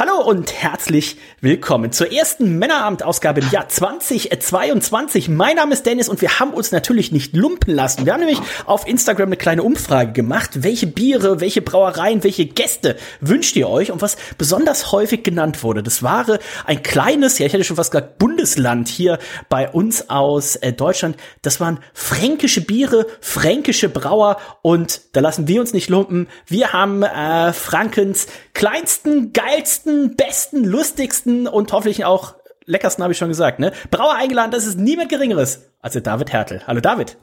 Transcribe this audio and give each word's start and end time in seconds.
Hallo 0.00 0.22
und 0.22 0.50
herzlich 0.54 1.18
willkommen 1.42 1.92
zur 1.92 2.10
ersten 2.10 2.58
Männeramt-Ausgabe 2.58 3.42
im 3.42 3.50
Jahr 3.50 3.68
2022. 3.68 5.28
Mein 5.28 5.56
Name 5.56 5.74
ist 5.74 5.84
Dennis 5.84 6.08
und 6.08 6.22
wir 6.22 6.40
haben 6.40 6.54
uns 6.54 6.72
natürlich 6.72 7.12
nicht 7.12 7.36
lumpen 7.36 7.74
lassen. 7.74 8.06
Wir 8.06 8.14
haben 8.14 8.20
nämlich 8.20 8.40
auf 8.64 8.88
Instagram 8.88 9.28
eine 9.28 9.36
kleine 9.36 9.62
Umfrage 9.62 10.12
gemacht. 10.12 10.62
Welche 10.62 10.86
Biere, 10.86 11.40
welche 11.40 11.60
Brauereien, 11.60 12.24
welche 12.24 12.46
Gäste 12.46 12.96
wünscht 13.20 13.54
ihr 13.56 13.68
euch? 13.68 13.92
Und 13.92 14.00
was 14.00 14.16
besonders 14.38 14.90
häufig 14.90 15.22
genannt 15.22 15.62
wurde, 15.62 15.82
das 15.82 16.02
war 16.02 16.24
ein 16.64 16.82
kleines, 16.82 17.38
ja 17.38 17.44
ich 17.44 17.52
hätte 17.52 17.64
schon 17.64 17.76
fast 17.76 17.90
gesagt 17.90 18.16
Bundesland 18.16 18.88
hier 18.88 19.18
bei 19.50 19.68
uns 19.68 20.08
aus 20.08 20.56
äh, 20.56 20.72
Deutschland. 20.72 21.18
Das 21.42 21.60
waren 21.60 21.78
fränkische 21.92 22.62
Biere, 22.62 23.06
fränkische 23.20 23.90
Brauer 23.90 24.38
und 24.62 25.02
da 25.12 25.20
lassen 25.20 25.46
wir 25.46 25.60
uns 25.60 25.74
nicht 25.74 25.90
lumpen. 25.90 26.26
Wir 26.46 26.72
haben 26.72 27.02
äh, 27.02 27.52
Frankens 27.52 28.28
kleinsten, 28.54 29.34
geilsten 29.34 29.89
besten, 29.90 30.16
besten, 30.16 30.64
lustigsten 30.64 31.46
und 31.46 31.72
hoffentlich 31.72 32.04
auch 32.04 32.34
leckersten, 32.64 33.02
habe 33.02 33.12
ich 33.12 33.18
schon 33.18 33.28
gesagt, 33.28 33.58
ne? 33.58 33.72
Brauer 33.90 34.14
eingeladen, 34.14 34.50
das 34.50 34.66
ist 34.66 34.78
niemand 34.78 35.08
Geringeres 35.08 35.62
als 35.80 35.94
der 35.94 36.02
David 36.02 36.32
Hertel. 36.32 36.62
Hallo 36.66 36.80
David. 36.80 37.16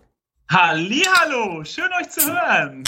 Hallihallo, 0.50 1.66
schön 1.66 1.90
euch 2.00 2.10
zu 2.10 2.22
hören. 2.22 2.86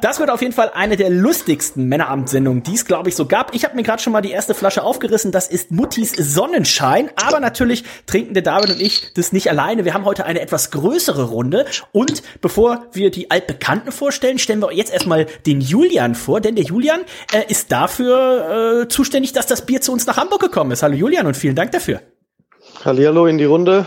das 0.00 0.18
wird 0.18 0.30
auf 0.30 0.40
jeden 0.40 0.54
Fall 0.54 0.70
eine 0.72 0.96
der 0.96 1.10
lustigsten 1.10 1.88
Männeramt-Sendungen, 1.88 2.62
die 2.62 2.72
es, 2.72 2.86
glaube 2.86 3.10
ich, 3.10 3.16
so 3.16 3.26
gab. 3.26 3.54
Ich 3.54 3.66
habe 3.66 3.76
mir 3.76 3.82
gerade 3.82 4.02
schon 4.02 4.14
mal 4.14 4.22
die 4.22 4.30
erste 4.30 4.54
Flasche 4.54 4.82
aufgerissen. 4.82 5.30
Das 5.30 5.48
ist 5.48 5.72
Muttis 5.72 6.12
Sonnenschein. 6.12 7.10
Aber 7.22 7.38
natürlich 7.38 7.84
trinken 8.06 8.32
der 8.32 8.42
David 8.42 8.70
und 8.70 8.80
ich 8.80 9.12
das 9.12 9.30
nicht 9.30 9.50
alleine. 9.50 9.84
Wir 9.84 9.92
haben 9.92 10.06
heute 10.06 10.24
eine 10.24 10.40
etwas 10.40 10.70
größere 10.70 11.24
Runde. 11.24 11.66
Und 11.92 12.22
bevor 12.40 12.86
wir 12.92 13.10
die 13.10 13.30
Altbekannten 13.30 13.92
vorstellen, 13.92 14.38
stellen 14.38 14.60
wir 14.60 14.72
jetzt 14.72 14.90
erstmal 14.90 15.26
den 15.44 15.60
Julian 15.60 16.14
vor. 16.14 16.40
Denn 16.40 16.56
der 16.56 16.64
Julian 16.64 17.02
äh, 17.34 17.42
ist 17.46 17.72
dafür 17.72 18.84
äh, 18.84 18.88
zuständig, 18.88 19.34
dass 19.34 19.46
das 19.46 19.66
Bier 19.66 19.82
zu 19.82 19.92
uns 19.92 20.06
nach 20.06 20.16
Hamburg 20.16 20.40
gekommen 20.40 20.70
ist. 20.70 20.82
Hallo 20.82 20.94
Julian 20.94 21.26
und 21.26 21.36
vielen 21.36 21.56
Dank 21.56 21.72
dafür. 21.72 22.00
Hallihallo 22.86 23.26
in 23.26 23.36
die 23.36 23.44
Runde. 23.44 23.86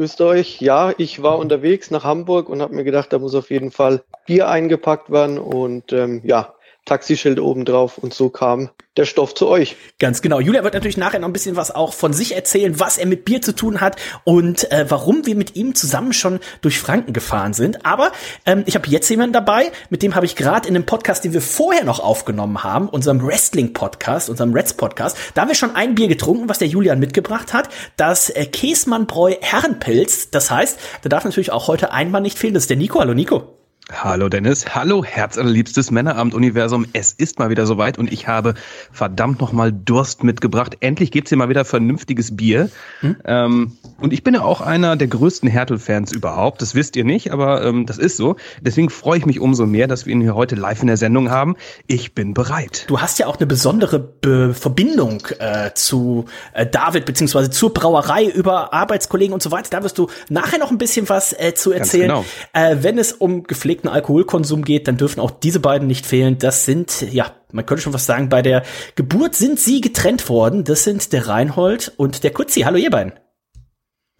Grüßt 0.00 0.22
euch. 0.22 0.62
Ja, 0.62 0.94
ich 0.96 1.22
war 1.22 1.38
unterwegs 1.38 1.90
nach 1.90 2.04
Hamburg 2.04 2.48
und 2.48 2.62
habe 2.62 2.74
mir 2.74 2.84
gedacht, 2.84 3.12
da 3.12 3.18
muss 3.18 3.34
auf 3.34 3.50
jeden 3.50 3.70
Fall 3.70 4.02
Bier 4.24 4.48
eingepackt 4.48 5.10
werden 5.10 5.38
und 5.38 5.92
ähm, 5.92 6.22
ja, 6.24 6.54
Taxischild 6.84 7.38
oben 7.38 7.64
drauf 7.64 7.98
und 7.98 8.14
so 8.14 8.30
kam 8.30 8.70
der 8.96 9.04
Stoff 9.04 9.34
zu 9.34 9.46
euch. 9.48 9.76
Ganz 9.98 10.20
genau. 10.20 10.40
Julia 10.40 10.64
wird 10.64 10.74
natürlich 10.74 10.96
nachher 10.96 11.20
noch 11.20 11.28
ein 11.28 11.32
bisschen 11.32 11.56
was 11.56 11.74
auch 11.74 11.94
von 11.94 12.12
sich 12.12 12.34
erzählen, 12.34 12.80
was 12.80 12.98
er 12.98 13.06
mit 13.06 13.24
Bier 13.24 13.40
zu 13.40 13.54
tun 13.54 13.80
hat 13.80 13.96
und 14.24 14.70
äh, 14.72 14.86
warum 14.88 15.26
wir 15.26 15.36
mit 15.36 15.54
ihm 15.56 15.74
zusammen 15.74 16.12
schon 16.12 16.40
durch 16.60 16.78
Franken 16.80 17.12
gefahren 17.12 17.54
sind. 17.54 17.86
Aber 17.86 18.10
ähm, 18.46 18.64
ich 18.66 18.74
habe 18.74 18.88
jetzt 18.88 19.08
jemanden 19.08 19.32
dabei, 19.32 19.70
mit 19.90 20.02
dem 20.02 20.14
habe 20.16 20.26
ich 20.26 20.34
gerade 20.34 20.68
in 20.68 20.74
einem 20.74 20.86
Podcast, 20.86 21.24
den 21.24 21.32
wir 21.32 21.40
vorher 21.40 21.84
noch 21.84 22.00
aufgenommen 22.00 22.64
haben, 22.64 22.88
unserem 22.88 23.24
Wrestling-Podcast, 23.24 24.28
unserem 24.28 24.52
Reds-Podcast, 24.52 25.16
da 25.34 25.42
haben 25.42 25.48
wir 25.48 25.54
schon 25.54 25.76
ein 25.76 25.94
Bier 25.94 26.08
getrunken, 26.08 26.48
was 26.48 26.58
der 26.58 26.68
Julian 26.68 26.98
mitgebracht 26.98 27.52
hat. 27.52 27.68
Das 27.96 28.30
äh, 28.30 28.46
Käsmannbräu 28.46 29.36
Herrenpilz. 29.40 30.30
Das 30.30 30.50
heißt, 30.50 30.78
da 31.02 31.08
darf 31.08 31.24
natürlich 31.24 31.52
auch 31.52 31.68
heute 31.68 31.92
ein 31.92 32.10
Mann 32.10 32.24
nicht 32.24 32.38
fehlen. 32.38 32.54
Das 32.54 32.64
ist 32.64 32.70
der 32.70 32.76
Nico. 32.76 32.98
Hallo 32.98 33.14
Nico. 33.14 33.59
Hallo 33.88 34.28
Dennis, 34.28 34.74
hallo 34.74 35.04
herzallerliebstes 35.04 35.90
Männeramt-Universum. 35.90 36.86
Es 36.92 37.12
ist 37.12 37.38
mal 37.38 37.50
wieder 37.50 37.66
soweit 37.66 37.98
und 37.98 38.12
ich 38.12 38.28
habe 38.28 38.54
verdammt 38.92 39.40
nochmal 39.40 39.72
Durst 39.72 40.22
mitgebracht. 40.22 40.76
Endlich 40.80 41.10
gibt's 41.10 41.30
hier 41.30 41.38
mal 41.38 41.48
wieder 41.48 41.64
vernünftiges 41.64 42.36
Bier. 42.36 42.70
Hm? 43.00 43.16
Ähm, 43.24 43.72
und 43.98 44.12
ich 44.12 44.22
bin 44.22 44.34
ja 44.34 44.42
auch 44.42 44.60
einer 44.60 44.94
der 44.94 45.08
größten 45.08 45.48
Härtel-Fans 45.48 46.12
überhaupt. 46.12 46.62
Das 46.62 46.76
wisst 46.76 46.94
ihr 46.94 47.04
nicht, 47.04 47.32
aber 47.32 47.64
ähm, 47.64 47.84
das 47.84 47.98
ist 47.98 48.16
so. 48.16 48.36
Deswegen 48.60 48.90
freue 48.90 49.18
ich 49.18 49.26
mich 49.26 49.40
umso 49.40 49.66
mehr, 49.66 49.88
dass 49.88 50.06
wir 50.06 50.12
ihn 50.12 50.20
hier 50.20 50.36
heute 50.36 50.54
live 50.54 50.82
in 50.82 50.86
der 50.86 50.96
Sendung 50.96 51.30
haben. 51.30 51.56
Ich 51.88 52.14
bin 52.14 52.32
bereit. 52.32 52.84
Du 52.86 53.00
hast 53.00 53.18
ja 53.18 53.26
auch 53.26 53.38
eine 53.38 53.46
besondere 53.46 53.98
Be 53.98 54.54
Verbindung 54.54 55.22
äh, 55.40 55.70
zu 55.74 56.26
äh, 56.52 56.64
David 56.64 57.06
beziehungsweise 57.06 57.50
zur 57.50 57.74
Brauerei 57.74 58.26
über 58.26 58.72
Arbeitskollegen 58.72 59.34
und 59.34 59.42
so 59.42 59.50
weiter. 59.50 59.68
Da 59.70 59.82
wirst 59.82 59.98
du 59.98 60.08
nachher 60.28 60.58
noch 60.58 60.70
ein 60.70 60.78
bisschen 60.78 61.08
was 61.08 61.32
äh, 61.32 61.54
zu 61.54 61.72
erzählen. 61.72 62.08
Genau. 62.08 62.24
Äh, 62.52 62.76
wenn 62.82 62.96
es 62.96 63.12
um 63.12 63.42
gepflegt 63.42 63.79
gepflegten 63.80 63.88
Alkoholkonsum 63.88 64.64
geht, 64.64 64.88
dann 64.88 64.96
dürfen 64.96 65.20
auch 65.20 65.30
diese 65.30 65.60
beiden 65.60 65.88
nicht 65.88 66.06
fehlen. 66.06 66.38
Das 66.38 66.64
sind, 66.64 67.02
ja, 67.12 67.34
man 67.52 67.66
könnte 67.66 67.82
schon 67.82 67.94
was 67.94 68.06
sagen, 68.06 68.28
bei 68.28 68.42
der 68.42 68.62
Geburt 68.94 69.34
sind 69.34 69.58
sie 69.58 69.80
getrennt 69.80 70.28
worden. 70.28 70.64
Das 70.64 70.84
sind 70.84 71.12
der 71.12 71.28
Reinhold 71.28 71.92
und 71.96 72.22
der 72.22 72.32
Kutzi. 72.32 72.62
Hallo 72.62 72.76
ihr 72.76 72.90
beiden. 72.90 73.12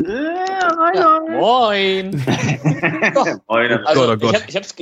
Ja, 0.03 1.21
moin. 1.29 2.11
moin. 3.49 3.87
Also, 3.87 4.13
oh 4.13 4.17
Gott. 4.17 4.35
Ich, 4.35 4.41
hab, 4.41 4.49
ich, 4.49 4.57
hab's, 4.57 4.75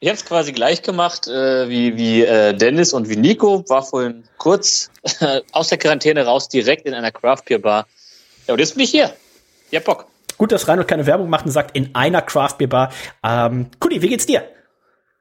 ich 0.00 0.08
hab's 0.08 0.24
quasi 0.24 0.52
gleich 0.52 0.82
gemacht 0.82 1.26
äh, 1.26 1.68
wie, 1.68 1.96
wie 1.96 2.22
äh, 2.22 2.54
Dennis 2.54 2.92
und 2.92 3.08
wie 3.08 3.16
Nico. 3.16 3.64
War 3.68 3.82
vorhin 3.82 4.24
kurz 4.38 4.90
äh, 5.20 5.40
aus 5.52 5.68
der 5.68 5.78
Quarantäne 5.78 6.24
raus, 6.24 6.48
direkt 6.48 6.86
in 6.86 6.94
einer 6.94 7.10
Craft 7.10 7.42
Beer 7.46 7.58
Bar. 7.58 7.86
Ja, 8.46 8.54
und 8.54 8.60
jetzt 8.60 8.74
bin 8.74 8.84
ich 8.84 8.90
hier. 8.90 9.12
Ihr 9.70 9.80
habt 9.80 9.86
Bock. 9.86 10.06
Gut, 10.38 10.52
dass 10.52 10.68
Reinhold 10.68 10.88
keine 10.88 11.06
Werbung 11.06 11.28
macht 11.28 11.44
und 11.44 11.52
sagt, 11.52 11.76
in 11.76 11.94
einer 11.94 12.22
Craft 12.22 12.54
Beer 12.58 12.68
Bar. 12.68 12.92
Ähm, 13.22 13.66
Kudi, 13.80 14.00
wie 14.00 14.08
geht's 14.08 14.26
dir? 14.26 14.44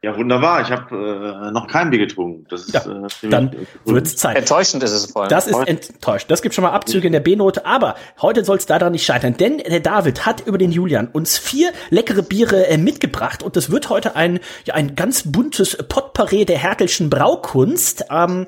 Ja, 0.03 0.15
wunderbar. 0.15 0.61
Ich 0.61 0.69
habe 0.69 1.47
äh, 1.47 1.51
noch 1.51 1.67
kein 1.67 1.89
Bier 1.89 1.97
getrunken. 1.97 2.45
Das 2.49 2.67
ist, 2.67 2.73
ja, 2.75 2.81
äh, 2.81 3.29
dann 3.29 3.55
wird's 3.83 4.15
Zeit. 4.15 4.37
Enttäuschend 4.37 4.83
ist 4.83 4.91
es 4.91 5.11
voll. 5.11 5.27
Das 5.27 5.47
ist 5.47 5.57
enttäuscht. 5.67 6.29
Das 6.29 6.43
gibt 6.43 6.53
schon 6.53 6.63
mal 6.63 6.69
Abzüge 6.69 7.07
in 7.07 7.13
der 7.13 7.19
B-Note. 7.19 7.65
Aber 7.65 7.95
heute 8.21 8.45
soll 8.45 8.57
es 8.57 8.67
daran 8.67 8.91
nicht 8.91 9.05
scheitern, 9.05 9.35
denn 9.37 9.57
der 9.57 9.79
David 9.79 10.27
hat 10.27 10.45
über 10.45 10.59
den 10.59 10.71
Julian 10.71 11.07
uns 11.07 11.39
vier 11.39 11.71
leckere 11.89 12.21
Biere 12.21 12.67
äh, 12.67 12.77
mitgebracht 12.77 13.41
und 13.41 13.55
das 13.55 13.71
wird 13.71 13.89
heute 13.89 14.15
ein 14.15 14.39
ja, 14.65 14.75
ein 14.75 14.95
ganz 14.95 15.31
buntes 15.31 15.75
Potpourri 15.75 16.45
der 16.45 16.59
Hertelschen 16.59 17.09
Braukunst. 17.09 18.05
Ähm, 18.11 18.45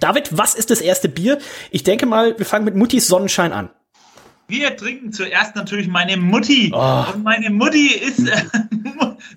David, 0.00 0.38
was 0.38 0.54
ist 0.54 0.70
das 0.70 0.80
erste 0.80 1.10
Bier? 1.10 1.36
Ich 1.70 1.84
denke 1.84 2.06
mal, 2.06 2.38
wir 2.38 2.46
fangen 2.46 2.64
mit 2.64 2.76
Muttis 2.76 3.08
Sonnenschein 3.08 3.52
an. 3.52 3.68
Wir 4.48 4.76
trinken 4.76 5.12
zuerst 5.12 5.56
natürlich 5.56 5.88
meine 5.88 6.16
Mutti. 6.16 6.72
Oh. 6.74 7.04
Und 7.14 7.22
meine 7.22 7.50
Mutti 7.50 7.88
ist 7.88 8.28
äh, 8.28 8.42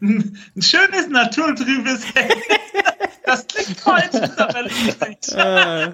ein, 0.01 0.37
schönes, 0.59 1.07
naturtrübes 1.09 2.01
Das 3.25 3.47
klingt 3.47 3.79
falsch, 3.79 4.15
aber. 4.37 4.65
Äh. 5.35 5.93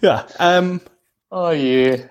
ja, 0.00 0.26
ähm. 0.38 0.80
Oh 1.30 1.50
je. 1.50 2.04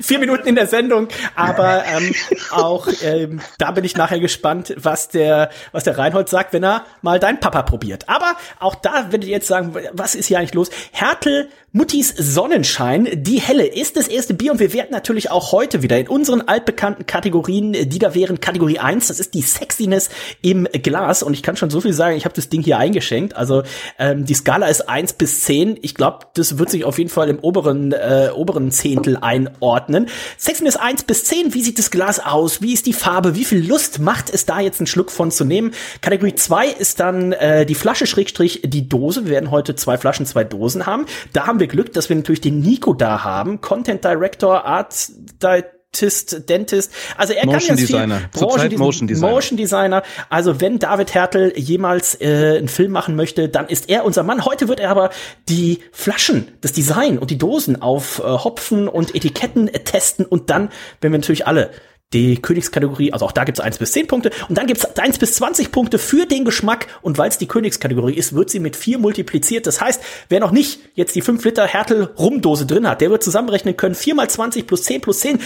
Vier 0.00 0.18
Minuten 0.18 0.48
in 0.48 0.54
der 0.54 0.66
Sendung, 0.66 1.08
aber 1.34 1.84
ähm, 1.84 2.14
auch 2.52 2.88
ähm, 3.02 3.40
da 3.58 3.70
bin 3.72 3.84
ich 3.84 3.96
nachher 3.96 4.18
gespannt, 4.18 4.74
was 4.78 5.08
der, 5.08 5.50
was 5.72 5.84
der 5.84 5.98
Reinhold 5.98 6.28
sagt, 6.28 6.54
wenn 6.54 6.64
er 6.64 6.86
mal 7.02 7.18
deinen 7.20 7.38
Papa 7.38 7.62
probiert. 7.62 8.08
Aber 8.08 8.36
auch 8.60 8.76
da 8.76 9.10
werdet 9.10 9.24
ihr 9.24 9.32
jetzt 9.32 9.48
sagen, 9.48 9.76
was 9.92 10.14
ist 10.14 10.26
hier 10.26 10.38
eigentlich 10.38 10.54
los? 10.54 10.70
Härtel 10.92 11.50
Muttis 11.76 12.14
Sonnenschein, 12.16 13.08
die 13.14 13.40
helle, 13.40 13.66
ist 13.66 13.96
das 13.96 14.06
erste 14.06 14.32
Bier. 14.32 14.52
Und 14.52 14.60
wir 14.60 14.72
werden 14.72 14.90
natürlich 14.92 15.32
auch 15.32 15.50
heute 15.50 15.82
wieder 15.82 15.98
in 15.98 16.06
unseren 16.06 16.42
altbekannten 16.42 17.04
Kategorien, 17.04 17.72
die 17.72 17.98
da 17.98 18.14
wären 18.14 18.38
Kategorie 18.38 18.78
1, 18.78 19.08
das 19.08 19.18
ist 19.18 19.34
die 19.34 19.42
Sexiness 19.42 20.08
im 20.40 20.68
Glas. 20.70 21.24
Und 21.24 21.34
ich 21.34 21.42
kann 21.42 21.56
schon 21.56 21.70
so 21.70 21.80
viel 21.80 21.92
sagen, 21.92 22.16
ich 22.16 22.26
habe 22.26 22.34
das 22.36 22.48
Ding 22.48 22.62
hier 22.62 22.78
eingeschenkt, 22.78 23.34
also 23.34 23.64
ähm, 23.98 24.24
die 24.24 24.34
Skala 24.34 24.68
ist 24.68 24.88
1 24.88 25.14
bis 25.14 25.40
10, 25.40 25.80
ich 25.82 25.96
glaube, 25.96 26.26
das 26.34 26.58
wird 26.58 26.70
sich 26.70 26.84
auf 26.84 26.96
jeden 26.98 27.10
Fall 27.10 27.28
im 27.28 27.40
oberen, 27.40 27.90
äh, 27.90 28.30
oberen 28.32 28.70
Zehntel 28.70 29.16
einordnen. 29.16 30.06
Sexiness 30.38 30.76
1 30.76 31.02
bis 31.02 31.24
10, 31.24 31.54
wie 31.54 31.62
sieht 31.62 31.80
das 31.80 31.90
Glas 31.90 32.20
aus, 32.20 32.62
wie 32.62 32.72
ist 32.72 32.86
die 32.86 32.92
Farbe, 32.92 33.34
wie 33.34 33.44
viel 33.44 33.66
Lust 33.66 33.98
macht 33.98 34.32
es 34.32 34.46
da 34.46 34.60
jetzt 34.60 34.78
einen 34.78 34.86
Schluck 34.86 35.10
von 35.10 35.32
zu 35.32 35.44
nehmen? 35.44 35.72
Kategorie 36.02 36.36
2 36.36 36.68
ist 36.68 37.00
dann 37.00 37.32
äh, 37.32 37.66
die 37.66 37.74
Flasche 37.74 38.06
Schrägstrich 38.06 38.62
die 38.64 38.88
Dose, 38.88 39.24
wir 39.24 39.32
werden 39.32 39.50
heute 39.50 39.74
zwei 39.74 39.98
Flaschen, 39.98 40.24
zwei 40.24 40.44
Dosen 40.44 40.86
haben, 40.86 41.06
da 41.32 41.48
haben 41.48 41.58
wir 41.58 41.63
wir 41.64 41.68
Glück, 41.68 41.92
dass 41.92 42.08
wir 42.08 42.16
natürlich 42.16 42.42
den 42.42 42.60
Nico 42.60 42.92
da 42.92 43.24
haben. 43.24 43.60
Content 43.60 44.04
Director, 44.04 44.64
Art 44.64 45.08
Dentist, 45.42 46.48
Dentist. 46.48 46.92
Also 47.16 47.32
er 47.32 47.46
Motion 47.46 47.68
kann 47.68 47.78
jetzt 47.78 47.88
Designer. 47.88 48.18
viel 48.18 48.46
Branchen, 48.46 48.78
Motion 48.78 49.08
Designer. 49.08 49.32
Motion 49.32 49.56
Designer. 49.56 50.02
Also 50.28 50.60
wenn 50.60 50.78
David 50.78 51.14
Hertel 51.14 51.52
jemals 51.56 52.20
äh, 52.20 52.56
einen 52.58 52.68
Film 52.68 52.92
machen 52.92 53.16
möchte, 53.16 53.48
dann 53.48 53.68
ist 53.68 53.88
er 53.88 54.04
unser 54.04 54.24
Mann. 54.24 54.44
Heute 54.44 54.68
wird 54.68 54.80
er 54.80 54.90
aber 54.90 55.10
die 55.48 55.80
Flaschen, 55.92 56.48
das 56.60 56.72
Design 56.72 57.18
und 57.18 57.30
die 57.30 57.38
Dosen 57.38 57.80
auf 57.80 58.18
äh, 58.18 58.22
Hopfen 58.22 58.88
und 58.88 59.14
Etiketten 59.14 59.70
testen 59.84 60.26
und 60.26 60.50
dann, 60.50 60.70
wenn 61.00 61.12
wir 61.12 61.18
natürlich 61.18 61.46
alle 61.46 61.70
die 62.12 62.40
Königskategorie, 62.40 63.12
also 63.12 63.24
auch 63.26 63.32
da 63.32 63.42
gibt's 63.42 63.60
eins 63.60 63.78
bis 63.78 63.90
zehn 63.90 64.06
Punkte 64.06 64.30
und 64.48 64.56
dann 64.56 64.66
gibt's 64.68 64.84
eins 64.98 65.18
bis 65.18 65.34
zwanzig 65.34 65.72
Punkte 65.72 65.98
für 65.98 66.26
den 66.26 66.44
Geschmack 66.44 66.86
und 67.02 67.18
weil 67.18 67.28
es 67.28 67.38
die 67.38 67.48
Königskategorie 67.48 68.14
ist, 68.14 68.34
wird 68.34 68.50
sie 68.50 68.60
mit 68.60 68.76
vier 68.76 68.98
multipliziert. 68.98 69.66
Das 69.66 69.80
heißt, 69.80 70.00
wer 70.28 70.38
noch 70.38 70.52
nicht 70.52 70.78
jetzt 70.94 71.16
die 71.16 71.22
fünf 71.22 71.44
Liter 71.44 71.66
Härtel 71.66 72.04
Rumdose 72.16 72.66
drin 72.66 72.86
hat, 72.88 73.00
der 73.00 73.10
wird 73.10 73.24
zusammenrechnen 73.24 73.76
können, 73.76 73.96
vier 73.96 74.14
mal 74.14 74.30
zwanzig 74.30 74.66
plus 74.68 74.84
zehn 74.84 75.00
plus 75.00 75.18
zehn 75.20 75.40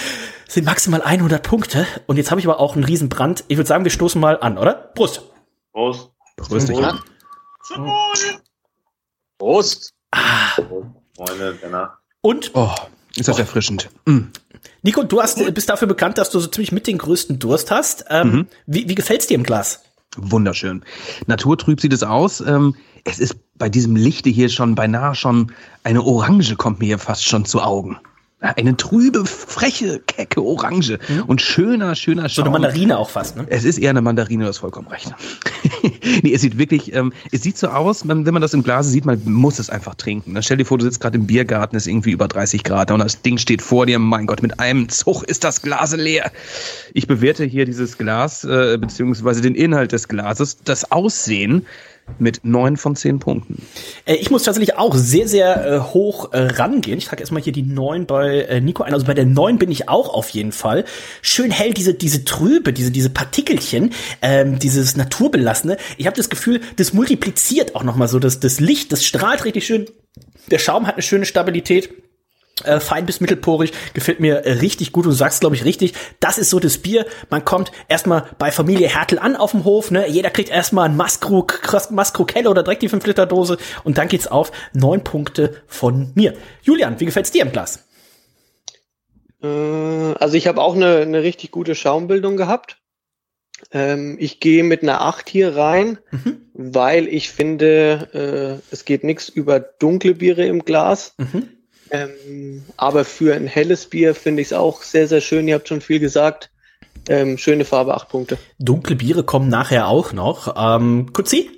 sind 0.47 0.65
maximal 0.67 1.01
100 1.01 1.43
Punkte 1.43 1.87
und 2.07 2.17
jetzt 2.19 2.31
habe 2.31 2.41
ich 2.41 2.47
aber 2.47 2.61
auch 2.61 2.75
einen 2.75 2.85
riesen 2.85 3.09
Brand. 3.09 3.45
Ich 3.49 3.57
würde 3.57 3.69
sagen, 3.69 3.85
wir 3.85 3.91
stoßen 3.91 4.21
mal 4.21 4.39
an, 4.41 4.59
oder? 4.59 4.75
Prost. 4.75 5.23
Prost. 5.73 6.11
Prost. 6.37 6.69
Prost. 6.69 8.43
Prost. 9.39 9.95
Ah. 10.11 10.55
Freunde. 11.17 11.91
Und? 12.21 12.51
Oh, 12.55 12.71
ist 13.17 13.29
das 13.29 13.37
Oh. 13.37 13.41
erfrischend. 13.41 13.89
Mm. 14.07 14.19
Nico, 14.83 15.03
du 15.03 15.21
hast, 15.21 15.55
bist 15.55 15.69
dafür 15.69 15.89
bekannt, 15.89 16.19
dass 16.19 16.31
du 16.31 16.39
so 16.41 16.49
ziemlich 16.49 16.73
mit 16.73 16.87
den 16.87 16.99
größten 16.99 17.39
Durst 17.39 17.71
hast. 17.71 18.05
Ähm, 18.11 18.31
Mhm. 18.31 18.47
Wie, 18.67 18.89
wie 18.89 18.95
gefällt's 18.95 19.27
dir 19.27 19.35
im 19.35 19.43
Glas? 19.43 19.83
Wunderschön. 20.17 20.85
Naturtrüb 21.27 21.81
sieht 21.81 21.93
es 21.93 22.03
aus. 22.03 22.41
Ähm, 22.41 22.75
es 23.05 23.19
ist 23.19 23.37
bei 23.57 23.69
diesem 23.69 23.97
Lichte 23.97 24.31
hier 24.31 24.49
schon 24.49 24.75
beinahe 24.75 25.15
schon 25.15 25.53
eine 25.85 26.03
Orange 26.03 26.57
kommt 26.57 26.79
mir 26.81 26.87
hier 26.87 26.99
fast 26.99 27.25
schon 27.25 27.45
zu 27.45 27.61
Augen. 27.61 27.99
Eine 28.41 28.77
trübe, 28.77 29.27
freche, 29.27 29.99
kecke 30.07 30.41
Orange 30.41 31.01
und 31.27 31.43
schöner, 31.43 31.97
schöner 31.97 32.23
Mhm. 32.25 32.29
So 32.29 32.35
Schaum. 32.43 32.45
eine 32.45 32.53
Mandarine 32.53 32.97
auch 32.97 33.11
fast, 33.11 33.37
ne? 33.37 33.47
Es 33.49 33.65
ist 33.65 33.79
eher 33.79 33.91
eine 33.91 34.01
Mandarine, 34.01 34.45
du 34.45 34.49
hast 34.49 34.59
vollkommen 34.59 34.87
recht. 34.87 35.13
nee, 36.23 36.33
es 36.33 36.43
sieht 36.43 36.57
wirklich, 36.57 36.95
ähm, 36.95 37.13
es 37.33 37.43
sieht 37.43 37.59
so 37.59 37.67
aus, 37.67 38.05
man, 38.05 38.27
wenn 38.27 38.33
man 38.33 38.41
das 38.41 38.55
im 38.55 38.63
Glas 38.63 38.87
sieht, 38.89 39.05
man 39.05 39.21
muss 39.25 39.59
es 39.59 39.71
einfach 39.71 39.97
trinken. 39.97 40.35
Dann 40.35 40.45
stell 40.45 40.57
dir 40.57 40.65
vor, 40.65 40.79
du 40.79 40.85
sitzt 40.85 41.01
gerade 41.01 41.19
im 41.19 41.27
Biergarten, 41.27 41.77
ist 41.77 41.89
irgendwie 41.89 42.13
über 42.13 42.29
30 42.29 42.63
Grad 42.63 42.93
und 42.93 43.01
das 43.01 43.23
Ding 43.23 43.39
steht 43.39 43.61
vor 43.61 43.87
dir, 43.87 43.99
mein 43.99 44.27
Gott, 44.27 44.41
mit 44.41 44.61
einem 44.61 44.89
Zug 44.89 45.25
ist 45.25 45.43
das 45.43 45.61
Glas 45.63 45.97
leer. 45.97 46.31
Ich 46.95 47.09
bewerte 47.09 47.45
hier 47.45 47.65
dieses 47.65 47.99
Glas, 47.99 48.45
äh, 48.45 48.79
beziehungsweise 48.79 49.41
den 49.41 49.57
Inhalt 49.57 49.91
des 49.91 50.07
Glases, 50.07 50.59
das 50.63 50.93
Aussehen 50.93 51.67
mit 52.19 52.41
neun 52.45 52.77
von 52.77 52.97
zehn 52.97 53.19
Punkten. 53.19 53.63
Äh, 54.05 54.15
ich 54.17 54.31
muss 54.31 54.43
tatsächlich 54.43 54.77
auch 54.77 54.95
sehr, 54.95 55.29
sehr 55.29 55.67
äh, 55.67 55.81
hoch 55.81 56.33
äh, 56.33 56.39
rangehen. 56.39 56.99
Ich 56.99 57.07
trage 57.07 57.21
erstmal 57.21 57.43
hier 57.43 57.53
die 57.53 57.63
9 57.63 58.07
bei 58.07 58.61
Nico 58.63 58.83
ein. 58.83 58.95
Also 58.95 59.07
bei 59.07 59.15
der 59.15 59.27
9 59.27 59.59
bin 59.59 59.71
ich 59.71 59.89
auch 59.89 60.13
auf 60.13 60.29
jeden 60.31 60.53
Fall. 60.53 60.85
Schön 61.23 61.51
hell, 61.51 61.75
diese, 61.75 61.95
diese 61.95 62.25
Trübe, 62.25 62.73
diese, 62.73 62.91
diese 62.91 63.11
Partikelchen, 63.11 63.93
ähm, 64.23 64.59
dieses 64.59 64.97
Naturbelassene. 64.97 65.77
Ich 65.97 66.07
habe 66.07 66.17
das 66.17 66.31
Gefühl, 66.31 66.61
das 66.77 66.93
multipliziert 66.93 67.75
auch 67.75 67.85
nochmal 67.85 68.09
so 68.09 68.19
das, 68.19 68.41
das 68.41 68.61
Licht, 68.61 68.93
das 68.93 69.05
strahlt 69.05 69.45
richtig 69.45 69.67
schön. 69.67 69.87
Der 70.51 70.59
Schaum 70.59 70.87
hat 70.87 70.95
eine 70.95 71.03
schöne 71.03 71.27
Stabilität. 71.27 71.91
Äh, 72.65 72.81
fein 72.81 73.07
bis 73.07 73.21
mittelporig, 73.21 73.73
gefällt 73.95 74.21
mir 74.21 74.45
äh, 74.45 74.53
richtig 74.53 74.93
gut. 74.93 75.07
Du 75.07 75.13
sagst, 75.13 75.41
glaube 75.41 75.57
ich, 75.57 75.65
richtig. 75.65 75.95
Das 76.21 76.39
ist 76.39 76.51
so 76.51 76.59
das 76.61 76.79
Bier. 76.79 77.07
Man 77.31 77.45
kommt 77.45 77.73
erstmal 77.89 78.25
bei 78.39 78.51
Familie 78.51 78.89
Hertel 78.89 79.19
an 79.19 79.37
auf 79.37 79.51
dem 79.53 79.65
Hof. 79.65 79.91
Ne? 79.91 80.09
Jeder 80.09 80.31
kriegt 80.31 80.51
erstmal 80.51 80.89
ein 80.89 80.97
Maskrug, 80.97 81.61
Maskrokelle 81.91 82.49
oder 82.51 82.63
direkt 82.63 82.83
die 82.83 82.91
5-Liter-Dose. 82.91 83.59
Und 83.85 83.99
dann 83.99 84.09
geht's 84.09 84.27
auf. 84.27 84.53
Neun 84.73 85.05
Punkte 85.05 85.63
von 85.67 86.13
mir. 86.15 86.35
Julian, 86.63 86.99
wie 87.01 87.05
gefällt's 87.07 87.31
dir 87.31 87.43
im 87.43 87.53
Glas? 87.53 87.85
Äh, 89.43 89.47
also 89.47 90.37
ich 90.37 90.47
habe 90.47 90.61
auch 90.61 90.75
eine, 90.75 90.97
eine 90.99 91.23
richtig 91.23 91.51
gute 91.51 91.75
Schaumbildung 91.75 92.37
gehabt. 92.37 92.79
Ähm, 93.73 94.17
ich 94.21 94.41
gehe 94.41 94.63
mit 94.63 94.83
einer 94.83 95.01
8 95.01 95.29
hier 95.29 95.57
rein, 95.57 95.99
Mhm. 96.13 96.43
weil 96.55 97.09
ich 97.09 97.31
finde, 97.31 98.61
äh, 98.71 98.73
es 98.75 98.85
geht 98.85 99.03
nichts 99.05 99.29
über 99.29 99.59
dunkle 99.61 100.15
Biere 100.15 100.47
im 100.47 100.65
Glas. 100.65 101.15
Mhm. 101.19 101.49
Ähm, 101.91 102.65
aber 102.77 103.05
für 103.05 103.35
ein 103.35 103.47
helles 103.47 103.87
Bier 103.87 104.15
finde 104.15 104.43
ich 104.43 104.49
es 104.49 104.53
auch 104.53 104.83
sehr, 104.83 105.09
sehr 105.09 105.21
schön. 105.21 105.49
Ihr 105.49 105.55
habt 105.55 105.69
schon 105.69 105.81
viel 105.81 106.01
gesagt. 106.01 106.51
Ähm, 107.09 107.39
schöne 107.39 107.65
Farbe, 107.65 107.95
8 107.95 108.09
Punkte. 108.09 108.39
Dunkle 108.59 108.97
Biere 108.97 109.23
kommen 109.23 109.49
nachher 109.49 109.89
auch 109.89 110.13
noch. 110.13 110.55
Ähm, 110.57 111.13
Kutzi? 111.13 111.51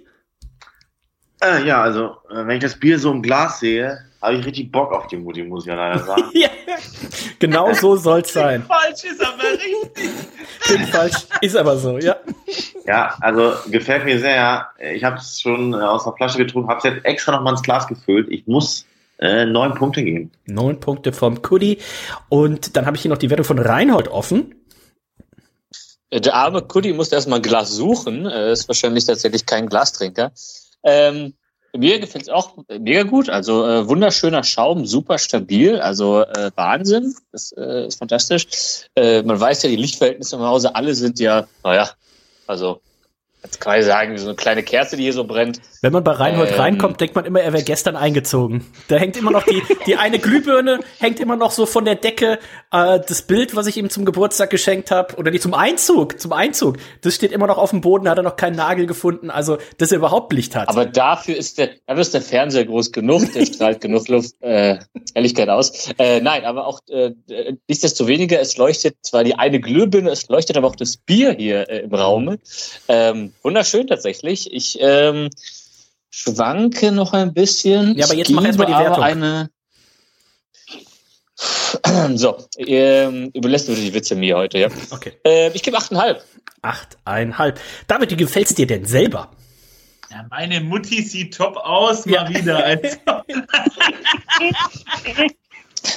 Äh, 1.43 1.67
ja, 1.67 1.83
also, 1.83 2.17
äh, 2.31 2.47
wenn 2.47 2.57
ich 2.57 2.63
das 2.63 2.79
Bier 2.79 2.99
so 2.99 3.11
im 3.11 3.23
Glas 3.23 3.61
sehe, 3.61 3.99
habe 4.21 4.35
ich 4.35 4.45
richtig 4.45 4.71
Bock 4.71 4.93
auf 4.93 5.07
die 5.07 5.17
Mutti, 5.17 5.43
muss 5.43 5.65
ich 5.65 5.69
ja 5.69 5.75
leider 5.75 6.05
sagen. 6.05 6.25
ja, 6.35 6.51
genau 7.39 7.73
so 7.73 7.97
soll's 7.97 8.33
sein. 8.33 8.65
Falsch 8.65 9.05
ist 9.05 9.25
aber 9.25 9.43
richtig. 9.43 10.11
Klingt 10.61 10.89
falsch, 10.91 11.17
ist 11.41 11.57
aber 11.57 11.79
so, 11.79 11.99
ja. 11.99 12.17
Ja, 12.87 13.17
also 13.21 13.55
gefällt 13.71 14.05
mir 14.05 14.19
sehr. 14.19 14.69
Ich 14.93 15.03
habe 15.03 15.17
es 15.17 15.41
schon 15.41 15.73
äh, 15.73 15.77
aus 15.77 16.05
der 16.05 16.13
Flasche 16.13 16.39
getrunken, 16.39 16.69
habe 16.69 16.79
es 16.79 16.85
jetzt 16.85 17.05
extra 17.05 17.33
noch 17.33 17.43
mal 17.43 17.53
ins 17.53 17.63
Glas 17.63 17.89
gefüllt. 17.89 18.29
Ich 18.31 18.47
muss 18.47 18.85
äh, 19.21 19.45
neun 19.45 19.75
Punkte 19.75 20.03
geben. 20.03 20.33
Neun 20.47 20.81
Punkte 20.81 21.13
vom 21.13 21.43
Kuddy. 21.43 21.79
Und 22.29 22.77
dann 22.77 22.87
habe 22.87 22.97
ich 22.97 23.03
hier 23.03 23.11
noch 23.11 23.19
die 23.19 23.31
Wertung 23.31 23.45
von 23.45 23.59
Reinhold 23.59 24.09
offen. 24.09 24.55
Der 26.13 26.35
arme 26.35 26.63
Kuddy 26.63 26.93
musste 26.93 27.15
erstmal 27.15 27.39
ein 27.39 27.43
Glas 27.43 27.71
suchen. 27.71 28.27
Er 28.27 28.49
ist 28.49 28.67
wahrscheinlich 28.67 29.05
tatsächlich 29.05 29.47
kein 29.47 29.69
Glastrinker. 29.69 30.33
Ähm, 30.83 31.35
mir 31.77 32.01
gefällt 32.01 32.25
es 32.25 32.29
auch 32.29 32.57
mega 32.69 33.05
gut. 33.05 33.29
Also 33.31 33.65
äh, 33.65 33.87
wunderschöner 33.87 34.43
Schaum, 34.43 34.87
super 34.87 35.19
stabil. 35.19 35.79
Also 35.79 36.23
äh, 36.23 36.51
Wahnsinn. 36.57 37.15
Das 37.31 37.53
äh, 37.53 37.87
ist 37.87 37.99
fantastisch. 37.99 38.89
Äh, 38.97 39.23
man 39.23 39.39
weiß 39.39 39.63
ja, 39.63 39.69
die 39.69 39.77
Lichtverhältnisse 39.77 40.37
im 40.37 40.43
Hause, 40.43 40.75
alle 40.75 40.95
sind 40.95 41.21
ja, 41.21 41.47
naja, 41.63 41.91
also 42.47 42.81
jetzt 43.43 43.61
kann 43.61 43.79
ich 43.79 43.87
sagen, 43.87 44.13
wie 44.13 44.19
so 44.19 44.27
eine 44.27 44.37
kleine 44.37 44.63
Kerze, 44.63 44.97
die 44.97 45.05
hier 45.05 45.13
so 45.13 45.25
brennt. 45.25 45.61
Wenn 45.83 45.93
man 45.93 46.05
bei 46.05 46.13
Reinhold 46.13 46.51
Ähm. 46.53 46.61
reinkommt, 46.61 47.01
denkt 47.01 47.15
man 47.15 47.25
immer, 47.25 47.41
er 47.41 47.53
wäre 47.53 47.63
gestern 47.65 47.97
eingezogen. 47.97 48.67
Da 48.89 48.97
hängt 48.97 49.17
immer 49.17 49.31
noch 49.31 49.45
die, 49.45 49.63
die 49.87 49.97
eine 49.97 50.19
Glühbirne, 50.19 50.81
hängt 50.99 51.21
immer 51.21 51.37
noch 51.37 51.51
so 51.51 51.65
von 51.65 51.85
der 51.85 51.95
Decke. 51.95 52.39
Äh, 52.71 53.01
das 53.01 53.23
Bild, 53.23 53.57
was 53.57 53.67
ich 53.67 53.77
ihm 53.77 53.89
zum 53.89 54.05
Geburtstag 54.05 54.51
geschenkt 54.51 54.91
habe, 54.91 55.17
oder 55.17 55.31
die 55.31 55.41
zum 55.41 55.55
Einzug, 55.55 56.21
zum 56.21 56.33
Einzug, 56.33 56.77
das 57.01 57.15
steht 57.15 57.33
immer 57.33 57.47
noch 57.47 57.59
auf 57.59 57.71
dem 57.71 57.81
Boden, 57.81 58.05
da 58.05 58.11
hat 58.11 58.19
er 58.19 58.25
noch 58.25 58.37
keinen 58.37 58.57
Nagel 58.57 58.87
gefunden, 58.87 59.31
also 59.31 59.59
dass 59.79 59.91
er 59.91 59.99
überhaupt 59.99 60.33
Licht 60.33 60.55
hat. 60.55 60.69
Aber 60.69 60.85
dafür 60.85 61.37
ist 61.37 61.59
der, 61.59 61.71
dafür 61.87 62.03
ist 62.03 62.15
der 62.15 62.23
Fernseher 62.23 62.67
groß 62.67 62.93
genug, 62.93 63.33
der 63.33 63.47
strahlt 63.47 63.81
genug 63.81 64.09
Luft, 64.09 64.35
äh, 64.41 64.79
Ehrlichkeit 65.15 65.49
aus. 65.49 65.91
Äh, 65.99 66.21
nein, 66.21 66.45
aber 66.45 66.67
auch 66.67 66.81
äh, 66.89 67.13
nichtsdestoweniger, 67.69 68.39
es 68.41 68.57
leuchtet 68.59 68.97
zwar 69.03 69.25
die 69.25 69.37
eine 69.37 69.61
Glühbirne, 69.61 70.11
es 70.11 70.29
leuchtet 70.29 70.57
aber 70.57 70.69
auch 70.69 70.77
das 70.77 70.99
Bier 70.99 71.33
hier 71.33 71.69
äh, 71.71 71.81
im 71.81 71.95
Raume. 71.95 72.39
Ähm, 72.89 73.30
wunderschön 73.43 73.87
tatsächlich. 73.87 74.53
Ich 74.53 74.79
ähm, 74.81 75.31
schwanke 76.11 76.93
noch 76.93 77.13
ein 77.13 77.33
bisschen. 77.33 77.97
Ja, 77.97 78.07
aber 78.07 78.15
jetzt 78.15 78.31
mach 78.31 78.45
erst 78.45 78.59
mal 78.59 78.67
die 78.67 78.73
Wertung. 78.73 79.03
Eine 79.03 79.51
so, 82.15 82.37
ähm, 82.59 83.31
überlässt 83.35 83.69
du 83.69 83.75
die 83.75 83.95
Witze 83.95 84.15
mir 84.15 84.37
heute, 84.37 84.59
ja? 84.59 84.69
Okay. 84.91 85.13
Äh, 85.25 85.51
ich 85.53 85.63
gebe 85.63 85.79
8,5. 85.79 86.21
Achteinhalb. 86.63 87.59
David, 87.87 88.11
wie 88.11 88.17
gefällt's 88.17 88.55
dir 88.55 88.67
denn 88.67 88.85
selber? 88.85 89.31
Ja, 90.11 90.27
meine 90.29 90.61
Mutti 90.61 91.03
sieht 91.03 91.37
top 91.37 91.57
aus, 91.57 92.05
mal 92.05 92.29
wieder. 92.29 92.79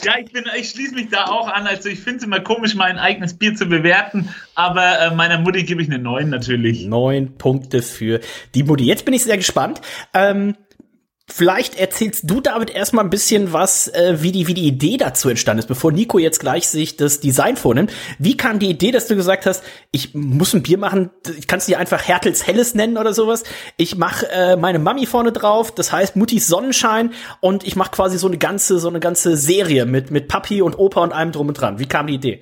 Ja, 0.03 0.13
ich, 0.19 0.31
bin, 0.31 0.43
ich 0.57 0.69
schließe 0.69 0.95
mich 0.95 1.09
da 1.09 1.25
auch 1.25 1.47
an. 1.47 1.67
Also 1.67 1.89
ich 1.89 1.99
finde 1.99 2.17
es 2.17 2.23
immer 2.23 2.39
komisch, 2.39 2.75
mein 2.75 2.97
eigenes 2.97 3.33
Bier 3.33 3.55
zu 3.55 3.65
bewerten, 3.65 4.29
aber 4.55 4.99
äh, 4.99 5.15
meiner 5.15 5.39
Mutti 5.39 5.63
gebe 5.63 5.81
ich 5.81 5.89
eine 5.89 5.99
9 5.99 6.29
natürlich. 6.29 6.85
Neun 6.85 7.37
Punkte 7.37 7.81
für 7.81 8.19
die 8.55 8.63
Mutti. 8.63 8.85
Jetzt 8.85 9.05
bin 9.05 9.13
ich 9.13 9.23
sehr 9.23 9.37
gespannt. 9.37 9.81
Ähm, 10.13 10.55
vielleicht 11.27 11.75
erzählst 11.75 12.29
du, 12.29 12.41
David, 12.41 12.69
erstmal 12.69 13.03
ein 13.03 13.09
bisschen 13.09 13.53
was, 13.53 13.87
äh, 13.87 14.17
wie, 14.21 14.31
die, 14.31 14.47
wie 14.47 14.53
die 14.53 14.67
Idee 14.67 14.97
dazu 14.97 15.29
entstanden 15.29 15.59
ist, 15.59 15.67
bevor 15.67 15.91
Nico 15.91 16.19
jetzt 16.19 16.39
gleich 16.39 16.67
sich 16.67 16.97
das 16.97 17.19
Design 17.19 17.55
vornimmt. 17.55 17.91
Wie 18.19 18.35
kam 18.37 18.59
die 18.59 18.69
Idee, 18.69 18.91
dass 18.91 19.07
du 19.07 19.15
gesagt 19.15 19.45
hast, 19.45 19.63
ich 19.91 20.13
muss 20.13 20.53
ein 20.53 20.63
Bier 20.63 20.77
machen, 20.77 21.11
ich 21.37 21.47
kann 21.47 21.59
es 21.59 21.65
dir 21.65 21.79
einfach 21.79 22.07
Hertels 22.07 22.45
Helles 22.45 22.75
nennen 22.75 22.97
oder 22.97 23.13
sowas. 23.13 23.43
Ich 23.77 23.95
mache 23.95 24.29
äh, 24.29 24.55
meine 24.57 24.79
Mami 24.79 25.05
vorne 25.05 25.31
drauf, 25.31 25.73
das 25.73 25.91
heißt 25.91 26.15
Muttis 26.15 26.47
Sonnenschein 26.47 27.13
und 27.39 27.65
ich 27.65 27.75
mache 27.75 27.91
quasi 27.91 28.17
so 28.17 28.27
eine 28.27 28.37
ganze, 28.37 28.79
so 28.79 28.89
eine 28.89 28.99
ganze 28.99 29.37
Serie 29.37 29.85
mit, 29.85 30.11
mit 30.11 30.27
Papi 30.27 30.61
und 30.61 30.77
Opa 30.77 31.01
und 31.01 31.13
allem 31.13 31.31
drum 31.31 31.47
und 31.47 31.55
dran. 31.55 31.79
Wie 31.79 31.87
kam 31.87 32.07
die 32.07 32.15
Idee? 32.15 32.41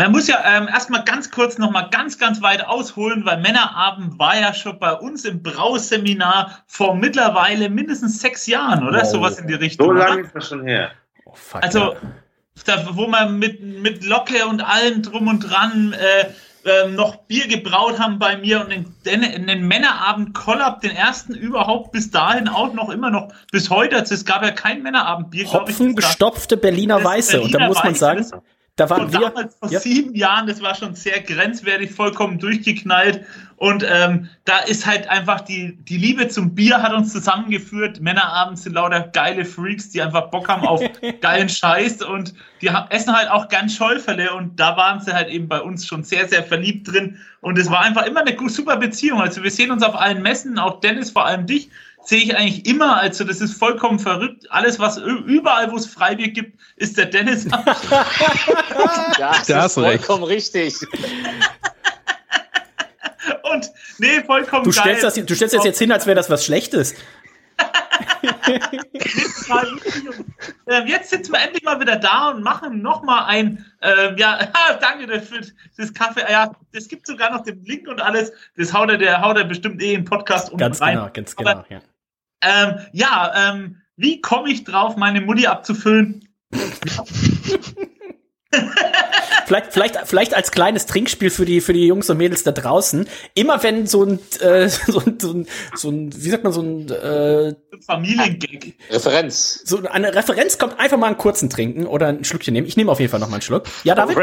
Man 0.00 0.12
muss 0.12 0.28
ja 0.28 0.42
ähm, 0.46 0.66
erstmal 0.66 1.04
ganz 1.04 1.30
kurz 1.30 1.58
noch 1.58 1.70
mal 1.70 1.82
ganz, 1.90 2.16
ganz 2.16 2.40
weit 2.40 2.66
ausholen, 2.66 3.26
weil 3.26 3.38
Männerabend 3.42 4.18
war 4.18 4.34
ja 4.34 4.54
schon 4.54 4.78
bei 4.78 4.94
uns 4.94 5.26
im 5.26 5.42
Brauseminar 5.42 6.62
vor 6.66 6.94
mittlerweile 6.94 7.68
mindestens 7.68 8.18
sechs 8.18 8.46
Jahren, 8.46 8.88
oder? 8.88 9.02
Wow. 9.02 9.10
Sowas 9.10 9.38
in 9.38 9.46
die 9.46 9.52
Richtung. 9.52 9.88
So 9.88 9.92
oder? 9.92 10.08
lange 10.08 10.22
ist 10.22 10.34
das 10.34 10.48
schon 10.48 10.66
her. 10.66 10.92
Oh, 11.26 11.32
fuck, 11.34 11.62
Also, 11.62 11.96
da, 12.64 12.88
wo 12.92 13.08
man 13.08 13.38
mit, 13.38 13.62
mit 13.62 14.02
Locke 14.02 14.46
und 14.46 14.62
allem 14.62 15.02
drum 15.02 15.28
und 15.28 15.40
dran 15.40 15.92
äh, 15.92 16.30
äh, 16.66 16.88
noch 16.88 17.16
Bier 17.26 17.46
gebraut 17.46 17.98
haben 17.98 18.18
bei 18.18 18.38
mir 18.38 18.62
und 18.62 18.70
den, 18.70 18.94
den, 19.04 19.22
in 19.22 19.46
den 19.48 19.68
Männerabend 19.68 20.32
Kollab, 20.32 20.80
den 20.80 20.96
ersten 20.96 21.34
überhaupt 21.34 21.92
bis 21.92 22.10
dahin 22.10 22.48
auch 22.48 22.72
noch 22.72 22.88
immer 22.88 23.10
noch 23.10 23.28
bis 23.52 23.68
heute. 23.68 23.96
Also, 23.96 24.14
es 24.14 24.24
gab 24.24 24.42
ja 24.42 24.52
kein 24.52 24.82
Männerabendbier, 24.82 25.44
glaube 25.44 25.70
ich. 25.70 25.78
Hopfen 25.78 25.94
da- 25.94 26.00
gestopfte 26.00 26.56
Berliner 26.56 27.04
Weiße. 27.04 27.38
Und 27.38 27.52
da 27.52 27.58
Berliner 27.58 27.68
muss 27.68 27.84
man 27.84 27.92
Weiße, 27.92 27.98
sagen, 27.98 28.42
da 28.80 28.88
waren 28.88 29.12
wir. 29.12 29.20
Damals 29.20 29.56
vor 29.56 29.70
ja. 29.70 29.78
sieben 29.78 30.14
Jahren, 30.14 30.46
das 30.46 30.62
war 30.62 30.74
schon 30.74 30.94
sehr 30.94 31.20
grenzwertig, 31.20 31.92
vollkommen 31.92 32.38
durchgeknallt. 32.38 33.22
Und 33.56 33.84
ähm, 33.86 34.30
da 34.46 34.60
ist 34.60 34.86
halt 34.86 35.06
einfach 35.08 35.42
die, 35.42 35.76
die 35.84 35.98
Liebe 35.98 36.28
zum 36.28 36.54
Bier 36.54 36.80
hat 36.80 36.94
uns 36.94 37.12
zusammengeführt. 37.12 38.00
Männerabends 38.00 38.62
sind 38.62 38.72
lauter 38.72 39.02
geile 39.02 39.44
Freaks, 39.44 39.90
die 39.90 40.00
einfach 40.00 40.30
Bock 40.30 40.48
haben 40.48 40.66
auf 40.66 40.80
geilen 41.20 41.50
Scheiß 41.50 42.00
und 42.02 42.32
die 42.62 42.70
haben, 42.70 42.90
essen 42.90 43.14
halt 43.14 43.30
auch 43.30 43.48
gern 43.48 43.68
Schäufele 43.68 44.32
und 44.32 44.58
da 44.58 44.78
waren 44.78 45.00
sie 45.00 45.12
halt 45.12 45.28
eben 45.28 45.46
bei 45.46 45.60
uns 45.60 45.86
schon 45.86 46.02
sehr, 46.02 46.26
sehr 46.26 46.42
verliebt 46.42 46.90
drin. 46.90 47.18
Und 47.42 47.58
es 47.58 47.70
war 47.70 47.80
einfach 47.80 48.06
immer 48.06 48.20
eine 48.20 48.34
super 48.48 48.78
Beziehung. 48.78 49.20
Also 49.20 49.42
wir 49.42 49.50
sehen 49.50 49.70
uns 49.70 49.82
auf 49.82 49.94
allen 49.94 50.22
Messen, 50.22 50.58
auch 50.58 50.80
Dennis, 50.80 51.10
vor 51.10 51.26
allem 51.26 51.46
dich 51.46 51.70
sehe 52.04 52.22
ich 52.22 52.36
eigentlich 52.36 52.66
immer. 52.66 52.96
Also 52.96 53.24
das 53.24 53.40
ist 53.40 53.54
vollkommen 53.54 53.98
verrückt. 53.98 54.46
Alles, 54.50 54.78
was 54.78 54.96
überall, 54.98 55.70
wo 55.70 55.76
es 55.76 55.86
Freibier 55.86 56.28
gibt, 56.28 56.58
ist 56.76 56.96
der 56.96 57.06
Dennis. 57.06 57.46
das 59.18 59.46
da 59.46 59.66
ist 59.66 59.74
vollkommen 59.74 60.24
recht. 60.24 60.54
richtig. 60.54 60.74
Und 63.52 63.70
nee, 63.98 64.20
vollkommen 64.24 64.64
du 64.64 64.72
stellst 64.72 65.02
geil. 65.02 65.12
Das, 65.14 65.26
du 65.26 65.34
stellst 65.34 65.54
das 65.54 65.64
jetzt 65.64 65.78
hin, 65.78 65.92
als 65.92 66.06
wäre 66.06 66.16
das 66.16 66.30
was 66.30 66.44
Schlechtes. 66.44 66.94
Ähm, 70.66 70.86
jetzt 70.86 71.10
sitzen 71.10 71.32
wir 71.32 71.40
endlich 71.40 71.64
mal 71.64 71.80
wieder 71.80 71.96
da 71.96 72.30
und 72.30 72.42
machen 72.42 72.80
nochmal 72.80 73.24
ein, 73.26 73.64
äh, 73.80 74.14
ja, 74.16 74.38
danke 74.80 75.20
für 75.20 75.40
das 75.76 75.92
Kaffee. 75.92 76.24
Ja, 76.30 76.52
es 76.72 76.88
gibt 76.88 77.06
sogar 77.06 77.32
noch 77.32 77.42
den 77.42 77.64
Link 77.64 77.88
und 77.88 78.00
alles. 78.00 78.32
Das 78.56 78.72
haut 78.72 78.90
er, 78.90 78.98
der 78.98 79.20
haut 79.20 79.36
er 79.36 79.44
bestimmt 79.44 79.82
eh 79.82 79.94
im 79.94 80.04
Podcast 80.04 80.50
unten 80.50 80.58
ganz 80.58 80.80
rein. 80.80 80.96
Genau, 80.96 81.10
ganz 81.12 81.34
genau, 81.34 81.50
Aber, 81.50 81.66
ja. 81.68 81.80
Ähm, 82.42 82.78
ja, 82.92 83.50
ähm, 83.50 83.76
wie 83.96 84.20
komme 84.20 84.50
ich 84.50 84.64
drauf, 84.64 84.96
meine 84.96 85.20
Mutti 85.20 85.46
abzufüllen? 85.46 86.26
vielleicht, 89.46 89.72
vielleicht, 89.72 89.96
vielleicht 90.06 90.34
als 90.34 90.50
kleines 90.50 90.86
Trinkspiel 90.86 91.30
für 91.30 91.44
die, 91.44 91.60
für 91.60 91.72
die 91.72 91.86
Jungs 91.86 92.08
und 92.10 92.16
Mädels 92.16 92.42
da 92.42 92.52
draußen. 92.52 93.06
Immer 93.34 93.62
wenn 93.62 93.86
so 93.86 94.04
ein, 94.04 94.18
äh, 94.40 94.68
so 94.86 95.00
ein, 95.00 95.20
so 95.20 95.32
ein, 95.32 95.46
so 95.74 95.90
ein 95.90 96.12
wie 96.14 96.30
sagt 96.30 96.44
man, 96.44 96.52
so 96.52 96.62
ein 96.62 96.90
äh, 96.90 97.54
Familiengag. 97.86 98.74
Referenz. 98.90 99.62
So 99.64 99.86
eine 99.88 100.14
Referenz 100.14 100.58
kommt, 100.58 100.78
einfach 100.78 100.96
mal 100.96 101.08
einen 101.08 101.18
kurzen 101.18 101.50
trinken 101.50 101.86
oder 101.86 102.08
ein 102.08 102.24
Schlückchen 102.24 102.54
nehmen. 102.54 102.66
Ich 102.66 102.76
nehme 102.76 102.90
auf 102.90 103.00
jeden 103.00 103.10
Fall 103.10 103.20
noch 103.20 103.28
mal 103.28 103.36
einen 103.36 103.42
Schluck. 103.42 103.64
Ja, 103.84 103.94
David? 103.94 104.16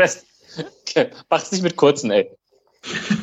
Okay. 0.89 1.09
Mach's 1.29 1.51
nicht 1.51 1.61
mit 1.61 1.75
kurzen, 1.75 2.11
ey. 2.11 2.36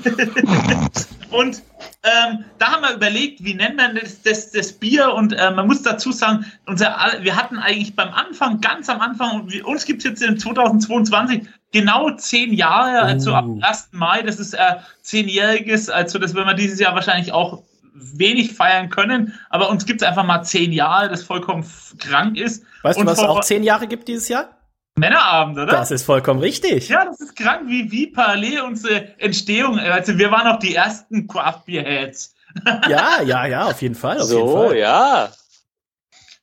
und 1.31 1.63
ähm, 2.03 2.45
da 2.59 2.73
haben 2.73 2.83
wir 2.83 2.95
überlegt, 2.95 3.43
wie 3.45 3.55
nennt 3.55 3.77
man 3.77 3.95
das, 3.97 4.23
das, 4.23 4.51
das 4.51 4.73
Bier 4.73 5.13
und 5.15 5.33
äh, 5.33 5.51
man 5.51 5.67
muss 5.67 5.83
dazu 5.83 6.13
sagen, 6.13 6.45
unser, 6.67 6.95
wir 7.21 7.35
hatten 7.35 7.59
eigentlich 7.59 7.97
beim 7.97 8.13
Anfang, 8.13 8.61
ganz 8.61 8.89
am 8.89 9.01
Anfang, 9.01 9.41
und 9.41 9.65
uns 9.65 9.85
gibt 9.87 10.05
es 10.05 10.05
jetzt 10.05 10.23
in 10.23 10.39
2022 10.39 11.43
genau 11.73 12.11
zehn 12.17 12.53
Jahre, 12.53 13.01
also 13.03 13.33
oh. 13.33 13.37
ab 13.37 13.47
1. 13.63 13.89
Mai, 13.93 14.23
das 14.23 14.39
ist 14.39 14.55
äh, 14.55 14.77
zehnjähriges, 15.03 15.89
also 15.89 16.19
das 16.19 16.35
werden 16.35 16.47
wir 16.47 16.55
dieses 16.55 16.79
Jahr 16.79 16.95
wahrscheinlich 16.95 17.33
auch 17.33 17.63
wenig 17.95 18.53
feiern 18.53 18.91
können, 18.91 19.35
aber 19.51 19.71
uns 19.71 19.87
gibt 19.87 20.03
es 20.03 20.09
einfach 20.09 20.25
mal 20.25 20.43
zehn 20.43 20.73
Jahre, 20.73 21.09
das 21.09 21.23
vollkommen 21.23 21.65
krank 21.99 22.37
ist. 22.37 22.65
Weißt 22.83 22.99
und 22.99 23.07
du, 23.07 23.13
was 23.13 23.19
es 23.19 23.25
auch 23.25 23.41
zehn 23.41 23.63
Jahre 23.63 23.87
gibt 23.87 24.09
dieses 24.09 24.29
Jahr? 24.29 24.51
Männerabend, 24.97 25.59
oder? 25.59 25.67
Das 25.73 25.91
ist 25.91 26.05
vollkommen 26.05 26.41
richtig. 26.41 26.89
Ja, 26.89 27.05
das 27.05 27.21
ist 27.21 27.35
krank, 27.35 27.63
wie, 27.67 27.91
wie 27.91 28.07
parallel 28.07 28.61
unsere 28.61 29.19
Entstehung. 29.19 29.79
Also 29.79 30.19
wir 30.19 30.31
waren 30.31 30.47
auch 30.47 30.61
die 30.61 30.75
ersten 30.75 31.27
Craft 31.27 31.63
Beer 31.67 31.83
Heads. 31.83 32.35
ja, 32.89 33.21
ja, 33.23 33.47
ja, 33.47 33.65
auf 33.65 33.83
jeden 33.83 33.97
Fall. 33.97 34.21
Auf 34.21 34.29
so, 34.29 34.39
jeden 34.39 34.69
Fall. 34.69 34.79
ja. 34.79 35.29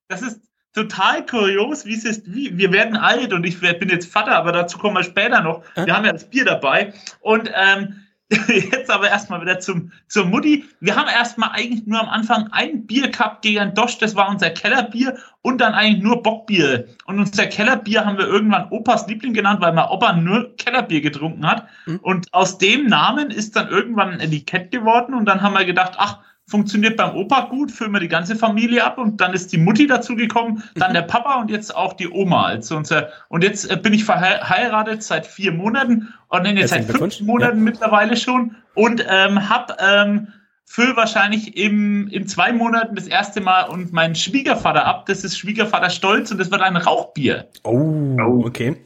Das 0.10 0.22
ist 0.22 0.42
total 0.74 1.26
kurios, 1.26 1.86
wie 1.86 1.96
es 1.96 2.04
ist. 2.04 2.34
Wie, 2.34 2.58
wir 2.58 2.74
werden 2.74 2.98
alt 2.98 3.32
und 3.32 3.46
ich 3.46 3.62
bin 3.62 3.90
jetzt 3.90 4.12
Vater, 4.12 4.34
aber 4.34 4.52
dazu 4.52 4.78
kommen 4.78 4.98
wir 4.98 5.04
später 5.04 5.40
noch. 5.42 5.64
Wir 5.76 5.96
haben 5.96 6.06
ja 6.06 6.12
das 6.12 6.30
Bier 6.30 6.44
dabei. 6.44 6.94
Und 7.22 7.50
ähm, 7.54 8.02
Jetzt 8.48 8.90
aber 8.90 9.10
erstmal 9.10 9.42
wieder 9.42 9.60
zum, 9.60 9.92
zur 10.08 10.26
Mutti. 10.26 10.64
Wir 10.80 10.96
haben 10.96 11.10
erstmal 11.10 11.50
eigentlich 11.52 11.86
nur 11.86 12.00
am 12.00 12.08
Anfang 12.08 12.48
ein 12.52 12.86
Bier 12.86 13.10
gehabt 13.10 13.42
gegen 13.42 13.74
Dosch, 13.74 13.98
das 13.98 14.16
war 14.16 14.30
unser 14.30 14.52
Kellerbier 14.52 15.18
und 15.42 15.60
dann 15.60 15.74
eigentlich 15.74 16.02
nur 16.02 16.24
Bockbier. 16.24 16.88
Und 17.06 17.20
unser 17.20 17.48
Kellerbier 17.48 18.06
haben 18.06 18.18
wir 18.18 18.28
irgendwann 18.28 18.70
Opas 18.70 19.08
Liebling 19.08 19.34
genannt, 19.34 19.60
weil 19.60 19.74
mein 19.74 19.90
Opa 19.90 20.14
nur 20.14 20.56
Kellerbier 20.56 21.02
getrunken 21.02 21.46
hat. 21.46 21.68
Mhm. 21.86 22.00
Und 22.02 22.34
aus 22.34 22.58
dem 22.58 22.86
Namen 22.88 23.32
ist 23.32 23.58
dann 23.58 23.68
irgendwann 23.68 24.12
ein 24.12 24.20
Etikett 24.22 24.72
geworden 24.72 25.14
und 25.14 25.26
dann 25.26 25.42
haben 25.42 25.54
wir 25.54 25.66
gedacht, 25.66 25.96
ach, 25.98 26.20
funktioniert 26.52 26.98
beim 26.98 27.16
Opa 27.16 27.48
gut, 27.50 27.72
füllen 27.72 27.94
wir 27.94 28.00
die 28.00 28.08
ganze 28.08 28.36
Familie 28.36 28.84
ab 28.84 28.98
und 28.98 29.20
dann 29.20 29.34
ist 29.34 29.52
die 29.52 29.58
Mutti 29.58 29.88
dazu 29.88 30.16
gekommen, 30.16 30.62
dann 30.76 30.94
der 30.94 31.04
Papa 31.04 31.42
und 31.42 31.50
jetzt 31.50 31.76
auch 31.76 31.94
die 31.94 32.10
Oma. 32.10 32.46
Also 32.46 32.76
unser, 32.76 33.10
und 33.30 33.44
jetzt 33.44 33.72
äh, 33.72 33.78
bin 33.78 33.94
ich 33.94 34.04
verheiratet 34.04 35.02
seit 35.02 35.26
vier 35.26 35.52
Monaten 35.52 36.14
und 36.28 36.46
dann 36.46 36.58
jetzt 36.58 36.70
seit 36.70 36.86
fünf 36.86 37.22
Monaten 37.22 37.58
ja. 37.58 37.64
mittlerweile 37.64 38.16
schon 38.18 38.56
und 38.76 39.04
ähm, 39.10 39.50
habe 39.50 39.76
ähm, 39.80 40.28
fülle 40.66 40.96
wahrscheinlich 40.96 41.58
im, 41.58 42.08
in 42.10 42.28
zwei 42.28 42.54
Monaten 42.54 42.96
das 42.96 43.08
erste 43.08 43.42
Mal 43.42 43.64
und 43.64 43.92
meinen 43.92 44.16
Schwiegervater 44.16 44.86
ab. 44.86 45.06
Das 45.06 45.24
ist 45.24 45.38
Schwiegervater 45.38 45.90
Stolz 45.90 46.32
und 46.32 46.38
das 46.38 46.52
wird 46.52 46.62
ein 46.62 46.78
Rauchbier. 46.78 47.48
Oh, 47.64 48.44
okay. 48.46 48.78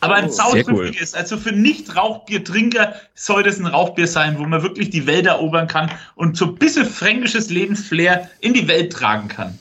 Aber 0.00 0.14
ein 0.14 0.26
oh, 0.26 0.32
sautrüffiges, 0.32 1.12
cool. 1.12 1.18
also 1.18 1.36
für 1.36 1.52
Nicht-Rauchbiertrinker 1.52 2.94
soll 3.14 3.42
das 3.42 3.58
ein 3.58 3.66
Rauchbier 3.66 4.06
sein, 4.06 4.38
wo 4.38 4.44
man 4.44 4.62
wirklich 4.62 4.90
die 4.90 5.06
Welt 5.06 5.26
erobern 5.26 5.68
kann 5.68 5.90
und 6.14 6.36
so 6.36 6.46
ein 6.46 6.54
bisschen 6.54 6.86
fränkisches 6.86 7.50
Lebensflair 7.50 8.30
in 8.40 8.54
die 8.54 8.66
Welt 8.66 8.92
tragen 8.92 9.28
kann. 9.28 9.58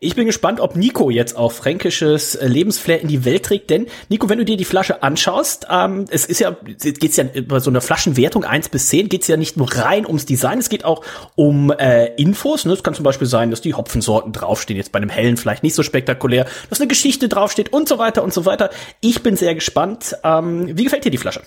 Ich 0.00 0.14
bin 0.14 0.26
gespannt, 0.26 0.60
ob 0.60 0.76
Nico 0.76 1.10
jetzt 1.10 1.36
auch 1.36 1.50
fränkisches 1.50 2.36
äh, 2.36 2.46
Lebensflair 2.46 3.00
in 3.00 3.08
die 3.08 3.24
Welt 3.24 3.44
trägt. 3.44 3.68
Denn, 3.68 3.86
Nico, 4.08 4.28
wenn 4.28 4.38
du 4.38 4.44
dir 4.44 4.56
die 4.56 4.64
Flasche 4.64 5.02
anschaust, 5.02 5.66
ähm, 5.68 6.04
es 6.08 6.24
ist 6.24 6.38
ja, 6.38 6.56
geht's 6.62 7.16
ja 7.16 7.24
bei 7.48 7.58
so 7.58 7.68
einer 7.68 7.80
Flaschenwertung 7.80 8.44
eins 8.44 8.68
bis 8.68 8.90
zehn 8.90 9.08
geht's 9.08 9.26
ja 9.26 9.36
nicht 9.36 9.56
nur 9.56 9.74
rein 9.74 10.06
ums 10.06 10.24
Design, 10.24 10.58
es 10.60 10.68
geht 10.68 10.84
auch 10.84 11.04
um 11.34 11.72
äh, 11.72 12.14
Infos. 12.14 12.64
Ne? 12.64 12.74
Es 12.74 12.84
kann 12.84 12.94
zum 12.94 13.02
Beispiel 13.02 13.26
sein, 13.26 13.50
dass 13.50 13.60
die 13.60 13.74
Hopfensorten 13.74 14.32
draufstehen, 14.32 14.76
jetzt 14.76 14.92
bei 14.92 14.98
einem 14.98 15.10
hellen 15.10 15.36
vielleicht 15.36 15.64
nicht 15.64 15.74
so 15.74 15.82
spektakulär, 15.82 16.46
dass 16.70 16.80
eine 16.80 16.86
Geschichte 16.86 17.28
draufsteht 17.28 17.72
und 17.72 17.88
so 17.88 17.98
weiter 17.98 18.22
und 18.22 18.32
so 18.32 18.46
weiter. 18.46 18.70
Ich 19.00 19.24
bin 19.24 19.34
sehr 19.34 19.56
gespannt. 19.56 20.14
Ähm, 20.22 20.78
wie 20.78 20.84
gefällt 20.84 21.06
dir 21.06 21.10
die 21.10 21.18
Flasche? 21.18 21.42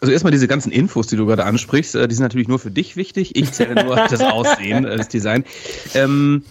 Also 0.00 0.12
erstmal 0.12 0.32
diese 0.32 0.48
ganzen 0.48 0.72
Infos, 0.72 1.06
die 1.06 1.16
du 1.16 1.24
gerade 1.24 1.44
ansprichst, 1.44 1.94
äh, 1.94 2.08
die 2.08 2.14
sind 2.14 2.24
natürlich 2.24 2.48
nur 2.48 2.58
für 2.58 2.70
dich 2.70 2.96
wichtig. 2.96 3.36
Ich 3.36 3.52
zähle 3.52 3.84
nur 3.84 3.96
das 4.10 4.20
Aussehen, 4.20 4.84
äh, 4.84 4.98
das 4.98 5.08
Design. 5.08 5.44
Ähm, 5.94 6.44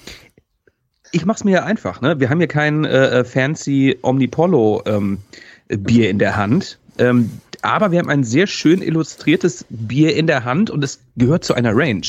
ich 1.14 1.26
mach's 1.26 1.44
mir 1.44 1.52
ja 1.52 1.64
einfach, 1.64 2.02
ne? 2.02 2.20
Wir 2.20 2.30
haben 2.30 2.40
hier 2.40 2.48
kein 2.48 2.86
äh, 2.86 3.20
äh, 3.20 3.24
fancy 3.24 3.98
Omnipollo 4.02 4.82
ähm, 4.86 5.20
Bier 5.68 6.10
in 6.10 6.20
der 6.20 6.36
Hand. 6.36 6.80
Ähm, 6.98 7.32
aber 7.62 7.92
wir 7.92 8.00
haben 8.00 8.10
ein 8.10 8.24
sehr 8.24 8.48
schön 8.48 8.82
illustriertes 8.82 9.66
Bier 9.70 10.16
in 10.16 10.28
der 10.28 10.44
Hand 10.44 10.70
und 10.70 10.84
es 10.84 11.00
gehört 11.16 11.44
zu 11.44 11.54
einer 11.54 11.72
Range. 11.76 12.06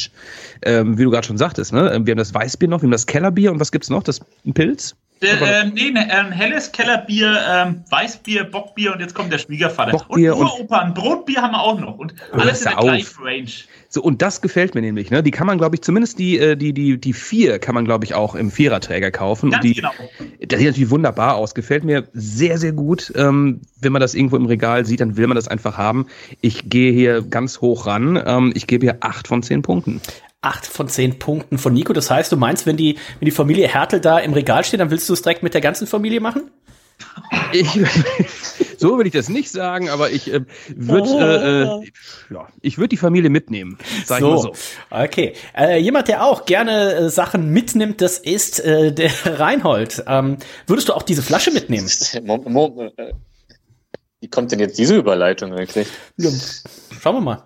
Ähm, 0.63 0.99
wie 0.99 1.05
du 1.05 1.11
gerade 1.11 1.27
schon 1.27 1.39
sagtest, 1.39 1.73
ne? 1.73 2.01
Wir 2.05 2.13
haben 2.13 2.19
das 2.19 2.35
Weißbier 2.35 2.69
noch, 2.69 2.81
wir 2.81 2.87
haben 2.87 2.93
das 2.93 3.07
Kellerbier 3.07 3.53
und 3.53 3.61
was 3.61 3.71
gibt's 3.71 3.91
noch? 3.91 4.03
Das 4.03 4.21
Pilz? 4.53 4.97
Äh, 5.21 5.71
nee, 5.73 5.91
ne, 5.91 6.01
ein 6.11 6.33
helles 6.33 6.71
Kellerbier, 6.73 7.39
ähm, 7.49 7.85
Weißbier, 7.89 8.45
Bockbier 8.45 8.93
und 8.93 9.01
jetzt 9.01 9.15
kommt 9.15 9.33
der 9.33 9.39
Schwiegervater. 9.39 9.93
Bockbier 9.93 10.37
und 10.37 10.43
Uropa, 10.43 10.81
ein 10.81 10.95
Brotbier 10.95 11.41
haben 11.41 11.53
wir 11.53 11.63
auch 11.63 11.79
noch 11.79 11.99
und 11.99 12.15
alles 12.33 12.63
in 12.63 12.71
der 12.71 12.77
gleichen 12.79 13.23
Range. 13.23 13.51
So, 13.89 14.03
und 14.03 14.23
das 14.23 14.41
gefällt 14.43 14.75
mir 14.75 14.81
nämlich, 14.81 15.11
ne? 15.11 15.23
Die 15.23 15.31
kann 15.31 15.47
man, 15.47 15.57
glaube 15.57 15.77
ich, 15.77 15.83
zumindest 15.83 16.19
die, 16.19 16.39
äh, 16.39 16.57
die, 16.57 16.73
die, 16.73 16.99
die 16.99 17.13
vier 17.13 17.61
kann 17.61 17.77
man, 17.77 17.85
glaube 17.85 18.05
ich, 18.05 18.15
auch 18.15 18.35
im 18.35 18.51
Viererträger 18.51 19.13
kaufen. 19.13 19.51
Ganz 19.51 19.65
und 19.65 19.71
die, 19.71 19.75
genau. 19.75 19.93
Das 20.41 20.59
sieht 20.59 20.69
natürlich 20.69 20.91
wunderbar 20.91 21.37
aus. 21.37 21.55
Gefällt 21.55 21.85
mir 21.85 22.09
sehr, 22.13 22.59
sehr 22.59 22.73
gut. 22.73 23.13
Ähm, 23.15 23.61
wenn 23.81 23.93
man 23.93 24.01
das 24.01 24.15
irgendwo 24.15 24.37
im 24.37 24.47
Regal 24.47 24.85
sieht, 24.85 25.01
dann 25.01 25.17
will 25.17 25.29
man 25.29 25.37
das 25.37 25.47
einfach 25.47 25.79
haben. 25.79 26.07
Ich 26.41 26.69
gehe 26.69 26.93
hier 26.93 27.23
ganz 27.23 27.61
hoch 27.61 27.87
ran. 27.87 28.21
Ähm, 28.27 28.53
ich 28.57 28.67
gebe 28.67 28.85
hier 28.85 28.97
acht 29.01 29.29
von 29.29 29.43
zehn 29.45 29.63
Punkten 29.63 30.01
acht 30.45 30.67
von 30.67 30.89
zehn 30.89 31.19
Punkten 31.19 31.59
von 31.59 31.73
Nico. 31.73 31.93
Das 31.93 32.11
heißt, 32.11 32.31
du 32.33 32.37
meinst, 32.37 32.67
wenn 32.67 32.77
die, 32.77 32.99
wenn 33.19 33.27
die 33.27 33.33
Familie 33.33 33.69
Hertel 33.69 34.01
da 34.01 34.19
im 34.19 34.33
Regal 34.33 34.65
steht, 34.65 34.81
dann 34.81 34.91
willst 34.91 35.09
du 35.09 35.13
es 35.13 35.23
direkt 35.23 35.43
mit 35.43 35.55
der 35.55 35.61
ganzen 35.61 35.87
Familie 35.87 36.21
machen? 36.21 36.51
Ich, 37.53 37.69
so 38.79 38.97
würde 38.97 39.09
ich 39.09 39.13
das 39.15 39.29
nicht 39.29 39.51
sagen, 39.51 39.89
aber 39.89 40.11
ich 40.11 40.33
äh, 40.33 40.43
würde 40.75 41.81
äh, 41.81 41.85
äh, 41.85 42.35
ja, 42.35 42.49
ich 42.61 42.79
würde 42.79 42.89
die 42.89 42.97
Familie 42.97 43.31
mitnehmen. 43.31 43.79
Sag 44.05 44.21
so, 44.21 44.29
ich 44.29 44.45
mal 44.45 44.55
so. 44.55 44.55
Okay. 44.91 45.35
Äh, 45.57 45.79
jemand, 45.79 46.09
der 46.09 46.25
auch 46.25 46.45
gerne 46.45 46.95
äh, 46.95 47.11
Sachen 47.11 47.51
mitnimmt, 47.51 48.01
das 48.01 48.19
ist 48.19 48.61
äh, 48.61 48.93
der 48.93 49.11
Reinhold. 49.25 50.05
Ähm, 50.07 50.39
würdest 50.67 50.89
du 50.89 50.93
auch 50.93 51.03
diese 51.03 51.23
Flasche 51.23 51.51
mitnehmen? 51.51 51.87
Äh, 51.87 53.13
wie 54.21 54.29
kommt 54.29 54.53
denn 54.53 54.61
jetzt 54.61 54.79
diese 54.79 54.97
Überleitung 54.97 55.53
eigentlich? 55.53 55.89
Ja, 56.17 56.31
schauen 57.01 57.17
wir 57.17 57.21
mal. 57.21 57.43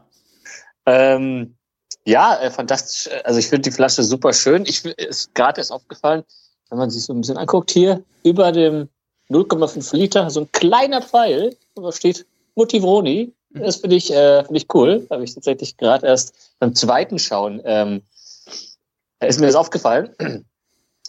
Ähm, 0.87 1.58
ja, 2.05 2.41
äh, 2.41 2.51
fantastisch. 2.51 3.13
Also 3.25 3.39
ich 3.39 3.49
finde 3.49 3.69
die 3.69 3.75
Flasche 3.75 4.03
super 4.03 4.33
schön. 4.33 4.65
Ich 4.67 4.85
ist 4.85 5.35
gerade 5.35 5.61
erst 5.61 5.73
aufgefallen, 5.73 6.25
wenn 6.71 6.79
man 6.79 6.91
sich 6.91 7.05
so 7.05 7.13
ein 7.13 7.21
bisschen 7.21 7.37
anguckt, 7.37 7.71
hier 7.71 8.03
über 8.23 8.53
dem 8.53 8.89
0,5 9.31 9.95
Liter, 9.95 10.31
so 10.31 10.41
ein 10.41 10.53
kleiner 10.53 11.03
Pfeil, 11.03 11.57
da 11.75 11.93
steht 11.93 12.27
Motivroni. 12.55 13.33
Das 13.51 13.77
finde 13.77 13.97
ich, 13.97 14.13
äh, 14.13 14.45
finde 14.45 14.59
ich 14.59 14.75
cool. 14.75 15.07
Habe 15.11 15.25
ich 15.25 15.35
tatsächlich 15.35 15.77
gerade 15.77 16.07
erst 16.07 16.35
beim 16.59 16.75
zweiten 16.75 17.19
Schauen, 17.19 17.61
ähm, 17.65 18.03
ist 19.21 19.41
mir 19.41 19.47
das 19.47 19.55
aufgefallen. 19.55 20.15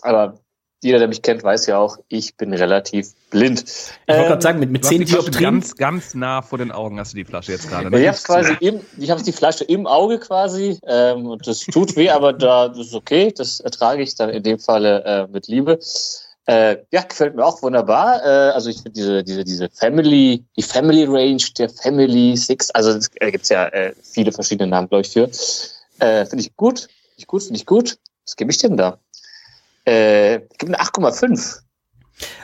Aber 0.01 0.39
jeder, 0.81 0.99
der 0.99 1.07
mich 1.07 1.21
kennt, 1.21 1.43
weiß 1.43 1.65
ja 1.67 1.77
auch, 1.77 1.97
ich 2.07 2.35
bin 2.35 2.53
relativ 2.53 3.13
blind. 3.29 3.63
Ich 3.63 3.67
wollte 4.07 4.21
ähm, 4.21 4.27
gerade 4.27 4.41
sagen, 4.41 4.59
mit, 4.59 4.71
mit 4.71 4.85
10 4.85 5.05
Dioptrien. 5.05 5.43
Ganz, 5.43 5.75
ganz 5.75 6.15
nah 6.15 6.41
vor 6.41 6.57
den 6.57 6.71
Augen 6.71 6.99
hast 6.99 7.13
du 7.13 7.17
die 7.17 7.25
Flasche 7.25 7.51
jetzt 7.51 7.69
gerade. 7.69 7.89
Ne? 7.89 8.01
Ich 8.01 8.07
habe 8.07 8.17
quasi 8.17 8.53
im, 8.61 8.81
ich 8.97 9.09
habe 9.09 9.21
die 9.21 9.33
Flasche 9.33 9.65
im 9.65 9.87
Auge 9.87 10.19
quasi 10.19 10.79
ähm, 10.87 11.25
und 11.25 11.45
das 11.45 11.59
tut 11.59 11.95
weh, 11.95 12.09
aber 12.09 12.33
da 12.33 12.69
das 12.69 12.87
ist 12.87 12.93
okay, 12.93 13.33
das 13.35 13.59
ertrage 13.59 14.01
ich 14.01 14.15
dann 14.15 14.29
in 14.29 14.43
dem 14.43 14.59
Falle 14.59 15.03
äh, 15.03 15.27
mit 15.27 15.47
Liebe. 15.47 15.79
Äh, 16.45 16.77
ja, 16.91 17.01
gefällt 17.01 17.35
mir 17.35 17.45
auch 17.45 17.61
wunderbar. 17.61 18.23
Äh, 18.25 18.51
also 18.53 18.69
ich 18.69 18.77
finde 18.77 18.91
diese, 18.91 19.23
diese, 19.23 19.43
diese 19.43 19.69
Family, 19.69 20.45
die 20.57 20.63
Family 20.63 21.03
Range 21.03 21.43
der 21.57 21.69
Family 21.69 22.35
Six, 22.37 22.71
also 22.71 22.91
es 22.91 23.11
äh, 23.15 23.31
gibt's 23.31 23.49
ja 23.49 23.67
äh, 23.67 23.93
viele 24.01 24.31
verschiedene 24.31 24.69
Namen, 24.69 24.87
glaube 24.87 25.01
ich, 25.01 25.09
für. 25.09 25.29
Äh, 25.99 26.25
finde 26.25 26.43
ich 26.43 26.55
gut, 26.55 26.79
finde 26.79 27.17
ich 27.17 27.27
gut, 27.27 27.43
finde 27.43 27.57
ich 27.57 27.65
gut. 27.65 27.97
Was 28.25 28.35
gebe 28.35 28.49
ich 28.51 28.57
denn 28.57 28.77
da? 28.77 28.97
Äh, 29.85 30.41
gebe 30.57 30.73
eine 30.73 30.79
8,5. 30.79 31.59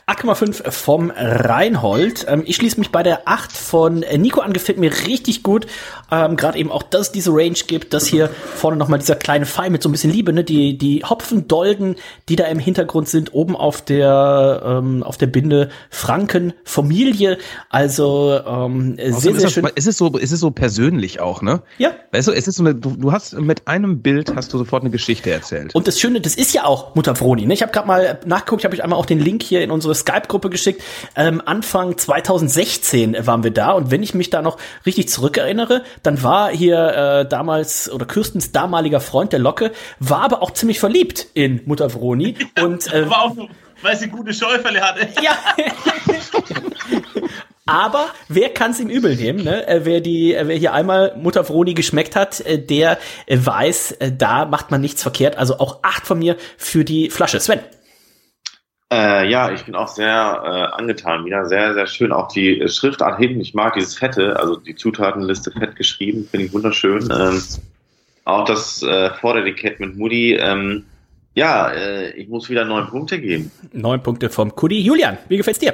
8,5 0.08 0.70
vom 0.70 1.12
Reinhold. 1.16 2.28
Ähm, 2.30 2.44
ich 2.46 2.58
schließe 2.58 2.80
mich 2.80 2.92
bei 2.92 3.02
der 3.02 3.28
8 3.28 3.52
von 3.52 4.06
Nico 4.18 4.42
an. 4.42 4.54
Gefällt 4.54 4.78
mir 4.78 4.92
richtig 5.08 5.42
gut. 5.42 5.66
Ähm, 6.12 6.36
Gerade 6.36 6.60
eben 6.60 6.72
auch, 6.72 6.84
dass 6.84 7.08
es 7.08 7.12
diese 7.12 7.32
Range 7.32 7.58
gibt, 7.66 7.92
dass 7.92 8.06
hier 8.06 8.30
vorne 8.30 8.78
nochmal 8.78 9.00
dieser 9.00 9.16
kleine 9.16 9.48
Pfeil 9.48 9.72
mit 9.72 9.82
so 9.82 9.90
ein 9.90 9.92
bisschen 9.92 10.12
Liebe, 10.12 10.32
ne? 10.32 10.44
Die, 10.44 10.78
die 10.78 11.04
Hopfendolden, 11.04 11.96
die 12.30 12.36
da 12.36 12.46
im 12.46 12.60
Hintergrund 12.60 13.10
sind, 13.10 13.34
oben 13.34 13.56
auf 13.56 13.82
der, 13.82 14.62
ähm, 14.64 15.02
auf 15.02 15.18
der 15.18 15.26
Binde 15.26 15.70
Franken 15.90 16.54
Familie. 16.64 17.40
Also 17.72 18.40
ähm, 18.46 18.98
sehr, 18.98 19.34
sehr 19.34 19.50
schön. 19.50 19.68
Es 19.74 19.88
ist 19.88 19.98
so, 19.98 20.16
es 20.20 20.32
ist 20.32 20.42
so 20.42 20.52
persönlich 20.52 21.20
auch, 21.20 21.42
ne? 21.42 21.64
Ja. 21.80 21.94
Weißt 22.12 22.28
du, 22.28 22.32
es 22.32 22.48
ist 22.48 22.58
so 22.58 22.64
eine, 22.64 22.76
du, 22.76 22.92
du 22.92 23.12
hast 23.12 23.34
mit 23.40 23.68
einem 23.68 24.04
Bild 24.04 24.36
hast 24.36 24.54
du 24.54 24.60
sofort 24.60 24.84
eine 24.84 24.92
Geschichte 24.92 25.32
erzählt. 25.32 25.74
Und 25.74 25.88
das 25.88 26.00
Schöne, 26.00 26.22
das 26.22 26.36
ist 26.36 26.54
ja 26.54 26.66
auch 26.66 26.94
Mutter 26.94 27.16
Vroni, 27.16 27.48
ne? 27.48 27.56
Ich 27.56 27.64
habe 27.64 27.72
gerade 27.72 27.88
mal 27.88 28.20
nachgeguckt, 28.28 28.62
ich 28.62 28.66
habe 28.66 28.76
euch 28.76 28.84
einmal 28.84 29.00
auch 29.00 29.08
den 29.08 29.20
Link 29.20 29.42
hier 29.42 29.64
in 29.64 29.72
unsere 29.72 29.95
Skype-Gruppe 29.96 30.50
geschickt. 30.50 30.84
Ähm, 31.16 31.42
Anfang 31.46 31.98
2016 31.98 33.26
waren 33.26 33.44
wir 33.44 33.52
da 33.52 33.72
und 33.72 33.92
wenn 33.92 34.04
ich 34.04 34.14
mich 34.14 34.30
da 34.30 34.42
noch 34.42 34.58
richtig 34.86 35.10
zurückerinnere, 35.10 35.84
dann 36.04 36.22
war 36.22 36.50
hier 36.52 36.78
äh, 37.24 37.28
damals 37.28 37.92
oder 37.92 38.06
Kirstens 38.06 38.52
damaliger 38.52 39.00
Freund 39.00 39.34
der 39.34 39.40
Locke, 39.40 39.72
war 40.00 40.22
aber 40.22 40.42
auch 40.42 40.52
ziemlich 40.52 40.80
verliebt 40.80 41.28
in 41.34 41.62
Mutter 41.66 41.90
Vroni 41.90 42.36
und 42.62 42.92
äh, 42.94 43.10
war 43.10 43.24
auch, 43.24 43.36
weil 43.82 43.98
sie 43.98 44.08
gute 44.08 44.34
Schäuferle 44.34 44.82
hatte. 44.82 45.08
Ja. 45.22 45.38
Aber 47.68 48.12
wer 48.28 48.50
kann 48.50 48.72
es 48.72 48.80
ihm 48.80 48.90
übel 48.90 49.16
nehmen? 49.16 49.44
Ne? 49.44 49.68
Äh, 49.68 49.86
wer 49.86 50.00
die, 50.00 50.36
äh, 50.36 50.48
wer 50.48 50.56
hier 50.56 50.74
einmal 50.74 51.16
Mutter 51.18 51.44
Vroni 51.44 51.74
geschmeckt 51.74 52.16
hat, 52.16 52.42
äh, 52.42 52.60
der 52.60 53.00
weiß, 53.28 53.98
da 54.18 54.46
macht 54.46 54.70
man 54.70 54.82
nichts 54.82 55.02
verkehrt. 55.02 55.38
Also 55.38 55.58
auch 55.58 55.80
acht 55.82 56.06
von 56.06 56.20
mir 56.20 56.38
für 56.58 56.86
die 56.86 57.10
Flasche. 57.10 57.40
Sven. 57.40 57.60
Äh, 58.94 59.30
ja, 59.30 59.52
ich 59.52 59.66
bin 59.66 59.76
auch 59.76 59.88
sehr 59.88 60.06
äh, 60.06 60.80
angetan 60.80 61.26
wieder. 61.26 61.46
Sehr, 61.46 61.74
sehr 61.74 61.88
schön. 61.88 62.12
Auch 62.12 62.28
die 62.28 62.68
Schriftart 62.68 63.18
hinten. 63.18 63.42
Ich 63.42 63.54
mag 63.54 63.74
dieses 63.74 63.98
Fette, 63.98 64.40
also 64.40 64.58
die 64.58 64.76
Zutatenliste 64.76 65.52
fett 65.52 65.76
geschrieben, 65.76 66.28
finde 66.30 66.46
ich 66.48 66.54
wunderschön. 66.54 67.10
Ähm, 67.12 67.42
auch 68.26 68.46
das 68.46 68.84
äh, 68.84 69.10
Vorderetikett 69.12 69.80
mit 69.80 69.96
Moody. 69.96 70.36
Ähm, 70.36 70.86
ja, 71.34 71.70
äh, 71.70 72.12
ich 72.12 72.30
muss 72.30 72.50
wieder 72.50 72.64
neun 72.64 72.88
Punkte 72.88 73.20
geben. 73.20 73.52
Neun 73.74 74.02
Punkte 74.02 74.30
vom 74.30 74.56
Kudi. 74.56 74.82
Julian, 74.82 75.18
wie 75.28 75.38
gefällt's 75.38 75.60
dir? 75.60 75.74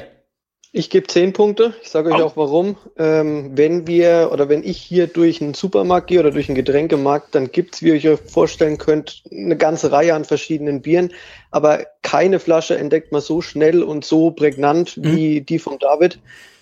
Ich 0.74 0.90
gebe 0.90 1.06
zehn 1.08 1.34
Punkte. 1.34 1.74
Ich 1.82 1.90
sage 1.90 2.14
euch 2.14 2.22
auch 2.22 2.38
warum. 2.38 2.78
Ähm, 2.98 3.52
wenn 3.56 3.88
wir 3.88 4.30
oder 4.32 4.48
wenn 4.48 4.64
ich 4.64 4.78
hier 4.78 5.08
durch 5.08 5.42
einen 5.42 5.54
Supermarkt 5.54 6.08
gehe 6.08 6.22
oder 6.22 6.32
durch 6.32 6.48
einen 6.48 6.56
Getränkemarkt, 6.56 7.36
dann 7.36 7.52
gibt's, 7.52 7.82
wie 7.82 7.90
ihr 7.90 8.14
euch 8.14 8.20
vorstellen 8.22 8.78
könnt, 8.78 9.22
eine 9.30 9.58
ganze 9.58 9.92
Reihe 9.92 10.16
an 10.16 10.24
verschiedenen 10.24 10.82
Bieren. 10.82 11.12
Aber 11.52 11.86
keine 12.04 12.40
Flasche 12.40 12.78
entdeckt 12.78 13.12
man 13.12 13.20
so 13.20 13.42
schnell 13.42 13.84
und 13.84 14.06
so 14.06 14.32
prägnant 14.32 14.96
mhm. 14.96 15.04
wie 15.04 15.42
die 15.42 15.60
von 15.60 15.78
David. 15.78 16.20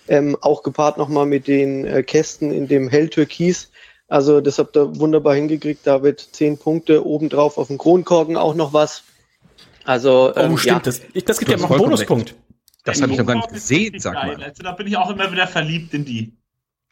Ähm, 0.08 0.36
auch 0.40 0.64
gepaart 0.64 0.98
nochmal 0.98 1.26
mit 1.26 1.46
den 1.46 1.84
äh, 1.84 2.02
Kästen 2.02 2.50
in 2.50 2.66
dem 2.66 2.88
Hell 2.88 3.10
Türkis. 3.10 3.70
Also 4.08 4.40
das 4.40 4.58
habt 4.58 4.76
ihr 4.76 4.98
wunderbar 4.98 5.36
hingekriegt, 5.36 5.86
David. 5.86 6.30
Zehn 6.32 6.58
Punkte 6.58 7.06
obendrauf 7.06 7.58
auf 7.58 7.68
dem 7.68 7.78
Kronkorken 7.78 8.36
auch 8.36 8.56
noch 8.56 8.72
was. 8.72 9.04
Also, 9.84 10.32
ähm, 10.34 10.54
oh, 10.54 10.56
stimmt. 10.56 10.78
Ja. 10.78 10.80
Das, 10.80 11.00
das 11.24 11.38
gibt 11.38 11.52
ja 11.52 11.56
noch 11.58 11.70
einen 11.70 11.78
Bonuspunkt. 11.78 12.30
Recht. 12.30 12.49
Das 12.90 13.02
habe 13.02 13.12
ich 13.12 13.18
noch 13.18 13.26
gar 13.26 13.36
nicht 13.36 13.52
gesehen, 13.52 13.98
sag 13.98 14.14
mal. 14.14 14.42
Also, 14.42 14.62
da 14.62 14.72
bin 14.72 14.86
ich 14.86 14.96
auch 14.96 15.10
immer 15.10 15.30
wieder 15.32 15.46
verliebt 15.46 15.94
in 15.94 16.04
die. 16.04 16.32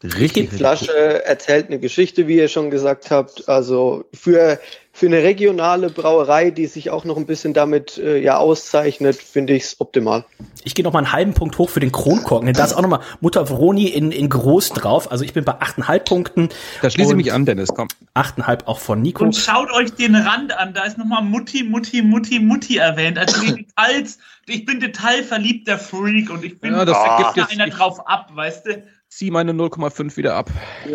Richtig. 0.02 0.50
Die 0.50 0.56
Flasche 0.56 1.24
erzählt 1.24 1.66
eine 1.66 1.80
Geschichte, 1.80 2.28
wie 2.28 2.36
ihr 2.36 2.48
schon 2.48 2.70
gesagt 2.70 3.10
habt. 3.10 3.48
Also 3.48 4.04
für, 4.14 4.60
für 4.98 5.06
eine 5.06 5.22
regionale 5.22 5.90
Brauerei, 5.90 6.50
die 6.50 6.66
sich 6.66 6.90
auch 6.90 7.04
noch 7.04 7.16
ein 7.16 7.24
bisschen 7.24 7.54
damit 7.54 7.98
äh, 7.98 8.18
ja 8.18 8.38
auszeichnet, 8.38 9.14
finde 9.14 9.54
ich 9.54 9.62
es 9.62 9.80
optimal. 9.80 10.24
Ich 10.64 10.74
gehe 10.74 10.84
noch 10.84 10.92
mal 10.92 10.98
einen 10.98 11.12
halben 11.12 11.34
Punkt 11.34 11.56
hoch 11.56 11.70
für 11.70 11.78
den 11.78 11.92
Kronkorken. 11.92 12.52
Da 12.52 12.64
ist 12.64 12.72
auch 12.72 12.82
noch 12.82 12.88
mal 12.88 13.00
Mutter 13.20 13.48
Vroni 13.48 13.86
in, 13.86 14.10
in 14.10 14.28
groß 14.28 14.70
drauf. 14.70 15.12
Also 15.12 15.24
ich 15.24 15.32
bin 15.32 15.44
bei 15.44 15.52
8,5 15.52 15.98
Punkten. 16.00 16.48
Da 16.82 16.90
schließe 16.90 17.10
ich 17.10 17.16
mich 17.16 17.32
an, 17.32 17.46
Dennis, 17.46 17.68
komm. 17.72 17.86
8,5 18.16 18.66
auch 18.66 18.80
von 18.80 19.00
Nico. 19.00 19.22
Und 19.22 19.36
schaut 19.36 19.70
euch 19.70 19.94
den 19.94 20.16
Rand 20.16 20.58
an. 20.58 20.74
Da 20.74 20.82
ist 20.82 20.98
noch 20.98 21.06
mal 21.06 21.22
Mutti, 21.22 21.62
Mutti, 21.62 22.02
Mutti, 22.02 22.40
Mutti 22.40 22.78
erwähnt. 22.78 23.18
Also 23.18 23.40
die 23.40 23.54
Details. 23.54 24.18
Ich 24.46 24.64
bin 24.64 24.80
detailverliebter 24.80 25.78
Freak 25.78 26.30
und 26.30 26.44
ich 26.44 26.58
bin 26.58 26.72
ja, 26.72 26.84
das 26.84 26.96
oh, 26.96 27.32
da 27.36 27.44
einer 27.44 27.68
drauf 27.68 28.08
ab, 28.08 28.30
weißt 28.34 28.66
du? 28.66 28.82
Zieh 29.08 29.30
meine 29.30 29.52
0,5 29.52 30.16
wieder 30.16 30.34
ab. 30.34 30.50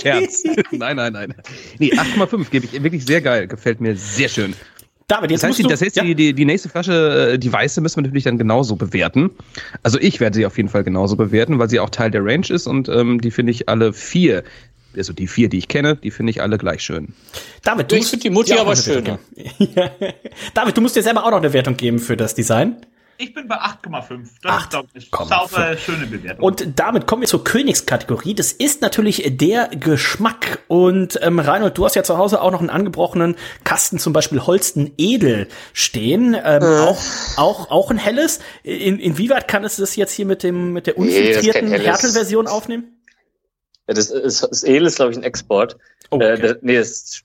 Scherz. 0.00 0.42
nein, 0.72 0.96
nein, 0.96 1.12
nein. 1.12 1.34
Nee, 1.78 1.92
8,5 1.92 2.50
gebe 2.50 2.66
ich 2.66 2.82
wirklich 2.82 3.04
sehr 3.04 3.20
geil. 3.20 3.46
Gefällt 3.46 3.80
mir 3.80 3.96
sehr 3.96 4.28
schön. 4.28 4.54
David, 5.08 5.30
jetzt 5.30 5.44
das 5.44 5.50
heißt, 5.50 5.64
du, 5.64 5.68
das 5.68 5.82
heißt 5.82 5.96
ja? 5.96 6.02
die, 6.02 6.16
die, 6.16 6.34
die 6.34 6.44
nächste 6.44 6.68
Flasche, 6.68 7.34
äh, 7.34 7.38
die 7.38 7.52
weiße, 7.52 7.80
müssen 7.80 7.98
wir 7.98 8.02
natürlich 8.02 8.24
dann 8.24 8.38
genauso 8.38 8.74
bewerten. 8.74 9.30
Also 9.84 10.00
ich 10.00 10.18
werde 10.18 10.34
sie 10.34 10.46
auf 10.46 10.56
jeden 10.56 10.68
Fall 10.68 10.82
genauso 10.82 11.14
bewerten, 11.14 11.60
weil 11.60 11.70
sie 11.70 11.78
auch 11.78 11.90
Teil 11.90 12.10
der 12.10 12.24
Range 12.24 12.46
ist 12.48 12.66
und 12.66 12.88
ähm, 12.88 13.20
die 13.20 13.30
finde 13.30 13.52
ich 13.52 13.68
alle 13.68 13.92
vier, 13.92 14.42
also 14.96 15.12
die 15.12 15.28
vier, 15.28 15.48
die 15.48 15.58
ich 15.58 15.68
kenne, 15.68 15.94
die 15.94 16.10
finde 16.10 16.30
ich 16.30 16.42
alle 16.42 16.58
gleich 16.58 16.82
schön. 16.82 17.14
David, 17.62 17.92
du 17.92 17.96
ich 17.96 18.06
finde 18.06 18.24
die 18.24 18.30
Mutti 18.30 18.54
aber 18.54 18.74
schön. 18.74 19.04
David, 20.54 20.76
du 20.76 20.80
musst 20.80 20.96
dir 20.96 21.02
selber 21.04 21.24
auch 21.24 21.30
noch 21.30 21.38
eine 21.38 21.52
Wertung 21.52 21.76
geben 21.76 22.00
für 22.00 22.16
das 22.16 22.34
Design. 22.34 22.76
Ich 23.18 23.34
bin 23.34 23.48
bei 23.48 23.56
8,5. 23.56 24.28
Das 24.42 24.52
8, 24.52 24.64
ist, 24.64 24.70
glaube 24.70 24.88
ich, 24.94 25.10
sauber, 25.10 25.76
schöne 25.76 26.06
Bewertung. 26.06 26.44
Und 26.44 26.78
damit 26.78 27.06
kommen 27.06 27.22
wir 27.22 27.28
zur 27.28 27.44
Königskategorie. 27.44 28.34
Das 28.34 28.52
ist 28.52 28.82
natürlich 28.82 29.22
der 29.36 29.68
Geschmack. 29.68 30.60
Und 30.68 31.18
ähm, 31.22 31.38
Reinhold, 31.38 31.78
du 31.78 31.84
hast 31.84 31.94
ja 31.96 32.02
zu 32.02 32.18
Hause 32.18 32.40
auch 32.42 32.50
noch 32.50 32.60
einen 32.60 32.70
angebrochenen 32.70 33.36
Kasten, 33.64 33.98
zum 33.98 34.12
Beispiel 34.12 34.40
Holsten 34.40 34.92
Edel 34.98 35.48
stehen. 35.72 36.34
Ähm, 36.34 36.62
äh. 36.62 36.80
auch, 36.80 36.98
auch, 37.36 37.70
auch 37.70 37.90
ein 37.90 37.98
helles. 37.98 38.40
In, 38.62 38.98
inwieweit 38.98 39.48
kann 39.48 39.64
es 39.64 39.76
das 39.76 39.96
jetzt 39.96 40.12
hier 40.12 40.26
mit 40.26 40.42
dem 40.42 40.72
mit 40.72 40.86
der 40.86 40.98
unfiltrierten 40.98 41.70
nee, 41.70 41.78
Härtelversion 41.78 42.46
aufnehmen? 42.46 42.96
Ja, 43.88 43.94
das, 43.94 44.10
ist, 44.10 44.42
das 44.42 44.64
Edel 44.64 44.86
ist, 44.86 44.96
glaube 44.96 45.12
ich, 45.12 45.18
ein 45.18 45.22
Export. 45.22 45.76
Oh, 46.10 46.16
okay. 46.16 46.34
äh, 46.34 46.38
das, 46.38 46.56
nee, 46.62 46.76
das 46.76 47.22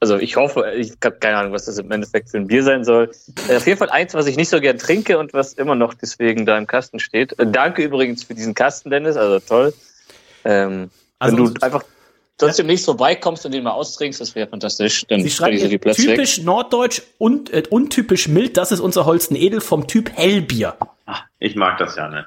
also 0.00 0.16
ich 0.16 0.36
hoffe, 0.36 0.72
ich 0.76 0.92
habe 1.04 1.16
keine 1.16 1.38
Ahnung, 1.38 1.52
was 1.52 1.64
das 1.64 1.78
im 1.78 1.90
Endeffekt 1.90 2.30
für 2.30 2.36
ein 2.36 2.46
Bier 2.46 2.62
sein 2.62 2.84
soll. 2.84 3.10
Äh, 3.48 3.56
auf 3.56 3.66
jeden 3.66 3.78
Fall 3.78 3.90
eins, 3.90 4.14
was 4.14 4.26
ich 4.26 4.36
nicht 4.36 4.48
so 4.48 4.60
gern 4.60 4.78
trinke 4.78 5.18
und 5.18 5.32
was 5.32 5.54
immer 5.54 5.74
noch 5.74 5.94
deswegen 5.94 6.46
da 6.46 6.56
im 6.56 6.66
Kasten 6.66 7.00
steht. 7.00 7.38
Äh, 7.38 7.46
danke 7.50 7.82
übrigens 7.82 8.22
für 8.24 8.34
diesen 8.34 8.54
Kasten, 8.54 8.90
Dennis, 8.90 9.16
also 9.16 9.40
toll. 9.40 9.74
Ähm, 10.44 10.90
also, 11.18 11.36
wenn 11.36 11.44
du 11.46 11.60
einfach 11.60 11.82
trotzdem 12.38 12.48
ja. 12.48 12.68
demnächst 12.68 12.84
vorbeikommst 12.84 13.44
und 13.44 13.52
den 13.52 13.64
mal 13.64 13.72
austrinkst, 13.72 14.20
das 14.20 14.34
wäre 14.36 14.46
fantastisch. 14.46 15.04
Dann 15.08 15.22
Sie 15.22 15.30
schreiben 15.30 15.58
so 15.58 15.68
viel 15.68 15.78
Platz 15.80 15.96
typisch 15.96 16.38
weg. 16.38 16.44
norddeutsch 16.44 17.02
und 17.18 17.52
äh, 17.52 17.64
untypisch 17.68 18.28
mild, 18.28 18.56
das 18.56 18.70
ist 18.70 18.80
unser 18.80 19.04
Holsten 19.04 19.34
Edel 19.34 19.60
vom 19.60 19.88
Typ 19.88 20.10
Hellbier. 20.14 20.76
Ach, 21.06 21.24
ich 21.40 21.56
mag 21.56 21.78
das 21.78 21.96
ja, 21.96 22.08
ne? 22.08 22.26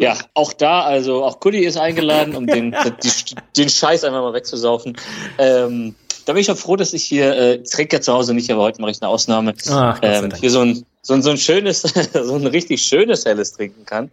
Ja, 0.00 0.16
auch 0.34 0.52
da, 0.52 0.82
also 0.82 1.22
auch 1.22 1.38
Kuli 1.38 1.64
ist 1.64 1.76
eingeladen, 1.76 2.34
um 2.34 2.48
den, 2.48 2.74
die, 3.04 3.34
den 3.56 3.68
Scheiß 3.68 4.02
einfach 4.02 4.20
mal 4.20 4.32
wegzusaufen. 4.32 4.96
Ähm, 5.38 5.94
da 6.26 6.32
bin 6.32 6.42
ich 6.42 6.50
auch 6.50 6.58
froh, 6.58 6.76
dass 6.76 6.92
ich 6.92 7.04
hier, 7.04 7.34
äh, 7.34 7.54
ich 7.56 7.70
trinke 7.70 7.96
ja 7.96 8.02
zu 8.02 8.12
Hause 8.12 8.34
nicht, 8.34 8.50
aber 8.50 8.62
heute 8.62 8.80
mache 8.80 8.90
ich 8.90 9.00
eine 9.00 9.08
Ausnahme, 9.08 9.54
Ach, 9.70 9.98
ähm, 10.02 10.32
hier 10.38 10.50
so 10.50 10.60
ein, 10.60 10.84
so 11.00 11.14
ein, 11.14 11.22
so 11.22 11.30
ein 11.30 11.38
schönes, 11.38 11.82
so 12.12 12.34
ein 12.34 12.46
richtig 12.46 12.82
schönes 12.82 13.24
Helles 13.24 13.52
trinken 13.52 13.86
kann. 13.86 14.10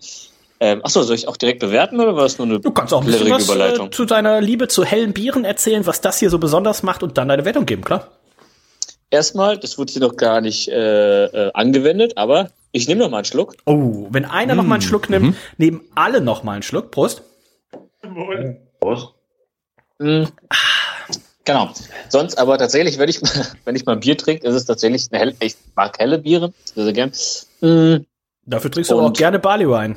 Ähm, 0.59 0.81
achso, 0.85 1.01
soll 1.01 1.15
ich 1.15 1.27
auch 1.27 1.35
direkt 1.35 1.59
bewerten 1.59 1.99
oder 1.99 2.15
war 2.15 2.25
es 2.25 2.37
nur 2.37 2.47
eine 2.47 2.59
Du 2.59 2.71
kannst 2.71 2.93
auch 2.93 3.01
ein 3.01 3.07
bisschen 3.07 3.29
was 3.31 3.49
äh, 3.49 3.89
zu 3.89 4.05
deiner 4.05 4.39
Liebe 4.39 4.67
zu 4.67 4.85
hellen 4.85 5.11
Bieren 5.11 5.43
erzählen, 5.43 5.85
was 5.87 6.01
das 6.01 6.19
hier 6.19 6.29
so 6.29 6.37
besonders 6.37 6.83
macht 6.83 7.01
und 7.01 7.17
dann 7.17 7.27
deine 7.27 7.45
Wertung 7.45 7.65
geben, 7.65 7.83
klar? 7.83 8.07
Erstmal, 9.09 9.57
das 9.57 9.77
wurde 9.77 9.91
hier 9.91 10.01
noch 10.01 10.15
gar 10.15 10.39
nicht 10.39 10.69
äh, 10.69 11.25
äh, 11.25 11.51
angewendet, 11.53 12.17
aber 12.17 12.51
ich 12.71 12.87
nehme 12.87 13.01
noch 13.01 13.09
mal 13.09 13.17
einen 13.17 13.25
Schluck. 13.25 13.55
Oh, 13.65 14.07
wenn 14.11 14.25
einer 14.25 14.53
mmh. 14.53 14.61
noch 14.61 14.67
mal 14.67 14.75
einen 14.75 14.81
Schluck 14.83 15.09
nimmt, 15.09 15.25
mhm. 15.25 15.35
nehmen 15.57 15.81
alle 15.95 16.21
noch 16.21 16.43
mal 16.43 16.53
einen 16.53 16.63
Schluck. 16.63 16.91
Prost. 16.91 17.23
Prost. 18.79 19.13
Mm. 19.99 20.25
Genau. 21.45 21.71
Sonst 22.09 22.37
aber 22.37 22.57
tatsächlich, 22.57 22.97
wenn 22.97 23.09
ich, 23.09 23.21
wenn 23.65 23.75
ich 23.75 23.85
mal 23.85 23.97
Bier 23.97 24.17
trinke, 24.17 24.47
ist 24.47 24.55
es 24.55 24.65
tatsächlich 24.65 25.07
eine 25.11 25.19
helle, 25.19 25.35
ich 25.39 25.55
mag 25.75 25.97
helle 25.99 26.19
Biere, 26.19 26.53
sehr, 26.75 26.93
gern. 26.93 27.11
Mhm. 27.61 28.05
Dafür 28.45 28.71
trinkst 28.71 28.91
du 28.91 28.99
auch 28.99 29.13
gerne 29.13 29.39
Barley 29.39 29.67
Wine. 29.67 29.95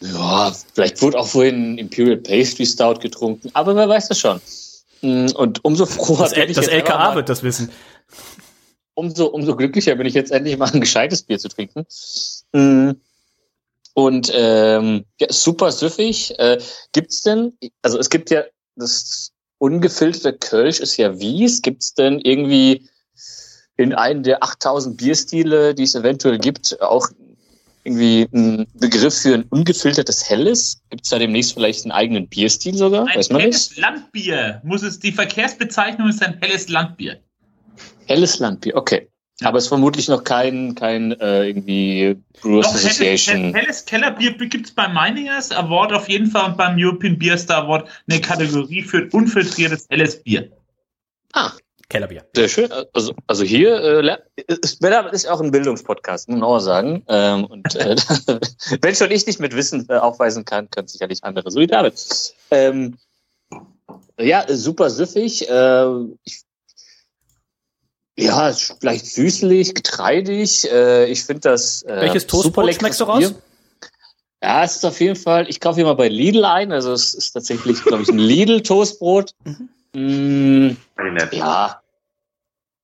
Ja, 0.00 0.52
vielleicht 0.74 1.02
wurde 1.02 1.18
auch 1.18 1.26
vorhin 1.26 1.78
Imperial 1.78 2.18
Pastry 2.18 2.66
Stout 2.66 3.00
getrunken, 3.00 3.50
aber 3.54 3.74
wer 3.74 3.88
weiß 3.88 4.08
das 4.08 4.18
schon. 4.18 4.40
Mm, 5.02 5.26
und 5.34 5.64
umso 5.64 5.86
froher 5.86 6.24
das, 6.24 6.34
bin 6.34 6.50
ich 6.50 6.56
Das 6.56 6.68
LKA 6.68 7.14
wird 7.14 7.28
das 7.28 7.42
wissen. 7.42 7.70
umso, 8.94 9.26
umso 9.26 9.56
glücklicher 9.56 9.94
bin 9.96 10.06
ich 10.06 10.14
jetzt 10.14 10.30
endlich 10.30 10.56
mal 10.56 10.70
ein 10.72 10.80
gescheites 10.80 11.22
Bier 11.22 11.38
zu 11.38 11.48
trinken. 11.48 11.84
Mm. 12.52 12.92
Und 13.94 14.30
ähm, 14.32 15.04
ja, 15.20 15.26
super 15.30 15.72
süffig. 15.72 16.38
Äh, 16.38 16.58
gibt's 16.92 17.22
denn, 17.22 17.58
also 17.82 17.98
es 17.98 18.10
gibt 18.10 18.30
ja 18.30 18.44
das 18.76 19.32
ungefilterte 19.58 20.32
Kölsch 20.32 20.80
ist 20.80 20.96
ja 20.96 21.18
Wies. 21.18 21.62
Gibt's 21.62 21.94
denn 21.94 22.20
irgendwie 22.20 22.88
in 23.76 23.92
einem 23.94 24.22
der 24.22 24.42
8000 24.42 24.96
Bierstile, 24.96 25.74
die 25.74 25.84
es 25.84 25.94
eventuell 25.94 26.38
gibt, 26.38 26.80
auch 26.80 27.08
irgendwie 27.84 28.28
einen 28.32 28.66
Begriff 28.74 29.22
für 29.22 29.34
ein 29.34 29.44
ungefiltertes 29.44 30.28
Helles? 30.28 30.82
Gibt 30.90 31.04
es 31.04 31.10
da 31.10 31.18
demnächst 31.18 31.54
vielleicht 31.54 31.84
einen 31.84 31.92
eigenen 31.92 32.28
Bierstil 32.28 32.76
sogar? 32.76 33.06
Ein 33.06 33.16
Weiß 33.16 33.30
man 33.30 33.40
helles 33.40 33.68
das? 33.68 33.78
Landbier 33.78 34.60
muss 34.64 34.82
es, 34.82 34.98
die 34.98 35.12
Verkehrsbezeichnung 35.12 36.08
ist 36.08 36.22
ein 36.22 36.38
helles 36.40 36.68
Landbier. 36.68 37.18
Helles 38.06 38.38
Landbier, 38.38 38.76
okay. 38.76 39.08
Aber 39.42 39.58
es 39.58 39.64
ist 39.64 39.68
vermutlich 39.68 40.08
noch 40.08 40.24
kein, 40.24 40.74
kein 40.74 41.12
äh, 41.20 41.46
irgendwie 41.46 42.16
Brewers 42.40 42.66
Doch, 42.66 42.74
Association. 42.74 43.54
Helles, 43.54 43.84
Kellerbier 43.84 44.32
gibt 44.32 44.66
es 44.66 44.74
beim 44.74 44.92
Miningers 44.94 45.52
Award 45.52 45.92
auf 45.92 46.08
jeden 46.08 46.26
Fall 46.26 46.50
und 46.50 46.56
beim 46.56 46.76
European 46.76 47.18
Beer 47.18 47.38
Star 47.38 47.64
Award 47.64 47.88
eine 48.08 48.20
Kategorie 48.20 48.82
für 48.82 49.08
unfiltriertes 49.12 49.86
helles 49.90 50.22
Bier. 50.22 50.50
Ah, 51.34 51.52
Kellerbier. 51.88 52.26
Sehr 52.34 52.48
schön. 52.48 52.70
Also, 52.92 53.14
also 53.28 53.44
hier 53.44 53.80
äh, 53.80 54.18
ist, 54.46 54.84
ist 54.84 55.28
auch 55.28 55.40
ein 55.40 55.52
Bildungspodcast, 55.52 56.28
muss 56.28 56.40
man 56.40 56.48
auch 56.48 56.58
sagen. 56.58 57.04
Ähm, 57.08 57.44
und 57.44 57.74
äh, 57.76 57.96
wenn 58.82 58.94
schon 58.94 59.10
ich 59.10 59.26
nicht 59.26 59.40
mit 59.40 59.54
Wissen 59.54 59.86
äh, 59.88 59.94
aufweisen 59.94 60.44
kann, 60.44 60.68
können 60.70 60.88
sicherlich 60.88 61.22
andere. 61.22 61.50
So 61.50 61.60
wie 61.60 61.66
David. 61.66 61.94
Ähm, 62.50 62.98
ja, 64.18 64.44
super 64.48 64.90
süffig. 64.90 65.48
Äh, 65.48 65.86
ich, 66.24 66.42
ja, 68.18 68.52
vielleicht 68.52 69.06
süßlich, 69.06 69.74
getreidig. 69.74 70.70
Äh, 70.70 71.06
ich 71.06 71.24
finde 71.24 71.40
das. 71.40 71.82
Äh, 71.82 72.00
Welches 72.00 72.26
Toastbrot 72.26 72.74
schmeckst 72.74 73.00
du 73.00 73.04
raus? 73.04 73.34
Ja, 74.42 74.64
es 74.64 74.76
ist 74.76 74.84
auf 74.84 75.00
jeden 75.00 75.16
Fall, 75.16 75.48
ich 75.48 75.60
kaufe 75.60 75.76
hier 75.76 75.84
mal 75.84 75.94
bei 75.94 76.08
Lidl 76.08 76.44
ein. 76.44 76.72
Also 76.72 76.92
es 76.92 77.14
ist 77.14 77.32
tatsächlich, 77.32 77.82
glaube 77.82 78.02
ich, 78.02 78.08
ein 78.08 78.18
Lidl-Toastbrot. 78.18 79.32
Mhm. 79.44 79.68
Mm, 79.94 80.76
ja. 81.32 81.80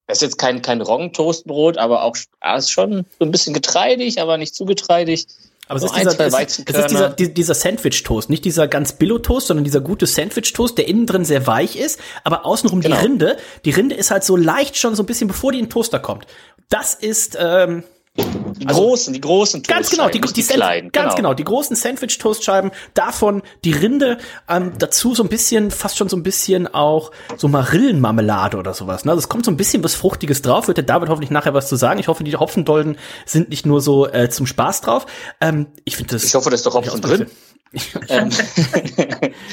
Das 0.06 0.18
ist 0.18 0.22
jetzt 0.22 0.38
kein, 0.38 0.62
kein 0.62 0.80
Roggentoastbrot, 0.80 1.78
aber 1.78 2.02
auch 2.02 2.16
ja, 2.42 2.56
ist 2.56 2.70
schon 2.70 3.06
so 3.18 3.24
ein 3.24 3.30
bisschen 3.30 3.54
getreidig, 3.54 4.20
aber 4.20 4.36
nicht 4.36 4.54
zu 4.54 4.64
getreidig. 4.64 5.26
Aber 5.66 5.79
es 5.79 5.85
ist, 5.85 5.96
dieser, 5.96 6.20
es, 6.20 6.59
ist, 6.59 6.68
es 6.68 6.77
ist 6.77 6.90
dieser, 6.90 7.09
dieser 7.11 7.55
Sandwich-Toast, 7.55 8.29
nicht 8.29 8.44
dieser 8.44 8.68
ganz 8.68 8.92
Billo-Toast, 8.92 9.46
sondern 9.46 9.64
dieser 9.64 9.81
gute 9.81 10.07
Sandwich-Toast, 10.07 10.77
der 10.77 10.87
innen 10.87 11.07
drin 11.07 11.24
sehr 11.24 11.46
weich 11.46 11.77
ist, 11.77 11.98
aber 12.22 12.44
außenrum 12.44 12.81
genau. 12.81 12.96
die 12.96 13.03
Rinde. 13.03 13.37
Die 13.64 13.70
Rinde 13.70 13.94
ist 13.94 14.11
halt 14.11 14.24
so 14.24 14.37
leicht 14.37 14.77
schon 14.77 14.94
so 14.94 15.03
ein 15.03 15.07
bisschen, 15.07 15.29
bevor 15.29 15.53
die 15.53 15.59
in 15.59 15.66
den 15.66 15.70
Toaster 15.70 15.98
kommt. 15.98 16.27
Das 16.68 16.94
ist, 16.94 17.38
ähm, 17.40 17.85
die 18.16 18.68
also, 18.68 18.81
großen, 18.81 19.12
die 19.12 19.20
großen 19.20 19.62
Ganz 19.62 19.90
genau, 19.90 20.09
die, 20.09 20.20
die, 20.20 20.33
die 20.33 20.42
kleinen. 20.42 20.92
Ganz 20.92 21.16
genau. 21.16 21.31
genau, 21.31 21.35
die 21.35 21.44
großen 21.44 21.74
Sandwich-Toastscheiben, 21.74 22.70
davon 22.94 23.42
die 23.64 23.72
Rinde, 23.72 24.18
ähm, 24.48 24.72
dazu 24.79 25.14
so 25.14 25.24
ein 25.24 25.29
bisschen, 25.29 25.70
fast 25.70 25.98
schon 25.98 26.09
so 26.09 26.16
ein 26.16 26.22
bisschen 26.22 26.72
auch 26.72 27.11
so 27.37 27.48
Marillenmarmelade 27.48 28.57
oder 28.57 28.72
sowas. 28.72 29.05
Ne? 29.05 29.11
Also 29.11 29.20
es 29.20 29.29
kommt 29.29 29.44
so 29.44 29.50
ein 29.50 29.57
bisschen 29.57 29.83
was 29.83 29.94
Fruchtiges 29.94 30.42
drauf, 30.42 30.68
wird 30.68 30.79
der 30.79 30.85
David 30.85 31.09
hoffentlich 31.09 31.31
nachher 31.31 31.55
was 31.55 31.68
zu 31.68 31.77
sagen. 31.77 31.98
Ich 31.98 32.07
hoffe, 32.07 32.22
die 32.22 32.37
Hopfendolden 32.37 32.98
sind 33.27 33.48
nicht 33.48 33.66
nur 33.66 33.81
so 33.81 34.07
äh, 34.07 34.31
zum 34.31 34.46
Spaß 34.46 34.83
drauf. 34.83 35.07
Ähm, 35.40 35.66
ich 35.85 35.96
finde 35.96 36.14
das. 36.14 36.24
Ich 36.24 36.35
hoffe, 36.35 36.50
da 36.50 36.55
ist 36.55 36.64
doch 36.64 36.74
Hopfen 36.74 37.00
drin. 37.00 37.27
ähm, 38.09 38.31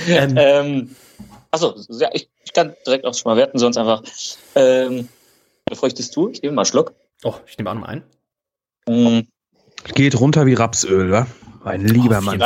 ähm, 0.07 0.33
ähm, 0.37 0.95
achso, 1.49 1.75
ja, 1.89 2.09
ich, 2.13 2.29
ich 2.43 2.53
kann 2.53 2.75
direkt 2.85 3.05
auch 3.05 3.15
schon 3.15 3.31
mal 3.31 3.37
werten, 3.37 3.57
sonst 3.57 3.77
einfach. 3.77 4.03
Ähm, 4.53 5.09
bevor 5.65 5.87
ich 5.87 5.95
das 5.95 6.11
tue, 6.11 6.31
ich 6.31 6.43
nehme 6.43 6.53
mal 6.53 6.61
einen 6.61 6.67
Schluck. 6.67 6.93
Oh, 7.23 7.33
ich 7.47 7.57
nehme 7.57 7.71
auch 7.71 7.75
mal 7.75 7.87
einen. 7.87 8.03
Mhm. 8.91 9.27
Geht 9.95 10.19
runter 10.19 10.45
wie 10.45 10.53
Rapsöl, 10.53 11.11
wa? 11.11 11.27
Ein 11.63 11.85
lieber 11.85 12.19
oh, 12.19 12.21
Mann. 12.21 12.41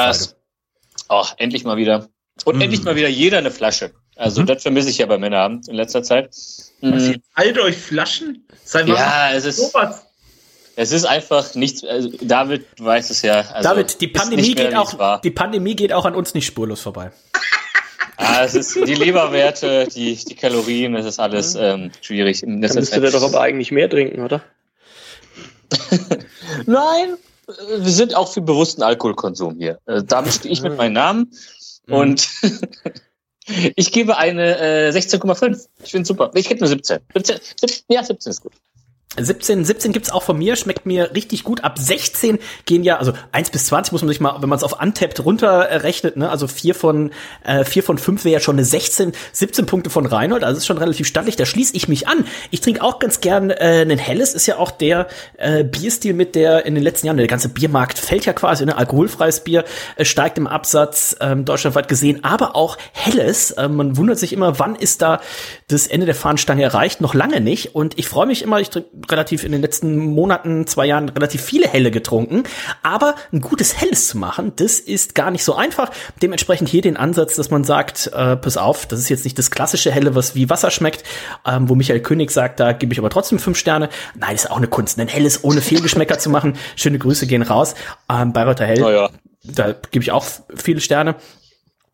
Oh, 1.09 1.25
endlich 1.37 1.63
mal 1.63 1.77
wieder. 1.77 2.07
Und 2.43 2.57
mm. 2.57 2.61
endlich 2.61 2.83
mal 2.83 2.95
wieder 2.95 3.07
jeder 3.07 3.37
eine 3.37 3.51
Flasche. 3.51 3.91
Also 4.15 4.41
mhm. 4.41 4.47
das 4.47 4.61
vermisse 4.61 4.89
ich 4.89 4.97
ja 4.97 5.05
bei 5.05 5.17
Männerabend 5.17 5.67
in 5.67 5.75
letzter 5.75 6.03
Zeit. 6.03 6.33
Mhm. 6.81 7.21
Alt 7.33 7.59
euch 7.59 7.77
Flaschen? 7.77 8.45
Sei 8.63 8.83
ja, 8.83 9.31
es 9.33 9.45
ist. 9.45 9.57
Sowas. 9.57 10.05
Es 10.77 10.91
ist 10.91 11.05
einfach 11.05 11.55
nichts. 11.55 11.85
Also 11.85 12.09
David 12.21 12.65
weiß 12.79 13.09
es 13.09 13.21
ja. 13.21 13.41
Also 13.41 13.69
David, 13.69 14.01
die 14.01 14.07
Pandemie 14.07 14.55
geht 14.55 14.75
auch. 14.75 15.21
Die 15.21 15.31
Pandemie 15.31 15.75
geht 15.75 15.93
auch 15.93 16.05
an 16.05 16.15
uns 16.15 16.33
nicht 16.33 16.45
spurlos 16.45 16.81
vorbei. 16.81 17.11
Ah, 18.17 18.45
es 18.45 18.55
ist 18.55 18.75
die 18.75 18.93
Leberwerte, 18.93 19.89
die, 19.93 20.15
die 20.15 20.35
Kalorien, 20.35 20.93
das 20.93 21.05
ist 21.05 21.19
alles 21.19 21.53
ähm, 21.55 21.91
schwierig. 21.99 22.39
Dann 22.39 22.59
müsste 22.59 23.01
der 23.01 23.11
doch 23.11 23.23
aber 23.23 23.41
eigentlich 23.41 23.71
mehr 23.71 23.89
trinken, 23.89 24.23
oder? 24.23 24.41
Nein, 26.65 27.17
wir 27.47 27.91
sind 27.91 28.15
auch 28.15 28.31
für 28.31 28.41
bewussten 28.41 28.83
Alkoholkonsum 28.83 29.57
hier. 29.57 29.79
Äh, 29.85 30.03
da 30.03 30.25
stehe 30.29 30.51
ich 30.51 30.61
mit 30.61 30.77
meinem 30.77 30.93
Namen 30.93 31.31
mhm. 31.87 31.93
und 31.93 32.29
ich 33.75 33.91
gebe 33.91 34.17
eine 34.17 34.57
äh, 34.59 34.89
16,5. 34.91 35.67
Ich 35.83 35.91
finde 35.91 36.07
super. 36.07 36.31
Ich 36.33 36.47
gebe 36.47 36.59
nur 36.59 36.69
17. 36.69 36.99
17. 37.13 37.39
17. 37.59 37.85
Ja, 37.89 38.03
17 38.03 38.29
ist 38.29 38.41
gut. 38.41 38.53
17, 39.17 39.63
17 39.65 39.91
gibt's 39.91 40.11
auch 40.11 40.23
von 40.23 40.37
mir, 40.37 40.55
schmeckt 40.55 40.85
mir 40.85 41.13
richtig 41.13 41.43
gut. 41.43 41.63
Ab 41.63 41.77
16 41.77 42.39
gehen 42.65 42.83
ja, 42.83 42.97
also 42.97 43.13
1 43.31 43.49
bis 43.49 43.67
20 43.67 43.91
muss 43.91 44.01
man 44.01 44.09
sich 44.09 44.19
mal, 44.19 44.41
wenn 44.41 44.49
man 44.49 44.57
es 44.57 44.63
auf 44.63 44.81
Untapped 44.81 45.23
runterrechnet, 45.23 46.17
ne, 46.17 46.29
also 46.29 46.47
4 46.47 46.75
von, 46.75 47.11
äh, 47.43 47.63
4 47.63 47.83
von 47.83 47.97
5 47.97 48.25
wäre 48.25 48.33
ja 48.33 48.39
schon 48.39 48.55
eine 48.55 48.65
16, 48.65 49.13
17 49.31 49.65
Punkte 49.65 49.89
von 49.89 50.05
Reinhold, 50.05 50.43
also 50.43 50.57
ist 50.57 50.65
schon 50.65 50.77
relativ 50.77 51.07
stattlich, 51.07 51.35
da 51.35 51.45
schließe 51.45 51.75
ich 51.75 51.87
mich 51.87 52.07
an. 52.07 52.25
Ich 52.51 52.61
trinke 52.61 52.81
auch 52.81 52.99
ganz 52.99 53.21
gern 53.21 53.49
äh, 53.49 53.81
einen 53.81 53.97
Helles, 53.97 54.33
ist 54.33 54.47
ja 54.47 54.57
auch 54.57 54.71
der 54.71 55.07
äh, 55.37 55.63
Bierstil 55.63 56.13
mit 56.13 56.35
der 56.35 56.65
in 56.65 56.75
den 56.75 56.83
letzten 56.83 57.07
Jahren, 57.07 57.17
der 57.17 57.27
ganze 57.27 57.49
Biermarkt 57.49 57.99
fällt 57.99 58.25
ja 58.25 58.33
quasi, 58.33 58.65
ne, 58.65 58.77
alkoholfreies 58.77 59.43
Bier 59.43 59.63
äh, 59.95 60.05
steigt 60.05 60.37
im 60.37 60.47
Absatz, 60.47 61.15
ähm, 61.21 61.45
deutschlandweit 61.45 61.87
gesehen, 61.87 62.23
aber 62.23 62.55
auch 62.55 62.77
Helles, 62.91 63.51
äh, 63.51 63.67
man 63.67 63.97
wundert 63.97 64.19
sich 64.19 64.33
immer, 64.33 64.59
wann 64.59 64.75
ist 64.75 65.01
da 65.01 65.21
das 65.67 65.87
Ende 65.87 66.05
der 66.05 66.15
Fahnenstange 66.15 66.63
erreicht, 66.63 67.01
noch 67.01 67.13
lange 67.13 67.41
nicht 67.41 67.75
und 67.75 67.97
ich 67.97 68.07
freue 68.07 68.27
mich 68.27 68.41
immer, 68.41 68.59
ich 68.59 68.69
trinke 68.69 68.89
relativ 69.11 69.43
in 69.43 69.51
den 69.51 69.61
letzten 69.61 69.97
Monaten, 69.97 70.67
zwei 70.67 70.85
Jahren 70.85 71.09
relativ 71.09 71.41
viele 71.41 71.67
Helle 71.67 71.91
getrunken. 71.91 72.43
Aber 72.83 73.15
ein 73.31 73.41
gutes 73.41 73.79
Helles 73.79 74.07
zu 74.07 74.17
machen, 74.17 74.53
das 74.55 74.79
ist 74.79 75.15
gar 75.15 75.31
nicht 75.31 75.43
so 75.43 75.55
einfach. 75.55 75.91
Dementsprechend 76.21 76.69
hier 76.69 76.81
den 76.81 76.97
Ansatz, 76.97 77.35
dass 77.35 77.49
man 77.49 77.63
sagt, 77.63 78.07
äh, 78.13 78.35
pass 78.35 78.57
auf, 78.57 78.85
das 78.85 78.99
ist 78.99 79.09
jetzt 79.09 79.23
nicht 79.23 79.37
das 79.37 79.51
klassische 79.51 79.91
Helle, 79.91 80.15
was 80.15 80.35
wie 80.35 80.49
Wasser 80.49 80.71
schmeckt, 80.71 81.03
ähm, 81.45 81.69
wo 81.69 81.75
Michael 81.75 82.01
König 82.01 82.31
sagt, 82.31 82.59
da 82.59 82.73
gebe 82.73 82.93
ich 82.93 82.99
aber 82.99 83.09
trotzdem 83.09 83.39
fünf 83.39 83.57
Sterne. 83.57 83.89
Nein, 84.15 84.35
ist 84.35 84.49
auch 84.49 84.57
eine 84.57 84.67
Kunst, 84.67 84.99
ein 84.99 85.07
Helles 85.07 85.43
ohne 85.43 85.61
Fehlgeschmäcker 85.61 86.19
zu 86.19 86.29
machen. 86.29 86.57
Schöne 86.75 86.99
Grüße 86.99 87.27
gehen 87.27 87.41
raus. 87.41 87.75
Ähm, 88.09 88.33
Bayreuther 88.33 88.65
Hell. 88.65 88.83
Oh 88.83 88.89
ja. 88.89 89.09
Da 89.43 89.73
gebe 89.91 90.03
ich 90.03 90.11
auch 90.11 90.25
viele 90.55 90.81
Sterne. 90.81 91.15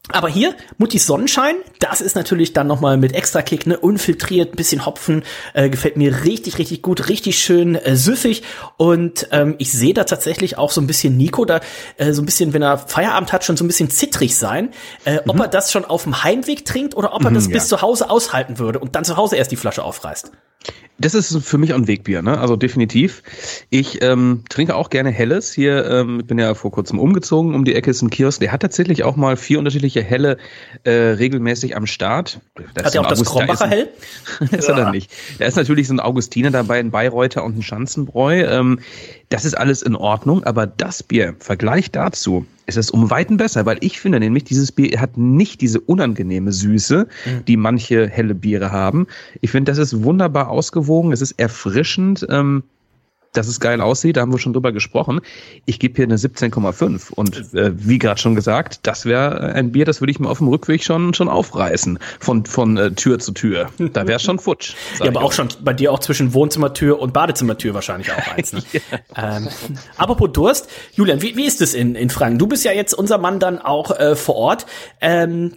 Aber 0.10 0.28
hier, 0.28 0.56
Muttis 0.78 1.06
Sonnenschein, 1.06 1.56
das 1.80 2.02
ist 2.02 2.16
natürlich 2.16 2.54
dann 2.54 2.68
nochmal 2.68 2.98
mit 2.98 3.14
extra 3.14 3.42
Kick, 3.44 3.68
ne, 3.68 3.78
unfiltriert, 3.78 4.54
ein 4.54 4.56
bisschen 4.58 4.86
Hopfen, 4.86 5.24
äh, 5.54 5.70
gefällt 5.70 5.96
mir 5.96 6.24
richtig, 6.24 6.58
richtig 6.58 6.82
gut, 6.82 7.08
richtig 7.08 7.38
schön 7.40 7.76
äh, 7.76 7.96
süffig 7.96 8.44
und 8.78 9.28
ähm, 9.32 9.56
ich 9.60 9.72
sehe 9.72 9.94
da 9.94 10.04
tatsächlich 10.04 10.58
auch 10.58 10.72
so 10.72 10.82
ein 10.82 10.88
bisschen 10.88 11.18
Nico 11.18 11.46
da, 11.46 11.62
äh, 11.98 12.14
so 12.14 12.22
ein 12.22 12.26
bisschen, 12.26 12.52
wenn 12.54 12.64
er 12.64 12.80
Feierabend 12.80 13.32
hat, 13.32 13.46
schon 13.46 13.58
so 13.58 13.64
ein 13.64 13.68
bisschen 13.68 13.90
zittrig 13.90 14.36
sein, 14.36 14.72
äh, 15.06 15.16
mhm. 15.16 15.30
ob 15.30 15.40
er 15.40 15.48
das 15.48 15.72
schon 15.72 15.86
auf 15.86 16.04
dem 16.04 16.24
Heimweg 16.24 16.66
trinkt 16.66 16.96
oder 16.96 17.14
ob 17.14 17.24
er 17.24 17.30
mhm, 17.30 17.36
das 17.36 17.46
ja. 17.46 17.54
bis 17.54 17.68
zu 17.68 17.82
Hause 17.82 18.10
aushalten 18.10 18.58
würde 18.58 18.80
und 18.80 18.96
dann 18.96 19.06
zu 19.06 19.18
Hause 19.18 19.36
erst 19.38 19.52
die 19.52 19.56
Flasche 19.56 19.84
aufreißt. 19.84 20.32
Das 21.02 21.15
ist 21.15 21.36
für 21.43 21.58
mich 21.58 21.74
ein 21.74 21.88
Wegbier, 21.88 22.21
ne? 22.21 22.39
Also 22.39 22.56
definitiv. 22.56 23.24
Ich 23.71 24.04
ähm, 24.04 24.43
trinke 24.50 24.76
auch 24.76 24.91
gerne 24.91 25.10
Helles. 25.10 25.52
Hier, 25.52 25.84
ähm, 25.89 26.19
ich 26.19 26.28
bin 26.28 26.38
ja 26.38 26.54
vor 26.54 26.71
kurzem 26.71 27.00
umgezogen, 27.00 27.56
um 27.56 27.65
die 27.65 27.74
Ecke 27.74 27.89
ist 27.89 28.04
ein 28.04 28.12
Kiosk. 28.12 28.39
Der 28.39 28.52
hat 28.52 28.62
tatsächlich 28.62 29.04
auch 29.04 29.15
mal 29.15 29.36
vier 29.36 29.58
unterschiedliche 29.58 30.04
Helle 30.04 30.38
äh, 30.84 30.91
regelmäßig 30.91 31.76
am 31.76 31.88
Start. 31.88 32.39
Das 32.76 32.86
hat 32.86 32.95
er 32.95 33.02
auch 33.02 33.08
das 33.08 33.26
Krombacher 33.26 33.67
Hell? 33.67 33.89
das 34.52 34.67
ja. 34.67 34.76
hat 34.76 34.86
er 34.86 34.91
nicht. 34.91 35.12
Da 35.39 35.45
ist 35.45 35.56
natürlich 35.56 35.88
so 35.88 35.95
ein 35.95 36.00
Augustiner 36.00 36.52
dabei, 36.52 36.80
ein 36.80 36.91
Bayreuther 36.91 37.43
und 37.43 37.58
ein 37.58 37.63
Schanzenbräu. 37.63 38.43
Ähm, 38.43 38.80
das 39.30 39.43
ist 39.43 39.56
alles 39.56 39.82
in 39.82 39.95
Ordnung, 39.95 40.43
aber 40.43 40.67
das 40.67 41.02
Bier, 41.02 41.30
im 41.30 41.39
Vergleich 41.39 41.89
dazu, 41.89 42.45
ist 42.78 42.86
es 42.86 42.92
um 42.92 43.10
Weiten 43.10 43.38
besser, 43.38 43.66
weil 43.66 43.78
ich 43.82 44.00
finde 44.00 44.20
nämlich, 44.20 44.44
dieses 44.44 44.72
Bier 44.72 45.00
hat 45.00 45.18
nicht 45.18 45.62
diese 45.62 45.80
unangenehme 45.80 46.52
Süße, 46.52 47.08
mhm. 47.26 47.46
die 47.46 47.58
manche 47.58 48.08
helle 48.08 48.36
Biere 48.36 48.72
haben. 48.72 49.08
Ich 49.42 49.52
finde, 49.52 49.72
das 49.72 49.78
ist 49.78 50.04
wunderbar 50.04 50.50
ausgewogen, 50.50 51.12
es 51.12 51.22
ist 51.22 51.34
erfrischend. 51.34 52.26
Ähm, 52.30 52.64
dass 53.34 53.48
es 53.48 53.60
geil 53.60 53.82
aussieht, 53.82 54.17
da 54.17 54.22
haben 54.22 54.32
wir 54.32 54.39
schon 54.39 54.54
drüber 54.54 54.72
gesprochen. 54.72 55.22
Ich 55.65 55.80
gebe 55.80 55.96
hier 55.96 56.06
eine 56.06 56.17
17,5 56.17 57.12
und 57.13 57.54
äh, 57.54 57.72
wie 57.76 57.98
gerade 57.98 58.20
schon 58.20 58.36
gesagt, 58.36 58.82
das 58.84 59.06
wäre 59.06 59.54
ein 59.54 59.72
Bier, 59.72 59.86
das 59.86 60.02
würde 60.02 60.12
ich 60.12 60.20
mir 60.20 60.30
auf 60.30 60.39
dem 60.39 60.48
Rückweg 60.48 60.84
schon 60.84 61.13
schon 61.13 61.30
aufreißen 61.30 62.00
von 62.20 62.46
von 62.46 62.78
äh, 62.78 62.91
Tür 62.91 63.20
zu 63.20 63.32
Tür. 63.32 63.70
Da 63.78 64.08
wäre 64.08 64.20
schon 64.20 64.39
futsch. 64.39 64.74
Ja, 65.00 65.08
aber 65.08 65.24
auch 65.24 65.34
schon 65.34 65.50
bei 65.62 65.74
dir 65.74 65.91
auch 65.91 66.00
zwischen 66.00 66.34
Wohnzimmertür 66.34 67.00
und 67.00 67.13
Badezimmertür 67.13 67.74
wahrscheinlich 67.74 68.12
auch 68.12 68.36
eins. 68.36 68.54
Ne? 68.54 68.63
ja. 69.15 69.38
ähm, 69.38 69.48
apropos 69.98 70.32
Durst, 70.34 70.70
Julian, 70.94 71.22
wie, 71.22 71.36
wie 71.36 71.46
ist 71.46 71.62
es 71.62 71.74
in 71.74 71.96
in 71.96 72.10
Franken? 72.10 72.39
Du 72.39 72.48
bist 72.48 72.65
ja 72.65 72.72
jetzt 72.72 72.94
unser 72.94 73.17
Mann 73.17 73.39
dann 73.39 73.60
auch 73.60 73.91
äh, 73.91 74.15
vor 74.15 74.36
Ort. 74.36 74.65
Ähm, 75.00 75.56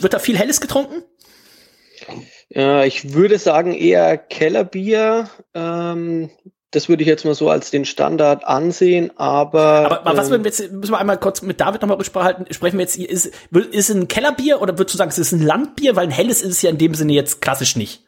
wird 0.00 0.12
da 0.12 0.18
viel 0.18 0.38
Helles 0.38 0.60
getrunken? 0.60 1.02
Ja, 2.50 2.84
ich 2.84 3.12
würde 3.12 3.38
sagen 3.38 3.74
eher 3.74 4.16
Kellerbier. 4.16 5.28
Ähm, 5.54 6.30
das 6.70 6.88
würde 6.88 7.02
ich 7.02 7.08
jetzt 7.08 7.24
mal 7.24 7.34
so 7.34 7.48
als 7.48 7.70
den 7.70 7.84
Standard 7.84 8.44
ansehen, 8.44 9.10
aber. 9.16 9.86
Aber, 9.86 10.06
aber 10.06 10.16
was 10.18 10.26
ähm, 10.26 10.32
würden 10.32 10.44
wir 10.44 10.50
jetzt, 10.50 10.72
müssen 10.72 10.92
wir 10.92 10.98
einmal 10.98 11.18
kurz 11.18 11.40
mit 11.42 11.60
David 11.60 11.80
nochmal 11.80 11.96
Rücksprache 11.96 12.24
halten, 12.24 12.52
sprechen 12.52 12.76
wir 12.76 12.84
jetzt, 12.84 12.96
ist, 12.96 13.26
ist 13.26 13.90
es 13.90 13.90
ein 13.90 14.08
Kellerbier 14.08 14.60
oder 14.60 14.78
würdest 14.78 14.94
du 14.94 14.98
sagen, 14.98 15.10
es 15.10 15.18
ist 15.18 15.32
ein 15.32 15.42
Landbier? 15.42 15.96
Weil 15.96 16.04
ein 16.04 16.10
helles 16.10 16.42
ist 16.42 16.50
es 16.50 16.62
ja 16.62 16.70
in 16.70 16.78
dem 16.78 16.94
Sinne 16.94 17.12
jetzt 17.14 17.40
klassisch 17.40 17.76
nicht. 17.76 18.04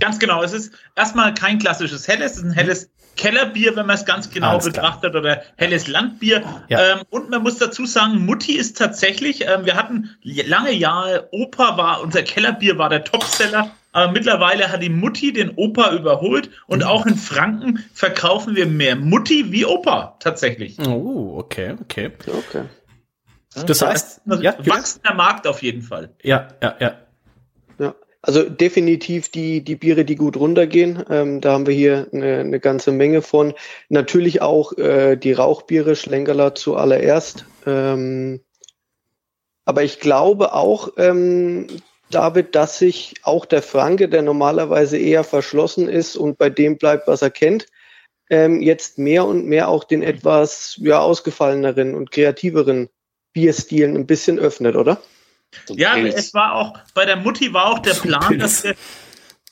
Ganz 0.00 0.18
genau, 0.18 0.42
es 0.42 0.52
ist 0.52 0.72
erstmal 0.96 1.34
kein 1.34 1.60
klassisches 1.60 2.08
helles, 2.08 2.32
es 2.32 2.38
ist 2.38 2.44
ein 2.44 2.52
helles 2.52 2.90
Kellerbier, 3.16 3.76
wenn 3.76 3.86
man 3.86 3.94
es 3.94 4.04
ganz 4.04 4.28
genau 4.28 4.48
Alles 4.48 4.64
betrachtet, 4.64 5.12
klar. 5.12 5.22
oder 5.22 5.42
helles 5.54 5.86
Landbier. 5.86 6.42
Ja. 6.68 6.94
Ähm, 6.94 7.02
und 7.10 7.30
man 7.30 7.44
muss 7.44 7.58
dazu 7.58 7.86
sagen, 7.86 8.26
Mutti 8.26 8.56
ist 8.56 8.76
tatsächlich, 8.76 9.46
ähm, 9.46 9.64
wir 9.66 9.76
hatten 9.76 10.10
lange 10.22 10.72
Jahre, 10.72 11.28
Opa 11.30 11.76
war, 11.76 12.02
unser 12.02 12.24
Kellerbier 12.24 12.76
war 12.76 12.88
der 12.88 13.04
Topseller, 13.04 13.70
aber 13.94 14.12
mittlerweile 14.12 14.70
hat 14.70 14.82
die 14.82 14.90
Mutti 14.90 15.32
den 15.32 15.52
Opa 15.56 15.94
überholt 15.94 16.50
und 16.66 16.80
mhm. 16.80 16.84
auch 16.84 17.06
in 17.06 17.16
Franken 17.16 17.82
verkaufen 17.94 18.54
wir 18.56 18.66
mehr 18.66 18.96
Mutti 18.96 19.50
wie 19.52 19.64
Opa, 19.64 20.16
tatsächlich. 20.20 20.78
Oh, 20.80 21.38
okay, 21.38 21.76
okay. 21.80 22.10
Okay. 22.26 22.64
Das 23.66 23.80
heißt, 23.80 24.22
ja, 24.40 24.54
wachsender 24.66 25.14
Markt 25.14 25.46
auf 25.46 25.62
jeden 25.62 25.82
Fall. 25.82 26.10
Ja, 26.22 26.48
ja, 26.60 26.74
ja. 26.80 26.94
Also 28.26 28.48
definitiv 28.48 29.28
die, 29.28 29.62
die 29.62 29.76
Biere, 29.76 30.06
die 30.06 30.16
gut 30.16 30.38
runtergehen. 30.38 31.04
Ähm, 31.10 31.42
da 31.42 31.52
haben 31.52 31.66
wir 31.66 31.74
hier 31.74 32.08
eine, 32.10 32.38
eine 32.38 32.58
ganze 32.58 32.90
Menge 32.90 33.20
von. 33.20 33.52
Natürlich 33.90 34.40
auch 34.40 34.72
äh, 34.78 35.16
die 35.16 35.34
Rauchbiere, 35.34 35.94
Schlenkerler 35.94 36.54
zuallererst. 36.54 37.44
Ähm, 37.66 38.40
aber 39.66 39.82
ich 39.82 40.00
glaube 40.00 40.54
auch, 40.54 40.88
ähm, 40.96 41.66
David, 42.10 42.54
dass 42.54 42.78
sich 42.78 43.14
auch 43.22 43.46
der 43.46 43.62
Franke, 43.62 44.08
der 44.08 44.22
normalerweise 44.22 44.98
eher 44.98 45.24
verschlossen 45.24 45.88
ist 45.88 46.16
und 46.16 46.38
bei 46.38 46.50
dem 46.50 46.78
bleibt, 46.78 47.08
was 47.08 47.22
er 47.22 47.30
kennt, 47.30 47.66
ähm, 48.30 48.60
jetzt 48.60 48.98
mehr 48.98 49.26
und 49.26 49.46
mehr 49.46 49.68
auch 49.68 49.84
den 49.84 50.02
etwas 50.02 50.76
ja, 50.80 51.00
ausgefalleneren 51.00 51.94
und 51.94 52.10
kreativeren 52.10 52.88
Bierstilen 53.32 53.96
ein 53.96 54.06
bisschen 54.06 54.38
öffnet, 54.38 54.76
oder? 54.76 55.02
Ja, 55.68 55.96
es 55.96 56.34
war 56.34 56.54
auch, 56.54 56.78
bei 56.94 57.04
der 57.04 57.16
Mutti 57.16 57.52
war 57.52 57.66
auch 57.66 57.78
der 57.78 57.94
Plan, 57.94 58.38
dass 58.38 58.64
wir, 58.64 58.74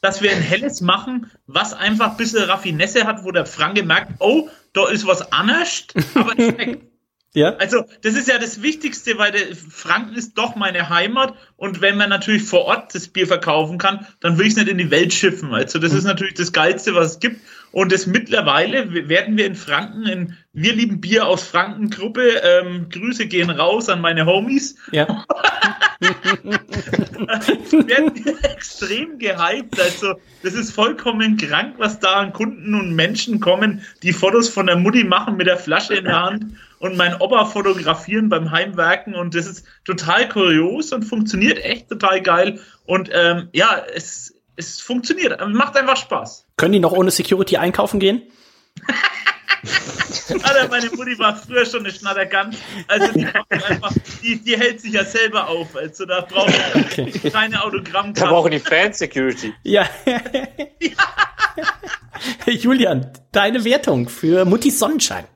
dass 0.01 0.21
wir 0.21 0.33
ein 0.33 0.43
helles 0.43 0.81
machen, 0.81 1.31
was 1.47 1.75
einfach 1.75 2.13
ein 2.13 2.17
bisschen 2.17 2.45
Raffinesse 2.45 3.07
hat, 3.07 3.25
wo 3.25 3.31
der 3.31 3.47
Franke 3.47 3.83
merkt, 3.85 4.13
oh, 4.19 4.49
da 4.73 4.89
ist 4.89 5.07
was 5.07 5.33
anders, 5.33 5.87
aber 6.15 6.33
es 6.37 6.47
schmeckt. 6.55 6.92
Ja. 7.35 7.57
Also, 7.57 7.85
das 8.03 8.15
ist 8.15 8.29
ja 8.29 8.39
das 8.39 8.61
Wichtigste, 8.61 9.17
weil 9.17 9.33
der 9.33 9.57
Franken 9.57 10.17
ist 10.17 10.37
doch 10.37 10.55
meine 10.55 10.91
Heimat 10.91 11.35
und 11.57 11.81
wenn 11.81 11.97
man 11.97 12.11
natürlich 12.11 12.43
vor 12.43 12.67
Ort 12.67 12.95
das 12.95 13.09
Bier 13.09 13.27
verkaufen 13.27 13.79
kann, 13.79 14.07
dann 14.21 14.37
will 14.37 14.47
ich 14.47 14.53
es 14.53 14.59
nicht 14.59 14.69
in 14.69 14.77
die 14.77 14.91
Welt 14.91 15.15
schiffen. 15.15 15.55
Also, 15.55 15.79
das 15.79 15.95
ist 15.95 16.05
natürlich 16.05 16.35
das 16.35 16.53
Geilste, 16.53 16.95
was 16.95 17.13
es 17.13 17.21
gibt. 17.21 17.41
Und 17.71 17.91
das 17.91 18.07
mittlerweile 18.07 19.09
werden 19.09 19.39
wir 19.39 19.47
in 19.47 19.55
Franken, 19.55 20.07
in 20.07 20.37
Wir 20.53 20.75
lieben 20.75 21.01
Bier 21.01 21.27
aus 21.27 21.43
Franken 21.43 21.89
Gruppe, 21.89 22.43
ähm, 22.43 22.91
Grüße 22.91 23.25
gehen 23.25 23.49
raus 23.49 23.89
an 23.89 24.03
meine 24.03 24.27
Homies. 24.27 24.77
Ja. 24.91 25.07
werden 26.03 28.15
wir 28.15 28.45
extrem 28.45 29.19
gehypt. 29.19 29.81
Also, 29.81 30.17
das 30.43 30.53
ist 30.53 30.73
vollkommen 30.73 31.39
krank, 31.39 31.77
was 31.79 31.99
da 31.99 32.17
an 32.17 32.35
Kunden 32.35 32.75
und 32.75 32.95
Menschen 32.95 33.41
kommen, 33.41 33.81
die 34.03 34.13
Fotos 34.13 34.51
von 34.51 34.67
der 34.67 34.77
Mutti 34.77 35.05
machen 35.05 35.39
mit 35.39 35.47
der 35.47 35.57
Flasche 35.57 35.95
in 35.95 36.05
der 36.05 36.23
Hand 36.23 36.45
und 36.83 36.97
mein 36.97 37.15
Opa 37.21 37.45
fotografieren 37.45 38.29
beim 38.29 38.51
Heimwerken 38.51 39.15
und 39.15 39.37
das 39.37 39.47
ist 39.47 39.65
total 39.85 40.29
kurios 40.29 40.93
und 40.93 41.05
funktioniert 41.05 41.65
echt 41.65 41.89
total 41.89 42.21
geil. 42.21 42.59
Und 42.85 43.09
ähm, 43.13 43.49
ja, 43.53 43.85
es, 43.95 44.35
es 44.57 44.81
funktioniert, 44.81 45.41
macht 45.49 45.77
einfach 45.77 45.97
Spaß. 45.97 46.45
Können 46.57 46.73
die 46.73 46.81
noch 46.81 46.91
ohne 46.91 47.13
Security 47.13 47.57
einkaufen 47.57 48.01
gehen? 48.01 48.23
Alter, 50.43 50.69
meine 50.71 50.91
Mutti 50.91 51.17
war 51.21 51.37
früher 51.37 51.65
schon 51.65 51.81
eine 51.81 51.93
Schnattergant. 51.93 52.57
Also 52.89 53.13
die, 53.13 53.27
einfach, 53.49 53.93
die, 54.21 54.43
die, 54.43 54.59
hält 54.59 54.81
sich 54.81 54.95
ja 54.95 55.05
selber 55.05 55.49
auf. 55.49 55.77
Also 55.77 56.05
da 56.05 56.23
braucht 56.23 56.53
okay. 56.75 57.13
keine 57.31 57.63
Autogrammkarte. 57.63 58.23
Da 58.23 58.29
brauchen 58.29 58.51
die 58.51 58.59
Fan 58.59 58.93
Security. 58.93 59.55
Ja. 59.63 59.89
ja. 60.05 60.19
Julian, 62.53 63.13
deine 63.31 63.65
Wertung 63.65 64.09
für 64.09 64.45
Mutti 64.45 64.73
Sonnenschein. 64.73 65.27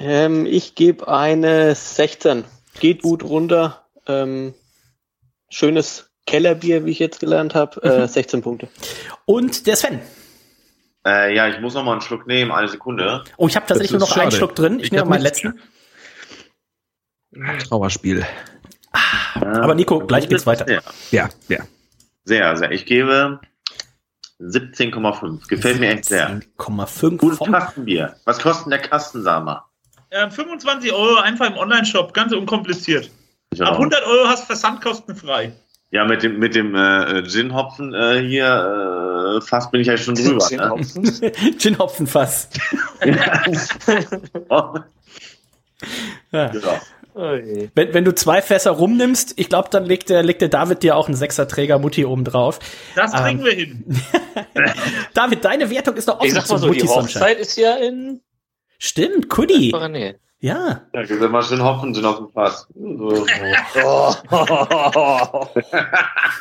Ähm, 0.00 0.46
ich 0.46 0.74
gebe 0.74 1.06
eine 1.08 1.74
16. 1.74 2.44
Geht 2.80 3.02
gut 3.02 3.22
runter. 3.22 3.84
Ähm, 4.06 4.54
schönes 5.50 6.10
Kellerbier, 6.26 6.86
wie 6.86 6.90
ich 6.90 6.98
jetzt 6.98 7.20
gelernt 7.20 7.54
habe. 7.54 7.82
Äh, 7.82 8.08
16 8.08 8.40
mhm. 8.40 8.42
Punkte. 8.42 8.68
Und 9.26 9.66
der 9.66 9.76
Sven. 9.76 10.00
Äh, 11.06 11.34
ja, 11.34 11.48
ich 11.48 11.60
muss 11.60 11.74
noch 11.74 11.84
mal 11.84 11.92
einen 11.92 12.00
Schluck 12.00 12.26
nehmen, 12.26 12.50
eine 12.50 12.68
Sekunde. 12.68 13.24
Oh, 13.36 13.46
ich 13.46 13.56
habe 13.56 13.66
tatsächlich 13.66 13.92
nur 13.92 14.00
noch 14.00 14.08
schade. 14.08 14.22
einen 14.22 14.32
Schluck 14.32 14.54
drin. 14.54 14.78
Ich, 14.78 14.86
ich 14.86 14.92
nehme 14.92 15.04
meinen 15.04 15.22
letzten. 15.22 15.60
Trauerspiel. 17.68 18.26
Ah, 18.92 19.62
aber 19.62 19.74
Nico, 19.74 20.00
gleich 20.00 20.28
geht's 20.28 20.46
weiter. 20.46 20.64
Sehr. 20.66 20.82
Ja, 21.10 21.28
ja. 21.48 21.60
Sehr, 22.24 22.56
sehr. 22.56 22.72
Ich 22.72 22.86
gebe 22.86 23.40
17,5. 24.40 25.46
Gefällt 25.48 25.78
mir 25.78 25.90
echt 25.90 26.06
sehr. 26.06 26.40
17,5. 26.58 27.16
Gutes 27.18 27.38
Kastenbier. 27.38 28.16
Was 28.24 28.40
kostet 28.40 28.72
der 28.72 28.80
Kasten, 28.80 29.22
sag 29.22 29.44
mal? 29.44 29.69
Äh, 30.10 30.28
25 30.28 30.92
Euro 30.92 31.20
einfach 31.20 31.46
im 31.46 31.56
Online-Shop, 31.56 32.12
ganz 32.12 32.32
unkompliziert. 32.32 33.10
Ja. 33.54 33.66
Ab 33.66 33.74
100 33.74 34.04
Euro 34.04 34.28
hast 34.28 34.42
du 34.42 34.46
Versandkosten 34.46 35.14
frei. 35.14 35.52
Ja, 35.92 36.04
mit 36.04 36.22
dem, 36.22 36.38
mit 36.38 36.54
dem 36.54 36.74
äh, 36.74 37.24
Gin-Hopfen 37.24 37.94
äh, 37.94 38.20
hier 38.20 39.38
äh, 39.38 39.40
fast 39.40 39.72
bin 39.72 39.80
ich 39.80 39.88
ja 39.88 39.96
schon 39.96 40.14
drüber. 40.14 40.46
Gin-Hopfen 40.46 41.02
ne? 41.02 41.32
Gin 41.58 42.06
Fass. 42.06 42.48
ja. 44.50 44.84
ja. 46.32 46.80
Wenn, 47.12 47.92
wenn 47.92 48.04
du 48.04 48.14
zwei 48.14 48.40
Fässer 48.40 48.70
rumnimmst, 48.70 49.34
ich 49.36 49.48
glaube, 49.48 49.68
dann 49.70 49.84
legt 49.84 50.10
der, 50.10 50.22
legt 50.22 50.42
der 50.42 50.48
David 50.48 50.84
dir 50.84 50.96
auch 50.96 51.08
einen 51.08 51.16
Sechser-Träger 51.16 51.80
Mutti 51.80 52.04
oben 52.04 52.24
drauf. 52.24 52.60
Das 52.94 53.12
kriegen 53.12 53.40
ähm, 53.40 53.44
wir 53.44 53.52
hin. 53.52 53.84
David, 55.14 55.44
deine 55.44 55.70
Wertung 55.70 55.96
ist 55.96 56.06
doch 56.06 56.18
offen 56.18 56.26
ich 56.26 56.34
sag 56.34 56.48
mal 56.48 56.58
so, 56.58 56.68
Mutti 56.68 56.82
die 56.82 56.88
Hochzeit 56.88 57.38
ist 57.38 57.56
ja 57.56 57.76
in 57.76 58.20
Stimmt, 58.80 59.28
Kudi. 59.28 59.70
Ja. 60.40 60.80
Ja, 60.92 61.02
gibt 61.04 61.22
immer 61.22 61.42
schön 61.42 61.62
Hopfen 61.62 61.94
sind 61.94 62.04
auf 62.04 62.16
dem 62.16 62.30
Fass. 62.30 62.66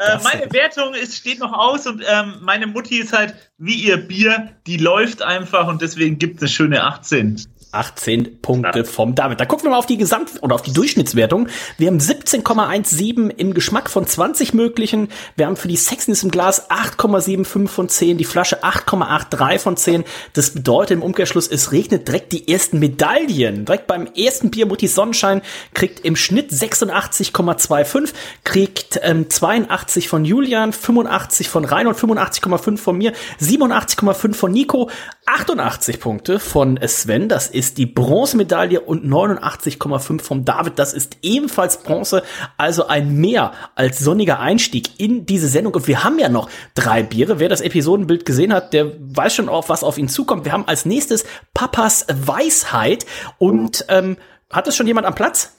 Äh, 0.00 0.18
meine 0.22 0.50
Wertung 0.52 0.94
ist, 0.94 1.16
steht 1.16 1.40
noch 1.40 1.52
aus 1.52 1.86
und 1.86 2.02
ähm, 2.10 2.36
meine 2.40 2.66
Mutti 2.66 3.00
ist 3.00 3.12
halt 3.12 3.34
wie 3.58 3.74
ihr 3.74 3.98
Bier, 3.98 4.48
die 4.66 4.78
läuft 4.78 5.20
einfach 5.20 5.68
und 5.68 5.82
deswegen 5.82 6.18
gibt 6.18 6.36
es 6.36 6.42
eine 6.42 6.48
schöne 6.48 6.82
18. 6.82 7.42
18 7.72 8.40
Punkte 8.40 8.84
vom 8.84 9.14
David. 9.14 9.40
Da 9.40 9.44
gucken 9.44 9.66
wir 9.66 9.70
mal 9.70 9.78
auf 9.78 9.86
die 9.86 9.96
Gesamt- 9.96 10.42
oder 10.42 10.54
auf 10.54 10.62
die 10.62 10.72
Durchschnittswertung. 10.72 11.48
Wir 11.78 11.86
haben 11.86 11.98
17,17 11.98 13.30
im 13.30 13.54
Geschmack 13.54 13.88
von 13.88 14.06
20 14.06 14.54
möglichen. 14.54 15.08
Wir 15.36 15.46
haben 15.46 15.56
für 15.56 15.68
die 15.68 15.76
Sexiness 15.76 16.22
im 16.22 16.30
Glas 16.30 16.68
8,75 16.70 17.68
von 17.68 17.88
10, 17.88 18.18
die 18.18 18.24
Flasche 18.24 18.64
8,83 18.64 19.58
von 19.58 19.76
10. 19.76 20.04
Das 20.32 20.50
bedeutet 20.50 20.92
im 20.92 21.02
Umkehrschluss, 21.02 21.46
es 21.46 21.70
regnet 21.70 22.08
direkt 22.08 22.32
die 22.32 22.48
ersten 22.48 22.78
Medaillen. 22.80 23.64
Direkt 23.64 23.86
beim 23.86 24.06
ersten 24.06 24.50
Bier 24.50 24.66
Mutti 24.66 24.88
Sonnenschein 24.88 25.42
kriegt 25.74 26.00
im 26.04 26.16
Schnitt 26.16 26.50
86,25, 26.50 28.12
kriegt 28.42 28.98
ähm, 29.02 29.30
82 29.30 30.08
von 30.08 30.24
Julian, 30.24 30.72
85 30.72 31.48
von 31.48 31.64
Reinhold, 31.64 31.96
85,5 31.96 32.78
von 32.78 32.98
mir, 32.98 33.12
87,5 33.40 34.34
von 34.34 34.50
Nico, 34.50 34.90
88 35.26 36.00
Punkte 36.00 36.40
von 36.40 36.78
Sven. 36.84 37.28
Das 37.28 37.46
ist 37.46 37.59
ist 37.60 37.76
die 37.76 37.84
Bronzemedaille 37.84 38.80
und 38.80 39.04
89,5 39.04 40.22
vom 40.22 40.46
David. 40.46 40.78
Das 40.78 40.94
ist 40.94 41.18
ebenfalls 41.20 41.82
Bronze, 41.82 42.22
also 42.56 42.86
ein 42.86 43.16
mehr 43.16 43.52
als 43.74 43.98
sonniger 43.98 44.40
Einstieg 44.40 44.98
in 44.98 45.26
diese 45.26 45.46
Sendung. 45.46 45.74
Und 45.74 45.86
wir 45.86 46.02
haben 46.02 46.18
ja 46.18 46.30
noch 46.30 46.48
drei 46.74 47.02
Biere. 47.02 47.38
Wer 47.38 47.50
das 47.50 47.60
Episodenbild 47.60 48.24
gesehen 48.24 48.54
hat, 48.54 48.72
der 48.72 48.92
weiß 48.98 49.34
schon 49.34 49.50
auch, 49.50 49.68
was 49.68 49.84
auf 49.84 49.98
ihn 49.98 50.08
zukommt. 50.08 50.46
Wir 50.46 50.52
haben 50.52 50.66
als 50.66 50.86
nächstes 50.86 51.26
Papas 51.52 52.06
Weisheit. 52.08 53.04
Und 53.36 53.84
ähm, 53.88 54.16
hat 54.50 54.66
es 54.66 54.74
schon 54.74 54.86
jemand 54.86 55.06
am 55.06 55.14
Platz? 55.14 55.52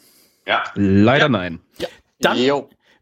Ja. 0.47 0.63
Leider 0.73 1.25
ja. 1.25 1.29
nein. 1.29 1.59
Ja. 1.77 1.87
Dann, 2.19 2.39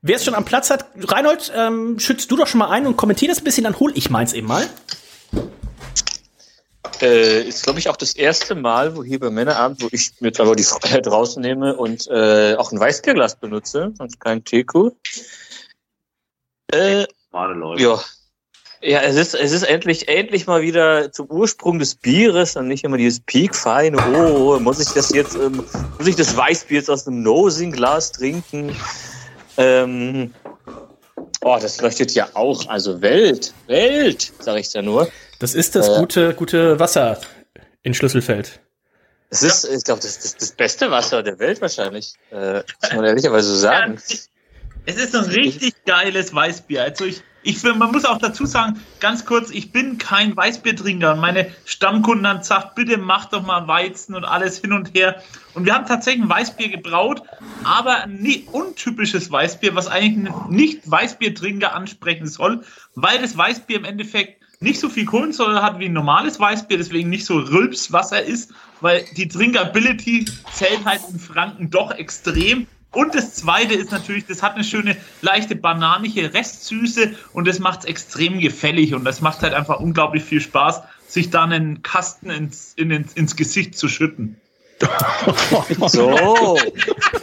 wer 0.01 0.15
es 0.17 0.25
schon 0.25 0.35
am 0.35 0.43
Platz 0.43 0.69
hat, 0.69 0.87
Reinhold, 0.97 1.53
ähm, 1.55 1.99
schützt 1.99 2.29
du 2.31 2.35
doch 2.35 2.47
schon 2.47 2.59
mal 2.59 2.69
ein 2.69 2.85
und 2.85 2.97
kommentier 2.97 3.29
das 3.29 3.37
ein 3.37 3.45
bisschen, 3.45 3.63
dann 3.63 3.79
hol 3.79 3.93
ich 3.95 4.09
meins 4.09 4.33
eben 4.33 4.47
mal. 4.47 4.67
Äh, 7.01 7.43
ist, 7.43 7.63
glaube 7.63 7.79
ich, 7.79 7.89
auch 7.89 7.97
das 7.97 8.15
erste 8.15 8.55
Mal, 8.55 8.95
wo 8.95 9.03
hier 9.03 9.19
beim 9.19 9.33
Männerabend, 9.33 9.81
wo 9.81 9.87
ich 9.91 10.11
mir 10.19 10.31
aber 10.37 10.55
die 10.55 10.63
Freiheit 10.63 11.07
rausnehme 11.07 11.75
und 11.75 12.07
äh, 12.07 12.55
auch 12.55 12.71
ein 12.71 12.79
Weißbierglas 12.79 13.35
benutze 13.35 13.93
und 13.99 14.19
kein 14.19 14.43
Teeku. 14.43 14.91
Äh, 16.71 17.05
ja. 17.77 17.99
Ja, 18.81 19.01
es 19.01 19.17
ist, 19.17 19.35
es 19.35 19.51
ist 19.51 19.63
endlich, 19.63 20.07
endlich 20.07 20.47
mal 20.47 20.61
wieder 20.61 21.11
zum 21.11 21.27
Ursprung 21.27 21.79
des 21.79 21.95
Bieres 21.95 22.55
und 22.55 22.69
nicht 22.69 22.85
immer 22.85 22.95
dieses 22.95 23.19
piekfeine, 23.19 23.97
oh, 24.15 24.57
muss 24.59 24.79
ich 24.79 24.87
das 24.93 25.09
jetzt, 25.09 25.35
ähm, 25.35 25.65
muss 25.97 26.07
ich 26.07 26.15
das 26.15 26.37
Weißbier 26.37 26.77
jetzt 26.77 26.89
aus 26.89 27.05
einem 27.05 27.21
Nosing-Glas 27.21 28.13
trinken? 28.13 28.73
Ähm, 29.57 30.33
Oh, 31.41 31.57
das 31.59 31.79
leuchtet 31.79 32.13
ja 32.15 32.27
auch. 32.33 32.67
Also 32.67 33.01
Welt, 33.01 33.53
Welt, 33.67 34.33
sage 34.39 34.59
ich 34.59 34.71
da 34.71 34.81
nur. 34.81 35.07
Das 35.39 35.55
ist 35.55 35.75
das 35.75 35.87
äh, 35.87 35.99
gute, 35.99 36.33
gute 36.33 36.79
Wasser 36.79 37.19
in 37.81 37.93
Schlüsselfeld. 37.93 38.59
Das 39.29 39.43
ist, 39.43 39.63
ich 39.65 39.83
glaube, 39.83 40.01
das 40.01 40.17
ist 40.17 40.41
das 40.41 40.51
beste 40.51 40.91
Wasser 40.91 41.23
der 41.23 41.39
Welt 41.39 41.61
wahrscheinlich. 41.61 42.13
Äh, 42.31 42.63
muss 42.81 42.93
man 42.93 43.05
ehrlicherweise 43.05 43.49
so 43.49 43.55
sagen. 43.55 43.97
Es 44.85 44.95
ist 44.95 45.15
ein 45.15 45.25
richtig 45.25 45.73
geiles 45.85 46.33
Weißbier. 46.33 46.81
Also 46.81 47.05
ich, 47.05 47.21
ich 47.43 47.61
man 47.63 47.91
muss 47.91 48.05
auch 48.05 48.17
dazu 48.17 48.47
sagen, 48.47 48.81
ganz 48.99 49.23
kurz, 49.23 49.51
ich 49.51 49.71
bin 49.71 49.99
kein 49.99 50.35
Weißbiertrinker. 50.35 51.13
Und 51.13 51.19
meine 51.19 51.51
Stammkunden 51.65 52.27
haben 52.27 52.39
gesagt, 52.39 52.73
bitte 52.73 52.97
mach 52.97 53.25
doch 53.25 53.43
mal 53.43 53.67
Weizen 53.67 54.15
und 54.15 54.25
alles 54.25 54.57
hin 54.57 54.73
und 54.73 54.95
her. 54.95 55.21
Und 55.53 55.65
wir 55.65 55.75
haben 55.75 55.85
tatsächlich 55.85 56.23
ein 56.23 56.29
Weißbier 56.29 56.69
gebraut, 56.69 57.21
aber 57.63 58.03
ein 58.03 58.43
untypisches 58.51 59.31
Weißbier, 59.31 59.75
was 59.75 59.87
eigentlich 59.87 60.33
nicht 60.49 60.89
Weißbiertrinker 60.89 61.73
ansprechen 61.75 62.25
soll, 62.25 62.63
weil 62.95 63.21
das 63.21 63.37
Weißbier 63.37 63.77
im 63.77 63.85
Endeffekt 63.85 64.38
nicht 64.61 64.79
so 64.81 64.89
viel 64.89 65.05
Kohlensäure 65.05 65.61
hat 65.63 65.79
wie 65.79 65.85
ein 65.85 65.93
normales 65.93 66.37
Weißbier, 66.37 66.77
deswegen 66.77 67.09
nicht 67.09 67.25
so 67.25 67.37
Rülpswasser 67.37 68.21
ist, 68.21 68.51
weil 68.81 69.05
die 69.15 69.27
Drinkability 69.27 70.25
zählt 70.51 70.83
halt 70.83 71.01
in 71.09 71.17
Franken 71.17 71.69
doch 71.69 71.91
extrem. 71.91 72.67
Und 72.91 73.15
das 73.15 73.35
zweite 73.35 73.75
ist 73.75 73.91
natürlich, 73.91 74.25
das 74.25 74.43
hat 74.43 74.55
eine 74.55 74.63
schöne, 74.63 74.97
leichte 75.21 75.55
bananige 75.55 76.33
Restsüße 76.33 77.13
und 77.33 77.47
das 77.47 77.59
macht 77.59 77.81
es 77.81 77.85
extrem 77.85 78.39
gefällig 78.39 78.93
und 78.93 79.05
das 79.05 79.21
macht 79.21 79.41
halt 79.43 79.53
einfach 79.53 79.79
unglaublich 79.79 80.23
viel 80.23 80.41
Spaß, 80.41 80.81
sich 81.07 81.29
da 81.29 81.43
einen 81.43 81.81
Kasten 81.83 82.29
ins, 82.29 82.73
in, 82.75 82.91
ins, 82.91 83.13
ins 83.13 83.35
Gesicht 83.35 83.77
zu 83.77 83.87
schütten. 83.87 84.35
So, 85.87 86.57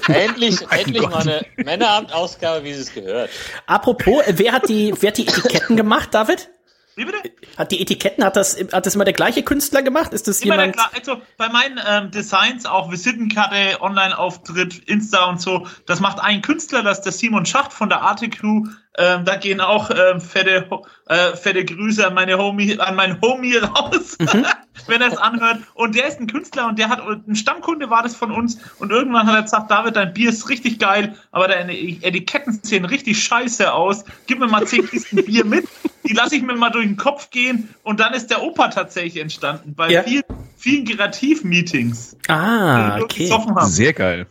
endlich, 0.08 0.60
endlich 0.70 1.02
Gott. 1.02 1.10
mal 1.10 1.20
eine 1.20 1.46
Männeramt-Ausgabe, 1.56 2.64
wie 2.64 2.70
es 2.70 2.92
gehört. 2.92 3.30
Apropos, 3.66 4.22
wer 4.28 4.52
hat 4.52 4.68
die, 4.68 4.92
wer 5.00 5.08
hat 5.08 5.16
die 5.16 5.26
Etiketten 5.26 5.76
gemacht, 5.76 6.10
David? 6.12 6.50
Wie 6.96 7.04
bitte? 7.04 7.18
Hat 7.58 7.72
die 7.72 7.82
Etiketten, 7.82 8.24
hat 8.24 8.36
das, 8.36 8.56
hat 8.72 8.86
das 8.86 8.94
immer 8.94 9.04
der 9.04 9.12
gleiche 9.12 9.42
Künstler 9.42 9.82
gemacht? 9.82 10.14
Ist 10.14 10.28
das 10.28 10.40
immer 10.40 10.58
jemand? 10.58 10.78
also 10.94 11.20
bei 11.36 11.50
meinen 11.50 11.78
ähm, 11.86 12.10
Designs, 12.10 12.64
auch 12.64 12.90
Visitenkarte, 12.90 13.82
Online-Auftritt, 13.82 14.78
Insta 14.88 15.26
und 15.26 15.38
so, 15.38 15.66
das 15.84 16.00
macht 16.00 16.20
ein 16.20 16.40
Künstler, 16.40 16.82
das 16.82 16.98
ist 16.98 17.04
der 17.04 17.12
Simon 17.12 17.44
Schacht 17.44 17.74
von 17.74 17.90
der 17.90 18.00
Arte 18.00 18.30
Crew. 18.30 18.64
Ähm, 18.98 19.24
da 19.24 19.36
gehen 19.36 19.60
auch 19.60 19.90
ähm, 19.90 20.20
fette, 20.20 20.66
äh, 21.06 21.36
fette 21.36 21.64
Grüße 21.64 22.06
an 22.06 22.14
meine 22.14 22.38
Homie, 22.38 22.78
an 22.78 22.96
meinen 22.96 23.20
Homie 23.20 23.56
raus, 23.56 24.16
mhm. 24.18 24.46
wenn 24.86 25.02
er 25.02 25.08
es 25.08 25.18
anhört. 25.18 25.58
Und 25.74 25.94
der 25.94 26.08
ist 26.08 26.20
ein 26.20 26.26
Künstler 26.26 26.68
und 26.68 26.78
der 26.78 26.88
hat 26.88 27.00
ein 27.00 27.36
Stammkunde 27.36 27.90
war 27.90 28.02
das 28.02 28.16
von 28.16 28.30
uns. 28.30 28.58
Und 28.78 28.90
irgendwann 28.90 29.26
hat 29.26 29.34
er 29.34 29.42
gesagt, 29.42 29.70
David, 29.70 29.96
dein 29.96 30.12
Bier 30.12 30.30
ist 30.30 30.48
richtig 30.48 30.78
geil, 30.78 31.14
aber 31.30 31.48
deine 31.48 31.76
Etiketten 31.76 32.60
sehen 32.62 32.84
richtig 32.84 33.22
scheiße 33.22 33.72
aus. 33.72 34.04
Gib 34.26 34.38
mir 34.38 34.48
mal 34.48 34.66
zehn 34.66 34.88
Kisten 34.88 35.24
Bier 35.24 35.44
mit 35.44 35.66
die 36.08 36.14
lasse 36.14 36.36
ich 36.36 36.42
mir 36.42 36.54
mal 36.54 36.70
durch 36.70 36.86
den 36.86 36.96
Kopf 36.96 37.30
gehen 37.30 37.68
und 37.82 38.00
dann 38.00 38.14
ist 38.14 38.30
der 38.30 38.42
Opa 38.42 38.68
tatsächlich 38.68 39.16
entstanden 39.16 39.74
bei 39.74 39.90
ja. 39.90 40.02
vielen, 40.02 40.24
vielen 40.56 40.84
Kreativ-Meetings. 40.84 42.16
Ah, 42.28 43.00
okay. 43.00 43.32
Sehr 43.62 43.92
geil. 43.92 44.26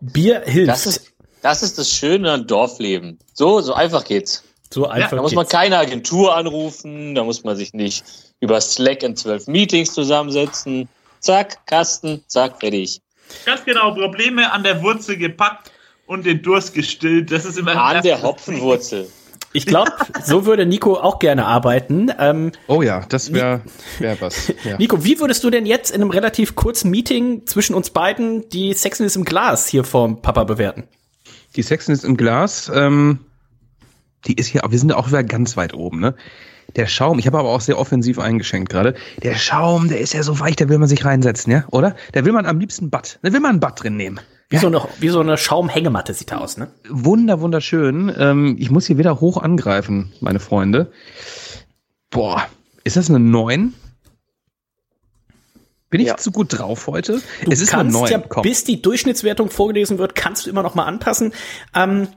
Bier 0.00 0.42
hilft. 0.46 0.68
Das 0.68 0.86
ist, 0.86 1.12
das 1.46 1.62
ist 1.62 1.78
das 1.78 1.92
Schöne 1.92 2.32
an 2.32 2.48
Dorfleben. 2.48 3.20
So, 3.32 3.60
so 3.60 3.72
einfach 3.72 4.04
geht's. 4.04 4.42
So 4.68 4.88
einfach. 4.88 5.12
Ja, 5.12 5.16
da 5.18 5.22
muss 5.22 5.34
man 5.34 5.46
keine 5.46 5.78
Agentur 5.78 6.34
anrufen, 6.34 7.14
da 7.14 7.22
muss 7.22 7.44
man 7.44 7.56
sich 7.56 7.72
nicht 7.72 8.04
über 8.40 8.60
Slack 8.60 9.04
in 9.04 9.14
zwölf 9.14 9.46
Meetings 9.46 9.94
zusammensetzen. 9.94 10.88
Zack, 11.20 11.64
Kasten, 11.66 12.24
zack, 12.26 12.58
fertig. 12.58 13.00
Ganz 13.44 13.64
genau, 13.64 13.94
Probleme 13.94 14.50
an 14.50 14.64
der 14.64 14.82
Wurzel 14.82 15.18
gepackt 15.18 15.70
und 16.06 16.26
den 16.26 16.42
Durst 16.42 16.74
gestillt. 16.74 17.30
Das 17.30 17.44
ist 17.44 17.58
immer 17.58 17.80
an 17.80 18.02
der 18.02 18.22
Hopfenwurzel. 18.22 19.08
Ich 19.52 19.66
glaube, 19.66 19.92
so 20.24 20.46
würde 20.46 20.66
Nico 20.66 20.94
auch 20.94 21.20
gerne 21.20 21.46
arbeiten. 21.46 22.10
Ähm, 22.18 22.50
oh 22.66 22.82
ja, 22.82 23.06
das 23.08 23.32
wäre 23.32 23.62
wär 24.00 24.20
was. 24.20 24.52
Ja. 24.64 24.78
Nico, 24.78 25.04
wie 25.04 25.20
würdest 25.20 25.44
du 25.44 25.50
denn 25.50 25.64
jetzt 25.64 25.90
in 25.92 26.02
einem 26.02 26.10
relativ 26.10 26.56
kurzen 26.56 26.90
Meeting 26.90 27.46
zwischen 27.46 27.74
uns 27.74 27.90
beiden 27.90 28.48
die 28.48 28.72
Sexiness 28.72 29.14
im 29.14 29.24
Glas 29.24 29.68
hier 29.68 29.84
vom 29.84 30.20
Papa 30.22 30.42
bewerten? 30.42 30.88
Die 31.56 31.62
Sexiness 31.62 32.04
im 32.04 32.16
Glas, 32.16 32.70
ähm, 32.74 33.20
die 34.26 34.34
ist 34.34 34.46
hier, 34.48 34.62
wir 34.68 34.78
sind 34.78 34.92
auch 34.92 35.08
wieder 35.08 35.24
ganz 35.24 35.56
weit 35.56 35.74
oben, 35.74 36.00
ne? 36.00 36.14
Der 36.74 36.86
Schaum, 36.86 37.18
ich 37.18 37.26
habe 37.26 37.38
aber 37.38 37.48
auch 37.48 37.60
sehr 37.60 37.78
offensiv 37.78 38.18
eingeschenkt 38.18 38.70
gerade. 38.70 38.94
Der 39.22 39.36
Schaum, 39.36 39.88
der 39.88 40.00
ist 40.00 40.12
ja 40.12 40.22
so 40.22 40.40
weich, 40.40 40.56
da 40.56 40.68
will 40.68 40.78
man 40.78 40.88
sich 40.88 41.04
reinsetzen, 41.04 41.52
ja, 41.52 41.64
oder? 41.70 41.96
Da 42.12 42.24
will 42.24 42.32
man 42.32 42.44
am 42.44 42.58
liebsten 42.58 42.90
Bad. 42.90 43.18
Da 43.22 43.32
will 43.32 43.40
man 43.40 43.56
ein 43.56 43.60
Bad 43.60 43.82
drin 43.82 43.96
nehmen. 43.96 44.20
Wie, 44.48 44.56
ja. 44.56 44.60
so 44.60 44.66
eine, 44.66 44.82
wie 45.00 45.08
so 45.08 45.20
eine 45.20 45.38
Schaumhängematte 45.38 46.12
sieht 46.12 46.32
er 46.32 46.40
aus, 46.40 46.56
ne? 46.56 46.68
Wunder, 46.88 47.40
wunderschön. 47.40 48.12
Ähm, 48.16 48.56
ich 48.58 48.70
muss 48.70 48.86
hier 48.86 48.98
wieder 48.98 49.20
hoch 49.20 49.38
angreifen, 49.38 50.12
meine 50.20 50.40
Freunde. 50.40 50.92
Boah, 52.10 52.46
ist 52.84 52.96
das 52.96 53.08
eine 53.08 53.20
9? 53.20 53.72
Bin 55.88 56.00
ich 56.00 56.08
ja. 56.08 56.16
zu 56.16 56.32
gut 56.32 56.58
drauf 56.58 56.88
heute? 56.88 57.22
Du 57.44 57.50
es 57.50 57.60
ist 57.60 57.70
kannst 57.70 57.92
9. 57.92 58.10
ja, 58.10 58.18
bis 58.42 58.64
die 58.64 58.82
Durchschnittswertung 58.82 59.50
vorgelesen 59.50 59.98
wird, 59.98 60.14
kannst 60.14 60.46
du 60.46 60.50
immer 60.50 60.62
noch 60.62 60.74
mal 60.74 60.84
anpassen. 60.84 61.32
Ähm, 61.74 62.08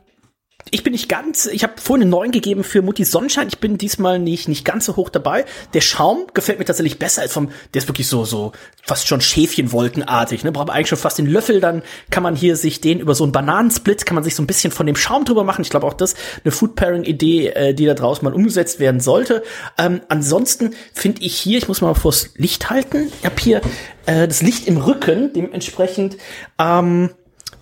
ich 0.72 0.84
bin 0.84 0.94
nicht 0.94 1.10
ganz, 1.10 1.46
ich 1.48 1.64
habe 1.64 1.74
vorhin 1.82 2.04
einen 2.04 2.12
neuen 2.12 2.32
gegeben 2.32 2.64
für 2.64 2.82
Mutti 2.82 3.06
Sonnenschein. 3.06 3.48
Ich 3.48 3.60
bin 3.60 3.78
diesmal 3.78 4.20
nicht, 4.20 4.48
nicht 4.48 4.66
ganz 4.66 4.86
so 4.86 4.96
hoch 4.96 5.10
dabei. 5.10 5.46
Der 5.74 5.82
Schaum 5.82 6.28
gefällt 6.34 6.60
mir 6.60 6.66
tatsächlich 6.66 7.00
besser 7.00 7.22
als 7.22 7.34
vom, 7.34 7.50
der 7.74 7.82
ist 7.82 7.88
wirklich 7.88 8.08
so, 8.08 8.26
so 8.26 8.52
fast 8.84 9.08
schon 9.08 9.22
Schäfchenwolkenartig, 9.22 10.44
ne? 10.44 10.52
Braucht 10.52 10.70
eigentlich 10.70 10.90
schon 10.90 10.98
fast 10.98 11.18
den 11.18 11.26
Löffel, 11.26 11.60
dann 11.60 11.84
kann 12.10 12.24
man 12.24 12.36
hier 12.36 12.56
sich 12.56 12.82
den 12.82 13.00
über 13.00 13.16
so 13.16 13.24
einen 13.24 13.32
Bananensplit, 13.34 14.06
kann 14.06 14.16
man 14.16 14.24
sich 14.24 14.36
so 14.36 14.44
ein 14.44 14.48
bisschen 14.48 14.72
von 14.72 14.86
dem 14.86 14.96
Schaum 14.96 15.26
drüber 15.26 15.44
machen. 15.44 15.62
Ich 15.62 15.70
glaube 15.70 15.88
auch 15.88 15.94
das 15.94 16.16
eine 16.44 16.52
Food 16.52 16.76
Pairing 16.76 17.04
Idee, 17.04 17.50
äh, 17.50 17.74
die 17.74 17.86
da 17.86 17.94
draußen 17.94 18.24
mal 18.24 18.34
umgesetzt 18.34 18.80
werden 18.80 19.00
sollte. 19.00 19.44
Ähm, 19.78 20.02
ansonsten 20.10 20.76
finde 20.94 21.22
ich 21.22 21.36
hier, 21.36 21.58
ich 21.58 21.68
muss 21.68 21.82
mal 21.82 21.94
vors 21.96 22.32
Licht 22.36 22.70
halten. 22.70 23.12
Ich 23.20 23.26
habe 23.26 23.36
hier 23.40 23.62
äh, 24.06 24.28
das 24.28 24.42
Licht 24.42 24.68
im 24.68 24.78
Rücken, 24.78 25.34
dementsprechend, 25.34 26.18
ähm, 26.58 27.12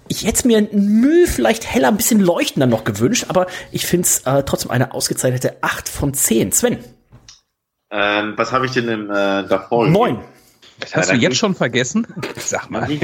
ich 0.10 0.26
hätte 0.26 0.48
mir 0.48 0.58
ein 0.58 0.70
Müll 0.72 1.28
vielleicht 1.28 1.66
heller, 1.66 1.90
ein 1.90 1.98
bisschen 1.98 2.20
leuchtender 2.20 2.68
noch 2.68 2.84
gewünscht, 2.84 3.26
aber 3.28 3.48
ich 3.72 3.86
finde 3.86 4.06
es 4.06 4.20
äh, 4.26 4.44
trotzdem 4.44 4.72
eine 4.72 4.94
ausgezeichnete 4.94 5.58
8 5.62 5.90
von 5.90 6.14
10. 6.14 6.52
Sven. 6.52 6.80
Ähm, 7.90 8.34
was 8.36 8.52
habe 8.52 8.66
ich 8.66 8.74
denn 8.74 8.88
im, 8.90 9.10
äh, 9.10 9.48
davor? 9.48 9.88
9. 9.88 10.20
Das 10.80 10.96
hast 10.96 11.10
ja, 11.10 11.16
du 11.16 11.22
jetzt 11.22 11.38
schon 11.38 11.56
vergessen? 11.56 12.06
Sag 12.38 12.70
mal. 12.70 12.88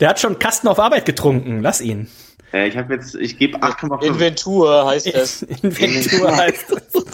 Der 0.00 0.08
hat 0.08 0.20
schon 0.20 0.38
Kasten 0.38 0.68
auf 0.68 0.78
Arbeit 0.78 1.06
getrunken. 1.06 1.60
Lass 1.60 1.80
ihn. 1.80 2.08
Äh, 2.52 2.68
ich 2.68 2.76
habe 2.76 2.94
jetzt, 2.94 3.14
ich 3.14 3.38
gebe 3.38 3.58
8,5. 3.58 4.02
Inventur 4.04 4.86
heißt 4.86 5.08
es. 5.08 5.42
Inventur 5.62 6.36
heißt 6.36 6.70
es. 6.70 7.04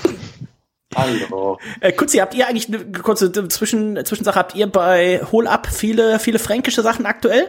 Hallo. 0.95 1.59
Äh, 1.81 1.93
Kutzi, 1.93 2.19
habt 2.19 2.35
ihr 2.35 2.49
eigentlich 2.49 2.69
eine 2.69 2.85
kurze 2.93 3.33
Zwischen 3.49 4.05
Zwischensache? 4.05 4.39
Habt 4.39 4.55
ihr 4.55 4.67
bei 4.67 5.21
Hol 5.31 5.47
Up 5.47 5.69
viele, 5.71 6.19
viele 6.19 6.39
fränkische 6.39 6.83
Sachen 6.83 7.07
aktuell? 7.07 7.49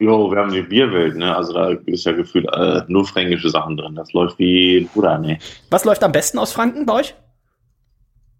Jo, 0.00 0.30
wir 0.30 0.38
haben 0.38 0.52
die 0.52 0.62
Bierwelt, 0.62 1.16
ne? 1.16 1.34
Also 1.34 1.52
da 1.52 1.70
ist 1.86 2.04
ja 2.04 2.12
gefühlt 2.12 2.46
äh, 2.52 2.82
nur 2.86 3.04
fränkische 3.04 3.50
Sachen 3.50 3.76
drin. 3.76 3.96
Das 3.96 4.12
läuft 4.12 4.38
wie 4.38 4.78
ein 4.78 4.88
Bruder, 4.88 5.18
ne? 5.18 5.38
Was 5.70 5.84
läuft 5.84 6.04
am 6.04 6.12
besten 6.12 6.38
aus 6.38 6.52
Franken 6.52 6.86
bei 6.86 6.94
euch? 6.94 7.14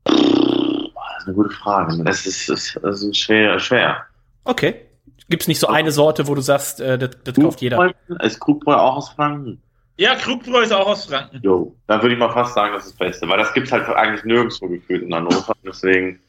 Das 0.05 0.15
ist 0.15 1.27
eine 1.27 1.35
gute 1.35 1.51
Frage. 1.51 2.05
Das 2.05 2.27
ist, 2.27 2.49
das 2.49 3.03
ist 3.03 3.17
schwer, 3.17 3.59
schwer. 3.59 4.05
Okay. 4.45 4.87
Gibt 5.29 5.43
es 5.43 5.49
nicht 5.49 5.59
so 5.59 5.67
eine 5.67 5.91
Sorte, 5.91 6.29
wo 6.29 6.35
du 6.35 6.41
sagst, 6.41 6.81
äh, 6.81 6.97
das, 6.97 7.11
das 7.25 7.35
kauft 7.35 7.61
jeder? 7.61 7.93
Ist 8.23 8.39
Krugbräu 8.39 8.75
auch 8.75 8.97
aus 8.97 9.09
Franken? 9.11 9.61
Ja, 9.97 10.15
Krugbräu 10.15 10.63
ist 10.63 10.73
auch 10.73 10.87
aus 10.87 11.07
Franken. 11.07 11.41
Jo, 11.43 11.75
da 11.89 12.01
würde 12.01 12.15
ich 12.15 12.21
mal 12.21 12.31
fast 12.31 12.55
sagen, 12.55 12.73
das 12.73 12.87
ist 12.87 12.93
das 12.93 12.99
Beste. 12.99 13.29
Weil 13.29 13.39
das 13.39 13.53
gibt 13.53 13.67
es 13.67 13.73
halt 13.73 13.89
eigentlich 13.89 14.25
nirgendwo 14.25 14.69
gefühlt 14.69 15.03
in 15.03 15.13
Hannover. 15.13 15.55
Deswegen, 15.65 16.21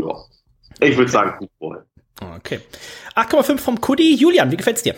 ja. 0.00 0.12
Ich 0.80 0.96
würde 0.96 1.10
sagen 1.10 1.38
Krugbräu. 1.38 1.82
Okay. 2.36 2.60
8,5 3.14 3.58
vom 3.58 3.80
Kudi. 3.80 4.14
Julian, 4.14 4.50
wie 4.50 4.56
gefällt's 4.56 4.82
dir? 4.82 4.94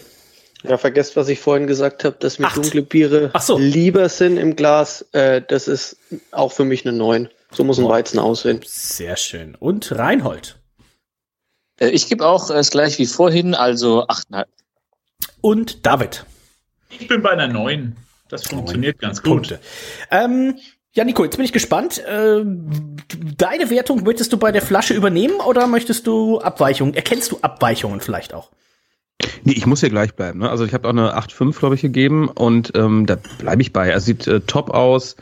Ja, 0.63 0.79
vergesst, 0.79 1.15
was 1.17 1.29
ich 1.29 1.41
vorhin 1.41 1.67
gesagt 1.67 2.05
habe, 2.05 2.17
dass 2.19 2.39
mir 2.39 2.47
Acht. 2.47 2.57
dunkle 2.57 2.83
Biere 2.83 3.31
so. 3.39 3.59
lieber 3.59 4.09
sind 4.09 4.39
im 4.39 4.57
Glas. 4.57 5.03
Äh, 5.13 5.43
das 5.47 5.69
ist 5.69 5.99
auch 6.31 6.53
für 6.53 6.65
mich 6.65 6.87
eine 6.87 6.97
9. 6.97 7.29
So 7.51 7.65
muss 7.65 7.79
ein 7.79 7.89
Weizen 7.89 8.19
aussehen. 8.19 8.61
Sehr 8.65 9.17
schön. 9.17 9.55
Und 9.57 9.93
Reinhold? 9.93 10.57
Äh, 11.79 11.89
ich 11.89 12.09
gebe 12.09 12.27
auch 12.27 12.51
äh, 12.51 12.55
das 12.55 12.71
gleich 12.71 12.99
wie 12.99 13.07
vorhin, 13.07 13.55
also 13.55 14.07
8,5. 14.07 14.47
Und 15.43 15.85
David? 15.85 16.25
Ich 16.99 17.09
bin 17.09 17.23
bei 17.23 17.31
einer 17.31 17.49
9. 17.49 17.97
Das 18.29 18.45
funktioniert 18.47 19.03
9 19.03 19.09
ganz 19.09 19.23
gut. 19.23 19.33
Punkte. 19.33 19.61
Ähm, 20.11 20.59
ja, 20.95 21.05
Nico, 21.05 21.25
jetzt 21.25 21.37
bin 21.37 21.45
ich 21.45 21.53
gespannt. 21.53 21.99
Äh, 21.99 22.45
deine 23.37 23.71
Wertung 23.71 24.05
möchtest 24.05 24.33
du 24.33 24.37
bei 24.37 24.53
der 24.53 24.63
Flasche 24.63 24.95
übernehmen 24.95 25.41
oder 25.41 25.67
möchtest 25.67 26.07
du 26.07 26.41
Abweichungen? 26.41 26.95
Erkennst 26.95 27.33
du 27.33 27.39
Abweichungen 27.43 28.01
vielleicht 28.01 28.33
auch? 28.33 28.51
Nee, 29.43 29.53
ich 29.53 29.67
muss 29.67 29.81
hier 29.81 29.91
gleich 29.91 30.15
bleiben. 30.15 30.41
Ne? 30.41 30.51
Also 30.51 30.65
ich 30.65 30.73
habe 30.73 30.87
auch 30.87 30.93
eine 30.93 31.17
8,5, 31.17 31.59
glaube 31.59 31.75
ich, 31.75 31.83
gegeben 31.83 32.29
und 32.29 32.73
ähm, 32.77 33.07
da 33.07 33.17
bleibe 33.39 33.63
ich 33.63 33.73
bei. 33.73 33.89
Er 33.89 34.01
sieht 34.01 34.27
äh, 34.27 34.41
top 34.41 34.71
aus 34.71 35.17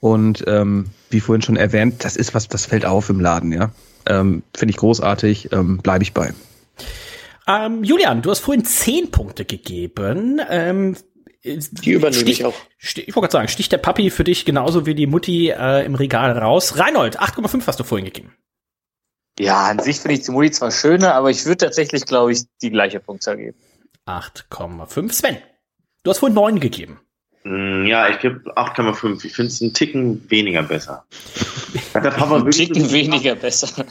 und 0.00 0.44
ähm, 0.48 0.86
wie 1.10 1.20
vorhin 1.20 1.42
schon 1.42 1.56
erwähnt, 1.56 2.04
das 2.04 2.16
ist 2.16 2.34
was, 2.34 2.48
das 2.48 2.66
fällt 2.66 2.84
auf 2.84 3.08
im 3.08 3.20
Laden, 3.20 3.52
ja. 3.52 3.70
Ähm, 4.06 4.42
Finde 4.54 4.70
ich 4.70 4.76
großartig, 4.76 5.52
ähm, 5.52 5.78
bleibe 5.78 6.02
ich 6.02 6.14
bei. 6.14 6.32
Ähm, 7.48 7.84
Julian, 7.84 8.22
du 8.22 8.30
hast 8.30 8.40
vorhin 8.40 8.64
10 8.64 9.10
Punkte 9.12 9.44
gegeben. 9.44 10.40
Ähm, 10.50 10.96
Die 11.46 11.90
übernehme 11.92 12.22
Stich, 12.22 12.40
ich 12.40 12.44
auch. 12.46 12.54
Stich, 12.78 13.08
ich 13.08 13.14
wollte 13.14 13.26
gerade 13.28 13.32
sagen, 13.32 13.48
sticht 13.48 13.72
der 13.72 13.78
Papi 13.78 14.10
für 14.10 14.24
dich 14.24 14.44
genauso 14.44 14.84
wie 14.86 14.94
die 14.94 15.06
Mutti 15.06 15.50
äh, 15.50 15.84
im 15.84 15.94
Regal 15.94 16.36
raus. 16.36 16.78
Reinhold, 16.78 17.20
8,5 17.20 17.66
hast 17.66 17.78
du 17.80 17.84
vorhin 17.84 18.04
gegeben. 18.04 18.34
Ja, 19.38 19.66
an 19.66 19.78
sich 19.78 20.00
finde 20.00 20.14
ich 20.14 20.22
die 20.22 20.30
Mutti 20.32 20.50
zwar 20.50 20.70
schöner, 20.70 21.14
aber 21.14 21.30
ich 21.30 21.44
würde 21.44 21.58
tatsächlich, 21.58 22.06
glaube 22.06 22.32
ich, 22.32 22.42
die 22.62 22.70
gleiche 22.70 23.00
Punktzahl 23.00 23.36
geben. 23.36 23.56
8,5. 24.06 25.12
Sven, 25.12 25.36
du 26.02 26.10
hast 26.10 26.18
vorhin 26.18 26.34
9 26.34 26.60
gegeben. 26.60 27.00
Mm, 27.44 27.86
Ja, 27.86 28.08
ich 28.08 28.18
gebe 28.20 28.40
8,5. 28.56 29.24
Ich 29.24 29.34
finde 29.34 29.48
es 29.52 29.60
einen 29.60 29.74
Ticken 29.74 30.28
weniger 30.30 30.62
besser. 30.62 31.04
Hat 31.94 32.04
der 32.04 32.10
Papa 32.10 32.36
Ein 32.36 32.44
wirklich 32.46 32.68
Ticken 32.68 32.90
weniger 32.90 33.34
besser. 33.34 33.84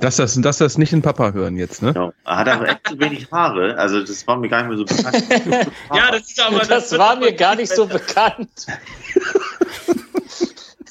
Dass 0.00 0.16
das, 0.16 0.34
dass 0.40 0.58
das 0.58 0.78
nicht 0.78 0.92
den 0.92 1.02
Papa 1.02 1.32
hören 1.32 1.56
jetzt, 1.56 1.82
ne? 1.82 1.92
Ja. 1.94 2.12
Er 2.24 2.36
hat 2.36 2.48
aber 2.48 2.68
echt 2.68 2.86
zu 2.86 2.98
wenig 3.00 3.30
Haare. 3.32 3.76
Also 3.76 4.00
das 4.00 4.26
war 4.26 4.36
mir 4.36 4.48
gar 4.48 4.62
nicht 4.62 4.68
mehr 4.68 4.78
so 4.78 4.84
bekannt. 4.84 5.24
Ja, 5.94 6.10
das 6.10 6.28
ist 6.30 6.40
aber. 6.40 6.60
Das 6.60 6.90
wird 6.92 7.00
war 7.00 7.16
mir 7.16 7.32
gar 7.32 7.56
nicht 7.56 7.74
so 7.74 7.86
bekannt. 7.86 8.48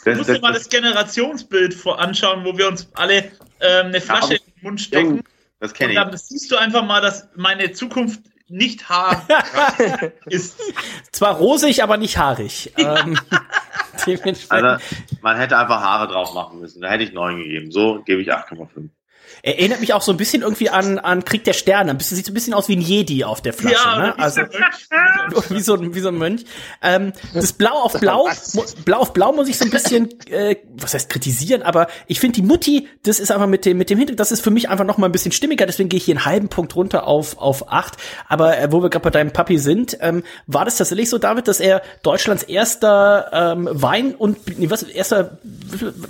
Du 0.03 0.15
musst 0.15 0.29
dir 0.29 0.39
mal 0.39 0.53
das 0.53 0.69
Generationsbild 0.69 1.73
vor 1.73 1.99
anschauen, 1.99 2.45
wo 2.45 2.57
wir 2.57 2.69
uns 2.69 2.89
alle 2.93 3.25
ähm, 3.59 3.87
eine 3.87 3.99
Flasche 3.99 4.35
in 4.35 4.39
den 4.39 4.63
Mund 4.63 4.79
stecken. 4.79 5.23
Das 5.59 5.71
Und 5.71 5.77
kenne 5.77 5.91
ich. 5.93 5.99
dann 5.99 6.15
siehst 6.15 6.49
du 6.49 6.55
einfach 6.55 6.85
mal, 6.85 7.01
dass 7.01 7.27
meine 7.35 7.73
Zukunft 7.73 8.21
nicht 8.47 8.87
Haar 8.87 9.27
ist. 10.27 10.57
Zwar 11.11 11.35
rosig, 11.35 11.83
aber 11.83 11.97
nicht 11.97 12.17
haarig. 12.17 12.71
Ähm, 12.77 13.19
dementsprechend 14.05 14.51
Also 14.51 14.85
man 15.21 15.35
hätte 15.35 15.57
einfach 15.57 15.81
Haare 15.81 16.07
drauf 16.07 16.33
machen 16.33 16.61
müssen. 16.61 16.81
Da 16.81 16.89
hätte 16.89 17.03
ich 17.03 17.11
9 17.11 17.37
gegeben. 17.39 17.71
So 17.71 18.01
gebe 18.05 18.21
ich 18.21 18.31
8,5. 18.31 18.89
Erinnert 19.43 19.79
mich 19.79 19.93
auch 19.93 20.01
so 20.01 20.11
ein 20.11 20.17
bisschen 20.17 20.41
irgendwie 20.41 20.69
an, 20.69 20.99
an 20.99 21.23
Krieg 21.25 21.43
der 21.43 21.53
Sterne. 21.53 21.91
Ein 21.91 21.97
bisschen, 21.97 22.15
sieht 22.17 22.25
so 22.25 22.31
ein 22.31 22.33
bisschen 22.33 22.53
aus 22.53 22.67
wie 22.69 22.75
ein 22.75 22.81
Jedi 22.81 23.23
auf 23.23 23.41
der 23.41 23.53
Flasche. 23.53 23.75
Ja, 23.83 23.97
ne? 23.99 24.13
wie 24.17 24.21
Also 24.21 24.41
so 24.41 24.47
ein 24.47 24.49
Mönch. 25.31 25.49
wie 25.49 25.61
so, 25.61 25.73
ein- 25.75 25.95
wie 25.95 25.99
so 25.99 26.07
ein 26.09 26.17
Mönch. 26.17 26.45
Ähm, 26.81 27.13
das 27.33 27.53
Blau 27.53 27.73
auf 27.81 27.93
Blau, 27.99 28.27
Blau 28.85 28.97
auf 28.99 29.13
Blau 29.13 29.31
muss 29.33 29.47
ich 29.47 29.57
so 29.57 29.65
ein 29.65 29.71
bisschen, 29.71 30.09
äh, 30.29 30.55
was 30.75 30.93
heißt 30.93 31.09
kritisieren, 31.09 31.61
aber 31.63 31.87
ich 32.07 32.19
finde 32.19 32.35
die 32.35 32.41
Mutti, 32.41 32.87
das 33.03 33.19
ist 33.19 33.31
einfach 33.31 33.47
mit 33.47 33.65
dem, 33.65 33.77
mit 33.77 33.89
dem 33.89 33.97
Hintergrund, 33.97 34.19
das 34.19 34.31
ist 34.31 34.41
für 34.41 34.51
mich 34.51 34.69
einfach 34.69 34.85
noch 34.85 34.97
mal 34.97 35.07
ein 35.07 35.11
bisschen 35.11 35.31
stimmiger, 35.31 35.65
deswegen 35.65 35.89
gehe 35.89 35.97
ich 35.97 36.05
hier 36.05 36.15
einen 36.15 36.25
halben 36.25 36.47
Punkt 36.49 36.75
runter 36.75 37.07
auf, 37.07 37.37
auf 37.37 37.71
acht. 37.71 37.97
Aber 38.27 38.57
äh, 38.57 38.71
wo 38.71 38.81
wir 38.81 38.89
gerade 38.89 39.03
bei 39.03 39.09
deinem 39.09 39.31
Papi 39.31 39.57
sind, 39.57 39.97
ähm, 40.01 40.23
war 40.47 40.65
das 40.65 40.77
tatsächlich 40.77 41.09
so, 41.09 41.17
David, 41.17 41.47
dass 41.47 41.59
er 41.59 41.81
Deutschlands 42.03 42.43
erster 42.43 43.29
ähm, 43.33 43.69
Wein 43.71 44.15
und, 44.15 44.59
nee, 44.59 44.69
was, 44.69 44.83
erster, 44.83 45.37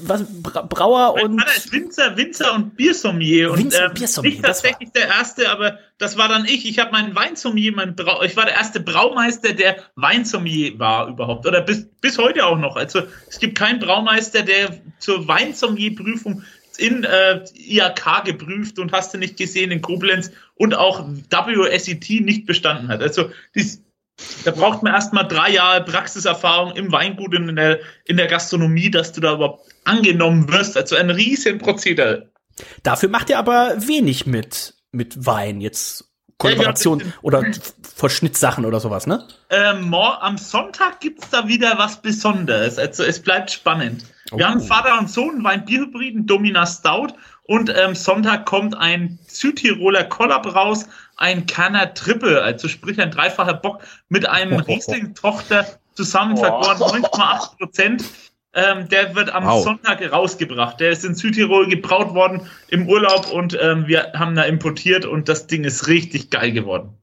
was, 0.04 0.24
Bra- 0.42 0.62
Brauer 0.64 1.16
Mein 1.16 1.26
und, 1.26 1.40
Vater 1.42 1.58
ist 1.58 1.72
Winzer, 1.72 2.18
Winzer 2.18 2.54
und 2.54 2.76
Biersommelier. 2.76 3.27
Winzer 3.36 3.52
und 3.52 3.74
ähm, 3.74 3.94
Biersommelier, 3.94 4.36
Nicht 4.36 4.46
tatsächlich 4.46 4.92
der 4.92 5.08
erste, 5.08 5.50
aber 5.50 5.80
das 5.98 6.18
war 6.18 6.28
dann 6.28 6.46
ich. 6.46 6.68
Ich 6.68 6.80
habe 6.80 6.92
meinen 6.92 7.16
Weinsommelier, 7.16 7.74
mein 7.74 7.96
Brau 7.96 8.22
ich 8.24 8.36
war 8.36 8.46
der 8.46 8.56
erste 8.56 8.80
Braumeister, 8.80 9.54
der 9.54 9.78
Weinsommelier 9.96 10.78
war 10.80 11.08
überhaupt. 11.08 11.46
Oder 11.46 11.62
bis, 11.62 11.88
bis 12.02 12.18
heute 12.18 12.46
auch 12.46 12.58
noch. 12.58 12.76
Also 12.76 13.04
es 13.28 13.40
gibt 13.40 13.58
keinen 13.58 13.80
Braumeister, 13.80 14.44
der 14.44 14.78
zur 15.00 15.28
Weinsommelier-Prüfung 15.28 16.44
in 16.78 17.04
äh, 17.04 17.44
IAK 17.56 18.26
geprüft 18.26 18.80
und 18.80 18.92
hast 18.92 19.14
du 19.14 19.18
nicht 19.18 19.38
gesehen 19.38 19.72
in 19.72 19.82
Koblenz 19.82 20.32
und 20.56 20.76
auch 20.76 21.06
WSET 21.08 22.22
nicht 22.22 22.46
bestanden 22.46 22.88
hat. 22.90 23.02
Also 23.02 23.32
dies, 23.56 23.84
da 24.46 24.52
braucht 24.52 24.84
man 24.84 24.94
erstmal 24.94 25.28
drei 25.28 25.52
Jahre 25.52 25.84
Praxiserfahrung 25.84 26.76
im 26.76 26.92
Weingut 26.92 27.36
und 27.36 27.50
in 27.50 27.56
der, 27.56 27.80
in 28.06 28.18
der 28.18 28.28
Gastronomie, 28.28 28.90
dass 28.90 29.12
du 29.12 29.22
da 29.22 29.34
überhaupt 29.34 29.72
angenommen 29.84 30.52
wirst. 30.52 30.78
Also 30.78 30.96
ein 30.96 31.10
riesen 31.10 31.58
Prozedere. 31.58 32.30
Dafür 32.84 33.10
macht 33.10 33.30
er 33.30 33.40
aber 33.40 33.76
wenig 33.88 34.26
mit, 34.26 34.76
mit 34.92 35.26
Wein, 35.26 35.62
jetzt 35.62 36.06
Kollaboration 36.38 37.00
Ja, 37.00 37.06
oder 37.24 37.44
Verschnittsachen 37.96 38.66
oder 38.66 38.80
sowas, 38.80 39.08
ne? 39.08 39.28
Ähm, 39.50 39.90
mor- 39.90 40.22
am 40.22 40.38
Sonntag 40.38 41.00
gibt's 41.00 41.30
da 41.32 41.48
wieder 41.48 41.78
was 41.78 42.02
Besonderes. 42.02 42.78
Also 42.78 43.04
es 43.04 43.20
bleibt 43.22 43.50
spannend. 43.52 44.04
Wir 44.32 44.46
Oh. 44.46 44.50
haben 44.50 44.62
Vater 44.62 45.00
und 45.00 45.10
Sohn, 45.10 45.44
Wein-Bierhybriden, 45.44 46.28
Domina 46.28 46.66
Stout. 46.68 47.08
Und 47.44 47.74
ähm, 47.76 47.96
Sonntag 47.96 48.46
kommt 48.46 48.76
ein 48.78 49.18
Südtiroler 49.28 50.04
Collab 50.04 50.46
raus, 50.54 50.86
ein 51.16 51.46
Kerner 51.46 51.94
Triple, 51.94 52.42
also 52.44 52.68
sprich 52.68 53.00
ein 53.00 53.10
dreifacher 53.10 53.54
Bock 53.54 53.80
mit 54.10 54.28
einem 54.28 54.60
Riesling-Tochter 54.68 55.66
zusammen 55.96 56.36
vergoren, 56.38 56.78
9,8 56.78 57.58
Prozent. 57.58 58.04
Ähm, 58.58 58.90
der 58.90 59.14
wird 59.14 59.30
am 59.30 59.46
Wow. 59.46 59.64
Sonntag 59.64 60.12
rausgebracht. 60.12 60.80
Der 60.80 60.90
ist 60.90 61.06
in 61.06 61.14
Südtirol 61.14 61.68
gebraut 61.68 62.16
worden 62.16 62.42
im 62.70 62.90
Urlaub 62.90 63.32
und 63.32 63.56
ähm, 63.62 63.86
wir 63.86 64.14
haben 64.14 64.34
da 64.36 64.44
importiert 64.44 65.06
und 65.06 65.30
das 65.30 65.46
Ding 65.46 65.64
ist 65.64 65.88
richtig 65.88 66.32
geil 66.32 66.52
geworden. 66.52 66.98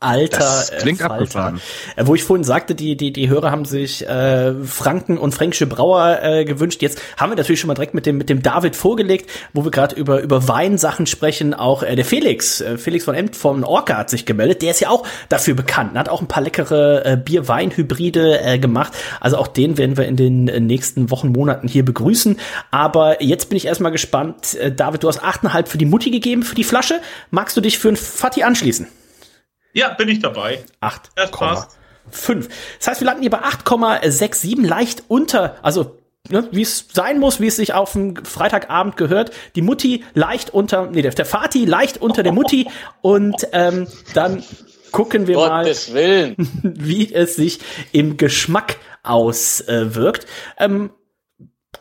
Alter 0.00 0.38
Das 0.38 0.70
klingt 0.78 1.00
äh, 1.00 1.04
Falter. 1.04 1.14
abgefahren. 1.22 1.60
Äh, 1.96 2.06
wo 2.06 2.14
ich 2.14 2.22
vorhin 2.22 2.44
sagte, 2.44 2.74
die, 2.74 2.96
die, 2.96 3.12
die 3.12 3.28
Hörer 3.28 3.50
haben 3.50 3.64
sich 3.64 4.06
äh, 4.06 4.54
Franken 4.64 5.18
und 5.18 5.34
fränkische 5.34 5.66
Brauer 5.66 6.20
äh, 6.22 6.44
gewünscht. 6.44 6.82
Jetzt 6.82 7.00
haben 7.16 7.32
wir 7.32 7.36
natürlich 7.36 7.60
schon 7.60 7.68
mal 7.68 7.74
direkt 7.74 7.94
mit 7.94 8.06
dem, 8.06 8.16
mit 8.16 8.28
dem 8.28 8.42
David 8.42 8.76
vorgelegt, 8.76 9.28
wo 9.52 9.64
wir 9.64 9.72
gerade 9.72 9.96
über, 9.96 10.20
über 10.20 10.46
Weinsachen 10.46 11.06
sprechen. 11.06 11.52
Auch 11.52 11.82
äh, 11.82 11.96
der 11.96 12.04
Felix, 12.04 12.60
äh, 12.60 12.78
Felix 12.78 13.04
von 13.04 13.14
Emt 13.16 13.34
von 13.34 13.64
Orca 13.64 13.96
hat 13.96 14.10
sich 14.10 14.24
gemeldet. 14.24 14.62
Der 14.62 14.70
ist 14.70 14.80
ja 14.80 14.90
auch 14.90 15.04
dafür 15.28 15.54
bekannt. 15.54 15.94
Hat 15.98 16.08
auch 16.08 16.20
ein 16.20 16.28
paar 16.28 16.42
leckere 16.44 17.04
äh, 17.04 17.16
Bier-Wein-Hybride 17.16 18.40
äh, 18.40 18.58
gemacht. 18.58 18.92
Also 19.20 19.36
auch 19.36 19.48
den 19.48 19.78
werden 19.78 19.96
wir 19.96 20.06
in 20.06 20.16
den 20.16 20.46
äh, 20.48 20.60
nächsten 20.60 21.10
Wochen, 21.10 21.32
Monaten 21.32 21.66
hier 21.66 21.84
begrüßen. 21.84 22.38
Aber 22.70 23.20
jetzt 23.22 23.48
bin 23.48 23.56
ich 23.56 23.66
erstmal 23.66 23.90
gespannt. 23.90 24.54
Äh, 24.54 24.70
David, 24.70 25.02
du 25.02 25.08
hast 25.08 25.24
8,5 25.24 25.66
für 25.66 25.78
die 25.78 25.86
Mutti 25.86 26.10
gegeben, 26.12 26.44
für 26.44 26.54
die 26.54 26.64
Flasche. 26.64 27.00
Magst 27.32 27.56
du 27.56 27.60
dich 27.60 27.78
für 27.78 27.88
ein 27.88 27.96
Fatih 27.96 28.44
anschließen? 28.44 28.86
Ja, 29.72 29.90
bin 29.90 30.08
ich 30.08 30.20
dabei. 30.20 30.64
8. 30.80 31.10
Das 31.14 31.30
passt. 31.30 31.78
5. 32.10 32.48
Das 32.78 32.88
heißt, 32.88 33.00
wir 33.00 33.06
landen 33.06 33.22
hier 33.22 33.30
bei 33.30 33.42
8,67, 33.42 34.66
leicht 34.66 35.04
unter, 35.08 35.56
also 35.62 35.98
ne, 36.30 36.48
wie 36.52 36.62
es 36.62 36.86
sein 36.92 37.18
muss, 37.18 37.40
wie 37.40 37.46
es 37.46 37.56
sich 37.56 37.74
auf 37.74 37.94
einen 37.94 38.24
Freitagabend 38.24 38.96
gehört. 38.96 39.32
Die 39.54 39.62
Mutti 39.62 40.04
leicht 40.14 40.50
unter, 40.50 40.86
nee, 40.86 41.02
der, 41.02 41.12
der 41.12 41.26
Vati 41.26 41.64
leicht 41.64 41.98
unter 41.98 42.22
der 42.22 42.32
Mutti 42.32 42.68
und 43.02 43.46
ähm, 43.52 43.86
dann 44.14 44.42
gucken 44.92 45.26
wir 45.26 45.36
mal, 45.36 45.64
Gottes 45.64 45.92
Willen. 45.92 46.34
wie 46.62 47.12
es 47.12 47.36
sich 47.36 47.60
im 47.92 48.16
Geschmack 48.16 48.78
auswirkt. 49.02 50.26
Ähm, 50.58 50.90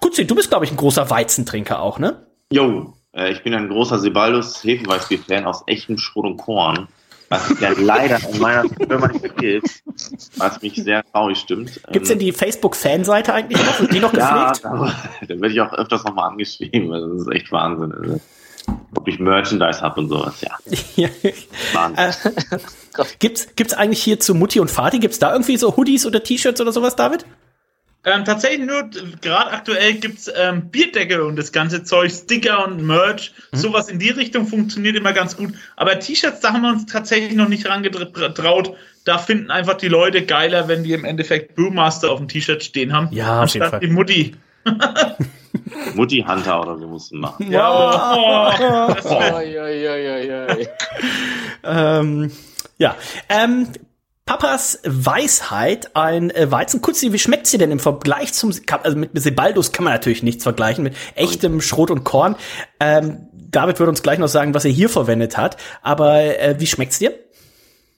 Kutzi, 0.02 0.28
du 0.28 0.36
bist, 0.36 0.50
glaube 0.50 0.66
ich, 0.66 0.72
ein 0.72 0.78
großer 0.78 1.10
Weizentrinker 1.10 1.82
auch, 1.82 2.00
ne? 2.00 2.28
Jo, 2.52 2.94
äh, 3.14 3.32
ich 3.32 3.44
bin 3.44 3.54
ein 3.54 3.70
großer 3.70 4.00
Sebaldus 4.00 4.64
Hefeweißbier-Fan 4.64 5.46
aus 5.46 5.64
echtem 5.68 5.98
Schrot 5.98 6.26
und 6.26 6.38
Korn. 6.38 6.88
Was 7.30 7.50
es 7.52 7.60
ja 7.60 7.72
leider 7.78 8.20
in 8.32 8.40
meiner 8.40 8.64
Firma 8.70 9.08
nicht 9.08 9.38
gibt, 9.38 9.84
was 10.38 10.62
mich 10.62 10.76
sehr 10.76 11.04
traurig 11.12 11.38
stimmt. 11.38 11.82
Gibt's 11.92 12.08
denn 12.10 12.20
die 12.20 12.32
Facebook-Fanseite 12.32 13.34
eigentlich 13.34 13.64
noch? 13.66 13.80
Wird 13.82 13.94
die 13.94 14.00
noch 14.00 14.14
Ja, 14.14 14.52
gepflegt? 14.52 14.66
da, 14.66 14.94
da 15.22 15.30
werde 15.30 15.50
ich 15.54 15.60
auch 15.62 15.74
öfters 15.74 16.04
nochmal 16.06 16.30
angeschrieben. 16.30 16.90
Das 16.92 17.22
ist 17.22 17.32
echt 17.34 17.52
Wahnsinn. 17.52 17.92
Also, 17.94 18.20
ob 18.96 19.08
ich 19.08 19.20
Merchandise 19.20 19.82
habe 19.82 20.00
und 20.02 20.10
sowas, 20.10 20.42
ja. 20.42 20.58
Ja. 20.96 21.10
Wahnsinn. 21.74 22.34
Äh, 22.52 23.04
gibt's, 23.20 23.48
gibt's 23.56 23.74
eigentlich 23.74 24.02
hier 24.02 24.20
zu 24.20 24.34
Mutti 24.34 24.60
und 24.60 24.72
Vati, 24.72 25.00
gibt's 25.00 25.20
da 25.20 25.32
irgendwie 25.34 25.58
so 25.58 25.76
Hoodies 25.76 26.06
oder 26.06 26.24
T-Shirts 26.24 26.62
oder 26.62 26.72
sowas, 26.72 26.96
David? 26.96 27.26
Ähm, 28.08 28.24
tatsächlich 28.24 28.66
nur, 28.66 28.90
gerade 29.20 29.52
aktuell 29.52 29.96
gibt's 29.96 30.32
ähm, 30.34 30.70
Bierdeckel 30.70 31.20
und 31.20 31.36
das 31.36 31.52
ganze 31.52 31.84
Zeug, 31.84 32.10
Sticker 32.10 32.66
und 32.66 32.82
Merch. 32.82 33.34
Sowas 33.52 33.90
in 33.90 34.00
die 34.00 34.12
Richtung 34.12 34.48
funktioniert 34.48 34.96
immer 34.96 35.12
ganz 35.12 35.36
gut. 35.36 35.54
Aber 35.76 36.00
T-Shirts, 36.00 36.40
da 36.40 36.54
haben 36.54 36.62
wir 36.62 36.70
uns 36.70 36.86
tatsächlich 36.86 37.34
noch 37.34 37.50
nicht 37.50 37.68
rangetraut. 37.68 38.74
Da 39.04 39.18
finden 39.18 39.52
einfach 39.52 39.74
die 39.74 39.90
Leute 39.90 40.26
geiler, 40.26 40.70
wenn 40.70 40.86
die 40.86 40.94
im 40.94 41.04
Endeffekt 41.04 41.56
Brewmaster 41.56 42.10
auf 42.10 42.20
dem 42.20 42.30
T-Shirt 42.30 42.64
stehen 42.64 42.94
haben. 42.94 43.10
Ja, 43.12 43.44
auf 43.44 43.54
jeden 43.54 43.70
Fall. 43.70 43.82
Die 43.82 43.88
Mutti. 43.88 44.36
Mutti 45.94 46.24
Hunter 46.26 46.62
oder 46.62 46.78
so 46.78 46.88
mussten 46.88 47.20
machen. 47.20 47.52
Ja. 47.52 48.16
Oh, 48.16 49.12
oi, 49.36 49.60
oi. 49.60 50.68
Ähm, 51.64 52.32
ja. 52.78 52.96
Ähm, 53.28 53.68
Papas 54.28 54.80
Weisheit, 54.84 55.96
ein 55.96 56.30
äh, 56.32 56.52
Weizenkutzi, 56.52 57.14
wie 57.14 57.18
schmeckt's 57.18 57.52
dir 57.52 57.60
denn 57.60 57.72
im 57.72 57.80
Vergleich 57.80 58.34
zum, 58.34 58.52
also 58.84 58.98
mit 58.98 59.10
Sebaldus 59.14 59.72
kann 59.72 59.86
man 59.86 59.94
natürlich 59.94 60.22
nichts 60.22 60.44
vergleichen, 60.44 60.84
mit 60.84 60.96
echtem 61.16 61.62
Schrot 61.62 61.90
und 61.92 62.04
Korn. 62.04 62.36
Ähm, 62.82 63.28
David 63.32 63.80
wird 63.80 63.88
uns 63.88 64.04
gleich 64.04 64.20
noch 64.20 64.28
sagen, 64.28 64.54
was 64.54 64.66
er 64.66 64.72
hier 64.72 64.90
verwendet 64.90 65.38
hat, 65.38 65.56
aber 65.82 66.20
äh, 66.40 66.56
wie 66.60 66.68
schmeckt's 66.68 67.00
dir? 67.00 67.14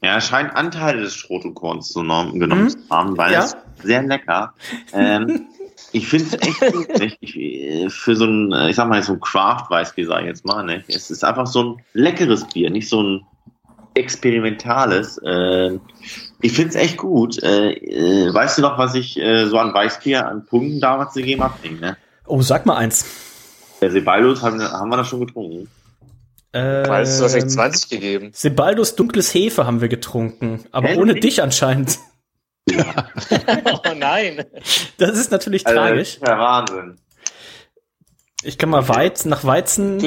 Ja, 0.04 0.12
er 0.14 0.22
scheint 0.22 0.56
Anteile 0.56 1.02
des 1.02 1.16
Schrot 1.16 1.44
und 1.46 1.56
Korns 1.56 1.90
zu 1.90 2.02
genommen, 2.02 2.40
genommen 2.40 2.70
zu 2.70 2.78
haben, 2.92 3.18
weil 3.18 3.34
Ja. 3.34 3.44
es 3.46 3.58
sehr 3.84 4.04
lecker. 4.04 4.54
Ähm, 4.94 5.48
ich 5.92 6.08
finde 6.08 6.28
es 6.28 6.48
echt 6.48 6.74
gut? 6.74 6.88
Ich, 7.22 7.36
äh, 7.36 7.90
für 7.90 8.16
so 8.16 8.26
ein, 8.26 8.52
äh, 8.54 8.70
ich 8.70 8.76
sag 8.76 8.88
mal, 8.88 9.02
so 9.02 9.14
ein 9.14 9.20
Craft-Weißbier, 9.20 10.06
sag 10.06 10.22
ich 10.22 10.28
jetzt 10.28 10.46
mal, 10.46 10.64
ne? 10.64 10.84
Es 10.88 11.10
ist 11.10 11.24
einfach 11.26 11.48
so 11.48 11.64
ein 11.64 11.82
leckeres 11.94 12.46
Bier, 12.48 12.70
nicht 12.70 12.88
so 12.88 13.02
ein 13.02 13.26
experimentales. 13.94 15.20
Ähm, 15.26 15.82
ich 16.42 16.54
finde 16.54 16.70
es 16.70 16.76
echt 16.76 16.98
gut. 16.98 17.42
Äh, 17.44 17.72
äh, 17.74 18.34
weißt 18.34 18.58
du 18.58 18.62
noch, 18.62 18.78
was 18.78 18.96
ich 18.96 19.18
äh, 19.20 19.46
so 19.48 19.58
an 19.58 19.74
Weißbier 19.74 20.28
an 20.28 20.46
Punkten 20.46 20.80
damals 20.80 21.14
gegeben 21.14 21.44
habe? 21.44 21.56
Ne? 21.70 21.98
Oh, 22.26 22.42
sag 22.42 22.66
mal 22.66 22.78
eins. 22.78 23.06
Der 23.82 23.92
Sebaldus 23.92 24.42
haben, 24.42 24.62
haben 24.62 24.90
wir 24.90 24.98
das 24.98 25.08
schon 25.08 25.26
getrunken. 25.26 25.70
Ähm, 26.52 26.88
Weißt 26.88 27.20
du, 27.20 27.24
wahrscheinlich 27.24 27.52
20 27.54 27.90
gegeben. 27.90 28.32
Sebaldus 28.34 28.96
dunkles 28.96 29.34
Hefe 29.34 29.68
haben 29.68 29.82
wir 29.82 29.88
getrunken, 29.88 30.66
aber 30.72 30.90
Hä? 30.90 30.98
ohne 30.98 31.14
dich 31.16 31.44
anscheinend. 31.44 32.00
oh 32.74 33.94
nein. 33.96 34.44
Das 34.98 35.18
ist 35.18 35.32
natürlich 35.32 35.66
Also, 35.66 35.80
tragisch. 35.80 36.20
Ja, 36.26 36.40
Wahnsinn. 36.40 36.98
Ich 38.44 38.58
kann 38.58 38.70
mal 38.70 38.88
Weizen 38.88 39.30
nach 39.30 39.44
Weizen. 39.44 40.00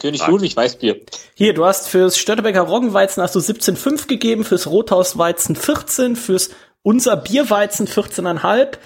König, 0.00 0.20
König 0.20 0.26
Ludwig 0.26 0.56
Weißbier. 0.56 1.00
Hier, 1.34 1.54
du 1.54 1.64
hast 1.64 1.88
fürs 1.88 2.18
Störtebecker 2.18 2.62
Roggenweizen 2.62 3.22
hast 3.22 3.34
du 3.34 3.38
17,5 3.38 4.08
gegeben, 4.08 4.44
fürs 4.44 4.66
Rothausweizen 4.66 5.56
14, 5.56 6.16
fürs 6.16 6.50
unser 6.82 7.16
Bierweizen 7.16 7.86
14,5. 7.86 8.78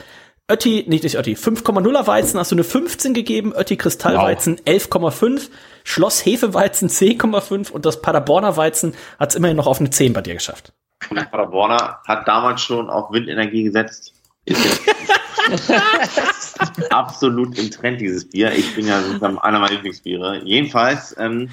Ötti, 0.50 0.84
nicht, 0.88 1.04
nicht 1.04 1.16
Ötti, 1.16 1.34
5,0er 1.34 2.06
Weizen 2.06 2.38
hast 2.38 2.50
du 2.50 2.56
eine 2.56 2.64
15 2.64 3.14
gegeben, 3.14 3.54
Ötti 3.54 3.76
Kristallweizen 3.76 4.56
11,5, 4.58 5.48
Schloss 5.84 6.24
Hefeweizen 6.24 6.90
10,5 6.90 7.70
und 7.70 7.86
das 7.86 8.02
Paderborner 8.02 8.56
Weizen 8.56 8.94
hat 9.18 9.30
es 9.30 9.36
immerhin 9.36 9.56
noch 9.56 9.66
auf 9.66 9.80
eine 9.80 9.90
10 9.90 10.12
bei 10.12 10.20
dir 10.20 10.34
geschafft. 10.34 10.72
Und 11.08 11.16
der 11.16 11.24
Paderborner 11.24 12.00
hat 12.06 12.28
damals 12.28 12.60
schon 12.60 12.90
auf 12.90 13.10
Windenergie 13.10 13.64
gesetzt. 13.64 14.12
Ist 14.44 14.64
jetzt 14.64 14.82
absolut 16.90 17.58
im 17.58 17.70
Trend, 17.70 18.00
dieses 18.00 18.28
Bier. 18.28 18.52
Ich 18.52 18.74
bin 18.74 18.86
ja 18.86 19.02
sozusagen 19.02 19.38
einer 19.38 19.58
meiner 19.58 19.72
Lieblingsbiere. 19.72 20.42
Jedenfalls, 20.44 21.14
ähm, 21.18 21.50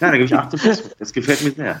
ja, 0.00 0.10
da 0.10 0.12
gebe 0.12 0.24
ich 0.24 0.34
18 0.34 0.58
Punkte. 0.58 0.94
Das 0.98 1.12
gefällt 1.12 1.42
mir 1.42 1.52
sehr. 1.52 1.80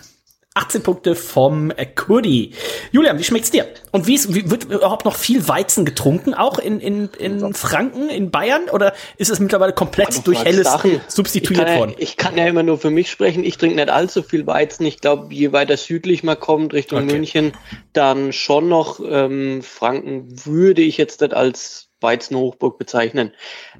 18 0.58 0.82
Punkte 0.82 1.14
vom 1.14 1.72
Kurdi. 1.94 2.52
Julian, 2.90 3.18
wie 3.18 3.24
schmeckt's 3.24 3.50
dir? 3.50 3.66
Und 3.92 4.06
wie, 4.06 4.14
ist, 4.14 4.34
wie 4.34 4.50
wird 4.50 4.64
überhaupt 4.64 5.04
noch 5.04 5.16
viel 5.16 5.46
Weizen 5.46 5.84
getrunken? 5.84 6.34
Auch 6.34 6.58
in, 6.58 6.80
in, 6.80 7.08
in 7.18 7.54
Franken, 7.54 8.08
in 8.08 8.30
Bayern? 8.30 8.68
Oder 8.68 8.92
ist 9.16 9.30
es 9.30 9.38
mittlerweile 9.38 9.72
komplett 9.72 10.26
durch 10.26 10.44
helles 10.44 10.66
Sachen. 10.66 11.00
substituiert 11.06 11.76
worden? 11.76 11.92
Ja, 11.92 11.96
ich 11.98 12.16
kann 12.16 12.36
ja 12.36 12.46
immer 12.46 12.64
nur 12.64 12.78
für 12.78 12.90
mich 12.90 13.10
sprechen. 13.10 13.44
Ich 13.44 13.56
trinke 13.56 13.76
nicht 13.76 13.88
allzu 13.88 14.22
viel 14.22 14.46
Weizen. 14.46 14.84
Ich 14.84 15.00
glaube, 15.00 15.32
je 15.32 15.52
weiter 15.52 15.76
südlich 15.76 16.22
man 16.22 16.38
kommt, 16.38 16.74
Richtung 16.74 16.98
Okay. 16.98 17.12
München, 17.12 17.52
dann 17.92 18.32
schon 18.32 18.68
noch 18.68 19.00
ähm, 19.00 19.62
Franken 19.62 20.44
würde 20.44 20.82
ich 20.82 20.96
jetzt 20.96 21.20
nicht 21.20 21.34
als 21.34 21.88
Weizenhochburg 22.00 22.78
bezeichnen. 22.78 23.32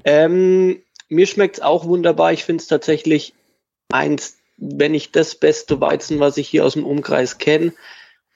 Ähm, 0.04 0.82
mir 1.08 1.26
schmeckt's 1.26 1.60
auch 1.60 1.86
wunderbar. 1.86 2.32
Ich 2.32 2.44
finde 2.44 2.62
es 2.62 2.68
tatsächlich 2.68 3.34
eins, 3.90 4.37
wenn 4.58 4.92
nicht 4.92 5.16
das 5.16 5.34
beste 5.34 5.80
Weizen, 5.80 6.20
was 6.20 6.36
ich 6.36 6.48
hier 6.48 6.64
aus 6.64 6.74
dem 6.74 6.84
Umkreis 6.84 7.38
kenne. 7.38 7.72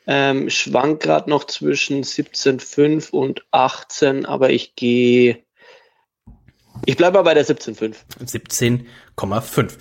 Ähm, 0.07 0.51
schwankt 0.51 1.03
gerade 1.03 1.31
noch 1.31 1.45
zwischen 1.45 2.03
17,5 2.03 3.11
und 3.11 3.45
18, 3.51 4.27
aber 4.27 4.51
ich 4.51 4.75
gehe. 4.75 5.45
Ich 6.87 6.97
bleibe 6.97 7.23
bei 7.23 7.35
der 7.35 7.47
17,5. 7.47 7.95
17,5. 8.25 9.73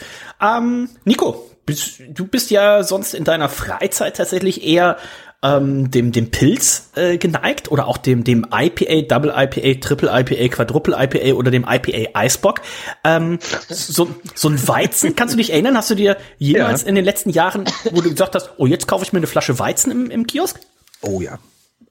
Ähm, 0.42 0.90
Nico, 1.06 1.50
bist, 1.66 2.02
du 2.10 2.28
bist 2.28 2.52
ja 2.52 2.84
sonst 2.84 3.14
in 3.14 3.24
deiner 3.24 3.50
Freizeit 3.50 4.18
tatsächlich 4.18 4.64
eher 4.64 4.98
ähm, 5.44 5.90
dem, 5.90 6.12
dem 6.12 6.30
Pilz 6.30 6.90
äh, 6.96 7.18
geneigt 7.18 7.72
oder 7.72 7.88
auch 7.88 7.98
dem, 7.98 8.24
dem 8.24 8.46
IPA, 8.54 9.02
Double 9.08 9.34
IPA, 9.36 9.80
Triple 9.80 10.10
IPA, 10.12 10.48
Quadruple 10.56 10.96
IPA 10.98 11.34
oder 11.36 11.50
dem 11.52 11.66
IPA 11.68 12.12
Eisbock. 12.20 12.62
Ähm, 13.04 13.40
so, 13.70 14.08
so 14.36 14.50
ein 14.50 14.68
Weizen, 14.68 15.16
kannst 15.16 15.34
du 15.34 15.38
dich 15.38 15.52
erinnern? 15.52 15.76
Hast 15.78 15.90
du 15.90 15.96
dir 15.96 16.18
jemals 16.38 16.84
Ja. 16.84 16.90
in 16.90 16.96
den 16.96 17.06
letzten 17.06 17.32
Jahren, 17.32 17.66
wo 17.92 18.02
du 18.02 18.10
gesagt 18.10 18.36
hast, 18.36 18.52
oh, 18.58 18.66
jetzt 18.68 18.88
kaufe 18.88 19.04
ich 19.04 19.14
mir 19.14 19.18
eine 19.18 19.28
Flasche 19.28 19.58
Weizen 19.58 19.92
im, 19.92 20.12
im 20.12 20.28
Kiosk? 20.28 20.60
Oh 21.02 21.22
ja. 21.22 21.40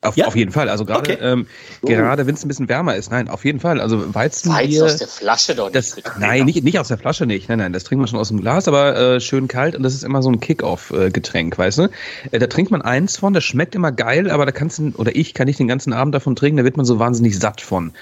Auf, 0.02 0.16
Ja? 0.16 0.26
auf 0.28 0.34
jeden 0.36 0.50
Fall. 0.50 0.70
Also 0.70 0.86
gerade 0.86 1.12
Okay. 1.12 1.22
ähm, 1.22 1.46
gerade 1.82 2.26
wenn 2.26 2.34
es 2.34 2.42
ein 2.42 2.48
bisschen 2.48 2.70
wärmer 2.70 2.96
ist. 2.96 3.10
Nein, 3.10 3.28
auf 3.28 3.44
jeden 3.44 3.60
Fall. 3.60 3.80
Also 3.82 4.14
Weizenbier. 4.14 4.58
Weizen 4.58 4.82
aus 4.84 4.96
der 4.96 5.08
Flasche 5.08 5.54
doch 5.54 5.70
Das, 5.70 5.94
nicht. 5.96 6.10
nein, 6.18 6.46
nicht, 6.46 6.64
nicht 6.64 6.78
aus 6.78 6.88
der 6.88 6.96
Flasche 6.96 7.26
nicht. 7.26 7.50
Nein, 7.50 7.58
nein, 7.58 7.72
das 7.74 7.84
trinkt 7.84 8.00
man 8.00 8.08
schon 8.08 8.18
aus 8.18 8.28
dem 8.28 8.40
Glas, 8.40 8.66
aber 8.66 8.96
äh, 8.96 9.20
schön 9.20 9.46
kalt 9.46 9.76
und 9.76 9.82
das 9.82 9.92
ist 9.94 10.02
immer 10.02 10.22
so 10.22 10.30
ein 10.30 10.40
Kick-Off-Getränk, 10.40 11.58
weißt 11.58 11.78
du? 11.78 11.88
Äh, 12.30 12.38
da 12.38 12.46
trinkt 12.46 12.70
man 12.70 12.80
eins 12.80 13.18
von, 13.18 13.34
das 13.34 13.44
schmeckt 13.44 13.74
immer 13.74 13.92
geil, 13.92 14.30
aber 14.30 14.46
da 14.46 14.52
kannst 14.52 14.78
du, 14.78 14.92
oder 14.96 15.14
ich 15.14 15.34
kann 15.34 15.46
nicht 15.46 15.58
den 15.58 15.68
ganzen 15.68 15.92
Abend 15.92 16.14
davon 16.14 16.34
trinken, 16.34 16.56
da 16.56 16.64
wird 16.64 16.78
man 16.78 16.86
so 16.86 16.98
wahnsinnig 16.98 17.38
satt 17.38 17.60
von. 17.60 17.92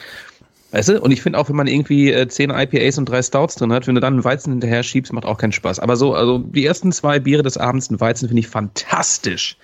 Weißt 0.71 0.91
du? 0.91 1.01
Und 1.01 1.11
ich 1.13 1.23
finde 1.23 1.39
auch, 1.39 1.49
wenn 1.49 1.57
man 1.57 1.67
irgendwie 1.67 2.13
äh, 2.13 2.29
10 2.29 2.51
IPAs 2.51 2.99
und 2.99 3.09
drei 3.09 3.23
Stouts 3.23 3.55
drin 3.57 3.73
hat, 3.73 3.87
wenn 3.89 3.95
du 3.97 4.01
dann 4.03 4.13
einen 4.15 4.25
Weizen 4.25 4.53
hinterher 4.53 4.83
schiebst, 4.83 5.13
macht 5.15 5.25
auch 5.25 5.39
keinen 5.39 5.53
Spaß. 5.53 5.81
Aber 5.81 5.97
so, 5.97 6.15
also 6.15 6.39
die 6.39 6.65
ersten 6.65 6.93
zwei 6.93 7.19
Biere 7.19 7.43
des 7.43 7.57
Abends, 7.57 7.91
ein 7.91 7.99
Weizen, 8.01 8.29
finde 8.29 8.41
ich 8.41 8.49
fantastisch. 8.49 9.57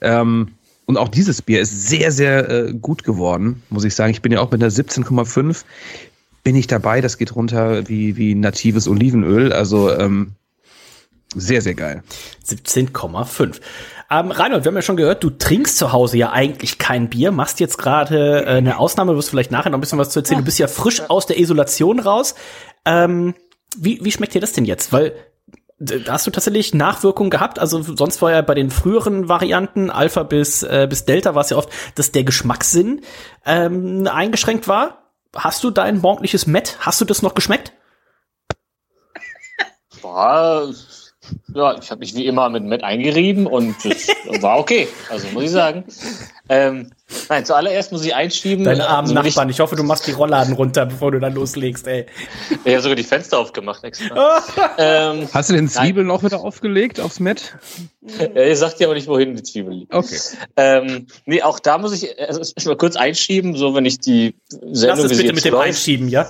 Ähm, 0.00 0.52
und 0.88 0.96
auch 0.96 1.08
dieses 1.08 1.42
Bier 1.42 1.60
ist 1.60 1.88
sehr, 1.88 2.10
sehr 2.10 2.48
äh, 2.48 2.72
gut 2.72 3.04
geworden, 3.04 3.62
muss 3.68 3.84
ich 3.84 3.94
sagen. 3.94 4.10
Ich 4.10 4.22
bin 4.22 4.32
ja 4.32 4.40
auch 4.40 4.50
mit 4.50 4.62
einer 4.62 4.72
17,5 4.72 5.64
bin 6.44 6.56
ich 6.56 6.66
dabei. 6.66 7.02
Das 7.02 7.18
geht 7.18 7.36
runter 7.36 7.86
wie, 7.90 8.16
wie 8.16 8.34
natives 8.34 8.88
Olivenöl. 8.88 9.52
Also 9.52 9.92
ähm, 9.92 10.32
sehr, 11.34 11.60
sehr 11.60 11.74
geil. 11.74 12.02
17,5. 12.46 13.60
Ähm, 14.10 14.30
Reinhold, 14.30 14.64
wir 14.64 14.70
haben 14.70 14.76
ja 14.76 14.80
schon 14.80 14.96
gehört, 14.96 15.22
du 15.22 15.28
trinkst 15.28 15.76
zu 15.76 15.92
Hause 15.92 16.16
ja 16.16 16.32
eigentlich 16.32 16.78
kein 16.78 17.10
Bier, 17.10 17.32
machst 17.32 17.60
jetzt 17.60 17.76
gerade 17.76 18.46
äh, 18.46 18.48
eine 18.48 18.78
Ausnahme, 18.78 19.12
du 19.12 19.18
wirst 19.18 19.28
vielleicht 19.28 19.50
nachher 19.50 19.68
noch 19.68 19.76
ein 19.76 19.82
bisschen 19.82 19.98
was 19.98 20.08
zu 20.08 20.20
erzählen. 20.20 20.40
Du 20.40 20.46
bist 20.46 20.58
ja 20.58 20.68
frisch 20.68 21.02
aus 21.10 21.26
der 21.26 21.38
Isolation 21.38 22.00
raus. 22.00 22.34
Ähm, 22.86 23.34
wie, 23.76 24.02
wie 24.02 24.10
schmeckt 24.10 24.32
dir 24.32 24.40
das 24.40 24.52
denn 24.52 24.64
jetzt? 24.64 24.90
Weil 24.90 25.12
hast 26.08 26.26
du 26.26 26.30
tatsächlich 26.30 26.74
Nachwirkungen 26.74 27.30
gehabt. 27.30 27.58
Also 27.58 27.82
sonst 27.82 28.20
war 28.20 28.32
ja 28.32 28.42
bei 28.42 28.54
den 28.54 28.70
früheren 28.70 29.28
Varianten, 29.28 29.90
Alpha 29.90 30.24
bis, 30.24 30.62
äh, 30.62 30.86
bis 30.88 31.04
Delta, 31.04 31.34
war 31.34 31.42
es 31.42 31.50
ja 31.50 31.56
oft, 31.56 31.70
dass 31.94 32.12
der 32.12 32.24
Geschmackssinn 32.24 33.02
ähm, 33.44 34.06
eingeschränkt 34.06 34.66
war. 34.66 35.12
Hast 35.36 35.62
du 35.62 35.70
dein 35.70 35.98
morgendliches 35.98 36.46
Met, 36.46 36.78
hast 36.80 37.00
du 37.00 37.04
das 37.04 37.22
noch 37.22 37.34
geschmeckt? 37.34 37.72
War, 40.02 40.68
ja, 41.54 41.78
ich 41.78 41.90
habe 41.90 42.00
mich 42.00 42.14
wie 42.14 42.26
immer 42.26 42.48
mit 42.48 42.64
Matt 42.64 42.82
eingerieben 42.82 43.46
und 43.46 43.76
das 43.84 44.08
war 44.42 44.58
okay. 44.58 44.88
Also 45.10 45.28
muss 45.28 45.44
ich 45.44 45.50
sagen. 45.50 45.84
Ähm, 46.50 46.92
nein, 47.28 47.44
zuallererst 47.44 47.92
muss 47.92 48.04
ich 48.04 48.14
einschieben. 48.14 48.64
Deine 48.64 48.88
armen 48.88 49.16
also 49.16 49.28
Nachbarn. 49.28 49.48
Ich 49.50 49.60
hoffe, 49.60 49.76
du 49.76 49.82
machst 49.82 50.06
die 50.06 50.12
Rollladen 50.12 50.54
runter, 50.54 50.86
bevor 50.86 51.12
du 51.12 51.20
dann 51.20 51.34
loslegst, 51.34 51.86
ey. 51.86 52.06
Ich 52.64 52.72
habe 52.72 52.82
sogar 52.82 52.96
die 52.96 53.02
Fenster 53.02 53.38
aufgemacht 53.38 53.84
extra. 53.84 54.42
ähm, 54.78 55.28
Hast 55.32 55.50
du 55.50 55.54
den 55.54 55.68
Zwiebeln 55.68 56.10
auch 56.10 56.22
wieder 56.22 56.40
aufgelegt 56.40 57.00
aufs 57.00 57.20
Met? 57.20 57.54
ja, 58.18 58.42
ihr 58.42 58.56
sagt 58.56 58.80
ja 58.80 58.86
aber 58.86 58.94
nicht, 58.94 59.08
wohin 59.08 59.36
die 59.36 59.42
Zwiebel 59.42 59.74
liegt. 59.74 59.94
Okay. 59.94 60.18
Ähm, 60.56 61.06
nee, 61.26 61.42
auch 61.42 61.58
da 61.58 61.78
muss 61.78 61.92
ich 61.92 62.18
also 62.20 62.40
mal 62.66 62.76
kurz 62.76 62.96
einschieben, 62.96 63.56
so 63.56 63.74
wenn 63.74 63.86
ich 63.86 63.98
die 64.00 64.34
Lass 64.50 64.80
Sendung 64.80 65.04
es 65.06 65.10
wie 65.10 65.14
sie 65.14 65.22
bitte 65.22 65.34
mit 65.34 65.44
dem 65.44 65.52
läuft, 65.52 65.68
Einschieben, 65.68 66.08
ja? 66.08 66.28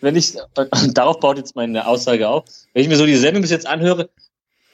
wenn 0.00 0.16
ich, 0.16 0.36
und 0.56 0.96
darauf 0.96 1.20
baut 1.20 1.38
jetzt 1.38 1.56
meine 1.56 1.86
Aussage 1.86 2.28
auf, 2.28 2.44
wenn 2.72 2.82
ich 2.82 2.88
mir 2.88 2.96
so 2.96 3.06
die 3.06 3.16
Sendung 3.16 3.42
bis 3.42 3.50
jetzt 3.50 3.66
anhöre, 3.66 4.10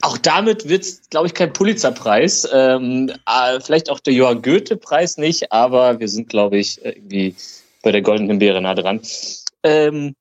auch 0.03 0.19
damit 0.19 0.69
wird 0.69 0.83
es, 0.83 1.09
glaube 1.11 1.27
ich, 1.27 1.35
kein 1.35 1.53
Pulitzerpreis. 1.53 2.49
Ähm, 2.53 3.11
äh, 3.27 3.61
vielleicht 3.61 3.91
auch 3.91 4.01
der 4.01 4.13
Johann 4.15 4.43
Goethe-Preis 4.43 5.17
nicht, 5.17 5.51
aber 5.53 5.99
wir 5.99 6.09
sind, 6.09 6.29
glaube 6.29 6.59
ich, 6.59 6.85
irgendwie 6.85 7.35
bei 7.83 7.93
der 7.93 8.03
Goldenen 8.03 8.29
Himbeere 8.31 8.61
nah 8.61 8.75
dran. 8.75 9.01
Ähm, 9.63 10.15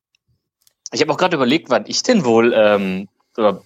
ich 0.92 1.02
habe 1.02 1.12
auch 1.12 1.18
gerade 1.18 1.36
überlegt, 1.36 1.70
wann 1.70 1.86
ich 1.88 2.04
denn 2.04 2.24
wohl 2.26 2.54
ähm, 2.56 3.08
oder 3.38 3.62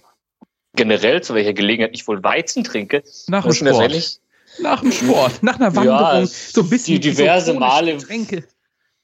generell 0.74 1.22
zu 1.22 1.34
welcher 1.34 1.52
Gelegenheit 1.52 1.90
ich 1.94 2.06
wohl 2.08 2.22
Weizen 2.22 2.64
trinke. 2.64 3.02
Nach 3.28 3.44
dem 3.44 3.52
Sport. 3.52 4.20
Nach 4.58 4.80
dem 4.80 4.90
Sport, 4.92 5.42
nach 5.42 5.60
einer 5.60 5.72
Ja, 5.84 6.00
Wanderung, 6.00 6.24
es- 6.24 6.52
so 6.52 6.62
ein 6.62 6.70
bisschen 6.70 6.94
die 6.94 7.00
diverse 7.10 7.52
isotonische 7.52 7.60
Male- 7.60 7.96
Getränke. 7.96 8.44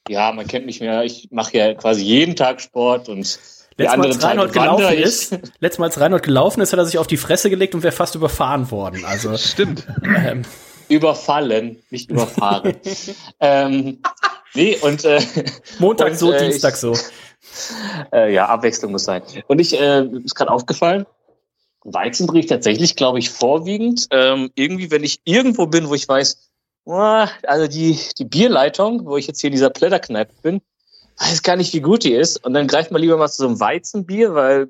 Ja, 0.09 0.33
man 0.33 0.47
kennt 0.47 0.67
mich 0.67 0.81
mehr. 0.81 1.03
Ich 1.05 1.29
mache 1.31 1.57
ja 1.57 1.75
quasi 1.75 2.03
jeden 2.03 2.37
Tag 2.37 2.61
Sport 2.61 3.09
und 3.09 3.39
Letztes 3.79 3.99
Mal, 3.99 4.07
als 4.07 4.23
Reinhold 4.25 4.53
gelaufen 4.53 4.93
ich. 4.95 5.01
ist, 5.01 5.39
letztes 5.61 5.79
Mal, 5.79 5.87
als 5.87 6.01
Reinhold 6.01 6.23
gelaufen 6.23 6.61
ist, 6.63 6.73
hat 6.73 6.79
er 6.79 6.87
sich 6.87 6.99
auf 6.99 7.07
die 7.07 7.17
Fresse 7.19 7.51
gelegt 7.51 7.75
und 7.75 7.83
wäre 7.83 7.93
fast 7.93 8.15
überfahren 8.15 8.71
worden. 8.71 9.05
Also, 9.05 9.37
Stimmt. 9.37 9.87
ähm, 10.05 10.43
Überfallen, 10.89 11.83
nicht 11.91 12.11
überfahren. 12.11 12.77
ähm, 13.41 13.99
nee, 14.55 14.77
und 14.81 15.05
äh, 15.05 15.21
Montag 15.79 16.13
Und, 16.13 16.19
so, 16.19 16.33
äh, 16.33 16.39
Dienstag 16.39 16.75
ich- 16.75 16.81
so. 16.81 16.95
äh, 18.13 18.33
ja, 18.33 18.47
Abwechslung 18.47 18.93
muss 18.93 19.05
sein. 19.05 19.23
Und 19.49 19.59
ich 19.59 19.79
äh, 19.79 20.05
ist 20.25 20.35
gerade 20.35 20.51
aufgefallen, 20.51 21.05
Weizen 21.85 22.27
trinke 22.27 22.41
ich 22.41 22.47
tatsächlich, 22.47 22.97
glaube 22.97 23.19
ich, 23.19 23.31
vorwiegend. 23.31 24.07
Ähm, 24.11 24.51
irgendwie, 24.55 24.91
wenn 24.91 25.05
ich 25.05 25.21
irgendwo 25.25 25.67
bin, 25.67 25.89
wo 25.89 25.95
ich 25.95 26.09
weiß, 26.09 26.51
ah, 26.87 27.29
also 27.45 27.67
die, 27.69 27.99
die 28.19 28.25
Bierleitung, 28.25 29.05
wo 29.07 29.17
ich 29.17 29.27
jetzt 29.27 29.41
hier 29.41 29.49
in 29.49 29.55
dieser 29.55 29.71
Plätterkneipe 29.71 30.33
bin, 30.43 30.61
weiß 31.19 31.43
gar 31.43 31.57
nicht, 31.57 31.73
wie 31.75 31.81
gut 31.81 32.05
die 32.05 32.13
ist. 32.13 32.45
Und 32.45 32.55
dann 32.55 32.67
greift 32.67 32.91
man 32.91 33.01
lieber 33.01 33.17
mal 33.17 33.29
zu 33.29 33.43
so 33.43 33.49
einem 33.49 33.61
Weizenbier, 33.61 34.35
weil 34.35 34.69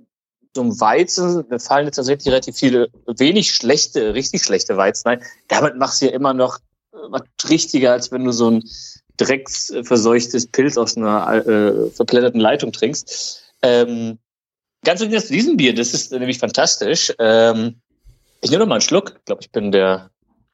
so 0.54 0.62
einem 0.62 0.80
Weizen, 0.80 1.44
mir 1.48 1.60
fallen 1.60 1.86
jetzt 1.86 1.96
tatsächlich 1.96 2.28
relativ 2.28 2.56
viele, 2.56 2.88
wenig 3.06 3.54
schlechte, 3.54 4.14
richtig 4.14 4.42
schlechte 4.42 4.76
Weizen 4.76 5.08
ein. 5.08 5.22
Damit 5.48 5.76
machst 5.76 6.00
du 6.00 6.06
ja 6.06 6.12
immer 6.12 6.34
noch 6.34 6.58
äh, 6.92 6.98
was 7.10 7.22
richtiger, 7.48 7.92
als 7.92 8.10
wenn 8.10 8.24
du 8.24 8.32
so 8.32 8.50
ein 8.50 8.64
drecksverseuchtes 9.18 10.48
Pilz 10.48 10.76
aus 10.76 10.96
einer 10.96 11.46
äh, 11.46 11.90
verplätterten 11.90 12.40
Leitung 12.40 12.72
trinkst. 12.72 13.42
Ähm, 13.62 14.18
ganz 14.84 15.00
im 15.00 15.08
Gegensatz 15.08 15.28
zu 15.28 15.34
diesem 15.34 15.56
Bier, 15.56 15.74
das 15.74 15.94
ist 15.94 16.12
nämlich 16.12 16.38
fantastisch. 16.38 17.12
Ähm, 17.18 17.80
ich 18.40 18.50
nehme 18.50 18.60
noch 18.60 18.68
mal 18.68 18.76
einen 18.76 18.82
Schluck. 18.82 19.14
Ich 19.18 19.24
glaube, 19.24 19.42
ich 19.42 19.50
bin 19.50 19.72
der 19.72 20.10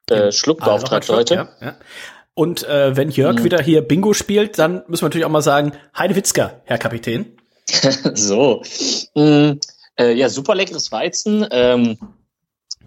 äh, 0.08 0.30
Schluckbeauftragte 0.30 1.12
heute. 1.14 1.34
Ja, 1.34 1.48
ja. 1.60 1.76
Und 2.34 2.62
äh, 2.64 2.96
wenn 2.96 3.10
Jörg 3.10 3.40
Mhm. 3.40 3.44
wieder 3.44 3.62
hier 3.62 3.82
Bingo 3.82 4.14
spielt, 4.14 4.58
dann 4.58 4.82
müssen 4.86 5.02
wir 5.02 5.06
natürlich 5.06 5.26
auch 5.26 5.30
mal 5.30 5.42
sagen, 5.42 5.72
Heide 5.96 6.16
Witzka, 6.16 6.60
Herr 6.64 6.78
Kapitän. 6.78 7.36
so. 8.14 8.62
Mm, 9.14 9.52
äh, 9.98 10.12
ja, 10.12 10.28
super 10.28 10.54
leckeres 10.54 10.90
Weizen. 10.92 11.46
Ähm, 11.50 11.98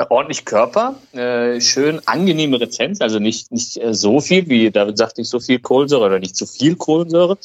ordentlich 0.10 0.46
Körper, 0.46 0.96
äh, 1.14 1.62
schön 1.62 2.02
angenehme 2.06 2.60
Rezenz, 2.60 3.00
also 3.02 3.20
nicht, 3.20 3.52
nicht 3.52 3.78
äh, 3.78 3.94
so 3.94 4.20
viel, 4.20 4.50
wie 4.50 4.70
David 4.72 4.98
sagt, 4.98 5.18
nicht 5.18 5.30
so 5.30 5.40
viel 5.40 5.60
Kohlensäure 5.60 6.06
oder 6.06 6.20
nicht 6.20 6.36
zu 6.36 6.46
viel 6.46 6.76
Kohlensäure. 6.76 7.38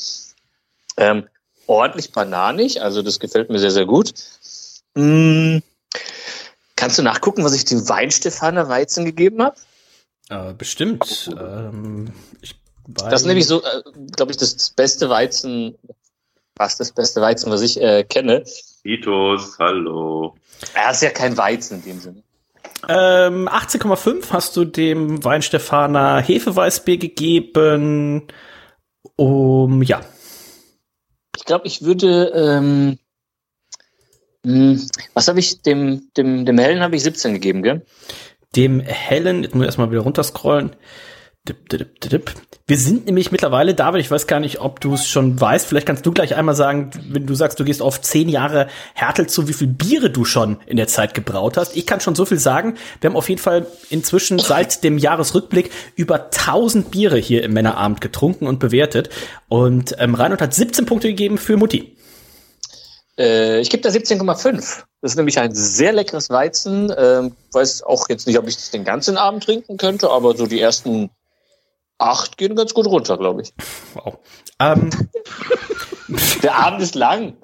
Ähm, 0.96 1.28
ordentlich 1.66 2.10
bananig, 2.10 2.82
also 2.82 3.02
das 3.02 3.20
gefällt 3.20 3.50
mir 3.50 3.58
sehr, 3.60 3.70
sehr 3.70 3.86
gut. 3.86 4.12
Hm, 4.96 5.62
kannst 6.74 6.98
du 6.98 7.02
nachgucken, 7.02 7.44
was 7.44 7.54
ich 7.54 7.64
dem 7.64 7.88
Weinstefaner 7.88 8.68
Weizen 8.68 9.04
gegeben 9.04 9.42
habe? 9.42 9.56
Äh, 10.30 10.54
bestimmt. 10.54 11.30
Ähm, 11.38 12.12
ich 12.40 12.54
das 12.86 13.22
ist 13.22 13.26
nämlich 13.26 13.46
so, 13.46 13.62
äh, 13.62 13.82
glaube 14.16 14.32
ich, 14.32 14.38
das, 14.38 14.56
das, 14.56 14.70
beste 14.70 15.08
Weizen, 15.08 15.76
fast 16.56 16.80
das 16.80 16.92
beste 16.92 17.20
Weizen, 17.20 17.50
was 17.50 17.62
ich 17.62 17.80
äh, 17.80 18.04
kenne. 18.04 18.44
Vitos, 18.82 19.58
hallo. 19.58 20.34
Er 20.74 20.90
ist 20.90 21.02
ja 21.02 21.10
kein 21.10 21.36
Weizen 21.36 21.76
in 21.76 21.84
dem 21.84 22.00
Sinne. 22.00 22.22
Ähm, 22.88 23.48
18,5 23.48 24.30
hast 24.30 24.56
du 24.56 24.64
dem 24.64 25.22
Weinstefaner 25.22 26.20
Hefeweißbier 26.20 26.96
gegeben. 26.96 28.26
Um, 29.16 29.82
ja. 29.82 30.00
Ich 31.36 31.44
glaube, 31.44 31.66
ich 31.66 31.82
würde, 31.82 32.32
ähm, 32.34 32.98
mh, 34.44 34.52
hm, 34.52 34.86
was 35.14 35.28
habe 35.28 35.40
ich, 35.40 35.62
dem, 35.62 36.10
dem, 36.16 36.46
dem 36.46 36.58
Hellen 36.58 36.82
habe 36.82 36.96
ich 36.96 37.02
17 37.02 37.34
gegeben, 37.34 37.62
gell? 37.62 37.84
Dem 38.56 38.80
Hellen, 38.80 39.42
jetzt 39.42 39.54
muss 39.54 39.62
ich 39.62 39.68
erstmal 39.68 39.90
wieder 39.90 40.00
runterscrollen. 40.00 40.76
Wir 42.66 42.76
sind 42.76 43.06
nämlich 43.06 43.32
mittlerweile, 43.32 43.74
David, 43.74 44.02
ich 44.02 44.10
weiß 44.10 44.26
gar 44.26 44.40
nicht, 44.40 44.60
ob 44.60 44.78
du 44.80 44.92
es 44.94 45.08
schon 45.08 45.40
weißt, 45.40 45.66
vielleicht 45.66 45.86
kannst 45.86 46.04
du 46.04 46.12
gleich 46.12 46.36
einmal 46.36 46.54
sagen, 46.54 46.90
wenn 47.08 47.26
du 47.26 47.34
sagst, 47.34 47.58
du 47.58 47.64
gehst 47.64 47.80
auf 47.80 48.00
zehn 48.02 48.28
Jahre 48.28 48.68
Härtel 48.94 49.26
zu, 49.26 49.48
wie 49.48 49.54
viel 49.54 49.66
Biere 49.66 50.10
du 50.10 50.24
schon 50.24 50.58
in 50.66 50.76
der 50.76 50.86
Zeit 50.86 51.14
gebraut 51.14 51.56
hast. 51.56 51.76
Ich 51.76 51.86
kann 51.86 52.00
schon 52.00 52.14
so 52.14 52.26
viel 52.26 52.38
sagen, 52.38 52.76
wir 53.00 53.08
haben 53.08 53.16
auf 53.16 53.28
jeden 53.28 53.40
Fall 53.40 53.66
inzwischen 53.88 54.38
seit 54.38 54.84
dem 54.84 54.98
Jahresrückblick 54.98 55.70
über 55.96 56.26
1000 56.26 56.90
Biere 56.90 57.16
hier 57.16 57.42
im 57.42 57.54
Männerabend 57.54 58.02
getrunken 58.02 58.46
und 58.46 58.58
bewertet. 58.58 59.08
Und 59.48 59.96
ähm, 59.98 60.14
Reinhold 60.14 60.42
hat 60.42 60.54
17 60.54 60.84
Punkte 60.84 61.08
gegeben 61.08 61.38
für 61.38 61.56
Mutti. 61.56 61.96
Äh, 63.18 63.60
ich 63.60 63.70
gebe 63.70 63.82
da 63.82 63.90
17,5. 63.90 64.82
Das 65.00 65.12
ist 65.12 65.16
nämlich 65.16 65.38
ein 65.38 65.54
sehr 65.54 65.92
leckeres 65.92 66.30
Weizen. 66.30 66.92
Ähm, 66.96 67.36
weiß 67.52 67.82
auch 67.82 68.08
jetzt 68.08 68.26
nicht, 68.26 68.38
ob 68.38 68.46
ich 68.48 68.56
das 68.56 68.70
den 68.70 68.84
ganzen 68.84 69.16
Abend 69.16 69.44
trinken 69.44 69.76
könnte, 69.76 70.10
aber 70.10 70.36
so 70.36 70.46
die 70.46 70.60
ersten 70.60 71.10
acht 71.98 72.38
gehen 72.38 72.56
ganz 72.56 72.74
gut 72.74 72.86
runter, 72.86 73.18
glaube 73.18 73.42
ich. 73.42 73.52
Wow. 73.94 74.18
Ähm, 74.58 74.90
Der 76.42 76.56
Abend 76.56 76.82
ist 76.82 76.94
lang. 76.94 77.34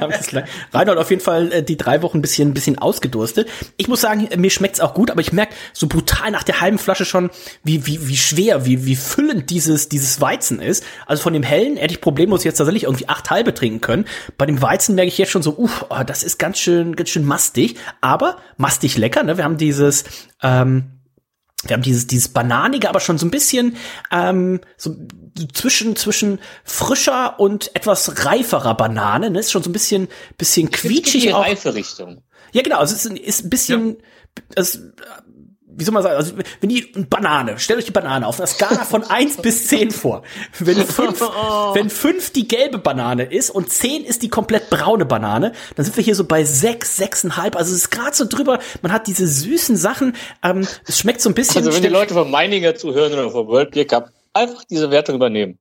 Abend 0.00 0.16
ist 0.16 0.32
lang. 0.32 0.44
Reinhold 0.72 0.98
auf 0.98 1.10
jeden 1.10 1.22
Fall 1.22 1.52
äh, 1.52 1.62
die 1.62 1.76
drei 1.76 2.02
Wochen 2.02 2.18
ein 2.18 2.22
bisschen, 2.22 2.50
ein 2.50 2.54
bisschen 2.54 2.78
ausgedurstet. 2.78 3.48
Ich 3.76 3.88
muss 3.88 4.00
sagen, 4.00 4.28
mir 4.36 4.50
schmeckt's 4.50 4.80
auch 4.80 4.94
gut, 4.94 5.10
aber 5.10 5.20
ich 5.20 5.32
merk 5.32 5.50
so 5.72 5.86
brutal 5.86 6.30
nach 6.30 6.42
der 6.42 6.60
halben 6.60 6.78
Flasche 6.78 7.04
schon, 7.04 7.30
wie, 7.64 7.86
wie, 7.86 8.08
wie 8.08 8.16
schwer, 8.16 8.64
wie, 8.64 8.86
wie 8.86 8.96
füllend 8.96 9.50
dieses, 9.50 9.88
dieses 9.88 10.20
Weizen 10.20 10.60
ist. 10.60 10.84
Also 11.06 11.22
von 11.22 11.32
dem 11.32 11.42
hellen 11.42 11.76
hätte 11.76 11.94
ich 11.94 12.00
problemlos 12.00 12.44
jetzt 12.44 12.58
tatsächlich 12.58 12.84
irgendwie 12.84 13.08
acht 13.08 13.30
halbe 13.30 13.54
trinken 13.54 13.80
können. 13.80 14.04
Bei 14.36 14.46
dem 14.46 14.62
Weizen 14.62 14.94
merke 14.94 15.08
ich 15.08 15.18
jetzt 15.18 15.30
schon 15.30 15.42
so, 15.42 15.56
uff, 15.56 15.86
oh, 15.90 16.02
das 16.06 16.22
ist 16.22 16.38
ganz 16.38 16.58
schön, 16.58 16.96
ganz 16.96 17.10
schön 17.10 17.24
mastig, 17.24 17.76
aber 18.00 18.38
mastig 18.56 18.96
lecker, 18.96 19.22
ne? 19.22 19.36
Wir 19.36 19.44
haben 19.44 19.56
dieses, 19.56 20.04
ähm, 20.42 20.97
wir 21.64 21.74
haben 21.74 21.82
dieses, 21.82 22.06
dieses 22.06 22.28
bananige, 22.28 22.88
aber 22.88 23.00
schon 23.00 23.18
so 23.18 23.26
ein 23.26 23.30
bisschen 23.30 23.76
ähm, 24.12 24.60
so 24.76 24.96
zwischen 25.52 25.96
zwischen 25.96 26.38
frischer 26.64 27.40
und 27.40 27.74
etwas 27.74 28.24
reiferer 28.24 28.76
Banane. 28.76 29.30
Ne? 29.30 29.40
Ist 29.40 29.50
schon 29.50 29.62
so 29.62 29.70
ein 29.70 29.72
bisschen 29.72 30.08
bisschen 30.36 30.70
quietschig. 30.70 31.22
Die 31.22 31.30
reife 31.30 31.74
Richtung. 31.74 32.22
Ja, 32.52 32.62
genau. 32.62 32.78
Also 32.78 32.94
es 32.94 33.04
ist, 33.04 33.18
ist 33.18 33.44
ein 33.44 33.50
bisschen. 33.50 33.88
Ja. 33.90 33.96
Es, 34.54 34.80
wie 35.78 35.84
soll 35.84 35.94
man 35.94 36.02
sagen, 36.02 36.16
also 36.16 36.32
wenn 36.60 36.68
die 36.68 36.82
Banane, 37.08 37.58
stellt 37.58 37.78
euch 37.78 37.84
die 37.84 37.92
Banane 37.92 38.26
auf 38.26 38.40
einer 38.40 38.48
Skala 38.48 38.84
von 38.84 39.04
eins 39.08 39.36
bis 39.36 39.68
zehn 39.68 39.92
vor. 39.92 40.22
Wenn 40.58 40.84
fünf, 40.84 41.20
wenn 41.74 41.88
fünf 41.88 42.30
die 42.32 42.48
gelbe 42.48 42.78
Banane 42.78 43.24
ist 43.24 43.50
und 43.50 43.70
zehn 43.70 44.04
ist 44.04 44.22
die 44.22 44.28
komplett 44.28 44.70
braune 44.70 45.04
Banane, 45.04 45.52
dann 45.76 45.84
sind 45.84 45.96
wir 45.96 46.02
hier 46.02 46.16
so 46.16 46.24
bei 46.24 46.44
sechs, 46.44 46.96
sechseinhalb. 46.96 47.54
Also 47.56 47.72
es 47.72 47.82
ist 47.82 47.90
gerade 47.90 48.16
so 48.16 48.24
drüber, 48.24 48.58
man 48.82 48.92
hat 48.92 49.06
diese 49.06 49.28
süßen 49.28 49.76
Sachen, 49.76 50.16
ähm, 50.42 50.66
es 50.86 50.98
schmeckt 50.98 51.20
so 51.20 51.30
ein 51.30 51.34
bisschen. 51.34 51.58
Also 51.58 51.72
wenn 51.72 51.82
die 51.82 51.88
Leute 51.88 52.14
von 52.14 52.28
Meininger 52.28 52.74
zuhören 52.74 53.12
oder 53.12 53.30
vom 53.30 53.46
World 53.46 53.70
Beer 53.70 53.86
Cup, 53.86 54.10
einfach 54.32 54.64
diese 54.64 54.90
Wertung 54.90 55.14
übernehmen. 55.14 55.58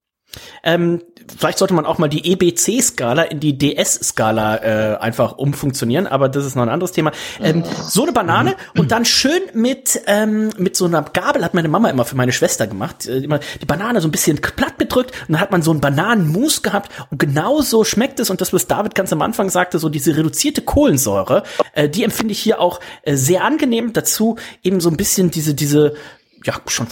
Ähm, 0.63 1.01
vielleicht 1.37 1.57
sollte 1.57 1.73
man 1.73 1.85
auch 1.85 1.97
mal 1.97 2.07
die 2.07 2.31
EBC-Skala 2.31 3.23
in 3.23 3.39
die 3.39 3.57
DS-Skala 3.57 4.57
äh, 4.57 4.97
einfach 4.97 5.37
umfunktionieren, 5.37 6.07
aber 6.07 6.29
das 6.29 6.45
ist 6.45 6.55
noch 6.55 6.63
ein 6.63 6.69
anderes 6.69 6.91
Thema. 6.91 7.11
Ähm, 7.41 7.63
so 7.87 8.03
eine 8.03 8.11
Banane 8.11 8.55
und 8.77 8.91
dann 8.91 9.05
schön 9.05 9.41
mit 9.53 10.01
ähm, 10.07 10.49
mit 10.57 10.75
so 10.75 10.85
einer 10.85 11.01
Gabel 11.01 11.43
hat 11.43 11.53
meine 11.53 11.67
Mama 11.67 11.89
immer 11.89 12.05
für 12.05 12.15
meine 12.15 12.31
Schwester 12.31 12.67
gemacht, 12.67 13.07
äh, 13.07 13.17
immer 13.17 13.39
die 13.61 13.65
Banane 13.65 14.01
so 14.01 14.07
ein 14.07 14.11
bisschen 14.11 14.37
platt 14.37 14.77
bedrückt 14.77 15.11
und 15.27 15.33
dann 15.33 15.41
hat 15.41 15.51
man 15.51 15.61
so 15.61 15.71
einen 15.71 15.81
Bananenmus 15.81 16.61
gehabt 16.61 16.91
und 17.09 17.19
genau 17.19 17.61
so 17.61 17.83
schmeckt 17.83 18.19
es 18.19 18.29
und 18.29 18.41
das 18.41 18.53
was 18.53 18.67
David 18.67 18.95
ganz 18.95 19.11
am 19.13 19.21
Anfang 19.21 19.49
sagte, 19.49 19.79
so 19.79 19.89
diese 19.89 20.15
reduzierte 20.15 20.61
Kohlensäure, 20.61 21.43
äh, 21.73 21.89
die 21.89 22.03
empfinde 22.03 22.31
ich 22.31 22.39
hier 22.39 22.59
auch 22.59 22.79
äh, 23.03 23.15
sehr 23.15 23.43
angenehm. 23.43 23.93
Dazu 23.93 24.37
eben 24.63 24.79
so 24.79 24.89
ein 24.89 24.97
bisschen 24.97 25.31
diese 25.31 25.53
diese 25.53 25.95
ja 26.43 26.55
schon 26.67 26.87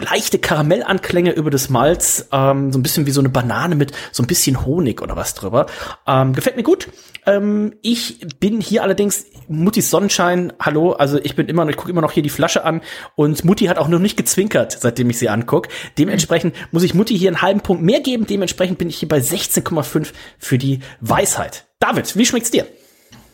leichte 0.00 0.38
Karamellanklänge 0.38 1.32
über 1.32 1.50
das 1.50 1.68
Malz, 1.68 2.28
ähm, 2.32 2.72
so 2.72 2.78
ein 2.78 2.82
bisschen 2.82 3.06
wie 3.06 3.10
so 3.10 3.20
eine 3.20 3.28
Banane 3.28 3.74
mit 3.74 3.92
so 4.12 4.22
ein 4.22 4.26
bisschen 4.26 4.64
Honig 4.64 5.02
oder 5.02 5.16
was 5.16 5.34
drüber. 5.34 5.66
Ähm, 6.06 6.34
gefällt 6.34 6.56
mir 6.56 6.62
gut. 6.62 6.88
Ähm, 7.26 7.74
ich 7.82 8.26
bin 8.40 8.60
hier 8.60 8.82
allerdings 8.82 9.26
Muttis 9.48 9.90
Sonnenschein. 9.90 10.52
Hallo, 10.60 10.92
also 10.92 11.18
ich 11.22 11.36
bin 11.36 11.48
immer, 11.48 11.68
ich 11.68 11.76
gucke 11.76 11.90
immer 11.90 12.00
noch 12.00 12.12
hier 12.12 12.22
die 12.22 12.30
Flasche 12.30 12.64
an 12.64 12.80
und 13.14 13.44
Mutti 13.44 13.66
hat 13.66 13.78
auch 13.78 13.88
noch 13.88 13.98
nicht 13.98 14.16
gezwinkert, 14.16 14.72
seitdem 14.72 15.10
ich 15.10 15.18
sie 15.18 15.28
anguck. 15.28 15.68
Dementsprechend 15.98 16.54
muss 16.72 16.82
ich 16.82 16.94
Mutti 16.94 17.18
hier 17.18 17.28
einen 17.28 17.42
halben 17.42 17.60
Punkt 17.60 17.82
mehr 17.82 18.00
geben. 18.00 18.26
Dementsprechend 18.26 18.78
bin 18.78 18.88
ich 18.88 18.96
hier 18.96 19.08
bei 19.08 19.18
16,5 19.18 20.12
für 20.38 20.58
die 20.58 20.80
Weisheit. 21.00 21.66
David, 21.78 22.16
wie 22.16 22.26
schmeckt's 22.26 22.50
dir? 22.50 22.66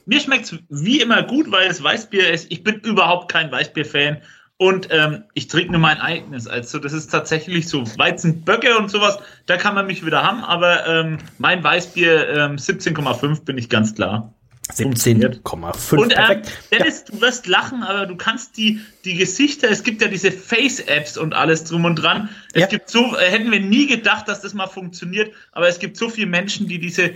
Mir 0.09 0.21
schmeckt's 0.21 0.55
wie 0.69 1.01
immer 1.01 1.25
gut, 1.25 1.51
weil 1.51 1.69
es 1.69 1.83
Weißbier 1.83 2.31
ist. 2.31 2.51
Ich 2.51 2.63
bin 2.63 2.77
überhaupt 2.77 3.31
kein 3.31 3.51
Weißbier-Fan. 3.51 4.23
Und 4.59 4.89
ähm, 4.91 5.25
ich 5.35 5.49
trinke 5.49 5.73
nur 5.73 5.81
mein 5.81 6.01
eigenes. 6.01 6.47
Also 6.47 6.79
das 6.79 6.95
ist 6.95 7.09
tatsächlich 7.09 7.69
so 7.69 7.85
Weizenböcke 7.99 8.79
und 8.79 8.91
sowas, 8.91 9.19
da 9.45 9.59
kann 9.59 9.75
man 9.75 9.87
mich 9.87 10.05
wieder 10.05 10.23
haben, 10.23 10.43
aber 10.45 10.87
ähm, 10.87 11.19
mein 11.39 11.63
Weißbier 11.63 12.29
ähm, 12.31 12.57
17,5 12.57 13.45
bin 13.45 13.59
ich 13.59 13.69
ganz 13.69 13.95
klar. 13.95 14.33
17,5. 14.73 15.97
Und 15.97 16.13
ähm, 16.17 16.43
Dennis, 16.73 17.05
ja. 17.07 17.15
du 17.15 17.21
wirst 17.21 17.47
lachen, 17.47 17.83
aber 17.85 18.07
du 18.07 18.17
kannst 18.17 18.57
die, 18.57 18.81
die 19.05 19.15
Gesichter, 19.15 19.71
es 19.71 19.85
gibt 19.85 20.03
ja 20.03 20.09
diese 20.09 20.33
Face-Apps 20.33 21.17
und 21.17 21.35
alles 21.35 21.65
drum 21.65 21.85
und 21.85 21.97
dran. 21.97 22.29
Es 22.53 22.63
ja. 22.63 22.67
gibt 22.67 22.91
so, 22.91 23.17
äh, 23.17 23.31
hätten 23.31 23.51
wir 23.53 23.61
nie 23.61 23.87
gedacht, 23.87 24.27
dass 24.29 24.41
das 24.41 24.55
mal 24.55 24.67
funktioniert, 24.67 25.33
aber 25.53 25.69
es 25.69 25.79
gibt 25.79 25.97
so 25.97 26.09
viele 26.09 26.27
Menschen, 26.27 26.67
die 26.67 26.81
diese 26.81 27.13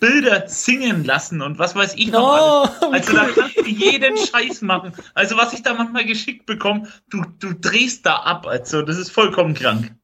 Bilder 0.00 0.48
singen 0.48 1.04
lassen 1.04 1.42
und 1.42 1.58
was 1.58 1.74
weiß 1.74 1.94
ich 1.96 2.08
noch 2.08 2.22
oh, 2.22 2.86
alles. 2.86 3.08
Also 3.08 3.12
da 3.12 3.28
kannst 3.34 3.58
du 3.58 3.66
jeden 3.66 4.16
Scheiß 4.16 4.62
machen. 4.62 4.92
Also 5.12 5.36
was 5.36 5.52
ich 5.52 5.62
da 5.62 5.74
manchmal 5.74 6.06
geschickt 6.06 6.46
bekomme, 6.46 6.88
du, 7.10 7.22
du 7.38 7.52
drehst 7.52 8.06
da 8.06 8.16
ab. 8.16 8.46
Also 8.46 8.82
das 8.82 8.96
ist 8.96 9.10
vollkommen 9.10 9.54
krank. 9.54 9.94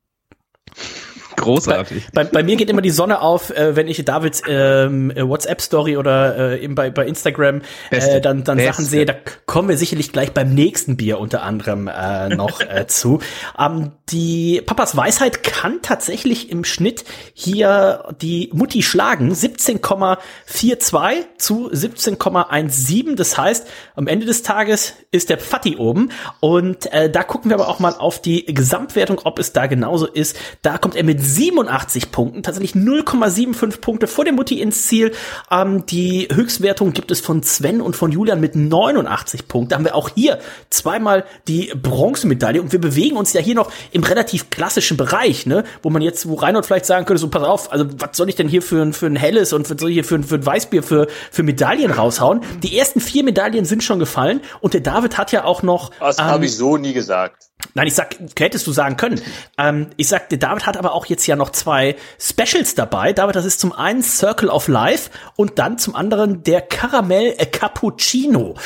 Großartig. 1.40 2.08
Bei, 2.12 2.24
bei, 2.24 2.30
bei, 2.30 2.42
mir 2.42 2.56
geht 2.56 2.70
immer 2.70 2.82
die 2.82 2.90
Sonne 2.90 3.20
auf, 3.20 3.50
äh, 3.50 3.76
wenn 3.76 3.88
ich 3.88 4.04
Davids 4.04 4.42
ähm, 4.48 5.10
äh, 5.10 5.26
WhatsApp-Story 5.26 5.96
oder 5.96 6.52
äh, 6.52 6.64
eben 6.64 6.74
bei, 6.74 6.90
bei 6.90 7.06
Instagram 7.06 7.62
äh, 7.90 8.20
dann, 8.20 8.44
dann 8.44 8.58
Sachen 8.58 8.84
sehe. 8.84 9.06
Da 9.06 9.14
kommen 9.46 9.68
wir 9.68 9.76
sicherlich 9.76 10.12
gleich 10.12 10.32
beim 10.32 10.54
nächsten 10.54 10.96
Bier 10.96 11.18
unter 11.18 11.42
anderem 11.42 11.88
äh, 11.88 12.28
noch 12.28 12.60
äh, 12.60 12.86
zu. 12.88 13.20
Ähm, 13.58 13.92
die 14.10 14.62
Papas 14.64 14.96
Weisheit 14.96 15.42
kann 15.42 15.82
tatsächlich 15.82 16.50
im 16.50 16.64
Schnitt 16.64 17.04
hier 17.32 18.04
die 18.20 18.50
Mutti 18.52 18.82
schlagen. 18.82 19.32
17,42 19.32 21.24
zu 21.38 21.70
17,17. 21.70 23.14
Das 23.16 23.38
heißt, 23.38 23.66
am 23.94 24.06
Ende 24.06 24.26
des 24.26 24.42
Tages 24.42 24.94
ist 25.10 25.30
der 25.30 25.38
Pfatti 25.38 25.76
oben. 25.76 26.10
Und 26.40 26.92
äh, 26.92 27.10
da 27.10 27.22
gucken 27.22 27.50
wir 27.50 27.54
aber 27.56 27.68
auch 27.68 27.78
mal 27.78 27.94
auf 27.94 28.20
die 28.20 28.44
Gesamtwertung, 28.46 29.20
ob 29.24 29.38
es 29.38 29.52
da 29.52 29.66
genauso 29.66 30.06
ist. 30.06 30.36
Da 30.62 30.78
kommt 30.78 30.96
er 30.96 31.04
mit 31.04 31.20
87 31.34 32.10
Punkten, 32.10 32.42
tatsächlich 32.42 32.72
0,75 32.72 33.80
Punkte 33.80 34.06
vor 34.06 34.24
der 34.24 34.32
Mutti 34.32 34.60
ins 34.60 34.86
Ziel. 34.86 35.12
Ähm, 35.50 35.86
die 35.86 36.28
Höchstwertung 36.32 36.92
gibt 36.92 37.10
es 37.10 37.20
von 37.20 37.42
Sven 37.42 37.80
und 37.80 37.96
von 37.96 38.12
Julian 38.12 38.40
mit 38.40 38.56
89 38.56 39.48
Punkten. 39.48 39.70
Da 39.70 39.76
haben 39.76 39.84
wir 39.84 39.94
auch 39.94 40.10
hier 40.14 40.38
zweimal 40.70 41.24
die 41.48 41.72
Bronzemedaille 41.80 42.60
und 42.60 42.72
wir 42.72 42.80
bewegen 42.80 43.16
uns 43.16 43.32
ja 43.32 43.40
hier 43.40 43.54
noch 43.54 43.70
im 43.92 44.02
relativ 44.02 44.50
klassischen 44.50 44.96
Bereich, 44.96 45.46
ne, 45.46 45.64
wo 45.82 45.90
man 45.90 46.02
jetzt, 46.02 46.28
wo 46.28 46.34
Reinhold 46.34 46.66
vielleicht 46.66 46.86
sagen 46.86 47.06
könnte, 47.06 47.20
so 47.20 47.28
pass 47.28 47.42
auf, 47.42 47.72
also 47.72 47.86
was 47.98 48.16
soll 48.16 48.28
ich 48.28 48.36
denn 48.36 48.48
hier 48.48 48.62
für 48.62 48.82
ein, 48.82 48.92
für 48.92 49.06
ein 49.06 49.16
helles 49.16 49.52
und 49.52 49.70
was 49.70 49.80
soll 49.80 49.90
ich 49.90 49.94
hier 49.94 50.04
für 50.04 50.16
ein, 50.16 50.24
für 50.24 50.36
ein 50.36 50.46
Weißbier 50.46 50.82
für, 50.82 51.08
für 51.30 51.42
Medaillen 51.42 51.90
raushauen? 51.90 52.40
Die 52.62 52.76
ersten 52.76 53.00
vier 53.00 53.24
Medaillen 53.24 53.64
sind 53.64 53.82
schon 53.82 53.98
gefallen 53.98 54.40
und 54.60 54.74
der 54.74 54.80
David 54.80 55.18
hat 55.18 55.32
ja 55.32 55.44
auch 55.44 55.62
noch. 55.62 55.90
Das 56.00 56.18
ähm, 56.18 56.24
habe 56.24 56.44
ich 56.46 56.56
so 56.56 56.76
nie 56.76 56.92
gesagt. 56.92 57.50
Nein, 57.74 57.86
ich 57.86 57.94
sag, 57.94 58.16
hättest 58.38 58.66
du 58.66 58.72
sagen 58.72 58.96
können. 58.96 59.20
Ähm, 59.58 59.88
ich 59.96 60.08
sagte, 60.08 60.38
David 60.38 60.66
hat 60.66 60.76
aber 60.76 60.92
auch 60.92 61.06
jetzt 61.10 61.26
ja 61.26 61.36
noch 61.36 61.50
zwei 61.50 61.96
Specials 62.18 62.74
dabei. 62.74 63.12
David, 63.12 63.36
das 63.36 63.44
ist 63.44 63.60
zum 63.60 63.72
einen 63.72 64.02
Circle 64.02 64.48
of 64.48 64.68
Life 64.68 65.10
und 65.36 65.58
dann 65.58 65.78
zum 65.78 65.94
anderen 65.94 66.42
der 66.42 66.62
Caramel 66.62 67.34
Cappuccino. 67.34 68.56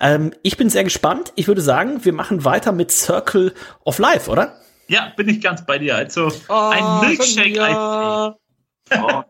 Ähm, 0.00 0.32
ich 0.42 0.56
bin 0.56 0.70
sehr 0.70 0.84
gespannt. 0.84 1.32
Ich 1.34 1.48
würde 1.48 1.62
sagen, 1.62 2.04
wir 2.04 2.12
machen 2.12 2.44
weiter 2.44 2.72
mit 2.72 2.92
Circle 2.92 3.54
of 3.84 3.98
Life, 3.98 4.30
oder? 4.30 4.60
Ja, 4.88 5.12
bin 5.16 5.28
ich 5.28 5.40
ganz 5.40 5.64
bei 5.64 5.78
dir. 5.78 5.96
Also 5.96 6.30
oh, 6.48 6.52
ein 6.52 7.08
Milkshake. 7.08 7.56
Ja. 7.56 8.36
Oh, 8.92 9.22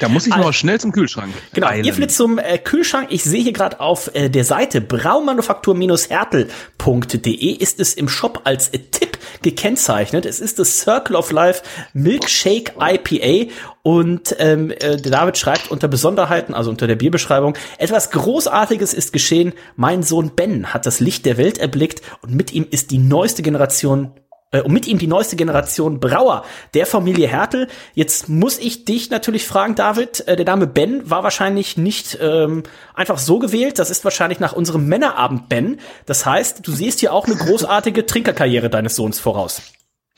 Da 0.00 0.08
muss 0.08 0.26
ich 0.26 0.34
noch 0.34 0.52
schnell 0.52 0.80
zum 0.80 0.90
Kühlschrank. 0.92 1.32
Genau, 1.52 1.68
eilen. 1.68 1.84
ihr 1.84 1.94
flitzt 1.94 2.16
zum 2.16 2.38
äh, 2.38 2.58
Kühlschrank. 2.58 3.08
Ich 3.10 3.22
sehe 3.22 3.42
hier 3.42 3.52
gerade 3.52 3.78
auf 3.80 4.10
äh, 4.14 4.30
der 4.30 4.44
Seite 4.44 4.80
braumanufaktur-hertel.de 4.80 7.52
ist 7.52 7.78
es 7.80 7.94
im 7.94 8.08
Shop 8.08 8.40
als 8.44 8.68
äh, 8.70 8.78
Tipp 8.78 9.18
gekennzeichnet. 9.42 10.24
Es 10.26 10.40
ist 10.40 10.58
das 10.58 10.80
Circle 10.80 11.14
of 11.16 11.30
Life 11.32 11.62
Milkshake 11.92 12.72
IPA 12.80 13.52
und 13.82 14.34
ähm, 14.38 14.70
äh, 14.70 14.96
David 14.96 15.36
schreibt 15.36 15.70
unter 15.70 15.88
Besonderheiten, 15.88 16.54
also 16.54 16.70
unter 16.70 16.86
der 16.86 16.96
Bierbeschreibung, 16.96 17.52
etwas 17.78 18.10
Großartiges 18.10 18.94
ist 18.94 19.12
geschehen. 19.12 19.52
Mein 19.76 20.02
Sohn 20.02 20.30
Ben 20.34 20.72
hat 20.72 20.86
das 20.86 21.00
Licht 21.00 21.26
der 21.26 21.36
Welt 21.36 21.58
erblickt 21.58 22.00
und 22.22 22.34
mit 22.34 22.52
ihm 22.52 22.66
ist 22.70 22.90
die 22.90 22.96
neueste 22.98 23.42
Generation 23.42 24.12
äh, 24.50 24.62
und 24.62 24.72
mit 24.72 24.86
ihm 24.86 24.98
die 24.98 25.06
neueste 25.06 25.36
Generation 25.36 26.00
Brauer 26.00 26.44
der 26.74 26.86
Familie 26.86 27.28
Hertel. 27.28 27.68
Jetzt 27.94 28.28
muss 28.28 28.58
ich 28.58 28.84
dich 28.84 29.10
natürlich 29.10 29.46
fragen, 29.46 29.74
David, 29.74 30.26
äh, 30.26 30.36
der 30.36 30.46
Name 30.46 30.66
Ben 30.66 31.08
war 31.08 31.22
wahrscheinlich 31.22 31.76
nicht 31.76 32.18
ähm, 32.20 32.62
einfach 32.94 33.18
so 33.18 33.38
gewählt, 33.38 33.78
das 33.78 33.90
ist 33.90 34.04
wahrscheinlich 34.04 34.40
nach 34.40 34.52
unserem 34.52 34.86
Männerabend 34.86 35.48
Ben. 35.48 35.80
Das 36.06 36.26
heißt, 36.26 36.66
du 36.66 36.72
siehst 36.72 37.00
hier 37.00 37.12
auch 37.12 37.26
eine 37.26 37.36
großartige 37.36 38.06
Trinkerkarriere 38.06 38.70
deines 38.70 38.96
Sohns 38.96 39.20
voraus. 39.20 39.62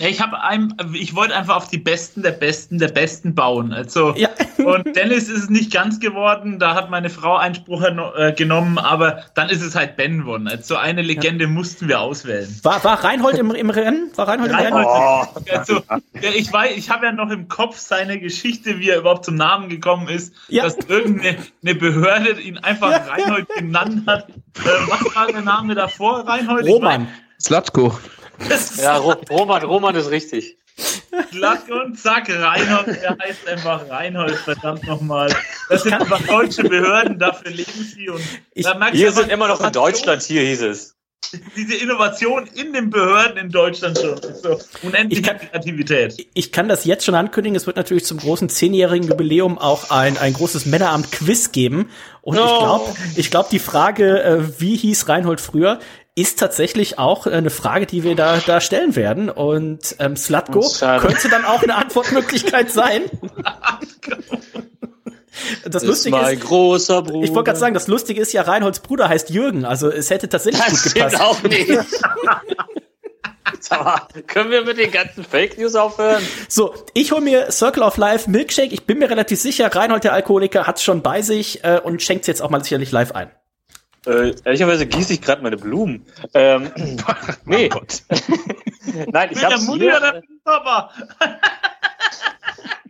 Ja, 0.02 0.08
ich 0.08 0.20
habe 0.20 0.42
einem, 0.42 0.74
ich 0.94 1.14
wollte 1.14 1.36
einfach 1.36 1.54
auf 1.54 1.68
die 1.68 1.78
Besten 1.78 2.22
der 2.22 2.32
Besten 2.32 2.78
der 2.78 2.88
Besten 2.88 3.36
bauen. 3.36 3.72
Also 3.72 4.12
ja. 4.16 4.30
und 4.58 4.96
Dennis 4.96 5.28
ist 5.28 5.44
es 5.44 5.48
nicht 5.48 5.72
ganz 5.72 6.00
geworden. 6.00 6.58
Da 6.58 6.74
hat 6.74 6.90
meine 6.90 7.08
Frau 7.08 7.36
Einspruch 7.36 7.84
äh, 7.84 8.32
genommen, 8.32 8.78
aber 8.78 9.22
dann 9.36 9.48
ist 9.48 9.62
es 9.62 9.76
halt 9.76 9.96
Ben 9.96 10.18
geworden. 10.18 10.48
Also 10.48 10.74
eine 10.74 11.02
Legende 11.02 11.44
ja. 11.44 11.50
mussten 11.50 11.86
wir 11.86 12.00
auswählen. 12.00 12.52
War, 12.64 12.82
war 12.82 13.04
Reinhold 13.04 13.38
im, 13.38 13.52
im 13.52 13.70
Rennen? 13.70 14.10
War 14.16 14.26
Reinhold, 14.26 14.50
Reinhold 14.50 14.72
im 14.72 14.90
Rennen? 14.90 15.28
Oh. 15.46 15.56
Also, 15.56 15.82
ich 16.20 16.52
weiß, 16.52 16.76
ich 16.76 16.90
habe 16.90 17.06
ja 17.06 17.12
noch 17.12 17.30
im 17.30 17.46
Kopf 17.46 17.78
seine 17.78 18.18
Geschichte, 18.18 18.80
wie 18.80 18.88
er 18.88 18.98
überhaupt 18.98 19.24
zum 19.24 19.36
Namen 19.36 19.68
gekommen 19.68 20.08
ist, 20.08 20.34
ja. 20.48 20.64
dass 20.64 20.78
irgendeine 20.88 21.74
Behörde 21.76 22.40
ihn 22.40 22.58
einfach 22.58 23.08
Reinhold 23.08 23.48
genannt 23.50 24.02
hat. 24.08 24.28
Äh, 24.28 24.68
was 24.88 25.14
war 25.14 25.28
der 25.28 25.42
Name 25.42 25.76
davor, 25.76 26.26
Reinhold? 26.26 26.66
Roman. 26.66 27.06
Slatko. 27.40 27.96
Ja, 28.78 28.96
Roman, 28.96 29.62
Roman 29.62 29.94
ist 29.94 30.10
richtig. 30.10 30.58
Klack 31.30 31.68
und 31.68 31.98
zack, 31.98 32.28
Reinhold, 32.30 32.86
der 32.86 33.16
heißt 33.22 33.46
einfach 33.46 33.88
Reinhold, 33.88 34.34
verdammt 34.36 34.86
nochmal. 34.86 35.34
Das 35.68 35.82
sind 35.82 35.92
einfach 35.92 36.22
deutsche 36.22 36.64
Behörden, 36.64 37.18
dafür 37.18 37.50
leben 37.50 37.70
sie. 37.70 38.08
Und 38.08 38.22
ich, 38.54 38.66
wir 38.66 39.12
sind 39.12 39.30
immer 39.30 39.48
noch 39.48 39.60
in 39.60 39.72
Deutschland, 39.72 40.22
hier 40.22 40.42
hieß 40.42 40.62
es. 40.62 40.96
Diese 41.56 41.76
Innovation 41.76 42.46
in 42.46 42.74
den 42.74 42.90
Behörden 42.90 43.38
in 43.38 43.50
Deutschland 43.50 43.98
schon. 43.98 44.18
So 44.34 44.58
unendliche 44.82 45.22
ich 45.22 45.22
kann, 45.22 45.38
Kreativität. 45.38 46.26
Ich 46.34 46.52
kann 46.52 46.68
das 46.68 46.84
jetzt 46.84 47.06
schon 47.06 47.14
ankündigen. 47.14 47.56
Es 47.56 47.66
wird 47.66 47.76
natürlich 47.76 48.04
zum 48.04 48.18
großen 48.18 48.50
zehnjährigen 48.50 49.08
Jubiläum 49.08 49.56
auch 49.56 49.90
ein, 49.90 50.18
ein 50.18 50.34
großes 50.34 50.66
Männeramt-Quiz 50.66 51.52
geben. 51.52 51.88
Und 52.20 52.36
no. 52.36 52.44
ich 52.44 52.58
glaube, 52.58 52.94
ich 53.16 53.30
glaub, 53.30 53.48
die 53.48 53.60
Frage, 53.60 54.22
äh, 54.22 54.60
wie 54.60 54.76
hieß 54.76 55.08
Reinhold 55.08 55.40
früher, 55.40 55.78
ist 56.14 56.38
tatsächlich 56.38 56.98
auch 56.98 57.26
eine 57.26 57.50
Frage, 57.50 57.86
die 57.86 58.04
wir 58.04 58.14
da, 58.14 58.38
da 58.44 58.60
stellen 58.60 58.96
werden. 58.96 59.30
Und 59.30 59.96
ähm, 59.98 60.16
Slatko 60.16 60.60
könnte 61.00 61.28
dann 61.30 61.44
auch 61.44 61.62
eine 61.62 61.76
Antwortmöglichkeit 61.76 62.70
sein. 62.70 63.02
Das 65.64 65.82
ist 65.82 65.88
Lustige 65.88 66.16
mein 66.16 66.36
ist, 66.36 66.44
großer 66.44 67.02
Bruder. 67.02 67.24
Ich 67.24 67.30
wollte 67.30 67.44
gerade 67.44 67.58
sagen, 67.58 67.74
das 67.74 67.88
Lustige 67.88 68.20
ist 68.20 68.32
ja, 68.32 68.42
Reinholds 68.42 68.80
Bruder 68.80 69.08
heißt 69.08 69.30
Jürgen, 69.30 69.64
also 69.64 69.88
es 69.88 70.10
hätte 70.10 70.28
tatsächlich 70.28 70.62
das 70.62 70.82
gut 70.84 70.94
gepasst. 70.94 71.20
auch 71.20 71.42
nicht. 71.42 71.70
Aber 73.70 74.08
können 74.26 74.50
wir 74.50 74.62
mit 74.62 74.78
den 74.78 74.90
ganzen 74.90 75.24
Fake 75.24 75.58
News 75.58 75.74
aufhören? 75.74 76.22
So, 76.48 76.74
ich 76.92 77.12
hole 77.12 77.22
mir 77.22 77.50
Circle 77.50 77.82
of 77.82 77.96
Life 77.96 78.30
Milkshake. 78.30 78.72
Ich 78.72 78.84
bin 78.84 78.98
mir 78.98 79.08
relativ 79.08 79.40
sicher, 79.40 79.74
Reinhold 79.74 80.04
der 80.04 80.12
Alkoholiker 80.12 80.66
hat 80.66 80.76
es 80.76 80.82
schon 80.82 81.02
bei 81.02 81.22
sich 81.22 81.64
äh, 81.64 81.80
und 81.82 82.02
schenkt 82.02 82.22
es 82.22 82.26
jetzt 82.26 82.42
auch 82.42 82.50
mal 82.50 82.62
sicherlich 82.62 82.92
live 82.92 83.12
ein. 83.12 83.30
Äh, 84.06 84.34
ehrlicherweise 84.44 84.86
gieße 84.86 85.12
ich 85.12 85.20
gerade 85.20 85.42
meine 85.42 85.56
Blumen. 85.56 86.04
Ähm, 86.34 86.70
nee. 87.44 87.70
Oh 87.74 87.80
Nein, 89.12 89.30
ich 89.32 89.44
habe 89.44 89.56
hier, 89.76 90.22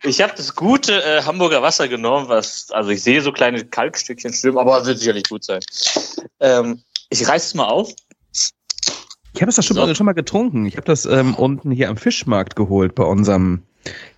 Ich 0.04 0.22
habe 0.22 0.32
das 0.36 0.54
gute 0.54 1.02
äh, 1.02 1.22
Hamburger 1.22 1.62
Wasser 1.62 1.88
genommen, 1.88 2.28
was 2.28 2.70
also 2.70 2.90
ich 2.90 3.02
sehe 3.02 3.20
so 3.20 3.30
kleine 3.30 3.64
Kalkstückchen 3.64 4.32
schwimmen, 4.32 4.58
aber 4.58 4.84
wird 4.86 4.98
sicherlich 4.98 5.28
gut 5.28 5.44
sein. 5.44 5.60
Ähm, 6.40 6.82
ich 7.10 7.28
reiß 7.28 7.46
es 7.46 7.54
mal 7.54 7.66
auf. 7.66 7.92
Ich 9.34 9.40
habe 9.40 9.50
es 9.50 9.56
das 9.56 9.64
schon, 9.64 9.76
so. 9.76 9.94
schon 9.94 10.06
mal 10.06 10.12
getrunken. 10.12 10.66
Ich 10.66 10.76
habe 10.76 10.86
das 10.86 11.04
ähm, 11.04 11.34
unten 11.34 11.70
hier 11.70 11.88
am 11.88 11.96
Fischmarkt 11.96 12.56
geholt 12.56 12.94
bei 12.94 13.04
unserem 13.04 13.62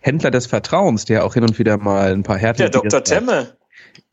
Händler 0.01 0.31
des 0.31 0.47
Vertrauens, 0.47 1.05
der 1.05 1.25
auch 1.25 1.35
hin 1.35 1.43
und 1.43 1.59
wieder 1.59 1.77
mal 1.79 2.13
ein 2.13 2.23
paar 2.23 2.39
Härten. 2.39 2.59
Der 2.59 2.71
Dr. 2.71 3.03
Temme 3.03 3.57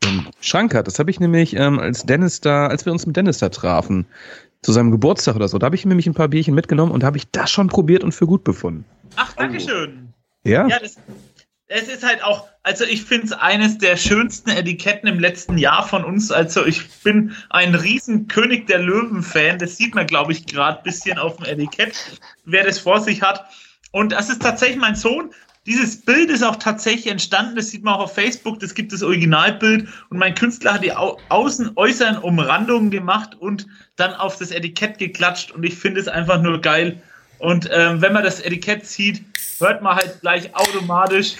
im 0.02 0.26
Schrank 0.40 0.74
hat. 0.74 0.86
Das 0.86 0.98
habe 0.98 1.10
ich 1.10 1.20
nämlich, 1.20 1.54
ähm, 1.56 1.78
als 1.78 2.04
Dennis 2.04 2.40
da, 2.40 2.66
als 2.66 2.84
wir 2.84 2.92
uns 2.92 3.06
mit 3.06 3.16
Dennis 3.16 3.38
da 3.38 3.48
trafen, 3.48 4.06
zu 4.62 4.72
seinem 4.72 4.90
Geburtstag 4.90 5.34
oder 5.36 5.48
so, 5.48 5.58
da 5.58 5.66
habe 5.66 5.76
ich 5.76 5.84
nämlich 5.84 6.06
ein 6.06 6.14
paar 6.14 6.28
Bierchen 6.28 6.54
mitgenommen 6.54 6.92
und 6.92 7.04
habe 7.04 7.16
ich 7.16 7.30
das 7.30 7.50
schon 7.50 7.68
probiert 7.68 8.04
und 8.04 8.12
für 8.12 8.26
gut 8.26 8.44
befunden. 8.44 8.84
Ach, 9.16 9.32
Dankeschön. 9.32 10.12
Ja. 10.44 10.66
Ja, 10.68 10.78
das, 10.78 10.96
es 11.72 11.88
ist 11.88 12.04
halt 12.04 12.22
auch, 12.22 12.48
also 12.62 12.84
ich 12.84 13.02
finde 13.04 13.26
es 13.26 13.32
eines 13.32 13.78
der 13.78 13.96
schönsten 13.96 14.50
Etiketten 14.50 15.08
im 15.08 15.18
letzten 15.18 15.58
Jahr 15.58 15.86
von 15.86 16.04
uns. 16.04 16.30
Also 16.30 16.66
ich 16.66 16.88
bin 17.02 17.34
ein 17.50 17.74
riesen 17.74 18.28
König 18.28 18.66
der 18.66 18.78
Löwen-Fan. 18.78 19.58
Das 19.58 19.76
sieht 19.76 19.94
man, 19.94 20.06
glaube 20.06 20.32
ich, 20.32 20.46
gerade 20.46 20.78
ein 20.78 20.84
bisschen 20.84 21.18
auf 21.18 21.36
dem 21.36 21.46
Etikett, 21.46 22.20
wer 22.44 22.64
das 22.64 22.78
vor 22.78 23.00
sich 23.00 23.22
hat. 23.22 23.46
Und 23.90 24.12
das 24.12 24.28
ist 24.28 24.42
tatsächlich 24.42 24.78
mein 24.78 24.94
Sohn. 24.94 25.30
Dieses 25.64 26.00
Bild 26.00 26.28
ist 26.28 26.42
auch 26.42 26.56
tatsächlich 26.56 27.06
entstanden, 27.06 27.54
das 27.54 27.68
sieht 27.68 27.84
man 27.84 27.94
auch 27.94 28.04
auf 28.04 28.14
Facebook, 28.14 28.58
das 28.58 28.74
gibt 28.74 28.92
das 28.92 29.02
Originalbild 29.04 29.86
und 30.10 30.18
mein 30.18 30.34
Künstler 30.34 30.74
hat 30.74 30.82
die 30.82 30.92
au 30.92 31.18
außen 31.28 31.72
äußeren 31.76 32.18
Umrandungen 32.18 32.90
gemacht 32.90 33.36
und 33.38 33.68
dann 33.94 34.12
auf 34.14 34.36
das 34.38 34.50
Etikett 34.50 34.98
geklatscht 34.98 35.52
und 35.52 35.62
ich 35.62 35.76
finde 35.76 36.00
es 36.00 36.08
einfach 36.08 36.42
nur 36.42 36.60
geil. 36.60 37.00
Und 37.38 37.68
ähm, 37.72 38.02
wenn 38.02 38.12
man 38.12 38.24
das 38.24 38.40
Etikett 38.40 38.86
sieht, 38.86 39.24
hört 39.58 39.82
man 39.82 39.94
halt 39.94 40.20
gleich 40.20 40.52
automatisch 40.56 41.34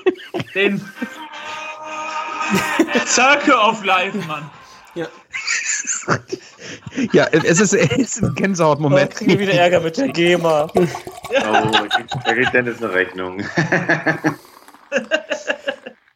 den 0.54 0.78
Circle 3.06 3.54
of 3.54 3.82
Life, 3.84 4.18
Mann. 4.26 4.50
Ja. 4.94 5.06
ja, 7.12 7.26
es 7.30 7.60
ist, 7.60 7.72
es 7.72 7.96
ist 7.96 8.22
ein 8.22 8.34
Gänsehautmoment. 8.34 9.12
Ich 9.12 9.16
kriege 9.18 9.38
wieder 9.38 9.54
Ärger 9.54 9.80
mit 9.80 9.96
der 9.96 10.08
GEMA. 10.08 10.70
Oh, 10.74 10.86
da 12.24 12.34
geht 12.34 12.52
Dennis 12.52 12.82
eine 12.82 12.92
Rechnung. 12.92 13.42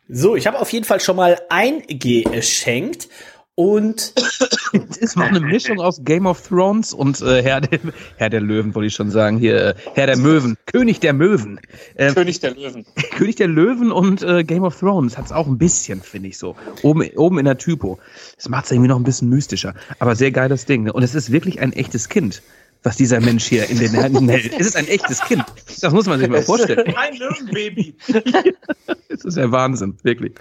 So, 0.09 0.37
ich 0.37 0.47
habe 0.47 0.59
auf 0.61 0.73
jeden 0.73 0.85
Fall 0.85 1.01
schon 1.01 1.17
mal 1.17 1.41
eingeschenkt 1.49 3.09
und 3.57 4.13
es 4.91 4.97
ist 4.99 5.17
noch 5.17 5.25
eine 5.25 5.41
Mischung 5.41 5.81
aus 5.81 6.05
Game 6.05 6.27
of 6.27 6.47
Thrones 6.47 6.93
und 6.93 7.21
äh, 7.23 7.43
Herr, 7.43 7.63
der, 7.63 7.81
Herr 8.17 8.31
der 8.31 8.43
Löwen, 8.43 8.75
wollte 8.75 8.87
ich 8.87 8.95
schon 8.95 9.11
sagen. 9.11 9.39
Hier, 9.39 9.69
äh, 9.69 9.75
Herr 9.95 10.07
der 10.07 10.19
Möwen, 10.19 10.57
König 10.67 11.01
der 11.01 11.15
Möwen. 11.15 11.59
Äh, 11.95 12.13
König 12.13 12.39
der 12.41 12.55
Löwen. 12.55 12.85
König 13.17 13.37
der 13.37 13.49
Löwen 13.49 13.91
und 13.91 14.23
äh, 14.23 14.45
Game 14.45 14.63
of 14.63 14.79
Thrones 14.79 15.17
hat 15.17 15.25
es 15.25 15.33
auch 15.33 15.47
ein 15.47 15.57
bisschen, 15.57 16.03
finde 16.03 16.29
ich 16.29 16.39
so. 16.39 16.55
Oben, 16.83 17.09
oben 17.17 17.39
in 17.39 17.47
der 17.47 17.57
Typo. 17.57 17.99
Das 18.37 18.49
macht 18.51 18.67
es 18.67 18.73
irgendwie 18.73 18.89
noch 18.89 18.99
ein 18.99 19.05
bisschen 19.05 19.31
mystischer. 19.31 19.75
Aber 19.99 20.15
sehr 20.15 20.31
geiles 20.31 20.67
Ding. 20.67 20.85
Ne? 20.85 20.93
Und 20.93 21.03
es 21.03 21.15
ist 21.15 21.33
wirklich 21.33 21.61
ein 21.61 21.73
echtes 21.73 22.09
Kind 22.09 22.43
was 22.83 22.97
dieser 22.97 23.21
Mensch 23.21 23.45
hier 23.47 23.69
in 23.69 23.81
den 23.81 23.93
Händen 23.95 24.29
hält. 24.29 24.53
Es 24.61 24.65
ist 24.65 24.77
ein 24.77 24.87
echtes 24.87 25.21
Kind. 25.23 25.45
Das 25.81 25.93
muss 25.93 26.07
man 26.07 26.21
sich 26.21 26.29
mal 26.29 26.43
vorstellen. 26.43 26.95
Ein 26.95 27.17
Löwenbaby. 27.17 27.97
das 29.09 29.25
ist 29.25 29.37
der 29.37 29.51
Wahnsinn, 29.51 29.97
wirklich. 30.05 30.35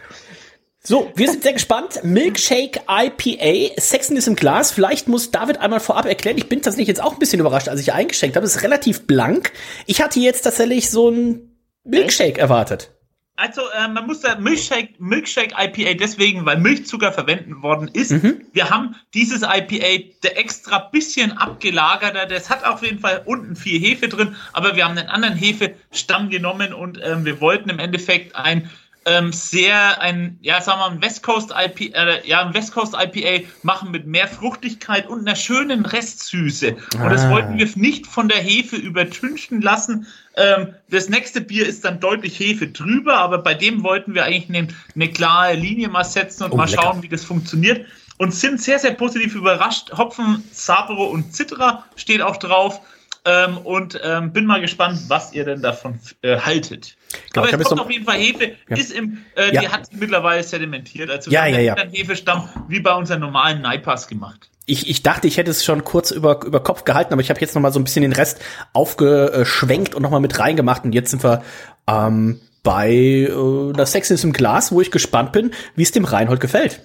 So, 0.87 1.11
wir 1.15 1.27
sind 1.31 1.41
sehr 1.41 1.53
gespannt. 1.53 2.03
Milkshake 2.03 2.81
IPA, 2.87 3.81
Sexen 3.81 4.17
ist 4.17 4.27
im 4.27 4.35
Glas. 4.35 4.71
Vielleicht 4.71 5.07
muss 5.07 5.31
David 5.31 5.57
einmal 5.57 5.79
vorab 5.79 6.05
erklären. 6.05 6.37
Ich 6.37 6.47
bin 6.47 6.61
tatsächlich 6.61 6.87
jetzt 6.87 7.01
auch 7.01 7.13
ein 7.13 7.19
bisschen 7.19 7.39
überrascht, 7.39 7.69
als 7.69 7.81
ich 7.81 7.91
eingeschenkt 7.91 8.35
habe. 8.35 8.45
Es 8.45 8.55
ist 8.55 8.61
relativ 8.61 9.07
blank. 9.07 9.51
Ich 9.87 10.03
hatte 10.03 10.19
jetzt 10.19 10.43
tatsächlich 10.43 10.91
so 10.91 11.09
ein 11.09 11.57
Milkshake 11.85 12.37
erwartet. 12.37 12.91
Also 13.35 13.61
äh, 13.77 13.87
man 13.87 14.05
muss 14.05 14.21
da 14.21 14.35
Milkshake, 14.35 14.93
Milkshake 14.99 15.55
IPA 15.57 15.95
deswegen, 15.95 16.45
weil 16.45 16.57
Milchzucker 16.57 17.11
verwenden 17.11 17.63
worden 17.63 17.89
ist. 17.91 18.11
Mhm. 18.11 18.45
Wir 18.53 18.69
haben 18.69 18.95
dieses 19.15 19.41
IPA 19.41 20.13
der 20.23 20.37
extra 20.37 20.77
bisschen 20.77 21.33
abgelagerter. 21.33 22.27
Das 22.27 22.49
hat 22.49 22.63
auf 22.63 22.83
jeden 22.83 22.99
Fall 22.99 23.23
unten 23.25 23.55
viel 23.55 23.81
Hefe 23.81 24.07
drin, 24.07 24.35
aber 24.53 24.75
wir 24.75 24.85
haben 24.85 24.97
einen 24.97 25.09
anderen 25.09 25.35
Hefestamm 25.35 26.29
genommen 26.29 26.73
und 26.73 26.99
ähm, 27.03 27.25
wir 27.25 27.41
wollten 27.41 27.69
im 27.69 27.79
Endeffekt 27.79 28.35
ein 28.35 28.69
ähm, 29.07 29.31
sehr 29.31 30.01
ein, 30.01 30.37
ja, 30.41 30.59
sagen 30.61 30.79
wir 30.79 30.89
mal, 30.89 30.95
ein 30.95 31.01
West 31.01 31.21
Coast 31.21 31.51
IPA, 31.51 31.95
äh, 31.95 32.27
ja, 32.27 32.41
ein 32.45 32.53
West 32.55 32.73
Coast 32.73 32.95
IPA 32.99 33.45
machen 33.61 33.91
mit 33.91 34.07
mehr 34.07 34.27
Fruchtigkeit 34.27 35.07
und 35.07 35.19
einer 35.19 35.35
schönen 35.35 35.85
Restsüße. 35.85 36.75
Und 36.93 37.09
das 37.11 37.25
Ah. 37.25 37.29
wollten 37.29 37.57
wir 37.57 37.69
nicht 37.75 38.07
von 38.07 38.27
der 38.29 38.39
Hefe 38.39 38.75
übertünchen 38.77 39.61
lassen. 39.61 40.07
Ähm, 40.37 40.73
das 40.89 41.07
nächste 41.09 41.41
Bier 41.41 41.67
ist 41.67 41.85
dann 41.85 41.99
deutlich 41.99 42.39
Hefe 42.39 42.67
drüber, 42.67 43.17
aber 43.17 43.37
bei 43.37 43.53
dem 43.53 43.83
wollten 43.83 44.15
wir 44.15 44.25
eigentlich 44.25 44.49
eine, 44.49 44.67
eine 44.95 45.09
klare 45.11 45.53
Linie 45.53 45.87
mal 45.89 46.03
setzen 46.03 46.43
und 46.45 46.53
Oh, 46.53 46.57
mal 46.57 46.67
lecker. 46.69 46.81
schauen, 46.81 47.03
wie 47.03 47.09
das 47.09 47.23
funktioniert. 47.23 47.85
Und 48.17 48.33
sind 48.33 48.61
sehr, 48.61 48.79
sehr 48.79 48.93
positiv 48.93 49.35
überrascht. 49.35 49.91
Hopfen, 49.91 50.43
Sabro 50.51 51.05
und 51.05 51.35
Citra 51.35 51.83
steht 51.95 52.21
auch 52.21 52.37
drauf. 52.37 52.79
Ähm, 53.27 53.57
und 53.57 53.99
ähm, 54.03 54.31
bin 54.33 54.45
mal 54.45 54.61
gespannt, 54.61 54.99
was 55.07 55.33
ihr 55.33 55.45
denn 55.45 55.61
davon 55.63 55.99
äh, 56.21 56.37
haltet. 56.39 56.95
Genau, 57.33 57.45
ich 57.47 57.53
Aber 57.53 57.61
es 57.61 57.67
kommt 57.67 57.77
noch- 57.79 57.85
auf 57.85 57.91
jeden 57.91 58.05
Fall 58.05 58.17
Hefe, 58.17 58.55
Ja. 58.69 58.77
ist 58.77 58.91
im, 58.91 59.19
äh, 59.35 59.53
Ja. 59.53 59.61
die 59.61 59.69
hat 59.69 59.85
sich 59.87 59.95
mittlerweile 59.99 60.43
sedimentiert. 60.43 61.09
Also 61.09 61.31
Ja, 61.31 61.45
ja, 61.45 61.59
ja. 61.59 61.73
einen 61.75 61.91
Hefestamm 61.91 62.49
wie 62.67 62.79
bei 62.79 62.93
unseren 62.93 63.19
normalen 63.21 63.61
Naipas 63.61 64.07
gemacht. 64.07 64.49
Ich, 64.67 64.89
ich 64.89 65.03
dachte, 65.03 65.27
ich 65.27 65.37
hätte 65.37 65.51
es 65.51 65.63
schon 65.63 65.83
kurz 65.83 66.09
über, 66.11 66.43
über 66.43 66.59
Kopf 66.61 66.85
gehalten, 66.85 67.13
aber 67.13 67.21
ich 67.21 67.29
habe 67.29 67.39
jetzt 67.39 67.53
noch 67.53 67.61
mal 67.61 67.71
so 67.71 67.79
ein 67.79 67.83
bisschen 67.83 68.01
den 68.01 68.13
Rest 68.13 68.39
aufgeschwenkt 68.73 69.93
und 69.95 70.01
noch 70.01 70.09
mal 70.09 70.19
mit 70.19 70.39
reingemacht. 70.39 70.83
Und 70.83 70.93
jetzt 70.93 71.11
sind 71.11 71.23
wir 71.23 71.43
ähm, 71.87 72.39
bei 72.63 72.91
äh, 72.91 73.73
das 73.73 73.91
Sex 73.91 74.09
ist 74.11 74.23
im 74.23 74.33
Glas, 74.33 74.71
wo 74.71 74.81
ich 74.81 74.89
gespannt 74.91 75.31
bin, 75.33 75.53
wie 75.75 75.83
es 75.83 75.91
dem 75.91 76.05
Reinhold 76.05 76.39
gefällt. 76.39 76.81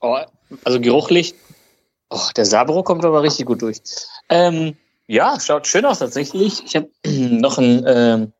Oh, 0.00 0.16
also 0.64 0.80
geruchlich. 0.80 1.34
Oh, 2.10 2.20
der 2.36 2.44
Sabro 2.44 2.84
kommt 2.84 3.04
aber 3.04 3.22
richtig 3.22 3.46
gut 3.46 3.62
durch. 3.62 3.78
Ähm, 4.28 4.76
ja, 5.08 5.38
schaut 5.40 5.66
schön 5.66 5.84
aus 5.84 5.98
tatsächlich. 5.98 6.62
Ich 6.64 6.76
habe 6.76 6.88
noch 7.04 7.58
ein, 7.58 7.84
ähm, 7.86 8.32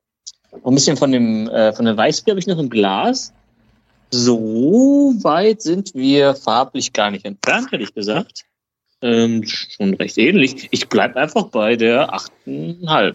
ein 0.65 0.75
bisschen 0.75 0.97
von 0.97 1.13
dem 1.13 1.49
äh, 1.49 1.73
von 1.73 1.85
der 1.85 1.97
Weißbier 1.97 2.33
habe 2.33 2.41
ich 2.41 2.47
noch 2.47 2.59
im 2.59 2.71
Glas. 2.71 3.33
So 4.11 5.15
weit 5.23 5.63
sind 5.63 5.95
wir 5.95 6.35
farblich 6.35 6.93
gar 6.93 7.11
nicht 7.11 7.25
entfernt, 7.25 7.73
hätte 7.73 7.83
ich 7.83 7.95
gesagt. 7.95 8.45
Ähm, 9.03 9.45
schon 9.47 9.95
recht 9.95 10.17
ähnlich. 10.17 10.69
Ich 10.71 10.89
bleib 10.89 11.17
einfach 11.17 11.49
bei 11.49 11.77
der 11.77 12.15
8,5. 12.15 13.15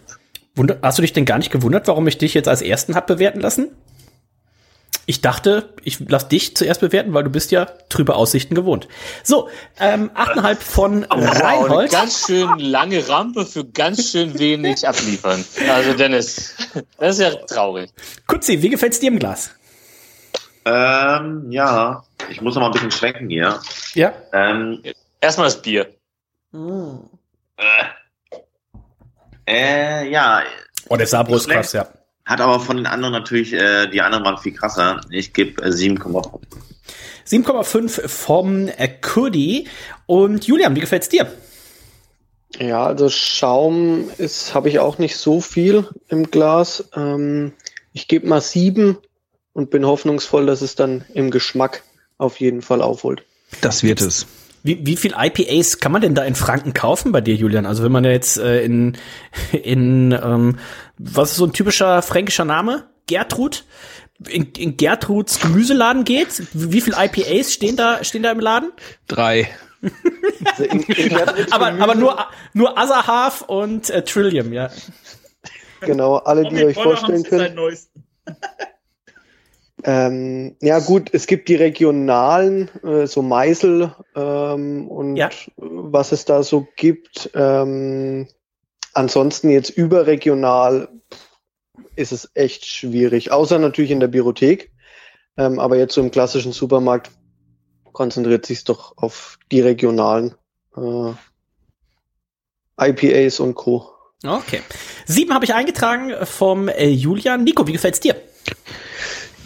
Wunder 0.54 0.78
Hast 0.82 0.98
du 0.98 1.02
dich 1.02 1.12
denn 1.12 1.24
gar 1.24 1.38
nicht 1.38 1.50
gewundert, 1.50 1.88
warum 1.88 2.06
ich 2.06 2.18
dich 2.18 2.34
jetzt 2.34 2.48
als 2.48 2.62
ersten 2.62 2.94
hab 2.94 3.06
bewerten 3.06 3.40
lassen? 3.40 3.68
Ich 5.04 5.20
dachte, 5.20 5.74
ich 5.82 5.98
lass 6.08 6.28
dich 6.28 6.56
zuerst 6.56 6.80
bewerten, 6.80 7.12
weil 7.12 7.24
du 7.24 7.30
bist 7.30 7.50
ja 7.50 7.64
trübe 7.88 8.14
Aussichten 8.14 8.54
gewohnt. 8.54 8.86
So, 9.24 9.48
ähm, 9.80 10.10
8,5 10.14 10.56
von 10.60 11.02
Wow, 11.02 11.10
eine 11.10 11.42
Reinhold. 11.42 11.90
ganz 11.90 12.26
schön 12.26 12.58
lange 12.60 13.08
Rampe 13.08 13.44
für 13.44 13.64
ganz 13.64 14.10
schön 14.12 14.38
wenig 14.38 14.86
abliefern. 14.86 15.44
Also 15.68 15.94
Dennis, 15.94 16.54
das 16.98 17.18
ist 17.18 17.20
ja 17.20 17.34
traurig. 17.46 17.90
Kutzi, 18.28 18.62
wie 18.62 18.68
gefällt's 18.68 19.00
dir 19.00 19.08
im 19.08 19.18
Glas? 19.18 19.50
Ähm, 20.64 21.50
ja, 21.50 22.04
ich 22.30 22.40
muss 22.40 22.54
noch 22.54 22.60
mal 22.62 22.68
ein 22.68 22.72
bisschen 22.72 22.92
schwenken 22.92 23.28
hier. 23.28 23.60
Ja. 23.94 24.12
Ähm, 24.32 24.82
Erstmal 25.20 25.46
das 25.48 25.60
Bier. 25.60 25.88
äh, 26.54 27.88
äh, 29.46 30.08
ja, 30.10 30.42
Oh, 30.88 30.96
der 30.96 31.06
Sabro 31.06 31.36
ist 31.36 31.48
krass, 31.48 31.72
ja. 31.72 31.88
Hat 32.32 32.40
aber 32.40 32.60
von 32.60 32.76
den 32.76 32.86
anderen 32.86 33.12
natürlich, 33.12 33.52
äh, 33.52 33.86
die 33.88 34.00
anderen 34.00 34.24
waren 34.24 34.38
viel 34.38 34.52
krasser. 34.52 35.00
Ich 35.10 35.32
gebe 35.32 35.62
äh, 35.62 35.68
7,5. 35.68 36.40
7,5 37.28 38.08
vom 38.08 38.68
äh, 38.68 38.88
Kudi. 38.88 39.68
Und 40.06 40.46
Julian, 40.46 40.74
wie 40.74 40.80
gefällt's 40.80 41.08
dir? 41.08 41.30
Ja, 42.58 42.84
also 42.86 43.08
Schaum 43.08 44.10
ist, 44.18 44.54
habe 44.54 44.68
ich 44.68 44.78
auch 44.78 44.98
nicht 44.98 45.16
so 45.16 45.40
viel 45.40 45.86
im 46.08 46.30
Glas. 46.30 46.88
Ähm, 46.94 47.52
ich 47.92 48.08
gebe 48.08 48.26
mal 48.26 48.40
sieben 48.40 48.98
und 49.52 49.70
bin 49.70 49.86
hoffnungsvoll, 49.86 50.46
dass 50.46 50.62
es 50.62 50.74
dann 50.74 51.04
im 51.14 51.30
Geschmack 51.30 51.82
auf 52.18 52.40
jeden 52.40 52.62
Fall 52.62 52.82
aufholt. 52.82 53.24
Das 53.60 53.82
wird 53.82 54.00
es. 54.00 54.26
Wie, 54.64 54.86
wie 54.86 54.96
viel 54.96 55.14
IPAs 55.18 55.80
kann 55.80 55.90
man 55.90 56.02
denn 56.02 56.14
da 56.14 56.24
in 56.24 56.36
Franken 56.36 56.72
kaufen 56.72 57.10
bei 57.10 57.20
dir, 57.20 57.34
Julian? 57.34 57.66
Also 57.66 57.82
wenn 57.82 57.90
man 57.90 58.04
jetzt 58.04 58.38
äh, 58.38 58.62
in, 58.62 58.96
in 59.52 60.12
ähm, 60.12 60.58
was 61.04 61.30
ist 61.32 61.36
so 61.38 61.46
ein 61.46 61.52
typischer 61.52 62.02
fränkischer 62.02 62.44
Name? 62.44 62.88
Gertrud? 63.06 63.64
In, 64.28 64.52
in 64.52 64.76
Gertruds 64.76 65.40
Gemüseladen 65.40 66.04
geht? 66.04 66.42
Wie 66.52 66.80
viel 66.80 66.94
IPAs 66.96 67.52
stehen 67.52 67.76
da, 67.76 68.04
stehen 68.04 68.22
da 68.22 68.30
im 68.30 68.38
Laden? 68.40 68.72
Drei. 69.08 69.48
Also 70.44 70.64
in, 70.64 70.80
in 70.82 71.08
Gertruds 71.08 71.50
Aber, 71.52 71.66
aber 71.72 71.94
nur, 71.96 72.16
nur 72.52 72.78
Azahaf 72.78 73.42
und 73.42 73.90
äh, 73.90 74.02
Trillium, 74.04 74.52
ja. 74.52 74.70
Genau, 75.80 76.16
alle, 76.16 76.48
die 76.48 76.56
ihr 76.56 76.66
euch 76.66 76.76
vorstellen 76.76 77.24
können. 77.24 77.56
neuesten. 77.56 78.04
Ähm, 79.84 80.56
ja 80.60 80.78
gut, 80.78 81.10
es 81.12 81.26
gibt 81.26 81.48
die 81.48 81.56
regionalen, 81.56 82.70
äh, 82.84 83.06
so 83.08 83.22
Meisel 83.22 83.92
ähm, 84.14 84.86
und 84.88 85.16
Ja. 85.16 85.30
was 85.56 86.12
es 86.12 86.24
da 86.24 86.44
so 86.44 86.68
gibt. 86.76 87.30
Ähm, 87.34 88.28
ansonsten 88.94 89.50
jetzt 89.50 89.70
überregional 89.70 90.88
ist 91.96 92.12
es 92.12 92.30
echt 92.34 92.64
schwierig, 92.66 93.32
außer 93.32 93.58
natürlich 93.58 93.90
in 93.90 94.00
der 94.00 94.08
Biothek. 94.08 94.72
Ähm, 95.36 95.58
aber 95.58 95.76
jetzt 95.78 95.94
so 95.94 96.00
im 96.00 96.10
klassischen 96.10 96.52
Supermarkt 96.52 97.10
konzentriert 97.92 98.46
sich 98.46 98.64
doch 98.64 98.96
auf 98.96 99.38
die 99.50 99.60
regionalen 99.60 100.34
äh, 100.76 101.12
IPAs 102.78 103.40
und 103.40 103.54
Co. 103.54 103.90
Okay. 104.24 104.60
Sieben 105.06 105.34
habe 105.34 105.44
ich 105.44 105.54
eingetragen 105.54 106.12
vom 106.24 106.68
äh, 106.68 106.88
Julian. 106.88 107.44
Nico, 107.44 107.66
wie 107.66 107.72
gefällt's 107.72 108.00
dir? 108.00 108.14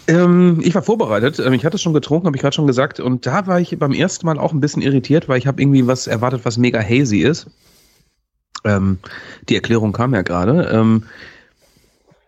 Ähm, 0.07 0.61
ich 0.63 0.75
war 0.75 0.83
vorbereitet. 0.83 1.39
Ähm, 1.39 1.53
Ich 1.53 1.65
hatte 1.65 1.77
schon 1.77 1.93
getrunken, 1.93 2.27
habe 2.27 2.37
ich 2.37 2.41
gerade 2.41 2.55
schon 2.55 2.67
gesagt. 2.67 2.99
Und 2.99 3.25
da 3.25 3.47
war 3.47 3.59
ich 3.59 3.77
beim 3.77 3.93
ersten 3.93 4.25
Mal 4.25 4.39
auch 4.39 4.53
ein 4.53 4.59
bisschen 4.59 4.81
irritiert, 4.81 5.27
weil 5.27 5.37
ich 5.39 5.47
habe 5.47 5.61
irgendwie 5.61 5.87
was 5.87 6.07
erwartet, 6.07 6.41
was 6.43 6.57
mega 6.57 6.81
hazy 6.81 7.19
ist. 7.19 7.47
Ähm, 8.63 8.99
die 9.49 9.55
Erklärung 9.55 9.93
kam 9.93 10.13
ja 10.13 10.21
gerade. 10.21 10.69
Ähm, 10.71 11.03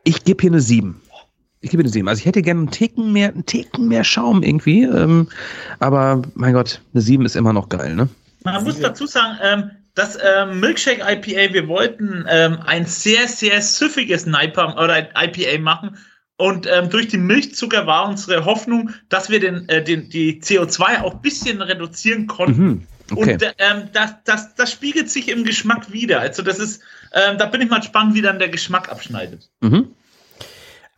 ich 0.04 0.24
gebe 0.24 0.42
hier 0.42 0.52
eine 0.52 0.62
7. 0.62 1.02
Ich 1.62 1.72
gebe 1.72 1.84
eine 1.84 1.90
7. 1.90 2.08
Also 2.08 2.20
ich 2.20 2.26
hätte 2.26 2.42
gerne 2.42 2.62
einen 2.62 2.72
Ticken 2.72 3.12
mehr, 3.12 3.30
einen 3.30 3.46
Ticken 3.46 3.88
mehr 3.88 4.04
Schaum 4.04 4.44
irgendwie. 4.44 4.84
Ähm, 4.84 5.28
aber 5.80 6.22
mein 6.36 6.54
Gott, 6.54 6.82
eine 6.94 7.02
7 7.02 7.26
ist 7.26 7.36
immer 7.36 7.54
noch 7.54 7.70
geil, 7.70 7.96
ne? 7.96 8.10
Man 8.44 8.64
muss 8.64 8.80
dazu 8.80 9.06
sagen, 9.06 9.38
ähm, 9.44 9.72
das 9.96 10.18
ähm, 10.24 10.62
Milkshake 10.62 11.02
IPA, 11.02 11.54
wir 11.54 11.68
wollten 11.68 12.26
ähm, 12.30 12.60
ein 12.66 12.86
sehr, 12.86 13.28
sehr 13.28 13.62
süffiges 13.62 14.26
Naipa 14.26 14.82
oder 14.82 15.10
IPA 15.16 15.60
machen. 15.62 15.98
Und 16.38 16.68
ähm, 16.72 16.90
durch 16.90 17.10
den 17.10 17.28
Milchzucker 17.28 17.86
war 17.86 18.08
unsere 18.08 18.46
Hoffnung, 18.46 18.92
dass 19.10 19.30
wir 19.30 19.42
den, 19.42 19.68
äh, 19.68 19.84
den, 19.84 20.10
die 20.10 20.42
CO2 20.42 21.02
auch 21.02 21.16
ein 21.16 21.22
bisschen 21.22 21.62
reduzieren 21.62 22.28
konnten. 22.28 22.64
Mhm. 22.64 22.88
Okay. 23.12 23.34
Und 23.34 23.56
ähm, 23.58 23.90
das, 23.94 24.14
das, 24.24 24.56
das 24.56 24.72
spiegelt 24.72 25.10
sich 25.10 25.30
im 25.30 25.44
Geschmack 25.44 25.92
wieder. 25.92 26.20
Also 26.20 26.42
das 26.44 26.60
ist, 26.60 26.82
ähm, 27.14 27.38
da 27.38 27.46
bin 27.46 27.62
ich 27.62 27.70
mal 27.70 27.80
gespannt, 27.80 28.14
wie 28.14 28.22
dann 28.22 28.40
der 28.40 28.50
Geschmack 28.50 28.90
abschneidet. 28.90 29.50
Mhm. 29.62 29.94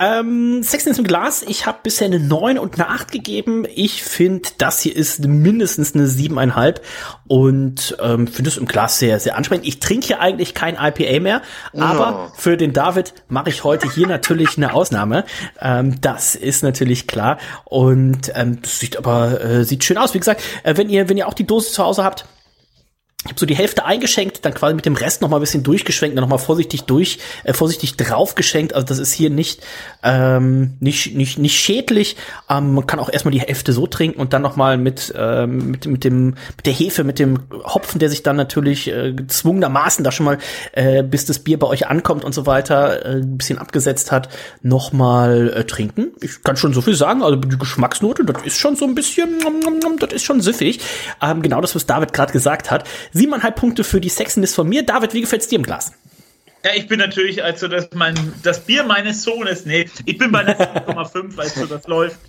Ähm, 0.01 0.63
Sextens 0.63 0.97
im 0.97 1.05
Glas, 1.05 1.43
ich 1.43 1.67
habe 1.67 1.77
bisher 1.83 2.07
eine 2.07 2.19
9 2.19 2.57
und 2.57 2.73
eine 2.73 2.89
8 2.89 3.11
gegeben. 3.11 3.67
Ich 3.75 4.01
finde, 4.01 4.49
das 4.57 4.81
hier 4.81 4.95
ist 4.95 5.23
mindestens 5.27 5.93
eine 5.93 6.07
7,5 6.07 6.81
und 7.27 7.95
ähm, 8.01 8.25
finde 8.25 8.49
es 8.49 8.57
im 8.57 8.65
Glas 8.65 8.97
sehr, 8.97 9.19
sehr 9.19 9.37
ansprechend. 9.37 9.67
Ich 9.67 9.79
trinke 9.79 10.07
hier 10.07 10.19
eigentlich 10.19 10.55
kein 10.55 10.75
IPA 10.75 11.19
mehr, 11.19 11.41
aber 11.77 12.31
für 12.35 12.57
den 12.57 12.73
David 12.73 13.13
mache 13.27 13.49
ich 13.49 13.63
heute 13.63 13.93
hier 13.93 14.07
natürlich 14.07 14.57
eine 14.57 14.73
Ausnahme. 14.73 15.23
Ähm, 15.61 16.01
das 16.01 16.33
ist 16.33 16.63
natürlich 16.63 17.05
klar 17.05 17.37
und 17.65 18.31
ähm, 18.33 18.59
das 18.59 18.79
sieht 18.79 18.97
aber 18.97 19.39
äh, 19.39 19.63
sieht 19.65 19.83
schön 19.83 19.99
aus. 19.99 20.15
Wie 20.15 20.19
gesagt, 20.19 20.41
äh, 20.63 20.77
wenn 20.77 20.89
ihr 20.89 21.09
wenn 21.09 21.17
ihr 21.17 21.27
auch 21.27 21.35
die 21.35 21.45
Dose 21.45 21.71
zu 21.71 21.83
Hause 21.83 22.03
habt, 22.03 22.25
ich 23.23 23.29
habe 23.29 23.39
so 23.39 23.45
die 23.45 23.55
Hälfte 23.55 23.85
eingeschenkt, 23.85 24.43
dann 24.45 24.55
quasi 24.55 24.73
mit 24.73 24.87
dem 24.87 24.95
Rest 24.95 25.21
noch 25.21 25.29
mal 25.29 25.37
ein 25.37 25.41
bisschen 25.41 25.61
durchgeschwenkt, 25.61 26.17
dann 26.17 26.23
noch 26.23 26.29
mal 26.29 26.39
vorsichtig 26.39 26.85
durch, 26.85 27.19
äh, 27.43 27.53
vorsichtig 27.53 27.95
draufgeschenkt. 27.95 28.73
Also 28.73 28.87
das 28.87 28.97
ist 28.97 29.13
hier 29.13 29.29
nicht 29.29 29.61
ähm, 30.01 30.73
nicht 30.79 31.15
nicht 31.15 31.37
nicht 31.37 31.59
schädlich. 31.59 32.15
Ähm, 32.49 32.73
man 32.73 32.87
kann 32.87 32.99
auch 32.99 33.09
erstmal 33.09 33.31
die 33.31 33.41
Hälfte 33.41 33.73
so 33.73 33.85
trinken 33.85 34.19
und 34.19 34.33
dann 34.33 34.41
noch 34.41 34.55
mal 34.55 34.77
mit 34.77 35.13
ähm, 35.15 35.69
mit 35.69 35.85
mit 35.85 36.03
dem 36.03 36.29
mit 36.29 36.65
der 36.65 36.73
Hefe, 36.73 37.03
mit 37.03 37.19
dem 37.19 37.39
Hopfen, 37.63 37.99
der 37.99 38.09
sich 38.09 38.23
dann 38.23 38.37
natürlich 38.37 38.87
äh, 38.87 39.13
gezwungenermaßen 39.13 40.03
da 40.03 40.11
schon 40.11 40.25
mal 40.25 40.39
äh, 40.71 41.03
bis 41.03 41.25
das 41.25 41.37
Bier 41.37 41.59
bei 41.59 41.67
euch 41.67 41.87
ankommt 41.87 42.25
und 42.25 42.33
so 42.33 42.47
weiter 42.47 43.05
äh, 43.05 43.09
ein 43.17 43.37
bisschen 43.37 43.59
abgesetzt 43.59 44.11
hat, 44.11 44.29
noch 44.63 44.93
mal 44.93 45.53
äh, 45.55 45.63
trinken. 45.65 46.07
Ich 46.21 46.41
kann 46.41 46.57
schon 46.57 46.73
so 46.73 46.81
viel 46.81 46.95
sagen. 46.95 47.21
Also 47.21 47.35
die 47.35 47.57
Geschmacksnote, 47.57 48.25
das 48.25 48.41
ist 48.45 48.57
schon 48.57 48.75
so 48.75 48.85
ein 48.85 48.95
bisschen, 48.95 49.37
das 49.99 50.13
ist 50.13 50.23
schon 50.23 50.41
süffig. 50.41 50.79
Ähm, 51.21 51.43
genau 51.43 51.61
das, 51.61 51.75
was 51.75 51.85
David 51.85 52.13
gerade 52.13 52.33
gesagt 52.33 52.71
hat. 52.71 52.85
Siebeneinhalb 53.13 53.55
Punkte 53.55 53.83
für 53.83 54.01
die 54.01 54.09
Sexiness 54.09 54.55
von 54.55 54.67
mir. 54.67 54.83
David, 54.83 55.13
wie 55.13 55.21
gefällt's 55.21 55.47
dir 55.47 55.57
im 55.57 55.63
Glas? 55.63 55.93
Ja, 56.63 56.71
ich 56.75 56.87
bin 56.87 56.99
natürlich, 56.99 57.43
also 57.43 57.67
das, 57.67 57.89
mein, 57.95 58.15
das 58.43 58.59
Bier 58.61 58.83
meines 58.83 59.23
Sohnes, 59.23 59.65
nee, 59.65 59.89
ich 60.05 60.17
bin 60.17 60.31
bei 60.31 60.39
einer 60.39 60.55
7,5, 60.87 61.39
also 61.39 61.65
das 61.65 61.87
läuft. 61.87 62.19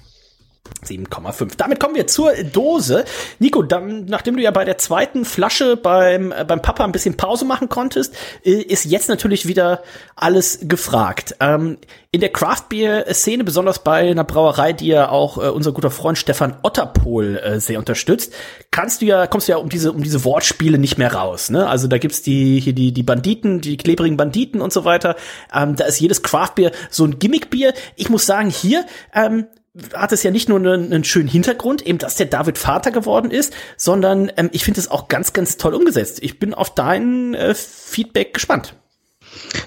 7,5. 0.85 1.53
Damit 1.57 1.81
kommen 1.81 1.95
wir 1.95 2.07
zur 2.07 2.33
Dose. 2.45 3.05
Nico, 3.39 3.63
dann, 3.63 4.05
nachdem 4.07 4.37
du 4.37 4.43
ja 4.43 4.51
bei 4.51 4.65
der 4.65 4.79
zweiten 4.79 5.25
Flasche 5.25 5.77
beim, 5.77 6.33
äh, 6.33 6.45
beim 6.45 6.63
Papa 6.63 6.85
ein 6.85 6.93
bisschen 6.93 7.17
Pause 7.17 7.45
machen 7.45 7.69
konntest, 7.69 8.15
äh, 8.45 8.51
ist 8.51 8.85
jetzt 8.85 9.09
natürlich 9.09 9.47
wieder 9.47 9.83
alles 10.17 10.61
gefragt. 10.63 11.37
Ähm, 11.41 11.79
in 12.11 12.21
der 12.21 12.31
Craft 12.31 12.65
Beer 12.69 13.07
Szene, 13.13 13.45
besonders 13.45 13.83
bei 13.83 14.11
einer 14.11 14.25
Brauerei, 14.25 14.73
die 14.73 14.89
ja 14.89 15.09
auch 15.09 15.39
äh, 15.39 15.49
unser 15.49 15.73
guter 15.73 15.91
Freund 15.91 16.19
Stefan 16.19 16.57
Otterpohl 16.63 17.39
äh, 17.39 17.61
sehr 17.61 17.79
unterstützt, 17.79 18.33
kannst 18.71 19.03
du 19.03 19.07
ja, 19.07 19.27
kommst 19.27 19.49
du 19.49 19.53
ja 19.53 19.59
um 19.59 19.69
diese, 19.69 19.93
um 19.93 20.03
diese 20.03 20.25
Wortspiele 20.25 20.79
nicht 20.79 20.99
mehr 20.99 21.15
raus, 21.15 21.51
ne? 21.51 21.69
Also 21.69 21.89
da 21.89 21.99
gibt's 21.99 22.23
die, 22.23 22.61
hier 22.61 22.73
die, 22.73 22.93
die 22.93 23.03
Banditen, 23.03 23.61
die 23.61 23.77
klebrigen 23.77 24.17
Banditen 24.17 24.61
und 24.61 24.73
so 24.73 24.85
weiter. 24.85 25.17
Ähm, 25.55 25.77
da 25.77 25.85
ist 25.85 26.01
jedes 26.01 26.23
Craft 26.23 26.55
Beer 26.57 26.73
so 26.91 27.05
ein 27.05 27.19
Gimmick-Bier. 27.19 27.73
Ich 27.97 28.11
muss 28.11 28.27
sagen, 28.27 28.51
hier, 28.51 28.85
ähm, 29.15 29.47
hat 29.95 30.13
es 30.13 30.23
ja 30.23 30.31
nicht 30.31 30.49
nur 30.49 30.59
einen, 30.59 30.93
einen, 30.93 31.05
schönen 31.05 31.29
Hintergrund, 31.29 31.87
eben 31.87 31.99
dass 31.99 32.17
der 32.17 32.27
David 32.27 32.59
Vater 32.59 32.91
geworden 32.91 33.31
ist, 33.31 33.55
sondern 33.77 34.31
ähm, 34.37 34.51
ich 34.53 34.65
finde 34.65 34.81
es 34.81 34.91
auch 34.91 35.09
ganz, 35.09 35.33
ganz 35.33 35.57
toll 35.57 35.75
umgesetzt. 35.75 36.19
Ich 36.23 36.39
bin 36.39 36.53
auf 36.53 36.75
dein 36.75 37.35
äh, 37.35 37.55
Feedback 37.55 38.35
gespannt. 38.35 38.75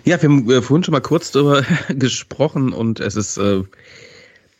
Ja, 0.04 0.22
wir 0.22 0.30
haben 0.30 0.50
äh, 0.50 0.62
vorhin 0.62 0.84
schon 0.84 0.92
mal 0.92 1.02
kurz 1.02 1.32
darüber 1.32 1.64
gesprochen 1.90 2.72
und 2.72 3.00
es 3.00 3.16
ist 3.16 3.38
äh, 3.38 3.64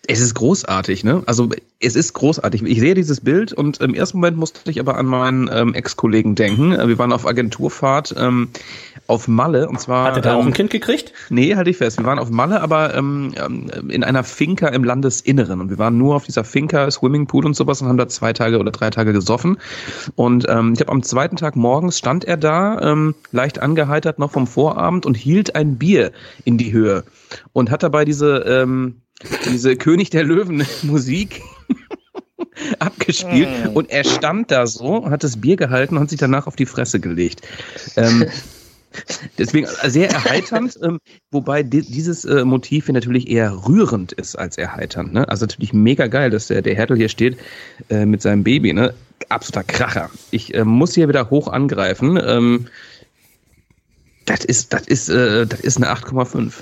es 0.08 0.20
ist 0.20 0.34
großartig, 0.36 1.04
ne? 1.04 1.24
Also 1.26 1.50
es 1.80 1.96
ist 1.96 2.14
großartig. 2.14 2.64
Ich 2.64 2.80
sehe 2.80 2.94
dieses 2.94 3.22
Bild 3.22 3.54
und 3.54 3.82
im 3.82 3.94
ersten 3.94 4.18
Moment 4.18 4.38
musste 4.38 4.70
ich 4.70 4.80
aber 4.80 4.98
an 4.98 5.06
meinen 5.06 5.50
ähm, 5.52 5.74
Ex-Kollegen 5.74 6.36
denken. 6.36 6.72
Äh, 6.74 6.88
wir 6.88 6.98
waren 6.98 7.12
auf 7.12 7.26
Agenturfahrt 7.26 8.16
ähm, 8.18 8.50
auf 9.08 9.28
Malle 9.28 9.68
und 9.68 9.80
zwar. 9.80 10.06
Hat 10.06 10.16
er 10.16 10.22
da 10.22 10.34
ähm, 10.34 10.40
auch 10.40 10.46
ein 10.46 10.54
Kind 10.54 10.70
gekriegt? 10.70 11.14
Nee, 11.30 11.56
halte 11.56 11.70
ich 11.70 11.78
fest. 11.78 11.98
Wir 11.98 12.06
waren 12.06 12.20
auf 12.20 12.30
Malle, 12.30 12.62
aber 12.62 12.94
ähm, 12.96 13.34
ähm, 13.38 13.90
in 13.90 14.04
einer 14.04 14.24
Finca 14.24 14.68
im 14.68 14.84
Landesinneren 14.84 15.62
und 15.62 15.70
wir 15.70 15.78
waren 15.78 15.98
nur 15.98 16.16
auf 16.16 16.26
dieser 16.26 16.44
Finca, 16.44 16.90
Swimmingpool 16.90 17.46
und 17.46 17.56
sowas 17.56 17.82
und 17.82 17.88
haben 17.88 17.98
da 17.98 18.08
zwei 18.08 18.34
Tage 18.34 18.60
oder 18.60 18.72
drei 18.72 18.90
Tage 18.90 19.14
gesoffen. 19.14 19.58
Und 20.16 20.46
ähm, 20.50 20.74
ich 20.74 20.82
habe 20.82 20.92
am 20.92 21.04
zweiten 21.04 21.36
Tag 21.36 21.56
morgens 21.56 21.98
stand 21.98 22.26
er 22.26 22.38
da, 22.38 22.80
ähm, 22.82 23.16
leicht 23.32 23.60
angeheitert 23.60 24.20
noch 24.20 24.32
vom 24.32 24.48
Vorabend 24.48 25.06
und 25.06 25.16
hielt 25.16 25.56
ein 25.56 25.78
Bier 25.78 26.12
in 26.44 26.58
die 26.58 26.72
Höhe 26.72 27.04
und 27.54 27.72
hat 27.72 27.84
dabei 27.84 28.06
diese 28.06 28.38
ähm, 28.48 29.02
diese 29.46 29.76
König 29.76 30.10
der 30.10 30.24
Löwen 30.24 30.66
Musik 30.84 31.42
abgespielt 32.80 33.50
mm. 33.66 33.70
und 33.76 33.90
er 33.90 34.04
stand 34.04 34.52
da 34.52 34.68
so, 34.68 35.10
hat 35.10 35.24
das 35.24 35.40
Bier 35.40 35.56
gehalten 35.56 35.96
und 35.96 36.04
hat 36.04 36.10
sich 36.10 36.20
danach 36.20 36.48
auf 36.48 36.56
die 36.56 36.66
Fresse 36.66 37.00
gelegt. 37.00 37.42
Ähm, 37.96 38.26
deswegen 39.38 39.68
sehr 39.84 40.10
erheiternd, 40.10 40.78
ähm, 40.84 41.00
wobei 41.32 41.64
di 41.64 41.82
dieses 41.82 42.26
äh, 42.26 42.46
Motiv 42.46 42.86
hier 42.86 42.94
natürlich 42.94 43.30
eher 43.30 43.68
rührend 43.68 44.12
ist 44.14 44.36
als 44.36 44.58
erheiternd. 44.58 45.14
Ne? 45.14 45.28
Also 45.28 45.46
natürlich 45.46 45.74
mega 45.74 46.08
geil, 46.08 46.30
dass 46.30 46.48
der, 46.48 46.62
der 46.62 46.76
Hertel 46.76 46.98
hier 46.98 47.10
steht 47.10 47.38
äh, 47.90 48.06
mit 48.06 48.22
seinem 48.22 48.44
Baby. 48.44 48.74
Ne? 48.74 48.94
Absoluter 49.30 49.64
Kracher. 49.64 50.10
Ich 50.32 50.54
äh, 50.54 50.64
muss 50.64 50.96
hier 50.96 51.08
wieder 51.08 51.30
hoch 51.30 51.48
angreifen. 51.48 52.20
Ähm, 52.22 52.68
das 54.26 54.44
ist, 54.44 54.74
das 54.74 54.88
ist, 54.88 55.10
äh, 55.10 55.46
das 55.46 55.60
ist 55.60 55.78
eine 55.78 55.88
8,5. 55.88 56.54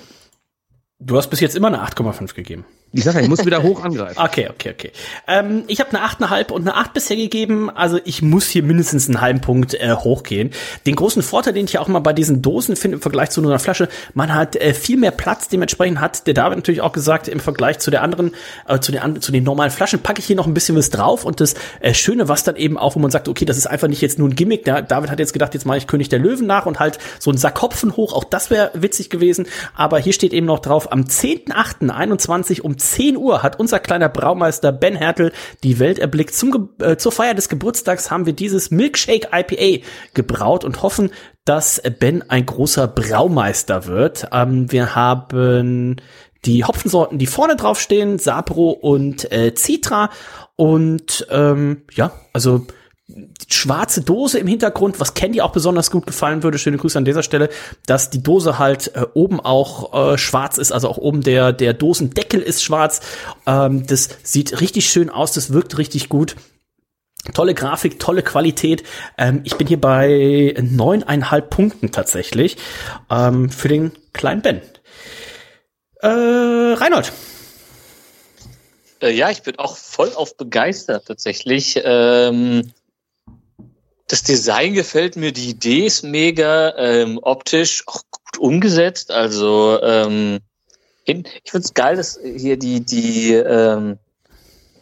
Du 1.06 1.18
hast 1.18 1.30
bis 1.30 1.42
jetzt 1.42 1.58
immer 1.58 1.68
eine 1.68 1.84
8,5 1.84 2.34
gegeben. 2.34 2.66
Ich 2.96 3.04
sag 3.04 3.20
ich 3.20 3.28
muss 3.28 3.44
wieder 3.44 3.64
hoch 3.64 3.84
angreifen. 3.84 4.14
Okay, 4.24 4.48
okay, 4.50 4.72
okay. 4.72 4.92
Ähm, 5.28 5.64
ich 5.68 5.80
habe 5.80 5.90
eine 5.90 6.08
8,5 6.08 6.52
und 6.52 6.62
eine 6.62 6.76
8 6.76 6.94
bisher 6.94 7.18
gegeben. 7.18 7.70
Also 7.70 8.00
ich 8.06 8.22
muss 8.22 8.48
hier 8.48 8.62
mindestens 8.62 9.08
einen 9.08 9.20
halben 9.20 9.42
Punkt 9.42 9.74
äh, 9.74 9.96
hochgehen. 9.96 10.52
Den 10.86 10.96
großen 10.96 11.24
Vorteil, 11.24 11.54
den 11.54 11.66
ich 11.66 11.74
ja 11.74 11.82
auch 11.82 11.88
mal 11.88 12.00
bei 12.00 12.14
diesen 12.14 12.42
Dosen 12.42 12.76
finde 12.76 12.96
im 12.96 13.02
Vergleich 13.02 13.32
zu 13.32 13.42
einer 13.42 13.58
Flasche, 13.58 13.90
man 14.14 14.34
hat 14.34 14.56
äh, 14.56 14.74
viel 14.74 14.98
mehr 14.98 15.12
Platz. 15.12 15.48
Dementsprechend 15.50 16.00
hat 16.00 16.28
der 16.28 16.36
David 16.36 16.58
natürlich 16.58 16.82
auch 16.82 16.94
gesagt, 16.94 17.28
im 17.28 17.40
Vergleich 17.40 17.80
zu 17.80 17.90
der 17.90 18.04
anderen, 18.04 18.32
äh, 18.68 18.80
zu, 18.80 18.92
den, 18.92 19.22
zu 19.22 19.32
den 19.32 19.44
normalen 19.44 19.72
Flaschen 19.72 20.00
packe 20.00 20.20
ich 20.20 20.28
hier 20.28 20.36
noch 20.36 20.48
ein 20.48 20.54
bisschen 20.54 20.78
was 20.78 20.92
drauf. 20.92 21.26
Und 21.26 21.42
das 21.42 21.56
äh, 21.80 21.96
Schöne, 21.96 22.28
was 22.28 22.44
dann 22.44 22.56
eben 22.56 22.78
auch, 22.78 22.96
wo 22.96 23.00
man 23.00 23.12
sagt, 23.12 23.28
okay, 23.28 23.46
das 23.46 23.58
ist 23.58 23.66
einfach 23.66 23.88
nicht 23.88 24.02
jetzt 24.02 24.20
nur 24.20 24.30
ein 24.30 24.36
Gimmick. 24.36 24.66
Der 24.66 24.84
David 24.84 25.10
hat 25.10 25.20
jetzt 25.20 25.34
gedacht, 25.34 25.56
jetzt 25.56 25.66
mache 25.66 25.78
ich 25.78 25.88
König 25.88 26.10
der 26.10 26.20
Löwen 26.20 26.46
nach 26.46 26.68
und 26.68 26.80
halt 26.80 27.00
so 27.20 27.32
ein 27.32 27.38
Sack 27.38 27.62
hoch. 27.62 28.14
Auch 28.14 28.24
das 28.24 28.50
wäre 28.52 28.72
witzig 28.76 29.10
gewesen. 29.10 29.48
Aber 29.76 29.98
hier 30.00 30.14
steht 30.14 30.34
eben 30.34 30.46
noch 30.46 30.60
drauf, 30.60 30.92
am 30.92 31.02
10.8.21 31.02 32.62
um 32.62 32.78
10 32.92 33.18
Uhr 33.18 33.44
hat 33.44 33.60
unser 33.60 33.80
kleiner 33.80 34.10
Braumeister 34.10 34.72
Ben 34.72 34.96
Hertel 34.96 35.32
die 35.64 35.80
Welt 35.80 36.00
erblickt. 36.00 36.34
Zum, 36.36 36.70
äh, 36.80 36.98
zur 36.98 37.12
Feier 37.12 37.34
des 37.34 37.50
Geburtstags 37.50 38.12
haben 38.12 38.26
wir 38.26 38.34
dieses 38.34 38.72
Milkshake 38.72 39.30
IPA 39.32 39.86
gebraut 40.14 40.64
und 40.64 40.82
hoffen, 40.82 41.12
dass 41.46 41.82
Ben 42.00 42.24
ein 42.30 42.46
großer 42.46 42.88
Braumeister 42.88 43.86
wird. 43.88 44.28
Ähm, 44.32 44.72
wir 44.72 44.96
haben 44.96 45.98
die 46.46 46.64
Hopfensorten, 46.64 47.20
die 47.20 47.28
vorne 47.28 47.56
draufstehen, 47.56 48.20
Sapro 48.20 48.70
und 48.72 49.32
äh, 49.32 49.54
Citra. 49.56 50.10
Und 50.56 51.26
ähm, 51.32 51.84
ja, 51.94 52.12
also 52.34 52.68
schwarze 53.50 54.02
Dose 54.02 54.40
im 54.40 54.48
Hintergrund, 54.48 55.00
was 55.00 55.14
Candy 55.14 55.42
auch 55.42 55.52
besonders 55.52 55.92
gut 55.92 56.08
gefallen 56.08 56.44
würde, 56.44 56.58
schöne 56.58 56.78
Grüße 56.78 56.98
an 56.98 57.06
dieser 57.06 57.24
Stelle, 57.24 57.50
dass 57.86 58.10
die 58.10 58.24
Dose 58.24 58.60
halt 58.60 58.96
äh, 58.96 59.06
oben 59.14 59.40
auch 59.40 60.14
äh, 60.14 60.18
schwarz 60.18 60.58
ist, 60.58 60.72
also 60.72 60.90
auch 60.90 60.98
oben 60.98 61.22
der, 61.22 61.54
der 61.54 61.74
Dosendeckel 61.74 62.42
ist 62.42 62.64
schwarz. 62.64 63.02
Ähm, 63.46 63.86
das 63.88 64.10
sieht 64.24 64.62
richtig 64.62 64.90
schön 64.90 65.10
aus, 65.10 65.34
das 65.34 65.54
wirkt 65.54 65.78
richtig 65.78 66.10
gut. 66.10 66.36
Tolle 67.34 67.54
Grafik, 67.54 68.00
tolle 68.00 68.22
Qualität. 68.22 68.84
Ähm, 69.18 69.42
ich 69.46 69.56
bin 69.56 69.68
hier 69.68 69.80
bei 69.80 70.56
neuneinhalb 70.60 71.50
Punkten 71.50 71.92
tatsächlich 71.92 72.58
ähm, 73.10 73.50
für 73.50 73.70
den 73.70 73.94
kleinen 74.12 74.42
Ben. 74.42 74.62
Äh, 76.02 76.08
Reinhold. 76.08 77.14
Äh, 79.02 79.12
ja, 79.12 79.30
ich 79.30 79.42
bin 79.42 79.58
auch 79.58 79.78
voll 79.78 80.12
auf 80.16 80.36
begeistert 80.36 81.06
tatsächlich. 81.08 81.80
Ähm, 81.84 82.74
das 84.14 84.22
Design 84.22 84.76
gefällt 84.76 85.16
mir, 85.16 85.32
die 85.32 85.50
Idee 85.50 85.88
ist 85.88 86.04
mega, 86.04 86.78
ähm, 86.78 87.18
optisch 87.24 87.82
auch 87.88 88.04
gut 88.12 88.38
umgesetzt. 88.38 89.10
Also 89.10 89.82
ähm, 89.82 90.38
ich 91.06 91.16
finde 91.50 91.66
es 91.66 91.74
geil, 91.74 91.96
dass 91.96 92.20
hier 92.24 92.56
die 92.58 92.82
die 92.82 93.34
ähm, 93.34 93.98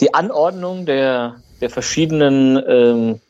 die 0.02 0.14
Anordnung 0.14 0.86
der 0.86 1.42
der 1.62 1.70
verschiedenen 1.70 2.62
ähm, 2.68 3.22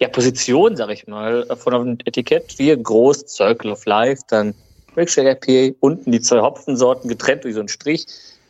ja, 0.00 0.08
Positionen, 0.08 0.76
sag 0.76 0.88
ich 0.88 1.06
mal, 1.06 1.44
von 1.58 1.74
einem 1.74 1.98
Etikett, 2.06 2.58
wie 2.58 2.74
groß 2.74 3.26
Circle 3.26 3.72
of 3.72 3.84
Life, 3.84 4.22
dann 4.30 4.54
Milkshake 4.96 5.46
IPA, 5.46 5.76
unten 5.80 6.10
die 6.10 6.22
zwei 6.22 6.40
Hopfensorten 6.40 7.06
getrennt 7.06 7.44
durch 7.44 7.52
so 7.52 7.60
einen 7.60 7.68
Strich. 7.68 8.06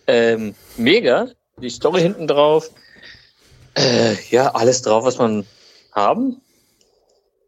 Ähm, 0.06 0.54
mega, 0.76 1.26
die 1.60 1.70
Story 1.70 2.02
hinten 2.02 2.28
drauf. 2.28 2.70
Äh, 3.74 4.14
ja, 4.30 4.54
alles 4.54 4.82
drauf, 4.82 5.02
was 5.02 5.18
man 5.18 5.44
haben 5.90 6.40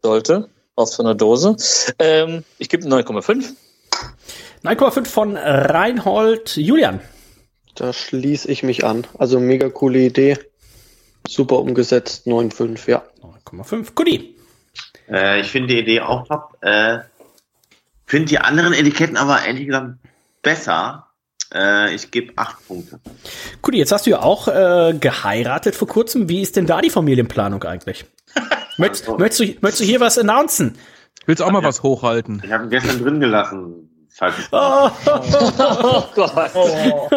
sollte 0.03 0.49
aus 0.75 0.95
so 0.95 1.03
einer 1.03 1.15
Dose. 1.15 1.55
Ähm, 1.97 2.43
ich 2.57 2.69
gebe 2.69 2.85
9,5. 2.85 3.53
9,5 4.63 5.05
von 5.05 5.37
Reinhold 5.37 6.57
Julian. 6.57 6.99
Da 7.75 7.93
schließe 7.93 8.51
ich 8.51 8.63
mich 8.63 8.83
an. 8.83 9.07
Also 9.17 9.39
mega 9.39 9.69
coole 9.69 9.99
Idee. 9.99 10.37
Super 11.27 11.59
umgesetzt. 11.59 12.27
9,5, 12.27 12.89
ja. 12.89 13.03
9,5. 13.47 13.93
Goodie. 13.95 14.35
Äh, 15.09 15.41
ich 15.41 15.47
finde 15.47 15.73
die 15.73 15.79
Idee 15.79 16.01
auch 16.01 16.27
top. 16.27 16.57
Äh, 16.61 16.99
finde 18.05 18.27
die 18.27 18.39
anderen 18.39 18.73
Etiketten 18.73 19.17
aber 19.17 19.45
ehrlich 19.45 19.67
gesagt 19.67 19.95
besser. 20.41 21.07
Äh, 21.53 21.95
ich 21.95 22.11
gebe 22.11 22.33
8 22.35 22.67
Punkte. 22.67 22.99
Goodie, 23.61 23.77
jetzt 23.77 23.91
hast 23.91 24.05
du 24.05 24.11
ja 24.11 24.21
auch 24.21 24.47
äh, 24.47 24.93
geheiratet 24.99 25.75
vor 25.75 25.87
kurzem. 25.87 26.27
Wie 26.27 26.41
ist 26.41 26.55
denn 26.57 26.65
da 26.65 26.81
die 26.81 26.89
Familienplanung 26.89 27.63
eigentlich? 27.63 28.05
Möchtest, 28.77 29.07
also, 29.07 29.17
möchtest, 29.17 29.39
du, 29.39 29.45
möchtest 29.61 29.81
du 29.81 29.85
hier 29.85 29.99
was 29.99 30.17
announcen? 30.17 30.77
Willst 31.25 31.41
du 31.41 31.45
auch 31.45 31.51
mal 31.51 31.61
ja, 31.61 31.67
was 31.67 31.83
hochhalten? 31.83 32.41
Ich 32.43 32.51
habe 32.51 32.65
ihn 32.65 32.69
gestern 32.69 33.01
drin 33.03 33.19
gelassen. 33.19 33.89
Oh, 34.51 34.89
oh 35.01 36.03
Gott. 36.15 36.51
Oh. 36.53 37.09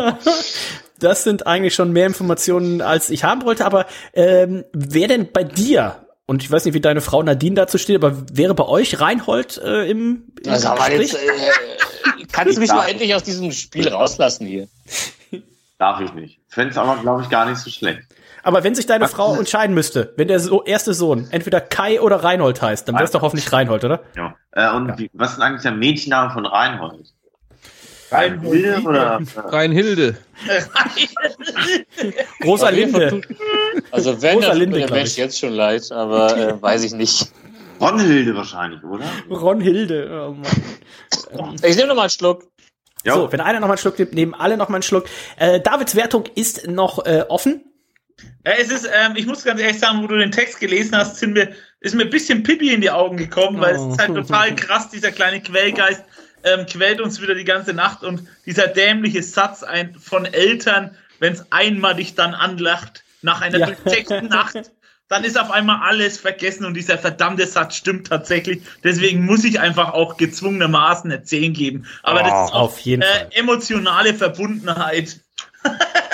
Das 0.98 1.24
sind 1.24 1.46
eigentlich 1.46 1.74
schon 1.74 1.92
mehr 1.92 2.06
Informationen, 2.06 2.80
als 2.80 3.10
ich 3.10 3.24
haben 3.24 3.44
wollte. 3.44 3.66
Aber 3.66 3.86
ähm, 4.14 4.64
wer 4.72 5.08
denn 5.08 5.30
bei 5.30 5.44
dir, 5.44 6.06
und 6.26 6.42
ich 6.42 6.50
weiß 6.50 6.64
nicht, 6.64 6.74
wie 6.74 6.80
deine 6.80 7.02
Frau 7.02 7.22
Nadine 7.22 7.54
dazu 7.54 7.76
steht, 7.76 7.96
aber 7.96 8.16
wäre 8.32 8.54
bei 8.54 8.64
euch 8.64 8.98
Reinhold 9.00 9.58
äh, 9.58 9.90
im, 9.90 10.32
im 10.42 10.52
also, 10.52 10.68
aber 10.68 10.90
jetzt, 10.92 11.14
äh, 11.14 11.18
Kannst 12.32 12.56
du 12.56 12.60
mich 12.60 12.70
mal 12.70 12.88
endlich 12.88 13.14
aus 13.14 13.22
diesem 13.22 13.52
Spiel 13.52 13.88
rauslassen 13.88 14.46
hier? 14.46 14.68
Darf 15.78 16.00
ich 16.00 16.12
nicht. 16.14 16.40
Fände 16.48 16.70
es 16.70 16.78
aber, 16.78 17.00
glaube 17.00 17.22
ich, 17.22 17.28
gar 17.28 17.48
nicht 17.48 17.58
so 17.58 17.70
schlecht. 17.70 18.02
Aber 18.46 18.62
wenn 18.62 18.76
sich 18.76 18.86
deine 18.86 19.08
Frau 19.08 19.34
entscheiden 19.34 19.74
müsste, 19.74 20.14
wenn 20.16 20.28
der 20.28 20.38
so 20.38 20.62
erste 20.62 20.94
Sohn 20.94 21.26
entweder 21.32 21.60
Kai 21.60 22.00
oder 22.00 22.22
Reinhold 22.22 22.62
heißt, 22.62 22.86
dann 22.86 22.94
wäre 22.94 23.02
es 23.02 23.10
doch 23.10 23.22
hoffentlich 23.22 23.52
Reinhold, 23.52 23.84
oder? 23.84 24.04
Ja. 24.14 24.36
Äh, 24.52 24.70
und 24.72 24.86
ja. 24.86 24.98
Wie, 24.98 25.10
was 25.14 25.32
ist 25.32 25.40
eigentlich 25.40 25.62
der 25.62 25.72
Mädchenname 25.72 26.30
von 26.30 26.46
Reinhold? 26.46 27.12
Reinhilde 28.12 28.82
oder? 28.84 29.20
Reinhilde. 29.34 30.16
Rosa 32.44 32.68
Linde. 32.68 33.20
Also 33.90 34.22
wenn, 34.22 34.36
Rosa 34.36 34.52
Linde, 34.52 34.78
der 34.78 34.92
Mensch 34.92 35.16
jetzt 35.16 35.40
schon 35.40 35.52
leid, 35.52 35.90
aber 35.90 36.36
äh, 36.38 36.62
weiß 36.62 36.84
ich 36.84 36.92
nicht. 36.92 37.32
Ronhilde 37.80 38.36
wahrscheinlich, 38.36 38.80
oder? 38.84 39.06
Ronhilde, 39.28 40.28
oh 40.28 40.34
Mann. 40.34 41.56
Ich 41.64 41.74
nehme 41.74 41.88
noch 41.88 41.96
mal 41.96 42.02
einen 42.02 42.10
Schluck. 42.10 42.44
So, 43.04 43.32
wenn 43.32 43.40
einer 43.40 43.58
noch 43.58 43.66
mal 43.66 43.72
einen 43.72 43.78
Schluck 43.78 43.98
nimmt, 43.98 44.14
nehmen 44.14 44.34
alle 44.34 44.56
noch 44.56 44.68
mal 44.68 44.76
einen 44.76 44.82
Schluck. 44.84 45.06
Äh, 45.36 45.58
Davids 45.60 45.96
Wertung 45.96 46.26
ist 46.36 46.68
noch 46.68 47.04
äh, 47.06 47.24
offen. 47.28 47.64
Es 48.44 48.70
ist, 48.70 48.86
ähm, 48.86 49.16
ich 49.16 49.26
muss 49.26 49.44
ganz 49.44 49.60
ehrlich 49.60 49.78
sagen, 49.78 50.02
wo 50.02 50.06
du 50.06 50.16
den 50.16 50.32
Text 50.32 50.60
gelesen 50.60 50.96
hast, 50.96 51.16
sind 51.16 51.34
mir, 51.34 51.52
ist 51.80 51.94
mir 51.94 52.04
ein 52.04 52.10
bisschen 52.10 52.42
Pipi 52.42 52.72
in 52.72 52.80
die 52.80 52.90
Augen 52.90 53.16
gekommen, 53.16 53.60
weil 53.60 53.76
oh. 53.76 53.88
es 53.88 53.92
ist 53.92 54.00
halt 54.00 54.14
total 54.14 54.54
krass, 54.54 54.88
dieser 54.88 55.12
kleine 55.12 55.42
Quellgeist 55.42 56.02
ähm, 56.44 56.64
quält 56.66 57.00
uns 57.00 57.20
wieder 57.20 57.34
die 57.34 57.44
ganze 57.44 57.74
Nacht 57.74 58.04
und 58.04 58.26
dieser 58.46 58.68
dämliche 58.68 59.22
Satz 59.22 59.62
ein, 59.62 59.94
von 59.94 60.24
Eltern, 60.24 60.96
wenn 61.18 61.32
es 61.32 61.50
einmal 61.50 61.96
dich 61.96 62.14
dann 62.14 62.34
anlacht, 62.34 63.04
nach 63.22 63.40
einer 63.40 63.58
ja. 63.58 63.66
durchzechten 63.66 64.26
Nacht, 64.30 64.70
dann 65.08 65.24
ist 65.24 65.38
auf 65.38 65.50
einmal 65.50 65.80
alles 65.88 66.18
vergessen 66.18 66.64
und 66.64 66.74
dieser 66.74 66.98
verdammte 66.98 67.46
Satz 67.46 67.76
stimmt 67.76 68.08
tatsächlich. 68.08 68.62
Deswegen 68.82 69.24
muss 69.24 69.44
ich 69.44 69.60
einfach 69.60 69.92
auch 69.92 70.16
gezwungenermaßen 70.16 71.10
eine 71.10 71.22
10 71.22 71.52
geben. 71.52 71.86
Aber 72.02 72.20
oh, 72.20 72.22
das 72.22 72.48
ist 72.48 72.54
auch, 72.54 72.60
auf 72.60 72.78
jeden 72.80 73.02
äh, 73.02 73.06
Fall. 73.06 73.28
emotionale 73.32 74.14
Verbundenheit. 74.14 75.20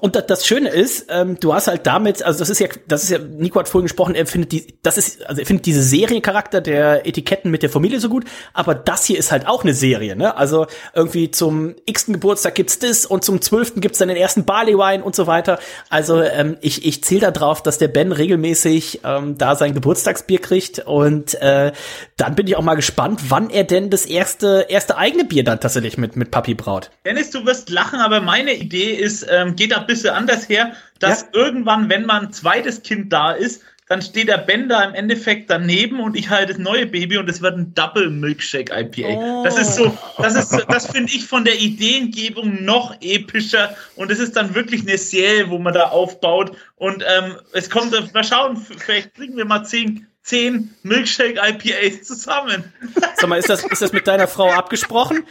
Und 0.00 0.16
das 0.28 0.46
Schöne 0.46 0.70
ist, 0.70 1.06
ähm, 1.10 1.38
du 1.38 1.52
hast 1.52 1.66
halt 1.66 1.86
damit, 1.86 2.22
also 2.22 2.38
das 2.38 2.48
ist 2.48 2.58
ja, 2.58 2.68
das 2.88 3.04
ist 3.04 3.10
ja, 3.10 3.18
Nico 3.18 3.58
hat 3.58 3.68
vorhin 3.68 3.84
gesprochen, 3.84 4.14
er 4.14 4.26
findet 4.26 4.52
die, 4.52 4.74
das 4.82 4.96
ist, 4.96 5.26
also 5.26 5.40
er 5.40 5.46
findet 5.46 5.66
diese 5.66 5.82
Seriencharakter 5.82 6.62
der 6.62 7.06
Etiketten 7.06 7.50
mit 7.50 7.62
der 7.62 7.68
Familie 7.68 8.00
so 8.00 8.08
gut, 8.08 8.24
aber 8.54 8.74
das 8.74 9.04
hier 9.04 9.18
ist 9.18 9.30
halt 9.30 9.46
auch 9.46 9.62
eine 9.62 9.74
Serie, 9.74 10.16
ne? 10.16 10.36
Also 10.36 10.66
irgendwie 10.94 11.30
zum 11.30 11.74
x-ten 11.84 12.14
Geburtstag 12.14 12.54
gibt's 12.54 12.78
das 12.78 13.04
und 13.04 13.24
zum 13.24 13.42
zwölften 13.42 13.82
gibt's 13.82 13.98
dann 13.98 14.08
den 14.08 14.16
ersten 14.16 14.44
Barley 14.44 14.74
Wine 14.74 15.04
und 15.04 15.14
so 15.14 15.26
weiter. 15.26 15.58
Also 15.90 16.22
ähm, 16.22 16.56
ich, 16.62 16.86
ich 16.86 17.04
zähle 17.04 17.20
da 17.20 17.30
drauf, 17.30 17.62
dass 17.62 17.76
der 17.76 17.88
Ben 17.88 18.12
regelmäßig 18.12 19.00
ähm, 19.04 19.36
da 19.36 19.54
sein 19.54 19.74
Geburtstagsbier 19.74 20.38
kriegt 20.38 20.78
und 20.78 21.34
äh, 21.42 21.72
dann 22.16 22.34
bin 22.34 22.46
ich 22.46 22.56
auch 22.56 22.62
mal 22.62 22.74
gespannt, 22.74 23.20
wann 23.28 23.50
er 23.50 23.64
denn 23.64 23.90
das 23.90 24.06
erste, 24.06 24.66
erste 24.70 24.96
eigene 24.96 25.24
Bier 25.24 25.44
dann 25.44 25.60
tatsächlich 25.60 25.98
mit, 25.98 26.16
mit 26.16 26.30
Papi 26.30 26.54
braut. 26.54 26.90
Dennis, 27.04 27.30
du 27.30 27.44
wirst 27.44 27.68
lachen, 27.68 28.00
aber 28.00 28.22
meine 28.22 28.54
Idee 28.54 28.94
ist, 28.94 29.26
ähm, 29.30 29.56
geht 29.56 29.76
ab 29.76 29.89
bisschen 29.90 30.14
anders 30.14 30.48
her, 30.48 30.72
dass 30.98 31.22
ja. 31.22 31.28
irgendwann, 31.32 31.88
wenn 31.88 32.06
man 32.06 32.26
ein 32.26 32.32
zweites 32.32 32.82
Kind 32.82 33.12
da 33.12 33.32
ist, 33.32 33.62
dann 33.90 34.02
steht 34.02 34.28
der 34.28 34.38
Ben 34.38 34.68
da 34.68 34.84
im 34.84 34.94
Endeffekt 34.94 35.50
daneben 35.50 35.98
und 35.98 36.16
ich 36.16 36.30
halte 36.30 36.52
das 36.52 36.58
neue 36.58 36.86
Baby 36.86 37.18
und 37.18 37.28
es 37.28 37.42
wird 37.42 37.56
ein 37.58 37.74
Double 37.74 38.08
Milkshake 38.08 38.70
IPA. 38.70 39.08
Oh. 39.08 39.42
Das 39.42 39.58
ist 39.58 39.74
so, 39.74 39.98
das 40.18 40.36
ist, 40.36 40.64
das 40.68 40.86
finde 40.86 41.12
ich 41.12 41.26
von 41.26 41.44
der 41.44 41.58
Ideengebung 41.58 42.64
noch 42.64 42.94
epischer 43.00 43.74
und 43.96 44.12
es 44.12 44.20
ist 44.20 44.36
dann 44.36 44.54
wirklich 44.54 44.82
eine 44.82 44.96
Serie, 44.96 45.50
wo 45.50 45.58
man 45.58 45.74
da 45.74 45.88
aufbaut 45.88 46.56
und 46.76 47.04
ähm, 47.04 47.34
es 47.52 47.68
kommt, 47.68 47.90
mal 48.14 48.22
schauen, 48.22 48.56
vielleicht 48.56 49.14
kriegen 49.16 49.36
wir 49.36 49.44
mal 49.44 49.64
zehn 49.64 50.06
zehn 50.30 50.72
Milkshake 50.84 51.40
IPAs 51.42 52.04
zusammen. 52.04 52.72
Sag 53.16 53.28
mal, 53.28 53.36
ist 53.36 53.48
das, 53.48 53.64
ist 53.64 53.82
das 53.82 53.92
mit 53.92 54.06
deiner 54.06 54.28
Frau 54.28 54.48
abgesprochen? 54.52 55.26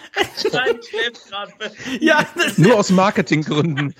Nein, 0.52 0.78
schläft 0.88 1.30
gerade. 1.30 1.54
Ja, 2.02 2.28
Nur 2.58 2.76
aus 2.76 2.90
Marketinggründen. 2.90 3.96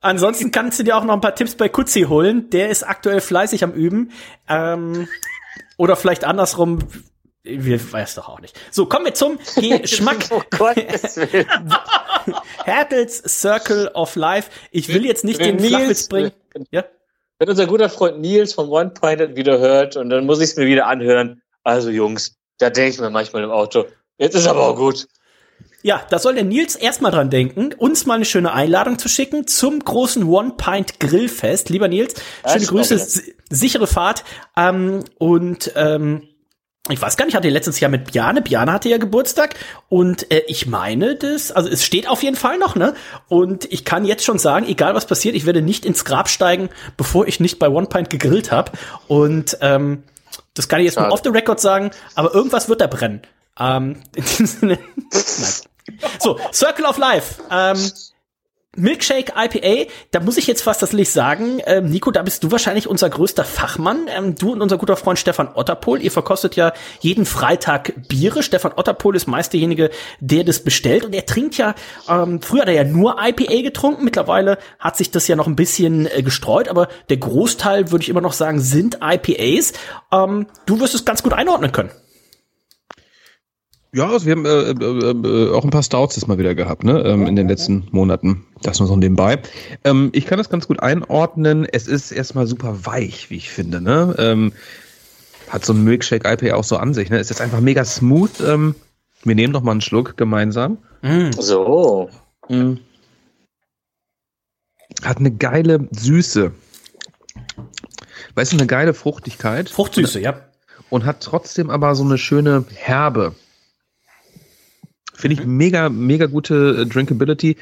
Ansonsten 0.00 0.50
kannst 0.50 0.80
du 0.80 0.82
dir 0.82 0.96
auch 0.96 1.04
noch 1.04 1.14
ein 1.14 1.20
paar 1.20 1.36
Tipps 1.36 1.54
bei 1.54 1.68
Kutzi 1.68 2.02
holen. 2.02 2.50
Der 2.50 2.68
ist 2.68 2.82
aktuell 2.82 3.20
fleißig 3.20 3.62
am 3.62 3.72
Üben. 3.72 4.10
Ähm, 4.48 5.06
oder 5.76 5.94
vielleicht 5.94 6.24
andersrum, 6.24 6.80
wir 7.44 7.92
weiß 7.92 8.16
doch 8.16 8.28
auch 8.28 8.40
nicht. 8.40 8.58
So, 8.72 8.86
kommen 8.86 9.04
wir 9.04 9.14
zum 9.14 9.38
Geschmack. 9.56 10.16
oh 10.30 10.42
Gottes 10.50 11.16
Willen. 11.16 11.46
Hertels 12.64 13.22
Circle 13.40 13.92
of 13.94 14.16
Life. 14.16 14.50
Ich 14.72 14.88
will 14.88 15.04
jetzt 15.06 15.22
nicht 15.22 15.38
den 15.38 15.60
Flachwitz 15.60 16.08
bringen. 16.08 16.32
Ja? 16.72 16.84
Wenn 17.44 17.50
unser 17.50 17.66
guter 17.66 17.90
Freund 17.90 18.20
Nils 18.20 18.54
vom 18.54 18.70
One 18.70 18.90
Pint 18.98 19.36
wieder 19.36 19.58
hört 19.58 19.96
und 19.96 20.08
dann 20.08 20.24
muss 20.24 20.40
ich 20.40 20.50
es 20.50 20.56
mir 20.56 20.64
wieder 20.64 20.86
anhören. 20.86 21.42
Also 21.62 21.90
Jungs, 21.90 22.36
da 22.56 22.70
denke 22.70 22.90
ich 22.92 23.00
mir 23.00 23.10
manchmal 23.10 23.44
im 23.44 23.50
Auto, 23.50 23.84
jetzt 24.16 24.34
ist 24.34 24.46
aber 24.46 24.66
auch 24.66 24.76
gut. 24.76 25.06
Ja, 25.82 26.06
da 26.08 26.18
soll 26.18 26.36
der 26.36 26.44
Nils 26.44 26.74
erstmal 26.74 27.12
dran 27.12 27.28
denken, 27.28 27.74
uns 27.74 28.06
mal 28.06 28.14
eine 28.14 28.24
schöne 28.24 28.54
Einladung 28.54 28.98
zu 28.98 29.10
schicken 29.10 29.46
zum 29.46 29.80
großen 29.80 30.24
One 30.24 30.54
Pint 30.56 30.98
Grillfest. 31.00 31.68
Lieber 31.68 31.88
Nils, 31.88 32.14
schöne 32.50 32.64
Grüße, 32.64 33.24
sichere 33.50 33.86
Fahrt 33.86 34.24
ähm, 34.56 35.04
und 35.18 35.70
ähm, 35.76 36.26
ich 36.90 37.00
weiß 37.00 37.16
gar 37.16 37.24
nicht, 37.24 37.34
hatte 37.34 37.48
letztes 37.48 37.80
Jahr 37.80 37.90
mit 37.90 38.12
Bjane. 38.12 38.42
Bjane 38.42 38.70
hatte 38.70 38.90
ja 38.90 38.98
Geburtstag 38.98 39.54
und 39.88 40.30
äh, 40.30 40.42
ich 40.48 40.66
meine 40.66 41.16
das, 41.16 41.50
also 41.50 41.70
es 41.70 41.82
steht 41.82 42.06
auf 42.08 42.22
jeden 42.22 42.36
Fall 42.36 42.58
noch, 42.58 42.74
ne? 42.74 42.94
Und 43.28 43.64
ich 43.72 43.86
kann 43.86 44.04
jetzt 44.04 44.22
schon 44.24 44.38
sagen, 44.38 44.66
egal 44.66 44.94
was 44.94 45.06
passiert, 45.06 45.34
ich 45.34 45.46
werde 45.46 45.62
nicht 45.62 45.86
ins 45.86 46.04
Grab 46.04 46.28
steigen, 46.28 46.68
bevor 46.98 47.26
ich 47.26 47.40
nicht 47.40 47.58
bei 47.58 47.70
One 47.70 47.86
Pint 47.86 48.10
gegrillt 48.10 48.52
habe. 48.52 48.72
Und 49.08 49.56
ähm, 49.62 50.02
das 50.52 50.68
kann 50.68 50.80
ich 50.80 50.84
jetzt 50.84 50.94
Schade. 50.96 51.08
mal 51.08 51.14
off 51.14 51.22
the 51.24 51.30
record 51.30 51.58
sagen, 51.58 51.90
aber 52.16 52.34
irgendwas 52.34 52.68
wird 52.68 52.82
da 52.82 52.86
brennen. 52.86 53.22
Ähm, 53.58 54.02
in 54.14 54.24
diesem 54.24 54.46
Sinne. 54.46 54.78
Nein. 55.10 56.00
So, 56.18 56.38
Circle 56.52 56.84
of 56.84 56.98
Life. 56.98 57.42
Ähm, 57.50 57.78
Milkshake 58.76 59.32
IPA, 59.36 59.90
da 60.10 60.20
muss 60.20 60.36
ich 60.36 60.46
jetzt 60.46 60.62
fast 60.62 60.82
das 60.82 60.92
Licht 60.92 61.12
sagen, 61.12 61.60
ähm, 61.66 61.86
Nico, 61.86 62.10
da 62.10 62.22
bist 62.22 62.44
du 62.44 62.50
wahrscheinlich 62.50 62.88
unser 62.88 63.10
größter 63.10 63.44
Fachmann. 63.44 64.08
Ähm, 64.08 64.34
du 64.34 64.52
und 64.52 64.62
unser 64.62 64.78
guter 64.78 64.96
Freund 64.96 65.18
Stefan 65.18 65.48
Otterpohl, 65.54 66.00
ihr 66.00 66.10
verkostet 66.10 66.56
ja 66.56 66.72
jeden 67.00 67.26
Freitag 67.26 67.92
Biere. 68.08 68.42
Stefan 68.42 68.72
Otterpohl 68.76 69.16
ist 69.16 69.26
meist 69.26 69.52
derjenige, 69.52 69.90
der 70.20 70.44
das 70.44 70.60
bestellt 70.60 71.04
und 71.04 71.14
er 71.14 71.26
trinkt 71.26 71.56
ja, 71.56 71.74
ähm, 72.08 72.40
früher 72.42 72.62
hat 72.62 72.68
er 72.68 72.74
ja 72.74 72.84
nur 72.84 73.16
IPA 73.20 73.62
getrunken, 73.62 74.04
mittlerweile 74.04 74.58
hat 74.78 74.96
sich 74.96 75.10
das 75.10 75.28
ja 75.28 75.36
noch 75.36 75.46
ein 75.46 75.56
bisschen 75.56 76.06
äh, 76.06 76.22
gestreut, 76.22 76.68
aber 76.68 76.88
der 77.08 77.16
Großteil, 77.16 77.90
würde 77.90 78.02
ich 78.02 78.08
immer 78.08 78.20
noch 78.20 78.32
sagen, 78.32 78.60
sind 78.60 78.98
IPAs. 79.02 79.72
Ähm, 80.12 80.46
du 80.66 80.80
wirst 80.80 80.94
es 80.94 81.04
ganz 81.04 81.22
gut 81.22 81.32
einordnen 81.32 81.72
können. 81.72 81.90
Ja, 83.94 84.10
also 84.10 84.26
wir 84.26 84.32
haben 84.32 84.44
äh, 84.44 84.70
äh, 84.72 85.44
äh, 85.44 85.52
auch 85.52 85.62
ein 85.62 85.70
paar 85.70 85.84
Stouts 85.84 86.16
jetzt 86.16 86.26
mal 86.26 86.36
wieder 86.36 86.56
gehabt, 86.56 86.82
ne, 86.82 87.00
ähm, 87.06 87.28
in 87.28 87.36
den 87.36 87.46
letzten 87.46 87.86
Monaten. 87.92 88.44
Das 88.60 88.80
nur 88.80 88.88
so 88.88 88.96
nebenbei. 88.96 89.38
Ähm, 89.84 90.10
ich 90.12 90.26
kann 90.26 90.36
das 90.38 90.50
ganz 90.50 90.66
gut 90.66 90.80
einordnen. 90.80 91.64
Es 91.64 91.86
ist 91.86 92.10
erstmal 92.10 92.48
super 92.48 92.86
weich, 92.86 93.30
wie 93.30 93.36
ich 93.36 93.50
finde, 93.50 93.80
ne. 93.80 94.16
Ähm, 94.18 94.52
hat 95.48 95.64
so 95.64 95.72
ein 95.72 95.84
Milkshake 95.84 96.28
IPA 96.28 96.56
auch 96.56 96.64
so 96.64 96.76
an 96.76 96.92
sich, 96.92 97.08
ne. 97.08 97.20
Ist 97.20 97.30
jetzt 97.30 97.40
einfach 97.40 97.60
mega 97.60 97.84
smooth. 97.84 98.40
Ähm, 98.40 98.74
wir 99.22 99.36
nehmen 99.36 99.52
noch 99.52 99.62
mal 99.62 99.70
einen 99.70 99.80
Schluck 99.80 100.16
gemeinsam. 100.16 100.78
Mm. 101.02 101.30
So. 101.38 102.10
Mm. 102.48 102.74
Hat 105.04 105.18
eine 105.18 105.30
geile 105.30 105.88
Süße. 105.92 106.50
Weißt 108.34 108.52
du, 108.52 108.56
eine 108.56 108.66
geile 108.66 108.92
Fruchtigkeit. 108.92 109.70
Fruchtsüße, 109.70 110.18
ja. 110.18 110.40
Und 110.90 111.04
hat 111.04 111.20
trotzdem 111.20 111.70
aber 111.70 111.94
so 111.94 112.02
eine 112.02 112.18
schöne 112.18 112.64
Herbe. 112.74 113.36
Finde 115.14 115.34
ich 115.34 115.46
mhm. 115.46 115.56
mega, 115.56 115.88
mega 115.88 116.26
gute 116.26 116.82
äh, 116.82 116.86
Drinkability. 116.86 117.56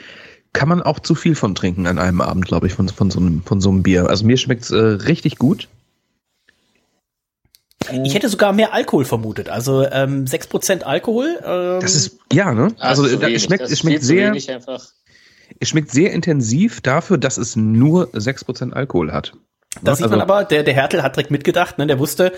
Kann 0.53 0.69
man 0.69 0.83
auch 0.83 0.99
zu 1.01 1.15
viel 1.15 1.35
von 1.35 1.55
trinken 1.55 1.87
an 1.87 1.99
einem 1.99 2.21
Abend, 2.21 2.47
glaube 2.47 2.67
ich, 2.67 2.75
von, 2.75 2.89
von, 2.89 3.11
so 3.11 3.21
einem, 3.21 3.43
von 3.43 3.61
so 3.61 3.71
einem 3.71 3.83
Bier. 3.83 4.09
Also 4.09 4.27
mir 4.27 4.37
schmeckt 4.37 4.65
es 4.65 4.71
äh, 4.71 4.77
richtig 4.77 5.39
gut. 5.39 5.69
Ich 8.05 8.15
hätte 8.15 8.29
sogar 8.29 8.53
mehr 8.53 8.73
Alkohol 8.73 9.05
vermutet. 9.05 9.49
Also 9.49 9.87
ähm, 9.91 10.25
6% 10.25 10.83
Alkohol. 10.83 11.39
Ähm. 11.45 11.81
Das 11.81 11.95
ist, 11.95 12.19
ja, 12.33 12.53
ne? 12.53 12.75
Also 12.79 13.17
da, 13.17 13.29
es 13.29 13.45
schmeckt, 13.45 13.63
es 13.63 13.79
schmeckt 13.79 14.03
sehr. 14.03 14.35
Es 15.61 15.69
schmeckt 15.69 15.91
sehr 15.91 16.13
intensiv 16.13 16.81
dafür, 16.81 17.19
dass 17.19 17.37
es 17.37 17.57
nur 17.57 18.09
6% 18.15 18.73
Alkohol 18.73 19.13
hat. 19.13 19.35
Da 19.81 19.97
sieht 19.97 20.11
man 20.11 20.21
also 20.21 20.33
aber, 20.33 20.45
der, 20.45 20.65
der 20.65 20.75
Hertel 20.75 21.03
hat 21.03 21.17
direkt 21.17 21.31
mitgedacht, 21.31 21.79
ne? 21.79 21.87
der 21.87 21.99
wusste, 21.99 22.33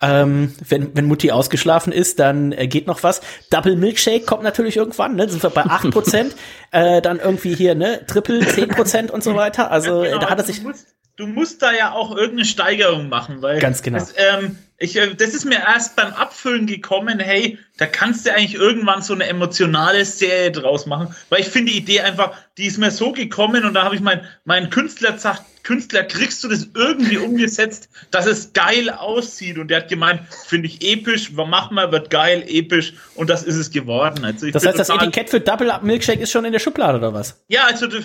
ähm, 0.00 0.54
wenn, 0.68 0.96
wenn 0.96 1.06
Mutti 1.06 1.32
ausgeschlafen 1.32 1.92
ist, 1.92 2.20
dann 2.20 2.52
äh, 2.52 2.68
geht 2.68 2.86
noch 2.86 3.02
was. 3.02 3.20
Double 3.50 3.74
Milkshake 3.74 4.24
kommt 4.24 4.44
natürlich 4.44 4.76
irgendwann, 4.76 5.16
ne? 5.16 5.28
sind 5.28 5.42
wir 5.42 5.50
bei 5.50 5.64
8%, 5.64 6.32
äh, 6.70 7.02
dann 7.02 7.18
irgendwie 7.18 7.54
hier, 7.54 7.74
ne, 7.74 8.06
Triple 8.06 8.40
10% 8.40 9.10
und 9.10 9.24
so 9.24 9.34
weiter. 9.34 9.70
Also 9.72 10.04
ja, 10.04 10.10
genau, 10.10 10.20
da 10.20 10.30
hat 10.30 10.38
er 10.38 10.44
sich. 10.44 10.60
Du 10.60 10.68
musst, 10.68 10.86
du 11.16 11.26
musst 11.26 11.62
da 11.62 11.72
ja 11.72 11.92
auch 11.92 12.12
irgendeine 12.12 12.44
Steigerung 12.44 13.08
machen, 13.08 13.42
weil. 13.42 13.58
Ganz 13.58 13.82
genau. 13.82 13.98
Das, 13.98 14.14
ähm, 14.16 14.56
ich, 14.78 14.96
äh, 14.96 15.14
das 15.14 15.34
ist 15.34 15.44
mir 15.44 15.58
erst 15.58 15.96
beim 15.96 16.12
Abfüllen 16.12 16.66
gekommen, 16.66 17.18
hey, 17.18 17.58
da 17.78 17.86
kannst 17.86 18.26
du 18.26 18.32
eigentlich 18.32 18.54
irgendwann 18.54 19.02
so 19.02 19.14
eine 19.14 19.24
emotionale 19.26 20.04
Serie 20.04 20.52
draus 20.52 20.86
machen, 20.86 21.14
weil 21.30 21.40
ich 21.40 21.48
finde 21.48 21.72
die 21.72 21.78
Idee 21.78 22.00
einfach, 22.02 22.32
die 22.58 22.66
ist 22.66 22.78
mir 22.78 22.90
so 22.90 23.12
gekommen 23.12 23.64
und 23.64 23.74
da 23.74 23.84
habe 23.84 23.94
ich 23.94 24.00
mein, 24.00 24.20
mein 24.44 24.70
Künstler 24.70 25.12
gesagt, 25.12 25.42
Künstler, 25.66 26.04
kriegst 26.04 26.44
du 26.44 26.48
das 26.48 26.68
irgendwie 26.74 27.18
umgesetzt, 27.18 27.88
dass 28.12 28.26
es 28.26 28.52
geil 28.52 28.88
aussieht? 28.88 29.58
Und 29.58 29.66
der 29.68 29.78
hat 29.78 29.88
gemeint, 29.88 30.20
finde 30.46 30.68
ich 30.68 30.80
episch, 30.80 31.32
mach 31.32 31.72
mal, 31.72 31.90
wird 31.90 32.08
geil, 32.08 32.44
episch 32.46 32.94
und 33.16 33.28
das 33.28 33.42
ist 33.42 33.56
es 33.56 33.72
geworden. 33.72 34.24
Also 34.24 34.48
das 34.48 34.64
heißt, 34.64 34.78
das 34.78 34.90
Etikett 34.90 35.28
für 35.28 35.40
Double 35.40 35.72
Up 35.72 35.82
Milkshake 35.82 36.20
ist 36.20 36.30
schon 36.30 36.44
in 36.44 36.52
der 36.52 36.60
Schublade 36.60 36.98
oder 36.98 37.12
was? 37.12 37.42
Ja, 37.48 37.64
also 37.64 37.88
da, 37.88 37.98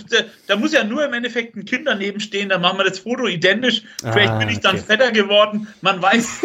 da 0.47 0.55
muss 0.55 0.73
ja 0.73 0.83
nur 0.83 1.05
im 1.05 1.13
Endeffekt 1.13 1.55
ein 1.55 1.65
Kind 1.65 1.85
daneben 1.85 2.19
stehen, 2.19 2.49
dann 2.49 2.61
machen 2.61 2.79
wir 2.79 2.85
das 2.85 2.97
Foto 2.97 3.27
identisch. 3.27 3.83
Vielleicht 3.99 4.31
ah, 4.31 4.39
bin 4.39 4.49
ich 4.49 4.59
dann 4.59 4.77
okay. 4.77 4.85
fetter 4.87 5.11
geworden, 5.11 5.67
man 5.81 6.01
weiß. 6.01 6.27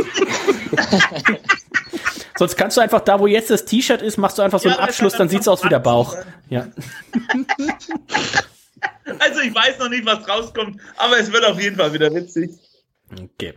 Sonst 2.38 2.56
kannst 2.58 2.76
du 2.76 2.82
einfach 2.82 3.00
da, 3.00 3.18
wo 3.18 3.26
jetzt 3.26 3.48
das 3.48 3.64
T-Shirt 3.64 4.02
ist, 4.02 4.18
machst 4.18 4.36
du 4.36 4.42
einfach 4.42 4.60
so 4.60 4.68
ja, 4.68 4.76
einen 4.76 4.86
Abschluss, 4.86 5.14
dann 5.14 5.30
sieht's 5.30 5.48
aus 5.48 5.64
wie 5.64 5.70
der 5.70 5.78
Bauch. 5.78 6.14
Ja. 6.50 6.66
Also 9.18 9.40
ich 9.40 9.54
weiß 9.54 9.78
noch 9.78 9.88
nicht, 9.88 10.04
was 10.04 10.28
rauskommt, 10.28 10.80
aber 10.96 11.18
es 11.18 11.32
wird 11.32 11.44
auf 11.44 11.60
jeden 11.60 11.76
Fall 11.76 11.92
wieder 11.92 12.12
witzig. 12.12 12.50
Okay. 13.12 13.54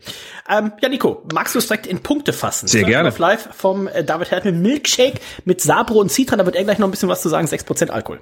Ähm, 0.48 0.74
ja, 0.80 0.90
Nico, 0.90 1.26
magst 1.34 1.56
du 1.56 1.60
es 1.60 1.68
direkt 1.68 1.88
in 1.88 2.04
Punkte 2.04 2.34
fassen? 2.34 2.68
Sehr 2.68 2.84
gerne. 2.84 3.12
Live 3.18 3.50
vom 3.56 3.88
äh, 3.88 4.04
David 4.04 4.30
Hertel 4.30 4.52
Milkshake 4.52 5.20
mit 5.46 5.62
Sabro 5.62 6.00
und 6.00 6.12
Citron. 6.12 6.38
Da 6.38 6.46
wird 6.46 6.56
er 6.56 6.64
gleich 6.64 6.78
noch 6.78 6.88
ein 6.88 6.92
bisschen 6.92 7.10
was 7.10 7.22
zu 7.22 7.30
sagen. 7.30 7.48
6% 7.48 7.90
Alkohol. 7.90 8.22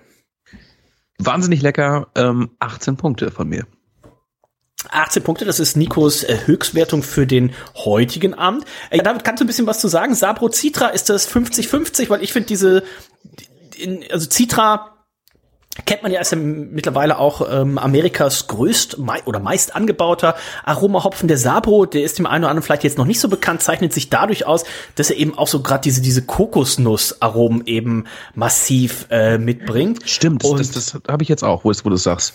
Wahnsinnig 1.19 1.61
lecker, 1.61 2.07
ähm, 2.15 2.51
18 2.59 2.95
Punkte 2.95 3.31
von 3.31 3.49
mir. 3.49 3.65
18 4.89 5.23
Punkte, 5.23 5.43
das 5.43 5.59
ist 5.59 5.75
Nikos 5.75 6.23
äh, 6.23 6.37
Höchstwertung 6.45 7.03
für 7.03 7.27
den 7.27 7.53
heutigen 7.75 8.33
Abend. 8.33 8.63
Äh, 8.89 8.99
damit 8.99 9.23
kannst 9.25 9.41
du 9.41 9.45
ein 9.45 9.47
bisschen 9.47 9.67
was 9.67 9.81
zu 9.81 9.89
sagen. 9.89 10.15
Sabro 10.15 10.49
Citra 10.49 10.87
ist 10.87 11.09
das 11.09 11.29
50-50, 11.29 12.09
weil 12.09 12.23
ich 12.23 12.31
finde 12.31 12.47
diese, 12.47 12.83
in, 13.75 14.05
also 14.11 14.29
Citra 14.29 14.96
kennt 15.85 16.03
man 16.03 16.11
ja 16.11 16.19
als 16.19 16.31
ja 16.31 16.37
mittlerweile 16.37 17.17
auch 17.17 17.47
ähm, 17.49 17.77
Amerikas 17.77 18.47
größt 18.47 18.97
mei 18.97 19.21
oder 19.25 19.39
meist 19.39 19.75
angebauter 19.75 20.35
Aromahopfen 20.65 21.27
der 21.27 21.37
Sabro, 21.37 21.85
der 21.85 22.03
ist 22.03 22.17
dem 22.17 22.25
einen 22.25 22.43
oder 22.43 22.51
anderen 22.51 22.63
vielleicht 22.63 22.83
jetzt 22.83 22.97
noch 22.97 23.05
nicht 23.05 23.19
so 23.19 23.29
bekannt, 23.29 23.61
zeichnet 23.61 23.93
sich 23.93 24.09
dadurch 24.09 24.45
aus, 24.45 24.63
dass 24.95 25.09
er 25.09 25.17
eben 25.17 25.37
auch 25.37 25.47
so 25.47 25.61
gerade 25.61 25.81
diese 25.81 26.01
diese 26.01 26.23
Kokosnussaromen 26.23 27.63
eben 27.65 28.05
massiv 28.35 29.07
äh, 29.09 29.37
mitbringt. 29.37 29.99
Stimmt, 30.05 30.43
und, 30.43 30.59
das, 30.59 30.71
das, 30.71 30.91
das 30.91 31.01
habe 31.07 31.23
ich 31.23 31.29
jetzt 31.29 31.43
auch, 31.43 31.63
wo, 31.63 31.71
es, 31.71 31.85
wo 31.85 31.89
du 31.89 31.97
sagst. 31.97 32.33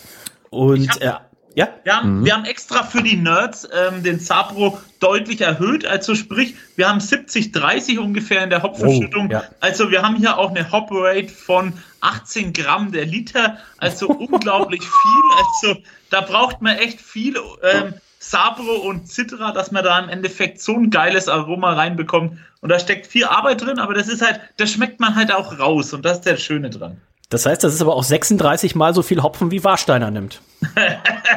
Und 0.51 1.01
äh, 1.01 1.12
ja? 1.55 1.69
Wir 1.85 1.97
haben, 1.97 2.20
mhm. 2.20 2.24
wir 2.24 2.35
haben 2.35 2.45
extra 2.45 2.83
für 2.83 3.03
die 3.03 3.16
Nerds 3.16 3.69
ähm, 3.73 4.03
den 4.03 4.19
Sabro 4.19 4.79
deutlich 5.01 5.41
erhöht. 5.41 5.85
Also 5.87 6.15
sprich, 6.15 6.55
wir 6.77 6.89
haben 6.89 6.99
70-30 6.99 7.99
ungefähr 7.99 8.45
in 8.45 8.51
der 8.51 8.62
Hopfenschüttung. 8.62 9.29
Oh, 9.29 9.33
ja. 9.33 9.45
Also 9.61 9.91
wir 9.91 10.03
haben 10.03 10.16
hier 10.16 10.39
auch 10.39 10.51
eine 10.51 10.70
Hop 10.70 10.89
Rate 10.91 11.29
von 11.29 11.73
18 12.01 12.53
Gramm 12.53 12.93
der 12.93 13.07
Liter. 13.07 13.59
Also 13.79 14.09
unglaublich 14.09 14.83
viel. 14.83 15.23
Also 15.39 15.81
da 16.11 16.20
braucht 16.20 16.62
man 16.62 16.77
echt 16.77 17.01
viel 17.01 17.37
ähm, 17.62 17.95
Sabro 18.19 18.77
und 18.77 19.09
Citra, 19.09 19.53
dass 19.53 19.73
man 19.73 19.85
da 19.85 19.99
im 19.99 20.09
Endeffekt 20.09 20.61
so 20.61 20.74
ein 20.74 20.91
geiles 20.91 21.29
Aroma 21.29 21.74
reinbekommt. 21.74 22.39
Und 22.61 22.69
da 22.69 22.79
steckt 22.79 23.07
viel 23.09 23.24
Arbeit 23.24 23.61
drin, 23.61 23.79
aber 23.79 23.95
das 23.95 24.09
ist 24.09 24.23
halt, 24.23 24.41
das 24.57 24.70
schmeckt 24.70 25.01
man 25.01 25.16
halt 25.16 25.33
auch 25.33 25.59
raus. 25.59 25.93
Und 25.93 26.05
das 26.05 26.19
ist 26.19 26.27
der 26.27 26.37
Schöne 26.37 26.70
dran. 26.70 27.01
Das 27.33 27.47
heißt, 27.47 27.65
das 27.65 27.73
ist 27.73 27.81
aber 27.81 27.97
auch 27.97 28.05
36 28.05 28.75
mal 28.75 28.93
so 28.93 29.01
viel 29.01 29.23
Hopfen, 29.23 29.51
wie 29.51 29.65
Warsteiner 29.65 30.11
nimmt. 30.11 30.43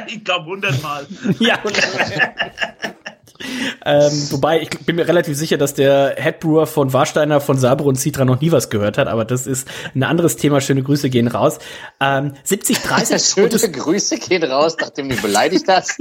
ich 0.08 0.26
glaube 0.26 0.42
100 0.42 0.84
Mal. 0.84 1.08
ja. 1.40 1.58
ähm, 3.86 4.28
wobei, 4.32 4.62
ich 4.62 4.72
bin 4.72 4.98
mir 4.98 5.08
relativ 5.08 5.38
sicher, 5.38 5.58
dass 5.58 5.74
der 5.74 6.16
Headbrewer 6.18 6.68
von 6.68 6.92
Warsteiner, 6.92 7.40
von 7.40 7.58
Sabre 7.58 7.88
und 7.88 7.96
Citra 7.96 8.26
noch 8.26 8.42
nie 8.42 8.52
was 8.52 8.70
gehört 8.70 8.98
hat, 8.98 9.08
aber 9.08 9.24
das 9.24 9.48
ist 9.48 9.70
ein 9.96 10.04
anderes 10.04 10.36
Thema. 10.36 10.60
Schöne 10.60 10.84
Grüße 10.84 11.10
gehen 11.10 11.30
raus. 11.30 11.60
Ähm, 12.02 12.34
70, 12.44 12.80
30. 12.80 13.24
Schöne 13.24 13.72
Grüße 13.72 14.20
gehen 14.20 14.44
raus, 14.44 14.76
nachdem 14.78 15.08
du 15.08 15.16
beleidigt 15.16 15.66
hast. 15.70 15.98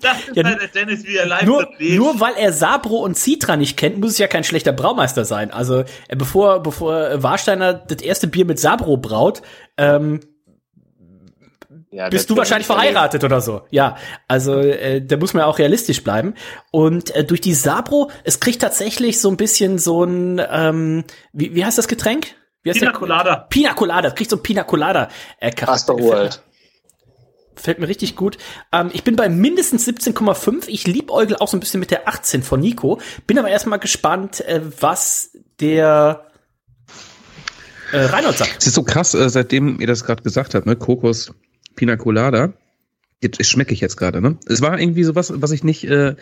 Das 0.00 0.18
ist 0.28 0.36
ja, 0.36 0.44
halt 0.44 0.60
der 0.60 0.68
Dennis, 0.68 1.04
wie 1.04 1.16
er 1.16 1.26
live 1.26 1.42
nur, 1.42 1.68
nur 1.78 2.20
weil 2.20 2.34
er 2.36 2.52
Sabro 2.52 2.96
und 2.96 3.16
Citra 3.16 3.56
nicht 3.56 3.76
kennt, 3.76 3.98
muss 3.98 4.12
es 4.12 4.18
ja 4.18 4.26
kein 4.26 4.44
schlechter 4.44 4.72
Braumeister 4.72 5.24
sein. 5.24 5.50
Also 5.50 5.80
äh, 6.08 6.16
bevor, 6.16 6.62
bevor 6.62 7.22
Warsteiner 7.22 7.74
das 7.74 8.02
erste 8.02 8.26
Bier 8.26 8.44
mit 8.44 8.58
Sabro 8.58 8.96
braut, 8.96 9.42
ähm, 9.76 10.20
ja, 11.90 12.10
bist 12.10 12.28
du 12.28 12.36
wahrscheinlich 12.36 12.66
verheiratet 12.66 13.24
oder 13.24 13.40
so. 13.40 13.62
Ja, 13.70 13.96
also 14.28 14.58
äh, 14.58 15.00
da 15.00 15.16
muss 15.16 15.32
man 15.32 15.44
auch 15.44 15.58
realistisch 15.58 16.04
bleiben. 16.04 16.34
Und 16.70 17.14
äh, 17.14 17.24
durch 17.24 17.40
die 17.40 17.54
Sabro, 17.54 18.10
es 18.24 18.38
kriegt 18.38 18.60
tatsächlich 18.60 19.20
so 19.20 19.30
ein 19.30 19.38
bisschen 19.38 19.78
so 19.78 20.04
ein, 20.04 20.42
ähm, 20.50 21.04
wie, 21.32 21.54
wie 21.54 21.64
heißt 21.64 21.78
das 21.78 21.88
Getränk? 21.88 22.34
Wie 22.62 22.70
heißt 22.70 22.80
Pina 22.80 22.92
Colada. 22.92 23.36
Pina 23.48 23.72
Colada, 23.72 24.10
kriegt 24.10 24.28
so 24.28 24.36
ein 24.36 24.42
Pina 24.42 24.64
Colada. 24.64 25.08
Äh, 25.40 25.52
Asperworld 25.64 26.42
fällt 27.56 27.78
mir 27.78 27.88
richtig 27.88 28.16
gut. 28.16 28.38
Ähm, 28.72 28.90
ich 28.92 29.04
bin 29.04 29.16
bei 29.16 29.28
mindestens 29.28 29.86
17,5. 29.86 30.68
Ich 30.68 30.86
liebäugel 30.86 31.36
auch 31.36 31.48
so 31.48 31.56
ein 31.56 31.60
bisschen 31.60 31.80
mit 31.80 31.90
der 31.90 32.08
18 32.08 32.42
von 32.42 32.60
Nico. 32.60 33.00
Bin 33.26 33.38
aber 33.38 33.48
erstmal 33.48 33.78
gespannt, 33.78 34.40
äh, 34.42 34.60
was 34.80 35.30
der 35.60 36.26
äh, 37.92 37.98
Reinhold 37.98 38.38
sagt. 38.38 38.56
Es 38.58 38.66
ist 38.66 38.74
so 38.74 38.82
krass, 38.82 39.14
äh, 39.14 39.28
seitdem 39.28 39.80
ihr 39.80 39.86
das 39.86 40.04
gerade 40.04 40.22
gesagt 40.22 40.54
habt, 40.54 40.66
ne? 40.66 40.76
Kokos 40.76 41.32
Pina 41.74 41.96
Colada. 41.96 42.52
Jetzt 43.22 43.44
schmecke 43.46 43.72
ich 43.72 43.80
jetzt 43.80 43.96
gerade, 43.96 44.20
ne? 44.20 44.36
Es 44.46 44.60
war 44.60 44.78
irgendwie 44.78 45.04
sowas, 45.04 45.32
was 45.34 45.50
ich 45.50 45.64
nicht 45.64 45.84
äh, 45.84 46.16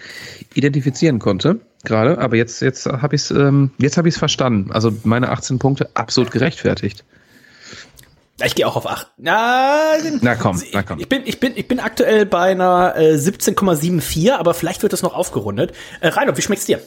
identifizieren 0.54 1.18
konnte 1.18 1.60
gerade, 1.84 2.18
aber 2.18 2.36
jetzt 2.36 2.60
jetzt 2.60 2.86
habe 2.86 3.16
ich 3.16 3.22
es 3.22 3.30
ähm, 3.30 3.70
jetzt 3.78 3.96
habe 3.96 4.08
ich 4.08 4.14
es 4.14 4.18
verstanden. 4.18 4.70
Also 4.70 4.96
meine 5.02 5.30
18 5.30 5.58
Punkte 5.58 5.90
absolut 5.94 6.30
gerechtfertigt. 6.30 7.04
Ich 8.42 8.56
gehe 8.56 8.66
auch 8.66 8.76
auf 8.76 8.86
8. 8.86 9.12
Na, 9.16 9.92
na 10.20 10.34
komm, 10.34 10.60
na 10.72 10.82
komm. 10.82 10.98
Ich 10.98 11.08
bin, 11.08 11.22
ich 11.24 11.38
bin, 11.38 11.56
ich 11.56 11.68
bin 11.68 11.78
aktuell 11.78 12.26
bei 12.26 12.50
einer 12.50 12.96
äh, 12.96 13.14
17,74, 13.14 14.32
aber 14.32 14.54
vielleicht 14.54 14.82
wird 14.82 14.92
das 14.92 15.02
noch 15.02 15.14
aufgerundet. 15.14 15.72
Äh, 16.00 16.08
Reinhold, 16.08 16.36
wie 16.36 16.42
schmeckt's 16.42 16.66
dir? 16.66 16.80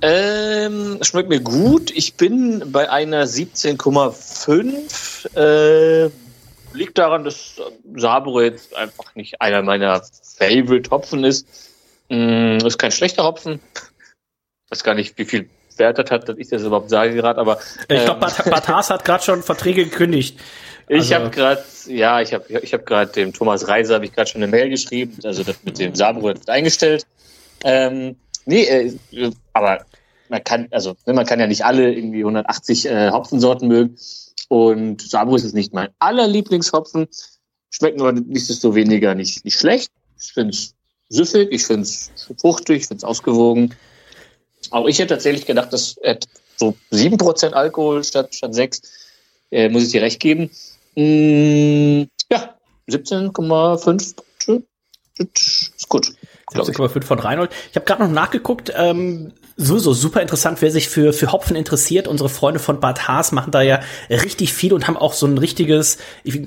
Ähm, 0.00 0.98
schmeckt 1.02 1.28
mir 1.28 1.40
gut. 1.40 1.92
Ich 1.92 2.14
bin 2.14 2.72
bei 2.72 2.90
einer 2.90 3.26
17,5. 3.26 5.36
Äh, 5.36 6.10
liegt 6.72 6.98
daran, 6.98 7.22
dass 7.22 7.60
Sabro 7.94 8.40
jetzt 8.40 8.74
einfach 8.74 9.14
nicht 9.14 9.40
einer 9.40 9.62
meiner 9.62 10.02
Favorite 10.36 10.90
Hopfen 10.90 11.22
ist. 11.22 11.46
Mm, 12.08 12.56
ist 12.66 12.78
kein 12.78 12.90
schlechter 12.90 13.22
Hopfen. 13.22 13.60
Ich 13.74 14.72
weiß 14.72 14.82
gar 14.82 14.94
nicht, 14.94 15.16
wie 15.18 15.24
viel 15.24 15.48
bewertet 15.72 16.10
hat, 16.10 16.28
dass 16.28 16.36
ich 16.38 16.48
das 16.48 16.62
überhaupt 16.62 16.90
sage 16.90 17.14
gerade, 17.14 17.40
aber. 17.40 17.58
Ähm, 17.88 17.98
ich 17.98 18.04
glaube, 18.04 18.20
Batas 18.20 18.90
hat 18.90 19.04
gerade 19.04 19.22
schon 19.24 19.42
Verträge 19.42 19.84
gekündigt. 19.84 20.38
Also. 20.88 21.02
Ich 21.02 21.12
habe 21.12 21.30
gerade, 21.30 21.62
ja, 21.86 22.20
ich 22.20 22.34
habe 22.34 22.44
ich 22.60 22.74
hab 22.74 22.86
gerade 22.86 23.12
dem 23.12 23.32
Thomas 23.32 23.68
Reiser 23.68 23.94
habe 23.94 24.04
ich 24.04 24.12
gerade 24.12 24.30
schon 24.30 24.42
eine 24.42 24.50
Mail 24.50 24.68
geschrieben, 24.68 25.18
also 25.24 25.42
das 25.42 25.56
mit 25.62 25.78
dem 25.78 25.94
Sabro 25.94 26.24
wird 26.24 26.48
eingestellt. 26.48 27.06
Ähm, 27.64 28.16
nee, 28.44 28.64
äh, 28.64 29.30
aber 29.52 29.84
man 30.28 30.42
kann, 30.42 30.68
also 30.70 30.96
ne, 31.06 31.12
man 31.12 31.26
kann 31.26 31.40
ja 31.40 31.46
nicht 31.46 31.64
alle 31.64 31.92
irgendwie 31.92 32.20
180 32.20 32.86
äh, 32.86 33.10
Hopfensorten 33.10 33.68
mögen. 33.68 33.96
Und 34.48 35.00
Sabro 35.00 35.36
ist 35.36 35.44
es 35.44 35.52
nicht 35.52 35.72
mein 35.72 35.88
allerlieblingshopfen. 35.98 37.08
Schmeckt 37.70 37.98
nur 37.98 38.12
nichtsdestoweniger 38.12 39.14
nicht, 39.14 39.44
nicht 39.44 39.58
schlecht. 39.58 39.90
Ich 40.18 40.32
finde 40.32 40.50
es 40.50 40.74
süffig, 41.08 41.48
ich 41.52 41.66
finde 41.66 41.82
es 41.82 42.10
fruchtig, 42.40 42.82
ich 42.82 42.88
finde 42.88 42.98
es 42.98 43.04
ausgewogen. 43.04 43.74
Auch 44.72 44.88
ich 44.88 44.98
hätte 44.98 45.14
tatsächlich 45.14 45.46
gedacht, 45.46 45.72
dass 45.72 45.96
so 46.56 46.74
7% 46.90 47.52
Alkohol 47.52 48.02
statt, 48.04 48.34
statt 48.34 48.54
6, 48.54 48.82
äh, 49.50 49.68
muss 49.68 49.84
ich 49.84 49.90
dir 49.90 50.02
recht 50.02 50.18
geben. 50.18 50.50
Mm, 50.94 52.04
ja, 52.30 52.56
17,5 52.88 54.14
ist 55.18 55.88
gut. 55.88 56.14
17,5 56.52 57.04
von 57.04 57.18
Reinhold. 57.18 57.50
Ich 57.70 57.76
habe 57.76 57.86
gerade 57.86 58.02
noch 58.02 58.10
nachgeguckt, 58.10 58.72
ähm, 58.74 59.32
sowieso 59.56 59.92
super 59.92 60.20
interessant, 60.22 60.62
wer 60.62 60.70
sich 60.70 60.88
für, 60.88 61.12
für 61.12 61.32
Hopfen 61.32 61.56
interessiert. 61.56 62.08
Unsere 62.08 62.28
Freunde 62.28 62.60
von 62.60 62.80
Bad 62.80 63.08
Haas 63.08 63.32
machen 63.32 63.50
da 63.50 63.62
ja 63.62 63.80
richtig 64.08 64.52
viel 64.52 64.72
und 64.72 64.88
haben 64.88 64.96
auch 64.96 65.12
so 65.12 65.26
ein 65.26 65.38
richtiges 65.38 65.98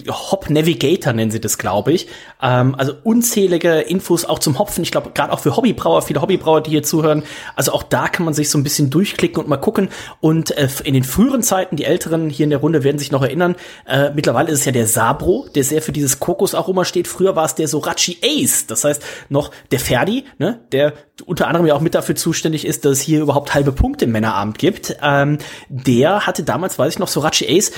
Hop 0.09 0.49
Navigator 0.49 1.13
nennen 1.13 1.31
sie 1.31 1.41
das, 1.41 1.57
glaube 1.57 1.93
ich. 1.93 2.07
Ähm, 2.41 2.75
also 2.75 2.93
unzählige 3.03 3.79
Infos 3.79 4.25
auch 4.25 4.39
zum 4.39 4.59
Hopfen. 4.59 4.83
Ich 4.83 4.91
glaube, 4.91 5.11
gerade 5.13 5.31
auch 5.31 5.39
für 5.39 5.55
Hobbybrauer, 5.55 6.01
viele 6.01 6.21
Hobbybrauer, 6.21 6.61
die 6.61 6.71
hier 6.71 6.83
zuhören. 6.83 7.23
Also 7.55 7.71
auch 7.73 7.83
da 7.83 8.07
kann 8.07 8.25
man 8.25 8.33
sich 8.33 8.49
so 8.49 8.57
ein 8.57 8.63
bisschen 8.63 8.89
durchklicken 8.89 9.41
und 9.41 9.49
mal 9.49 9.57
gucken. 9.57 9.89
Und 10.21 10.51
äh, 10.57 10.67
in 10.83 10.93
den 10.93 11.03
früheren 11.03 11.43
Zeiten, 11.43 11.75
die 11.75 11.85
Älteren 11.85 12.29
hier 12.29 12.45
in 12.45 12.49
der 12.49 12.59
Runde 12.59 12.83
werden 12.83 12.97
sich 12.97 13.11
noch 13.11 13.21
erinnern, 13.21 13.55
äh, 13.87 14.11
mittlerweile 14.11 14.51
ist 14.51 14.59
es 14.59 14.65
ja 14.65 14.71
der 14.71 14.87
Sabro, 14.87 15.47
der 15.53 15.63
sehr 15.63 15.81
für 15.81 15.91
dieses 15.91 16.19
Kokosaroma 16.19 16.85
steht. 16.85 17.07
Früher 17.07 17.35
war 17.35 17.45
es 17.45 17.55
der 17.55 17.67
Sorachi 17.67 18.17
Ace. 18.23 18.67
Das 18.67 18.83
heißt, 18.83 19.03
noch 19.29 19.51
der 19.71 19.79
Ferdi, 19.79 20.25
ne, 20.37 20.59
der 20.71 20.93
unter 21.25 21.47
anderem 21.47 21.65
ja 21.65 21.75
auch 21.75 21.81
mit 21.81 21.95
dafür 21.95 22.15
zuständig 22.15 22.65
ist, 22.65 22.83
dass 22.85 22.94
es 22.95 23.01
hier 23.01 23.21
überhaupt 23.21 23.53
halbe 23.53 23.71
Punkte 23.71 24.05
im 24.05 24.11
Männerabend 24.11 24.57
gibt. 24.57 24.97
Ähm, 25.01 25.37
der 25.69 26.25
hatte 26.25 26.43
damals, 26.43 26.79
weiß 26.79 26.93
ich 26.93 26.99
noch, 26.99 27.07
Sorachi 27.07 27.45
Ace. 27.47 27.71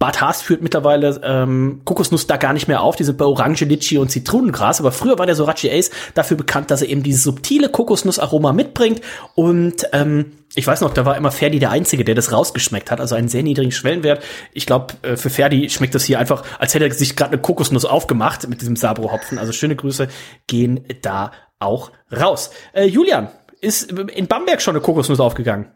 Bart 0.00 0.22
Haas 0.22 0.40
führt 0.40 0.62
mittlerweile 0.62 1.20
ähm, 1.22 1.82
Kokosnuss 1.84 2.26
da 2.26 2.38
gar 2.38 2.54
nicht 2.54 2.68
mehr 2.68 2.80
auf. 2.80 2.96
Die 2.96 3.04
sind 3.04 3.18
bei 3.18 3.26
Orange, 3.26 3.66
Litchi 3.66 3.98
und 3.98 4.10
Zitronengras. 4.10 4.80
Aber 4.80 4.92
früher 4.92 5.18
war 5.18 5.26
der 5.26 5.34
Sorachi 5.34 5.70
Ace 5.70 5.90
dafür 6.14 6.38
bekannt, 6.38 6.70
dass 6.70 6.80
er 6.80 6.88
eben 6.88 7.02
dieses 7.02 7.22
subtile 7.22 7.68
Kokosnussaroma 7.68 8.54
mitbringt. 8.54 9.02
Und 9.34 9.86
ähm, 9.92 10.32
ich 10.54 10.66
weiß 10.66 10.80
noch, 10.80 10.94
da 10.94 11.04
war 11.04 11.18
immer 11.18 11.30
Ferdi 11.30 11.58
der 11.58 11.70
Einzige, 11.70 12.04
der 12.04 12.14
das 12.14 12.32
rausgeschmeckt 12.32 12.90
hat, 12.90 12.98
also 12.98 13.14
einen 13.14 13.28
sehr 13.28 13.42
niedrigen 13.42 13.72
Schwellenwert. 13.72 14.22
Ich 14.54 14.64
glaube, 14.64 14.94
äh, 15.02 15.16
für 15.16 15.28
Ferdi 15.28 15.68
schmeckt 15.68 15.94
das 15.94 16.04
hier 16.04 16.18
einfach, 16.18 16.44
als 16.58 16.72
hätte 16.72 16.86
er 16.86 16.92
sich 16.94 17.14
gerade 17.14 17.32
eine 17.32 17.42
Kokosnuss 17.42 17.84
aufgemacht 17.84 18.48
mit 18.48 18.62
diesem 18.62 18.76
Sabro-Hopfen. 18.76 19.38
Also 19.38 19.52
schöne 19.52 19.76
Grüße 19.76 20.08
gehen 20.46 20.80
da 21.02 21.32
auch 21.60 21.92
raus. 22.10 22.50
Äh, 22.72 22.86
Julian, 22.86 23.28
ist 23.60 23.92
in 23.92 24.26
Bamberg 24.26 24.62
schon 24.62 24.74
eine 24.74 24.82
Kokosnuss 24.82 25.20
aufgegangen? 25.20 25.66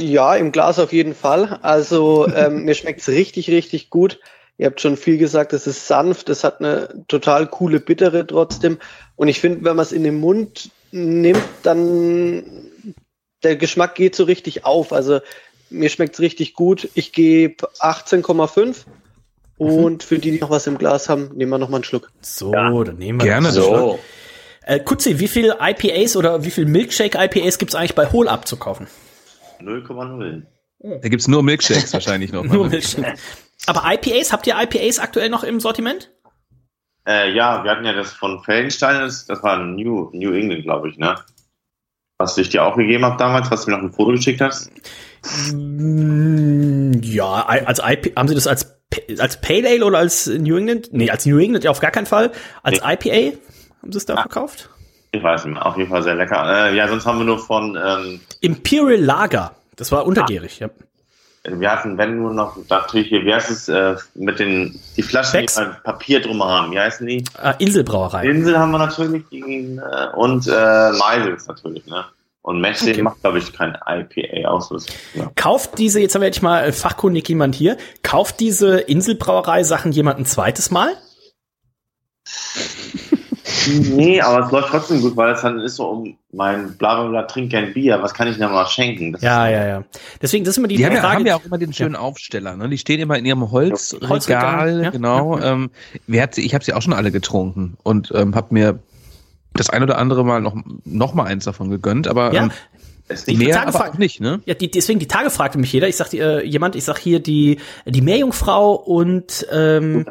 Ja, 0.00 0.34
im 0.34 0.50
Glas 0.50 0.78
auf 0.78 0.92
jeden 0.92 1.14
Fall. 1.14 1.60
Also 1.62 2.28
ähm, 2.34 2.64
mir 2.64 2.74
schmeckt's 2.74 3.08
richtig, 3.08 3.48
richtig 3.48 3.90
gut. 3.90 4.18
Ihr 4.58 4.66
habt 4.66 4.80
schon 4.80 4.96
viel 4.96 5.18
gesagt, 5.18 5.52
es 5.52 5.66
ist 5.66 5.86
sanft, 5.86 6.28
es 6.28 6.44
hat 6.44 6.60
eine 6.60 7.04
total 7.08 7.46
coole 7.46 7.80
Bittere 7.80 8.26
trotzdem. 8.26 8.78
Und 9.16 9.28
ich 9.28 9.40
finde, 9.40 9.64
wenn 9.64 9.76
man 9.76 9.84
es 9.84 9.92
in 9.92 10.04
den 10.04 10.20
Mund 10.20 10.70
nimmt, 10.90 11.42
dann 11.62 12.42
der 13.42 13.56
Geschmack 13.56 13.94
geht 13.94 14.14
so 14.14 14.24
richtig 14.24 14.64
auf. 14.64 14.92
Also 14.92 15.20
mir 15.70 15.88
schmeckt's 15.88 16.20
richtig 16.20 16.54
gut. 16.54 16.88
Ich 16.94 17.12
gebe 17.12 17.68
18,5. 17.80 18.84
Und 19.58 20.02
für 20.02 20.18
die, 20.18 20.32
die 20.32 20.40
noch 20.40 20.50
was 20.50 20.66
im 20.66 20.76
Glas 20.76 21.08
haben, 21.08 21.30
nehmen 21.34 21.50
wir 21.50 21.58
noch 21.58 21.68
mal 21.68 21.76
einen 21.76 21.84
Schluck. 21.84 22.10
So, 22.20 22.52
ja. 22.52 22.70
dann 22.82 22.96
nehmen 22.96 23.20
wir 23.20 23.26
Gerne 23.26 23.52
so. 23.52 23.98
Äh, 24.64 24.80
Kutzi, 24.80 25.18
wie 25.18 25.28
viel 25.28 25.54
IPAs 25.60 26.16
oder 26.16 26.44
wie 26.44 26.50
viel 26.50 26.66
Milkshake 26.66 27.18
IPAs 27.18 27.58
gibt's 27.58 27.74
eigentlich 27.74 27.94
bei 27.94 28.10
Hol 28.12 28.28
Up 28.28 28.46
zu 28.46 28.56
kaufen? 28.56 28.86
0,0. 29.60 30.42
Da 30.78 31.08
gibt's 31.08 31.28
nur 31.28 31.42
Milkshakes 31.42 31.92
wahrscheinlich 31.92 32.32
noch. 32.32 32.44
nur? 32.44 32.68
Milkshakes. 32.68 33.20
Aber 33.66 33.82
IPAs, 33.92 34.32
habt 34.32 34.46
ihr 34.46 34.56
IPAs 34.60 34.98
aktuell 34.98 35.28
noch 35.28 35.44
im 35.44 35.60
Sortiment? 35.60 36.10
Äh, 37.06 37.32
ja, 37.32 37.64
wir 37.64 37.70
hatten 37.70 37.84
ja 37.84 37.92
das 37.92 38.12
von 38.12 38.42
Fellenstein, 38.44 39.00
das, 39.00 39.26
das 39.26 39.42
war 39.42 39.58
New, 39.58 40.10
New 40.12 40.32
England, 40.32 40.62
glaube 40.62 40.88
ich, 40.88 40.98
ne? 40.98 41.16
Was 42.18 42.38
ich 42.38 42.50
dir 42.50 42.64
auch 42.64 42.76
gegeben 42.76 43.04
habe 43.04 43.16
damals, 43.16 43.50
was 43.50 43.64
du 43.64 43.70
mir 43.70 43.76
noch 43.78 43.84
ein 43.84 43.92
Foto 43.92 44.12
geschickt 44.12 44.40
hast? 44.40 44.70
Mm, 45.52 46.92
ja, 47.02 47.44
als 47.46 47.80
IP, 47.84 48.16
haben 48.16 48.28
sie 48.28 48.36
das 48.36 48.46
als, 48.46 48.76
als 49.18 49.40
Pale 49.40 49.68
Ale 49.68 49.84
oder 49.84 49.98
als 49.98 50.28
New 50.28 50.56
England? 50.56 50.92
Nee, 50.92 51.10
als 51.10 51.26
New 51.26 51.38
England 51.38 51.64
ja 51.64 51.72
auf 51.72 51.80
gar 51.80 51.90
keinen 51.90 52.06
Fall. 52.06 52.30
Als 52.62 52.80
nee. 52.80 52.94
IPA 52.94 53.36
haben 53.82 53.92
sie 53.92 53.98
es 53.98 54.06
da 54.06 54.14
ah. 54.14 54.22
verkauft? 54.22 54.70
Ich 55.10 55.22
weiß 55.22 55.44
nicht, 55.44 55.60
auf 55.60 55.76
jeden 55.76 55.90
Fall 55.90 56.02
sehr 56.02 56.14
lecker. 56.14 56.70
Äh, 56.70 56.76
ja, 56.76 56.88
sonst 56.88 57.04
haben 57.04 57.18
wir 57.18 57.26
nur 57.26 57.38
von 57.38 57.76
ähm, 57.76 58.20
Imperial 58.40 59.00
Lager. 59.00 59.52
Das 59.76 59.92
war 59.92 60.06
untergärig, 60.06 60.62
ah. 60.62 60.66
ja 60.66 60.70
wir 61.44 61.70
hatten, 61.70 61.98
wenn 61.98 62.18
nur 62.18 62.32
noch, 62.32 62.56
natürlich 62.68 63.08
hier, 63.08 63.24
wie 63.24 63.34
heißt 63.34 63.50
es, 63.50 63.68
äh, 63.68 63.96
mit 64.14 64.38
den, 64.38 64.78
die 64.96 65.02
Flaschen, 65.02 65.40
Becks. 65.40 65.56
die 65.56 65.64
Papier 65.82 66.20
drum 66.20 66.42
haben, 66.42 66.70
wie 66.72 66.78
heißen 66.78 67.06
die? 67.06 67.24
Äh, 67.42 67.54
Inselbrauerei. 67.58 68.26
Insel 68.26 68.58
haben 68.58 68.70
wir 68.70 68.78
natürlich, 68.78 69.24
die, 69.30 69.40
äh, 69.40 70.16
und 70.16 70.46
äh, 70.46 70.92
Meisels 70.92 71.46
natürlich, 71.46 71.86
ne? 71.86 72.04
Und 72.44 72.60
Messi 72.60 72.90
okay. 72.90 73.02
macht, 73.02 73.20
glaube 73.20 73.38
ich, 73.38 73.52
kein 73.52 73.78
IPA 73.86 74.48
aus. 74.48 74.86
Ja. 75.14 75.30
Kauft 75.36 75.78
diese, 75.78 76.00
jetzt 76.00 76.16
haben 76.16 76.22
wir 76.22 76.26
endlich 76.26 76.42
mal 76.42 76.72
fachkundig 76.72 77.28
jemand 77.28 77.54
hier, 77.54 77.76
kauft 78.02 78.40
diese 78.40 78.80
Inselbrauerei 78.80 79.62
Sachen 79.62 79.92
jemand 79.92 80.18
ein 80.18 80.26
zweites 80.26 80.72
Mal? 80.72 80.92
Nee, 83.66 84.20
aber 84.20 84.46
es 84.46 84.52
läuft 84.52 84.68
trotzdem 84.68 85.00
gut, 85.00 85.16
weil 85.16 85.32
es 85.32 85.42
dann 85.42 85.60
ist 85.60 85.76
so 85.76 85.86
um 85.86 86.16
mein 86.32 86.76
Blablabla, 86.76 87.24
trink 87.24 87.52
kein 87.52 87.72
Bier, 87.72 88.02
was 88.02 88.14
kann 88.14 88.28
ich 88.28 88.38
denn 88.38 88.50
mal 88.50 88.66
schenken? 88.66 89.12
Das 89.12 89.22
ja, 89.22 89.48
ja, 89.48 89.66
ja. 89.66 89.84
Deswegen, 90.20 90.44
das 90.44 90.52
ist 90.52 90.58
immer 90.58 90.68
die, 90.68 90.76
die 90.76 90.84
Frage. 90.84 90.98
Die 90.98 91.06
haben 91.06 91.26
ja 91.26 91.36
auch 91.36 91.44
immer 91.44 91.58
den 91.58 91.72
schönen 91.72 91.94
ja. 91.94 92.00
Aufsteller, 92.00 92.56
ne? 92.56 92.68
Die 92.68 92.78
stehen 92.78 93.00
immer 93.00 93.18
in 93.18 93.24
ihrem 93.24 93.50
Holzregal, 93.50 94.08
Holzregal 94.08 94.82
ja. 94.82 94.90
genau. 94.90 95.38
Ja. 95.38 95.52
Ähm, 95.52 95.70
wer 96.06 96.22
hat 96.22 96.34
sie, 96.34 96.44
ich 96.46 96.54
habe 96.54 96.64
sie 96.64 96.72
auch 96.72 96.82
schon 96.82 96.94
alle 96.94 97.12
getrunken 97.12 97.76
und 97.82 98.12
ähm, 98.14 98.34
habe 98.34 98.48
mir 98.54 98.78
das 99.54 99.70
ein 99.70 99.82
oder 99.82 99.98
andere 99.98 100.24
Mal 100.24 100.40
noch, 100.40 100.56
noch 100.84 101.14
mal 101.14 101.24
eins 101.24 101.44
davon 101.44 101.70
gegönnt, 101.70 102.08
aber 102.08 102.32
ja. 102.32 102.44
ähm, 102.44 102.50
die 103.26 103.36
mehr, 103.36 103.64
Tage 103.64 103.92
auch 103.92 103.98
nicht, 103.98 104.20
ne? 104.20 104.40
Ja, 104.46 104.54
die, 104.54 104.70
deswegen 104.70 104.98
die 104.98 105.08
Tage 105.08 105.28
fragte 105.28 105.58
mich 105.58 105.72
jeder. 105.72 105.88
Ich 105.88 105.96
sag 105.96 106.12
äh, 106.14 106.42
jemand, 106.44 106.76
ich 106.76 106.84
sag 106.84 106.98
hier 106.98 107.20
die 107.20 107.58
die 107.84 108.00
Meerjungfrau 108.00 108.72
und 108.72 109.46
ähm, 109.52 110.06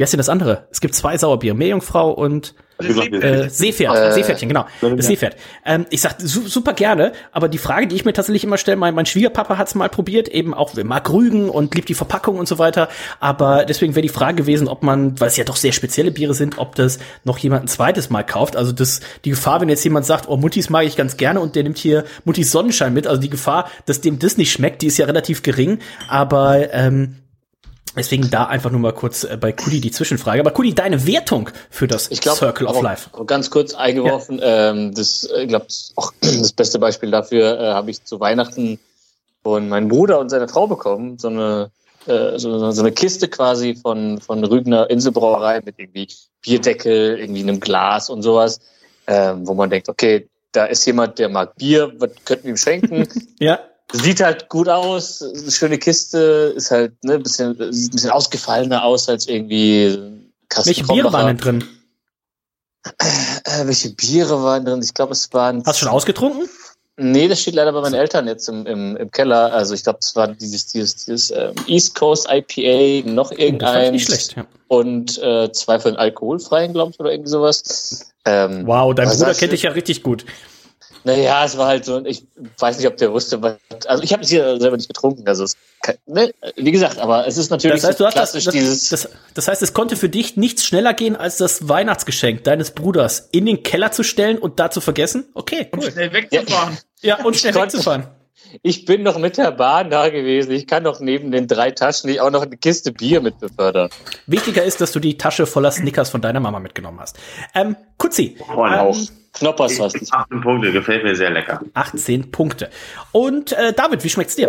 wie 0.00 0.02
heißt 0.02 0.14
denn 0.14 0.18
das 0.18 0.30
andere? 0.30 0.66
Es 0.70 0.80
gibt 0.80 0.94
zwei 0.94 1.18
Sauerbier, 1.18 1.52
Meerjungfrau 1.52 2.10
und 2.10 2.54
äh, 2.78 3.50
Seepferd, 3.50 3.94
äh, 3.94 4.12
Seepferdchen, 4.14 4.48
genau. 4.48 4.64
Das 4.80 5.04
Seepferd. 5.04 5.36
Ähm, 5.66 5.84
ich 5.90 6.00
sag 6.00 6.18
su 6.18 6.48
super 6.48 6.72
gerne, 6.72 7.12
aber 7.32 7.50
die 7.50 7.58
Frage, 7.58 7.86
die 7.86 7.96
ich 7.96 8.06
mir 8.06 8.14
tatsächlich 8.14 8.42
immer 8.44 8.56
stelle, 8.56 8.78
mein, 8.78 8.94
mein 8.94 9.04
Schwiegerpapa 9.04 9.58
hat's 9.58 9.74
mal 9.74 9.90
probiert, 9.90 10.28
eben 10.28 10.54
auch 10.54 10.72
mag 10.84 11.12
Rügen 11.12 11.50
und 11.50 11.74
liebt 11.74 11.90
die 11.90 11.94
Verpackung 11.94 12.38
und 12.38 12.48
so 12.48 12.58
weiter. 12.58 12.88
Aber 13.18 13.66
deswegen 13.66 13.94
wäre 13.94 14.00
die 14.00 14.08
Frage 14.08 14.36
gewesen, 14.36 14.68
ob 14.68 14.82
man, 14.82 15.20
weil 15.20 15.28
es 15.28 15.36
ja 15.36 15.44
doch 15.44 15.56
sehr 15.56 15.72
spezielle 15.72 16.12
Biere 16.12 16.32
sind, 16.32 16.56
ob 16.56 16.76
das 16.76 16.98
noch 17.24 17.36
jemand 17.36 17.64
ein 17.64 17.68
zweites 17.68 18.08
Mal 18.08 18.24
kauft. 18.24 18.56
Also 18.56 18.72
das, 18.72 19.00
die 19.26 19.30
Gefahr, 19.30 19.60
wenn 19.60 19.68
jetzt 19.68 19.84
jemand 19.84 20.06
sagt, 20.06 20.30
oh, 20.30 20.38
Muttis 20.38 20.70
mag 20.70 20.86
ich 20.86 20.96
ganz 20.96 21.18
gerne 21.18 21.40
und 21.40 21.56
der 21.56 21.64
nimmt 21.64 21.76
hier 21.76 22.04
Muttis 22.24 22.50
Sonnenschein 22.52 22.94
mit, 22.94 23.06
also 23.06 23.20
die 23.20 23.28
Gefahr, 23.28 23.70
dass 23.84 24.00
dem 24.00 24.18
das 24.18 24.38
nicht 24.38 24.50
schmeckt, 24.50 24.80
die 24.80 24.86
ist 24.86 24.96
ja 24.96 25.04
relativ 25.04 25.42
gering. 25.42 25.80
Aber 26.08 26.72
ähm, 26.72 27.16
Deswegen 27.96 28.30
da 28.30 28.44
einfach 28.44 28.70
nur 28.70 28.80
mal 28.80 28.92
kurz 28.92 29.24
äh, 29.24 29.36
bei 29.36 29.52
Kudi 29.52 29.80
die 29.80 29.90
Zwischenfrage. 29.90 30.40
Aber 30.40 30.52
Kudi, 30.52 30.74
deine 30.74 31.06
Wertung 31.06 31.50
für 31.70 31.88
das 31.88 32.08
glaub, 32.08 32.36
Circle 32.36 32.66
of 32.66 32.80
Life? 32.82 33.10
Ganz 33.26 33.50
kurz 33.50 33.74
eingeworfen. 33.74 34.38
Ja. 34.38 34.70
Ähm, 34.70 34.94
das, 34.94 35.28
ich 35.36 35.48
glaube, 35.48 35.66
das 36.20 36.52
beste 36.52 36.78
Beispiel 36.78 37.10
dafür 37.10 37.58
äh, 37.58 37.72
habe 37.72 37.90
ich 37.90 38.04
zu 38.04 38.20
Weihnachten 38.20 38.78
von 39.42 39.68
meinem 39.68 39.88
Bruder 39.88 40.20
und 40.20 40.28
seiner 40.28 40.48
Frau 40.48 40.66
bekommen. 40.66 41.18
So 41.18 41.28
eine, 41.28 41.70
äh, 42.06 42.38
so, 42.38 42.70
so 42.70 42.80
eine 42.80 42.92
Kiste 42.92 43.28
quasi 43.28 43.74
von, 43.74 44.20
von 44.20 44.44
Rügner 44.44 44.88
Inselbrauerei 44.88 45.60
mit 45.64 45.78
irgendwie 45.78 46.08
Bierdeckel, 46.42 47.18
irgendwie 47.18 47.42
einem 47.42 47.58
Glas 47.58 48.08
und 48.08 48.22
sowas, 48.22 48.60
ähm, 49.06 49.46
wo 49.46 49.54
man 49.54 49.68
denkt, 49.68 49.88
okay, 49.88 50.28
da 50.52 50.66
ist 50.66 50.84
jemand, 50.86 51.18
der 51.18 51.28
mag 51.28 51.56
Bier, 51.56 51.92
was 51.98 52.10
könnten 52.24 52.44
wir 52.44 52.50
ihm 52.50 52.56
schenken? 52.56 53.08
ja. 53.40 53.60
Sieht 53.92 54.20
halt 54.20 54.48
gut 54.48 54.68
aus, 54.68 55.22
eine 55.22 55.50
schöne 55.50 55.78
Kiste, 55.78 56.52
ist 56.56 56.70
halt 56.70 56.92
ne, 57.02 57.14
ein 57.14 57.22
bisschen, 57.22 57.60
ein 57.60 57.90
bisschen 57.90 58.10
ausgefallener 58.10 58.84
aus 58.84 59.08
als 59.08 59.26
irgendwie 59.26 59.98
Kasten 60.48 60.68
Welche 60.68 60.84
Biere 60.84 61.12
waren 61.12 61.26
denn 61.26 61.38
drin? 61.38 61.64
Äh, 62.98 63.66
welche 63.66 63.90
Biere 63.90 64.42
waren 64.42 64.64
drin? 64.64 64.80
Ich 64.82 64.94
glaube, 64.94 65.12
es 65.12 65.32
waren. 65.32 65.62
Hast 65.64 65.80
du 65.80 65.86
schon 65.86 65.94
ausgetrunken? 65.94 66.48
Nee, 66.96 67.28
das 67.28 67.40
steht 67.40 67.54
leider 67.54 67.72
bei 67.72 67.80
meinen 67.80 67.94
Eltern 67.94 68.26
jetzt 68.26 68.48
im, 68.48 68.66
im, 68.66 68.96
im 68.96 69.10
Keller. 69.10 69.52
Also 69.52 69.74
ich 69.74 69.84
glaube, 69.84 70.00
es 70.02 70.14
war 70.16 70.28
dieses, 70.28 70.66
dieses, 70.66 70.96
dieses 70.96 71.30
ähm, 71.30 71.54
East 71.66 71.94
Coast 71.94 72.28
IPA, 72.30 73.08
noch 73.08 73.32
irgendein. 73.32 73.92
Nicht 73.92 74.06
schlecht, 74.06 74.36
ja. 74.36 74.44
Und 74.68 75.18
äh, 75.22 75.50
zwei 75.52 75.80
von 75.80 75.96
alkoholfreien, 75.96 76.74
glaube 76.74 76.92
ich, 76.92 77.00
oder 77.00 77.10
irgendwie 77.10 77.30
sowas. 77.30 78.12
Ähm, 78.26 78.66
wow, 78.66 78.94
dein 78.94 79.08
Bruder 79.08 79.34
kennt 79.34 79.52
dich 79.52 79.62
ja 79.62 79.70
richtig 79.70 80.02
gut. 80.02 80.26
Naja, 81.04 81.44
es 81.44 81.56
war 81.56 81.68
halt 81.68 81.84
so, 81.84 82.04
ich 82.04 82.26
weiß 82.58 82.76
nicht, 82.76 82.86
ob 82.86 82.96
der 82.98 83.12
wusste, 83.12 83.40
was, 83.40 83.56
also 83.86 84.02
ich 84.02 84.12
habe 84.12 84.22
es 84.22 84.28
hier 84.28 84.60
selber 84.60 84.76
nicht 84.76 84.88
getrunken, 84.88 85.26
also 85.26 85.44
es, 85.44 85.56
ne, 86.06 86.30
wie 86.56 86.70
gesagt, 86.70 86.98
aber 86.98 87.26
es 87.26 87.38
ist 87.38 87.50
natürlich 87.50 87.80
das 87.80 87.88
heißt, 87.88 87.98
so 87.98 88.06
klassisch 88.06 88.44
das, 88.44 88.54
das, 88.54 88.62
dieses. 88.62 88.88
Das, 88.90 89.08
das, 89.34 89.48
heißt, 89.48 89.62
es 89.62 89.72
konnte 89.72 89.96
für 89.96 90.10
dich 90.10 90.36
nichts 90.36 90.64
schneller 90.64 90.92
gehen, 90.92 91.16
als 91.16 91.38
das 91.38 91.68
Weihnachtsgeschenk 91.68 92.44
deines 92.44 92.72
Bruders 92.72 93.28
in 93.32 93.46
den 93.46 93.62
Keller 93.62 93.92
zu 93.92 94.02
stellen 94.02 94.38
und 94.38 94.60
da 94.60 94.70
zu 94.70 94.80
vergessen? 94.80 95.24
Okay, 95.34 95.70
cool. 95.74 95.84
Und 95.84 95.92
schnell 95.92 96.12
wegzufahren. 96.12 96.78
Ja, 97.00 97.18
ja 97.18 97.24
und 97.24 97.36
schnell 97.36 97.54
wegzufahren. 97.54 98.06
Ich 98.62 98.84
bin 98.84 99.02
noch 99.02 99.18
mit 99.18 99.36
der 99.36 99.52
Bahn 99.52 99.90
da 99.90 100.08
gewesen. 100.08 100.50
Ich 100.52 100.66
kann 100.66 100.84
doch 100.84 101.00
neben 101.00 101.30
den 101.30 101.46
drei 101.46 101.70
Taschen 101.70 102.10
nicht 102.10 102.20
auch 102.20 102.30
noch 102.30 102.42
eine 102.42 102.56
Kiste 102.56 102.92
Bier 102.92 103.20
mit 103.20 103.38
befördern. 103.38 103.90
Wichtiger 104.26 104.64
ist, 104.64 104.80
dass 104.80 104.92
du 104.92 104.98
die 104.98 105.16
Tasche 105.16 105.46
voller 105.46 105.70
Snickers 105.70 106.10
von 106.10 106.20
deiner 106.20 106.40
Mama 106.40 106.58
mitgenommen 106.58 106.98
hast. 107.00 107.16
Ähm, 107.54 107.76
Kutzi. 107.96 108.36
Oh, 108.54 108.66
ähm, 108.66 109.08
Knoppers 109.32 109.78
was. 109.78 109.94
18 109.94 110.40
Punkte, 110.40 110.72
gefällt 110.72 111.04
mir 111.04 111.14
sehr 111.14 111.30
lecker. 111.30 111.60
18 111.74 112.30
Punkte. 112.30 112.70
Und 113.12 113.52
äh, 113.52 113.72
David, 113.72 114.02
wie 114.04 114.10
schmeckt's 114.10 114.36
dir? 114.36 114.48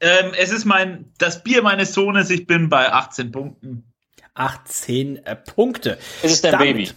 Ähm, 0.00 0.32
es 0.38 0.52
ist 0.52 0.64
mein 0.64 1.12
das 1.18 1.42
Bier 1.42 1.62
meines 1.62 1.94
Sohnes. 1.94 2.30
Ich 2.30 2.46
bin 2.46 2.68
bei 2.68 2.92
18 2.92 3.32
Punkten. 3.32 3.84
18 4.34 5.24
äh, 5.24 5.36
Punkte. 5.36 5.98
Es 6.22 6.32
ist 6.32 6.44
dein 6.44 6.52
Damit, 6.52 6.66
Baby. 6.66 6.90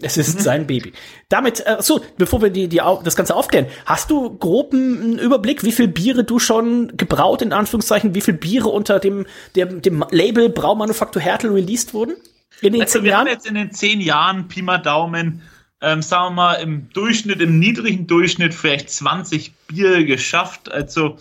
Es 0.00 0.16
ist 0.16 0.40
sein 0.40 0.66
Baby. 0.68 0.92
Damit, 1.28 1.66
äh, 1.66 1.78
so, 1.80 2.00
bevor 2.16 2.40
wir 2.40 2.50
die, 2.50 2.68
die, 2.68 2.80
das 3.02 3.16
Ganze 3.16 3.34
aufklären, 3.34 3.66
hast 3.84 4.10
du 4.10 4.38
groben 4.38 5.18
Überblick, 5.18 5.64
wie 5.64 5.72
viel 5.72 5.88
Biere 5.88 6.22
du 6.22 6.38
schon 6.38 6.96
gebraut, 6.96 7.42
in 7.42 7.52
Anführungszeichen, 7.52 8.14
wie 8.14 8.20
viel 8.20 8.34
Biere 8.34 8.68
unter 8.68 9.00
dem, 9.00 9.26
dem, 9.56 9.82
dem 9.82 10.04
Label 10.10 10.50
Braumanufaktur 10.50 11.20
Hertel 11.20 11.50
released 11.50 11.94
wurden? 11.94 12.14
In 12.60 12.74
den 12.74 12.82
also 12.82 12.98
zehn 12.98 13.04
wir 13.04 13.10
Jahren? 13.10 13.26
Haben 13.26 13.32
jetzt 13.32 13.46
in 13.46 13.54
den 13.56 13.72
zehn 13.72 14.00
Jahren, 14.00 14.46
Pi 14.46 14.62
mal 14.62 14.78
Daumen, 14.78 15.42
ähm, 15.80 16.02
sagen 16.02 16.26
wir 16.26 16.42
mal, 16.42 16.54
im 16.54 16.90
Durchschnitt, 16.92 17.40
im 17.40 17.58
niedrigen 17.58 18.06
Durchschnitt 18.06 18.54
vielleicht 18.54 18.90
20 18.90 19.52
Bier 19.68 20.04
geschafft. 20.04 20.70
Also 20.70 21.18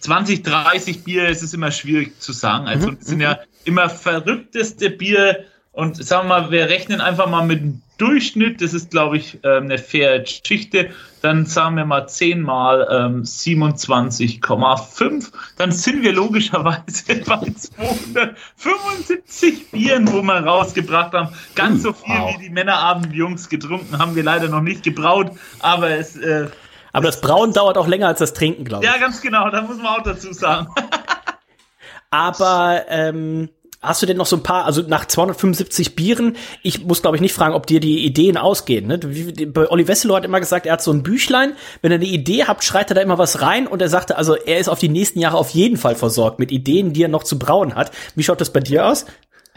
20, 0.00 0.42
30 0.42 1.04
Bier, 1.04 1.28
es 1.28 1.42
ist 1.42 1.54
immer 1.54 1.70
schwierig 1.70 2.20
zu 2.20 2.32
sagen. 2.32 2.66
Also 2.66 2.92
mhm. 2.92 2.98
sind 3.00 3.20
ja 3.20 3.34
mhm. 3.34 3.38
immer 3.64 3.90
verrückteste 3.90 4.90
Bier. 4.90 5.44
Und 5.72 6.02
sagen 6.02 6.28
wir 6.28 6.40
mal, 6.40 6.50
wir 6.50 6.68
rechnen 6.68 7.00
einfach 7.00 7.28
mal 7.28 7.44
mit 7.44 7.60
einem 7.60 7.82
Durchschnitt, 7.98 8.62
das 8.62 8.72
ist, 8.74 8.90
glaube 8.90 9.18
ich, 9.18 9.38
ähm, 9.42 9.64
eine 9.64 9.78
faire 9.78 10.20
Geschichte, 10.20 10.90
dann 11.20 11.44
sagen 11.46 11.76
wir 11.76 11.84
mal 11.84 12.08
10 12.08 12.40
mal 12.40 12.86
ähm, 12.90 13.24
27,5, 13.24 15.32
dann 15.56 15.72
sind 15.72 16.02
wir 16.02 16.12
logischerweise 16.12 17.04
bei 17.26 17.40
275 17.40 19.72
Bieren, 19.72 20.12
wo 20.12 20.22
wir 20.22 20.44
rausgebracht 20.44 21.12
haben. 21.12 21.30
Ganz 21.56 21.82
so 21.82 21.92
viel 21.92 22.14
wow. 22.14 22.34
wie 22.34 22.38
die 22.44 22.50
Männerabend-Jungs 22.50 23.48
getrunken 23.48 23.98
haben 23.98 24.14
wir 24.14 24.22
leider 24.22 24.46
noch 24.48 24.62
nicht 24.62 24.84
gebraut, 24.84 25.32
aber 25.60 25.90
es... 25.90 26.16
Äh, 26.16 26.50
aber 26.92 27.06
das 27.06 27.20
Brauen 27.20 27.52
dauert 27.52 27.76
auch 27.76 27.86
länger 27.86 28.08
als 28.08 28.20
das 28.20 28.32
Trinken, 28.32 28.64
glaube 28.64 28.82
ich. 28.84 28.90
Ja, 28.90 28.96
ganz 28.98 29.20
genau, 29.20 29.50
da 29.50 29.60
muss 29.62 29.76
man 29.76 29.86
auch 29.86 30.02
dazu 30.02 30.32
sagen. 30.32 30.68
aber 32.10 32.84
ähm, 32.88 33.50
Hast 33.80 34.02
du 34.02 34.06
denn 34.06 34.16
noch 34.16 34.26
so 34.26 34.34
ein 34.34 34.42
paar, 34.42 34.64
also 34.64 34.82
nach 34.82 35.04
275 35.06 35.94
Bieren, 35.94 36.36
ich 36.64 36.84
muss 36.84 37.00
glaube 37.00 37.16
ich 37.16 37.20
nicht 37.20 37.32
fragen, 37.32 37.54
ob 37.54 37.66
dir 37.66 37.78
die 37.78 38.04
Ideen 38.04 38.36
ausgehen. 38.36 38.88
Ne? 38.88 38.98
Bei 38.98 39.70
Olli 39.70 39.86
Wesselow 39.86 40.16
hat 40.16 40.24
immer 40.24 40.40
gesagt, 40.40 40.66
er 40.66 40.72
hat 40.72 40.82
so 40.82 40.90
ein 40.90 41.04
Büchlein, 41.04 41.52
wenn 41.80 41.92
er 41.92 41.98
eine 41.98 42.06
Idee 42.06 42.44
habt, 42.44 42.64
schreit 42.64 42.90
er 42.90 42.96
da 42.96 43.02
immer 43.02 43.18
was 43.18 43.40
rein 43.40 43.68
und 43.68 43.80
er 43.80 43.88
sagte, 43.88 44.16
also 44.16 44.34
er 44.34 44.58
ist 44.58 44.68
auf 44.68 44.80
die 44.80 44.88
nächsten 44.88 45.20
Jahre 45.20 45.36
auf 45.36 45.50
jeden 45.50 45.76
Fall 45.76 45.94
versorgt 45.94 46.40
mit 46.40 46.50
Ideen, 46.50 46.92
die 46.92 47.04
er 47.04 47.08
noch 47.08 47.22
zu 47.22 47.38
brauen 47.38 47.76
hat. 47.76 47.92
Wie 48.16 48.24
schaut 48.24 48.40
das 48.40 48.52
bei 48.52 48.60
dir 48.60 48.84
aus? 48.84 49.06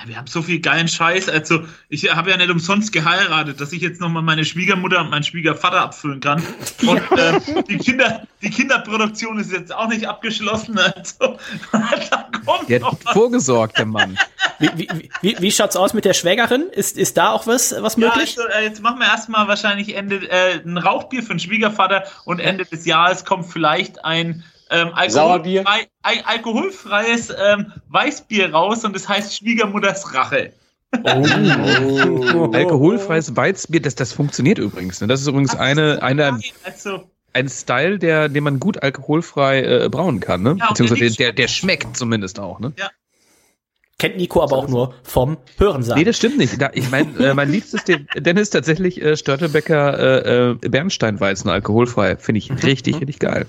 Wir 0.06 0.18
haben 0.18 0.28
so 0.28 0.42
viel 0.42 0.60
geilen 0.60 0.88
Scheiß. 0.88 1.30
Also, 1.30 1.66
ich 1.90 2.14
habe 2.14 2.32
ja 2.32 2.38
nicht 2.38 2.50
umsonst 2.50 2.92
geheiratet, 2.92 3.60
dass 3.62 3.72
ich 3.72 3.82
jetzt 3.82 4.02
nochmal 4.02 4.24
meine 4.24 4.46
Schwiegermutter 4.46 5.02
und 5.02 5.10
meinen 5.10 5.24
Schwiegervater 5.24 5.82
abfüllen 5.82 6.20
kann. 6.20 6.44
Und 6.82 7.02
ja. 7.18 7.38
äh, 7.38 7.64
die, 7.70 7.78
Kinder, 7.78 8.28
die 8.42 8.50
Kinderproduktion 8.50 9.40
ist 9.40 9.52
jetzt 9.52 9.74
auch 9.74 9.88
nicht 9.88 10.08
abgeschlossen. 10.08 10.78
Also, 10.78 11.38
da 11.72 12.30
kommt 12.46 12.70
der 12.70 12.80
noch 12.80 12.98
was. 13.04 13.14
vorgesorgt, 13.14 13.78
der 13.78 13.86
Mann. 13.86 14.18
Wie, 14.60 14.70
wie, 14.76 15.10
wie, 15.22 15.36
wie 15.40 15.52
schaut's 15.52 15.76
aus 15.76 15.94
mit 15.94 16.06
der 16.06 16.14
Schwägerin? 16.14 16.70
Ist, 16.72 16.98
ist 16.98 17.18
da 17.18 17.32
auch 17.32 17.48
was, 17.48 17.74
was 17.80 17.98
möglich? 17.98 18.36
Ja, 18.36 18.44
also, 18.44 18.58
äh, 18.58 18.64
jetzt 18.64 18.82
machen 18.82 19.00
wir 19.00 19.08
erstmal 19.08 19.48
wahrscheinlich 19.48 19.96
Ende 19.96 20.30
äh, 20.30 20.62
ein 20.64 20.78
Rauchbier 20.78 21.24
für 21.24 21.34
den 21.34 21.40
Schwiegervater 21.40 22.06
und 22.26 22.40
Ende 22.40 22.66
des 22.66 22.86
Jahres 22.86 23.26
kommt 23.26 23.52
vielleicht 23.52 24.06
ein 24.06 24.44
ähm, 24.72 24.90
alkoholfrei, 24.94 25.88
al 26.02 26.16
alkoholfreies 26.24 27.30
ähm, 27.30 27.74
Weißbier 27.90 28.52
raus 28.52 28.84
und 28.84 28.96
es 28.96 29.04
das 29.04 29.10
heißt 29.10 29.38
Schwiegermutters 29.38 30.14
Rache. 30.14 30.54
Oh. 30.94 32.50
Alkoholfreies 32.54 33.36
Weißbier, 33.36 33.82
das, 33.82 33.96
das 33.96 34.12
funktioniert 34.12 34.58
übrigens. 34.58 35.00
Ne? 35.00 35.08
Das 35.08 35.22
ist 35.22 35.28
übrigens 35.28 35.56
eine, 35.56 36.02
eine, 36.04 36.40
also, 36.64 37.10
ein 37.34 37.48
Style, 37.48 37.98
der, 37.98 38.30
den 38.30 38.44
man 38.44 38.60
gut 38.60 38.82
alkoholfrei 38.84 39.62
äh, 39.62 39.90
brauen 39.90 40.20
kann, 40.20 40.44
ne? 40.44 40.58
Ja, 40.60 40.68
Beziehungsweise 40.70 41.16
der, 41.16 41.28
der, 41.28 41.34
der 41.34 41.48
schmeckt 41.48 41.96
zumindest 41.96 42.40
auch, 42.40 42.60
ne? 42.60 42.74
Ja. 42.78 42.90
Kennt 44.00 44.18
Nico 44.18 44.42
aber 44.42 44.58
auch 44.58 44.68
nur 44.68 44.96
vom 45.04 45.38
Hören 45.60 45.84
sagen. 45.84 46.00
Nee, 46.00 46.06
das 46.06 46.18
stimmt 46.18 46.40
nicht. 46.40 46.60
Da, 46.60 46.72
ich 46.74 46.90
mein, 46.90 47.20
äh, 47.20 47.36
mein 47.36 47.52
liebstes 47.52 47.84
Dennis 48.16 48.50
tatsächlich 48.50 49.00
äh, 49.00 49.16
Störtebecker 49.16 50.26
äh, 50.26 50.50
äh, 50.50 50.56
Bernsteinweizen 50.56 51.52
alkoholfrei. 51.52 52.18
Finde 52.18 52.40
ich 52.40 52.50
richtig, 52.64 52.96
mhm. 52.96 53.00
richtig 53.00 53.20
geil. 53.20 53.46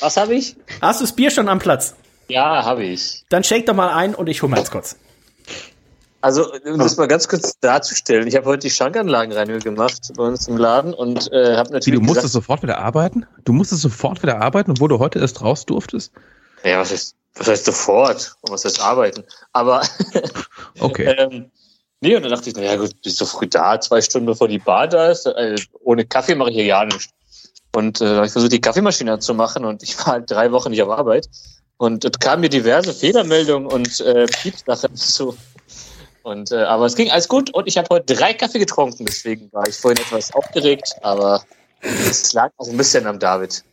Was 0.00 0.16
habe 0.16 0.34
ich? 0.34 0.56
Hast 0.80 1.00
du 1.00 1.04
das 1.04 1.14
Bier 1.14 1.30
schon 1.30 1.48
am 1.48 1.58
Platz? 1.58 1.94
Ja, 2.28 2.64
habe 2.64 2.84
ich. 2.84 3.24
Dann 3.28 3.44
shake 3.44 3.66
doch 3.66 3.74
mal 3.74 3.90
ein 3.90 4.14
und 4.14 4.28
ich 4.28 4.42
hole 4.42 4.50
mal 4.50 4.64
kurz. 4.64 4.96
Also, 6.22 6.52
um 6.64 6.78
das 6.78 6.96
mal 6.96 7.08
ganz 7.08 7.26
kurz 7.26 7.58
darzustellen, 7.58 8.28
ich 8.28 8.36
habe 8.36 8.46
heute 8.46 8.60
die 8.60 8.70
Schankanlagenreinigung 8.70 9.60
gemacht 9.60 10.12
bei 10.16 10.22
uns 10.22 10.46
im 10.46 10.56
Laden 10.56 10.94
und 10.94 11.30
äh, 11.32 11.56
habe 11.56 11.72
natürlich. 11.72 11.86
Wie, 11.86 11.90
du 11.90 12.00
musstest 12.00 12.26
gesagt, 12.26 12.32
sofort 12.32 12.62
wieder 12.62 12.78
arbeiten? 12.78 13.26
Du 13.44 13.52
musstest 13.52 13.82
sofort 13.82 14.22
wieder 14.22 14.40
arbeiten, 14.40 14.70
obwohl 14.70 14.88
du 14.88 15.00
heute 15.00 15.18
erst 15.18 15.42
raus 15.42 15.66
durftest? 15.66 16.12
Ja, 16.62 16.78
was 16.78 16.92
heißt, 16.92 17.16
was 17.34 17.48
heißt 17.48 17.64
sofort? 17.64 18.36
Und 18.42 18.52
was 18.52 18.64
heißt 18.64 18.80
arbeiten? 18.80 19.24
Aber. 19.52 19.82
okay. 20.78 21.12
ähm, 21.18 21.50
nee, 22.00 22.14
und 22.14 22.22
dann 22.22 22.30
dachte 22.30 22.50
ich, 22.50 22.54
naja, 22.54 22.76
gut, 22.76 22.94
bist 23.02 23.18
so 23.18 23.26
früh 23.26 23.48
da, 23.48 23.80
zwei 23.80 24.00
Stunden 24.00 24.26
bevor 24.26 24.46
die 24.46 24.60
Bar 24.60 24.86
da 24.86 25.10
ist. 25.10 25.26
Äh, 25.26 25.56
ohne 25.82 26.04
Kaffee 26.04 26.36
mache 26.36 26.50
ich 26.50 26.56
hier 26.56 26.66
ja 26.66 26.84
nichts. 26.84 27.08
Und 27.74 28.00
äh, 28.00 28.06
habe 28.06 28.26
ich 28.26 28.32
versucht, 28.32 28.52
die 28.52 28.60
Kaffeemaschine 28.60 29.12
anzumachen 29.12 29.64
und 29.64 29.82
ich 29.82 29.98
war 29.98 30.06
halt 30.06 30.30
drei 30.30 30.52
Wochen 30.52 30.70
nicht 30.70 30.82
auf 30.82 30.90
Arbeit. 30.90 31.28
Und 31.78 32.04
es 32.04 32.12
kamen 32.20 32.42
mir 32.42 32.48
diverse 32.48 32.94
Fehlermeldungen 32.94 33.66
und 33.66 34.00
äh, 34.02 34.26
Piepsachen 34.26 34.94
zu. 34.94 35.36
Und, 36.22 36.52
äh, 36.52 36.62
aber 36.62 36.86
es 36.86 36.94
ging 36.94 37.10
alles 37.10 37.28
gut 37.28 37.52
und 37.52 37.66
ich 37.66 37.78
habe 37.78 37.88
heute 37.90 38.14
drei 38.14 38.32
Kaffee 38.34 38.58
getrunken, 38.58 39.06
deswegen 39.06 39.52
war 39.52 39.66
ich 39.66 39.76
vorhin 39.76 39.98
etwas 39.98 40.32
aufgeregt, 40.34 40.94
aber 41.02 41.42
es 41.80 42.32
lag 42.32 42.50
auch 42.56 42.68
ein 42.68 42.76
bisschen 42.76 43.06
am 43.06 43.18
David. 43.18 43.64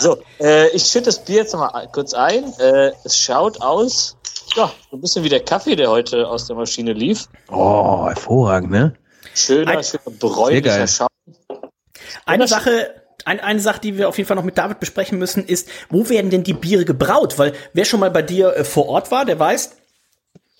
So, 0.00 0.18
äh, 0.40 0.68
ich 0.70 0.84
schütte 0.84 1.06
das 1.06 1.24
Bier 1.24 1.36
jetzt 1.36 1.52
nochmal 1.52 1.88
kurz 1.92 2.12
ein. 2.12 2.52
Äh, 2.58 2.92
es 3.04 3.16
schaut 3.16 3.60
aus, 3.62 4.16
ja, 4.56 4.70
so 4.90 4.96
ein 4.96 5.00
bisschen 5.00 5.24
wie 5.24 5.28
der 5.28 5.44
Kaffee, 5.44 5.76
der 5.76 5.90
heute 5.90 6.28
aus 6.28 6.46
der 6.46 6.56
Maschine 6.56 6.92
lief. 6.92 7.26
Oh, 7.50 8.06
hervorragend, 8.06 8.70
ne? 8.70 8.94
Schöner, 9.34 9.82
schöner 9.82 10.16
bräunlicher 10.18 10.86
Schaum. 10.86 11.08
Eine 12.26 12.48
Sache, 12.48 12.94
eine, 13.24 13.42
eine 13.42 13.60
Sache, 13.60 13.80
die 13.80 13.96
wir 13.96 14.08
auf 14.08 14.18
jeden 14.18 14.26
Fall 14.26 14.36
noch 14.36 14.44
mit 14.44 14.58
David 14.58 14.80
besprechen 14.80 15.18
müssen, 15.18 15.44
ist, 15.44 15.68
wo 15.88 16.08
werden 16.08 16.30
denn 16.30 16.42
die 16.42 16.54
Biere 16.54 16.84
gebraut? 16.84 17.38
Weil 17.38 17.52
wer 17.72 17.84
schon 17.84 18.00
mal 18.00 18.10
bei 18.10 18.22
dir 18.22 18.56
äh, 18.56 18.64
vor 18.64 18.88
Ort 18.88 19.10
war, 19.10 19.24
der 19.24 19.38
weiß, 19.38 19.76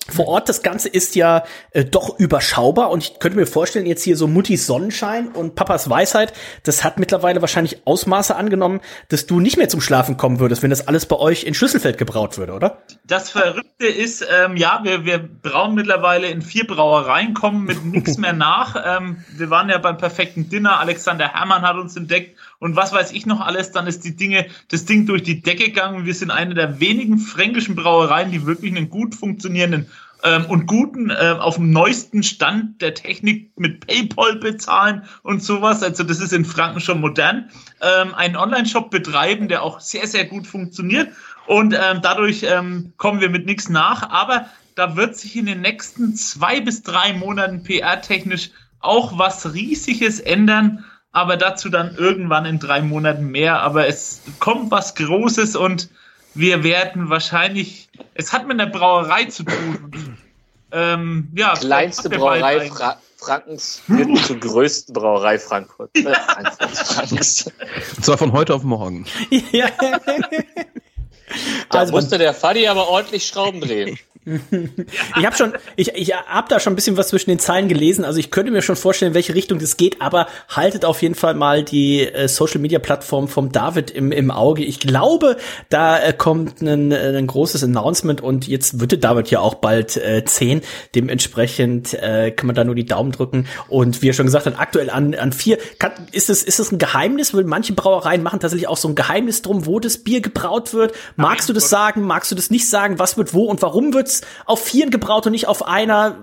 vor 0.09 0.27
Ort, 0.27 0.49
das 0.49 0.61
Ganze 0.61 0.89
ist 0.89 1.15
ja 1.15 1.43
äh, 1.71 1.85
doch 1.85 2.17
überschaubar 2.19 2.91
und 2.91 3.03
ich 3.03 3.19
könnte 3.19 3.37
mir 3.37 3.47
vorstellen, 3.47 3.85
jetzt 3.85 4.03
hier 4.03 4.17
so 4.17 4.27
Muttis 4.27 4.65
Sonnenschein 4.65 5.29
und 5.29 5.55
Papas 5.55 5.89
Weisheit, 5.89 6.33
das 6.63 6.83
hat 6.83 6.99
mittlerweile 6.99 7.41
wahrscheinlich 7.41 7.85
Ausmaße 7.85 8.35
angenommen, 8.35 8.81
dass 9.09 9.25
du 9.25 9.39
nicht 9.39 9.57
mehr 9.57 9.69
zum 9.69 9.81
Schlafen 9.81 10.17
kommen 10.17 10.39
würdest, 10.39 10.63
wenn 10.63 10.69
das 10.69 10.87
alles 10.87 11.05
bei 11.05 11.17
euch 11.17 11.43
in 11.43 11.53
Schlüsselfeld 11.53 11.97
gebraut 11.97 12.37
würde, 12.37 12.53
oder? 12.53 12.83
Das 13.05 13.29
Verrückte 13.29 13.87
ist, 13.87 14.25
ähm, 14.29 14.57
ja, 14.57 14.81
wir, 14.83 15.05
wir 15.05 15.19
brauen 15.19 15.75
mittlerweile 15.75 16.27
in 16.27 16.41
vier 16.41 16.65
Brauereien, 16.65 17.33
kommen 17.33 17.65
mit 17.65 17.83
nichts 17.85 18.17
mehr 18.17 18.33
nach. 18.33 18.75
Ähm, 18.85 19.23
wir 19.35 19.49
waren 19.49 19.69
ja 19.69 19.77
beim 19.77 19.97
perfekten 19.97 20.49
Dinner, 20.49 20.79
Alexander 20.79 21.33
Herrmann 21.33 21.61
hat 21.61 21.77
uns 21.77 21.95
entdeckt 21.95 22.37
und 22.59 22.75
was 22.75 22.91
weiß 22.91 23.11
ich 23.11 23.25
noch 23.25 23.41
alles, 23.41 23.71
dann 23.71 23.87
ist 23.87 24.03
die 24.03 24.15
Dinge, 24.15 24.47
das 24.69 24.85
Ding 24.85 25.05
durch 25.05 25.23
die 25.23 25.41
Decke 25.41 25.65
gegangen. 25.65 26.05
Wir 26.05 26.13
sind 26.13 26.31
eine 26.31 26.55
der 26.55 26.79
wenigen 26.79 27.19
fränkischen 27.19 27.75
Brauereien, 27.75 28.31
die 28.31 28.45
wirklich 28.45 28.75
einen 28.75 28.89
gut 28.89 29.13
funktionierenden 29.13 29.87
ähm, 30.23 30.45
und 30.45 30.65
guten, 30.65 31.11
äh, 31.11 31.35
auf 31.39 31.55
dem 31.55 31.71
neuesten 31.71 32.23
Stand 32.23 32.81
der 32.81 32.95
Technik 32.95 33.51
mit 33.57 33.85
PayPal 33.85 34.37
bezahlen 34.37 35.03
und 35.21 35.43
sowas. 35.43 35.83
Also 35.83 36.03
das 36.03 36.19
ist 36.19 36.33
in 36.33 36.45
Franken 36.45 36.79
schon 36.79 36.99
modern. 36.99 37.51
Ähm, 37.81 38.15
einen 38.15 38.35
Online-Shop 38.35 38.89
betreiben, 38.89 39.47
der 39.47 39.61
auch 39.61 39.79
sehr, 39.79 40.07
sehr 40.07 40.25
gut 40.25 40.47
funktioniert. 40.47 41.09
Und 41.45 41.73
ähm, 41.73 41.99
dadurch 42.01 42.43
ähm, 42.43 42.93
kommen 42.97 43.21
wir 43.21 43.29
mit 43.29 43.45
nichts 43.45 43.69
nach. 43.69 44.09
Aber 44.09 44.47
da 44.73 44.95
wird 44.95 45.15
sich 45.15 45.35
in 45.35 45.45
den 45.45 45.61
nächsten 45.61 46.15
zwei 46.15 46.59
bis 46.59 46.81
drei 46.81 47.13
Monaten 47.13 47.61
PR-technisch 47.61 48.49
auch 48.79 49.17
was 49.17 49.53
Riesiges 49.53 50.19
ändern 50.19 50.85
aber 51.11 51.37
dazu 51.37 51.69
dann 51.69 51.95
irgendwann 51.95 52.45
in 52.45 52.59
drei 52.59 52.81
Monaten 52.81 53.27
mehr. 53.27 53.61
Aber 53.61 53.87
es 53.87 54.21
kommt 54.39 54.71
was 54.71 54.95
Großes 54.95 55.55
und 55.55 55.89
wir 56.33 56.63
werden 56.63 57.09
wahrscheinlich, 57.09 57.89
es 58.13 58.31
hat 58.33 58.47
mit 58.47 58.59
einer 58.59 58.71
Brauerei 58.71 59.25
zu 59.25 59.43
tun. 59.43 60.17
Ähm, 60.71 61.29
ja, 61.35 61.53
Kleinste 61.53 62.09
Brauerei 62.09 62.69
Fra 62.69 62.97
Frankens 63.17 63.81
wird 63.87 64.17
zur 64.25 64.39
größten 64.39 64.93
Brauerei 64.93 65.39
Frankfurt. 65.39 65.89
Ja. 65.97 66.37
Und 67.09 67.23
zwar 68.05 68.17
von 68.17 68.31
heute 68.31 68.53
auf 68.53 68.63
morgen. 68.63 69.05
Ja. 69.51 69.69
Da 71.69 71.79
also 71.79 71.91
musste 71.91 72.17
der 72.17 72.33
Fadi 72.33 72.67
aber 72.67 72.89
ordentlich 72.89 73.25
Schrauben 73.25 73.61
drehen 73.61 73.99
ich 75.17 75.25
habe 75.25 75.35
schon, 75.35 75.53
ich, 75.77 75.93
ich 75.95 76.13
habe 76.13 76.47
da 76.49 76.59
schon 76.59 76.73
ein 76.73 76.75
bisschen 76.75 76.97
was 76.97 77.07
zwischen 77.07 77.29
den 77.29 77.39
Zeilen 77.39 77.69
gelesen. 77.69 78.03
Also 78.03 78.19
ich 78.19 78.29
könnte 78.29 78.51
mir 78.51 78.61
schon 78.61 78.75
vorstellen, 78.75 79.11
in 79.11 79.15
welche 79.15 79.33
Richtung 79.33 79.59
das 79.59 79.77
geht, 79.77 80.01
aber 80.01 80.27
haltet 80.49 80.83
auf 80.83 81.01
jeden 81.01 81.15
Fall 81.15 81.33
mal 81.33 81.63
die 81.63 82.01
äh, 82.01 82.27
Social 82.27 82.59
Media 82.59 82.79
Plattform 82.79 83.29
vom 83.29 83.51
David 83.51 83.89
im, 83.89 84.11
im 84.11 84.29
Auge. 84.29 84.63
Ich 84.65 84.79
glaube, 84.79 85.37
da 85.69 85.97
äh, 85.99 86.11
kommt 86.11 86.61
ein, 86.61 86.91
ein 86.91 87.27
großes 87.27 87.63
Announcement 87.63 88.19
und 88.21 88.47
jetzt 88.47 88.81
wird 88.81 88.91
der 88.91 88.99
David 88.99 89.29
ja 89.31 89.39
auch 89.39 89.55
bald 89.55 89.95
äh, 89.95 90.23
10. 90.25 90.61
Dementsprechend 90.93 91.93
äh, 91.93 92.31
kann 92.31 92.47
man 92.47 92.55
da 92.55 92.65
nur 92.65 92.75
die 92.75 92.85
Daumen 92.85 93.13
drücken. 93.13 93.47
Und 93.69 94.01
wie 94.01 94.09
er 94.09 94.13
schon 94.13 94.25
gesagt 94.25 94.45
hat, 94.45 94.59
aktuell 94.59 94.89
an, 94.89 95.15
an 95.15 95.31
vier. 95.31 95.57
Kann, 95.79 95.93
ist 96.11 96.29
es 96.29 96.43
ist 96.43 96.59
es 96.59 96.71
ein 96.71 96.79
Geheimnis? 96.79 97.33
Weil 97.33 97.45
manche 97.45 97.71
Brauereien 97.73 98.23
machen 98.23 98.41
tatsächlich 98.41 98.67
auch 98.67 98.77
so 98.77 98.89
ein 98.89 98.95
Geheimnis 98.95 99.41
drum, 99.41 99.65
wo 99.65 99.79
das 99.79 99.99
Bier 99.99 100.19
gebraut 100.19 100.73
wird. 100.73 100.93
Magst 101.17 101.49
du 101.49 101.53
das 101.53 101.69
sagen? 101.69 102.03
Magst 102.03 102.31
du 102.31 102.35
das 102.35 102.49
nicht 102.49 102.69
sagen? 102.69 102.99
Was 102.99 103.17
wird 103.17 103.33
wo 103.33 103.45
und 103.45 103.61
warum 103.61 103.93
wird's 103.93 104.21
auf 104.45 104.63
vieren 104.63 104.91
gebraut 104.91 105.25
und 105.25 105.33
nicht 105.33 105.47
auf 105.47 105.67
einer. 105.67 106.17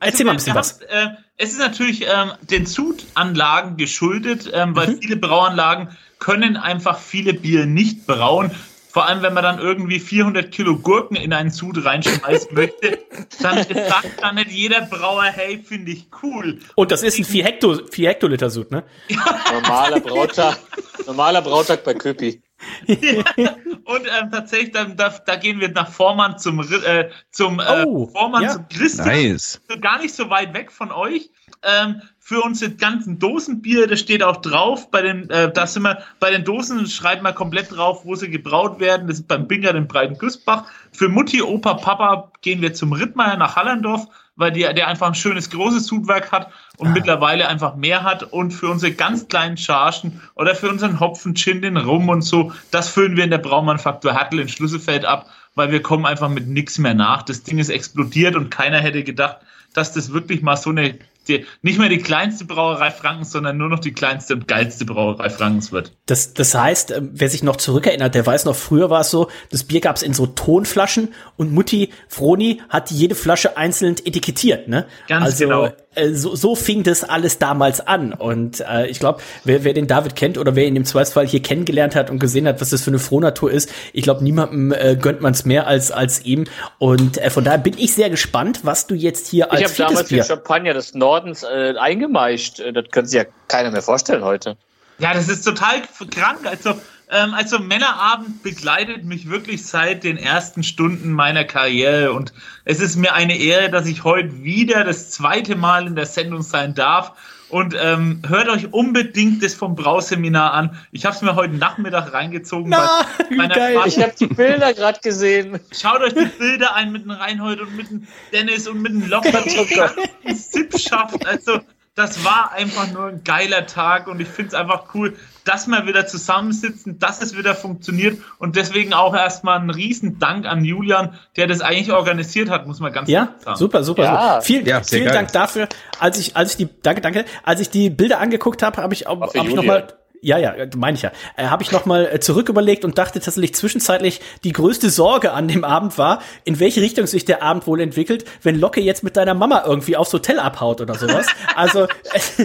Erzähl 0.00 0.04
also, 0.10 0.24
mal 0.24 0.30
ein 0.32 0.36
bisschen 0.36 0.54
was. 0.54 0.80
äh, 0.82 1.08
es 1.36 1.52
ist 1.52 1.58
natürlich 1.58 2.02
ähm, 2.02 2.32
den 2.42 2.66
Zutanlagen 2.66 3.76
geschuldet, 3.76 4.50
ähm, 4.52 4.76
weil 4.76 4.88
mhm. 4.88 5.00
viele 5.00 5.16
Brauanlagen 5.16 5.96
können 6.18 6.56
einfach 6.56 6.98
viele 6.98 7.34
Bier 7.34 7.66
nicht 7.66 8.06
brauen. 8.06 8.50
Vor 8.88 9.06
allem, 9.06 9.22
wenn 9.22 9.34
man 9.34 9.42
dann 9.42 9.58
irgendwie 9.58 9.98
400 9.98 10.52
Kilo 10.52 10.78
Gurken 10.78 11.16
in 11.16 11.32
einen 11.32 11.50
Sud 11.50 11.84
reinschmeißen 11.84 12.48
möchte, 12.54 13.00
dann 13.40 13.64
sagt 13.64 14.22
dann 14.22 14.36
nicht 14.36 14.52
jeder 14.52 14.82
Brauer, 14.82 15.24
hey, 15.24 15.60
finde 15.66 15.90
ich 15.90 16.06
cool. 16.22 16.60
Und 16.76 16.92
das 16.92 17.02
ist 17.02 17.18
ein 17.18 17.24
4, 17.24 17.44
Hekto, 17.44 17.80
4 17.90 18.10
Hektoliter 18.10 18.50
Sud, 18.50 18.70
ne? 18.70 18.84
Ja. 19.08 19.40
Normaler 19.52 19.98
Brautag, 19.98 20.58
normaler 21.06 21.42
Brautag 21.42 21.82
bei 21.82 21.94
Köpi. 21.94 22.40
und 22.86 24.02
ähm, 24.06 24.30
tatsächlich, 24.30 24.72
dann, 24.72 24.96
da, 24.96 25.10
da 25.10 25.36
gehen 25.36 25.60
wir 25.60 25.70
nach 25.70 25.90
Vormann 25.90 26.38
zum, 26.38 26.60
äh, 26.60 27.10
zum 27.30 27.60
äh, 27.60 27.84
oh, 27.86 28.06
Vormann 28.06 28.42
ja. 28.42 28.52
zum 28.52 28.68
Christian. 28.68 29.08
Nice. 29.08 29.60
Gar 29.80 30.00
nicht 30.00 30.14
so 30.14 30.30
weit 30.30 30.54
weg 30.54 30.70
von 30.70 30.90
euch. 30.90 31.30
Ähm, 31.62 32.02
für 32.18 32.40
unsere 32.42 32.72
ganzen 32.72 33.18
Dosenbier, 33.18 33.86
das 33.86 34.00
steht 34.00 34.22
auch 34.22 34.38
drauf. 34.38 34.90
Bei 34.90 35.02
den, 35.02 35.28
äh, 35.30 35.52
da 35.52 35.66
sind 35.66 35.82
wir, 35.82 36.02
bei 36.20 36.30
den 36.30 36.44
Dosen 36.44 36.86
schreiben 36.86 37.22
wir 37.22 37.32
komplett 37.32 37.74
drauf, 37.74 38.04
wo 38.04 38.14
sie 38.14 38.30
gebraut 38.30 38.80
werden. 38.80 39.06
Das 39.06 39.18
ist 39.18 39.28
beim 39.28 39.46
Binger 39.46 39.72
den 39.72 39.86
Breiten 39.86 40.18
Gussbach. 40.18 40.64
Für 40.92 41.08
Mutti, 41.08 41.42
Opa, 41.42 41.74
Papa 41.74 42.32
gehen 42.42 42.62
wir 42.62 42.74
zum 42.74 42.92
Rittmeier 42.92 43.36
nach 43.36 43.56
Hallerndorf 43.56 44.08
weil 44.36 44.52
die, 44.52 44.60
der 44.62 44.88
einfach 44.88 45.06
ein 45.06 45.14
schönes 45.14 45.50
großes 45.50 45.86
Zugwerk 45.86 46.32
hat 46.32 46.50
und 46.76 46.88
ah. 46.88 46.92
mittlerweile 46.92 47.48
einfach 47.48 47.76
mehr 47.76 48.02
hat. 48.02 48.22
Und 48.22 48.52
für 48.52 48.68
unsere 48.68 48.92
ganz 48.92 49.28
kleinen 49.28 49.56
Chargen 49.56 50.20
oder 50.34 50.54
für 50.54 50.68
unseren 50.68 51.00
Hopfen, 51.00 51.34
Gin, 51.34 51.62
den 51.62 51.76
Rum 51.76 52.08
und 52.08 52.22
so, 52.22 52.52
das 52.70 52.88
füllen 52.88 53.16
wir 53.16 53.24
in 53.24 53.30
der 53.30 53.38
Braumanufaktur 53.38 54.12
Hertel 54.12 54.40
in 54.40 54.48
Schlüsselfeld 54.48 55.04
ab, 55.04 55.30
weil 55.54 55.70
wir 55.70 55.82
kommen 55.82 56.06
einfach 56.06 56.28
mit 56.28 56.48
nichts 56.48 56.78
mehr 56.78 56.94
nach. 56.94 57.22
Das 57.22 57.42
Ding 57.42 57.58
ist 57.58 57.68
explodiert 57.68 58.36
und 58.36 58.50
keiner 58.50 58.80
hätte 58.80 59.04
gedacht, 59.04 59.38
dass 59.72 59.92
das 59.92 60.12
wirklich 60.12 60.42
mal 60.42 60.56
so 60.56 60.70
eine 60.70 60.98
die, 61.28 61.46
nicht 61.62 61.78
mehr 61.78 61.88
die 61.88 61.98
kleinste 61.98 62.44
Brauerei 62.44 62.90
Frankens, 62.90 63.32
sondern 63.32 63.56
nur 63.56 63.68
noch 63.68 63.80
die 63.80 63.92
kleinste 63.92 64.34
und 64.34 64.48
geilste 64.48 64.84
Brauerei 64.84 65.30
Frankens 65.30 65.72
wird. 65.72 65.92
Das, 66.06 66.34
das 66.34 66.54
heißt, 66.54 66.90
äh, 66.90 67.02
wer 67.02 67.28
sich 67.28 67.42
noch 67.42 67.56
zurückerinnert, 67.56 68.14
der 68.14 68.26
weiß 68.26 68.44
noch, 68.44 68.56
früher 68.56 68.90
war 68.90 69.00
es 69.00 69.10
so, 69.10 69.28
das 69.50 69.64
Bier 69.64 69.80
gab 69.80 69.96
es 69.96 70.02
in 70.02 70.14
so 70.14 70.26
Tonflaschen 70.26 71.14
und 71.36 71.52
Mutti 71.52 71.90
Froni 72.08 72.60
hat 72.68 72.90
jede 72.90 73.14
Flasche 73.14 73.56
einzeln 73.56 73.96
etikettiert, 74.04 74.68
ne? 74.68 74.86
Ganz 75.08 75.24
also, 75.24 75.44
genau. 75.44 75.68
Äh, 75.94 76.12
so, 76.12 76.34
so 76.34 76.54
fing 76.54 76.82
das 76.82 77.04
alles 77.04 77.38
damals 77.38 77.80
an. 77.80 78.12
Und 78.12 78.60
äh, 78.60 78.86
ich 78.86 78.98
glaube, 78.98 79.20
wer, 79.44 79.64
wer 79.64 79.72
den 79.72 79.86
David 79.86 80.16
kennt 80.16 80.38
oder 80.38 80.56
wer 80.56 80.66
ihn 80.66 80.76
im 80.76 80.84
Zweifelsfall 80.84 81.26
hier 81.26 81.42
kennengelernt 81.42 81.94
hat 81.94 82.10
und 82.10 82.18
gesehen 82.18 82.46
hat, 82.46 82.60
was 82.60 82.70
das 82.70 82.82
für 82.82 82.90
eine 82.90 82.98
Frohnatur 82.98 83.50
ist, 83.50 83.70
ich 83.92 84.02
glaube, 84.02 84.22
niemandem 84.24 84.72
äh, 84.72 84.96
gönnt 84.96 85.20
man 85.20 85.32
es 85.32 85.44
mehr 85.44 85.66
als, 85.66 85.90
als 85.90 86.24
ihm. 86.24 86.44
Und 86.78 87.18
äh, 87.18 87.30
von 87.30 87.44
daher 87.44 87.58
bin 87.58 87.74
ich 87.78 87.94
sehr 87.94 88.10
gespannt, 88.10 88.60
was 88.62 88.86
du 88.86 88.94
jetzt 88.94 89.28
hier 89.28 89.52
als 89.52 89.60
Ich 89.60 89.80
habe 89.80 89.92
damals 89.92 90.08
Bier 90.08 90.18
den 90.18 90.26
Champagner 90.26 90.74
des 90.74 90.94
Nordens 91.14 91.44
äh, 91.44 91.74
eingemeischt. 91.78 92.58
Äh, 92.58 92.72
das 92.72 92.90
können 92.90 93.06
sich 93.06 93.18
ja 93.18 93.24
keiner 93.46 93.70
mehr 93.70 93.82
vorstellen 93.82 94.24
heute. 94.24 94.56
Ja, 94.98 95.14
das 95.14 95.28
ist 95.28 95.44
total 95.44 95.82
krank. 96.10 96.44
Also 96.44 96.74
ähm, 97.10 97.34
also 97.34 97.60
Männerabend 97.60 98.42
begleitet 98.42 99.04
mich 99.04 99.30
wirklich 99.30 99.64
seit 99.64 100.02
den 100.02 100.16
ersten 100.16 100.64
Stunden 100.64 101.12
meiner 101.12 101.44
Karriere 101.44 102.12
und 102.12 102.32
es 102.64 102.80
ist 102.80 102.96
mir 102.96 103.14
eine 103.14 103.36
Ehre, 103.36 103.70
dass 103.70 103.86
ich 103.86 104.02
heute 104.02 104.42
wieder 104.42 104.82
das 104.82 105.10
zweite 105.10 105.54
Mal 105.54 105.86
in 105.86 105.94
der 105.94 106.06
Sendung 106.06 106.42
sein 106.42 106.74
darf. 106.74 107.12
Und 107.54 107.76
ähm, 107.80 108.20
hört 108.26 108.48
euch 108.48 108.72
unbedingt 108.72 109.40
das 109.44 109.54
vom 109.54 109.76
Brauseminar 109.76 110.54
an. 110.54 110.76
Ich 110.90 111.04
habe 111.04 111.14
es 111.14 111.22
mir 111.22 111.36
heute 111.36 111.54
Nachmittag 111.54 112.12
reingezogen. 112.12 112.68
Na, 112.68 113.06
geil. 113.46 113.78
Ich 113.86 114.02
habe 114.02 114.12
die 114.18 114.26
Bilder 114.26 114.74
gerade 114.74 114.98
gesehen. 114.98 115.60
Schaut 115.70 116.00
euch 116.00 116.14
die 116.14 116.24
Bilder 116.24 116.74
ein 116.74 116.90
mit 116.90 117.04
dem 117.04 117.12
Reinhold 117.12 117.60
und 117.60 117.76
mit 117.76 117.90
dem 117.90 118.08
Dennis 118.32 118.66
und 118.66 118.82
mit 118.82 118.90
dem 118.90 119.08
Locker. 119.08 119.40
Sippschaft. 120.34 121.24
Also 121.28 121.60
das 121.94 122.24
war 122.24 122.50
einfach 122.50 122.90
nur 122.90 123.06
ein 123.06 123.22
geiler 123.22 123.66
Tag 123.66 124.08
und 124.08 124.18
ich 124.18 124.26
finde 124.26 124.48
es 124.48 124.54
einfach 124.54 124.92
cool, 124.92 125.16
dass 125.44 125.66
wir 125.66 125.86
wieder 125.86 126.06
zusammensitzen, 126.06 126.98
dass 126.98 127.22
es 127.22 127.36
wieder 127.36 127.54
funktioniert 127.54 128.18
und 128.38 128.56
deswegen 128.56 128.94
auch 128.94 129.14
erstmal 129.14 129.58
ein 129.58 129.70
riesen 129.70 130.18
Dank 130.18 130.46
an 130.46 130.64
Julian, 130.64 131.18
der 131.36 131.46
das 131.46 131.60
eigentlich 131.60 131.92
organisiert 131.92 132.50
hat, 132.50 132.66
muss 132.66 132.80
man 132.80 132.92
ganz 132.92 133.08
ja, 133.08 133.34
sagen. 133.40 133.56
Super, 133.56 133.84
super, 133.84 134.02
ja. 134.02 134.10
super. 134.10 134.42
Vielen, 134.42 134.66
ja, 134.66 134.82
vielen 134.82 135.12
Dank 135.12 135.32
dafür. 135.32 135.68
Als 135.98 136.18
ich, 136.18 136.36
als 136.36 136.52
ich 136.52 136.56
die, 136.56 136.68
danke, 136.82 137.00
danke, 137.00 137.24
als 137.42 137.60
ich 137.60 137.70
die 137.70 137.90
Bilder 137.90 138.20
angeguckt 138.20 138.62
habe, 138.62 138.82
habe 138.82 138.94
ich, 138.94 139.06
hab 139.06 139.34
ich 139.34 139.54
nochmal 139.54 139.88
ja, 140.24 140.38
ja, 140.38 140.54
meine 140.74 140.96
ich 140.96 141.02
ja. 141.02 141.12
Äh, 141.36 141.44
Habe 141.44 141.62
ich 141.62 141.70
nochmal 141.70 142.08
äh, 142.10 142.18
zurück 142.18 142.48
überlegt 142.48 142.86
und 142.86 142.96
dachte 142.96 143.20
tatsächlich 143.20 143.54
zwischenzeitlich, 143.54 144.22
die 144.42 144.52
größte 144.52 144.88
Sorge 144.88 145.32
an 145.32 145.48
dem 145.48 145.64
Abend 145.64 145.98
war, 145.98 146.22
in 146.44 146.60
welche 146.60 146.80
Richtung 146.80 147.06
sich 147.06 147.26
der 147.26 147.42
Abend 147.42 147.66
wohl 147.66 147.78
entwickelt, 147.78 148.24
wenn 148.42 148.58
Locke 148.58 148.80
jetzt 148.80 149.04
mit 149.04 149.18
deiner 149.18 149.34
Mama 149.34 149.64
irgendwie 149.66 149.98
aufs 149.98 150.14
Hotel 150.14 150.38
abhaut 150.40 150.80
oder 150.80 150.94
sowas. 150.94 151.26
also 151.56 151.88
es, 152.14 152.38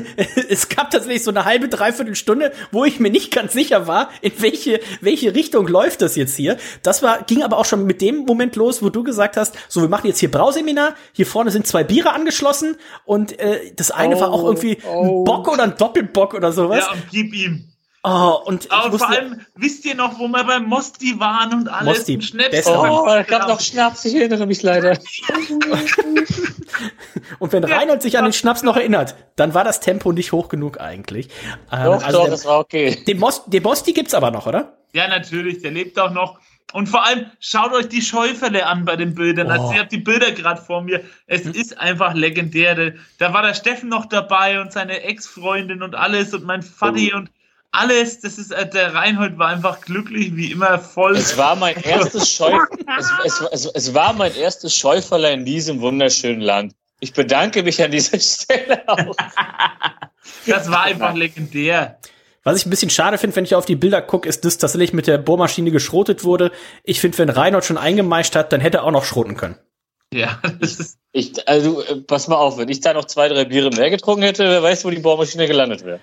es 0.49 0.67
gab 0.67 0.91
tatsächlich 0.91 1.23
so 1.23 1.31
eine 1.31 1.45
halbe, 1.45 1.69
dreiviertel 1.69 2.15
Stunde, 2.15 2.51
wo 2.71 2.83
ich 2.83 2.99
mir 2.99 3.11
nicht 3.11 3.31
ganz 3.31 3.53
sicher 3.53 3.87
war, 3.87 4.09
in 4.21 4.33
welche, 4.39 4.81
welche 4.99 5.33
Richtung 5.33 5.65
läuft 5.65 6.01
das 6.01 6.17
jetzt 6.17 6.35
hier. 6.35 6.57
Das 6.83 7.01
war, 7.01 7.23
ging 7.23 7.43
aber 7.43 7.57
auch 7.57 7.65
schon 7.65 7.85
mit 7.85 8.01
dem 8.01 8.25
Moment 8.25 8.57
los, 8.57 8.83
wo 8.83 8.89
du 8.89 9.03
gesagt 9.03 9.37
hast, 9.37 9.55
so, 9.69 9.81
wir 9.81 9.87
machen 9.87 10.07
jetzt 10.07 10.19
hier 10.19 10.29
Brauseminar, 10.29 10.95
hier 11.13 11.25
vorne 11.25 11.49
sind 11.51 11.65
zwei 11.65 11.85
Biere 11.85 12.11
angeschlossen 12.11 12.75
und 13.05 13.39
äh, 13.39 13.71
das 13.77 13.89
eine 13.89 14.17
oh, 14.17 14.21
war 14.21 14.31
auch 14.33 14.43
irgendwie 14.43 14.79
oh. 14.85 15.21
ein 15.21 15.23
Bock 15.23 15.47
oder 15.47 15.63
ein 15.63 15.77
Doppelbock 15.77 16.33
oder 16.33 16.51
sowas. 16.51 16.79
Ja, 16.79 16.93
gib 17.09 17.33
ihm. 17.33 17.68
Oh, 18.03 18.39
und 18.45 18.71
Aber 18.71 18.97
vor 18.97 19.09
allem, 19.09 19.45
wisst 19.55 19.83
ihr 19.83 19.93
noch, 19.93 20.19
wo 20.19 20.29
wir 20.29 20.45
beim 20.45 20.65
Mosti 20.65 21.19
waren 21.19 21.53
und 21.53 21.67
alles? 21.67 21.97
Mosti, 21.97 22.15
und 22.15 22.23
Schnaps 22.23 22.65
oh, 22.65 23.05
es 23.07 23.27
gab 23.27 23.49
noch 23.49 23.59
Schnaps, 23.59 24.05
ich 24.05 24.15
erinnere 24.15 24.45
mich 24.45 24.63
leider. 24.63 24.91
und 27.39 27.51
wenn 27.51 27.63
ja, 27.63 27.75
Reinhold 27.75 28.01
sich 28.01 28.17
an 28.17 28.23
den 28.23 28.31
Schnaps 28.31 28.63
noch 28.63 28.77
erinnert, 28.77 29.15
dann 29.35 29.53
war 29.53 29.65
das 29.65 29.81
Tempo 29.81 30.13
nicht 30.13 30.31
hoch 30.31 30.47
genug 30.47 30.79
eigentlich. 30.79 31.27
Ähm, 31.73 31.83
doch, 31.83 32.03
also 32.03 32.19
doch, 32.19 32.23
der, 32.23 32.31
das 32.31 32.45
war 32.45 32.59
okay. 32.59 33.03
Den, 33.05 33.19
Most, 33.19 33.43
den 33.47 33.63
Mosti 33.63 33.91
gibt's 33.91 34.13
aber 34.13 34.31
noch, 34.31 34.47
oder? 34.47 34.77
Ja, 34.93 35.09
natürlich, 35.09 35.61
der 35.61 35.71
lebt 35.71 35.99
auch 35.99 36.11
noch. 36.11 36.39
Und 36.71 36.87
vor 36.87 37.05
allem, 37.05 37.25
schaut 37.39 37.73
euch 37.73 37.89
die 37.89 38.01
Schäufele 38.01 38.65
an 38.65 38.85
bei 38.85 38.95
den 38.95 39.13
Bildern. 39.13 39.47
Oh. 39.47 39.51
Also, 39.51 39.73
ihr 39.73 39.79
habt 39.79 39.91
die 39.91 39.97
Bilder 39.97 40.31
gerade 40.31 40.61
vor 40.61 40.81
mir. 40.83 41.03
Es 41.25 41.43
hm. 41.43 41.51
ist 41.51 41.77
einfach 41.77 42.13
legendär. 42.13 42.93
Da 43.17 43.33
war 43.33 43.41
der 43.41 43.55
Steffen 43.55 43.89
noch 43.89 44.05
dabei 44.05 44.61
und 44.61 44.71
seine 44.71 45.01
Ex-Freundin 45.01 45.83
und 45.83 45.95
alles 45.95 46.33
und 46.33 46.45
mein 46.45 46.61
Vati 46.61 47.11
oh. 47.13 47.17
und 47.17 47.31
alles, 47.71 48.19
das 48.21 48.37
ist, 48.37 48.51
äh, 48.51 48.67
der 48.67 48.93
Reinhold 48.93 49.37
war 49.37 49.49
einfach 49.49 49.81
glücklich, 49.81 50.35
wie 50.35 50.51
immer 50.51 50.79
voll. 50.79 51.15
Es 51.15 51.37
war 51.37 51.55
mein 51.55 51.75
erstes 51.83 52.31
Scheu 52.31 52.57
es, 52.97 53.11
es, 53.25 53.41
es, 53.51 53.65
es, 53.65 53.93
war 53.93 54.13
mein 54.13 54.35
erstes 54.35 54.75
Schäuferler 54.75 55.31
in 55.31 55.45
diesem 55.45 55.81
wunderschönen 55.81 56.41
Land. 56.41 56.73
Ich 56.99 57.13
bedanke 57.13 57.63
mich 57.63 57.81
an 57.83 57.91
dieser 57.91 58.19
Stelle 58.19 58.83
auch. 58.87 59.15
das 60.45 60.69
war 60.69 60.83
einfach 60.83 61.13
legendär. 61.13 61.99
Was 62.43 62.57
ich 62.57 62.65
ein 62.65 62.69
bisschen 62.69 62.89
schade 62.89 63.17
finde, 63.17 63.35
wenn 63.35 63.43
ich 63.43 63.53
auf 63.53 63.65
die 63.65 63.75
Bilder 63.75 64.01
gucke, 64.01 64.27
ist, 64.27 64.45
dass 64.45 64.57
tatsächlich 64.57 64.93
mit 64.93 65.07
der 65.07 65.17
Bohrmaschine 65.17 65.71
geschrotet 65.71 66.23
wurde. 66.23 66.51
Ich 66.83 66.99
finde, 66.99 67.17
wenn 67.17 67.29
Reinhold 67.29 67.65
schon 67.65 67.77
eingemeischt 67.77 68.35
hat, 68.35 68.51
dann 68.53 68.61
hätte 68.61 68.79
er 68.79 68.85
auch 68.85 68.91
noch 68.91 69.05
schroten 69.05 69.35
können. 69.35 69.55
Ja, 70.13 70.41
das 70.59 70.79
ist. 70.79 70.97
Ich, 71.11 71.47
also, 71.47 71.83
äh, 71.83 71.97
pass 71.97 72.27
mal 72.27 72.37
auf, 72.37 72.57
wenn 72.57 72.69
ich 72.69 72.81
da 72.81 72.93
noch 72.93 73.05
zwei, 73.05 73.27
drei 73.29 73.45
Biere 73.45 73.69
mehr 73.69 73.89
getrunken 73.89 74.23
hätte, 74.23 74.43
wer 74.45 74.63
weiß, 74.63 74.85
wo 74.85 74.89
die 74.89 74.99
Bohrmaschine 74.99 75.47
gelandet 75.47 75.83
wäre. 75.85 75.99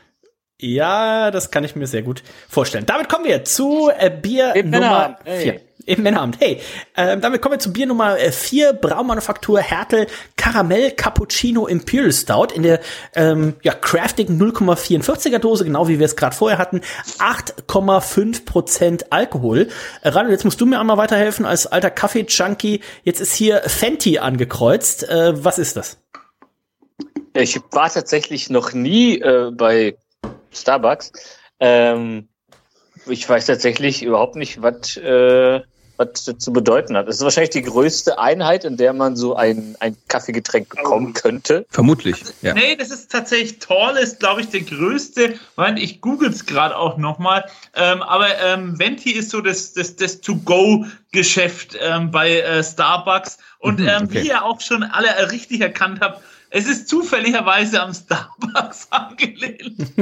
Ja, 0.60 1.30
das 1.30 1.50
kann 1.50 1.64
ich 1.64 1.76
mir 1.76 1.86
sehr 1.86 2.02
gut 2.02 2.22
vorstellen. 2.48 2.86
Damit 2.86 3.08
kommen 3.08 3.26
wir 3.26 3.44
zu 3.44 3.90
äh, 3.96 4.10
Bier 4.10 4.54
Im 4.54 4.70
Nummer 4.70 5.18
4. 5.24 5.32
Hey. 5.34 5.60
Im 5.86 6.02
Männerabend. 6.02 6.38
Hey, 6.40 6.60
äh, 6.96 7.16
damit 7.16 7.40
kommen 7.40 7.54
wir 7.54 7.58
zu 7.60 7.72
Bier 7.72 7.86
Nummer 7.86 8.16
4, 8.16 8.72
Braumanufaktur 8.72 9.60
Hertel 9.60 10.08
Karamell 10.36 10.90
Cappuccino 10.90 11.68
Imperial 11.68 12.12
Stout 12.12 12.48
in 12.52 12.64
der 12.64 12.80
ähm, 13.14 13.54
ja, 13.62 13.72
craftigen 13.72 14.40
0,44er 14.40 15.38
Dose, 15.38 15.64
genau 15.64 15.86
wie 15.86 16.00
wir 16.00 16.06
es 16.06 16.16
gerade 16.16 16.34
vorher 16.34 16.58
hatten. 16.58 16.80
8,5% 17.18 19.04
Alkohol. 19.10 19.68
Äh, 20.02 20.08
Rano, 20.08 20.30
jetzt 20.30 20.44
musst 20.44 20.60
du 20.60 20.66
mir 20.66 20.80
einmal 20.80 20.96
weiterhelfen 20.96 21.46
als 21.46 21.68
alter 21.68 21.90
Kaffee-Junkie. 21.90 22.80
Jetzt 23.04 23.20
ist 23.20 23.34
hier 23.34 23.62
Fenty 23.66 24.18
angekreuzt. 24.18 25.08
Äh, 25.08 25.44
was 25.44 25.58
ist 25.58 25.76
das? 25.76 25.98
Ich 27.34 27.60
war 27.70 27.90
tatsächlich 27.92 28.50
noch 28.50 28.72
nie 28.72 29.20
äh, 29.20 29.52
bei 29.52 29.96
Starbucks. 30.56 31.12
Ähm, 31.60 32.28
ich 33.06 33.28
weiß 33.28 33.46
tatsächlich 33.46 34.02
überhaupt 34.02 34.36
nicht, 34.36 34.62
was 34.62 34.96
äh, 34.96 35.60
was 35.96 36.24
zu 36.38 36.52
bedeuten 36.52 36.96
hat. 36.96 37.08
Es 37.08 37.16
ist 37.16 37.22
wahrscheinlich 37.22 37.50
die 37.50 37.62
größte 37.62 38.18
Einheit, 38.18 38.64
in 38.64 38.76
der 38.76 38.92
man 38.92 39.16
so 39.16 39.34
ein, 39.34 39.76
ein 39.80 39.96
Kaffeegetränk 40.08 40.68
bekommen 40.68 41.14
könnte. 41.14 41.66
Vermutlich, 41.70 42.16
ja. 42.42 42.54
Nee, 42.54 42.76
das 42.76 42.90
ist 42.90 43.10
tatsächlich 43.10 43.58
toll, 43.58 43.96
ist, 43.96 44.20
glaube 44.20 44.42
ich, 44.42 44.48
der 44.48 44.62
größte. 44.62 45.34
Moment, 45.56 45.78
ich 45.78 46.00
google 46.00 46.30
es 46.30 46.46
gerade 46.46 46.76
auch 46.76 46.98
nochmal. 46.98 47.44
Ähm, 47.74 48.02
aber 48.02 48.38
ähm, 48.38 48.78
Venti 48.78 49.12
ist 49.12 49.30
so 49.30 49.40
das, 49.40 49.72
das, 49.72 49.96
das 49.96 50.20
To-Go-Geschäft 50.20 51.78
ähm, 51.80 52.10
bei 52.10 52.40
äh, 52.40 52.62
Starbucks. 52.62 53.38
Und 53.58 53.80
mhm, 53.80 53.88
ähm, 53.88 54.02
okay. 54.04 54.22
wie 54.22 54.28
ihr 54.28 54.44
auch 54.44 54.60
schon 54.60 54.82
alle 54.82 55.30
richtig 55.30 55.60
erkannt 55.60 56.00
habt, 56.00 56.22
es 56.50 56.66
ist 56.66 56.88
zufälligerweise 56.88 57.82
am 57.82 57.92
Starbucks 57.92 58.88
angelehnt. 58.90 59.92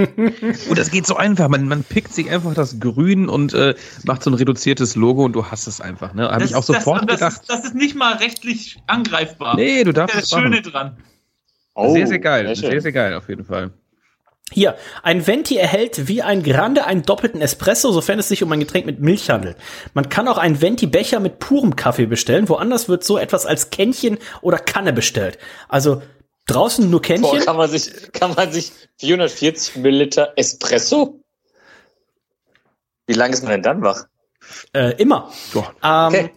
und 0.68 0.78
das 0.78 0.90
geht 0.90 1.06
so 1.06 1.16
einfach. 1.16 1.48
Man, 1.48 1.66
man 1.68 1.84
pickt 1.84 2.12
sich 2.12 2.30
einfach 2.30 2.54
das 2.54 2.80
Grün 2.80 3.28
und 3.28 3.54
äh, 3.54 3.74
macht 4.04 4.22
so 4.22 4.30
ein 4.30 4.34
reduziertes 4.34 4.96
Logo 4.96 5.24
und 5.24 5.32
du 5.32 5.46
hast 5.46 5.66
es 5.66 5.80
einfach. 5.80 6.14
Ne? 6.14 6.30
Habe 6.30 6.44
ich 6.44 6.54
auch 6.54 6.62
sofort 6.62 7.08
das, 7.08 7.16
gedacht. 7.16 7.40
Das, 7.48 7.62
das, 7.62 7.64
ist 7.64 7.74
nicht 7.74 7.94
mal 7.94 8.16
rechtlich 8.16 8.78
angreifbar. 8.86 9.56
Nee, 9.56 9.84
du 9.84 9.92
darfst 9.92 10.16
das 10.16 10.24
ist 10.24 10.32
das 10.32 10.40
Schöne 10.40 10.62
dran. 10.62 10.98
Oh, 11.74 11.92
sehr, 11.92 12.06
sehr 12.06 12.20
geil. 12.20 12.54
Sehr, 12.54 12.80
sehr 12.80 12.92
geil 12.92 13.14
auf 13.14 13.28
jeden 13.28 13.44
Fall. 13.44 13.72
Hier, 14.52 14.76
ein 15.02 15.26
Venti 15.26 15.56
erhält 15.56 16.06
wie 16.06 16.22
ein 16.22 16.42
Grande 16.42 16.84
einen 16.84 17.02
doppelten 17.02 17.40
Espresso, 17.40 17.90
sofern 17.90 18.18
es 18.18 18.28
sich 18.28 18.42
um 18.42 18.52
ein 18.52 18.60
Getränk 18.60 18.84
mit 18.86 19.00
Milch 19.00 19.30
handelt. 19.30 19.56
Man 19.94 20.10
kann 20.10 20.28
auch 20.28 20.38
einen 20.38 20.60
Venti-Becher 20.60 21.18
mit 21.18 21.38
purem 21.38 21.74
Kaffee 21.76 22.06
bestellen. 22.06 22.48
Woanders 22.48 22.88
wird 22.88 23.02
so 23.02 23.18
etwas 23.18 23.46
als 23.46 23.70
Kännchen 23.70 24.18
oder 24.42 24.58
Kanne 24.58 24.92
bestellt. 24.92 25.38
Also 25.68 26.02
Draußen 26.46 26.88
nur 26.88 27.00
Kännchen? 27.00 27.30
Boah, 27.30 27.44
kann 27.44 27.56
man 27.56 27.70
sich, 27.70 28.12
kann 28.12 28.34
man 28.34 28.52
sich 28.52 28.72
440 28.98 29.76
Milliliter 29.76 30.32
Espresso? 30.36 31.20
Wie 33.06 33.14
lange 33.14 33.34
ist 33.34 33.42
man 33.42 33.52
denn 33.52 33.62
dann 33.62 33.82
wach? 33.82 34.04
Äh, 34.72 34.92
immer. 35.00 35.30
Ähm, 35.54 35.62
okay. 35.82 36.30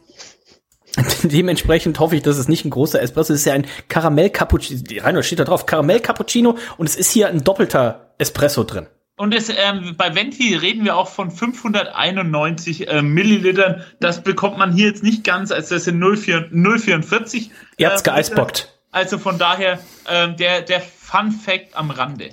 Dementsprechend 1.23 1.99
hoffe 1.99 2.15
ich, 2.15 2.23
dass 2.23 2.37
es 2.37 2.47
nicht 2.47 2.65
ein 2.65 2.69
großer 2.69 3.01
Espresso 3.01 3.33
ist. 3.33 3.39
Es 3.39 3.45
ist 3.45 3.45
ja 3.45 3.53
ein 3.53 3.67
Karamell 3.87 4.29
Cappuccino. 4.29 4.81
Reinhold 5.01 5.25
steht 5.25 5.39
da 5.39 5.43
drauf. 5.43 5.65
Karamell 5.65 5.99
Cappuccino 5.99 6.57
und 6.77 6.87
es 6.87 6.95
ist 6.95 7.11
hier 7.11 7.27
ein 7.27 7.43
doppelter 7.43 8.13
Espresso 8.17 8.63
drin. 8.63 8.87
Und 9.17 9.33
es, 9.33 9.49
ähm, 9.49 9.95
bei 9.97 10.13
Venti 10.13 10.55
reden 10.55 10.85
wir 10.85 10.95
auch 10.95 11.07
von 11.07 11.31
591 11.31 12.87
äh, 12.87 13.01
Millilitern. 13.01 13.83
Das 13.99 14.21
bekommt 14.21 14.59
man 14.59 14.71
hier 14.71 14.87
jetzt 14.87 15.01
nicht 15.01 15.23
ganz, 15.23 15.51
als 15.51 15.69
das 15.69 15.85
sind 15.85 15.99
044. 15.99 17.51
Ihr 17.77 17.87
habt's 17.87 18.01
äh, 18.01 18.05
geeisbockt. 18.05 18.76
Also 18.97 19.19
von 19.19 19.37
daher 19.37 19.79
äh, 20.05 20.33
der, 20.33 20.63
der 20.63 20.81
Fun 20.81 21.31
Fact 21.31 21.75
am 21.75 21.91
Rande. 21.91 22.31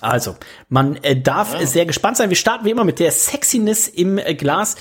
Also, 0.00 0.34
man 0.68 0.96
äh, 1.04 1.20
darf 1.20 1.54
ja. 1.54 1.64
sehr 1.66 1.86
gespannt 1.86 2.16
sein. 2.16 2.30
Wir 2.30 2.36
starten 2.36 2.64
wie 2.64 2.70
immer 2.70 2.82
mit 2.82 2.98
der 2.98 3.12
Sexiness 3.12 3.86
im 3.86 4.18
äh, 4.18 4.34
Glas. 4.34 4.74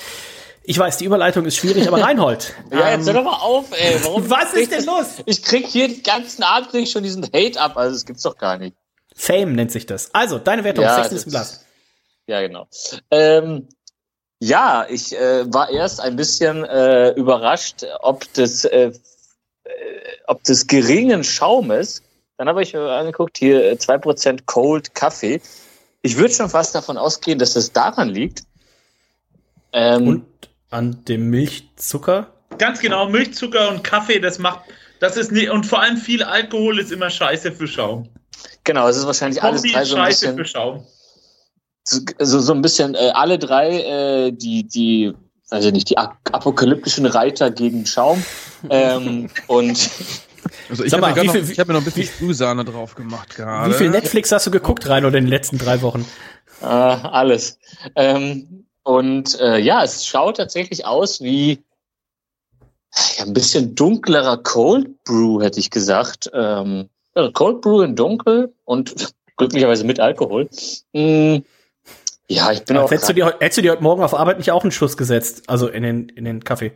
Ich 0.64 0.80
weiß, 0.80 0.98
die 0.98 1.06
Überleitung 1.06 1.46
ist 1.46 1.58
schwierig, 1.58 1.88
aber 1.88 2.02
Reinhold. 2.04 2.56
ja, 2.72 2.90
jetzt 2.90 3.06
hör 3.06 3.14
doch 3.14 3.24
mal 3.24 3.38
auf, 3.38 3.66
ey. 3.80 4.00
Warum 4.02 4.28
was 4.30 4.56
ist 4.56 4.72
denn 4.72 4.86
los? 4.86 5.22
Ich 5.28 5.44
krieg 5.44 5.68
hier 5.68 5.88
den 5.88 6.02
ganzen 6.02 6.42
Abend 6.42 6.72
krieg 6.72 6.88
schon 6.88 7.04
diesen 7.04 7.24
Hate 7.26 7.62
ab, 7.62 7.78
also 7.78 7.94
das 7.94 8.04
gibt's 8.04 8.24
doch 8.24 8.36
gar 8.36 8.58
nicht. 8.58 8.76
Fame 9.16 9.54
nennt 9.54 9.72
sich 9.72 9.86
das. 9.86 10.16
Also, 10.16 10.40
deine 10.40 10.64
Wertung, 10.64 10.84
ja, 10.84 10.96
Sexiness 10.96 11.26
im 11.26 11.30
Glas. 11.30 11.66
Ja, 12.26 12.42
genau. 12.42 12.68
Ähm, 13.12 13.68
ja, 14.40 14.88
ich 14.90 15.16
äh, 15.16 15.46
war 15.54 15.70
erst 15.70 16.02
ein 16.02 16.16
bisschen 16.16 16.66
äh, 16.66 17.12
überrascht, 17.12 17.86
ob 18.00 18.26
äh, 18.36 18.42
äh 18.42 18.94
ob 20.28 20.44
des 20.44 20.68
geringen 20.68 21.24
Schaumes 21.24 22.02
dann 22.38 22.48
habe 22.48 22.62
ich 22.62 22.74
mir 22.74 22.92
angeguckt, 22.92 23.38
hier 23.38 23.78
2% 23.78 24.28
äh, 24.30 24.38
Cold 24.46 24.94
Kaffee. 24.94 25.42
Ich 26.04 26.18
würde 26.18 26.34
schon 26.34 26.50
fast 26.50 26.76
davon 26.76 26.98
ausgehen, 26.98 27.40
dass 27.40 27.56
es 27.56 27.74
daran 27.74 28.10
liegt. 28.10 28.44
Ähm, 29.74 30.08
und 30.08 30.26
an 30.70 31.04
dem 31.06 31.30
Milchzucker? 31.32 32.32
Ganz 32.60 32.80
genau, 32.80 33.10
Milchzucker 33.10 33.70
und 33.70 33.84
Kaffee, 33.84 34.20
das 34.20 34.40
macht, 34.40 34.62
das 35.00 35.18
ist 35.18 35.32
nicht, 35.32 35.50
und 35.50 35.66
vor 35.66 35.82
allem 35.82 35.98
viel 35.98 36.24
Alkohol 36.24 36.80
ist 36.80 36.92
immer 36.92 37.10
scheiße 37.10 37.52
für 37.52 37.68
Schaum. 37.68 38.08
Genau, 38.64 38.88
es 38.88 38.98
ist 38.98 39.06
wahrscheinlich 39.06 39.42
Kombi 39.42 39.74
alles 39.74 39.74
drei 39.74 39.84
so 39.84 39.96
ein 39.96 40.08
bisschen. 40.08 40.38
Für 40.38 40.46
Schaum. 40.46 40.88
So, 41.84 42.40
so 42.40 42.54
ein 42.54 42.62
bisschen, 42.62 42.96
äh, 42.96 43.12
alle 43.14 43.40
drei, 43.40 43.82
äh, 43.82 44.32
die, 44.32 44.68
die, 44.68 45.14
also 45.50 45.72
nicht, 45.72 45.90
die 45.90 45.98
apokalyptischen 45.98 47.06
Reiter 47.06 47.52
gegen 47.52 47.86
Schaum. 47.86 48.24
ähm, 48.70 49.30
und 49.48 49.90
also 50.70 50.84
ich 50.84 50.94
habe 50.94 51.08
mir, 51.08 51.16
hab 51.24 51.68
mir 51.68 51.74
noch 51.74 51.82
ein 51.82 51.86
bisschen 51.86 52.04
Sprühsahne 52.04 52.66
drauf 52.66 52.96
gemacht 52.96 53.36
gerade. 53.36 53.74
Wie 53.74 53.78
viel 53.78 53.90
Netflix 53.90 54.32
hast 54.32 54.48
du 54.48 54.52
geguckt, 54.52 54.88
rein 54.90 55.06
oder 55.06 55.18
in 55.18 55.26
den 55.26 55.30
letzten 55.30 55.58
drei 55.58 55.82
Wochen? 55.82 56.06
Äh, 56.62 56.66
alles. 56.66 57.60
Ähm, 57.96 58.66
und 58.84 59.40
äh, 59.40 59.60
ja, 59.60 59.84
es 59.84 60.06
schaut 60.06 60.38
tatsächlich 60.38 60.86
aus 60.86 61.22
wie 61.22 61.64
ja, 63.18 63.26
ein 63.26 63.34
bisschen 63.34 63.76
dunklerer 63.76 64.38
Cold 64.38 65.04
Brew, 65.04 65.42
hätte 65.42 65.60
ich 65.60 65.70
gesagt. 65.70 66.30
Ähm, 66.34 66.90
Cold 67.34 67.62
Brew 67.62 67.82
in 67.82 67.96
dunkel 67.96 68.54
und 68.66 69.14
glücklicherweise 69.38 69.84
mit 69.84 70.00
Alkohol. 70.00 70.50
Mm, 70.94 71.38
ja, 72.30 72.52
ich 72.52 72.64
bin 72.66 72.78
auch. 72.78 72.92
Hättest 72.92 73.10
du, 73.10 73.14
dir, 73.14 73.36
hättest 73.40 73.58
du 73.58 73.62
dir 73.62 73.72
heute 73.72 73.84
Morgen 73.84 74.04
auf 74.04 74.14
Arbeit 74.14 74.38
nicht 74.38 74.52
auch 74.52 74.64
einen 74.64 74.72
Schuss 74.72 74.98
gesetzt? 74.98 75.44
Also 75.48 75.68
in 75.68 75.84
den, 75.84 76.10
in 76.10 76.26
den 76.26 76.44
Kaffee? 76.44 76.74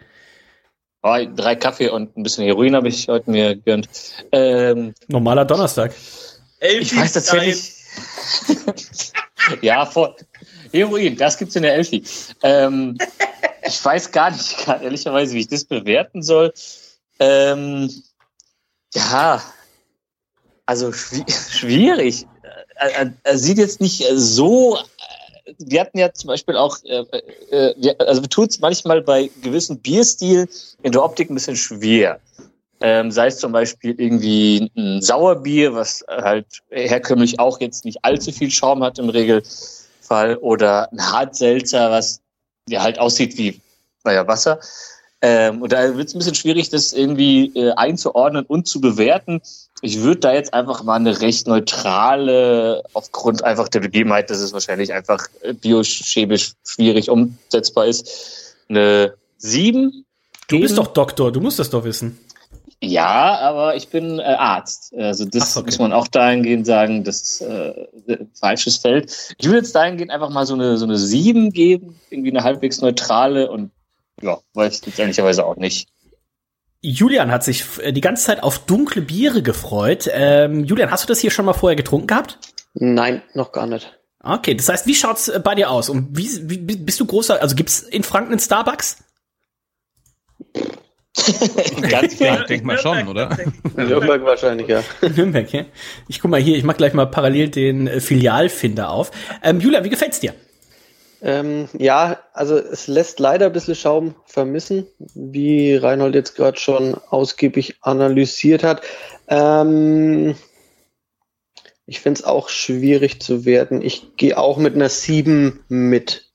Oh, 1.04 1.18
drei 1.36 1.56
Kaffee 1.56 1.90
und 1.90 2.16
ein 2.16 2.24
bisschen 2.24 2.46
Heroin 2.46 2.76
habe 2.76 2.88
ich 2.88 3.08
heute 3.08 3.30
mir 3.32 3.56
gegönnt. 3.56 3.90
Ähm, 4.32 4.94
Normaler 5.08 5.46
Donnerstag. 5.46 5.94
Ich 6.60 6.96
weiß 6.96 7.14
tatsächlich. 7.14 7.74
ja, 9.62 9.86
vor 9.86 10.16
Heroin, 10.72 11.18
das 11.18 11.38
gibt's 11.38 11.56
in 11.56 11.64
der 11.64 11.74
Elfi. 11.74 12.04
Ähm, 12.44 12.98
ich 13.66 13.84
weiß 13.84 14.12
gar 14.12 14.32
nicht, 14.32 14.68
ehrlicherweise, 14.68 15.34
wie 15.34 15.40
ich 15.40 15.48
das 15.48 15.66
bewerten 15.66 16.22
soll. 16.22 16.54
Ähm, 17.20 17.90
ja, 18.94 19.42
also 20.66 20.92
schwierig. 21.52 22.28
Er, 22.76 23.14
er, 23.24 23.38
sieht 23.38 23.58
jetzt 23.58 23.80
nicht 23.80 24.04
so 24.14 24.80
wir 25.58 25.82
hatten 25.82 25.98
ja 25.98 26.14
zum 26.14 26.28
Beispiel 26.28 26.56
auch, 26.56 26.78
äh, 26.84 27.04
äh, 27.52 27.74
wir, 27.78 27.96
also 28.00 28.22
tun 28.22 28.48
es 28.48 28.60
manchmal 28.60 29.02
bei 29.02 29.30
gewissen 29.42 29.80
Bierstilen 29.80 30.48
in 30.84 30.92
der 30.92 31.04
Optik 31.04 31.30
ein 31.30 31.36
bisschen 31.36 31.56
schwer. 31.56 32.20
Ähm, 32.84 33.12
sei 33.12 33.28
es 33.28 33.38
zum 33.38 33.52
Beispiel 33.52 33.94
irgendwie 34.00 34.72
ein 34.76 35.02
Sauerbier, 35.02 35.76
was 35.76 36.04
halt 36.08 36.48
herkömmlich 36.70 37.40
auch 37.40 37.60
jetzt 37.60 37.86
nicht 37.86 38.04
allzu 38.04 38.32
viel 38.32 38.50
Schaum 38.50 38.84
hat 38.84 38.98
im 38.98 39.10
Regelfall, 39.10 40.38
oder 40.38 40.92
ein 40.92 41.00
Hartselzer, 41.00 41.92
was 41.92 42.22
ja 42.68 42.82
halt 42.82 42.98
aussieht 42.98 43.38
wie 43.38 43.62
naja, 44.04 44.28
Wasser. 44.28 44.60
Ähm, 45.22 45.62
und 45.62 45.72
da 45.72 45.96
wird 45.96 46.08
es 46.08 46.16
ein 46.16 46.20
bisschen 46.20 46.36
schwierig, 46.36 46.70
das 46.70 46.94
irgendwie 46.94 47.52
äh, 47.56 47.72
einzuordnen 47.74 48.46
und 48.46 48.68
zu 48.68 48.82
bewerten. 48.82 49.42
Ich 49.82 50.02
würde 50.02 50.20
da 50.20 50.34
jetzt 50.34 50.54
einfach 50.54 50.84
mal 50.84 50.96
eine 50.96 51.22
recht 51.22 51.48
neutrale, 51.48 52.84
aufgrund 52.94 53.44
einfach 53.44 53.68
der 53.68 53.80
Begebenheit, 53.80 54.30
dass 54.30 54.40
es 54.40 54.54
wahrscheinlich 54.54 54.94
einfach 54.94 55.28
äh, 55.42 55.54
biochemisch 55.54 56.54
schwierig 56.64 57.10
umsetzbar 57.10 57.88
ist, 57.88 58.56
eine 58.70 59.16
7. 59.38 60.06
Du 60.48 60.60
bist 60.60 60.78
doch 60.78 60.88
Doktor, 60.88 61.32
du 61.32 61.42
musst 61.42 61.60
das 61.60 61.70
doch 61.70 61.84
wissen. 61.84 62.20
Ja, 62.84 63.38
aber 63.40 63.76
ich 63.76 63.90
bin 63.90 64.18
äh, 64.18 64.24
Arzt. 64.24 64.94
Also 64.96 65.26
das 65.26 65.56
okay. 65.56 65.68
muss 65.68 65.78
man 65.78 65.94
auch 65.94 66.08
dahingehend 66.08 66.66
sagen, 66.66 67.04
das 67.04 67.22
ist 67.22 67.42
äh, 67.42 67.88
falsches 68.34 68.78
Feld. 68.78 69.36
Ich 69.38 69.46
würde 69.46 69.60
jetzt 69.60 69.76
dahingehend 69.76 70.12
einfach 70.12 70.32
mal 70.32 70.48
so 70.48 70.56
eine, 70.56 70.78
so 70.78 70.86
eine 70.86 70.98
7 70.98 71.52
geben, 71.52 72.00
irgendwie 72.10 72.32
eine 72.32 72.44
halbwegs 72.44 72.82
neutrale 72.82 73.52
und 73.52 73.72
ja, 74.22 74.40
weiß 74.56 74.82
ich 74.86 74.98
ehrlicherweise 74.98 75.46
auch 75.46 75.58
nicht. 75.58 75.90
Julian 76.82 77.32
hat 77.32 77.44
sich 77.44 77.66
äh, 77.80 77.92
die 77.92 78.02
ganze 78.02 78.26
Zeit 78.26 78.44
auf 78.44 78.60
dunkle 78.60 79.02
Biere 79.02 79.44
gefreut. 79.44 80.10
Ähm, 80.12 80.66
Julian, 80.66 80.92
hast 80.92 81.04
du 81.04 81.08
das 81.08 81.20
hier 81.20 81.32
schon 81.32 81.46
mal 81.46 81.54
vorher 81.54 81.76
getrunken 81.76 82.08
gehabt? 82.08 82.40
Nein, 82.74 83.22
noch 83.34 83.52
gar 83.52 83.68
nicht. 83.68 83.98
Okay, 84.24 84.56
das 84.56 84.70
heißt, 84.70 84.88
wie 84.88 84.96
schaut's 84.96 85.28
äh, 85.28 85.40
bei 85.44 85.56
dir 85.56 85.70
aus? 85.70 85.90
Und 85.90 86.18
wie, 86.18 86.28
wie 86.50 86.58
bist 86.58 87.00
du 87.00 87.06
großer? 87.06 87.42
Also 87.42 87.56
gibt's 87.56 87.82
in 87.82 88.04
Franken 88.04 88.32
einen 88.32 88.40
Starbucks? 88.40 89.04
Ganz 91.90 92.16
klar, 92.18 92.46
denk 92.46 92.64
mal 92.64 92.78
schon, 92.78 93.08
oder? 93.08 93.38
Nürnberg 93.76 94.24
wahrscheinlich, 94.24 94.68
ja. 94.68 94.82
Nürnberg, 95.16 95.52
ja. 95.52 95.66
Ich 96.08 96.20
guck 96.20 96.32
mal 96.32 96.40
hier, 96.40 96.58
ich 96.58 96.64
mach 96.64 96.78
gleich 96.78 96.94
mal 96.94 97.06
parallel 97.06 97.50
den 97.50 97.88
äh, 97.88 98.00
Filialfinder 98.00 98.90
auf. 98.90 99.12
Ähm, 99.44 99.60
Julian, 99.60 99.84
wie 99.84 99.90
gefällt's 99.90 100.20
dir? 100.20 100.34
Ähm, 101.22 101.70
ja, 101.78 102.20
also 102.34 102.58
es 102.58 102.88
lässt 102.88 103.20
leider 103.20 103.48
ein 103.48 103.54
bisschen 103.54 103.76
Schaum 103.76 104.16
vermissen, 104.26 104.88
wie 105.14 105.76
Reinhold 105.76 106.16
jetzt 106.16 106.36
gerade 106.36 106.60
schon 106.60 106.96
ausgiebig 107.10 107.78
analysiert 107.82 108.64
hat. 108.64 108.82
Ähm, 109.28 110.36
ich 111.86 112.00
finde 112.00 112.22
es 112.22 112.26
auch 112.26 112.50
schwierig 112.50 113.22
zu 113.22 113.46
werden. 113.46 113.84
Ich 113.84 114.16
gehe 114.18 114.38
auch 114.38 114.58
mit 114.58 114.74
einer 114.74 114.90
7 114.90 115.64
mit. 115.68 116.32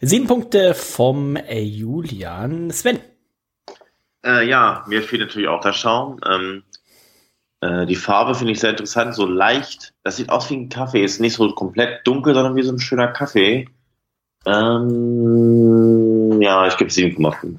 Sieben 0.00 0.26
Punkte 0.26 0.74
vom 0.74 1.36
äh, 1.36 1.60
Julian. 1.60 2.70
Sven. 2.70 2.98
Äh, 4.24 4.48
ja, 4.48 4.84
mir 4.88 5.02
fehlt 5.02 5.22
natürlich 5.22 5.48
auch 5.48 5.60
der 5.60 5.72
Schaum. 5.72 6.18
Ähm, 6.28 6.64
äh, 7.60 7.86
die 7.86 7.96
Farbe 7.96 8.34
finde 8.34 8.52
ich 8.52 8.60
sehr 8.60 8.70
interessant, 8.70 9.14
so 9.14 9.26
leicht. 9.26 9.94
Das 10.02 10.16
sieht 10.16 10.30
aus 10.30 10.50
wie 10.50 10.56
ein 10.56 10.68
Kaffee. 10.68 11.04
Ist 11.04 11.20
nicht 11.20 11.34
so 11.34 11.48
komplett 11.54 12.06
dunkel, 12.06 12.34
sondern 12.34 12.56
wie 12.56 12.62
so 12.62 12.72
ein 12.72 12.80
schöner 12.80 13.08
Kaffee. 13.08 13.68
Ähm, 14.46 16.40
ja, 16.40 16.66
ich 16.66 16.76
gebe 16.76 16.90
7,5. 16.90 17.58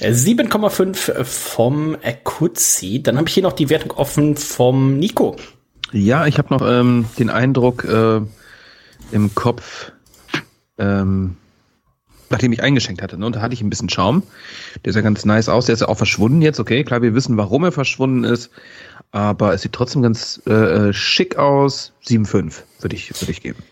7,5 0.00 1.24
vom 1.24 1.96
Kutzi. 2.24 3.02
Dann 3.02 3.16
habe 3.18 3.28
ich 3.28 3.34
hier 3.34 3.42
noch 3.42 3.52
die 3.52 3.68
Wertung 3.68 3.92
offen 3.92 4.36
vom 4.36 4.98
Nico. 4.98 5.36
Ja, 5.92 6.26
ich 6.26 6.38
habe 6.38 6.54
noch 6.54 6.62
ähm, 6.66 7.06
den 7.18 7.30
Eindruck 7.30 7.84
äh, 7.84 8.20
im 9.12 9.34
Kopf, 9.34 9.92
ähm, 10.78 11.36
nachdem 12.30 12.52
ich 12.52 12.62
eingeschenkt 12.62 13.02
hatte, 13.02 13.18
ne, 13.18 13.26
und 13.26 13.36
da 13.36 13.40
hatte 13.40 13.54
ich 13.54 13.60
ein 13.60 13.70
bisschen 13.70 13.88
Schaum. 13.88 14.22
Der 14.84 14.92
sah 14.92 15.00
ganz 15.00 15.24
nice 15.24 15.48
aus. 15.48 15.66
Der 15.66 15.72
ist 15.72 15.80
ja 15.80 15.88
auch 15.88 15.98
verschwunden 15.98 16.42
jetzt, 16.42 16.60
okay. 16.60 16.84
Klar, 16.84 17.02
wir 17.02 17.14
wissen, 17.14 17.36
warum 17.36 17.64
er 17.64 17.72
verschwunden 17.72 18.24
ist, 18.24 18.50
aber 19.10 19.52
es 19.52 19.62
sieht 19.62 19.72
trotzdem 19.72 20.02
ganz 20.02 20.40
äh, 20.46 20.52
äh 20.88 20.92
schick 20.92 21.36
aus. 21.36 21.92
7,5 22.06 22.62
würde 22.80 22.96
ich, 22.96 23.20
würde 23.20 23.32
ich 23.32 23.42
geben. 23.42 23.62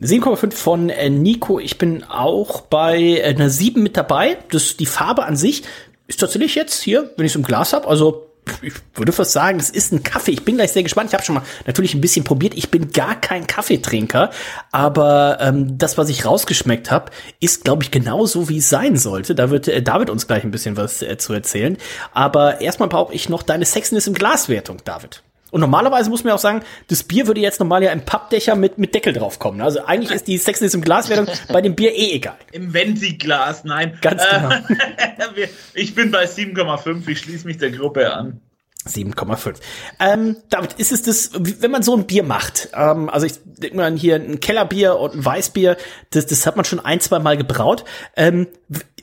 7,5 0.00 0.52
von 0.52 0.90
äh, 0.90 1.10
Nico. 1.10 1.58
Ich 1.58 1.78
bin 1.78 2.04
auch 2.04 2.62
bei 2.62 2.98
äh, 2.98 3.22
einer 3.24 3.50
7 3.50 3.82
mit 3.82 3.96
dabei. 3.96 4.38
Das, 4.50 4.76
die 4.76 4.86
Farbe 4.86 5.24
an 5.24 5.36
sich 5.36 5.62
ist 6.06 6.20
tatsächlich 6.20 6.54
jetzt 6.54 6.82
hier, 6.82 7.12
wenn 7.16 7.26
ich 7.26 7.32
es 7.32 7.36
im 7.36 7.42
Glas 7.42 7.72
habe, 7.72 7.88
also 7.88 8.26
ich 8.62 8.74
würde 8.94 9.12
fast 9.12 9.32
sagen, 9.32 9.58
das 9.58 9.70
ist 9.70 9.92
ein 9.92 10.02
Kaffee. 10.02 10.30
Ich 10.30 10.44
bin 10.44 10.56
gleich 10.56 10.72
sehr 10.72 10.82
gespannt. 10.82 11.10
Ich 11.10 11.14
habe 11.14 11.24
schon 11.24 11.34
mal 11.34 11.42
natürlich 11.66 11.94
ein 11.94 12.00
bisschen 12.00 12.24
probiert. 12.24 12.54
Ich 12.54 12.70
bin 12.70 12.92
gar 12.92 13.20
kein 13.20 13.46
Kaffeetrinker, 13.46 14.30
aber 14.70 15.38
ähm, 15.40 15.78
das, 15.78 15.98
was 15.98 16.08
ich 16.08 16.24
rausgeschmeckt 16.24 16.90
habe, 16.90 17.10
ist, 17.40 17.64
glaube 17.64 17.82
ich, 17.82 17.90
genauso 17.90 18.48
wie 18.48 18.58
es 18.58 18.68
sein 18.68 18.96
sollte. 18.96 19.34
Da 19.34 19.50
wird 19.50 19.68
äh, 19.68 19.82
David 19.82 20.10
uns 20.10 20.26
gleich 20.26 20.44
ein 20.44 20.50
bisschen 20.50 20.76
was 20.76 21.02
äh, 21.02 21.18
zu 21.18 21.32
erzählen. 21.32 21.76
Aber 22.12 22.60
erstmal 22.60 22.88
brauche 22.88 23.14
ich 23.14 23.28
noch 23.28 23.42
deine 23.42 23.64
Sexiness 23.64 24.06
im 24.06 24.14
Glaswertung, 24.14 24.78
David. 24.84 25.22
Und 25.50 25.60
normalerweise 25.60 26.10
muss 26.10 26.24
man 26.24 26.32
auch 26.32 26.38
sagen, 26.38 26.62
das 26.88 27.04
Bier 27.04 27.26
würde 27.26 27.40
jetzt 27.40 27.60
normal 27.60 27.82
ja 27.82 27.92
im 27.92 28.02
Pappdächer 28.04 28.56
mit, 28.56 28.78
mit 28.78 28.94
Deckel 28.94 29.12
drauf 29.12 29.38
kommen. 29.38 29.60
Also 29.60 29.84
eigentlich 29.84 30.10
ist 30.10 30.26
die 30.26 30.38
Sexiness 30.38 30.74
im 30.74 30.82
Glaswertung 30.82 31.26
bei 31.52 31.62
dem 31.62 31.74
Bier 31.74 31.94
eh 31.94 32.12
egal. 32.12 32.36
Im 32.52 32.74
Venti-Glas, 32.74 33.64
nein. 33.64 33.98
Ganz 34.00 34.22
genau. 34.28 34.50
ich 35.74 35.94
bin 35.94 36.10
bei 36.10 36.24
7,5, 36.24 37.08
ich 37.08 37.20
schließe 37.20 37.46
mich 37.46 37.58
der 37.58 37.70
Gruppe 37.70 38.12
an. 38.12 38.40
7,5. 38.88 39.56
Ähm, 39.98 40.36
damit 40.48 40.74
ist 40.74 40.92
es 40.92 41.02
das, 41.02 41.30
wenn 41.34 41.70
man 41.70 41.82
so 41.82 41.96
ein 41.96 42.06
Bier 42.06 42.22
macht, 42.22 42.68
ähm, 42.72 43.08
also 43.08 43.26
ich 43.26 43.34
denke 43.44 43.76
mal 43.76 43.92
hier 43.96 44.16
ein 44.16 44.40
Kellerbier 44.40 44.96
und 44.96 45.14
ein 45.14 45.24
Weißbier, 45.24 45.76
das, 46.10 46.26
das 46.26 46.46
hat 46.46 46.56
man 46.56 46.64
schon 46.64 46.80
ein, 46.80 47.00
zwei 47.00 47.18
Mal 47.18 47.36
gebraut. 47.36 47.84
Ähm, 48.16 48.46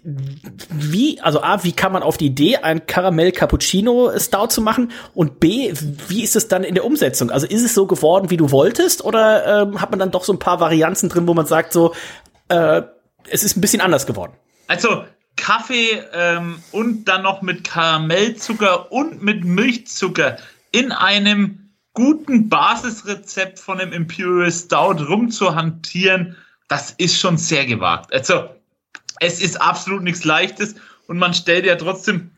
wie, 0.03 1.21
also 1.21 1.41
A, 1.41 1.63
wie 1.63 1.71
kam 1.71 1.93
man 1.93 2.03
auf 2.03 2.17
die 2.17 2.25
Idee, 2.25 2.57
ein 2.57 2.85
Karamell 2.85 3.31
Cappuccino 3.31 4.11
Stout 4.17 4.47
zu 4.47 4.61
machen? 4.61 4.91
Und 5.13 5.39
B, 5.39 5.73
wie 6.07 6.23
ist 6.23 6.35
es 6.35 6.49
dann 6.49 6.63
in 6.63 6.75
der 6.75 6.83
Umsetzung? 6.83 7.31
Also 7.31 7.47
ist 7.47 7.63
es 7.63 7.73
so 7.73 7.87
geworden, 7.87 8.29
wie 8.29 8.37
du 8.37 8.51
wolltest? 8.51 9.03
Oder 9.03 9.61
ähm, 9.61 9.81
hat 9.81 9.91
man 9.91 9.99
dann 9.99 10.11
doch 10.11 10.25
so 10.25 10.33
ein 10.33 10.39
paar 10.39 10.59
Varianzen 10.59 11.07
drin, 11.09 11.27
wo 11.27 11.33
man 11.33 11.45
sagt 11.45 11.71
so, 11.71 11.93
äh, 12.49 12.81
es 13.29 13.43
ist 13.43 13.55
ein 13.55 13.61
bisschen 13.61 13.81
anders 13.81 14.05
geworden? 14.05 14.33
Also, 14.67 15.05
Kaffee 15.35 16.03
ähm, 16.13 16.61
und 16.71 17.05
dann 17.05 17.23
noch 17.23 17.41
mit 17.41 17.63
Karamellzucker 17.63 18.91
und 18.91 19.23
mit 19.23 19.43
Milchzucker 19.45 20.37
in 20.71 20.91
einem 20.91 21.69
guten 21.93 22.49
Basisrezept 22.49 23.59
von 23.59 23.79
einem 23.79 23.93
Imperial 23.93 24.51
Stout 24.51 25.03
rumzuhantieren, 25.07 26.35
das 26.67 26.91
ist 26.91 27.19
schon 27.19 27.37
sehr 27.37 27.65
gewagt. 27.65 28.13
Also 28.13 28.49
es 29.19 29.41
ist 29.41 29.61
absolut 29.61 30.03
nichts 30.03 30.23
Leichtes 30.23 30.75
und 31.07 31.17
man 31.17 31.33
stellt 31.33 31.65
ja 31.65 31.75
trotzdem 31.75 32.31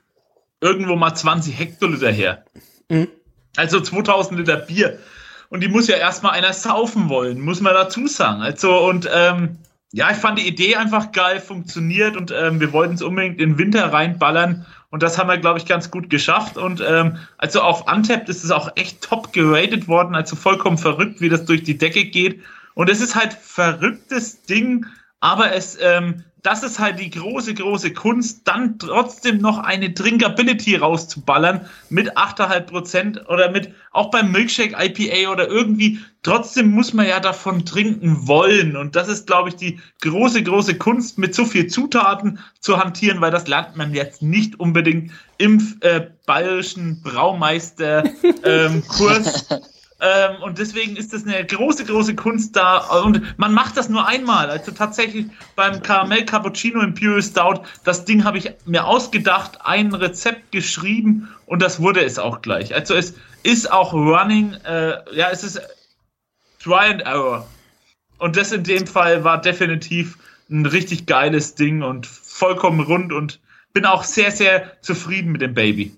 irgendwo 0.61 0.95
mal 0.95 1.13
20 1.13 1.57
Hektoliter 1.57 2.11
her. 2.11 2.45
Mhm. 2.89 3.07
Also 3.55 3.79
2000 3.79 4.39
Liter 4.39 4.57
Bier. 4.57 4.99
Und 5.49 5.61
die 5.61 5.67
muss 5.67 5.87
ja 5.87 5.97
erstmal 5.97 6.33
einer 6.33 6.53
saufen 6.53 7.09
wollen, 7.09 7.39
muss 7.39 7.61
man 7.61 7.73
dazu 7.73 8.07
sagen. 8.07 8.41
Also, 8.41 8.77
und 8.87 9.07
ähm, 9.13 9.57
ja, 9.93 10.11
ich 10.11 10.17
fand 10.17 10.39
die 10.39 10.47
Idee 10.47 10.75
einfach 10.75 11.11
geil, 11.11 11.39
funktioniert 11.39 12.17
und 12.17 12.31
ähm, 12.31 12.59
wir 12.59 12.73
wollten 12.73 12.95
es 12.95 13.01
unbedingt 13.01 13.39
in 13.39 13.51
den 13.51 13.57
Winter 13.57 13.93
reinballern. 13.93 14.65
Und 14.89 15.03
das 15.03 15.17
haben 15.17 15.29
wir, 15.29 15.37
glaube 15.37 15.59
ich, 15.59 15.65
ganz 15.65 15.91
gut 15.91 16.09
geschafft. 16.09 16.57
Und 16.57 16.83
ähm, 16.85 17.17
also 17.37 17.61
auf 17.61 17.89
Untapped 17.91 18.27
ist 18.27 18.43
es 18.43 18.51
auch 18.51 18.69
echt 18.75 19.01
top 19.01 19.31
geratet 19.33 19.87
worden, 19.87 20.15
also 20.15 20.35
vollkommen 20.35 20.77
verrückt, 20.77 21.21
wie 21.21 21.29
das 21.29 21.45
durch 21.45 21.63
die 21.63 21.77
Decke 21.77 22.05
geht. 22.05 22.41
Und 22.73 22.89
es 22.89 22.99
ist 22.99 23.15
halt 23.15 23.33
verrücktes 23.33 24.41
Ding, 24.41 24.85
aber 25.21 25.53
es 25.53 25.77
ähm, 25.81 26.23
das 26.45 26.61
ist 26.61 26.77
halt 26.77 26.99
die 26.99 27.09
große, 27.09 27.55
große 27.55 27.93
Kunst, 27.93 28.47
dann 28.47 28.77
trotzdem 28.77 29.39
noch 29.39 29.57
eine 29.57 29.89
Drinkability 29.89 30.75
rauszuballern 30.75 31.65
mit 31.89 32.15
8,5 32.15 32.61
Prozent 32.61 33.27
oder 33.29 33.49
mit, 33.49 33.73
auch 33.91 34.11
beim 34.11 34.31
Milkshake 34.31 34.75
IPA 34.77 35.31
oder 35.31 35.47
irgendwie, 35.47 36.01
trotzdem 36.21 36.69
muss 36.69 36.93
man 36.93 37.07
ja 37.07 37.19
davon 37.19 37.65
trinken 37.65 38.27
wollen. 38.27 38.77
Und 38.77 38.95
das 38.95 39.07
ist, 39.07 39.25
glaube 39.25 39.49
ich, 39.49 39.55
die 39.55 39.79
große, 40.01 40.43
große 40.43 40.77
Kunst, 40.77 41.17
mit 41.17 41.33
so 41.33 41.45
viel 41.45 41.65
Zutaten 41.65 42.37
zu 42.59 42.77
hantieren, 42.77 43.21
weil 43.21 43.31
das 43.31 43.47
lernt 43.47 43.75
man 43.75 43.95
jetzt 43.95 44.21
nicht 44.21 44.59
unbedingt 44.59 45.13
im 45.39 45.79
äh, 45.81 46.01
bayerischen 46.27 47.01
Braumeister-Kurs. 47.01 49.49
Ähm, 49.49 49.61
Ähm, 50.01 50.41
und 50.43 50.57
deswegen 50.57 50.97
ist 50.97 51.13
das 51.13 51.25
eine 51.25 51.45
große, 51.45 51.85
große 51.85 52.15
Kunst 52.15 52.55
da. 52.55 52.77
Und 53.03 53.37
man 53.37 53.53
macht 53.53 53.77
das 53.77 53.87
nur 53.87 54.05
einmal. 54.07 54.49
Also 54.49 54.71
tatsächlich 54.71 55.27
beim 55.55 55.81
Caramel 55.81 56.25
Cappuccino 56.25 56.81
Imperial 56.81 57.21
Stout, 57.21 57.61
das 57.83 58.05
Ding 58.05 58.23
habe 58.23 58.37
ich 58.37 58.51
mir 58.65 58.85
ausgedacht, 58.85 59.59
ein 59.63 59.93
Rezept 59.93 60.51
geschrieben 60.51 61.29
und 61.45 61.61
das 61.61 61.79
wurde 61.79 62.03
es 62.03 62.19
auch 62.19 62.41
gleich. 62.41 62.75
Also 62.75 62.93
es 62.93 63.15
ist 63.43 63.71
auch 63.71 63.93
Running, 63.93 64.53
äh, 64.65 64.97
ja, 65.15 65.29
es 65.31 65.43
ist 65.43 65.61
Try 66.61 66.91
and 66.91 67.01
Error. 67.01 67.47
Und 68.17 68.35
das 68.37 68.51
in 68.51 68.63
dem 68.63 68.87
Fall 68.87 69.23
war 69.23 69.39
definitiv 69.39 70.17
ein 70.49 70.65
richtig 70.65 71.05
geiles 71.05 71.55
Ding 71.55 71.83
und 71.83 72.05
vollkommen 72.05 72.81
rund 72.81 73.13
und 73.13 73.39
bin 73.73 73.85
auch 73.85 74.03
sehr, 74.03 74.31
sehr 74.31 74.81
zufrieden 74.81 75.31
mit 75.31 75.41
dem 75.41 75.53
Baby. 75.53 75.95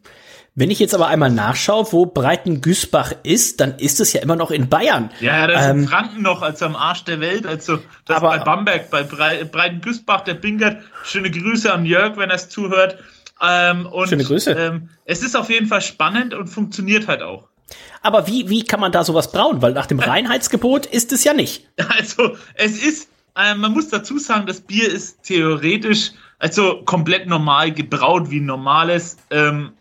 Wenn 0.60 0.72
ich 0.72 0.80
jetzt 0.80 0.96
aber 0.96 1.06
einmal 1.06 1.30
nachschaue, 1.30 1.86
wo 1.92 2.08
Breiten-Güßbach 2.08 3.14
ist, 3.22 3.60
dann 3.60 3.78
ist 3.78 4.00
es 4.00 4.12
ja 4.14 4.24
immer 4.24 4.36
noch 4.36 4.50
in 4.50 4.70
Bayern. 4.70 5.12
Ja, 5.20 5.42
ja 5.42 5.48
das 5.48 5.66
ähm, 5.68 5.78
ist 5.78 5.84
in 5.84 5.90
Franken 5.90 6.22
noch, 6.24 6.42
als 6.42 6.64
am 6.64 6.76
Arsch 6.76 7.04
der 7.04 7.20
Welt. 7.20 7.46
Also 7.46 7.78
das 8.06 8.18
aber, 8.18 8.30
bei 8.30 8.40
Bamberg, 8.40 8.90
bei 8.90 9.04
Bre 9.04 9.46
Breiten-Güßbach, 9.46 10.22
der 10.22 10.34
Bingert. 10.34 10.82
Schöne 11.04 11.30
Grüße 11.30 11.72
an 11.72 11.86
Jörg, 11.86 12.18
wenn 12.18 12.32
er 12.32 12.38
es 12.38 12.50
zuhört. 12.50 12.98
Ähm, 13.40 13.86
und, 13.86 14.10
Schöne 14.10 14.24
Grüße. 14.24 14.52
Ähm, 14.54 14.90
es 15.06 15.22
ist 15.22 15.38
auf 15.38 15.52
jeden 15.52 15.68
Fall 15.68 15.82
spannend 15.82 16.34
und 16.34 16.48
funktioniert 16.48 17.08
halt 17.08 17.22
auch. 17.22 17.48
Aber 18.02 18.26
wie, 18.26 18.50
wie 18.50 18.64
kann 18.64 18.80
man 18.80 18.92
da 18.92 19.04
sowas 19.04 19.32
brauen? 19.32 19.62
Weil 19.62 19.74
nach 19.74 19.86
dem 19.86 20.00
Reinheitsgebot 20.00 20.88
ist 20.88 21.14
es 21.14 21.24
ja 21.24 21.34
nicht. 21.34 21.68
Also, 22.00 22.36
es 22.56 22.84
ist, 22.84 23.10
äh, 23.36 23.54
man 23.54 23.74
muss 23.74 23.90
dazu 23.90 24.18
sagen, 24.18 24.48
das 24.48 24.62
Bier 24.62 24.92
ist 24.92 25.22
theoretisch 25.22 26.14
also 26.40 26.82
komplett 26.86 27.28
normal 27.28 27.72
gebraut 27.72 28.30
wie 28.30 28.40
ein 28.40 28.46
normales. 28.46 29.18
Ähm, 29.30 29.74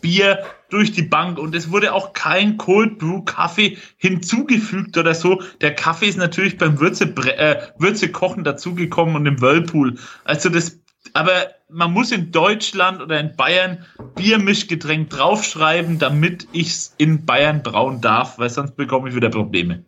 Bier 0.00 0.44
durch 0.70 0.92
die 0.92 1.02
Bank 1.02 1.38
und 1.38 1.54
es 1.54 1.70
wurde 1.70 1.94
auch 1.94 2.12
kein 2.12 2.56
Cold 2.58 2.98
Brew 2.98 3.22
Kaffee 3.22 3.78
hinzugefügt 3.96 4.96
oder 4.96 5.14
so. 5.14 5.42
Der 5.60 5.74
Kaffee 5.74 6.06
ist 6.06 6.18
natürlich 6.18 6.58
beim 6.58 6.78
Würze, 6.78 7.04
äh, 7.04 7.62
Würze 7.78 8.10
kochen 8.10 8.44
dazugekommen 8.44 9.16
und 9.16 9.26
im 9.26 9.40
Whirlpool. 9.40 9.96
Also 10.24 10.48
das, 10.48 10.78
aber 11.14 11.48
man 11.70 11.92
muss 11.92 12.12
in 12.12 12.32
Deutschland 12.32 13.00
oder 13.00 13.18
in 13.20 13.34
Bayern 13.36 13.84
Biermischgetränk 14.14 15.10
draufschreiben, 15.10 15.98
damit 15.98 16.48
ich 16.52 16.68
es 16.68 16.94
in 16.98 17.24
Bayern 17.24 17.62
brauen 17.62 18.00
darf, 18.00 18.38
weil 18.38 18.50
sonst 18.50 18.76
bekomme 18.76 19.08
ich 19.08 19.14
wieder 19.14 19.30
Probleme. 19.30 19.84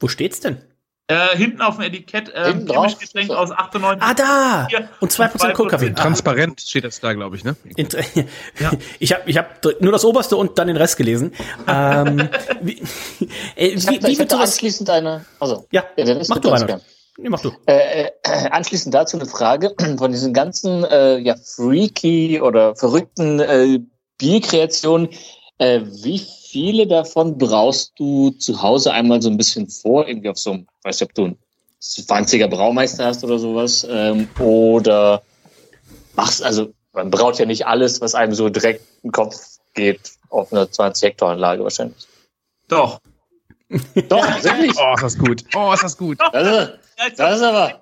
Wo 0.00 0.08
steht's 0.08 0.40
denn? 0.40 0.58
Äh, 1.10 1.38
hinten 1.38 1.62
auf 1.62 1.76
dem 1.76 1.84
Etikett 1.84 2.28
äh, 2.34 2.52
Getränk 2.52 3.30
aus 3.30 3.50
98. 3.50 4.02
Ah, 4.02 4.12
da! 4.12 4.68
Und 5.00 5.10
2% 5.10 5.52
Kohlkaffee. 5.54 5.94
Transparent 5.94 6.60
steht 6.60 6.84
das 6.84 7.00
da, 7.00 7.14
glaube 7.14 7.34
ich, 7.34 7.44
ne? 7.44 7.56
ja. 8.60 8.72
Ich 8.98 9.14
habe 9.14 9.22
ich 9.24 9.38
hab 9.38 9.64
nur 9.80 9.90
das 9.90 10.04
oberste 10.04 10.36
und 10.36 10.58
dann 10.58 10.66
den 10.66 10.76
Rest 10.76 10.98
gelesen. 10.98 11.32
ähm, 11.66 12.28
wie, 12.60 12.82
äh, 13.56 13.68
ich 13.68 13.88
wie, 13.88 14.02
wie 14.02 14.18
wird 14.18 14.34
anschließend 14.34 14.90
eine. 14.90 15.24
Also, 15.40 15.66
ja, 15.70 15.84
ja 15.96 16.20
mach 16.28 16.40
du, 16.40 16.50
Reinhard. 16.50 16.82
Nee, 17.16 17.30
mach 17.30 17.40
du. 17.40 17.52
Äh, 17.64 18.04
äh, 18.04 18.10
anschließend 18.50 18.94
dazu 18.94 19.18
eine 19.18 19.26
Frage 19.26 19.74
von 19.96 20.12
diesen 20.12 20.34
ganzen 20.34 20.84
äh, 20.84 21.16
ja, 21.16 21.36
freaky 21.36 22.42
oder 22.42 22.76
verrückten 22.76 23.40
äh, 23.40 23.80
Bierkreationen. 24.18 25.08
Äh, 25.56 25.80
wie 25.86 26.18
viele 26.50 26.86
davon 26.86 27.36
brauchst 27.36 27.92
du 27.98 28.30
zu 28.30 28.62
Hause 28.62 28.92
einmal 28.92 29.20
so 29.20 29.28
ein 29.28 29.36
bisschen 29.36 29.68
vor, 29.68 30.08
irgendwie 30.08 30.30
auf 30.30 30.38
so 30.38 30.52
einem, 30.52 30.66
weiß 30.82 31.00
nicht, 31.00 31.10
ob 31.10 31.14
du 31.14 31.24
einen 31.24 31.38
20er 31.80 32.48
Braumeister 32.48 33.06
hast 33.06 33.22
oder 33.22 33.38
sowas, 33.38 33.86
ähm, 33.88 34.28
oder 34.40 35.22
machst, 36.16 36.42
also 36.42 36.72
man 36.92 37.10
braut 37.10 37.38
ja 37.38 37.46
nicht 37.46 37.66
alles, 37.66 38.00
was 38.00 38.14
einem 38.14 38.34
so 38.34 38.48
direkt 38.48 38.80
in 39.02 39.08
den 39.08 39.12
Kopf 39.12 39.36
geht, 39.74 40.12
auf 40.30 40.52
einer 40.52 40.70
20 40.70 41.10
Hektar 41.10 41.30
Anlage 41.30 41.62
wahrscheinlich. 41.62 42.06
Doch. 42.68 43.00
Doch, 44.08 44.26
tatsächlich. 44.26 44.72
Oh, 44.78 44.94
ist 44.94 45.02
das 45.02 45.18
gut. 45.18 45.44
Oh, 45.54 45.72
ist 45.72 45.82
das 45.82 45.96
gut. 45.96 46.18
Das 46.32 46.46
ist, 46.46 47.18
das 47.18 47.36
ist 47.36 47.42
aber. 47.42 47.80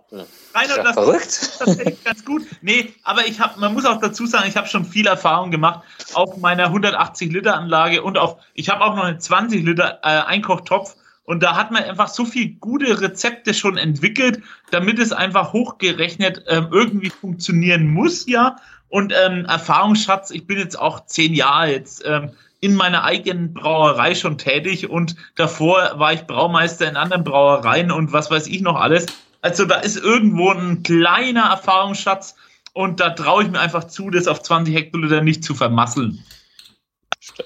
Rainer, 0.55 0.83
das, 0.83 0.95
verrückt. 0.95 1.61
das 1.61 1.77
ist 1.77 2.05
ganz 2.05 2.25
gut. 2.25 2.43
Nee, 2.63 2.95
aber 3.05 3.27
ich 3.27 3.39
habe, 3.41 3.61
man 3.61 3.73
muss 3.73 3.85
auch 3.85 4.01
dazu 4.01 4.27
sagen, 4.27 4.49
ich 4.49 4.57
habe 4.57 4.67
schon 4.67 4.85
viel 4.85 5.07
Erfahrung 5.07 5.51
gemacht 5.51 5.85
auf 6.15 6.39
meiner 6.39 6.65
180 6.67 7.33
Liter 7.33 7.57
Anlage 7.57 8.03
und 8.03 8.19
auf, 8.19 8.37
ich 8.55 8.69
habe 8.69 8.83
auch 8.85 8.97
noch 8.97 9.05
einen 9.05 9.21
20 9.21 9.65
Liter 9.65 10.01
äh, 10.03 10.23
Einkochtopf 10.23 10.97
und 11.25 11.43
da 11.43 11.57
hat 11.57 11.71
man 11.71 11.83
einfach 11.83 12.09
so 12.09 12.25
viel 12.25 12.55
gute 12.55 13.01
Rezepte 13.01 13.53
schon 13.53 13.77
entwickelt, 13.77 14.43
damit 14.71 14.99
es 14.99 15.13
einfach 15.13 15.53
hochgerechnet 15.53 16.45
ähm, 16.49 16.69
irgendwie 16.71 17.11
funktionieren 17.11 17.89
muss, 17.89 18.27
ja. 18.27 18.57
Und 18.89 19.13
ähm, 19.13 19.45
Erfahrungsschatz, 19.45 20.31
ich 20.31 20.47
bin 20.47 20.59
jetzt 20.59 20.79
auch 20.79 21.07
zehn 21.07 21.35
Jahre 21.35 21.73
jetzt 21.73 22.05
ähm, 22.07 22.31
in 22.61 22.75
meiner 22.75 23.05
eigenen 23.05 23.55
Brauerei 23.55 24.15
schon 24.15 24.39
tätig 24.39 24.89
und 24.89 25.17
davor 25.35 25.93
war 25.97 26.13
ich 26.13 26.23
Braumeister 26.27 26.89
in 26.89 26.97
anderen 26.97 27.25
Brauereien 27.25 27.91
und 27.91 28.13
was 28.13 28.31
weiß 28.31 28.47
ich 28.47 28.61
noch 28.61 28.77
alles. 28.77 29.07
Also 29.43 29.65
da 29.65 29.77
ist 29.77 29.97
irgendwo 29.97 30.51
ein 30.51 30.83
kleiner 30.83 31.51
Erfahrungsschatz 31.51 32.35
und 32.73 33.01
da 33.01 33.11
traue 33.11 33.45
ich 33.45 33.51
mir 33.51 33.61
einfach 33.61 33.85
zu, 33.85 34.11
das 34.11 34.27
auf 34.27 34.43
20 34.43 34.75
Hektoliter 34.75 35.21
nicht 35.21 35.45
zu 35.45 35.55
vermasseln. 35.55 36.25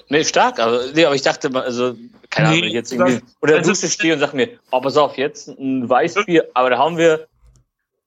Nee, 0.09 0.23
stark, 0.23 0.59
aber, 0.59 0.81
nee, 0.93 1.05
aber 1.05 1.15
ich 1.15 1.21
dachte 1.21 1.49
also, 1.53 1.95
keine 2.29 2.49
Ahnung, 2.49 2.61
nee, 2.61 2.67
jetzt 2.67 2.91
irgendwie, 2.91 3.15
das, 3.15 3.23
oder 3.41 3.55
also, 3.57 3.71
du 3.71 3.75
stehst 3.75 4.13
und 4.13 4.19
sag 4.19 4.33
mir, 4.33 4.49
oh, 4.71 4.79
pass 4.79 4.95
auf, 4.95 5.17
jetzt 5.17 5.49
ein 5.49 5.89
Weißbier, 5.89 6.49
aber 6.53 6.69
da 6.69 6.77
hauen 6.77 6.97
wir 6.97 7.27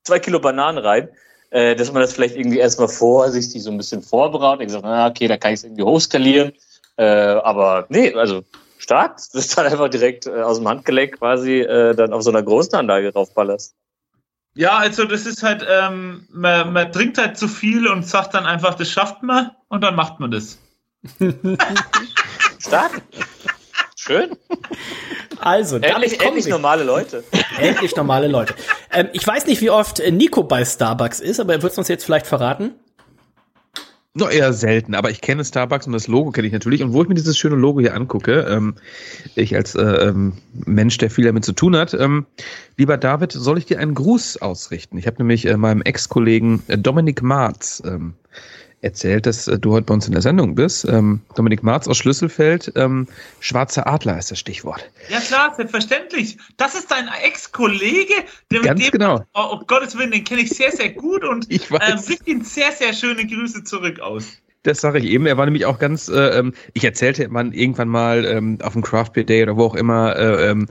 zwei 0.02 0.18
Kilo 0.18 0.38
Bananen 0.38 0.78
rein, 0.78 1.08
äh, 1.50 1.74
dass 1.74 1.92
man 1.92 2.02
das 2.02 2.12
vielleicht 2.12 2.36
irgendwie 2.36 2.58
erstmal 2.58 2.88
vorsichtig 2.88 3.62
so 3.62 3.70
ein 3.70 3.76
bisschen 3.76 4.02
vorbraut. 4.02 4.60
Ich 4.60 4.70
sage, 4.70 4.86
na, 4.86 5.08
okay, 5.08 5.28
da 5.28 5.36
kann 5.36 5.52
ich 5.52 5.60
es 5.60 5.64
irgendwie 5.64 5.82
hochskalieren, 5.82 6.52
äh, 6.96 7.04
aber 7.04 7.86
nee, 7.88 8.14
also, 8.14 8.44
stark, 8.78 9.16
das 9.16 9.34
ist 9.34 9.56
dann 9.58 9.66
einfach 9.66 9.88
direkt 9.88 10.26
äh, 10.26 10.42
aus 10.42 10.58
dem 10.58 10.68
Handgelenk 10.68 11.18
quasi 11.18 11.60
äh, 11.60 11.94
dann 11.94 12.12
auf 12.12 12.22
so 12.22 12.30
einer 12.30 12.42
großen 12.42 12.74
Anlage 12.74 13.12
draufballerst. 13.12 13.74
Ja, 14.56 14.78
also 14.78 15.04
das 15.04 15.26
ist 15.26 15.42
halt, 15.42 15.66
ähm, 15.68 16.28
man, 16.30 16.72
man 16.72 16.92
trinkt 16.92 17.18
halt 17.18 17.36
zu 17.36 17.48
viel 17.48 17.88
und 17.88 18.06
sagt 18.06 18.34
dann 18.34 18.46
einfach, 18.46 18.74
das 18.74 18.88
schafft 18.88 19.22
man 19.22 19.50
und 19.68 19.80
dann 19.80 19.96
macht 19.96 20.20
man 20.20 20.30
das. 20.30 20.58
Stark. 22.60 23.02
Schön. 23.96 24.36
Also, 25.40 25.76
endlich, 25.76 26.20
endlich 26.20 26.46
normale 26.46 26.84
Leute. 26.84 27.24
Endlich 27.58 27.96
normale 27.96 28.28
Leute. 28.28 28.54
Ähm, 28.92 29.08
ich 29.12 29.26
weiß 29.26 29.46
nicht, 29.46 29.60
wie 29.60 29.70
oft 29.70 30.00
Nico 30.10 30.44
bei 30.44 30.64
Starbucks 30.64 31.20
ist, 31.20 31.40
aber 31.40 31.54
er 31.54 31.62
wird 31.62 31.72
es 31.72 31.78
uns 31.78 31.88
jetzt 31.88 32.04
vielleicht 32.04 32.26
verraten. 32.26 32.74
Noch 34.16 34.30
eher 34.30 34.52
selten, 34.52 34.94
aber 34.94 35.10
ich 35.10 35.20
kenne 35.20 35.44
Starbucks 35.44 35.88
und 35.88 35.92
das 35.92 36.06
Logo 36.06 36.30
kenne 36.30 36.46
ich 36.46 36.52
natürlich. 36.52 36.84
Und 36.84 36.92
wo 36.92 37.02
ich 37.02 37.08
mir 37.08 37.16
dieses 37.16 37.36
schöne 37.36 37.56
Logo 37.56 37.80
hier 37.80 37.96
angucke, 37.96 38.46
ähm, 38.48 38.76
ich 39.34 39.56
als 39.56 39.74
äh, 39.74 39.82
ähm, 39.82 40.34
Mensch, 40.52 40.98
der 40.98 41.10
viel 41.10 41.24
damit 41.24 41.44
zu 41.44 41.52
tun 41.52 41.74
hat, 41.74 41.94
ähm, 41.94 42.24
lieber 42.76 42.96
David, 42.96 43.32
soll 43.32 43.58
ich 43.58 43.66
dir 43.66 43.80
einen 43.80 43.94
Gruß 43.94 44.36
ausrichten? 44.36 44.98
Ich 44.98 45.08
habe 45.08 45.16
nämlich 45.18 45.46
äh, 45.46 45.56
meinem 45.56 45.82
Ex-Kollegen 45.82 46.62
äh, 46.68 46.78
Dominik 46.78 47.22
Marz 47.22 47.82
ähm, 47.84 48.14
erzählt, 48.84 49.26
dass 49.26 49.48
äh, 49.48 49.58
du 49.58 49.72
heute 49.72 49.86
bei 49.86 49.94
uns 49.94 50.06
in 50.06 50.12
der 50.12 50.22
Sendung 50.22 50.54
bist. 50.54 50.84
Ähm, 50.84 51.20
Dominik 51.34 51.62
Marz 51.62 51.88
aus 51.88 51.96
Schlüsselfeld. 51.96 52.72
Ähm, 52.76 53.08
Schwarzer 53.40 53.86
Adler 53.86 54.18
ist 54.18 54.30
das 54.30 54.38
Stichwort. 54.38 54.88
Ja 55.08 55.20
klar, 55.20 55.54
selbstverständlich. 55.56 56.36
Das 56.56 56.74
ist 56.74 56.90
dein 56.90 57.08
Ex-Kollege, 57.22 58.14
der 58.52 58.60
Ganz 58.60 58.80
dem, 58.80 58.90
genau. 58.90 59.24
Oh, 59.34 59.48
oh 59.52 59.60
Gottes 59.66 59.96
Willen, 59.96 60.10
den 60.10 60.24
kenne 60.24 60.42
ich 60.42 60.50
sehr, 60.50 60.70
sehr 60.70 60.90
gut 60.90 61.24
und 61.24 61.46
ich 61.48 61.70
weiß. 61.70 62.10
Äh, 62.10 62.16
ihm 62.26 62.44
sehr, 62.44 62.70
sehr 62.72 62.92
schöne 62.92 63.26
Grüße 63.26 63.64
zurück 63.64 64.00
aus. 64.00 64.38
Das 64.62 64.80
sage 64.80 64.98
ich 64.98 65.04
eben. 65.04 65.26
Er 65.26 65.36
war 65.36 65.44
nämlich 65.44 65.66
auch 65.66 65.78
ganz, 65.78 66.08
äh, 66.08 66.38
ähm, 66.38 66.54
ich 66.72 66.84
erzählte 66.84 67.28
man 67.28 67.52
irgendwann 67.52 67.88
mal 67.88 68.24
ähm, 68.24 68.58
auf 68.62 68.72
dem 68.72 68.82
Craft 68.82 69.10
Beer 69.12 69.24
Day 69.24 69.42
oder 69.42 69.56
wo 69.56 69.64
auch 69.64 69.74
immer, 69.74 70.16
äh, 70.16 70.50
ähm, 70.50 70.68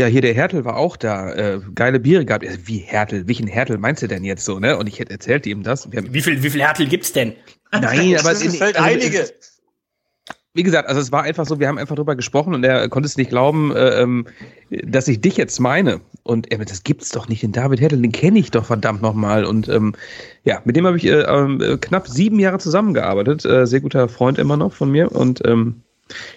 ja, 0.00 0.06
hier 0.06 0.22
der 0.22 0.32
Hertel 0.34 0.64
war 0.64 0.76
auch 0.76 0.96
da, 0.96 1.32
äh, 1.34 1.60
geile 1.74 2.00
Biere 2.00 2.24
gehabt. 2.24 2.46
Wie 2.66 2.78
Hertel? 2.78 3.28
Welchen 3.28 3.46
Hertel 3.46 3.76
meinst 3.76 4.02
du 4.02 4.08
denn 4.08 4.24
jetzt 4.24 4.46
so, 4.46 4.58
ne? 4.58 4.78
Und 4.78 4.86
ich 4.86 4.98
hätte 4.98 5.12
erzählt 5.12 5.46
ihm 5.46 5.62
das. 5.62 5.88
wie 5.92 6.22
viel, 6.22 6.42
wie 6.42 6.48
viel 6.48 6.62
Hertel 6.62 6.86
gibt's 6.86 7.12
denn? 7.12 7.34
Nein, 7.70 8.16
aber 8.18 8.32
es 8.32 8.56
fällt 8.56 8.76
also, 8.76 8.88
einige. 8.88 9.28
Wie 10.54 10.62
gesagt, 10.62 10.88
also 10.88 11.00
es 11.00 11.12
war 11.12 11.22
einfach 11.22 11.46
so, 11.46 11.60
wir 11.60 11.68
haben 11.68 11.78
einfach 11.78 11.94
drüber 11.94 12.16
gesprochen 12.16 12.54
und 12.54 12.64
er 12.64 12.88
konnte 12.88 13.06
es 13.06 13.16
nicht 13.16 13.30
glauben, 13.30 13.76
äh, 13.76 14.00
ähm, 14.00 14.26
dass 14.70 15.06
ich 15.06 15.20
dich 15.20 15.36
jetzt 15.36 15.60
meine. 15.60 16.00
Und 16.22 16.50
er 16.50 16.60
äh, 16.60 16.64
das 16.64 16.82
gibt's 16.82 17.10
doch 17.10 17.28
nicht, 17.28 17.42
den 17.42 17.52
David 17.52 17.80
Hertel, 17.80 18.00
den 18.00 18.10
kenne 18.10 18.38
ich 18.38 18.50
doch 18.50 18.64
verdammt 18.64 19.02
nochmal. 19.02 19.44
Und 19.44 19.68
ähm, 19.68 19.94
ja, 20.44 20.62
mit 20.64 20.76
dem 20.76 20.86
habe 20.86 20.96
ich 20.96 21.04
äh, 21.04 21.20
äh, 21.20 21.76
knapp 21.78 22.08
sieben 22.08 22.40
Jahre 22.40 22.58
zusammengearbeitet. 22.58 23.44
Äh, 23.44 23.66
sehr 23.66 23.80
guter 23.80 24.08
Freund 24.08 24.38
immer 24.38 24.56
noch 24.56 24.72
von 24.72 24.90
mir 24.90 25.12
und 25.12 25.40
ähm, 25.46 25.82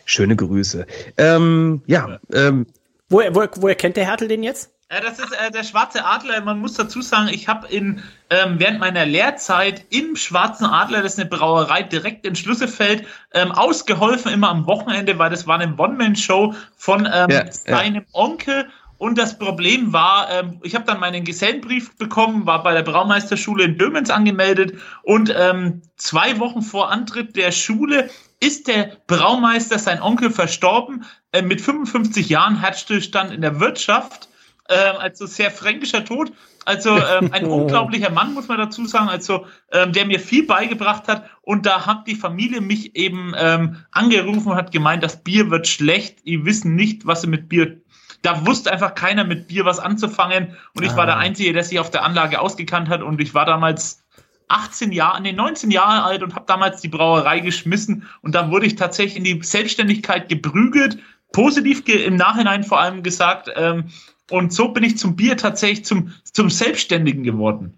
schöne 0.05 0.35
Grüße. 0.35 0.85
Ähm, 1.17 1.81
ja, 1.87 2.19
ähm, 2.33 2.67
Woher, 3.09 3.35
woher, 3.35 3.49
woher 3.57 3.75
kennt 3.75 3.97
der 3.97 4.05
Hertel 4.05 4.27
den 4.27 4.43
jetzt? 4.43 4.71
Äh, 4.89 5.01
das 5.01 5.19
ist 5.19 5.31
äh, 5.33 5.51
der 5.51 5.63
Schwarze 5.63 6.05
Adler. 6.05 6.41
Man 6.41 6.59
muss 6.59 6.75
dazu 6.75 7.01
sagen, 7.01 7.29
ich 7.29 7.47
habe 7.47 7.67
in 7.67 8.03
ähm, 8.29 8.59
während 8.59 8.79
meiner 8.79 9.05
Lehrzeit 9.05 9.85
im 9.89 10.15
Schwarzen 10.15 10.65
Adler, 10.65 11.01
das 11.01 11.13
ist 11.13 11.19
eine 11.19 11.29
Brauerei 11.29 11.83
direkt 11.83 12.25
in 12.25 12.35
Schlüsselfeld, 12.35 13.05
ähm, 13.33 13.51
ausgeholfen 13.51 14.31
immer 14.31 14.49
am 14.49 14.65
Wochenende, 14.65 15.17
weil 15.17 15.29
das 15.29 15.47
war 15.47 15.59
eine 15.59 15.75
One-Man-Show 15.75 16.53
von 16.75 17.07
ähm, 17.11 17.29
ja, 17.29 17.51
seinem 17.51 18.03
ja. 18.03 18.07
Onkel. 18.13 18.67
Und 18.97 19.17
das 19.17 19.37
Problem 19.37 19.91
war, 19.91 20.29
ähm, 20.31 20.61
ich 20.63 20.75
habe 20.75 20.85
dann 20.85 20.99
meinen 20.99 21.25
Gesellenbrief 21.25 21.97
bekommen, 21.97 22.45
war 22.45 22.63
bei 22.63 22.73
der 22.73 22.83
Braumeisterschule 22.83 23.65
in 23.65 23.77
Dömens 23.77 24.09
angemeldet 24.09 24.77
und 25.01 25.33
ähm, 25.35 25.81
zwei 25.97 26.39
Wochen 26.39 26.61
vor 26.61 26.89
Antritt 26.89 27.35
der 27.35 27.51
Schule 27.51 28.09
ist 28.43 28.67
der 28.67 28.97
Braumeister, 29.07 29.79
sein 29.79 30.01
Onkel, 30.01 30.29
verstorben 30.29 31.05
äh, 31.31 31.41
mit 31.41 31.61
55 31.61 32.29
Jahren, 32.29 32.59
Herzstillstand 32.59 33.31
in 33.31 33.41
der 33.41 33.59
Wirtschaft. 33.59 34.29
Äh, 34.67 34.75
also 34.75 35.25
sehr 35.25 35.49
fränkischer 35.49 36.03
Tod. 36.03 36.31
Also 36.65 36.97
ähm, 36.97 37.31
ein 37.31 37.45
unglaublicher 37.47 38.09
Mann, 38.09 38.33
muss 38.33 38.47
man 38.47 38.57
dazu 38.57 38.85
sagen, 38.85 39.09
also 39.09 39.45
ähm, 39.71 39.93
der 39.93 40.05
mir 40.05 40.19
viel 40.19 40.45
beigebracht 40.45 41.07
hat. 41.07 41.29
Und 41.41 41.65
da 41.65 41.85
hat 41.85 42.07
die 42.07 42.15
Familie 42.15 42.61
mich 42.61 42.95
eben 42.95 43.33
ähm, 43.37 43.77
angerufen 43.91 44.51
und 44.51 44.55
hat 44.55 44.71
gemeint, 44.71 45.03
das 45.03 45.23
Bier 45.23 45.49
wird 45.49 45.67
schlecht. 45.67 46.25
Die 46.25 46.45
wissen 46.45 46.75
nicht, 46.75 47.05
was 47.05 47.21
sie 47.21 47.27
mit 47.27 47.49
Bier 47.49 47.81
da 48.23 48.45
wusste 48.45 48.71
einfach 48.71 48.95
keiner 48.95 49.25
mit 49.25 49.47
Bier 49.47 49.65
was 49.65 49.79
anzufangen 49.79 50.55
und 50.75 50.83
ich 50.83 50.91
ah. 50.91 50.97
war 50.97 51.05
der 51.05 51.17
ah. 51.17 51.19
Einzige, 51.19 51.53
der 51.53 51.63
sich 51.63 51.79
auf 51.79 51.91
der 51.91 52.03
Anlage 52.03 52.39
ausgekannt 52.39 52.89
hat 52.89 53.03
und 53.03 53.21
ich 53.21 53.33
war 53.33 53.45
damals 53.45 54.02
18 54.47 54.91
Jahre, 54.91 55.21
nee, 55.21 55.33
19 55.33 55.71
Jahre 55.71 56.03
alt 56.03 56.23
und 56.23 56.35
habe 56.35 56.45
damals 56.47 56.81
die 56.81 56.87
Brauerei 56.87 57.39
geschmissen 57.39 58.07
und 58.21 58.35
da 58.35 58.51
wurde 58.51 58.65
ich 58.65 58.75
tatsächlich 58.75 59.17
in 59.17 59.23
die 59.23 59.41
Selbstständigkeit 59.43 60.29
geprügelt, 60.29 60.99
positiv 61.31 61.85
ge 61.85 62.03
im 62.03 62.15
Nachhinein 62.15 62.63
vor 62.63 62.79
allem 62.79 63.03
gesagt. 63.03 63.49
Ähm, 63.55 63.85
und 64.31 64.53
so 64.53 64.69
bin 64.69 64.83
ich 64.83 64.97
zum 64.97 65.15
Bier 65.15 65.37
tatsächlich 65.37 65.85
zum, 65.85 66.13
zum 66.23 66.49
Selbstständigen 66.49 67.23
geworden. 67.23 67.77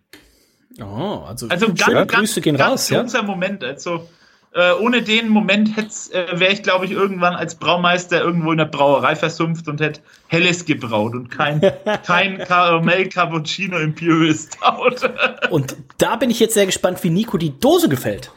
Oh, 0.81 1.23
also, 1.25 1.47
also 1.47 1.67
ganz, 1.67 1.85
ganz, 1.85 2.11
Grüße 2.11 2.41
gehen 2.41 2.57
ganz 2.57 2.91
raus, 2.91 3.13
ja? 3.13 3.21
Moment. 3.21 3.63
Also 3.63 4.09
äh, 4.55 4.71
ohne 4.79 5.01
den 5.01 5.27
Moment 5.27 5.77
äh, 5.77 6.39
wäre 6.39 6.53
ich, 6.53 6.63
glaube 6.63 6.85
ich, 6.85 6.91
irgendwann 6.91 7.35
als 7.35 7.55
Braumeister 7.55 8.21
irgendwo 8.21 8.53
in 8.53 8.57
der 8.57 8.65
Brauerei 8.65 9.15
versumpft 9.15 9.67
und 9.67 9.81
hätte 9.81 9.99
Helles 10.27 10.63
gebraut 10.63 11.13
und 11.13 11.29
kein, 11.29 11.59
kein 12.05 12.37
Karamell 12.37 13.09
Cappuccino 13.09 13.77
Imperial 13.77 14.33
Stout. 14.33 15.07
und 15.49 15.75
da 15.97 16.15
bin 16.15 16.29
ich 16.29 16.39
jetzt 16.39 16.53
sehr 16.53 16.65
gespannt, 16.65 17.03
wie 17.03 17.09
Nico 17.09 17.37
die 17.37 17.59
Dose 17.59 17.89
gefällt. 17.89 18.31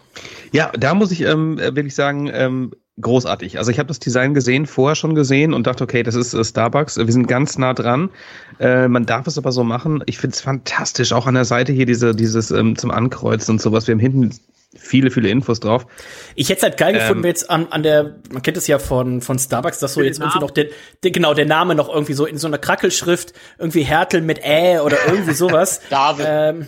Ja, 0.51 0.73
da 0.77 0.95
muss 0.95 1.13
ich 1.13 1.21
ähm, 1.21 1.59
wirklich 1.59 1.95
sagen, 1.95 2.29
ähm, 2.33 2.73
großartig. 3.01 3.59
Also 3.59 3.71
ich 3.71 3.79
habe 3.79 3.87
das 3.87 4.01
Design 4.01 4.35
gesehen, 4.35 4.67
vorher 4.67 4.97
schon 4.97 5.15
gesehen 5.15 5.55
und 5.55 5.69
dachte, 5.69 5.85
okay, 5.85 6.03
das 6.03 6.17
ist 6.17 6.35
äh, 6.35 6.45
Starbucks. 6.45 6.97
Wir 6.97 7.13
sind 7.13 7.29
ganz 7.29 7.59
nah 7.59 7.75
dran. 7.75 8.11
Äh, 8.59 8.89
man 8.89 9.07
darf 9.07 9.29
es 9.29 9.39
aber 9.39 9.53
so 9.53 9.63
machen. 9.63 10.03
Ich 10.07 10.19
finde 10.19 10.35
es 10.35 10.41
fantastisch. 10.41 11.13
Auch 11.13 11.29
an 11.29 11.35
der 11.35 11.45
Seite 11.45 11.73
hier 11.73 11.87
diese, 11.87 12.13
dieses 12.15 12.51
ähm, 12.51 12.77
zum 12.77 12.91
Ankreuzen 12.91 13.53
und 13.53 13.61
sowas. 13.61 13.87
Wir 13.87 13.95
haben 13.95 14.01
hinten 14.01 14.31
viele, 14.77 15.11
viele 15.11 15.29
Infos 15.29 15.61
drauf. 15.61 15.87
Ich 16.35 16.49
hätte 16.49 16.59
es 16.59 16.63
halt 16.63 16.77
geil 16.77 16.95
ähm, 16.95 17.01
gefunden, 17.01 17.23
wenn 17.23 17.29
jetzt 17.29 17.51
an, 17.51 17.69
an 17.71 17.83
der, 17.83 18.17
man 18.31 18.43
kennt 18.43 18.57
es 18.57 18.67
ja 18.67 18.79
von, 18.79 19.21
von 19.23 19.39
Starbucks, 19.39 19.79
dass 19.79 19.95
so 19.95 20.03
jetzt 20.03 20.21
irgendwie 20.21 20.41
noch 20.41 20.51
der, 20.51 20.67
der, 21.03 21.11
genau, 21.11 21.35
der 21.35 21.47
Name 21.47 21.75
noch 21.75 21.89
irgendwie 21.89 22.13
so 22.13 22.27
in 22.27 22.39
so 22.39 22.47
einer 22.47 22.59
Krackelschrift, 22.59 23.33
irgendwie 23.59 23.83
Härtel 23.83 24.21
mit 24.21 24.45
Ä 24.45 24.81
oder 24.81 24.99
irgendwie 25.07 25.33
sowas. 25.33 25.81
David. 25.91 26.27
Ähm, 26.29 26.67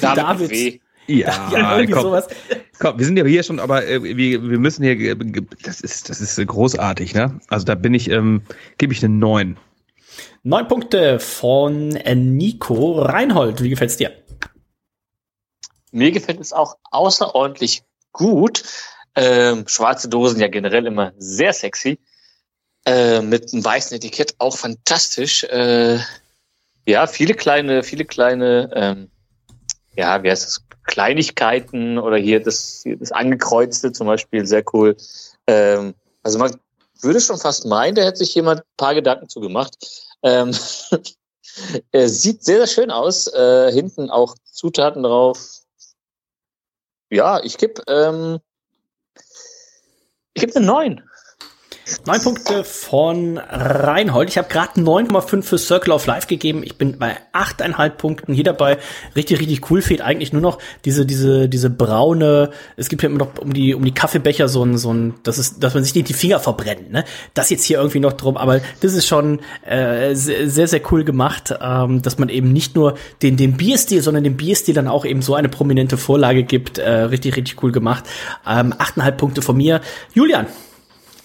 David. 0.00 0.18
David. 0.18 0.80
Ja, 1.06 1.48
ja 1.52 1.76
irgendwie 1.76 1.92
komm, 1.92 2.02
sowas. 2.02 2.28
Komm, 2.78 2.98
wir 2.98 3.06
sind 3.06 3.16
ja 3.16 3.24
hier 3.24 3.42
schon, 3.42 3.60
aber 3.60 3.86
äh, 3.86 4.02
wir, 4.02 4.50
wir 4.50 4.58
müssen 4.58 4.82
hier, 4.82 5.16
das 5.62 5.80
ist, 5.80 6.10
das 6.10 6.20
ist 6.20 6.44
großartig, 6.44 7.14
ne? 7.14 7.40
Also 7.48 7.64
da 7.64 7.74
bin 7.76 7.94
ich, 7.94 8.10
ähm, 8.10 8.42
gebe 8.78 8.92
ich 8.92 9.02
eine 9.04 9.14
9. 9.14 9.56
Neun 10.42 10.68
Punkte 10.68 11.18
von 11.18 11.88
Nico 11.88 13.00
Reinhold. 13.02 13.62
Wie 13.62 13.70
gefällt's 13.70 13.96
dir? 13.96 14.12
Mir 15.92 16.12
gefällt 16.12 16.40
es 16.40 16.52
auch 16.52 16.76
außerordentlich 16.90 17.82
gut. 18.12 18.62
Ähm, 19.14 19.66
schwarze 19.66 20.08
Dosen 20.08 20.40
ja 20.40 20.48
generell 20.48 20.86
immer 20.86 21.12
sehr 21.18 21.52
sexy. 21.52 21.98
Äh, 22.84 23.20
mit 23.20 23.52
einem 23.52 23.64
weißen 23.64 23.96
Etikett 23.96 24.34
auch 24.38 24.56
fantastisch. 24.56 25.44
Äh, 25.44 25.98
ja, 26.86 27.06
viele 27.06 27.34
kleine, 27.34 27.82
viele 27.82 28.04
kleine, 28.04 28.70
ähm, 28.74 29.10
ja, 29.94 30.22
wie 30.22 30.30
heißt 30.30 30.44
das? 30.44 30.64
Kleinigkeiten 30.84 31.98
oder 31.98 32.16
hier 32.16 32.42
das, 32.42 32.82
das 32.98 33.12
Angekreuzte 33.12 33.92
zum 33.92 34.06
Beispiel, 34.06 34.46
sehr 34.46 34.64
cool. 34.72 34.96
Ähm, 35.46 35.94
also 36.22 36.38
man 36.38 36.58
würde 37.02 37.20
schon 37.20 37.38
fast 37.38 37.66
meinen, 37.66 37.94
da 37.94 38.02
hätte 38.02 38.16
sich 38.18 38.34
jemand 38.34 38.60
ein 38.60 38.76
paar 38.76 38.94
Gedanken 38.94 39.28
zu 39.28 39.40
gemacht. 39.40 39.76
Ähm, 40.22 40.52
sieht 41.92 42.42
sehr, 42.42 42.56
sehr 42.58 42.66
schön 42.66 42.90
aus. 42.90 43.26
Äh, 43.26 43.70
hinten 43.72 44.10
auch 44.10 44.34
Zutaten 44.50 45.02
drauf, 45.02 45.57
ja, 47.10 47.40
ich 47.42 47.58
gebe 47.58 47.82
ähm, 47.88 48.38
ich 50.34 50.42
gebe 50.42 50.56
eine 50.56 50.66
9. 50.66 51.07
Neun 52.06 52.22
Punkte 52.22 52.64
von 52.64 53.38
Reinhold. 53.38 54.28
Ich 54.28 54.36
habe 54.36 54.48
gerade 54.48 54.80
9,5 54.80 55.42
für 55.42 55.58
Circle 55.58 55.92
of 55.92 56.06
Life 56.06 56.26
gegeben. 56.26 56.62
Ich 56.62 56.76
bin 56.76 56.98
bei 56.98 57.16
8,5 57.32 57.90
Punkten 57.90 58.34
hier 58.34 58.44
dabei. 58.44 58.78
Richtig, 59.16 59.40
richtig 59.40 59.70
cool. 59.70 59.80
Fehlt 59.80 60.02
eigentlich 60.02 60.32
nur 60.32 60.42
noch 60.42 60.58
diese, 60.84 61.06
diese, 61.06 61.48
diese 61.48 61.70
braune, 61.70 62.50
es 62.76 62.88
gibt 62.88 63.02
ja 63.02 63.08
immer 63.08 63.18
noch 63.18 63.38
um 63.38 63.54
die, 63.54 63.74
um 63.74 63.84
die 63.84 63.94
Kaffeebecher 63.94 64.48
so 64.48 64.64
ein, 64.64 64.76
so 64.76 64.92
ein, 64.92 65.14
das 65.22 65.38
ist, 65.38 65.62
dass 65.62 65.74
man 65.74 65.82
sich 65.82 65.94
nicht 65.94 66.08
die 66.08 66.14
Finger 66.14 66.40
verbrennt, 66.40 66.92
ne? 66.92 67.04
Das 67.34 67.48
jetzt 67.50 67.64
hier 67.64 67.78
irgendwie 67.78 68.00
noch 68.00 68.12
drum, 68.12 68.36
aber 68.36 68.60
das 68.80 68.92
ist 68.92 69.06
schon 69.06 69.40
äh, 69.64 70.14
sehr, 70.14 70.68
sehr 70.68 70.80
cool 70.90 71.04
gemacht, 71.04 71.54
ähm, 71.60 72.02
dass 72.02 72.18
man 72.18 72.28
eben 72.28 72.52
nicht 72.52 72.74
nur 72.74 72.96
den, 73.22 73.36
den 73.36 73.56
Bierstil, 73.56 74.02
sondern 74.02 74.24
dem 74.24 74.36
Bierstil 74.36 74.74
dann 74.74 74.88
auch 74.88 75.04
eben 75.04 75.22
so 75.22 75.34
eine 75.34 75.48
prominente 75.48 75.96
Vorlage 75.96 76.42
gibt. 76.42 76.78
Äh, 76.78 76.90
richtig, 76.90 77.36
richtig 77.36 77.62
cool 77.62 77.72
gemacht. 77.72 78.04
Ähm, 78.46 78.74
8,5 78.74 79.10
Punkte 79.12 79.42
von 79.42 79.56
mir. 79.56 79.80
Julian, 80.12 80.46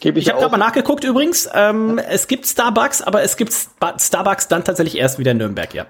Gebe 0.04 0.20
ich 0.20 0.26
ich 0.26 0.32
habe 0.32 0.42
gerade 0.42 0.52
mal 0.52 0.58
nachgeguckt 0.58 1.06
übrigens. 1.06 1.50
Ähm, 1.54 1.98
ja. 1.98 2.04
Es 2.10 2.28
gibt 2.28 2.46
Starbucks, 2.46 3.02
aber 3.02 3.24
es 3.24 3.38
gibt 3.38 3.54
Starbucks 3.54 4.50
dann 4.50 4.66
tatsächlich 4.66 4.98
erst 4.98 5.18
wieder 5.18 5.32
in 5.32 5.38
Nürnberg, 5.38 5.74
ja. 5.74 5.86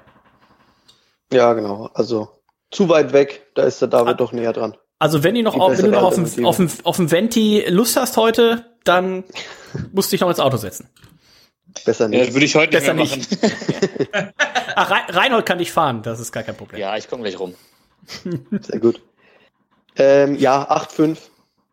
Ja, 1.31 1.53
genau. 1.53 1.89
Also 1.95 2.29
zu 2.69 2.89
weit 2.89 3.11
weg, 3.11 3.47
da 3.55 3.63
ist 3.63 3.81
der 3.81 3.87
David 3.87 4.09
ah, 4.09 4.13
doch 4.13 4.31
näher 4.31 4.53
dran. 4.53 4.77
Also 4.99 5.23
wenn, 5.23 5.35
ihr 5.35 5.41
noch, 5.41 5.59
auf, 5.59 5.75
wenn 5.79 5.85
du 5.85 5.91
noch 5.91 6.03
auf 6.03 6.13
dem, 6.13 6.45
auf, 6.45 6.57
dem, 6.57 6.69
auf 6.83 6.97
dem 6.97 7.09
Venti 7.09 7.65
Lust 7.67 7.97
hast 7.97 8.15
heute, 8.15 8.63
dann 8.83 9.23
musst 9.93 10.11
du 10.11 10.13
dich 10.13 10.21
noch 10.21 10.29
ins 10.29 10.39
Auto 10.39 10.57
setzen. 10.57 10.87
Besser 11.83 12.07
nicht. 12.07 12.27
Ja, 12.27 12.33
würde 12.35 12.45
ich 12.45 12.53
heute 12.53 12.77
Besser 12.77 12.93
nicht. 12.93 13.31
nicht. 13.31 13.53
Ach, 14.75 14.91
Reinhold 15.09 15.47
kann 15.47 15.57
dich 15.57 15.71
fahren, 15.71 16.03
das 16.03 16.19
ist 16.19 16.31
gar 16.31 16.43
kein 16.43 16.55
Problem. 16.55 16.79
Ja, 16.79 16.95
ich 16.97 17.09
komme 17.09 17.23
gleich 17.23 17.39
rum. 17.39 17.55
Sehr 18.61 18.79
gut. 18.79 19.01
Ähm, 19.95 20.35
ja, 20.35 20.69
8,5. 20.71 21.17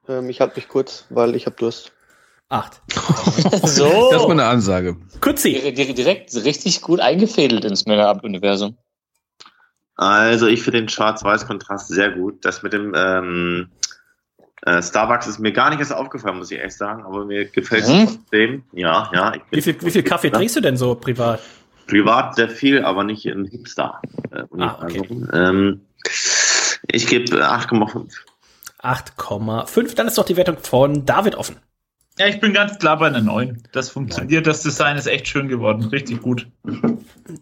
Ähm, 0.08 0.30
ich 0.30 0.40
halte 0.40 0.56
mich 0.56 0.68
kurz, 0.68 1.04
weil 1.10 1.34
ich 1.36 1.44
habe 1.44 1.56
Durst. 1.56 1.92
Acht. 2.50 2.82
so. 3.64 4.10
Das 4.10 4.22
war 4.22 4.30
eine 4.30 4.44
Ansage. 4.44 4.96
Kutzi. 5.20 5.72
Direkt 5.72 6.34
richtig 6.34 6.82
gut 6.82 7.00
eingefädelt 7.00 7.64
ins 7.64 7.86
Männerab-Universum. 7.86 8.76
Also 9.94 10.48
ich 10.48 10.62
finde 10.62 10.80
den 10.80 10.88
Schwarz-Weiß-Kontrast 10.88 11.88
sehr 11.88 12.10
gut. 12.10 12.44
Das 12.44 12.62
mit 12.62 12.72
dem 12.72 12.92
ähm, 12.96 13.70
äh, 14.62 14.82
Starbucks 14.82 15.28
ist 15.28 15.38
mir 15.38 15.52
gar 15.52 15.70
nicht 15.70 15.78
erst 15.78 15.92
aufgefallen, 15.92 16.38
muss 16.38 16.50
ich 16.50 16.58
ehrlich 16.58 16.76
sagen, 16.76 17.04
aber 17.04 17.24
mir 17.24 17.44
gefällt 17.44 17.84
es 17.84 18.14
trotzdem. 18.14 18.64
Ja, 18.72 19.10
ja. 19.14 19.34
wie, 19.50 19.62
viel, 19.62 19.80
wie 19.82 19.90
viel 19.90 20.02
Kaffee 20.02 20.30
trinkst 20.30 20.56
du 20.56 20.60
denn 20.60 20.76
so 20.76 20.96
privat? 20.96 21.40
Privat 21.86 22.34
sehr 22.34 22.48
viel, 22.48 22.84
aber 22.84 23.04
nicht 23.04 23.26
im 23.26 23.44
Hipster. 23.44 24.00
Äh, 24.32 24.42
ah, 24.58 24.78
okay. 24.82 25.06
ähm, 25.32 25.82
ich 26.88 27.06
gebe 27.06 27.44
8,5. 27.44 28.10
8,5. 28.82 29.94
Dann 29.94 30.08
ist 30.08 30.18
doch 30.18 30.24
die 30.24 30.36
Wertung 30.36 30.58
von 30.58 31.06
David 31.06 31.36
offen. 31.36 31.56
Ja, 32.20 32.26
ich 32.26 32.38
bin 32.38 32.52
ganz 32.52 32.78
klar 32.78 32.98
bei 32.98 33.06
einer 33.06 33.22
9. 33.22 33.62
Das 33.72 33.88
funktioniert. 33.88 34.46
Das 34.46 34.62
Design 34.62 34.98
ist 34.98 35.06
echt 35.06 35.26
schön 35.26 35.48
geworden. 35.48 35.84
Richtig 35.84 36.20
gut. 36.20 36.46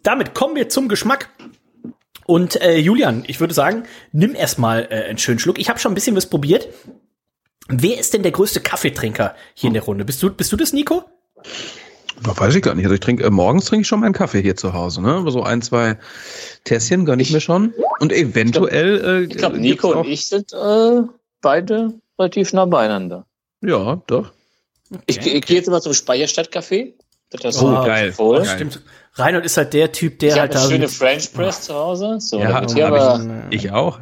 Damit 0.05 0.35
kommen 0.35 0.55
wir 0.55 0.69
zum 0.69 0.87
Geschmack. 0.87 1.31
Und 2.27 2.63
äh, 2.63 2.79
Julian, 2.79 3.25
ich 3.27 3.41
würde 3.41 3.55
sagen, 3.55 3.83
nimm 4.13 4.37
erstmal 4.37 4.87
äh, 4.89 5.09
einen 5.09 5.19
schönen 5.19 5.41
Schluck. 5.41 5.59
Ich 5.59 5.69
habe 5.69 5.81
schon 5.81 5.91
ein 5.91 5.97
bisschen 5.97 6.15
was 6.15 6.31
probiert. 6.31 6.69
Wer 7.67 7.99
ist 7.99 8.15
denn 8.15 8.23
der 8.23 8.31
größte 8.31 8.61
Kaffeetrinker 8.61 9.35
hier 9.55 9.67
in 9.67 9.75
der 9.75 9.83
Runde? 9.83 10.05
Bist 10.05 10.23
du, 10.23 10.31
bist 10.31 10.53
du 10.53 10.57
das, 10.57 10.73
Nico? 10.73 11.03
Das 12.23 12.39
weiß 12.39 12.55
ich 12.55 12.63
gar 12.63 12.77
nicht. 12.77 12.85
Also 12.85 12.95
ich 12.95 13.01
trinke 13.01 13.25
äh, 13.25 13.31
morgens 13.31 13.65
trinke 13.65 13.81
ich 13.81 13.89
schon 13.89 13.99
meinen 13.99 14.13
Kaffee 14.13 14.43
hier 14.43 14.55
zu 14.55 14.75
Hause, 14.75 15.03
ne? 15.03 15.29
So 15.29 15.43
ein, 15.43 15.61
zwei 15.61 15.99
Tässchen 16.63 17.05
gönne 17.05 17.21
ich 17.23 17.33
mir 17.33 17.41
schon. 17.41 17.75
Und 17.99 18.13
eventuell. 18.13 19.27
Ich 19.29 19.37
glaube, 19.37 19.57
äh, 19.57 19.57
glaub, 19.57 19.57
Nico 19.57 20.01
und 20.01 20.07
ich 20.07 20.29
sind 20.29 20.53
äh, 20.53 21.03
beide 21.41 21.95
relativ 22.17 22.53
nah 22.53 22.67
beieinander. 22.67 23.27
Ja, 23.61 24.01
doch. 24.07 24.31
Okay. 24.91 25.03
Ich, 25.07 25.27
ich 25.27 25.47
gehe 25.47 25.57
jetzt 25.57 25.69
mal 25.69 25.81
zum 25.81 25.93
Speicherstadtcafé. 25.93 26.95
Das 27.31 27.63
oh, 27.63 27.85
geil. 27.85 28.13
Voll. 28.13 28.45
Ja, 28.45 28.55
stimmt. 28.55 28.81
Reinhold 29.15 29.45
ist 29.45 29.57
halt 29.57 29.75
der 29.75 29.93
Typ, 29.93 30.19
der 30.19 30.35
ich 30.35 30.41
halt 30.41 30.55
da. 30.55 30.61
Eine 30.61 30.71
schöne 30.71 30.89
French 30.89 31.33
Press 31.33 31.63
zu 31.63 31.75
Hause. 31.75 32.17
So, 32.21 32.39
ja, 32.39 32.67
hier 32.73 32.87
aber 32.87 33.47
ich, 33.51 33.65
ich 33.65 33.73
auch. 33.73 34.01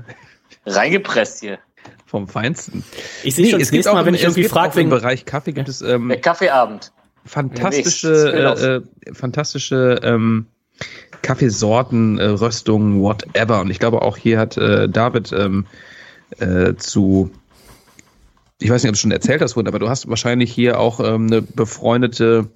Reingepresst 0.65 1.41
hier. 1.41 1.59
Vom 2.07 2.29
Feinsten. 2.29 2.85
Ich 3.25 3.35
sehe 3.35 3.45
nee, 3.45 3.51
schon 3.51 3.61
das 3.61 3.73
nächste 3.73 3.93
Mal, 3.93 4.07
wenn 4.07 4.15
ich 4.15 4.23
irgendwie 4.23 4.45
frage, 4.45 4.77
wegen. 4.77 4.91
Im 4.91 4.91
Bereich 4.91 5.25
Kaffee 5.25 5.53
gibt 5.53 5.69
es. 5.69 5.83
Ähm, 5.83 6.09
der 6.09 6.21
Kaffeeabend. 6.21 6.93
Fantastische, 7.25 8.83
äh, 9.03 9.11
äh, 9.11 9.15
fantastische 9.15 9.99
ähm, 10.05 10.47
Kaffeesorten, 11.23 12.19
äh, 12.19 12.27
Röstungen, 12.27 13.03
whatever. 13.03 13.61
Und 13.61 13.71
ich 13.71 13.81
glaube 13.81 14.03
auch 14.03 14.17
hier 14.17 14.39
hat 14.39 14.57
äh, 14.57 14.89
David 14.89 15.33
ähm, 15.33 15.67
äh, 16.39 16.75
zu 16.75 17.33
ich 18.61 18.71
weiß 18.71 18.83
nicht, 18.83 18.91
ob 18.91 18.95
du 18.95 19.01
schon 19.01 19.11
erzählt 19.11 19.43
hast, 19.43 19.57
aber 19.57 19.79
du 19.79 19.89
hast 19.89 20.09
wahrscheinlich 20.09 20.53
hier 20.53 20.79
auch 20.81 21.01
ähm, 21.01 21.27
eine 21.27 21.43
befreundete 21.43 22.49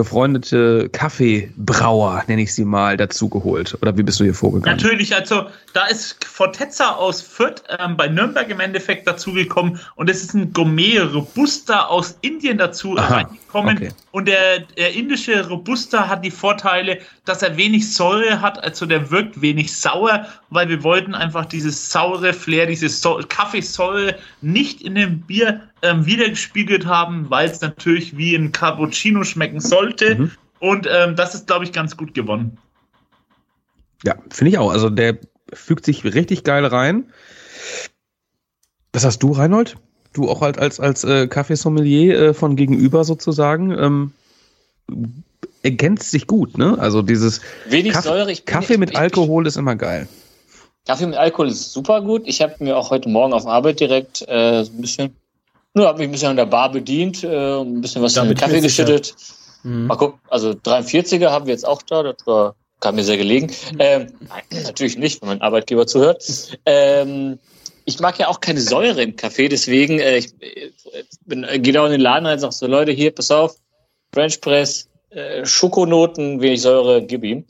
befreundete 0.00 0.88
Kaffeebrauer, 0.88 2.24
nenne 2.26 2.40
ich 2.40 2.54
sie 2.54 2.64
mal, 2.64 2.96
dazugeholt? 2.96 3.76
Oder 3.82 3.98
wie 3.98 4.02
bist 4.02 4.18
du 4.18 4.24
hier 4.24 4.32
vorgegangen? 4.32 4.78
Natürlich, 4.78 5.14
also 5.14 5.46
da 5.74 5.86
ist 5.88 6.24
Fortezza 6.24 6.92
aus 6.92 7.20
Fürth 7.20 7.62
ähm, 7.78 7.98
bei 7.98 8.08
Nürnberg 8.08 8.48
im 8.48 8.60
Endeffekt 8.60 9.06
dazugekommen 9.06 9.78
und 9.96 10.08
es 10.08 10.22
ist 10.22 10.32
ein 10.32 10.54
Gourmet 10.54 11.00
Robusta 11.00 11.84
aus 11.84 12.16
Indien 12.22 12.56
dazu 12.56 12.94
reingekommen. 12.94 13.76
Okay. 13.76 13.90
Und 14.12 14.26
der, 14.26 14.60
der 14.60 14.94
indische 14.94 15.46
Robusta 15.46 16.08
hat 16.08 16.24
die 16.24 16.30
Vorteile, 16.30 17.00
dass 17.30 17.42
er 17.42 17.56
wenig 17.56 17.94
Säure 17.94 18.40
hat, 18.40 18.62
also 18.62 18.86
der 18.86 19.10
wirkt 19.12 19.40
wenig 19.40 19.72
sauer, 19.72 20.26
weil 20.50 20.68
wir 20.68 20.82
wollten 20.82 21.14
einfach 21.14 21.46
dieses 21.46 21.90
saure 21.90 22.32
Flair, 22.32 22.66
diese 22.66 22.88
so 22.88 23.20
Kaffeesäure 23.28 24.16
nicht 24.40 24.82
in 24.82 24.96
dem 24.96 25.20
Bier 25.20 25.60
ähm, 25.82 26.04
wiedergespiegelt 26.04 26.86
haben, 26.86 27.30
weil 27.30 27.48
es 27.48 27.60
natürlich 27.60 28.16
wie 28.16 28.34
ein 28.34 28.50
Cappuccino 28.50 29.22
schmecken 29.22 29.60
sollte. 29.60 30.16
Mhm. 30.16 30.30
Und 30.58 30.88
ähm, 30.90 31.14
das 31.14 31.36
ist, 31.36 31.46
glaube 31.46 31.64
ich, 31.64 31.72
ganz 31.72 31.96
gut 31.96 32.14
gewonnen. 32.14 32.58
Ja, 34.04 34.16
finde 34.30 34.50
ich 34.50 34.58
auch. 34.58 34.72
Also 34.72 34.90
der 34.90 35.18
fügt 35.52 35.84
sich 35.84 36.02
richtig 36.02 36.42
geil 36.42 36.66
rein. 36.66 37.12
Was 38.92 39.04
hast 39.04 39.22
du, 39.22 39.30
Reinhold? 39.30 39.76
Du 40.14 40.28
auch 40.28 40.40
halt 40.40 40.58
als, 40.58 40.80
als 40.80 41.04
äh, 41.04 41.28
Kaffeesommelier 41.28 42.20
äh, 42.20 42.34
von 42.34 42.56
gegenüber 42.56 43.04
sozusagen. 43.04 43.70
Ähm, 43.70 44.12
ergänzt 45.62 46.10
sich 46.10 46.26
gut, 46.26 46.58
ne? 46.58 46.76
Also 46.78 47.02
dieses 47.02 47.40
Wenig 47.66 47.92
Kaffee, 47.92 48.08
Säure, 48.08 48.32
ich 48.32 48.44
Kaffee 48.44 48.76
mit 48.76 48.90
ich, 48.90 48.98
Alkohol 48.98 49.46
ist 49.46 49.56
immer 49.56 49.76
geil. 49.76 50.08
Kaffee 50.86 51.06
mit 51.06 51.16
Alkohol 51.16 51.48
ist 51.48 51.72
super 51.72 52.00
gut. 52.00 52.22
Ich 52.26 52.40
habe 52.40 52.54
mir 52.58 52.76
auch 52.76 52.90
heute 52.90 53.08
Morgen 53.08 53.32
auf 53.32 53.46
Arbeit 53.46 53.80
direkt 53.80 54.22
äh, 54.28 54.60
ein 54.60 54.80
bisschen 54.80 55.16
nur 55.74 55.86
habe 55.86 55.98
mich 55.98 56.08
ein 56.08 56.12
bisschen 56.12 56.30
an 56.30 56.36
der 56.36 56.46
Bar 56.46 56.72
bedient, 56.72 57.22
äh, 57.22 57.60
ein 57.60 57.80
bisschen 57.80 58.02
was 58.02 58.14
Damit 58.14 58.32
in 58.32 58.36
den 58.36 58.40
Kaffee 58.40 58.60
geschüttet. 58.60 59.14
Mhm. 59.62 59.86
Mal 59.86 59.96
gucken, 59.96 60.20
also 60.28 60.50
43er 60.50 61.30
haben 61.30 61.46
wir 61.46 61.52
jetzt 61.52 61.66
auch 61.66 61.82
da, 61.82 62.02
das 62.02 62.26
war, 62.26 62.56
kam 62.80 62.96
mir 62.96 63.04
sehr 63.04 63.16
gelegen. 63.16 63.52
Ähm, 63.78 64.08
nein, 64.20 64.62
natürlich 64.64 64.98
nicht, 64.98 65.22
wenn 65.22 65.28
mein 65.28 65.42
Arbeitgeber 65.42 65.86
zuhört. 65.86 66.58
Ähm, 66.66 67.38
ich 67.84 68.00
mag 68.00 68.18
ja 68.18 68.28
auch 68.28 68.40
keine 68.40 68.60
Säure 68.60 69.02
im 69.02 69.16
Kaffee, 69.16 69.48
deswegen 69.48 70.00
äh, 70.00 70.18
ich, 70.18 70.32
bin, 71.24 71.44
äh, 71.44 71.60
gehe 71.60 71.72
da 71.72 71.84
in 71.86 71.92
den 71.92 72.00
Laden 72.00 72.26
rein 72.26 72.34
und 72.34 72.40
sage 72.40 72.52
so, 72.52 72.66
Leute, 72.66 72.90
hier, 72.92 73.14
pass 73.14 73.30
auf, 73.30 73.56
French 74.12 74.40
Press, 74.40 74.88
äh, 75.10 75.44
Schokonoten, 75.44 76.40
wenig 76.40 76.62
Säure, 76.62 77.04
gib 77.04 77.24
ihm. 77.24 77.44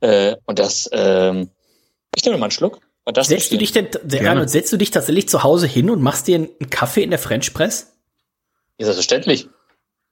Äh, 0.00 0.36
und 0.46 0.58
das, 0.58 0.88
ähm, 0.92 1.50
ich 2.14 2.24
nehme 2.24 2.38
mal 2.38 2.46
einen 2.46 2.50
Schluck. 2.52 2.80
Setzt 3.20 3.52
du 3.52 3.58
dich 3.58 3.72
denn, 3.72 3.88
Arnold, 4.26 4.50
setzt 4.50 4.72
du 4.72 4.76
dich 4.76 4.90
tatsächlich 4.90 5.28
zu 5.28 5.44
Hause 5.44 5.66
hin 5.66 5.90
und 5.90 6.02
machst 6.02 6.26
dir 6.26 6.36
einen 6.36 6.70
Kaffee 6.70 7.02
in 7.02 7.10
der 7.10 7.20
French 7.20 7.54
Press? 7.54 7.92
Ja, 8.78 8.86
selbstverständlich. 8.86 9.48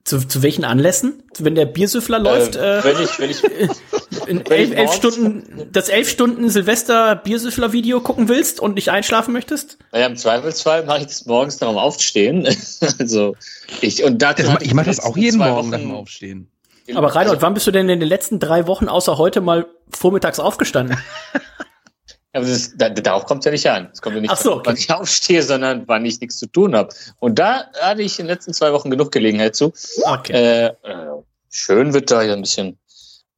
Zu, 0.05 0.25
zu 0.25 0.43
welchen 0.43 0.63
Anlässen? 0.63 1.23
Wenn 1.39 1.55
der 1.55 1.65
Biersüffler 1.65 2.19
äh, 2.19 2.21
läuft? 2.21 2.55
Äh, 2.55 2.83
wenn 2.83 3.03
ich, 3.03 3.19
wenn 3.19 3.29
ich, 3.31 3.43
in 4.27 4.45
elf, 4.49 4.71
elf 4.71 4.93
Stunden, 4.93 5.67
das 5.71 5.89
elf 5.89 6.09
Stunden 6.09 6.49
Silvester 6.49 7.15
Biersüffler-Video 7.15 7.99
gucken 8.01 8.29
willst 8.29 8.59
und 8.59 8.75
nicht 8.75 8.89
einschlafen 8.89 9.33
möchtest? 9.33 9.77
Naja, 9.91 10.05
im 10.05 10.15
Zweifelsfall 10.15 10.85
mache 10.85 10.99
ich 10.99 11.07
das 11.07 11.25
morgens 11.25 11.57
darum 11.57 11.77
aufstehen. 11.77 12.47
also, 12.99 13.35
ich, 13.81 14.03
und 14.03 14.21
da 14.21 14.35
ich, 14.37 14.45
ich 14.61 14.73
mache 14.73 14.85
das 14.85 14.99
auch 14.99 15.17
jeden 15.17 15.39
Morgen 15.39 15.69
nach 15.69 15.79
dem 15.79 15.91
Aufstehen. 15.91 16.51
Aber 16.93 17.15
Reinhold, 17.15 17.41
wann 17.41 17.53
bist 17.53 17.65
du 17.65 17.71
denn 17.71 17.89
in 17.89 17.99
den 17.99 18.09
letzten 18.09 18.39
drei 18.39 18.67
Wochen 18.67 18.87
außer 18.87 19.17
heute 19.17 19.41
mal 19.41 19.65
vormittags 19.89 20.39
aufgestanden? 20.39 20.97
Aber 22.33 22.45
das, 22.45 22.75
da, 22.75 22.89
darauf 22.89 23.25
kommt 23.25 23.39
es 23.39 23.45
ja 23.45 23.51
nicht 23.51 23.69
an. 23.69 23.89
Es 23.93 24.01
kommt 24.01 24.15
ja 24.15 24.21
nicht 24.21 24.29
Ach 24.29 24.37
so, 24.37 24.55
okay. 24.55 24.63
wann 24.65 24.75
ich 24.75 24.91
aufstehe, 24.91 25.41
sondern 25.41 25.87
wann 25.87 26.05
ich 26.05 26.19
nichts 26.19 26.37
zu 26.37 26.47
tun 26.47 26.75
habe. 26.75 26.93
Und 27.19 27.39
da 27.39 27.71
hatte 27.81 28.01
ich 28.01 28.19
in 28.19 28.25
den 28.25 28.33
letzten 28.33 28.53
zwei 28.53 28.73
Wochen 28.73 28.89
genug 28.89 29.11
Gelegenheit 29.11 29.55
zu. 29.55 29.71
Okay. 30.03 30.33
Äh, 30.33 30.65
äh, 30.83 31.23
schön 31.49 31.93
wird 31.93 32.11
da 32.11 32.21
ja 32.21 32.33
ein 32.33 32.41
bisschen 32.41 32.77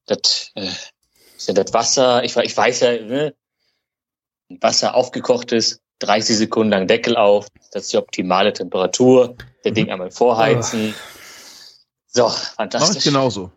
das, 0.08 0.52
äh, 0.56 0.68
bisschen 1.36 1.54
das 1.54 1.74
Wasser. 1.74 2.24
Ich, 2.24 2.36
ich 2.36 2.58
weiß 2.58 2.80
ja, 2.80 2.92
ne, 2.94 3.36
Wasser 4.50 4.96
aufgekocht 4.96 5.52
ist, 5.52 5.80
30 6.00 6.38
Sekunden 6.38 6.72
lang 6.72 6.88
Deckel 6.88 7.18
auf, 7.18 7.48
das 7.72 7.84
ist 7.84 7.94
die 7.94 7.98
optimale 7.98 8.52
Temperatur. 8.52 9.36
Der 9.64 9.72
mhm. 9.72 9.76
Ding 9.76 9.92
einmal 9.92 10.10
vorheizen. 10.10 10.96
So, 12.18 12.30
fantastisch. 12.30 12.90
Mach 12.90 12.96
ich 12.98 13.04
genauso. 13.04 13.52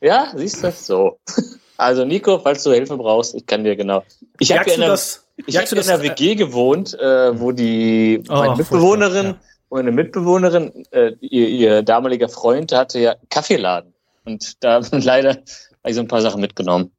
Ja, 0.00 0.32
siehst 0.34 0.64
du? 0.64 0.72
So. 0.72 1.18
Also 1.76 2.04
Nico, 2.04 2.38
falls 2.38 2.62
du 2.62 2.72
Hilfe 2.72 2.98
brauchst, 2.98 3.34
ich 3.34 3.46
kann 3.46 3.64
dir 3.64 3.74
genau. 3.74 4.04
Ich 4.38 4.52
habe 4.52 4.68
ja 4.68 4.74
in, 4.74 4.82
das, 4.82 5.24
ich 5.46 5.56
hab 5.56 5.72
in 5.72 5.78
einer 5.78 6.02
WG 6.02 6.34
gewohnt, 6.34 6.92
äh, 6.92 7.40
wo 7.40 7.52
die 7.52 8.22
oh, 8.28 8.34
meine 8.34 8.56
Mitbewohnerin, 8.56 9.26
ja. 9.26 9.38
meine 9.70 9.90
Mitbewohnerin, 9.90 10.84
äh, 10.90 11.12
ihr, 11.20 11.48
ihr 11.48 11.82
damaliger 11.82 12.28
Freund 12.28 12.70
hatte 12.72 12.98
ja 13.00 13.14
Kaffeeladen 13.30 13.94
und 14.26 14.62
da 14.62 14.82
leider 14.90 15.30
habe 15.30 15.40
ich 15.86 15.94
so 15.94 16.02
ein 16.02 16.08
paar 16.08 16.20
Sachen 16.20 16.42
mitgenommen. 16.42 16.90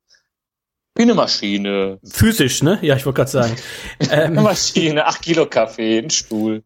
Wie 0.95 1.03
eine 1.03 1.13
Maschine. 1.13 1.99
Physisch, 2.03 2.63
ne? 2.63 2.79
Ja, 2.81 2.95
ich 2.95 3.05
wollte 3.05 3.17
gerade 3.17 3.29
sagen. 3.29 3.55
eine 4.09 4.35
ähm, 4.35 4.43
Maschine, 4.43 5.05
acht 5.05 5.21
Kilo 5.21 5.45
Kaffee, 5.45 5.99
ein 5.99 6.09
Stuhl. 6.09 6.63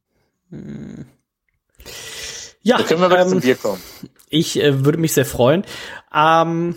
Ja, 2.66 2.80
da 2.80 2.84
können 2.84 3.00
wir 3.00 3.16
ähm, 3.20 3.30
zum 3.30 3.42
Bier 3.42 3.56
kommen. 3.56 3.82
Ich 4.28 4.60
äh, 4.60 4.84
würde 4.84 4.98
mich 4.98 5.14
sehr 5.14 5.26
freuen. 5.26 5.66
Ähm, 6.14 6.76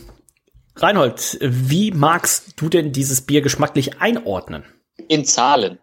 Reinhold, 0.77 1.39
wie 1.41 1.93
magst 1.93 2.61
du 2.61 2.69
denn 2.69 2.93
dieses 2.93 3.23
Bier 3.23 3.41
geschmacklich 3.41 4.01
einordnen? 4.01 4.65
In 5.09 5.25
Zahlen. 5.25 5.79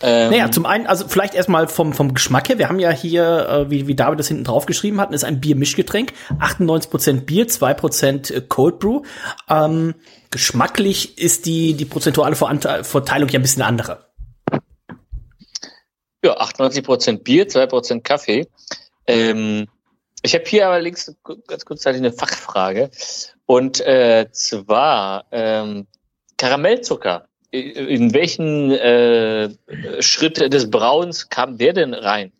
Ähm, 0.00 0.30
naja, 0.30 0.50
zum 0.50 0.64
einen, 0.64 0.86
also 0.86 1.06
vielleicht 1.06 1.34
erstmal 1.34 1.68
vom, 1.68 1.92
vom 1.92 2.14
Geschmack 2.14 2.48
her. 2.48 2.58
Wir 2.58 2.70
haben 2.70 2.78
ja 2.78 2.90
hier, 2.90 3.46
äh, 3.46 3.70
wie, 3.70 3.86
wie 3.86 3.94
David 3.94 4.18
das 4.18 4.28
hinten 4.28 4.44
drauf 4.44 4.64
geschrieben 4.64 5.02
hat, 5.02 5.12
ist 5.12 5.22
ein 5.22 5.38
Bier-Mischgetränk. 5.38 6.14
98% 6.40 7.20
Bier, 7.20 7.46
2% 7.46 8.48
Cold 8.48 8.78
Brew. 8.78 9.02
Ähm, 9.50 9.94
geschmacklich 10.30 11.18
ist 11.18 11.44
die, 11.44 11.74
die 11.74 11.84
prozentuale 11.84 12.36
Verteilung 12.36 13.28
ja 13.28 13.38
ein 13.38 13.42
bisschen 13.42 13.62
andere. 13.62 14.06
Ja, 16.24 16.40
98% 16.40 17.22
Bier, 17.22 17.48
2% 17.48 18.00
Kaffee. 18.00 18.48
Ähm, 19.06 19.68
ich 20.22 20.34
habe 20.34 20.44
hier 20.46 20.68
allerdings 20.68 21.14
ganz 21.46 21.64
kurzzeitig 21.64 22.00
eine 22.00 22.12
Fachfrage. 22.12 22.90
Und 23.46 23.80
äh, 23.80 24.28
zwar 24.30 25.26
ähm, 25.32 25.86
Karamellzucker. 26.36 27.28
In 27.50 28.14
welchen 28.14 28.70
äh, 28.70 29.50
Schritt 30.00 30.38
des 30.38 30.70
Brauens 30.70 31.28
kam 31.28 31.58
der 31.58 31.74
denn 31.74 31.92
rein? 31.92 32.32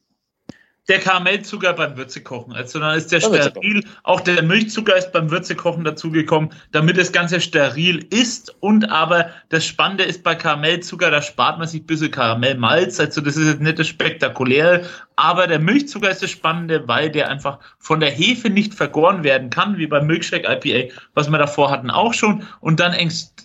Der 0.92 1.00
Karamellzucker 1.00 1.72
beim 1.72 1.96
Würzekochen. 1.96 2.52
Also 2.52 2.78
dann 2.78 2.98
ist 2.98 3.10
der 3.10 3.20
steril, 3.20 3.82
auch 4.02 4.20
der 4.20 4.42
Milchzucker 4.42 4.94
ist 4.94 5.10
beim 5.10 5.30
Würzekochen 5.30 5.84
dazugekommen, 5.84 6.50
damit 6.72 6.98
das 6.98 7.12
Ganze 7.12 7.40
steril 7.40 8.06
ist. 8.10 8.54
Und 8.60 8.90
aber 8.90 9.30
das 9.48 9.64
Spannende 9.64 10.04
ist 10.04 10.22
bei 10.22 10.34
Karamellzucker, 10.34 11.10
da 11.10 11.22
spart 11.22 11.58
man 11.58 11.66
sich 11.66 11.80
ein 11.80 11.86
bisschen 11.86 12.10
Karamellmalz. 12.10 13.00
Also 13.00 13.22
das 13.22 13.38
ist 13.38 13.48
jetzt 13.48 13.62
nicht 13.62 13.78
das 13.78 13.88
Spektakuläre, 13.88 14.84
aber 15.16 15.46
der 15.46 15.60
Milchzucker 15.60 16.10
ist 16.10 16.22
das 16.22 16.30
Spannende, 16.30 16.86
weil 16.86 17.10
der 17.10 17.30
einfach 17.30 17.58
von 17.78 18.00
der 18.00 18.10
Hefe 18.10 18.50
nicht 18.50 18.74
vergoren 18.74 19.24
werden 19.24 19.48
kann, 19.48 19.78
wie 19.78 19.86
beim 19.86 20.06
Milkshake 20.06 20.46
IPA, 20.46 20.92
was 21.14 21.30
wir 21.30 21.38
davor 21.38 21.70
hatten 21.70 21.88
auch 21.88 22.12
schon. 22.12 22.46
Und 22.60 22.80
dann 22.80 22.92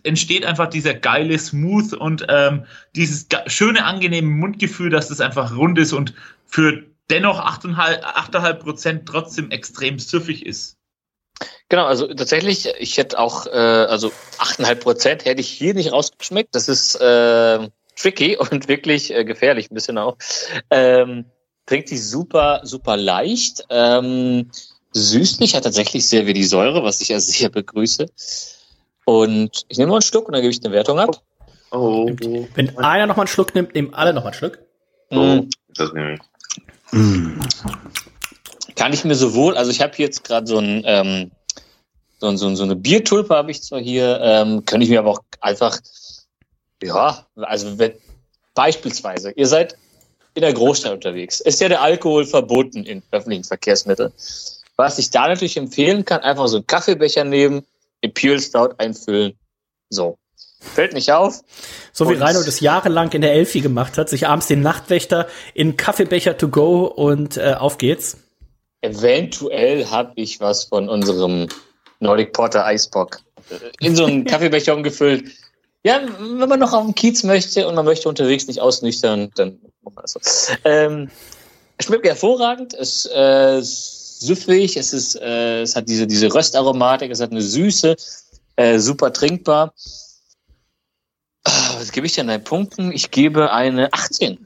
entsteht 0.04 0.46
einfach 0.46 0.68
dieser 0.68 0.96
geile 0.96 1.40
Smooth 1.40 1.94
und 1.94 2.28
ähm, 2.28 2.66
dieses 2.94 3.28
schöne, 3.46 3.86
angenehme 3.86 4.28
Mundgefühl, 4.28 4.90
dass 4.90 5.08
das 5.08 5.22
einfach 5.22 5.56
rund 5.56 5.80
ist 5.80 5.94
und 5.94 6.14
für 6.46 6.84
dennoch 7.10 7.40
8,5 7.40 8.54
Prozent 8.56 9.06
trotzdem 9.08 9.52
extrem 9.52 10.00
süffig 10.00 10.46
ist. 10.46 10.78
Genau, 11.70 11.86
also 11.86 12.08
tatsächlich, 12.08 12.68
ich 12.80 12.98
hätte 12.98 13.20
auch, 13.20 13.46
äh, 13.46 13.50
also 13.50 14.12
8,5 14.40 14.76
Prozent 14.76 15.26
hätte 15.26 15.42
ich 15.42 15.50
hier 15.50 15.74
nicht 15.74 15.92
rausgeschmeckt. 15.92 16.56
Das 16.56 16.68
ist 16.68 16.96
äh, 16.96 17.70
tricky 17.96 18.38
und 18.52 18.68
wirklich 18.68 19.14
äh, 19.14 19.26
gefährlich, 19.26 19.70
ein 19.70 19.76
bisschen 19.76 19.98
auch. 19.98 20.18
Ähm, 20.70 21.26
trinkt 21.66 21.90
die 21.90 21.98
super, 21.98 22.62
super 22.64 22.98
leicht. 22.98 23.66
Ähm, 23.70 24.50
süßlich, 24.94 25.56
hat 25.56 25.64
tatsächlich 25.64 26.08
sehr 26.08 26.26
wie 26.26 26.34
die 26.34 26.46
Säure, 26.46 26.84
was 26.84 27.02
ich 27.02 27.10
ja 27.10 27.20
sehr 27.20 27.50
begrüße. 27.50 28.08
Und 29.06 29.66
ich 29.68 29.78
nehme 29.78 29.90
mal 29.90 29.96
einen 29.96 30.02
Schluck 30.02 30.28
und 30.28 30.34
dann 30.34 30.42
gebe 30.42 30.52
ich 30.52 30.64
eine 30.64 30.74
Wertung 30.74 31.00
ab. 31.00 31.22
Oh. 31.72 32.10
Wenn 32.56 32.78
einer 32.78 33.08
noch 33.08 33.18
mal 33.18 33.24
einen 33.24 33.28
Schluck 33.28 33.54
nimmt, 33.54 33.76
nehmen 33.76 33.94
alle 33.94 34.14
noch 34.14 34.24
mal 34.24 34.30
einen 34.30 34.38
Schluck. 34.38 34.60
Oh, 35.12 35.44
das 35.76 35.94
nehme 35.94 36.16
ich. 36.16 36.20
Mm. 36.92 37.40
Kann 38.76 38.94
ich 38.94 39.04
mir 39.04 39.16
sowohl, 39.16 39.58
also 39.58 39.72
ich 39.72 39.82
habe 39.82 39.94
jetzt 39.98 40.24
gerade 40.24 40.48
so 40.48 40.60
ein 40.60 40.84
ähm, 40.86 41.32
so, 42.20 42.36
so, 42.36 42.56
so 42.56 42.64
eine 42.64 42.76
Biertulpe 42.76 43.36
habe 43.36 43.52
ich 43.52 43.62
zwar 43.62 43.80
hier, 43.80 44.20
ähm, 44.22 44.66
könnte 44.66 44.84
ich 44.84 44.90
mir 44.90 45.00
aber 45.00 45.12
auch 45.12 45.24
einfach, 45.40 45.80
ja, 46.82 47.26
also 47.36 47.78
wenn, 47.78 47.94
beispielsweise, 48.54 49.32
ihr 49.32 49.48
seid 49.48 49.78
in 50.34 50.42
der 50.42 50.54
Großstadt 50.54 50.94
unterwegs, 50.94 51.40
ist 51.40 51.62
ja 51.62 51.70
der 51.70 51.82
Alkohol 51.82 52.26
verboten 52.26 52.84
in 52.84 53.04
öffentlichen 53.12 53.44
Verkehrsmitteln. 53.44 54.12
Was 54.76 55.00
ich 55.00 55.10
da 55.10 55.28
natürlich 55.28 55.58
empfehlen 55.58 56.06
kann, 56.06 56.22
einfach 56.22 56.48
so 56.48 56.58
einen 56.58 56.68
Kaffeebecher 56.68 57.24
nehmen, 57.24 57.66
Imperial 58.02 58.40
Stout 58.40 58.76
einfüllen, 58.78 59.34
so. 59.90 60.18
Fällt 60.60 60.94
nicht 60.94 61.12
auf. 61.12 61.42
So 61.92 62.10
wie 62.10 62.16
Reino 62.16 62.44
das 62.44 62.60
jahrelang 62.60 63.12
in 63.12 63.22
der 63.22 63.34
Elfi 63.34 63.62
gemacht 63.62 63.98
hat, 63.98 64.10
sich 64.10 64.28
abends 64.28 64.48
den 64.48 64.62
Nachtwächter 64.62 65.28
in 65.54 65.78
Kaffeebecher 65.78 66.38
to 66.38 66.50
go 66.50 66.86
und 66.86 67.38
äh, 67.38 67.56
auf 67.58 67.78
geht's. 67.78 68.18
Eventuell 68.82 69.88
habe 69.88 70.14
ich 70.16 70.40
was 70.40 70.66
von 70.66 70.90
unserem 70.90 71.48
Nordic 72.00 72.34
Porter 72.34 72.66
Eisbock 72.66 73.20
in 73.80 73.96
so 73.96 74.06
einen 74.06 74.26
Kaffeebecher 74.26 74.76
umgefüllt. 74.76 75.32
Ja, 75.84 76.02
wenn 76.20 76.50
man 76.50 76.60
noch 76.60 76.74
auf 76.74 76.84
dem 76.84 76.96
Kiez 76.96 77.24
möchte 77.24 77.68
und 77.68 77.76
man 77.76 77.86
möchte 77.86 78.10
unterwegs 78.10 78.48
nicht 78.48 78.60
ausnüchtern, 78.60 79.32
dann 79.36 79.60
macht 79.84 79.96
man 79.96 80.02
das 80.04 80.14
so. 80.14 80.20
Ähm, 80.66 81.10
es 81.78 81.86
schmeckt 81.86 82.06
hervorragend, 82.06 82.74
es 82.74 83.06
äh, 83.06 83.60
süffig, 83.62 84.76
es 84.78 84.94
ist, 84.94 85.16
äh, 85.16 85.62
es 85.62 85.76
hat 85.76 85.88
diese, 85.88 86.08
diese 86.08 86.34
Röstaromatik, 86.34 87.12
es 87.12 87.22
hat 87.22 87.32
eine 87.32 87.42
Süße, 87.42 87.96
äh, 88.56 88.80
super 88.80 89.14
trinkbar. 89.14 89.74
Was 91.78 91.92
gebe 91.92 92.06
ich 92.08 92.14
denn 92.14 92.30
an 92.30 92.44
Punkten? 92.44 92.92
Ich 92.92 93.12
gebe 93.12 93.52
eine 93.52 93.94
18. 93.94 94.46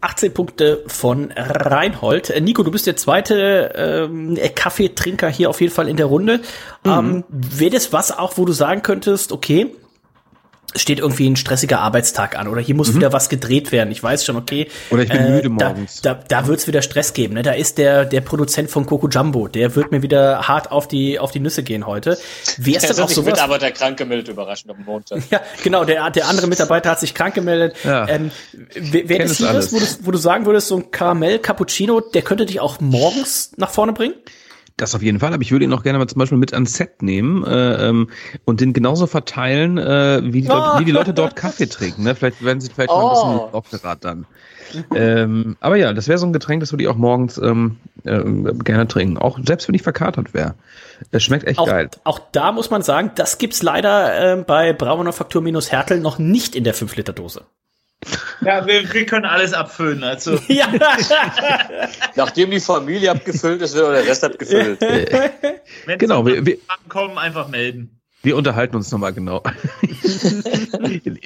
18 0.00 0.32
Punkte 0.32 0.82
von 0.86 1.30
Reinhold. 1.36 2.30
Äh, 2.30 2.40
Nico, 2.40 2.62
du 2.62 2.70
bist 2.70 2.86
der 2.86 2.96
zweite 2.96 3.72
ähm, 3.76 4.38
Kaffeetrinker 4.54 5.28
hier 5.28 5.50
auf 5.50 5.60
jeden 5.60 5.72
Fall 5.72 5.88
in 5.88 5.96
der 5.96 6.06
Runde. 6.06 6.40
Mhm. 6.84 6.90
Ähm, 6.90 7.24
Wäre 7.28 7.72
das 7.72 7.92
was 7.92 8.16
auch, 8.16 8.38
wo 8.38 8.44
du 8.44 8.52
sagen 8.52 8.82
könntest, 8.82 9.32
okay, 9.32 9.74
steht 10.76 11.00
irgendwie 11.00 11.28
ein 11.28 11.36
stressiger 11.36 11.80
Arbeitstag 11.80 12.38
an 12.38 12.46
oder 12.48 12.60
hier 12.60 12.74
muss 12.74 12.92
mhm. 12.92 12.96
wieder 12.96 13.12
was 13.12 13.28
gedreht 13.28 13.72
werden. 13.72 13.90
Ich 13.90 14.02
weiß 14.02 14.24
schon, 14.24 14.36
okay. 14.36 14.68
Oder 14.90 15.02
ich 15.02 15.08
bin 15.08 15.20
äh, 15.20 15.30
müde 15.30 15.48
morgens. 15.48 16.00
Da, 16.02 16.14
da, 16.14 16.24
da 16.28 16.46
wird's 16.46 16.66
wieder 16.66 16.82
Stress 16.82 17.12
geben. 17.12 17.34
Ne? 17.34 17.42
Da 17.42 17.52
ist 17.52 17.78
der, 17.78 18.04
der 18.04 18.20
Produzent 18.20 18.70
von 18.70 18.86
Coco 18.86 19.08
Jumbo, 19.08 19.48
der 19.48 19.74
wird 19.74 19.90
mir 19.90 20.02
wieder 20.02 20.46
hart 20.46 20.70
auf 20.70 20.86
die, 20.86 21.18
auf 21.18 21.32
die 21.32 21.40
Nüsse 21.40 21.62
gehen 21.62 21.86
heute. 21.86 22.18
Wie 22.56 22.76
ist 22.76 22.88
denn 22.88 22.98
auch 23.02 23.08
sowas? 23.08 23.32
Mitarbeiter 23.32 23.70
krank 23.72 23.96
gemeldet, 23.98 24.28
überraschend 24.28 24.70
am 24.70 24.84
Montag. 24.84 25.22
ja, 25.30 25.40
genau, 25.62 25.84
der, 25.84 26.10
der 26.10 26.28
andere 26.28 26.46
Mitarbeiter 26.46 26.90
hat 26.90 27.00
sich 27.00 27.14
krank 27.14 27.34
gemeldet. 27.34 27.76
Ja. 27.84 28.08
Ähm, 28.08 28.30
Wäre 28.74 29.24
das 29.24 29.38
hier 29.38 29.52
was, 29.52 29.72
wo 29.72 29.78
du, 29.78 29.86
wo 30.02 30.10
du 30.10 30.18
sagen 30.18 30.46
würdest, 30.46 30.68
so 30.68 30.76
ein 30.76 30.90
Karamell 30.90 31.38
Cappuccino, 31.38 32.00
der 32.00 32.22
könnte 32.22 32.46
dich 32.46 32.60
auch 32.60 32.80
morgens 32.80 33.52
nach 33.56 33.70
vorne 33.70 33.92
bringen? 33.92 34.14
Das 34.80 34.94
auf 34.94 35.02
jeden 35.02 35.20
Fall, 35.20 35.34
aber 35.34 35.42
ich 35.42 35.52
würde 35.52 35.66
ihn 35.66 35.74
auch 35.74 35.82
gerne 35.82 35.98
mal 35.98 36.06
zum 36.06 36.18
Beispiel 36.18 36.38
mit 36.38 36.54
ans 36.54 36.72
Set 36.72 37.02
nehmen 37.02 37.44
äh, 37.44 37.88
ähm, 37.88 38.08
und 38.46 38.62
den 38.62 38.72
genauso 38.72 39.06
verteilen, 39.06 39.76
äh, 39.76 40.22
wie, 40.24 40.40
die 40.40 40.48
Leute, 40.48 40.78
wie 40.78 40.84
die 40.86 40.90
Leute 40.90 41.12
dort 41.12 41.36
Kaffee 41.36 41.66
trinken. 41.68 42.04
Ne? 42.04 42.14
Vielleicht 42.14 42.42
werden 42.42 42.62
sie 42.62 42.70
vielleicht 42.70 42.90
oh. 42.90 42.96
mal 42.96 43.08
ein 43.08 43.10
bisschen 43.10 43.50
oh. 43.52 43.56
aufgerad 43.58 44.04
dann. 44.04 44.26
ähm, 44.94 45.58
aber 45.60 45.76
ja, 45.76 45.92
das 45.92 46.08
wäre 46.08 46.16
so 46.16 46.24
ein 46.24 46.32
Getränk, 46.32 46.60
das 46.60 46.72
würde 46.72 46.84
ich 46.84 46.88
auch 46.88 46.96
morgens 46.96 47.36
ähm, 47.36 47.76
äh, 48.04 48.22
gerne 48.64 48.88
trinken. 48.88 49.18
Auch 49.18 49.38
selbst 49.44 49.68
wenn 49.68 49.74
ich 49.74 49.82
verkatert 49.82 50.32
wäre. 50.32 50.54
Es 51.10 51.24
schmeckt 51.24 51.46
echt 51.46 51.58
auch, 51.58 51.66
geil. 51.66 51.90
Auch 52.04 52.18
da 52.32 52.50
muss 52.50 52.70
man 52.70 52.80
sagen, 52.80 53.10
das 53.16 53.36
gibt's 53.36 53.62
leider 53.62 54.38
äh, 54.38 54.42
bei 54.42 54.72
Braumanufaktur 54.72 55.42
minus 55.42 55.70
Hertel 55.70 56.00
noch 56.00 56.18
nicht 56.18 56.56
in 56.56 56.64
der 56.64 56.74
5-Liter-Dose. 56.74 57.42
Ja, 58.40 58.66
wir, 58.66 58.92
wir, 58.92 59.06
können 59.06 59.26
alles 59.26 59.52
abfüllen. 59.52 60.02
Also. 60.02 60.38
Ja. 60.48 60.68
Nachdem 62.16 62.50
die 62.50 62.60
Familie 62.60 63.10
abgefüllt 63.10 63.60
ist, 63.60 63.74
wird 63.74 63.94
der 63.94 64.06
Rest 64.06 64.24
abgefüllt. 64.24 64.80
Wenn 65.86 65.98
genau, 65.98 66.24
wir, 66.24 66.44
wir 66.44 66.56
kommen, 66.88 67.18
einfach 67.18 67.48
melden. 67.48 68.00
Wir 68.22 68.36
unterhalten 68.36 68.76
uns 68.76 68.90
nochmal 68.90 69.12
genau. 69.12 69.42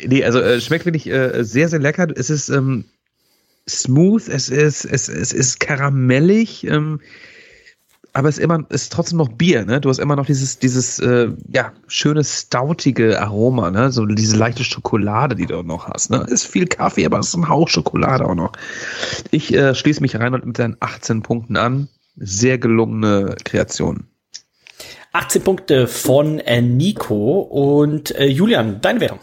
nee, 0.06 0.24
also 0.24 0.40
äh, 0.40 0.60
schmeckt 0.60 0.84
wirklich 0.84 1.06
äh, 1.08 1.42
sehr, 1.42 1.68
sehr 1.68 1.80
lecker. 1.80 2.08
Es 2.14 2.30
ist 2.30 2.48
ähm, 2.48 2.84
smooth, 3.68 4.28
es 4.28 4.48
ist, 4.48 4.84
es, 4.84 5.08
es 5.08 5.32
ist 5.32 5.60
karamellig. 5.60 6.64
Ähm, 6.64 7.00
aber 8.14 8.28
es 8.28 8.38
ist 8.38 8.44
immer, 8.44 8.60
es 8.68 8.82
ist 8.82 8.92
trotzdem 8.92 9.18
noch 9.18 9.28
Bier, 9.28 9.64
ne? 9.64 9.80
Du 9.80 9.88
hast 9.88 9.98
immer 9.98 10.14
noch 10.14 10.26
dieses, 10.26 10.60
dieses, 10.60 11.00
äh, 11.00 11.30
ja, 11.52 11.72
schöne, 11.88 12.22
stautige 12.22 13.20
Aroma, 13.20 13.72
ne? 13.72 13.90
So 13.90 14.06
diese 14.06 14.36
leichte 14.36 14.62
Schokolade, 14.62 15.34
die 15.34 15.46
du 15.46 15.62
noch 15.64 15.88
hast, 15.88 16.10
ne? 16.10 16.24
Ist 16.28 16.46
viel 16.46 16.66
Kaffee, 16.66 17.04
aber 17.04 17.18
es 17.18 17.28
ist 17.28 17.34
ein 17.34 17.48
Hauch 17.48 17.68
Schokolade 17.68 18.24
auch 18.24 18.36
noch. 18.36 18.52
Ich 19.32 19.52
äh, 19.52 19.74
schließe 19.74 20.00
mich 20.00 20.16
rein 20.16 20.32
und 20.32 20.46
mit 20.46 20.56
seinen 20.56 20.76
18 20.78 21.22
Punkten 21.22 21.56
an. 21.56 21.88
Sehr 22.16 22.58
gelungene 22.58 23.34
Kreation. 23.44 24.04
18 25.12 25.42
Punkte 25.42 25.88
von 25.88 26.38
äh, 26.38 26.62
Nico 26.62 27.40
und 27.40 28.14
äh, 28.14 28.26
Julian, 28.26 28.80
deine 28.80 29.00
Wertung. 29.00 29.18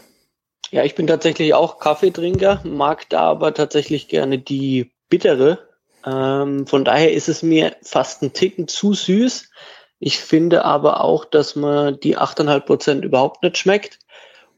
Ja, 0.70 0.84
ich 0.84 0.94
bin 0.94 1.06
tatsächlich 1.06 1.54
auch 1.54 1.78
Kaffeetrinker, 1.78 2.60
mag 2.64 3.08
da 3.08 3.20
aber 3.20 3.54
tatsächlich 3.54 4.08
gerne 4.08 4.38
die 4.38 4.90
bittere 5.08 5.71
ähm, 6.04 6.66
von 6.66 6.84
daher 6.84 7.12
ist 7.12 7.28
es 7.28 7.42
mir 7.42 7.76
fast 7.82 8.22
ein 8.22 8.32
Ticken 8.32 8.68
zu 8.68 8.94
süß. 8.94 9.50
Ich 9.98 10.18
finde 10.18 10.64
aber 10.64 11.02
auch, 11.02 11.24
dass 11.24 11.54
man 11.54 12.00
die 12.00 12.18
8,5 12.18 12.60
Prozent 12.60 13.04
überhaupt 13.04 13.42
nicht 13.42 13.58
schmeckt 13.58 13.98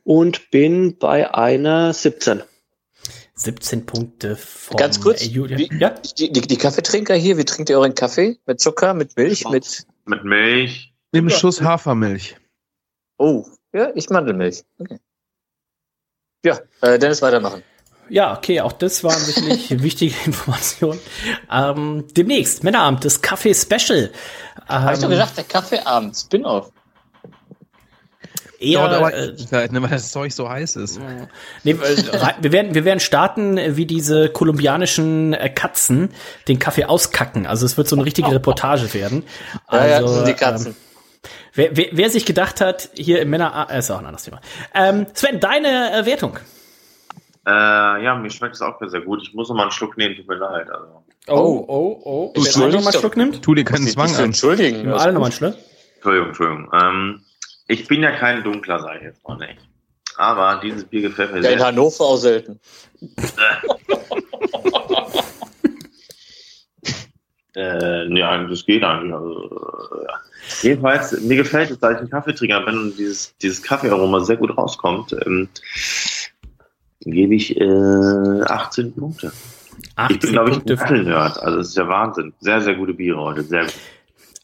und 0.02 0.50
bin 0.50 0.98
bei 0.98 1.34
einer 1.34 1.92
17. 1.92 2.42
17 3.34 3.84
Punkte 3.84 4.36
von 4.36 4.76
Ganz 4.76 5.00
kurz, 5.00 5.24
Julia. 5.24 5.58
Wie, 5.58 5.68
ja? 5.78 5.90
die, 5.90 6.32
die, 6.32 6.40
die, 6.40 6.56
Kaffeetrinker 6.56 7.14
hier, 7.14 7.36
wie 7.36 7.44
trinkt 7.44 7.68
ihr 7.68 7.78
euren 7.78 7.94
Kaffee? 7.94 8.38
Mit 8.46 8.60
Zucker, 8.60 8.94
mit 8.94 9.16
Milch, 9.16 9.48
mit... 9.48 9.86
Mit 10.06 10.24
Milch. 10.24 10.94
Mit 11.10 11.20
einem 11.20 11.30
Schuss 11.30 11.60
Hafermilch. 11.60 12.36
Oh, 13.18 13.44
ja, 13.72 13.90
ich 13.94 14.08
Mandelmilch. 14.08 14.64
Okay. 14.78 14.98
Ja, 16.44 16.60
äh, 16.80 16.98
Dennis, 16.98 17.22
weitermachen. 17.22 17.62
Ja, 18.08 18.36
okay, 18.36 18.60
auch 18.60 18.72
das 18.72 19.02
waren 19.02 19.26
wirklich 19.26 19.70
wichtige 19.82 20.14
Informationen. 20.26 21.00
Ähm, 21.50 22.04
demnächst, 22.16 22.64
Männerabend, 22.64 23.04
das 23.04 23.22
Kaffee-Special. 23.22 24.10
Ähm, 24.68 24.68
Hab 24.68 24.94
ich 24.94 25.00
doch 25.00 25.08
gesagt, 25.08 25.36
der 25.36 25.44
Kaffeeabend, 25.44 26.16
Spin-off. 26.16 26.70
Eher, 28.60 28.78
Dauert 28.78 28.92
aber 28.92 29.14
äh, 29.14 29.36
Zeit, 29.36 29.72
ne, 29.72 29.82
weil 29.82 29.90
das 29.90 30.10
Zeug 30.10 30.32
so 30.32 30.48
heiß 30.48 30.76
ist. 30.76 31.00
Nee, 31.64 31.72
äh, 31.72 31.76
wir, 32.40 32.52
werden, 32.52 32.74
wir 32.74 32.84
werden 32.84 33.00
starten 33.00 33.58
wie 33.76 33.86
diese 33.86 34.28
kolumbianischen 34.28 35.34
äh, 35.34 35.50
Katzen 35.50 36.10
den 36.48 36.58
Kaffee 36.58 36.84
auskacken. 36.84 37.46
Also 37.46 37.66
es 37.66 37.76
wird 37.76 37.88
so 37.88 37.96
eine 37.96 38.04
richtige 38.04 38.30
Reportage 38.30 38.94
werden. 38.94 39.24
Also, 39.66 40.06
ja, 40.06 40.20
ja, 40.20 40.24
die 40.24 40.34
Katzen. 40.34 40.68
Ähm, 40.68 40.76
wer, 41.54 41.76
wer, 41.76 41.86
wer 41.92 42.10
sich 42.10 42.24
gedacht 42.24 42.60
hat, 42.60 42.90
hier 42.94 43.20
im 43.20 43.30
Männer... 43.30 43.68
Äh, 43.70 43.78
ist 43.78 43.90
auch 43.90 43.98
ein 43.98 44.06
anderes 44.06 44.24
Thema. 44.24 44.40
Ähm, 44.74 45.06
Sven, 45.14 45.40
deine 45.40 45.98
äh, 45.98 46.06
Wertung? 46.06 46.38
Äh, 47.46 48.04
ja, 48.04 48.14
mir 48.14 48.30
schmeckt 48.30 48.54
es 48.54 48.62
auch 48.62 48.78
sehr 48.80 49.02
gut. 49.02 49.22
Ich 49.22 49.34
muss 49.34 49.48
noch 49.48 49.56
mal 49.56 49.62
einen 49.62 49.70
Schluck 49.70 49.98
nehmen, 49.98 50.16
tut 50.16 50.28
mir 50.28 50.36
leid. 50.36 50.70
Also. 50.70 51.04
Oh, 51.26 51.64
oh, 51.68 52.00
oh. 52.04 52.32
Du 52.34 52.42
Wenn 52.42 52.70
noch 52.70 52.82
mal 52.82 52.90
einen 52.90 53.00
Schluck 53.00 53.16
nimmt? 53.16 53.42
Tu 53.42 53.54
dir 53.54 53.64
keinen 53.64 53.86
Zwang 53.86 54.14
an. 54.14 54.24
Entschuldigen. 54.24 54.90
alle 54.90 55.12
noch 55.12 55.20
mal 55.20 55.26
einen 55.26 55.32
Schluck. 55.32 55.54
Entschuldigung, 55.96 56.28
Entschuldigung. 56.28 56.70
Ähm, 56.72 57.22
ich 57.68 57.86
bin 57.86 58.02
ja 58.02 58.12
kein 58.12 58.42
Dunkler, 58.42 58.78
sag 58.78 58.96
ich 58.96 59.02
jetzt 59.02 59.26
mal 59.26 59.36
nicht. 59.36 59.58
Aber 60.16 60.60
dieses 60.62 60.84
Bier 60.84 61.02
gefällt 61.02 61.32
mir 61.32 61.38
ja, 61.38 61.42
sehr. 61.42 61.52
In 61.52 61.62
Hannover 61.62 62.04
auch 62.04 62.16
selten. 62.16 62.60
Äh, 67.56 68.18
ja, 68.18 68.44
das 68.44 68.66
geht 68.66 68.82
eigentlich. 68.82 69.14
Also, 69.14 69.50
ja. 70.06 70.20
Jedenfalls, 70.62 71.20
mir 71.20 71.36
gefällt 71.36 71.70
es, 71.70 71.78
da 71.78 71.92
ich 71.92 71.98
ein 71.98 72.10
Kaffeetrinker 72.10 72.60
bin 72.62 72.78
und 72.78 72.98
dieses, 72.98 73.36
dieses 73.38 73.62
Kaffeearoma 73.62 74.20
sehr 74.20 74.36
gut 74.36 74.56
rauskommt, 74.56 75.14
ähm, 75.24 75.48
gebe 77.04 77.34
ich 77.34 77.58
äh, 77.60 78.42
18 78.42 78.94
Punkte. 78.94 79.32
18 79.96 80.14
ich 80.14 80.20
bin, 80.20 80.32
glaube 80.32 80.50
ich, 80.50 80.56
ein 80.56 80.78
Apfelnerd. 80.78 81.42
Also, 81.42 81.58
das 81.58 81.68
ist 81.68 81.76
der 81.76 81.88
Wahnsinn. 81.88 82.32
Sehr, 82.40 82.60
sehr 82.60 82.74
gute 82.74 82.94
Biere 82.94 83.20
heute. 83.20 83.42
Sehr 83.42 83.64
gut. 83.64 83.74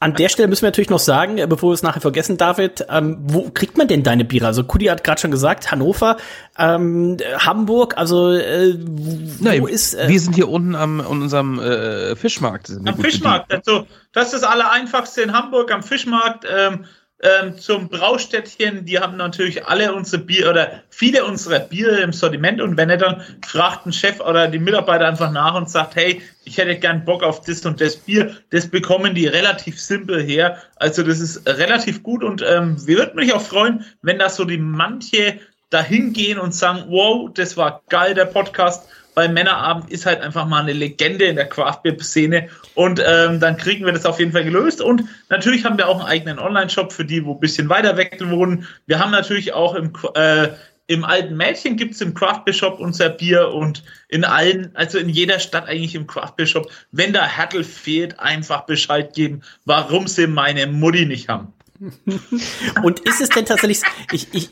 An 0.03 0.15
der 0.15 0.31
Stelle 0.31 0.49
müssen 0.49 0.63
wir 0.63 0.69
natürlich 0.69 0.89
noch 0.89 0.99
sagen, 0.99 1.37
äh, 1.37 1.47
bevor 1.47 1.71
wir 1.71 1.75
es 1.75 1.83
nachher 1.83 2.01
vergessen, 2.01 2.39
David, 2.39 2.87
ähm, 2.89 3.19
wo 3.21 3.51
kriegt 3.51 3.77
man 3.77 3.87
denn 3.87 4.03
deine 4.03 4.25
Biere? 4.25 4.47
Also 4.47 4.65
Kudi 4.65 4.87
hat 4.87 5.05
gerade 5.05 5.21
schon 5.21 5.31
gesagt, 5.31 5.71
Hannover, 5.71 6.17
ähm, 6.59 7.19
Hamburg, 7.39 7.99
also 7.99 8.33
äh, 8.33 8.75
wo 8.79 9.45
Nein, 9.45 9.67
ist... 9.67 9.93
Äh, 9.93 10.09
wir 10.09 10.19
sind 10.19 10.37
hier 10.37 10.49
unten 10.49 10.75
am 10.75 11.03
an 11.03 11.07
unserem 11.07 11.59
äh, 11.59 12.17
Fischmarkt. 12.17 12.73
Am 12.83 12.97
Fischmarkt, 12.97 13.53
also 13.53 13.87
das 14.13 14.33
ist 14.33 14.43
das 14.43 14.45
Allereinfachste 14.45 15.21
in 15.21 15.35
Hamburg, 15.35 15.71
am 15.71 15.83
Fischmarkt. 15.83 16.47
Ähm, 16.51 16.87
ähm, 17.23 17.59
zum 17.59 17.89
Braustädtchen, 17.89 18.87
die 18.87 18.99
haben 18.99 19.17
natürlich 19.17 19.67
alle 19.67 19.93
unsere 19.93 20.23
Bier 20.23 20.49
oder 20.49 20.83
viele 20.89 21.25
unserer 21.25 21.59
Biere 21.59 22.01
im 22.01 22.13
Sortiment 22.13 22.61
und 22.61 22.77
wenn 22.77 22.89
er 22.89 22.97
dann 22.97 23.23
fragt 23.47 23.87
ein 23.87 23.93
Chef 23.93 24.21
oder 24.21 24.49
die 24.49 24.59
Mitarbeiter 24.59 25.07
einfach 25.07 25.31
nach 25.31 25.55
und 25.55 25.69
sagt, 25.69 25.97
hey, 25.97 26.23
ich 26.45 26.57
hätte 26.57 26.77
gern 26.77 27.05
Bock 27.05 27.23
auf 27.23 27.43
das 27.43 27.67
und 27.67 27.81
das 27.81 27.97
Bier, 27.97 28.35
das 28.51 28.69
bekommen 28.69 29.15
die 29.15 29.27
relativ 29.27 29.79
simpel 29.79 30.23
her. 30.23 30.57
Also 30.77 31.03
das 31.03 31.21
ist 31.21 31.47
relativ 31.47 32.03
gut 32.03 32.25
und 32.25 32.43
ähm, 32.43 32.77
wir 32.87 32.97
würden 32.97 33.17
mich 33.17 33.35
auch 33.35 33.43
freuen, 33.43 33.85
wenn 34.01 34.19
da 34.19 34.31
so 34.31 34.45
die 34.45 34.59
manche 34.59 35.41
dahin 35.69 36.13
gehen 36.13 36.39
und 36.39 36.55
sagen, 36.55 36.85
wow, 36.89 37.31
das 37.33 37.57
war 37.57 37.83
geil, 37.89 38.15
der 38.15 38.25
Podcast 38.25 38.89
weil 39.15 39.29
Männerabend 39.29 39.91
ist 39.91 40.07
halt 40.07 40.21
einfach 40.21 40.47
mal 40.47 40.63
eine 40.63 40.73
Legende 40.73 41.25
in 41.27 41.37
der 41.37 41.49
Craftbeer-Szene 41.49 42.49
und 42.75 43.03
ähm, 43.05 43.41
dann 43.41 43.57
kriegen 43.57 43.85
wir 43.85 43.93
das 43.93 44.07
auf 44.07 44.19
jeden 44.19 44.33
Fall 44.33 44.45
gelöst 44.45 44.81
und 44.81 45.05
natürlich 45.29 45.65
haben 45.65 45.79
wir 45.79 45.89
auch 45.89 46.01
einen 46.01 46.09
eigenen 46.09 46.39
Online-Shop 46.39 46.93
für 46.93 47.05
die, 47.05 47.25
wo 47.25 47.35
ein 47.35 47.41
bisschen 47.41 47.69
weiter 47.69 47.97
weg 47.97 48.19
wohnen. 48.25 48.67
Wir 48.87 48.99
haben 48.99 49.11
natürlich 49.11 49.53
auch 49.53 49.75
im, 49.75 49.93
äh, 50.15 50.49
im 50.87 51.05
alten 51.05 51.37
Mädchen 51.37 51.77
gibt 51.77 51.95
es 51.95 52.01
im 52.01 52.15
Craftbeer 52.15 52.53
Shop 52.53 52.81
unser 52.81 53.11
Bier 53.11 53.49
und 53.51 53.85
in 54.09 54.25
allen, 54.25 54.75
also 54.75 54.99
in 54.99 55.09
jeder 55.09 55.39
Stadt 55.39 55.69
eigentlich 55.69 55.95
im 55.95 56.09
Craftbeer 56.09 56.47
Shop, 56.47 56.71
wenn 56.91 57.13
da 57.13 57.25
Hertel 57.25 57.63
fehlt, 57.63 58.19
einfach 58.19 58.63
Bescheid 58.63 59.15
geben, 59.15 59.43
warum 59.65 60.09
sie 60.09 60.27
meine 60.27 60.67
Mutti 60.67 61.07
nicht 61.07 61.29
haben. 61.29 61.53
Und 62.83 63.01
ist 63.01 63.21
es 63.21 63.31
denn 63.31 63.47
tatsächlich, 63.47 63.81
ich, 64.13 64.29
ich, 64.33 64.49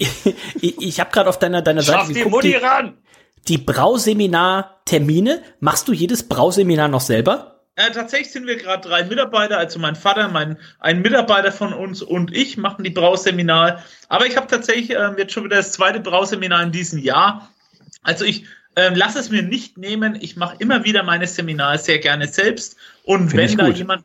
ich, 0.61 0.79
ich 0.81 1.01
habe 1.01 1.11
gerade 1.11 1.29
auf 1.29 1.39
deiner, 1.39 1.61
deiner 1.61 1.83
Seite 1.83 1.99
Schaff 1.99 2.13
die 2.13 2.25
Mutti 2.25 2.55
ran! 2.55 2.95
Die 3.49 3.59
Brauseminar-Termine, 3.59 5.43
machst 5.61 5.89
du 5.89 5.93
jedes 5.93 6.29
Brauseminar 6.29 6.89
noch 6.89 7.01
selber? 7.01 7.59
Äh, 7.77 7.93
tatsächlich 7.93 8.33
sind 8.33 8.47
wir 8.47 8.57
gerade 8.57 8.89
drei 8.89 9.05
Mitarbeiter, 9.05 9.57
also 9.57 9.79
mein 9.79 9.95
Vater, 9.95 10.29
mein, 10.29 10.59
ein 10.81 11.01
Mitarbeiter 11.01 11.53
von 11.53 11.73
uns 11.73 12.03
und 12.03 12.35
ich 12.37 12.57
machen 12.57 12.83
die 12.83 12.91
Brauseminar. 12.91 13.85
Aber 14.09 14.27
ich 14.27 14.37
habe 14.37 14.49
tatsächlich 14.49 14.91
äh, 14.91 15.11
jetzt 15.17 15.33
schon 15.33 15.45
wieder 15.45 15.57
das 15.57 15.73
zweite 15.73 16.01
Brauseminar 16.01 16.63
in 16.65 16.73
diesem 16.73 16.99
Jahr. 16.99 17.49
Also 18.03 18.25
ich 18.25 18.47
äh, 18.75 18.93
lasse 18.93 19.21
es 19.21 19.31
mir 19.31 19.43
nicht 19.43 19.79
nehmen. 19.79 20.19
Ich 20.21 20.37
mache 20.37 20.57
immer 20.59 20.85
wieder 20.85 21.05
meine 21.05 21.29
Seminare 21.29 21.79
sehr 21.79 22.01
gerne 22.01 22.27
selbst. 22.27 22.77
Und 23.05 23.31
Find 23.31 23.51
wenn 23.53 23.59
da 23.59 23.69
jemand 23.69 24.05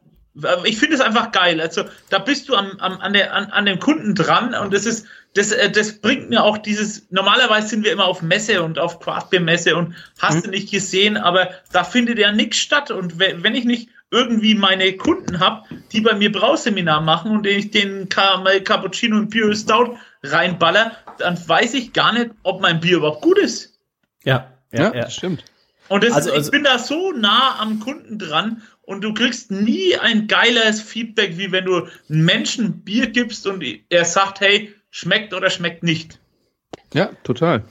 ich 0.64 0.78
finde 0.78 0.96
es 0.96 1.02
einfach 1.02 1.32
geil. 1.32 1.62
Also 1.62 1.84
da 2.10 2.20
bist 2.20 2.50
du 2.50 2.56
am, 2.56 2.78
am, 2.80 3.00
an, 3.00 3.14
der, 3.14 3.34
an, 3.34 3.46
an 3.52 3.66
dem 3.66 3.80
Kunden 3.80 4.16
dran 4.16 4.56
und 4.56 4.74
das 4.74 4.86
ist, 4.86 5.06
das, 5.36 5.52
äh, 5.52 5.72
das 5.72 6.00
bringt 6.00 6.30
mir 6.30 6.44
auch 6.44 6.58
dieses, 6.58 7.12
normalerweise 7.12 7.68
sind 7.68 7.84
wir 7.84 7.92
immer 7.92 8.06
auf 8.06 8.22
Messe 8.22 8.64
und 8.64 8.80
auf 8.80 9.00
Craftbeer-Messe 9.00 9.76
und 9.76 9.96
hast 10.20 10.38
mhm. 10.38 10.42
du 10.44 10.50
nicht 10.52 10.72
gesehen, 10.72 11.18
aber 11.18 11.50
da 11.72 11.84
findet 11.84 12.20
ja 12.20 12.32
nichts 12.32 12.58
statt. 12.58 12.92
Und 12.92 13.20
wenn 13.20 13.56
ich 13.56 13.66
nicht 13.66 13.90
irgendwie 14.12 14.54
meine 14.54 14.94
Kunden 14.94 15.40
habe, 15.40 15.64
die 15.92 16.02
bei 16.02 16.14
mir 16.14 16.32
Brauseminar 16.32 17.02
machen 17.02 17.32
und 17.32 17.48
ich 17.48 17.72
den 17.72 18.10
Caramel 18.10 18.62
Cappuccino 18.62 19.18
und 19.18 19.32
Pure 19.32 19.56
Stout 19.56 19.98
reinballer, 20.22 20.92
dann 21.18 21.38
weiß 21.48 21.74
ich 21.74 21.94
gar 21.94 22.14
nicht, 22.14 22.30
ob 22.44 22.62
mein 22.62 22.80
Bier 22.80 22.98
überhaupt 22.98 23.22
gut 23.22 23.40
ist. 23.40 23.80
Ja, 24.24 24.52
ja, 24.72 24.94
ja. 24.94 25.10
stimmt. 25.10 25.44
Und 25.90 26.04
das, 26.04 26.14
also, 26.14 26.32
also, 26.32 26.46
ich 26.46 26.52
bin 26.52 26.64
da 26.64 26.80
so 26.80 27.12
nah 27.12 27.60
am 27.60 27.80
Kunden 27.80 28.18
dran 28.18 28.62
und 28.84 29.02
du 29.02 29.14
kriegst 29.14 29.52
nie 29.52 29.96
ein 29.98 30.28
geiles 30.28 30.82
Feedback, 30.82 31.38
wie 31.38 31.52
wenn 31.52 31.66
du 31.66 31.88
einem 32.10 32.26
Menschen 32.26 32.84
Bier 32.84 33.08
gibst 33.08 33.48
und 33.48 33.64
er 33.90 34.06
sagt, 34.06 34.42
hey, 34.42 34.74
schmeckt 34.92 35.34
oder 35.34 35.50
schmeckt 35.50 35.84
nicht. 35.84 36.20
Ja, 36.94 37.10
total. 37.24 37.64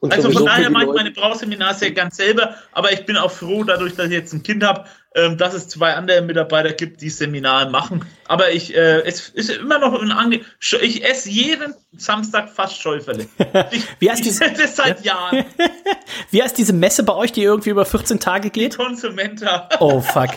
Und 0.00 0.12
also 0.12 0.32
von 0.32 0.44
daher 0.44 0.68
mache 0.68 0.86
ich 0.86 0.92
meine 0.92 1.10
Brauseminars 1.12 1.80
ja 1.80 1.90
ganz 1.90 2.16
selber, 2.16 2.56
aber 2.72 2.92
ich 2.92 3.06
bin 3.06 3.16
auch 3.16 3.30
froh, 3.30 3.62
dadurch, 3.62 3.94
dass 3.94 4.06
ich 4.06 4.12
jetzt 4.12 4.32
ein 4.32 4.42
Kind 4.42 4.64
habe, 4.64 4.84
ähm, 5.14 5.38
dass 5.38 5.54
es 5.54 5.68
zwei 5.68 5.94
andere 5.94 6.22
Mitarbeiter 6.22 6.72
gibt, 6.72 7.00
die 7.02 7.08
Seminare 7.08 7.70
machen. 7.70 8.04
Aber 8.32 8.50
ich, 8.50 8.74
äh, 8.74 9.02
es 9.02 9.28
ist 9.28 9.50
immer 9.50 9.78
noch 9.78 10.00
ein 10.00 10.10
Ange 10.10 10.40
Ich 10.80 11.04
esse 11.04 11.28
jeden 11.28 11.74
Samstag 11.94 12.48
fast 12.48 12.80
Schäuferle. 12.80 13.26
Ich, 13.70 13.84
Wie 13.98 14.10
heißt 14.10 14.24
diese, 14.24 14.50
das 14.50 14.76
seit 14.76 15.04
Jahren. 15.04 15.44
Wie 16.30 16.42
heißt 16.42 16.56
diese 16.56 16.72
Messe 16.72 17.02
bei 17.02 17.14
euch, 17.14 17.32
die 17.32 17.42
irgendwie 17.42 17.68
über 17.68 17.84
14 17.84 18.20
Tage 18.20 18.48
geht? 18.48 18.78
Konsumenta. 18.78 19.68
Oh 19.80 20.00
fuck. 20.00 20.30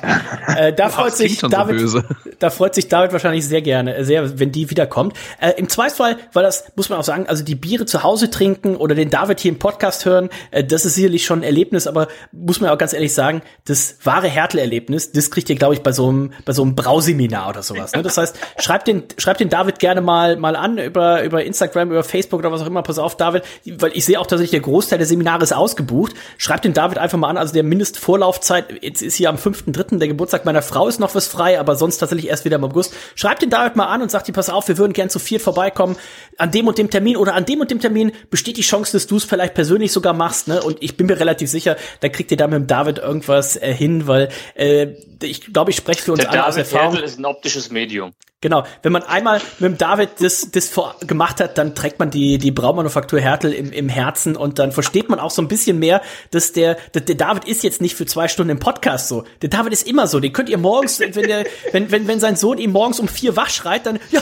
Äh, 0.47 0.73
da 0.73 0.89
freut 0.89 1.15
sich 1.15 1.38
David. 1.38 1.88
So 1.88 2.01
da 2.39 2.49
freut 2.49 2.76
sich 2.76 2.89
David 2.89 3.13
wahrscheinlich 3.13 3.47
sehr 3.47 3.61
gerne, 3.61 4.03
sehr, 4.03 4.39
wenn 4.39 4.51
die 4.51 4.69
wiederkommt. 4.69 5.15
Äh, 5.39 5.51
Im 5.57 5.69
Zweifelsfall, 5.69 6.17
weil 6.34 6.43
das 6.43 6.65
muss 6.76 6.89
man 6.89 6.99
auch 6.99 7.03
sagen, 7.03 7.27
also 7.27 7.43
die 7.43 7.55
Biere 7.55 7.85
zu 7.85 8.03
Hause 8.03 8.30
trinken 8.30 8.76
oder 8.76 8.95
den 8.95 9.09
David 9.09 9.39
hier 9.39 9.51
im 9.51 9.59
Podcast 9.59 10.05
hören, 10.05 10.30
äh, 10.51 10.63
das 10.63 10.85
ist 10.85 10.95
sicherlich 10.95 11.26
schon 11.26 11.39
ein 11.39 11.43
Erlebnis, 11.43 11.88
aber 11.88 12.07
muss 12.31 12.59
man 12.59 12.69
auch 12.69 12.77
ganz 12.77 12.93
ehrlich 12.93 13.13
sagen, 13.13 13.41
das 13.65 13.97
wahre 14.03 14.27
Härtel 14.27 14.59
Erlebnis, 14.59 15.11
das 15.11 15.31
kriegt 15.31 15.49
ihr, 15.49 15.55
glaube 15.55 15.76
ich, 15.76 15.81
bei 15.81 15.91
so 15.91 16.09
einem, 16.09 16.34
bei 16.43 16.53
so 16.53 16.61
einem 16.61 16.76
Brauseminar 16.76 17.49
oder 17.49 17.63
sowas. 17.63 17.84
Ne? 17.93 18.03
Das 18.03 18.17
heißt, 18.17 18.37
schreibt 18.57 18.87
den, 18.87 19.03
schreibt 19.17 19.39
den 19.39 19.49
David 19.49 19.79
gerne 19.79 20.01
mal, 20.01 20.37
mal 20.37 20.55
an 20.55 20.77
über, 20.77 21.23
über 21.23 21.43
Instagram, 21.43 21.91
über 21.91 22.03
Facebook 22.03 22.39
oder 22.39 22.51
was 22.51 22.61
auch 22.61 22.67
immer. 22.67 22.81
Pass 22.83 22.99
auf, 22.99 23.17
David, 23.17 23.43
weil 23.65 23.91
ich 23.93 24.05
sehe 24.05 24.19
auch 24.19 24.27
tatsächlich, 24.27 24.51
der 24.51 24.61
Großteil 24.61 24.97
der 24.97 25.07
Seminare 25.07 25.43
ist 25.43 25.53
ausgebucht. 25.53 26.13
Schreibt 26.37 26.65
den 26.65 26.73
David 26.73 26.97
einfach 26.97 27.17
mal 27.17 27.29
an. 27.29 27.37
Also 27.37 27.53
der 27.53 27.63
Mindestvorlaufzeit, 27.63 28.65
jetzt 28.81 29.01
ist 29.01 29.15
hier 29.15 29.29
am 29.29 29.35
5.3. 29.35 29.97
der 29.97 30.07
Geburtstag 30.07 30.45
meiner 30.45 30.61
Frau 30.61 30.87
ist 30.87 30.99
noch 30.99 31.15
was 31.15 31.27
frei, 31.27 31.59
aber 31.59 31.75
sonst 31.75 31.97
tatsächlich 31.97 32.29
erst 32.29 32.45
wieder 32.45 32.57
im 32.57 32.63
August. 32.63 32.93
Schreibt 33.15 33.41
den 33.41 33.49
David 33.49 33.75
mal 33.75 33.85
an 33.85 34.01
und 34.01 34.11
sagt 34.11 34.27
ihm, 34.27 34.33
pass 34.33 34.49
auf, 34.49 34.67
wir 34.67 34.77
würden 34.77 34.93
gern 34.93 35.09
zu 35.09 35.19
viert 35.19 35.41
vorbeikommen. 35.41 35.97
An 36.37 36.51
dem 36.51 36.67
und 36.67 36.77
dem 36.77 36.89
Termin 36.89 37.17
oder 37.17 37.33
an 37.33 37.45
dem 37.45 37.61
und 37.61 37.71
dem 37.71 37.79
Termin 37.79 38.11
besteht 38.29 38.57
die 38.57 38.61
Chance, 38.61 38.93
dass 38.93 39.07
du 39.07 39.17
es 39.17 39.23
vielleicht 39.23 39.53
persönlich 39.53 39.91
sogar 39.91 40.13
machst. 40.13 40.47
Ne? 40.47 40.61
Und 40.61 40.77
ich 40.81 40.97
bin 40.97 41.07
mir 41.07 41.19
relativ 41.19 41.49
sicher, 41.49 41.75
da 42.01 42.09
kriegt 42.09 42.31
ihr 42.31 42.37
da 42.37 42.47
mit 42.47 42.55
dem 42.55 42.67
David 42.67 42.99
irgendwas 42.99 43.55
äh, 43.55 43.73
hin, 43.73 44.07
weil 44.07 44.29
äh, 44.55 44.87
ich 45.21 45.53
glaube, 45.53 45.71
ich 45.71 45.77
spreche 45.77 46.01
für 46.01 46.11
uns 46.11 46.21
der 46.21 46.29
alle 46.29 46.39
David 46.39 46.49
aus 46.49 46.57
Erfahrung. 46.57 46.95
Erdl 46.95 47.05
ist 47.05 47.19
ein 47.19 47.25
optisches 47.25 47.71
Medium. 47.76 48.14
Genau, 48.45 48.64
wenn 48.84 48.91
man 48.91 49.02
einmal 49.02 49.41
mit 49.57 49.72
dem 49.72 49.77
David 49.80 50.10
das, 50.19 50.52
das 50.52 50.69
vor, 50.69 50.95
gemacht 51.07 51.39
hat, 51.39 51.57
dann 51.57 51.73
trägt 51.73 51.97
man 51.97 52.11
die, 52.11 52.38
die 52.38 52.52
Braumanufaktur 52.52 53.19
Hertel 53.19 53.52
im, 53.52 53.72
im 53.72 53.89
Herzen 53.89 54.35
und 54.35 54.60
dann 54.60 54.72
versteht 54.72 55.10
man 55.10 55.19
auch 55.19 55.31
so 55.31 55.41
ein 55.41 55.47
bisschen 55.47 55.80
mehr, 55.80 56.02
dass 56.30 56.52
der, 56.52 56.76
der, 56.93 57.02
der 57.02 57.15
David 57.15 57.45
ist 57.45 57.64
jetzt 57.64 57.81
nicht 57.81 57.95
für 57.95 58.06
zwei 58.06 58.27
Stunden 58.27 58.52
im 58.52 58.60
Podcast 58.60 59.07
so. 59.07 59.23
Der 59.41 59.49
David 59.49 59.73
ist 59.73 59.88
immer 59.88 60.06
so. 60.06 60.19
Den 60.19 60.31
könnt 60.31 60.49
ihr 60.49 60.60
morgens, 60.60 60.99
wenn 60.99 61.11
der, 61.14 61.45
wenn, 61.72 61.89
wenn, 61.89 62.07
wenn 62.07 62.19
sein 62.19 62.35
Sohn 62.35 62.60
ihm 62.60 62.72
morgens 62.72 62.99
um 62.99 63.07
vier 63.07 63.35
wach 63.35 63.49
schreit, 63.49 63.88
dann, 63.88 63.99
ja, 64.11 64.22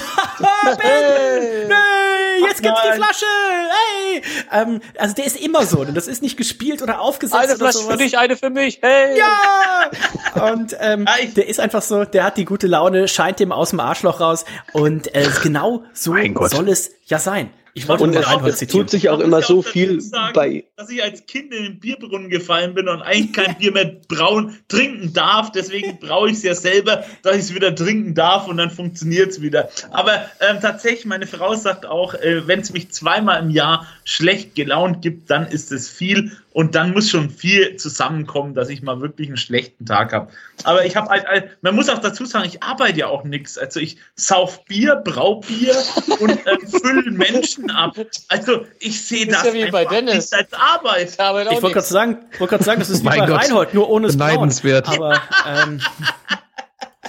Ben, 0.63 0.77
hey, 0.79 1.67
nee, 1.67 2.47
jetzt 2.47 2.61
gibt's 2.61 2.79
die 2.81 2.95
Flasche, 2.95 3.25
hey. 3.69 4.21
Ähm, 4.53 4.79
also 4.97 5.15
der 5.15 5.25
ist 5.25 5.35
immer 5.35 5.65
so. 5.65 5.79
Und 5.79 5.95
das 5.95 6.07
ist 6.07 6.21
nicht 6.21 6.37
gespielt 6.37 6.81
oder 6.81 7.01
aufgesetzt. 7.01 7.41
Eine 7.41 7.57
Flasche 7.57 7.79
für 7.79 7.97
dich, 7.97 8.17
eine 8.17 8.37
für 8.37 8.49
mich, 8.49 8.79
hey. 8.81 9.17
Ja! 9.17 10.51
Und 10.53 10.77
ähm, 10.79 11.05
der 11.35 11.47
ist 11.47 11.59
einfach 11.59 11.81
so, 11.81 12.05
der 12.05 12.23
hat 12.23 12.37
die 12.37 12.45
gute 12.45 12.67
Laune, 12.67 13.09
scheint 13.09 13.32
dem 13.39 13.51
aus 13.51 13.71
dem 13.71 13.79
Arschloch 13.79 14.19
raus. 14.19 14.45
Und 14.71 15.13
äh, 15.15 15.27
genau 15.41 15.83
so 15.93 16.15
soll 16.47 16.69
es 16.69 16.91
ja 17.05 17.19
sein. 17.19 17.51
Ich 17.75 17.87
wollte 17.87 18.03
und 18.03 18.15
es 18.15 18.59
tut 18.67 18.91
sich 18.91 19.09
auch 19.09 19.19
immer 19.19 19.41
so 19.41 19.63
viel 19.63 19.99
sagen, 19.99 20.33
bei. 20.33 20.65
Dass 20.75 20.91
ich 20.91 21.01
als 21.01 21.25
Kind 21.25 21.51
in 21.51 21.63
den 21.63 21.79
Bierbrunnen 21.79 22.29
gefallen 22.29 22.75
bin 22.75 22.87
und 22.87 23.01
eigentlich 23.01 23.33
kein 23.33 23.57
Bier 23.59 23.71
mehr 23.71 23.95
brauen, 24.07 24.59
trinken 24.67 25.13
darf. 25.13 25.51
Deswegen 25.51 25.97
brauche 25.99 26.29
ich 26.29 26.37
es 26.37 26.43
ja 26.43 26.53
selber, 26.53 27.03
dass 27.23 27.35
ich 27.35 27.41
es 27.41 27.55
wieder 27.55 27.73
trinken 27.73 28.13
darf 28.13 28.47
und 28.47 28.57
dann 28.57 28.69
funktioniert 28.69 29.31
es 29.31 29.41
wieder. 29.41 29.69
Aber 29.91 30.13
ähm, 30.39 30.59
tatsächlich, 30.61 31.05
meine 31.05 31.25
Frau 31.25 31.55
sagt 31.55 31.87
auch, 31.87 32.13
äh, 32.13 32.47
wenn 32.47 32.59
es 32.59 32.71
mich 32.71 32.91
zweimal 32.91 33.41
im 33.41 33.49
Jahr 33.49 33.87
schlecht 34.05 34.53
gelaunt 34.53 35.01
gibt, 35.01 35.31
dann 35.31 35.47
ist 35.47 35.71
es 35.71 35.89
viel 35.89 36.31
und 36.53 36.75
dann 36.75 36.91
muss 36.91 37.09
schon 37.09 37.29
viel 37.29 37.75
zusammenkommen, 37.77 38.53
dass 38.53 38.69
ich 38.69 38.81
mal 38.81 39.01
wirklich 39.01 39.27
einen 39.27 39.37
schlechten 39.37 39.85
Tag 39.85 40.13
habe. 40.13 40.31
Aber 40.63 40.85
ich 40.85 40.95
habe 40.95 41.09
halt, 41.09 41.49
man 41.61 41.75
muss 41.75 41.89
auch 41.89 41.99
dazu 41.99 42.25
sagen, 42.25 42.45
ich 42.45 42.61
arbeite 42.61 42.99
ja 42.99 43.07
auch 43.07 43.23
nichts. 43.23 43.57
Also 43.57 43.79
ich 43.79 43.97
sauf 44.15 44.63
Bier, 44.65 45.01
brau 45.03 45.41
Bier 45.41 45.75
und 46.19 46.31
äh, 46.45 46.57
fülle 46.67 47.11
Menschen 47.11 47.71
ab. 47.71 47.95
Also 48.27 48.65
ich 48.79 49.03
sehe 49.05 49.27
das 49.27 49.43
ja 49.43 49.53
wie 49.53 49.71
bei 49.71 49.85
Dennis. 49.85 50.31
nicht 50.31 50.33
als 50.33 50.53
Arbeit. 50.53 51.09
Ich 51.11 51.19
wollte 51.19 51.73
gerade 51.73 51.81
sagen, 51.81 52.17
wollte 52.37 52.51
gerade 52.51 52.63
sagen, 52.63 52.79
das 52.79 52.89
ist 52.89 53.01
wie 53.01 53.07
bei 53.07 53.19
Reinhold, 53.19 53.73
nur 53.73 53.89
ohne 53.89 54.07
Beneidenswert. 54.07 54.87
Aber 54.87 55.21
ähm, 55.47 55.81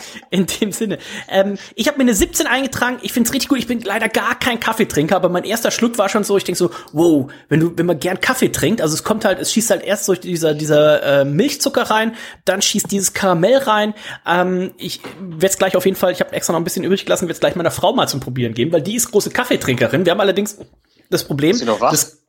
In 0.30 0.46
dem 0.46 0.72
Sinne. 0.72 0.98
Ähm, 1.28 1.56
ich 1.74 1.88
habe 1.88 1.98
mir 1.98 2.04
eine 2.04 2.14
17 2.14 2.46
eingetragen. 2.46 2.98
Ich 3.02 3.12
find's 3.12 3.32
richtig 3.32 3.48
gut. 3.48 3.58
Ich 3.58 3.66
bin 3.66 3.80
leider 3.80 4.08
gar 4.08 4.38
kein 4.38 4.60
Kaffeetrinker, 4.60 5.16
aber 5.16 5.28
mein 5.28 5.44
erster 5.44 5.70
Schluck 5.70 5.98
war 5.98 6.08
schon 6.08 6.24
so, 6.24 6.36
ich 6.36 6.44
denk 6.44 6.58
so, 6.58 6.70
wow, 6.92 7.30
wenn 7.48 7.60
du, 7.60 7.72
wenn 7.76 7.86
man 7.86 7.98
gern 7.98 8.20
Kaffee 8.20 8.50
trinkt, 8.50 8.80
also 8.80 8.94
es 8.94 9.04
kommt 9.04 9.24
halt, 9.24 9.38
es 9.38 9.52
schießt 9.52 9.70
halt 9.70 9.82
erst 9.82 10.08
durch 10.08 10.20
dieser, 10.20 10.54
dieser 10.54 11.20
äh, 11.20 11.24
Milchzucker 11.24 11.82
rein, 11.82 12.16
dann 12.44 12.62
schießt 12.62 12.90
dieses 12.90 13.12
Karamell 13.12 13.58
rein. 13.58 13.94
Ähm, 14.26 14.72
ich 14.78 15.00
werde 15.20 15.56
gleich 15.56 15.76
auf 15.76 15.84
jeden 15.84 15.96
Fall, 15.96 16.12
ich 16.12 16.20
habe 16.20 16.32
extra 16.32 16.52
noch 16.52 16.60
ein 16.60 16.64
bisschen 16.64 16.84
übrig 16.84 17.04
gelassen, 17.04 17.28
werde 17.28 17.40
gleich 17.40 17.56
meiner 17.56 17.70
Frau 17.70 17.92
mal 17.92 18.08
zum 18.08 18.20
Probieren 18.20 18.54
geben, 18.54 18.72
weil 18.72 18.82
die 18.82 18.96
ist 18.96 19.10
große 19.10 19.30
Kaffeetrinkerin. 19.30 20.04
Wir 20.04 20.12
haben 20.12 20.20
allerdings 20.20 20.58
das 21.10 21.24
Problem. 21.24 21.52
Ist 21.52 21.60
sie 21.60 21.64
noch 21.66 21.80
wach? 21.80 21.90
Das, 21.90 22.23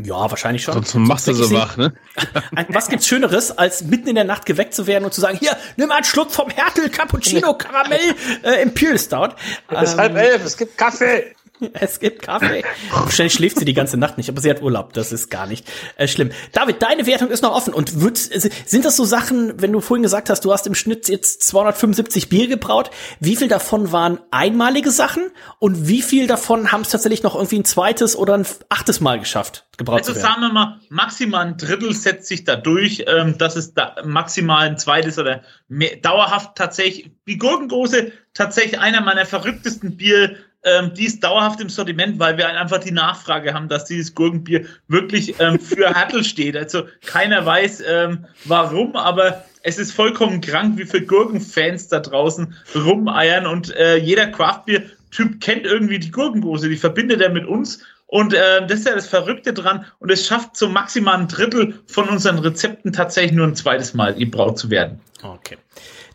ja, 0.00 0.30
wahrscheinlich 0.30 0.62
schon. 0.62 0.74
Sonst 0.74 0.94
machst 0.94 1.28
du 1.28 1.34
so 1.34 1.50
wach, 1.52 1.76
ne? 1.76 1.92
Was 2.68 2.88
gibt's 2.88 3.06
Schöneres, 3.06 3.56
als 3.56 3.82
mitten 3.84 4.08
in 4.08 4.14
der 4.14 4.24
Nacht 4.24 4.46
geweckt 4.46 4.74
zu 4.74 4.86
werden 4.86 5.04
und 5.04 5.12
zu 5.12 5.20
sagen, 5.20 5.36
hier, 5.38 5.56
nimm 5.76 5.90
einen 5.90 6.04
Schluck 6.04 6.30
vom 6.30 6.48
Hertel 6.48 6.88
Cappuccino 6.88 7.54
Karamell 7.54 8.14
äh, 8.42 8.62
Imperial 8.62 8.98
Stout. 8.98 9.34
Es 9.68 9.90
ist 9.90 9.92
ähm, 9.94 10.00
halb 10.00 10.16
elf, 10.16 10.44
es 10.44 10.56
gibt 10.56 10.78
Kaffee. 10.78 11.34
Es 11.74 12.00
gibt 12.00 12.22
Kaffee. 12.22 12.64
Wahrscheinlich 12.90 13.32
schläft 13.32 13.58
sie 13.58 13.64
die 13.64 13.74
ganze 13.74 13.96
Nacht 13.96 14.16
nicht, 14.16 14.28
aber 14.28 14.40
sie 14.40 14.50
hat 14.50 14.62
Urlaub. 14.62 14.92
Das 14.92 15.12
ist 15.12 15.30
gar 15.30 15.46
nicht 15.46 15.66
äh, 15.96 16.08
schlimm. 16.08 16.30
David, 16.52 16.82
deine 16.82 17.06
Wertung 17.06 17.30
ist 17.30 17.42
noch 17.42 17.54
offen. 17.54 17.74
Und 17.74 18.00
wird, 18.00 18.16
sind 18.18 18.84
das 18.84 18.96
so 18.96 19.04
Sachen, 19.04 19.60
wenn 19.60 19.72
du 19.72 19.80
vorhin 19.80 20.02
gesagt 20.02 20.30
hast, 20.30 20.44
du 20.44 20.52
hast 20.52 20.66
im 20.66 20.74
Schnitt 20.74 21.08
jetzt 21.08 21.42
275 21.44 22.28
Bier 22.28 22.48
gebraut, 22.48 22.90
wie 23.20 23.36
viel 23.36 23.48
davon 23.48 23.92
waren 23.92 24.18
einmalige 24.30 24.90
Sachen 24.90 25.30
und 25.58 25.88
wie 25.88 26.02
viel 26.02 26.26
davon 26.26 26.72
haben 26.72 26.82
es 26.82 26.88
tatsächlich 26.88 27.22
noch 27.22 27.34
irgendwie 27.34 27.60
ein 27.60 27.64
zweites 27.64 28.16
oder 28.16 28.34
ein 28.34 28.46
achtes 28.68 29.00
Mal 29.00 29.18
geschafft, 29.18 29.66
gebraut 29.76 30.00
also 30.00 30.12
zu 30.12 30.16
werden? 30.18 30.26
Also 30.26 30.40
sagen 30.40 30.52
wir 30.52 30.52
mal, 30.52 30.80
maximal 30.88 31.46
ein 31.46 31.56
Drittel 31.56 31.92
setzt 31.94 32.28
sich 32.28 32.44
da 32.44 32.56
durch. 32.56 33.04
Ähm, 33.06 33.36
das 33.38 33.56
ist 33.56 33.74
da 33.74 33.96
maximal 34.04 34.68
ein 34.68 34.78
zweites 34.78 35.18
oder 35.18 35.42
mehr, 35.68 35.96
dauerhaft 35.96 36.56
tatsächlich, 36.56 37.10
wie 37.24 37.38
Gurkengroße, 37.38 38.12
tatsächlich 38.34 38.78
einer 38.78 39.00
meiner 39.00 39.26
verrücktesten 39.26 39.96
Bier 39.96 40.36
ähm, 40.64 40.92
die 40.94 41.06
ist 41.06 41.22
dauerhaft 41.22 41.60
im 41.60 41.68
Sortiment, 41.68 42.18
weil 42.18 42.38
wir 42.38 42.48
einfach 42.48 42.78
die 42.78 42.92
Nachfrage 42.92 43.54
haben, 43.54 43.68
dass 43.68 43.84
dieses 43.84 44.14
Gurkenbier 44.14 44.66
wirklich 44.88 45.38
ähm, 45.40 45.58
für 45.58 45.90
Hattel 45.94 46.24
steht. 46.24 46.56
Also 46.56 46.84
keiner 47.04 47.44
weiß 47.44 47.82
ähm, 47.86 48.26
warum, 48.44 48.96
aber 48.96 49.44
es 49.62 49.78
ist 49.78 49.92
vollkommen 49.92 50.40
krank, 50.40 50.78
wie 50.78 50.86
viele 50.86 51.06
Gurkenfans 51.06 51.88
da 51.88 52.00
draußen 52.00 52.54
rumeiern 52.74 53.46
und 53.46 53.74
äh, 53.76 53.96
jeder 53.96 54.26
Craftbier-Typ 54.26 55.40
kennt 55.40 55.66
irgendwie 55.66 55.98
die 55.98 56.10
Gurkengroße, 56.10 56.68
die 56.68 56.76
verbindet 56.76 57.20
er 57.20 57.30
mit 57.30 57.46
uns 57.46 57.84
und 58.12 58.34
äh, 58.34 58.66
das 58.66 58.80
ist 58.80 58.86
ja 58.86 58.94
das 58.94 59.06
Verrückte 59.06 59.54
dran. 59.54 59.86
Und 59.98 60.10
es 60.10 60.26
schafft 60.26 60.54
so 60.54 60.68
maximal 60.68 61.16
ein 61.16 61.28
Drittel 61.28 61.80
von 61.86 62.10
unseren 62.10 62.38
Rezepten 62.40 62.92
tatsächlich 62.92 63.32
nur 63.32 63.46
ein 63.46 63.56
zweites 63.56 63.94
Mal 63.94 64.12
gebraut 64.12 64.58
zu 64.58 64.68
werden. 64.68 65.00
Okay. 65.22 65.56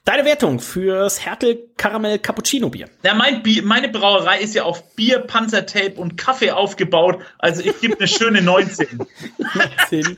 Deine 0.07 0.23
Wertung 0.23 0.61
fürs 0.61 1.25
Härtel 1.25 1.67
Karamell 1.75 2.17
Cappuccino 2.19 2.69
Bier. 2.69 2.88
Ja, 3.03 3.13
mein 3.13 3.43
Bier, 3.43 3.61
meine 3.63 3.89
Brauerei 3.89 4.39
ist 4.39 4.55
ja 4.55 4.63
auf 4.63 4.95
Bier, 4.95 5.19
Panzertape 5.19 5.95
und 5.97 6.15
Kaffee 6.15 6.51
aufgebaut. 6.51 7.19
Also 7.39 7.61
ich 7.61 7.77
gebe 7.81 7.97
eine 7.97 8.07
schöne 8.07 8.41
19. 8.41 9.05
19 9.91 10.17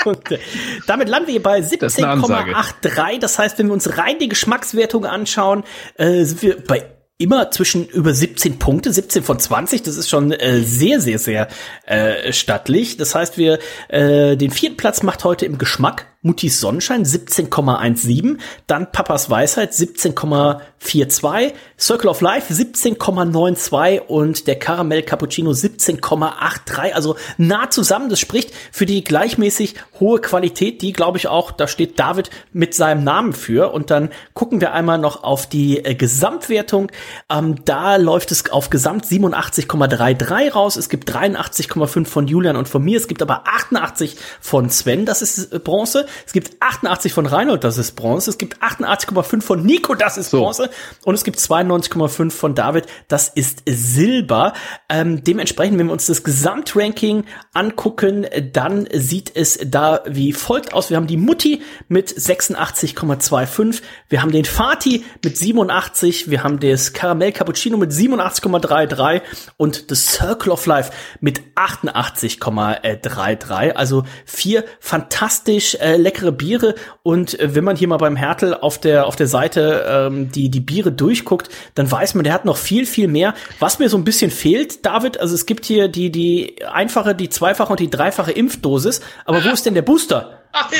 Punkte. 0.00 0.38
Damit 0.86 1.08
landen 1.08 1.28
wir 1.28 1.42
bei 1.42 1.60
17,83. 1.60 3.20
Das 3.20 3.38
heißt, 3.38 3.58
wenn 3.58 3.68
wir 3.68 3.72
uns 3.72 3.96
rein 3.96 4.18
die 4.18 4.28
Geschmackswertung 4.28 5.06
anschauen, 5.06 5.64
äh, 5.94 6.24
sind 6.24 6.42
wir 6.42 6.62
bei 6.62 6.84
immer 7.16 7.50
zwischen 7.50 7.88
über 7.88 8.12
17 8.12 8.58
Punkte, 8.58 8.92
17 8.92 9.22
von 9.22 9.38
20. 9.38 9.82
Das 9.82 9.96
ist 9.96 10.10
schon 10.10 10.32
äh, 10.32 10.60
sehr, 10.60 11.00
sehr, 11.00 11.18
sehr 11.18 11.48
äh, 11.86 12.34
stattlich. 12.34 12.98
Das 12.98 13.14
heißt, 13.14 13.38
wir 13.38 13.60
äh, 13.88 14.36
den 14.36 14.50
vierten 14.50 14.76
Platz 14.76 15.02
macht 15.02 15.24
heute 15.24 15.46
im 15.46 15.56
Geschmack 15.56 16.11
Muttis 16.24 16.60
Sonnenschein 16.60 17.04
17,17, 17.04 18.38
dann 18.68 18.92
Papas 18.92 19.28
Weisheit 19.28 19.72
17,42, 19.72 21.52
Circle 21.78 22.08
of 22.08 22.20
Life 22.20 22.54
17,92 22.54 23.98
und 23.98 24.46
der 24.46 24.56
Caramel 24.56 25.02
Cappuccino 25.02 25.50
17,83. 25.50 26.92
Also 26.92 27.16
nah 27.38 27.70
zusammen. 27.70 28.08
Das 28.08 28.20
spricht 28.20 28.52
für 28.70 28.86
die 28.86 29.02
gleichmäßig 29.02 29.74
hohe 29.98 30.20
Qualität, 30.20 30.80
die 30.82 30.92
glaube 30.92 31.18
ich 31.18 31.26
auch, 31.26 31.50
da 31.50 31.66
steht 31.66 31.98
David 31.98 32.30
mit 32.52 32.72
seinem 32.74 33.02
Namen 33.02 33.32
für. 33.32 33.72
Und 33.72 33.90
dann 33.90 34.10
gucken 34.32 34.60
wir 34.60 34.72
einmal 34.74 34.98
noch 34.98 35.24
auf 35.24 35.48
die 35.48 35.84
äh, 35.84 35.96
Gesamtwertung. 35.96 36.92
Ähm, 37.30 37.64
da 37.64 37.96
läuft 37.96 38.30
es 38.30 38.48
auf 38.48 38.70
Gesamt 38.70 39.06
87,33 39.06 40.52
raus. 40.52 40.76
Es 40.76 40.88
gibt 40.88 41.10
83,5 41.10 42.06
von 42.06 42.28
Julian 42.28 42.54
und 42.54 42.68
von 42.68 42.84
mir. 42.84 42.96
Es 42.96 43.08
gibt 43.08 43.22
aber 43.22 43.42
88 43.48 44.16
von 44.40 44.70
Sven. 44.70 45.04
Das 45.04 45.20
ist 45.20 45.52
äh, 45.52 45.58
Bronze. 45.58 46.06
Es 46.26 46.32
gibt 46.32 46.56
88 46.60 47.12
von 47.12 47.26
Reinhold, 47.26 47.64
das 47.64 47.78
ist 47.78 47.92
Bronze. 47.92 48.30
Es 48.30 48.38
gibt 48.38 48.62
88,5 48.62 49.42
von 49.42 49.64
Nico, 49.64 49.94
das 49.94 50.16
ist 50.16 50.30
so. 50.30 50.42
Bronze. 50.42 50.70
Und 51.04 51.14
es 51.14 51.24
gibt 51.24 51.38
92,5 51.38 52.30
von 52.30 52.54
David, 52.54 52.86
das 53.08 53.28
ist 53.28 53.62
Silber. 53.66 54.52
Ähm, 54.88 55.24
dementsprechend, 55.24 55.78
wenn 55.78 55.86
wir 55.86 55.92
uns 55.92 56.06
das 56.06 56.24
Gesamtranking 56.24 57.24
angucken, 57.52 58.26
dann 58.52 58.88
sieht 58.92 59.32
es 59.34 59.58
da 59.64 60.02
wie 60.06 60.32
folgt 60.32 60.74
aus. 60.74 60.90
Wir 60.90 60.96
haben 60.96 61.06
die 61.06 61.16
Mutti 61.16 61.62
mit 61.88 62.10
86,25. 62.10 63.82
Wir 64.08 64.22
haben 64.22 64.32
den 64.32 64.44
Fati 64.44 65.04
mit 65.24 65.36
87. 65.36 66.30
Wir 66.30 66.44
haben 66.44 66.60
das 66.60 66.92
Caramel 66.92 67.32
Cappuccino 67.32 67.76
mit 67.76 67.92
87,33 67.92 69.22
und 69.56 69.90
das 69.90 70.12
Circle 70.12 70.52
of 70.52 70.66
Life 70.66 70.92
mit 71.20 71.40
88,33. 71.56 73.72
Also 73.72 74.04
vier 74.24 74.64
fantastisch 74.80 75.74
äh, 75.76 75.96
leckere 76.02 76.32
Biere 76.32 76.74
und 77.02 77.38
äh, 77.40 77.54
wenn 77.54 77.64
man 77.64 77.76
hier 77.76 77.88
mal 77.88 77.96
beim 77.96 78.16
Hertel 78.16 78.54
auf 78.54 78.78
der 78.78 79.06
auf 79.06 79.16
der 79.16 79.26
Seite 79.26 79.86
ähm, 79.88 80.30
die 80.30 80.50
die 80.50 80.60
Biere 80.60 80.92
durchguckt, 80.92 81.48
dann 81.74 81.90
weiß 81.90 82.14
man, 82.14 82.24
der 82.24 82.34
hat 82.34 82.44
noch 82.44 82.56
viel 82.56 82.86
viel 82.86 83.08
mehr. 83.08 83.34
Was 83.58 83.78
mir 83.78 83.88
so 83.88 83.96
ein 83.96 84.04
bisschen 84.04 84.30
fehlt, 84.30 84.84
David, 84.84 85.18
also 85.18 85.34
es 85.34 85.46
gibt 85.46 85.64
hier 85.64 85.88
die 85.88 86.10
die 86.10 86.64
einfache, 86.70 87.14
die 87.14 87.28
zweifache 87.28 87.70
und 87.72 87.80
die 87.80 87.90
dreifache 87.90 88.32
Impfdosis, 88.32 89.00
aber 89.24 89.44
wo 89.44 89.50
ist 89.50 89.64
denn 89.64 89.74
der 89.74 89.82
Booster? 89.82 90.40
Ach, 90.52 90.70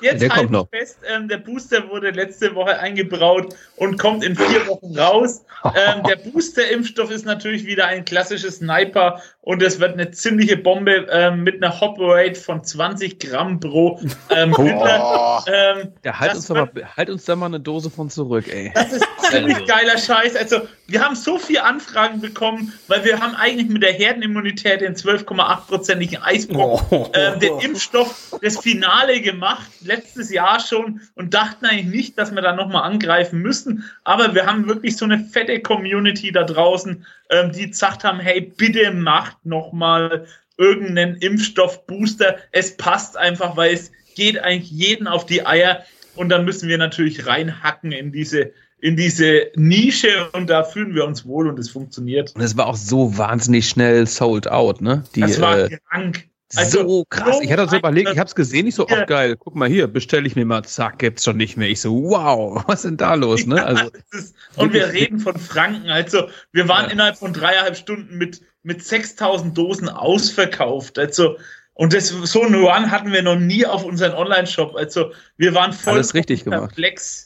Jetzt 0.00 0.20
der 0.20 0.28
kommt 0.28 0.50
noch. 0.50 0.68
fest, 0.68 0.98
ähm, 1.08 1.28
der 1.28 1.38
Booster 1.38 1.88
wurde 1.88 2.10
letzte 2.10 2.54
Woche 2.54 2.78
eingebraut 2.78 3.54
und 3.76 3.98
kommt 3.98 4.24
in 4.24 4.36
vier 4.36 4.66
Wochen 4.66 4.98
raus. 4.98 5.42
Ähm, 5.74 6.04
der 6.04 6.16
Booster-Impfstoff 6.16 7.10
ist 7.10 7.24
natürlich 7.24 7.66
wieder 7.66 7.88
ein 7.88 8.04
klassisches 8.04 8.58
Sniper 8.58 9.20
und 9.46 9.62
es 9.62 9.78
wird 9.78 9.92
eine 9.92 10.10
ziemliche 10.10 10.56
Bombe 10.56 11.06
ähm, 11.08 11.44
mit 11.44 11.62
einer 11.62 11.80
Hop 11.80 11.98
Rate 12.00 12.34
von 12.34 12.64
20 12.64 13.20
Gramm 13.20 13.60
pro 13.60 14.00
ähm, 14.30 14.52
oh. 14.58 15.40
ähm, 15.46 15.92
ja, 16.04 16.18
halt, 16.18 16.34
uns 16.34 16.48
wird, 16.48 16.74
mal, 16.74 16.88
halt 16.96 17.10
uns 17.10 17.26
da 17.26 17.36
mal 17.36 17.46
eine 17.46 17.60
Dose 17.60 17.88
von 17.88 18.10
zurück, 18.10 18.46
ey. 18.48 18.72
Das 18.74 18.92
ist 18.92 19.06
ziemlich 19.30 19.54
also. 19.54 19.66
geiler 19.66 19.98
Scheiß. 19.98 20.34
Also, 20.34 20.62
wir 20.88 21.00
haben 21.00 21.14
so 21.14 21.38
viele 21.38 21.62
Anfragen 21.62 22.20
bekommen, 22.20 22.72
weil 22.88 23.04
wir 23.04 23.20
haben 23.20 23.36
eigentlich 23.36 23.68
mit 23.68 23.84
der 23.84 23.92
Herdenimmunität 23.92 24.80
den 24.80 24.96
12,8-prozentigen 24.96 26.22
Eisbock 26.22 26.84
oh. 26.90 27.08
ähm, 27.14 27.38
den 27.38 27.60
Impfstoff 27.60 28.36
das 28.42 28.58
Finale 28.58 29.20
gemacht 29.20 29.70
letztes 29.82 30.32
Jahr 30.32 30.58
schon 30.58 31.00
und 31.14 31.34
dachten 31.34 31.66
eigentlich 31.66 31.86
nicht, 31.86 32.18
dass 32.18 32.34
wir 32.34 32.42
da 32.42 32.52
nochmal 32.52 32.82
angreifen 32.82 33.38
müssen. 33.42 33.84
Aber 34.02 34.34
wir 34.34 34.44
haben 34.44 34.66
wirklich 34.66 34.96
so 34.96 35.04
eine 35.04 35.20
fette 35.20 35.60
Community 35.60 36.32
da 36.32 36.42
draußen, 36.42 37.06
ähm, 37.30 37.52
die 37.52 37.70
gesagt 37.70 38.02
haben, 38.02 38.18
hey, 38.18 38.40
bitte 38.40 38.90
macht 38.90 39.35
nochmal 39.44 40.26
irgendeinen 40.58 41.16
Impfstoffbooster. 41.16 42.36
Es 42.52 42.76
passt 42.76 43.16
einfach, 43.16 43.56
weil 43.56 43.74
es 43.74 43.92
geht 44.14 44.38
eigentlich 44.38 44.70
jeden 44.70 45.06
auf 45.06 45.26
die 45.26 45.46
Eier. 45.46 45.82
Und 46.14 46.30
dann 46.30 46.44
müssen 46.44 46.68
wir 46.68 46.78
natürlich 46.78 47.26
reinhacken 47.26 47.92
in 47.92 48.12
diese 48.12 48.52
in 48.78 48.96
diese 48.96 49.50
Nische 49.54 50.28
und 50.32 50.50
da 50.50 50.62
fühlen 50.62 50.94
wir 50.94 51.06
uns 51.06 51.24
wohl 51.24 51.48
und 51.48 51.58
es 51.58 51.70
funktioniert. 51.70 52.34
Und 52.34 52.42
es 52.42 52.56
war 52.56 52.66
auch 52.66 52.76
so 52.76 53.16
wahnsinnig 53.16 53.68
schnell 53.68 54.06
sold 54.06 54.48
out, 54.48 54.82
ne? 54.82 55.02
Die, 55.14 55.22
das 55.22 55.40
war 55.40 55.58
äh, 55.58 55.78
krank. 55.88 56.28
Also, 56.54 56.86
so 56.86 57.04
krass. 57.08 57.38
Ich 57.42 57.50
hatte 57.50 57.68
so 57.68 57.76
überlegt, 57.76 58.10
ich 58.12 58.18
habe 58.18 58.28
es 58.28 58.34
gesehen, 58.34 58.68
ich 58.68 58.76
so, 58.76 58.86
oh 58.88 59.06
geil, 59.06 59.36
guck 59.36 59.56
mal 59.56 59.68
hier, 59.68 59.88
bestelle 59.88 60.26
ich 60.26 60.36
mir 60.36 60.44
mal, 60.44 60.62
zack, 60.62 61.00
gibt's 61.00 61.24
schon 61.24 61.36
nicht 61.36 61.56
mehr. 61.56 61.68
Ich 61.68 61.80
so, 61.80 61.92
wow, 61.92 62.62
was 62.68 62.76
ist 62.76 62.84
denn 62.84 62.96
da 62.96 63.14
los? 63.14 63.46
Ne? 63.46 63.64
Also, 63.64 63.90
ist, 64.12 64.34
und 64.54 64.72
wir 64.72 64.92
reden 64.92 65.18
von 65.18 65.36
Franken. 65.36 65.90
Also, 65.90 66.28
wir 66.52 66.68
waren 66.68 66.86
ja. 66.86 66.92
innerhalb 66.92 67.16
von 67.16 67.32
dreieinhalb 67.32 67.76
Stunden 67.76 68.16
mit, 68.16 68.42
mit 68.62 68.84
6000 68.84 69.58
Dosen 69.58 69.88
ausverkauft. 69.88 70.98
Also, 70.98 71.36
und 71.74 71.92
das, 71.92 72.08
so 72.08 72.42
ein 72.42 72.54
Run 72.54 72.90
hatten 72.90 73.12
wir 73.12 73.22
noch 73.22 73.38
nie 73.38 73.66
auf 73.66 73.84
unseren 73.84 74.12
Online-Shop. 74.12 74.76
Also, 74.76 75.12
wir 75.36 75.52
waren 75.52 75.72
voll 75.72 75.94
Alles 75.94 76.14
richtig 76.14 76.44
perplex. 76.44 77.25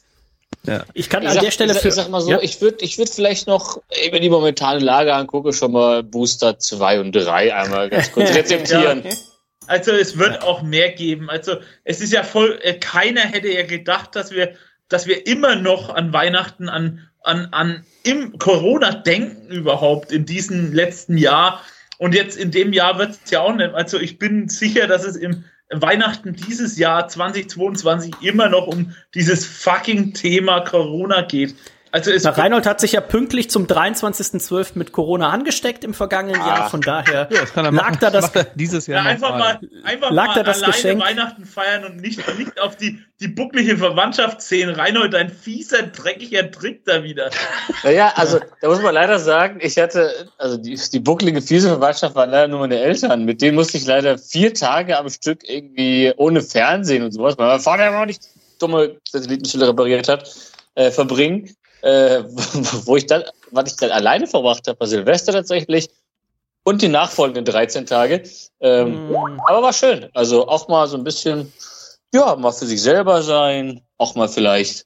Ja. 0.63 0.83
Ich 0.93 1.09
kann 1.09 1.23
ich 1.23 1.29
an 1.29 1.35
sag, 1.35 1.43
der 1.43 1.51
Stelle 1.51 1.73
ich, 1.73 1.79
für, 1.79 1.87
ich 1.87 1.93
sag 1.93 2.09
mal 2.09 2.21
so, 2.21 2.31
ja? 2.31 2.39
ich 2.41 2.61
würde 2.61 2.77
ich 2.83 2.97
würd 2.97 3.09
vielleicht 3.09 3.47
noch, 3.47 3.81
wenn 4.11 4.21
die 4.21 4.29
momentane 4.29 4.79
Lage 4.79 5.13
angucke, 5.13 5.53
schon 5.53 5.71
mal 5.71 6.03
Booster 6.03 6.59
2 6.59 6.99
und 6.99 7.11
3 7.13 7.55
einmal 7.55 7.89
ganz 7.89 8.11
kurz 8.11 8.33
rezeptieren. 8.35 9.03
ja. 9.03 9.11
Also 9.67 9.91
es 9.91 10.17
wird 10.17 10.43
auch 10.43 10.63
mehr 10.63 10.91
geben. 10.91 11.29
Also 11.29 11.57
es 11.85 12.01
ist 12.01 12.11
ja 12.11 12.23
voll, 12.23 12.59
äh, 12.61 12.73
keiner 12.73 13.21
hätte 13.21 13.47
ja 13.47 13.65
gedacht, 13.65 14.15
dass 14.15 14.31
wir, 14.31 14.55
dass 14.89 15.07
wir 15.07 15.25
immer 15.27 15.55
noch 15.55 15.89
an 15.89 16.11
Weihnachten, 16.11 16.67
an, 16.67 17.07
an, 17.21 17.47
an 17.51 17.85
im 18.03 18.37
Corona 18.37 18.91
denken 18.91 19.47
überhaupt 19.49 20.11
in 20.11 20.25
diesem 20.25 20.73
letzten 20.73 21.17
Jahr. 21.17 21.61
Und 21.97 22.15
jetzt 22.15 22.37
in 22.37 22.51
dem 22.51 22.73
Jahr 22.73 22.97
wird 22.97 23.11
es 23.23 23.31
ja 23.31 23.41
auch 23.41 23.53
nicht. 23.53 23.73
Also 23.73 23.99
ich 23.99 24.19
bin 24.19 24.49
sicher, 24.49 24.87
dass 24.87 25.05
es 25.05 25.15
im 25.15 25.45
Weihnachten 25.71 26.33
dieses 26.33 26.77
Jahr 26.77 27.07
2022 27.07 28.13
immer 28.21 28.49
noch 28.49 28.67
um 28.67 28.93
dieses 29.15 29.45
fucking 29.45 30.13
Thema 30.13 30.61
Corona 30.61 31.21
geht. 31.21 31.55
Also 31.93 32.09
es 32.11 32.23
Na, 32.23 32.29
Reinhold 32.29 32.65
hat 32.65 32.79
sich 32.79 32.93
ja 32.93 33.01
pünktlich 33.01 33.49
zum 33.49 33.65
23.12. 33.65 34.71
mit 34.75 34.93
Corona 34.93 35.29
angesteckt 35.29 35.83
im 35.83 35.93
vergangenen 35.93 36.39
ah. 36.39 36.47
Jahr. 36.47 36.69
Von 36.69 36.79
daher 36.79 37.27
ja, 37.29 37.41
das 37.41 37.53
lag 37.53 37.71
machen, 37.71 37.97
da 37.99 38.09
das 38.09 38.31
dieses 38.55 38.87
Jahr 38.87 39.03
ja, 39.03 39.09
einfach 39.09 39.37
mal, 39.37 39.59
einfach 39.83 40.09
lag 40.09 40.27
mal 40.27 40.35
da 40.35 40.43
das 40.43 40.57
alleine 40.63 40.73
Geschenk. 40.73 41.01
Weihnachten 41.01 41.45
feiern 41.45 41.83
und 41.83 41.97
nicht, 41.97 42.21
nicht 42.37 42.61
auf 42.61 42.77
die, 42.77 42.99
die 43.19 43.27
bucklige 43.27 43.77
Verwandtschaft 43.77 44.41
sehen. 44.41 44.69
Reinhold, 44.69 45.13
ein 45.15 45.29
fieser, 45.29 45.83
dreckiger 45.83 46.49
Trick 46.49 46.85
da 46.85 47.03
wieder. 47.03 47.29
Naja, 47.83 48.13
also 48.15 48.39
da 48.61 48.69
muss 48.69 48.81
man 48.81 48.93
leider 48.93 49.19
sagen, 49.19 49.59
ich 49.61 49.77
hatte, 49.77 50.29
also 50.37 50.55
die, 50.55 50.79
die 50.93 50.99
bucklige, 50.99 51.41
fiese 51.41 51.67
Verwandtschaft 51.67 52.15
waren 52.15 52.29
leider 52.29 52.47
nur 52.47 52.59
meine 52.59 52.79
Eltern. 52.79 53.25
Mit 53.25 53.41
denen 53.41 53.55
musste 53.55 53.77
ich 53.77 53.85
leider 53.85 54.17
vier 54.17 54.53
Tage 54.53 54.97
am 54.97 55.09
Stück 55.09 55.41
irgendwie 55.43 56.13
ohne 56.15 56.41
Fernsehen 56.41 57.03
und 57.03 57.11
sowas, 57.11 57.37
weil 57.37 57.47
mein 57.47 57.59
Vater 57.59 57.91
noch 57.91 58.05
nicht 58.05 58.21
dumme 58.59 58.95
Satellitenschilder 59.09 59.69
repariert 59.69 60.07
hat, 60.07 60.33
äh, 60.75 60.91
verbringen 60.91 61.53
äh, 61.81 62.23
wo 62.85 62.95
ich 62.95 63.05
dann, 63.05 63.23
was 63.51 63.71
ich 63.71 63.77
dann 63.77 63.91
alleine 63.91 64.27
verbracht 64.27 64.67
habe, 64.67 64.79
war 64.79 64.87
Silvester 64.87 65.33
tatsächlich 65.33 65.89
und 66.63 66.81
die 66.81 66.87
nachfolgenden 66.87 67.45
13 67.45 67.85
Tage. 67.85 68.23
Ähm, 68.59 69.09
mm. 69.09 69.39
Aber 69.47 69.63
war 69.63 69.73
schön. 69.73 70.09
Also 70.13 70.47
auch 70.47 70.67
mal 70.67 70.87
so 70.87 70.97
ein 70.97 71.03
bisschen, 71.03 71.51
ja, 72.13 72.35
mal 72.35 72.51
für 72.51 72.65
sich 72.65 72.81
selber 72.81 73.23
sein, 73.23 73.81
auch 73.97 74.15
mal 74.15 74.29
vielleicht, 74.29 74.85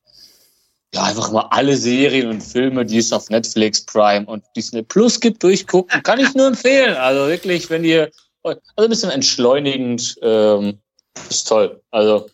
ja, 0.93 1.03
einfach 1.03 1.31
mal 1.31 1.47
alle 1.49 1.76
Serien 1.76 2.30
und 2.30 2.41
Filme, 2.41 2.85
die 2.85 2.99
es 2.99 3.11
auf 3.11 3.30
Netflix, 3.30 3.81
Prime 3.85 4.26
und 4.26 4.43
Disney 4.55 4.81
Plus 4.81 5.19
gibt, 5.19 5.43
durchgucken. 5.43 6.01
Kann 6.03 6.19
ich 6.19 6.34
nur 6.34 6.47
empfehlen. 6.47 6.95
Also 6.95 7.27
wirklich, 7.27 7.69
wenn 7.69 7.84
ihr, 7.84 8.09
also 8.43 8.59
ein 8.77 8.89
bisschen 8.89 9.11
entschleunigend, 9.11 10.15
ähm, 10.22 10.80
ist 11.30 11.47
toll. 11.47 11.81
Also 11.91 12.30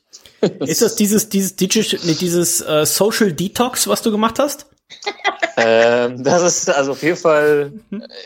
ist 0.60 0.82
das 0.82 0.96
dieses, 0.96 1.30
dieses, 1.30 1.56
Digital, 1.56 2.00
nee, 2.04 2.16
dieses 2.20 2.62
äh, 2.62 2.86
Social 2.86 3.32
Detox, 3.32 3.88
was 3.88 4.02
du 4.02 4.12
gemacht 4.12 4.40
hast? 4.40 4.68
ähm, 5.58 6.24
das 6.24 6.44
ist 6.44 6.70
also 6.70 6.92
auf 6.92 7.04
jeden 7.04 7.18
Fall, 7.18 7.74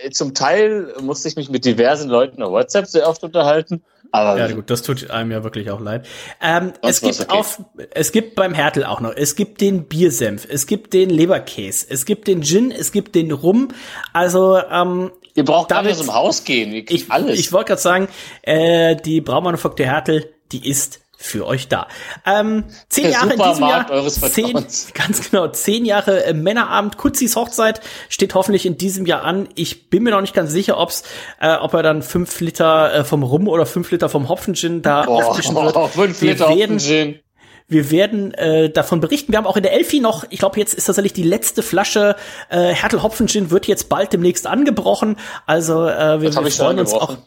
äh, 0.04 0.10
zum 0.10 0.34
Teil 0.34 0.94
musste 1.02 1.28
ich 1.28 1.36
mich 1.36 1.50
mit 1.50 1.66
diversen 1.66 2.10
Leuten 2.10 2.42
auf 2.42 2.52
WhatsApp 2.52 2.88
sehr 2.88 3.08
oft 3.08 3.24
unterhalten. 3.24 3.84
Aber 4.12 4.40
ja, 4.40 4.50
gut, 4.52 4.70
das 4.70 4.82
tut 4.82 5.10
einem 5.12 5.32
ja 5.32 5.44
wirklich 5.44 5.70
auch 5.72 5.82
leid. 5.82 6.08
Ähm, 6.42 6.74
es 6.82 7.02
gibt 7.02 7.20
okay. 7.20 7.38
auf, 7.38 7.62
es 7.92 8.12
gibt 8.12 8.36
beim 8.36 8.54
Hertel 8.54 8.86
auch 8.86 9.02
noch, 9.02 9.14
es 9.14 9.36
gibt 9.36 9.60
den 9.60 9.86
Biersenf, 9.86 10.48
es 10.50 10.68
gibt 10.68 10.94
den 10.94 11.10
Leberkäse, 11.10 11.88
es 11.90 12.06
gibt 12.06 12.28
den 12.28 12.42
Gin, 12.42 12.72
es 12.72 12.92
gibt 12.92 13.16
den 13.16 13.32
Rum. 13.32 13.70
Also, 14.14 14.58
ähm, 14.58 15.12
Ihr 15.38 15.44
braucht 15.44 15.68
gar 15.68 15.84
nicht 15.84 15.98
zum 15.98 16.14
Haus 16.14 16.46
gehen. 16.46 16.74
Ich, 16.88 17.12
alles. 17.12 17.38
ich 17.38 17.52
wollte 17.52 17.70
gerade 17.70 17.82
sagen, 17.82 18.08
äh, 18.42 18.96
die 18.96 19.20
Braumanufaktur 19.20 19.86
Hertel, 19.86 20.34
die 20.54 20.70
ist 20.70 21.02
für 21.18 21.46
euch 21.46 21.68
da. 21.68 21.88
Ähm, 22.26 22.66
zehn 22.90 23.06
Der 23.06 23.14
Jahre 23.14 23.34
in 23.34 23.42
diesem 23.42 23.68
Jahr, 23.68 23.90
eures 23.90 24.22
zehn, 24.22 24.54
ganz 24.94 25.30
genau, 25.30 25.48
zehn 25.48 25.86
Jahre 25.86 26.26
äh, 26.26 26.34
Männerabend, 26.34 26.98
Kutzis 26.98 27.36
Hochzeit 27.36 27.82
steht 28.10 28.36
hoffentlich 28.36 28.66
in 28.66 28.78
diesem 28.78 29.06
Jahr 29.06 29.24
an. 29.24 29.50
Ich 29.56 29.90
bin 29.90 30.04
mir 30.04 30.12
noch 30.12 30.22
nicht 30.22 30.34
ganz 30.34 30.52
sicher, 30.52 30.78
ob's, 30.78 31.04
äh, 31.40 31.56
ob 31.56 31.74
er 31.74 31.84
dann 31.84 32.02
fünf 32.02 32.40
Liter 32.40 32.94
äh, 32.94 33.04
vom 33.04 33.24
Rum 33.24 33.48
oder 33.48 33.66
fünf 33.66 33.92
Liter 33.92 34.10
vom 34.10 34.30
Hopfengin 34.30 34.82
da 34.82 35.04
Boah, 35.04 35.26
auftischen 35.26 35.56
wird. 35.56 35.76
Oh, 35.76 35.88
fünf 35.94 36.22
Liter 36.22 36.50
wir 36.50 36.58
werden, 36.58 36.76
Hopfengin. 36.76 37.20
Wir 37.68 37.90
werden 37.90 38.34
äh, 38.36 38.70
davon 38.70 39.00
berichten. 39.00 39.32
Wir 39.32 39.40
haben 39.40 39.48
auch 39.48 39.58
in 39.58 39.64
der 39.64 39.74
Elfi 39.74 40.00
noch, 40.00 40.24
ich 40.30 40.38
glaube, 40.38 40.60
jetzt 40.60 40.76
ist 40.76 40.86
tatsächlich 40.86 41.14
die 41.14 41.24
letzte 41.24 41.64
Flasche 41.64 42.16
äh, 42.50 42.74
Hertel 42.74 43.02
Hopfengin 43.02 43.50
wird 43.50 43.66
jetzt 43.66 43.90
bald 43.90 44.14
demnächst 44.14 44.46
angebrochen. 44.46 45.18
Also 45.48 45.88
äh, 45.88 46.22
wir, 46.22 46.32
wir 46.36 46.52
freuen 46.52 46.80
uns 46.80 46.94
auch 46.94 47.18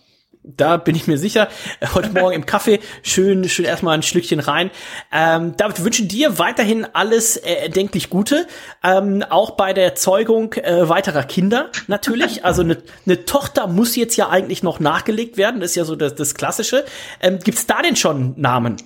da 0.56 0.76
bin 0.76 0.94
ich 0.94 1.06
mir 1.06 1.18
sicher. 1.18 1.48
Heute 1.94 2.10
Morgen 2.10 2.34
im 2.34 2.46
Kaffee 2.46 2.80
schön, 3.02 3.48
schön 3.48 3.64
erstmal 3.64 3.94
ein 3.94 4.02
Schlückchen 4.02 4.40
rein. 4.40 4.70
Ähm, 5.12 5.56
David, 5.56 5.78
wir 5.78 5.84
wünschen 5.84 6.08
dir 6.08 6.38
weiterhin 6.38 6.86
alles 6.92 7.36
äh, 7.36 7.54
erdenklich 7.54 8.10
Gute. 8.10 8.46
Ähm, 8.82 9.24
auch 9.28 9.52
bei 9.52 9.72
der 9.72 9.94
Zeugung 9.94 10.54
äh, 10.54 10.88
weiterer 10.88 11.24
Kinder 11.24 11.70
natürlich. 11.86 12.44
Also 12.44 12.62
eine 12.62 12.78
ne 13.04 13.24
Tochter 13.24 13.66
muss 13.66 13.96
jetzt 13.96 14.16
ja 14.16 14.30
eigentlich 14.30 14.62
noch 14.62 14.80
nachgelegt 14.80 15.36
werden. 15.36 15.60
Das 15.60 15.70
ist 15.70 15.76
ja 15.76 15.84
so 15.84 15.96
das, 15.96 16.14
das 16.14 16.34
Klassische. 16.34 16.84
Ähm, 17.20 17.38
Gibt 17.40 17.68
da 17.68 17.82
denn 17.82 17.96
schon 17.96 18.34
Namen? 18.40 18.76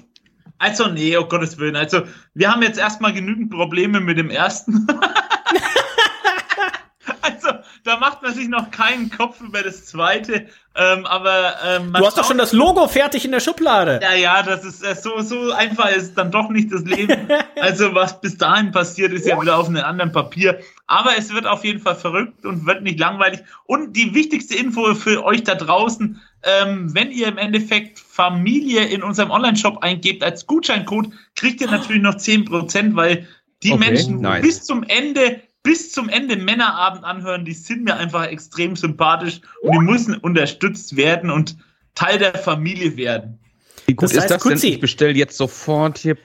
Also, 0.58 0.86
nee, 0.86 1.16
um 1.16 1.28
Gottes 1.28 1.58
Willen. 1.58 1.74
Also, 1.74 2.02
wir 2.34 2.52
haben 2.52 2.62
jetzt 2.62 2.78
erstmal 2.78 3.12
genügend 3.12 3.50
Probleme 3.50 3.98
mit 3.98 4.16
dem 4.16 4.30
ersten. 4.30 4.86
also, 7.20 7.48
da 7.84 7.98
macht 7.98 8.22
man 8.22 8.32
sich 8.32 8.48
noch 8.48 8.70
keinen 8.70 9.10
Kopf 9.10 9.40
über 9.40 9.62
das 9.62 9.86
zweite. 9.86 10.46
Ähm, 10.74 11.04
aber 11.04 11.54
ähm, 11.66 11.92
du 11.92 12.06
hast 12.06 12.16
doch 12.16 12.26
schon 12.26 12.38
das 12.38 12.52
Logo 12.52 12.86
fertig 12.86 13.24
in 13.24 13.32
der 13.32 13.40
Schublade. 13.40 14.00
Ja, 14.02 14.14
ja, 14.14 14.42
das 14.42 14.64
ist 14.64 14.82
äh, 14.82 14.94
so 14.94 15.20
so 15.20 15.52
einfach 15.52 15.90
ist 15.90 16.14
dann 16.14 16.30
doch 16.30 16.48
nicht 16.48 16.72
das 16.72 16.82
Leben. 16.82 17.28
also 17.60 17.94
was 17.94 18.20
bis 18.20 18.38
dahin 18.38 18.70
passiert, 18.70 19.12
ist 19.12 19.26
ja 19.26 19.40
wieder 19.40 19.58
auf 19.58 19.68
einem 19.68 19.84
anderen 19.84 20.12
Papier. 20.12 20.60
Aber 20.86 21.10
es 21.18 21.32
wird 21.32 21.46
auf 21.46 21.64
jeden 21.64 21.80
Fall 21.80 21.96
verrückt 21.96 22.46
und 22.46 22.66
wird 22.66 22.82
nicht 22.82 22.98
langweilig. 22.98 23.40
Und 23.64 23.94
die 23.96 24.14
wichtigste 24.14 24.56
Info 24.56 24.94
für 24.94 25.24
euch 25.24 25.42
da 25.42 25.56
draußen: 25.56 26.20
ähm, 26.44 26.94
Wenn 26.94 27.10
ihr 27.10 27.28
im 27.28 27.38
Endeffekt 27.38 27.98
Familie 27.98 28.84
in 28.84 29.02
unserem 29.02 29.30
Online-Shop 29.30 29.82
eingebt 29.82 30.22
als 30.22 30.46
Gutscheincode, 30.46 31.08
kriegt 31.34 31.60
ihr 31.60 31.70
natürlich 31.70 32.02
noch 32.02 32.14
10%, 32.14 32.94
weil 32.94 33.26
die 33.62 33.72
okay, 33.72 33.90
Menschen 33.90 34.20
nice. 34.20 34.42
bis 34.42 34.64
zum 34.64 34.84
Ende 34.84 35.40
bis 35.62 35.92
zum 35.92 36.08
Ende 36.08 36.36
Männerabend 36.36 37.04
anhören, 37.04 37.44
die 37.44 37.52
sind 37.52 37.84
mir 37.84 37.96
einfach 37.96 38.26
extrem 38.26 38.76
sympathisch 38.76 39.40
und 39.62 39.72
die 39.72 39.78
müssen 39.78 40.16
unterstützt 40.16 40.96
werden 40.96 41.30
und 41.30 41.56
Teil 41.94 42.18
der 42.18 42.34
Familie 42.34 42.96
werden. 42.96 43.38
Wie 43.86 43.94
gut 43.94 44.04
das 44.04 44.16
heißt, 44.16 44.24
ist 44.24 44.30
das 44.30 44.42
Kutzi. 44.42 44.60
denn? 44.60 44.72
Ich 44.74 44.80
bestelle 44.80 45.12
jetzt 45.14 45.36
sofort 45.36 45.98
hier. 45.98 46.16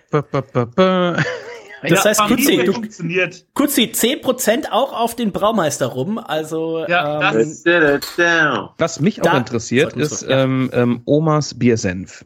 Das 1.84 2.04
ja, 2.04 2.06
heißt, 2.06 2.22
Kutzi, 2.22 2.58
du, 2.58 2.74
funktioniert. 2.74 3.46
Kutzi, 3.54 3.92
10% 3.94 4.72
auch 4.72 4.94
auf 4.94 5.16
den 5.16 5.32
Braumeister 5.32 5.86
rum. 5.86 6.18
Also, 6.18 6.86
ja, 6.88 7.32
ähm, 7.32 7.56
das, 7.68 8.18
was 8.78 9.00
mich 9.00 9.22
auch 9.22 9.36
interessiert, 9.36 9.94
ist 9.94 10.24
ja. 10.24 10.44
ähm, 10.44 10.72
ähm, 10.74 11.02
Omas 11.06 11.58
Biersenf. 11.58 12.26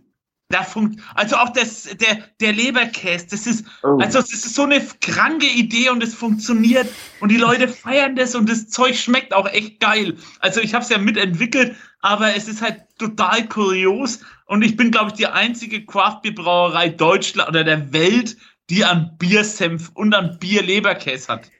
Da 0.51 0.63
funkt, 0.63 0.99
also 1.15 1.37
auch 1.37 1.49
das, 1.49 1.83
der, 1.83 2.23
der 2.39 2.51
Leberkäse, 2.51 3.27
das 3.31 3.47
ist, 3.47 3.65
oh. 3.83 3.97
also 3.99 4.19
das 4.19 4.31
ist 4.31 4.53
so 4.53 4.63
eine 4.63 4.85
kranke 5.01 5.47
Idee 5.47 5.89
und 5.89 6.03
es 6.03 6.13
funktioniert 6.13 6.87
und 7.19 7.29
die 7.29 7.37
Leute 7.37 7.67
feiern 7.67 8.15
das 8.15 8.35
und 8.35 8.49
das 8.49 8.67
Zeug 8.69 8.95
schmeckt 8.95 9.33
auch 9.33 9.47
echt 9.47 9.79
geil. 9.79 10.17
Also 10.39 10.61
ich 10.61 10.73
habe 10.73 10.83
es 10.83 10.89
ja 10.89 10.97
mitentwickelt, 10.97 11.75
aber 12.01 12.35
es 12.35 12.47
ist 12.47 12.61
halt 12.61 12.81
total 12.99 13.47
kurios 13.47 14.19
und 14.45 14.61
ich 14.63 14.75
bin, 14.75 14.91
glaube 14.91 15.11
ich, 15.11 15.13
die 15.13 15.27
einzige 15.27 15.85
Craftbierbrauerei 15.85 16.89
Deutschland 16.89 17.49
oder 17.49 17.63
der 17.63 17.93
Welt, 17.93 18.37
die 18.69 18.85
an 18.85 19.15
Biersenf 19.17 19.91
und 19.93 20.13
an 20.13 20.37
Bier-Leberkäse 20.39 21.27
hat. 21.27 21.51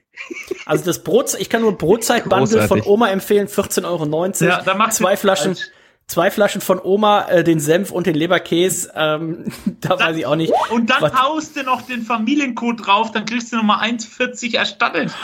Also 0.66 0.84
das 0.84 1.02
Brot, 1.02 1.34
ich 1.38 1.48
kann 1.48 1.62
nur 1.62 1.76
Brotzeitbundle 1.76 2.68
von 2.68 2.82
Oma 2.82 3.08
empfehlen, 3.08 3.48
14,90 3.48 3.84
Euro. 3.84 4.30
Ja, 4.44 4.62
da 4.62 4.74
macht 4.74 4.92
zwei 4.92 5.16
Flaschen. 5.16 5.56
Falsch 5.56 5.70
zwei 6.06 6.30
Flaschen 6.30 6.60
von 6.60 6.80
Oma, 6.82 7.28
äh, 7.28 7.44
den 7.44 7.60
Senf 7.60 7.90
und 7.90 8.06
den 8.06 8.14
Leberkäse. 8.14 8.92
Ähm, 8.94 9.46
da 9.80 9.98
weiß 9.98 10.16
ich 10.16 10.26
auch 10.26 10.36
nicht. 10.36 10.52
Und 10.70 10.90
dann 10.90 11.02
was. 11.02 11.14
haust 11.14 11.56
du 11.56 11.62
noch 11.62 11.82
den 11.82 12.02
Familiencode 12.02 12.86
drauf, 12.86 13.12
dann 13.12 13.24
kriegst 13.24 13.52
du 13.52 13.56
nochmal 13.56 13.88
1,40 13.88 14.56
erstattet. 14.56 15.10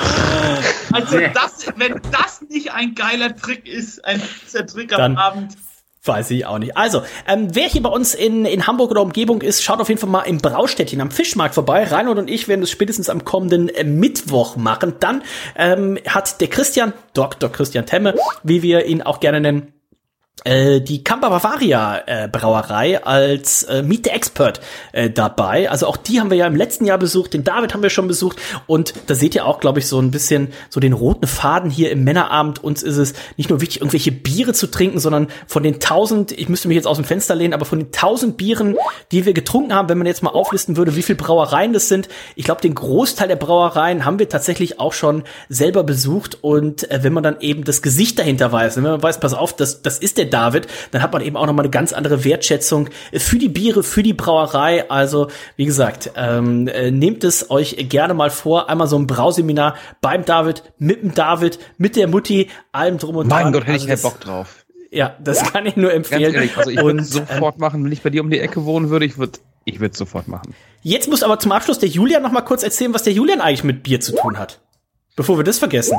Also 0.90 1.18
das, 1.18 1.66
wenn 1.76 2.00
das 2.10 2.42
nicht 2.48 2.72
ein 2.72 2.94
geiler 2.94 3.36
Trick 3.36 3.68
ist, 3.68 4.04
ein 4.04 4.22
Trick 4.66 4.92
am 4.92 4.98
dann, 4.98 5.16
Abend. 5.16 5.56
Weiß 6.04 6.30
ich 6.30 6.46
auch 6.46 6.58
nicht. 6.58 6.76
Also, 6.76 7.02
ähm, 7.26 7.54
wer 7.54 7.68
hier 7.68 7.82
bei 7.82 7.90
uns 7.90 8.14
in, 8.14 8.46
in 8.46 8.66
Hamburg 8.66 8.90
oder 8.90 9.02
Umgebung 9.02 9.42
ist, 9.42 9.62
schaut 9.62 9.80
auf 9.80 9.88
jeden 9.88 10.00
Fall 10.00 10.08
mal 10.08 10.22
im 10.22 10.38
Braustädtchen 10.38 11.00
am 11.00 11.10
Fischmarkt 11.10 11.54
vorbei. 11.54 11.84
Reinhold 11.84 12.18
und 12.18 12.30
ich 12.30 12.48
werden 12.48 12.62
das 12.62 12.70
spätestens 12.70 13.10
am 13.10 13.24
kommenden 13.24 13.68
äh, 13.68 13.84
Mittwoch 13.84 14.56
machen. 14.56 14.94
Dann 15.00 15.22
ähm, 15.56 15.98
hat 16.06 16.40
der 16.40 16.48
Christian, 16.48 16.94
Dr. 17.12 17.50
Christian 17.50 17.84
Temme, 17.84 18.14
wie 18.42 18.62
wir 18.62 18.86
ihn 18.86 19.02
auch 19.02 19.20
gerne 19.20 19.40
nennen, 19.40 19.72
die 20.44 21.04
Campa 21.04 21.28
Bavaria 21.28 22.02
äh, 22.06 22.28
Brauerei 22.28 23.04
als 23.04 23.64
äh, 23.64 23.82
Meet 23.82 24.04
the 24.04 24.10
Expert 24.10 24.60
äh, 24.92 25.10
dabei. 25.10 25.70
Also 25.70 25.86
auch 25.86 25.96
die 25.96 26.20
haben 26.20 26.30
wir 26.30 26.36
ja 26.36 26.46
im 26.46 26.56
letzten 26.56 26.84
Jahr 26.84 26.98
besucht, 26.98 27.34
den 27.34 27.44
David 27.44 27.74
haben 27.74 27.82
wir 27.82 27.90
schon 27.90 28.08
besucht 28.08 28.38
und 28.66 28.94
da 29.06 29.14
seht 29.14 29.34
ihr 29.34 29.46
auch, 29.46 29.60
glaube 29.60 29.80
ich, 29.80 29.86
so 29.86 30.00
ein 30.00 30.10
bisschen 30.10 30.48
so 30.70 30.80
den 30.80 30.92
roten 30.92 31.26
Faden 31.26 31.70
hier 31.70 31.90
im 31.90 32.04
Männerabend. 32.04 32.62
Uns 32.62 32.82
ist 32.82 32.96
es 32.96 33.14
nicht 33.36 33.50
nur 33.50 33.60
wichtig, 33.60 33.80
irgendwelche 33.80 34.12
Biere 34.12 34.52
zu 34.52 34.70
trinken, 34.70 35.00
sondern 35.00 35.28
von 35.46 35.62
den 35.62 35.80
tausend, 35.80 36.32
ich 36.32 36.48
müsste 36.48 36.68
mich 36.68 36.76
jetzt 36.76 36.86
aus 36.86 36.96
dem 36.96 37.04
Fenster 37.04 37.34
lehnen, 37.34 37.54
aber 37.54 37.64
von 37.64 37.80
den 37.80 37.92
tausend 37.92 38.36
Bieren, 38.36 38.76
die 39.12 39.26
wir 39.26 39.32
getrunken 39.32 39.74
haben, 39.74 39.88
wenn 39.88 39.98
man 39.98 40.06
jetzt 40.06 40.22
mal 40.22 40.30
auflisten 40.30 40.76
würde, 40.76 40.96
wie 40.96 41.02
viele 41.02 41.16
Brauereien 41.16 41.72
das 41.72 41.88
sind, 41.88 42.08
ich 42.36 42.44
glaube, 42.44 42.60
den 42.60 42.74
Großteil 42.74 43.28
der 43.28 43.36
Brauereien 43.36 44.04
haben 44.04 44.18
wir 44.18 44.28
tatsächlich 44.28 44.78
auch 44.78 44.92
schon 44.92 45.24
selber 45.48 45.82
besucht 45.82 46.38
und 46.42 46.90
äh, 46.90 47.02
wenn 47.02 47.12
man 47.12 47.22
dann 47.22 47.40
eben 47.40 47.64
das 47.64 47.82
Gesicht 47.82 48.18
dahinter 48.18 48.52
weiß, 48.52 48.76
wenn 48.76 48.84
man 48.84 49.02
weiß, 49.02 49.20
pass 49.20 49.34
auf, 49.34 49.54
das, 49.54 49.82
das 49.82 49.98
ist 49.98 50.18
der 50.18 50.27
David, 50.28 50.66
dann 50.90 51.02
hat 51.02 51.12
man 51.12 51.22
eben 51.22 51.36
auch 51.36 51.46
nochmal 51.46 51.64
eine 51.64 51.70
ganz 51.70 51.92
andere 51.92 52.24
Wertschätzung 52.24 52.88
für 53.12 53.38
die 53.38 53.48
Biere, 53.48 53.82
für 53.82 54.02
die 54.02 54.14
Brauerei. 54.14 54.90
Also, 54.90 55.28
wie 55.56 55.64
gesagt, 55.64 56.12
ähm, 56.16 56.68
äh, 56.68 56.90
nehmt 56.90 57.24
es 57.24 57.50
euch 57.50 57.76
gerne 57.88 58.14
mal 58.14 58.30
vor, 58.30 58.68
einmal 58.68 58.86
so 58.86 58.98
ein 58.98 59.06
Brauseminar 59.06 59.74
beim 60.00 60.24
David, 60.24 60.62
mit 60.78 61.02
dem 61.02 61.14
David, 61.14 61.58
mit 61.78 61.96
der 61.96 62.08
Mutti, 62.08 62.48
allem 62.72 62.98
drum 62.98 63.16
und 63.16 63.28
dran. 63.28 63.44
Mein 63.44 63.52
Gott, 63.52 63.62
hätte 63.62 63.72
also 63.72 63.84
ich 63.84 63.90
keinen 63.90 64.02
Bock 64.02 64.20
drauf 64.20 64.64
Ja, 64.90 65.16
das 65.22 65.40
ja. 65.40 65.50
kann 65.50 65.66
ich 65.66 65.76
nur 65.76 65.92
empfehlen. 65.92 66.34
Ehrlich, 66.34 66.56
also 66.56 66.70
ich 66.70 66.82
würde 66.82 67.02
sofort 67.02 67.56
ähm, 67.56 67.60
machen, 67.60 67.84
wenn 67.84 67.92
ich 67.92 68.02
bei 68.02 68.10
dir 68.10 68.22
um 68.22 68.30
die 68.30 68.40
Ecke 68.40 68.64
wohnen 68.64 68.90
würde, 68.90 69.04
ich 69.04 69.18
würde 69.18 69.38
ich 69.64 69.80
würde 69.80 69.96
sofort 69.96 70.28
machen. 70.28 70.54
Jetzt 70.82 71.10
muss 71.10 71.22
aber 71.22 71.38
zum 71.38 71.52
Abschluss 71.52 71.78
der 71.78 71.90
Julian 71.90 72.22
noch 72.22 72.32
mal 72.32 72.40
kurz 72.40 72.62
erzählen, 72.62 72.94
was 72.94 73.02
der 73.02 73.12
Julian 73.12 73.40
eigentlich 73.40 73.64
mit 73.64 73.82
Bier 73.82 74.00
zu 74.00 74.14
tun 74.14 74.38
hat. 74.38 74.60
Bevor 75.14 75.36
wir 75.36 75.44
das 75.44 75.58
vergessen. 75.58 75.98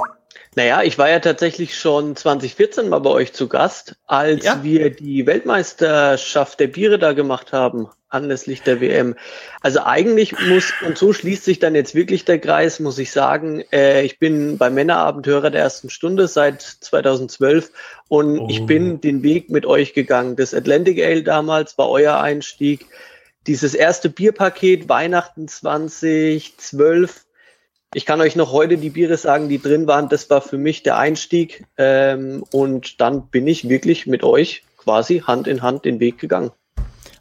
Naja, 0.56 0.82
ich 0.82 0.98
war 0.98 1.10
ja 1.10 1.20
tatsächlich 1.20 1.78
schon 1.78 2.16
2014 2.16 2.90
mal 2.90 3.00
bei 3.00 3.12
euch 3.12 3.34
zu 3.34 3.48
Gast, 3.48 3.96
als 4.08 4.46
ja. 4.46 4.64
wir 4.64 4.90
die 4.90 5.26
Weltmeisterschaft 5.26 6.60
der 6.60 6.68
Biere 6.68 6.98
da 6.98 7.14
gemacht 7.14 7.54
haben, 7.54 7.88
anlässlich 8.10 8.64
der 8.64 8.82
WM. 8.82 9.16
Also 9.62 9.82
eigentlich 9.84 10.34
muss, 10.48 10.74
und 10.86 10.98
so 10.98 11.14
schließt 11.14 11.46
sich 11.46 11.60
dann 11.60 11.76
jetzt 11.76 11.94
wirklich 11.94 12.26
der 12.26 12.40
Kreis, 12.40 12.80
muss 12.80 12.98
ich 12.98 13.12
sagen, 13.12 13.64
äh, 13.72 14.02
ich 14.04 14.18
bin 14.18 14.58
beim 14.58 14.74
Männerabendhörer 14.74 15.52
der 15.52 15.62
ersten 15.62 15.92
Stunde 15.92 16.28
seit 16.28 16.62
2012 16.62 17.72
und 18.08 18.40
oh. 18.40 18.48
ich 18.50 18.66
bin 18.66 19.02
den 19.02 19.22
Weg 19.22 19.52
mit 19.52 19.68
euch 19.68 19.94
gegangen. 19.94 20.36
Das 20.36 20.56
Atlantic 20.56 21.04
Ale 21.04 21.22
damals 21.22 21.78
war 21.78 21.90
euer 21.90 22.20
Einstieg. 22.20 22.88
Dieses 23.46 23.76
erste 23.76 24.10
Bierpaket 24.10 24.90
Weihnachten 24.90 25.48
2012 25.48 27.26
ich 27.94 28.06
kann 28.06 28.22
euch 28.22 28.36
noch 28.36 28.52
heute 28.52 28.78
die 28.78 28.92
Biere 28.92 29.18
sagen, 29.18 29.50
die 29.50 29.60
drin 29.60 29.88
waren. 29.88 30.10
Das 30.10 30.30
war 30.30 30.42
für 30.42 30.58
mich 30.58 30.84
der 30.84 30.98
Einstieg. 30.98 31.66
Ähm, 31.78 32.44
und 32.52 33.02
dann 33.02 33.28
bin 33.28 33.48
ich 33.48 33.68
wirklich 33.68 34.06
mit 34.06 34.24
euch 34.24 34.64
quasi 34.78 35.20
Hand 35.20 35.48
in 35.48 35.62
Hand 35.62 35.86
den 35.86 36.00
Weg 36.00 36.20
gegangen. 36.20 36.52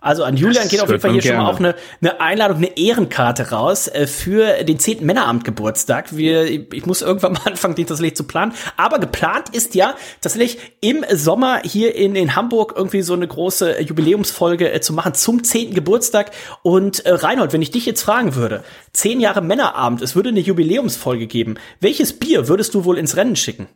Also 0.09 0.25
an 0.25 0.39
Julian 0.39 0.63
das 0.63 0.71
geht 0.71 0.81
auf 0.81 0.89
jeden 0.89 1.03
Fall 1.03 1.13
hier 1.13 1.21
gerne. 1.21 1.37
schon 1.37 1.45
mal 1.45 1.53
auch 1.53 1.59
eine, 1.59 1.75
eine 2.01 2.19
Einladung, 2.19 2.57
eine 2.57 2.79
Ehrenkarte 2.79 3.51
raus 3.51 3.89
äh, 3.89 4.07
für 4.07 4.65
den 4.65 4.79
10. 4.79 5.05
Männeramtgeburtstag. 5.05 6.17
Wir, 6.17 6.47
ich 6.47 6.87
muss 6.87 7.03
irgendwann 7.03 7.33
mal 7.35 7.43
anfangen, 7.45 7.75
den 7.75 7.87
tatsächlich 7.87 8.17
zu 8.17 8.25
planen. 8.25 8.55
Aber 8.79 9.01
geplant 9.01 9.51
ist 9.51 9.75
ja 9.75 9.95
tatsächlich 10.23 10.61
im 10.81 11.05
Sommer 11.13 11.61
hier 11.63 11.95
in, 11.95 12.17
in 12.17 12.35
Hamburg 12.35 12.73
irgendwie 12.75 13.03
so 13.03 13.13
eine 13.13 13.29
große 13.29 13.83
Jubiläumsfolge 13.83 14.73
äh, 14.73 14.81
zu 14.81 14.95
machen 14.95 15.13
zum 15.13 15.45
10. 15.45 15.75
Geburtstag. 15.75 16.31
Und 16.63 17.05
äh, 17.05 17.13
Reinhold, 17.13 17.53
wenn 17.53 17.61
ich 17.61 17.71
dich 17.71 17.85
jetzt 17.85 18.03
fragen 18.03 18.35
würde, 18.35 18.65
10 18.95 19.21
Jahre 19.21 19.43
Männerabend, 19.43 20.01
es 20.01 20.17
würde 20.17 20.31
eine 20.31 20.41
Jubiläumsfolge 20.41 21.27
geben. 21.27 21.57
Welches 21.81 22.19
Bier 22.19 22.49
würdest 22.49 22.73
du 22.73 22.87
wohl 22.87 22.97
ins 22.97 23.15
Rennen 23.17 23.37
schicken? 23.37 23.69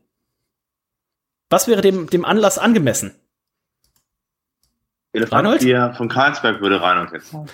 Was 1.51 1.69
wäre 1.69 1.83
dem, 1.83 2.09
dem 2.09 2.25
Anlass 2.25 2.57
angemessen? 2.57 3.13
Elefantbier 5.13 5.95
von 5.97 6.09
Karlsberg 6.09 6.61
würde 6.61 6.81
Reinhold 6.81 7.13
jetzt 7.13 7.31
sagen. 7.31 7.49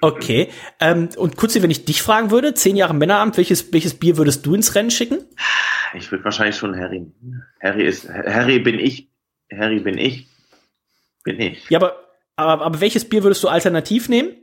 Okay. 0.00 0.50
Ähm, 0.80 1.08
und 1.16 1.36
kurz, 1.36 1.54
wenn 1.54 1.70
ich 1.70 1.84
dich 1.84 2.02
fragen 2.02 2.30
würde, 2.30 2.54
zehn 2.54 2.76
Jahre 2.76 2.94
Männeramt, 2.94 3.36
welches, 3.36 3.72
welches 3.72 3.98
Bier 3.98 4.18
würdest 4.18 4.44
du 4.44 4.54
ins 4.54 4.74
Rennen 4.74 4.90
schicken? 4.90 5.24
Ich 5.94 6.10
würde 6.12 6.24
wahrscheinlich 6.24 6.56
schon 6.56 6.76
Harry. 6.76 7.10
Harry 7.62 7.86
ist, 7.86 8.08
Harry 8.08 8.58
bin 8.58 8.78
ich. 8.78 9.10
Harry 9.50 9.80
bin 9.80 9.96
ich. 9.96 10.28
Bin 11.24 11.40
ich. 11.40 11.68
Ja, 11.70 11.78
aber, 11.78 11.96
aber, 12.36 12.64
aber 12.64 12.80
welches 12.80 13.08
Bier 13.08 13.22
würdest 13.22 13.42
du 13.42 13.48
alternativ 13.48 14.08
nehmen? 14.10 14.36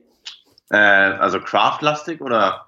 Äh, 0.71 0.77
also 0.77 1.39
Craft-lastig 1.39 2.21
oder? 2.21 2.67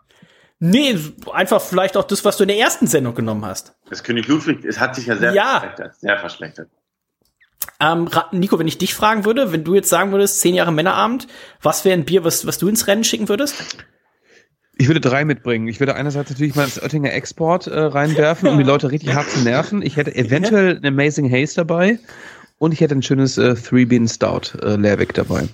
Nee, 0.60 0.98
einfach 1.34 1.61
vielleicht 1.61 1.98
auch 1.98 2.03
das, 2.03 2.26
was 2.26 2.38
du 2.38 2.44
in 2.44 2.49
der 2.49 2.57
ersten 2.57 2.88
Sendung 2.88 3.14
genommen 3.15 3.45
hast. 3.45 3.76
Das 3.90 4.03
König 4.03 4.28
Ludwig, 4.28 4.65
es 4.65 4.80
hat 4.80 4.95
sich 4.95 5.07
ja 5.07 5.15
sehr 5.15 5.34
ja. 5.34 5.60
verschlechtert. 5.60 5.95
Sehr 5.95 6.18
verschlechtert. 6.18 6.69
Ähm, 7.80 8.10
Nico, 8.32 8.58
wenn 8.60 8.68
ich 8.68 8.78
dich 8.78 8.94
fragen 8.94 9.26
würde, 9.26 9.52
wenn 9.52 9.64
du 9.64 9.76
jetzt 9.76 9.90
sagen 9.90 10.12
würdest, 10.12 10.40
zehn 10.40 10.56
Jahre 10.56 10.72
Männerabend, 10.72 11.28
was 11.62 11.86
wäre 11.86 11.98
ein 11.98 12.06
Bier, 12.06 12.24
was, 12.24 12.48
was 12.48 12.58
du 12.58 12.68
ins 12.68 12.88
Rennen 12.88 13.04
schicken 13.04 13.30
würdest? 13.30 13.56
Ich 14.80 14.88
würde 14.88 15.00
drei 15.00 15.26
mitbringen. 15.26 15.68
Ich 15.68 15.80
würde 15.80 15.96
einerseits 15.96 16.30
natürlich 16.30 16.56
mal 16.56 16.66
das 16.66 16.82
Oettinger 16.82 17.12
Export 17.12 17.68
äh, 17.68 17.80
reinwerfen, 17.80 18.48
um 18.50 18.58
die 18.58 18.64
Leute 18.68 18.92
richtig 18.92 19.14
hart 19.14 19.30
zu 19.30 19.40
nerven. 19.40 19.82
Ich 19.82 19.96
hätte 19.96 20.16
eventuell 20.16 20.78
ein 20.78 20.86
Amazing 20.86 21.32
Haze 21.32 21.56
dabei 21.56 22.00
und 22.60 22.74
ich 22.74 22.82
hätte 22.82 22.96
ein 22.96 23.04
schönes 23.04 23.38
äh, 23.38 23.56
Three 23.56 23.86
Bean 23.86 24.08
Stout 24.08 24.58
äh, 24.62 24.76
Lehrweg 24.76 25.14
dabei. 25.14 25.48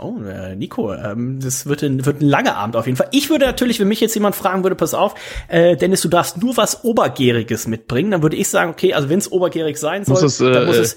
Oh, 0.00 0.20
äh, 0.22 0.54
Nico, 0.54 0.94
ähm, 0.94 1.40
das 1.40 1.66
wird 1.66 1.82
ein, 1.82 2.06
wird 2.06 2.20
ein 2.20 2.28
langer 2.28 2.56
Abend 2.56 2.76
auf 2.76 2.86
jeden 2.86 2.96
Fall. 2.96 3.08
Ich 3.10 3.30
würde 3.30 3.46
natürlich, 3.46 3.80
wenn 3.80 3.88
mich 3.88 4.00
jetzt 4.00 4.14
jemand 4.14 4.36
fragen 4.36 4.62
würde, 4.62 4.76
pass 4.76 4.94
auf, 4.94 5.16
äh, 5.48 5.76
Dennis, 5.76 6.02
du 6.02 6.08
darfst 6.08 6.40
nur 6.40 6.56
was 6.56 6.84
Obergäriges 6.84 7.66
mitbringen, 7.66 8.12
dann 8.12 8.22
würde 8.22 8.36
ich 8.36 8.48
sagen, 8.48 8.70
okay, 8.70 8.94
also 8.94 9.08
wenn 9.08 9.18
es 9.18 9.32
obergärig 9.32 9.76
sein 9.76 10.04
soll, 10.04 10.14
muss 10.14 10.22
es, 10.22 10.40
äh, 10.40 10.52
dann 10.52 10.66
muss 10.66 10.76
es 10.76 10.96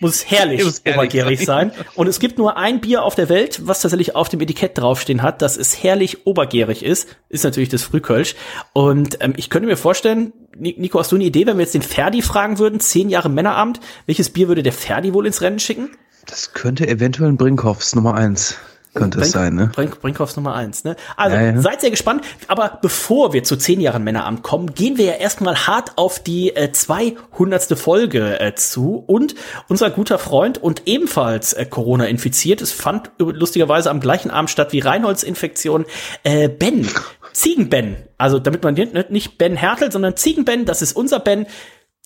muss 0.00 0.16
es 0.16 0.30
herrlich, 0.30 0.64
muss 0.64 0.82
obergärig 0.86 1.44
sein. 1.44 1.70
sein. 1.70 1.86
Und 1.94 2.08
es 2.08 2.18
gibt 2.18 2.38
nur 2.38 2.56
ein 2.56 2.80
Bier 2.80 3.04
auf 3.04 3.14
der 3.14 3.28
Welt, 3.28 3.60
was 3.64 3.80
tatsächlich 3.80 4.16
auf 4.16 4.28
dem 4.28 4.40
Etikett 4.40 4.76
draufstehen 4.76 5.22
hat, 5.22 5.42
dass 5.42 5.56
es 5.56 5.82
herrlich 5.82 6.26
obergärig 6.26 6.84
ist. 6.84 7.08
Ist 7.28 7.44
natürlich 7.44 7.68
das 7.68 7.82
Frühkölsch. 7.82 8.34
Und 8.72 9.18
ähm, 9.20 9.34
ich 9.36 9.50
könnte 9.50 9.68
mir 9.68 9.76
vorstellen, 9.76 10.32
Nico, 10.58 10.98
hast 10.98 11.12
du 11.12 11.16
eine 11.16 11.24
Idee, 11.24 11.46
wenn 11.46 11.56
wir 11.56 11.62
jetzt 11.62 11.74
den 11.74 11.82
Ferdi 11.82 12.22
fragen 12.22 12.58
würden, 12.58 12.80
zehn 12.80 13.08
Jahre 13.08 13.28
Männeramt, 13.28 13.80
welches 14.06 14.30
Bier 14.30 14.48
würde 14.48 14.62
der 14.62 14.72
Ferdi 14.72 15.14
wohl 15.14 15.26
ins 15.26 15.42
Rennen 15.42 15.60
schicken? 15.60 15.90
Das 16.26 16.52
könnte 16.52 16.88
eventuell 16.88 17.30
ein 17.30 17.36
Brinkhoffs 17.36 17.94
Nummer 17.94 18.14
eins 18.14 18.58
könnte 18.94 19.18
Brink, 19.18 19.26
es 19.26 19.32
sein, 19.32 19.54
ne? 19.54 19.70
Brink, 19.72 20.00
Brinkhoffs 20.00 20.36
Nummer 20.36 20.54
eins, 20.54 20.84
ne? 20.84 20.96
Also, 21.16 21.36
ja, 21.36 21.42
ja. 21.42 21.60
seid 21.60 21.80
sehr 21.80 21.90
gespannt. 21.90 22.24
Aber 22.48 22.78
bevor 22.82 23.32
wir 23.32 23.44
zu 23.44 23.56
zehn 23.56 23.80
Jahren 23.80 24.02
Männeramt 24.02 24.42
kommen, 24.42 24.74
gehen 24.74 24.98
wir 24.98 25.04
ja 25.04 25.12
erstmal 25.12 25.66
hart 25.66 25.92
auf 25.96 26.20
die 26.20 26.54
äh, 26.56 26.72
200. 26.72 27.78
Folge 27.78 28.40
äh, 28.40 28.54
zu. 28.54 29.04
Und 29.06 29.34
unser 29.68 29.90
guter 29.90 30.18
Freund 30.18 30.58
und 30.58 30.82
ebenfalls 30.86 31.52
äh, 31.52 31.66
Corona 31.66 32.06
infiziert, 32.06 32.60
es 32.60 32.72
fand 32.72 33.10
lustigerweise 33.18 33.90
am 33.90 34.00
gleichen 34.00 34.30
Abend 34.30 34.50
statt 34.50 34.72
wie 34.72 34.80
Reinholds 34.80 35.22
Infektion, 35.22 35.84
äh, 36.24 36.48
Ben. 36.48 36.88
Ziegenben. 37.32 37.96
Also, 38.18 38.40
damit 38.40 38.64
man 38.64 38.74
nicht 38.74 39.38
Ben 39.38 39.54
Hertel, 39.54 39.92
sondern 39.92 40.16
Ziegenben, 40.16 40.64
das 40.64 40.82
ist 40.82 40.94
unser 40.94 41.20
Ben. 41.20 41.46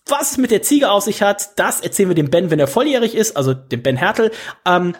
Was 0.07 0.33
es 0.33 0.37
mit 0.37 0.51
der 0.51 0.61
Ziege 0.61 0.91
auf 0.91 1.03
sich 1.03 1.23
hat, 1.23 1.57
das 1.57 1.81
erzählen 1.81 2.09
wir 2.09 2.15
dem 2.15 2.29
Ben, 2.29 2.51
wenn 2.51 2.59
er 2.59 2.67
volljährig 2.67 3.15
ist, 3.15 3.35
also 3.35 3.55
dem 3.55 3.81
Ben 3.81 3.97
Hertel. 3.97 4.31
Ähm, 4.63 4.93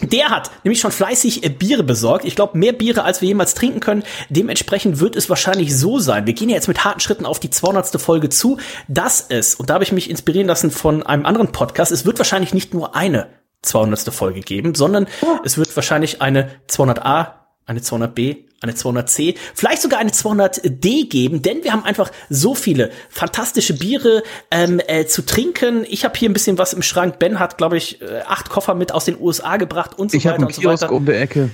der 0.00 0.30
hat 0.30 0.50
nämlich 0.64 0.80
schon 0.80 0.92
fleißig 0.92 1.44
äh, 1.44 1.48
Biere 1.48 1.82
besorgt. 1.82 2.24
Ich 2.24 2.36
glaube, 2.36 2.58
mehr 2.58 2.72
Biere, 2.72 3.04
als 3.04 3.20
wir 3.20 3.28
jemals 3.28 3.54
trinken 3.54 3.80
können. 3.80 4.02
Dementsprechend 4.28 5.00
wird 5.00 5.16
es 5.16 5.28
wahrscheinlich 5.28 5.76
so 5.76 5.98
sein. 5.98 6.26
Wir 6.26 6.34
gehen 6.34 6.48
ja 6.48 6.54
jetzt 6.54 6.68
mit 6.68 6.84
harten 6.84 7.00
Schritten 7.00 7.26
auf 7.26 7.40
die 7.40 7.50
200. 7.50 8.00
Folge 8.00 8.28
zu, 8.28 8.58
dass 8.88 9.26
es, 9.28 9.54
und 9.54 9.70
da 9.70 9.74
habe 9.74 9.84
ich 9.84 9.92
mich 9.92 10.10
inspirieren 10.10 10.48
lassen 10.48 10.70
von 10.70 11.02
einem 11.02 11.26
anderen 11.26 11.52
Podcast, 11.52 11.92
es 11.92 12.04
wird 12.04 12.18
wahrscheinlich 12.18 12.54
nicht 12.54 12.74
nur 12.74 12.94
eine 12.94 13.28
200. 13.62 14.12
Folge 14.14 14.40
geben, 14.40 14.74
sondern 14.74 15.06
oh. 15.22 15.38
es 15.44 15.58
wird 15.58 15.74
wahrscheinlich 15.76 16.22
eine 16.22 16.50
200a, 16.68 17.32
eine 17.64 17.80
200b, 17.80 18.45
eine 18.62 18.72
200C, 18.72 19.36
vielleicht 19.54 19.82
sogar 19.82 19.98
eine 19.98 20.10
200D 20.10 21.08
geben, 21.08 21.42
denn 21.42 21.62
wir 21.62 21.72
haben 21.72 21.84
einfach 21.84 22.10
so 22.30 22.54
viele 22.54 22.90
fantastische 23.10 23.74
Biere 23.74 24.22
ähm, 24.50 24.80
äh, 24.86 25.06
zu 25.06 25.22
trinken. 25.22 25.84
Ich 25.88 26.04
habe 26.04 26.18
hier 26.18 26.30
ein 26.30 26.32
bisschen 26.32 26.58
was 26.58 26.72
im 26.72 26.82
Schrank. 26.82 27.18
Ben 27.18 27.38
hat, 27.38 27.58
glaube 27.58 27.76
ich, 27.76 28.00
äh, 28.00 28.22
acht 28.26 28.48
Koffer 28.48 28.74
mit 28.74 28.92
aus 28.92 29.04
den 29.04 29.20
USA 29.20 29.56
gebracht 29.56 29.98
und 29.98 30.10
so 30.10 30.16
ich 30.16 30.24
weiter 30.24 30.46
und 30.46 30.54
so 30.54 30.62
weiter. 30.64 30.74
Ich 30.74 30.82
habe 30.82 30.94
um 30.94 31.04
die 31.04 31.12
Ecke. 31.12 31.50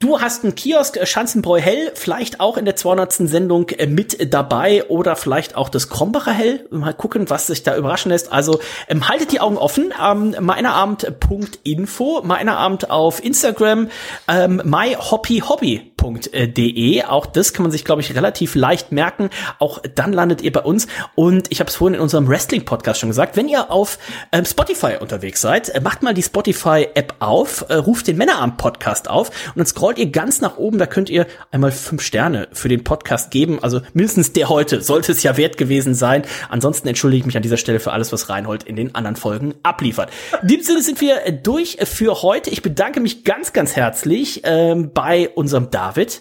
Du 0.00 0.20
hast 0.20 0.44
einen 0.44 0.54
Kiosk, 0.54 0.96
äh, 0.96 1.06
Schanzenbräu 1.06 1.58
Hell, 1.58 1.90
vielleicht 1.96 2.38
auch 2.38 2.56
in 2.56 2.64
der 2.64 2.76
200. 2.76 3.14
Sendung 3.14 3.68
äh, 3.70 3.88
mit 3.88 4.32
dabei 4.32 4.84
oder 4.84 5.16
vielleicht 5.16 5.56
auch 5.56 5.68
das 5.68 5.88
Krombacher 5.88 6.30
Hell. 6.30 6.64
Mal 6.70 6.94
gucken, 6.94 7.28
was 7.30 7.48
sich 7.48 7.64
da 7.64 7.76
überraschen 7.76 8.12
lässt. 8.12 8.30
Also 8.30 8.60
ähm, 8.86 9.08
haltet 9.08 9.32
die 9.32 9.40
Augen 9.40 9.58
offen. 9.58 9.92
Ähm, 10.00 10.36
meinerabend.info, 10.38 12.22
meinerabend 12.22 12.92
auf 12.92 13.24
Instagram, 13.24 13.88
ähm, 14.28 14.62
myhobbyhobby.de. 14.64 17.02
Auch 17.02 17.26
das 17.26 17.52
kann 17.52 17.64
man 17.64 17.72
sich, 17.72 17.84
glaube 17.84 18.00
ich, 18.00 18.14
relativ 18.14 18.54
leicht 18.54 18.92
merken. 18.92 19.30
Auch 19.58 19.80
dann 19.96 20.12
landet 20.12 20.42
ihr 20.42 20.52
bei 20.52 20.62
uns. 20.62 20.86
Und 21.16 21.50
ich 21.50 21.58
habe 21.58 21.70
es 21.70 21.74
vorhin 21.74 21.96
in 21.96 22.00
unserem 22.00 22.28
Wrestling-Podcast 22.28 23.00
schon 23.00 23.08
gesagt, 23.08 23.36
wenn 23.36 23.48
ihr 23.48 23.72
auf 23.72 23.98
ähm, 24.30 24.44
Spotify 24.44 24.98
unterwegs 25.00 25.40
seid, 25.40 25.70
äh, 25.70 25.80
macht 25.80 26.04
mal 26.04 26.14
die 26.14 26.22
Spotify-App 26.22 27.16
auf, 27.18 27.64
äh, 27.68 27.74
ruft 27.74 28.06
den 28.06 28.16
Männerabend-Podcast 28.16 29.10
auf 29.10 29.30
und 29.48 29.56
dann 29.56 29.66
scrollt 29.66 29.87
ihr 29.96 30.10
ganz 30.10 30.42
nach 30.42 30.58
oben, 30.58 30.76
da 30.76 30.86
könnt 30.86 31.08
ihr 31.08 31.26
einmal 31.50 31.72
fünf 31.72 32.02
Sterne 32.02 32.48
für 32.52 32.68
den 32.68 32.84
Podcast 32.84 33.30
geben. 33.30 33.62
Also 33.62 33.80
mindestens 33.94 34.34
der 34.34 34.50
heute 34.50 34.82
sollte 34.82 35.12
es 35.12 35.22
ja 35.22 35.38
wert 35.38 35.56
gewesen 35.56 35.94
sein. 35.94 36.24
Ansonsten 36.50 36.88
entschuldige 36.88 37.20
ich 37.20 37.26
mich 37.26 37.36
an 37.36 37.42
dieser 37.42 37.56
Stelle 37.56 37.80
für 37.80 37.92
alles, 37.92 38.12
was 38.12 38.28
Reinhold 38.28 38.64
in 38.64 38.76
den 38.76 38.94
anderen 38.94 39.16
Folgen 39.16 39.54
abliefert. 39.62 40.10
In 40.42 40.48
diesem 40.48 40.64
Sinne 40.64 40.82
sind 40.82 41.00
wir 41.00 41.32
durch 41.32 41.78
für 41.84 42.20
heute. 42.20 42.50
Ich 42.50 42.60
bedanke 42.60 43.00
mich 43.00 43.24
ganz, 43.24 43.54
ganz 43.54 43.76
herzlich 43.76 44.42
ähm, 44.44 44.92
bei 44.92 45.30
unserem 45.30 45.70
David. 45.70 46.20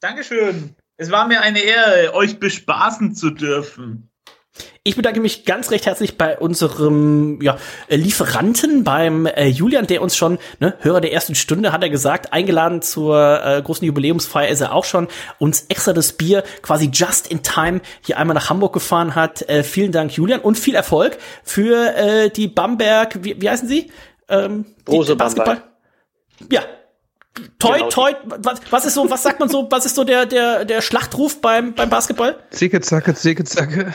Dankeschön. 0.00 0.76
Es 0.96 1.10
war 1.10 1.26
mir 1.26 1.40
eine 1.40 1.60
Ehre, 1.60 2.14
euch 2.14 2.38
bespaßen 2.38 3.14
zu 3.14 3.30
dürfen. 3.30 4.10
Ich 4.88 4.96
bedanke 4.96 5.20
mich 5.20 5.44
ganz 5.44 5.70
recht 5.70 5.84
herzlich 5.84 6.16
bei 6.16 6.38
unserem 6.38 7.42
ja, 7.42 7.58
Lieferanten, 7.90 8.84
beim 8.84 9.26
äh, 9.26 9.46
Julian, 9.46 9.86
der 9.86 10.00
uns 10.00 10.16
schon, 10.16 10.38
ne, 10.60 10.76
Hörer 10.80 11.02
der 11.02 11.12
ersten 11.12 11.34
Stunde, 11.34 11.72
hat 11.72 11.82
er 11.82 11.90
gesagt, 11.90 12.32
eingeladen 12.32 12.80
zur 12.80 13.44
äh, 13.44 13.60
großen 13.60 13.86
Jubiläumsfeier 13.86 14.48
ist 14.48 14.62
er 14.62 14.72
auch 14.72 14.86
schon, 14.86 15.08
uns 15.38 15.66
extra 15.68 15.92
das 15.92 16.14
Bier 16.14 16.42
quasi 16.62 16.88
just 16.90 17.26
in 17.26 17.42
time 17.42 17.82
hier 18.02 18.16
einmal 18.16 18.32
nach 18.32 18.48
Hamburg 18.48 18.72
gefahren 18.72 19.14
hat. 19.14 19.46
Äh, 19.50 19.62
vielen 19.62 19.92
Dank, 19.92 20.16
Julian, 20.16 20.40
und 20.40 20.58
viel 20.58 20.74
Erfolg 20.74 21.18
für 21.44 21.94
äh, 21.94 22.30
die 22.30 22.48
Bamberg, 22.48 23.22
wie, 23.22 23.38
wie 23.42 23.50
heißen 23.50 23.68
sie? 23.68 23.92
Ähm, 24.30 24.64
Rose 24.88 25.16
Basketball. 25.16 25.64
Ja, 26.50 26.62
Toi, 27.58 27.78
genau. 27.78 27.88
toi, 27.88 28.12
was, 28.24 28.60
was 28.70 28.84
ist 28.86 28.94
so, 28.94 29.10
was 29.10 29.22
sagt 29.22 29.40
man 29.40 29.48
so, 29.48 29.68
was 29.70 29.86
ist 29.86 29.94
so 29.94 30.04
der, 30.04 30.26
der, 30.26 30.64
der 30.64 30.82
Schlachtruf 30.82 31.40
beim, 31.40 31.74
beim 31.74 31.88
Basketball? 31.88 32.36
Zicke, 32.50 32.80
zacke, 32.80 33.14
zicke, 33.14 33.44
zacke. 33.44 33.94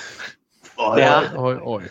Oh, 0.84 0.98
ja. 0.98 1.34
Oi, 1.38 1.56
oi. 1.62 1.84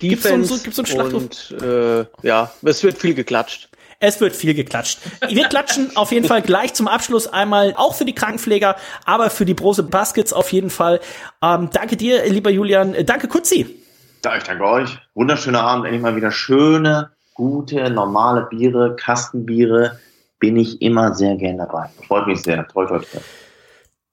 Gibt's 0.00 0.24
so, 0.24 0.58
gibt's 0.58 0.76
so 0.76 0.82
einen 0.82 0.86
Schlachtruf? 0.86 1.22
Und 1.22 1.62
äh, 1.62 2.04
ja, 2.22 2.52
es 2.62 2.82
wird 2.82 2.98
viel 2.98 3.14
geklatscht. 3.14 3.68
Es 4.00 4.20
wird 4.20 4.34
viel 4.34 4.52
geklatscht. 4.52 4.98
Wir 5.28 5.44
klatschen 5.44 5.96
auf 5.96 6.10
jeden 6.10 6.26
Fall 6.26 6.42
gleich 6.42 6.74
zum 6.74 6.88
Abschluss 6.88 7.28
einmal 7.28 7.74
auch 7.76 7.94
für 7.94 8.04
die 8.04 8.14
Krankenpfleger, 8.14 8.74
aber 9.04 9.30
für 9.30 9.44
die 9.44 9.54
Brose 9.54 9.84
Baskets 9.84 10.32
auf 10.32 10.52
jeden 10.52 10.70
Fall. 10.70 10.98
Ähm, 11.40 11.70
danke 11.72 11.96
dir, 11.96 12.26
lieber 12.26 12.50
Julian. 12.50 12.96
Danke, 13.06 13.28
Kutzi. 13.28 13.78
Ja, 14.24 14.36
ich 14.36 14.42
danke 14.42 14.64
euch. 14.64 14.98
Wunderschöner 15.14 15.62
Abend. 15.62 15.84
Endlich 15.84 16.02
mal 16.02 16.16
wieder 16.16 16.32
schöne, 16.32 17.12
gute, 17.34 17.90
normale 17.90 18.48
Biere, 18.50 18.96
Kastenbiere. 18.96 20.00
Bin 20.40 20.56
ich 20.56 20.82
immer 20.82 21.14
sehr 21.14 21.36
gern 21.36 21.58
dabei. 21.58 21.88
Freut 22.08 22.26
mich 22.26 22.42
sehr. 22.42 22.66
Toi, 22.66 22.86
toi, 22.86 22.98
toi. 22.98 23.20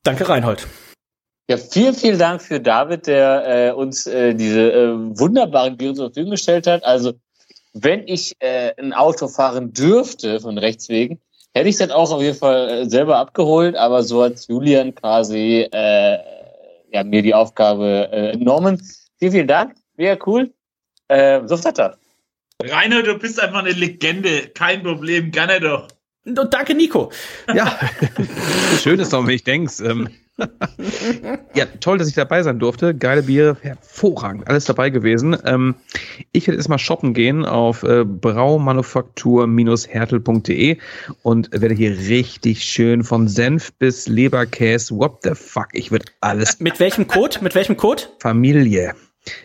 Danke, 0.03 0.29
Reinhold. 0.29 0.67
Ja, 1.49 1.57
vielen, 1.57 1.95
vielen 1.95 2.19
Dank 2.19 2.43
für 2.43 2.59
David, 2.59 3.07
der 3.07 3.69
äh, 3.69 3.71
uns 3.71 4.05
äh, 4.05 4.35
diese 4.35 4.71
äh, 4.71 4.93
wunderbaren 5.17 5.77
Biere 5.77 5.95
zur 5.95 6.05
Verfügung 6.09 6.29
gestellt 6.29 6.67
hat. 6.67 6.83
Also 6.83 7.13
wenn 7.73 8.07
ich 8.07 8.35
äh, 8.37 8.71
ein 8.79 8.93
Auto 8.93 9.27
fahren 9.27 9.73
dürfte 9.73 10.39
von 10.39 10.59
rechts 10.59 10.89
wegen, 10.89 11.19
hätte 11.55 11.67
ich 11.67 11.73
es 11.73 11.79
dann 11.79 11.89
auch 11.89 12.11
auf 12.11 12.21
jeden 12.21 12.37
Fall 12.37 12.69
äh, 12.69 12.85
selber 12.87 13.17
abgeholt, 13.17 13.75
aber 13.75 14.03
so 14.03 14.23
hat 14.23 14.47
Julian 14.47 14.93
quasi 14.93 15.67
äh, 15.71 16.19
ja, 16.91 17.03
mir 17.03 17.23
die 17.23 17.33
Aufgabe 17.33 18.09
äh, 18.11 18.33
entnommen. 18.33 18.79
Vielen, 19.17 19.31
vielen 19.31 19.47
Dank. 19.47 19.73
Mega 19.97 20.19
cool. 20.27 20.53
Äh, 21.07 21.41
so 21.47 21.55
er. 21.55 21.97
Rainer, 22.61 23.01
du 23.01 23.17
bist 23.17 23.41
einfach 23.41 23.63
eine 23.63 23.71
Legende. 23.71 24.49
Kein 24.49 24.83
Problem, 24.83 25.31
gerne 25.31 25.59
doch. 25.59 25.87
Und 26.25 26.53
danke, 26.53 26.75
Nico. 26.75 27.11
Ja, 27.51 27.79
schön 28.83 28.99
ist 28.99 29.13
doch, 29.13 29.25
wenn 29.25 29.33
ich 29.33 29.43
denk's. 29.43 29.79
Ähm, 29.79 30.09
ja, 31.53 31.65
toll, 31.79 31.97
dass 31.97 32.07
ich 32.07 32.15
dabei 32.15 32.41
sein 32.43 32.59
durfte. 32.59 32.95
Geile 32.95 33.23
Biere, 33.23 33.57
hervorragend, 33.61 34.47
alles 34.47 34.63
dabei 34.65 34.89
gewesen. 34.89 35.35
Ähm, 35.45 35.75
ich 36.31 36.47
werde 36.47 36.57
jetzt 36.57 36.67
mal 36.69 36.77
shoppen 36.77 37.13
gehen 37.13 37.45
auf 37.45 37.83
äh, 37.83 38.05
braumanufaktur-hertel.de 38.05 40.77
und 41.23 41.49
werde 41.51 41.75
hier 41.75 41.97
richtig 41.97 42.63
schön 42.63 43.03
von 43.03 43.27
Senf 43.27 43.73
bis 43.73 44.07
Leberkäse, 44.07 44.95
what 44.95 45.17
the 45.23 45.35
fuck, 45.35 45.67
ich 45.73 45.91
würde 45.91 46.05
alles. 46.21 46.59
Mit 46.59 46.79
welchem 46.79 47.07
Code? 47.07 47.39
Mit 47.41 47.55
welchem 47.55 47.75
Code? 47.77 48.03
Familie. 48.19 48.93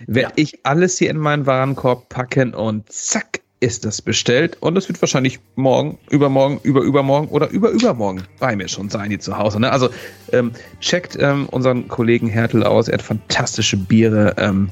Werde 0.07 0.33
ja. 0.37 0.43
ich 0.43 0.65
alles 0.65 0.99
hier 0.99 1.11
in 1.11 1.19
meinen 1.19 1.47
Warenkorb 1.47 2.09
packen 2.09 2.55
und 2.55 2.91
zack, 2.91 3.41
ist 3.65 3.85
das 3.85 4.03
bestellt 4.03 4.59
und 4.61 4.77
es 4.77 4.89
wird 4.89 5.01
wahrscheinlich 5.01 5.41
morgen, 5.57 5.99
übermorgen, 6.11 6.61
über 6.63 6.83
übermorgen 6.83 7.29
oder 7.29 7.49
über 7.49 7.71
übermorgen 7.71 8.23
bei 8.39 8.55
mir 8.55 8.69
schon 8.69 8.91
sein, 8.91 9.09
hier 9.09 9.21
zu 9.21 9.39
Hause. 9.39 9.59
Ne? 9.59 9.73
Also 9.73 9.89
ähm, 10.33 10.53
checkt 10.81 11.17
ähm, 11.19 11.47
unseren 11.51 11.89
Kollegen 11.89 12.29
Hertel 12.29 12.63
aus, 12.63 12.89
er 12.89 12.95
hat 12.95 13.03
fantastische 13.03 13.79
Biere, 13.79 14.35
ähm, 14.37 14.69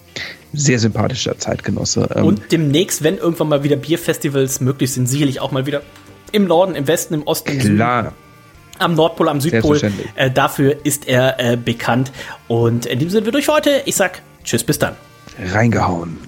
sehr 0.52 0.78
sympathischer 0.78 1.38
Zeitgenosse. 1.38 2.08
Ähm. 2.14 2.26
Und 2.26 2.52
demnächst, 2.52 3.02
wenn 3.02 3.16
irgendwann 3.16 3.48
mal 3.48 3.64
wieder 3.64 3.76
Bierfestivals 3.76 4.60
möglich 4.60 4.92
sind, 4.92 5.06
sicherlich 5.06 5.40
auch 5.40 5.52
mal 5.52 5.64
wieder 5.64 5.80
im 6.32 6.46
Norden, 6.46 6.74
im 6.74 6.86
Westen, 6.86 7.14
im 7.14 7.22
Osten. 7.22 7.58
Klar. 7.58 8.12
am 8.78 8.94
Nordpol, 8.94 9.28
am 9.30 9.40
Südpol. 9.40 9.80
Äh, 10.16 10.30
dafür 10.30 10.76
ist 10.84 11.08
er 11.08 11.40
äh, 11.40 11.56
bekannt. 11.56 12.12
Und 12.46 12.84
in 12.84 12.98
diesem 12.98 13.10
Sinne 13.10 13.24
wir 13.26 13.32
durch 13.32 13.48
heute. 13.48 13.82
Ich 13.86 13.96
sag 13.96 14.20
Tschüss, 14.44 14.64
bis 14.64 14.78
dann. 14.78 14.96
Reingehauen. 15.52 16.18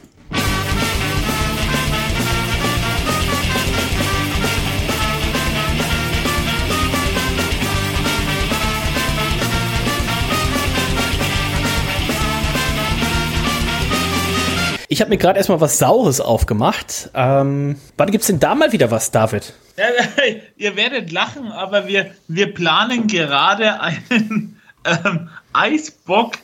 Ich 14.94 15.00
habe 15.00 15.10
mir 15.10 15.16
gerade 15.16 15.38
erstmal 15.38 15.60
was 15.60 15.78
Saures 15.78 16.20
aufgemacht. 16.20 17.10
Ähm, 17.14 17.80
wann 17.96 18.12
gibt's 18.12 18.28
denn 18.28 18.38
da 18.38 18.54
mal 18.54 18.70
wieder 18.70 18.92
was, 18.92 19.10
David? 19.10 19.52
Ja, 19.76 19.86
ihr 20.56 20.76
werdet 20.76 21.10
lachen, 21.10 21.50
aber 21.50 21.88
wir, 21.88 22.12
wir 22.28 22.54
planen 22.54 23.08
gerade 23.08 23.80
einen 23.80 24.62
ähm, 24.84 25.30
Eisbock, 25.52 26.34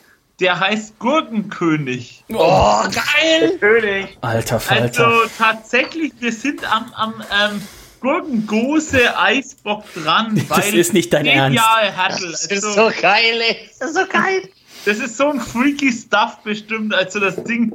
der 0.41 0.59
heißt 0.59 0.99
Gurkenkönig. 0.99 2.25
Oh, 2.33 2.81
geil! 2.83 3.57
König. 3.57 4.17
Alter 4.19 4.59
Falter. 4.59 5.07
Also 5.07 5.29
tatsächlich, 5.37 6.11
wir 6.19 6.33
sind 6.33 6.69
am, 6.69 6.91
am 6.97 7.13
ähm, 7.31 7.61
Gurkengose 8.01 9.17
Eisbock 9.17 9.85
dran. 9.93 10.45
das 10.49 10.73
ist 10.73 10.93
nicht 10.93 11.13
dein 11.13 11.25
Ernst. 11.25 11.57
Hertel. 11.57 12.31
Das 12.31 12.47
ist 12.47 12.65
also, 12.65 12.89
so 12.89 13.01
geil, 13.01 13.39
ey. 13.47 13.69
Das 13.79 13.91
ist 13.91 13.95
so 13.95 14.05
geil. 14.07 14.49
Das 14.83 14.97
ist 14.97 15.15
so 15.15 15.29
ein 15.29 15.39
freaky 15.39 15.89
Stuff 15.93 16.39
bestimmt, 16.43 16.93
also 16.93 17.21
das 17.21 17.41
Ding 17.45 17.71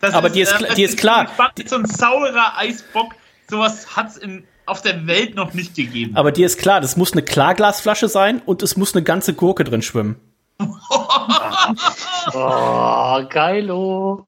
das 0.00 0.14
aber 0.14 0.28
ist, 0.28 0.34
die 0.34 0.40
ist, 0.40 0.52
äh, 0.52 0.74
die 0.74 0.82
ist 0.82 0.98
klar. 0.98 1.28
so 1.66 1.76
ein 1.76 1.86
saurer 1.86 2.56
Eisbock, 2.56 3.14
sowas 3.48 3.96
hat 3.96 4.08
es 4.08 4.20
auf 4.66 4.82
der 4.82 5.06
Welt 5.06 5.34
noch 5.34 5.54
nicht 5.54 5.74
gegeben. 5.74 6.16
Aber 6.16 6.32
dir 6.32 6.46
ist 6.46 6.58
klar, 6.58 6.80
das 6.80 6.96
muss 6.96 7.12
eine 7.12 7.22
Klarglasflasche 7.22 8.08
sein 8.08 8.42
und 8.44 8.62
es 8.62 8.76
muss 8.76 8.94
eine 8.94 9.02
ganze 9.02 9.34
Gurke 9.34 9.64
drin 9.64 9.82
schwimmen. 9.82 10.16
oh, 12.34 13.22
geilo. 13.28 14.16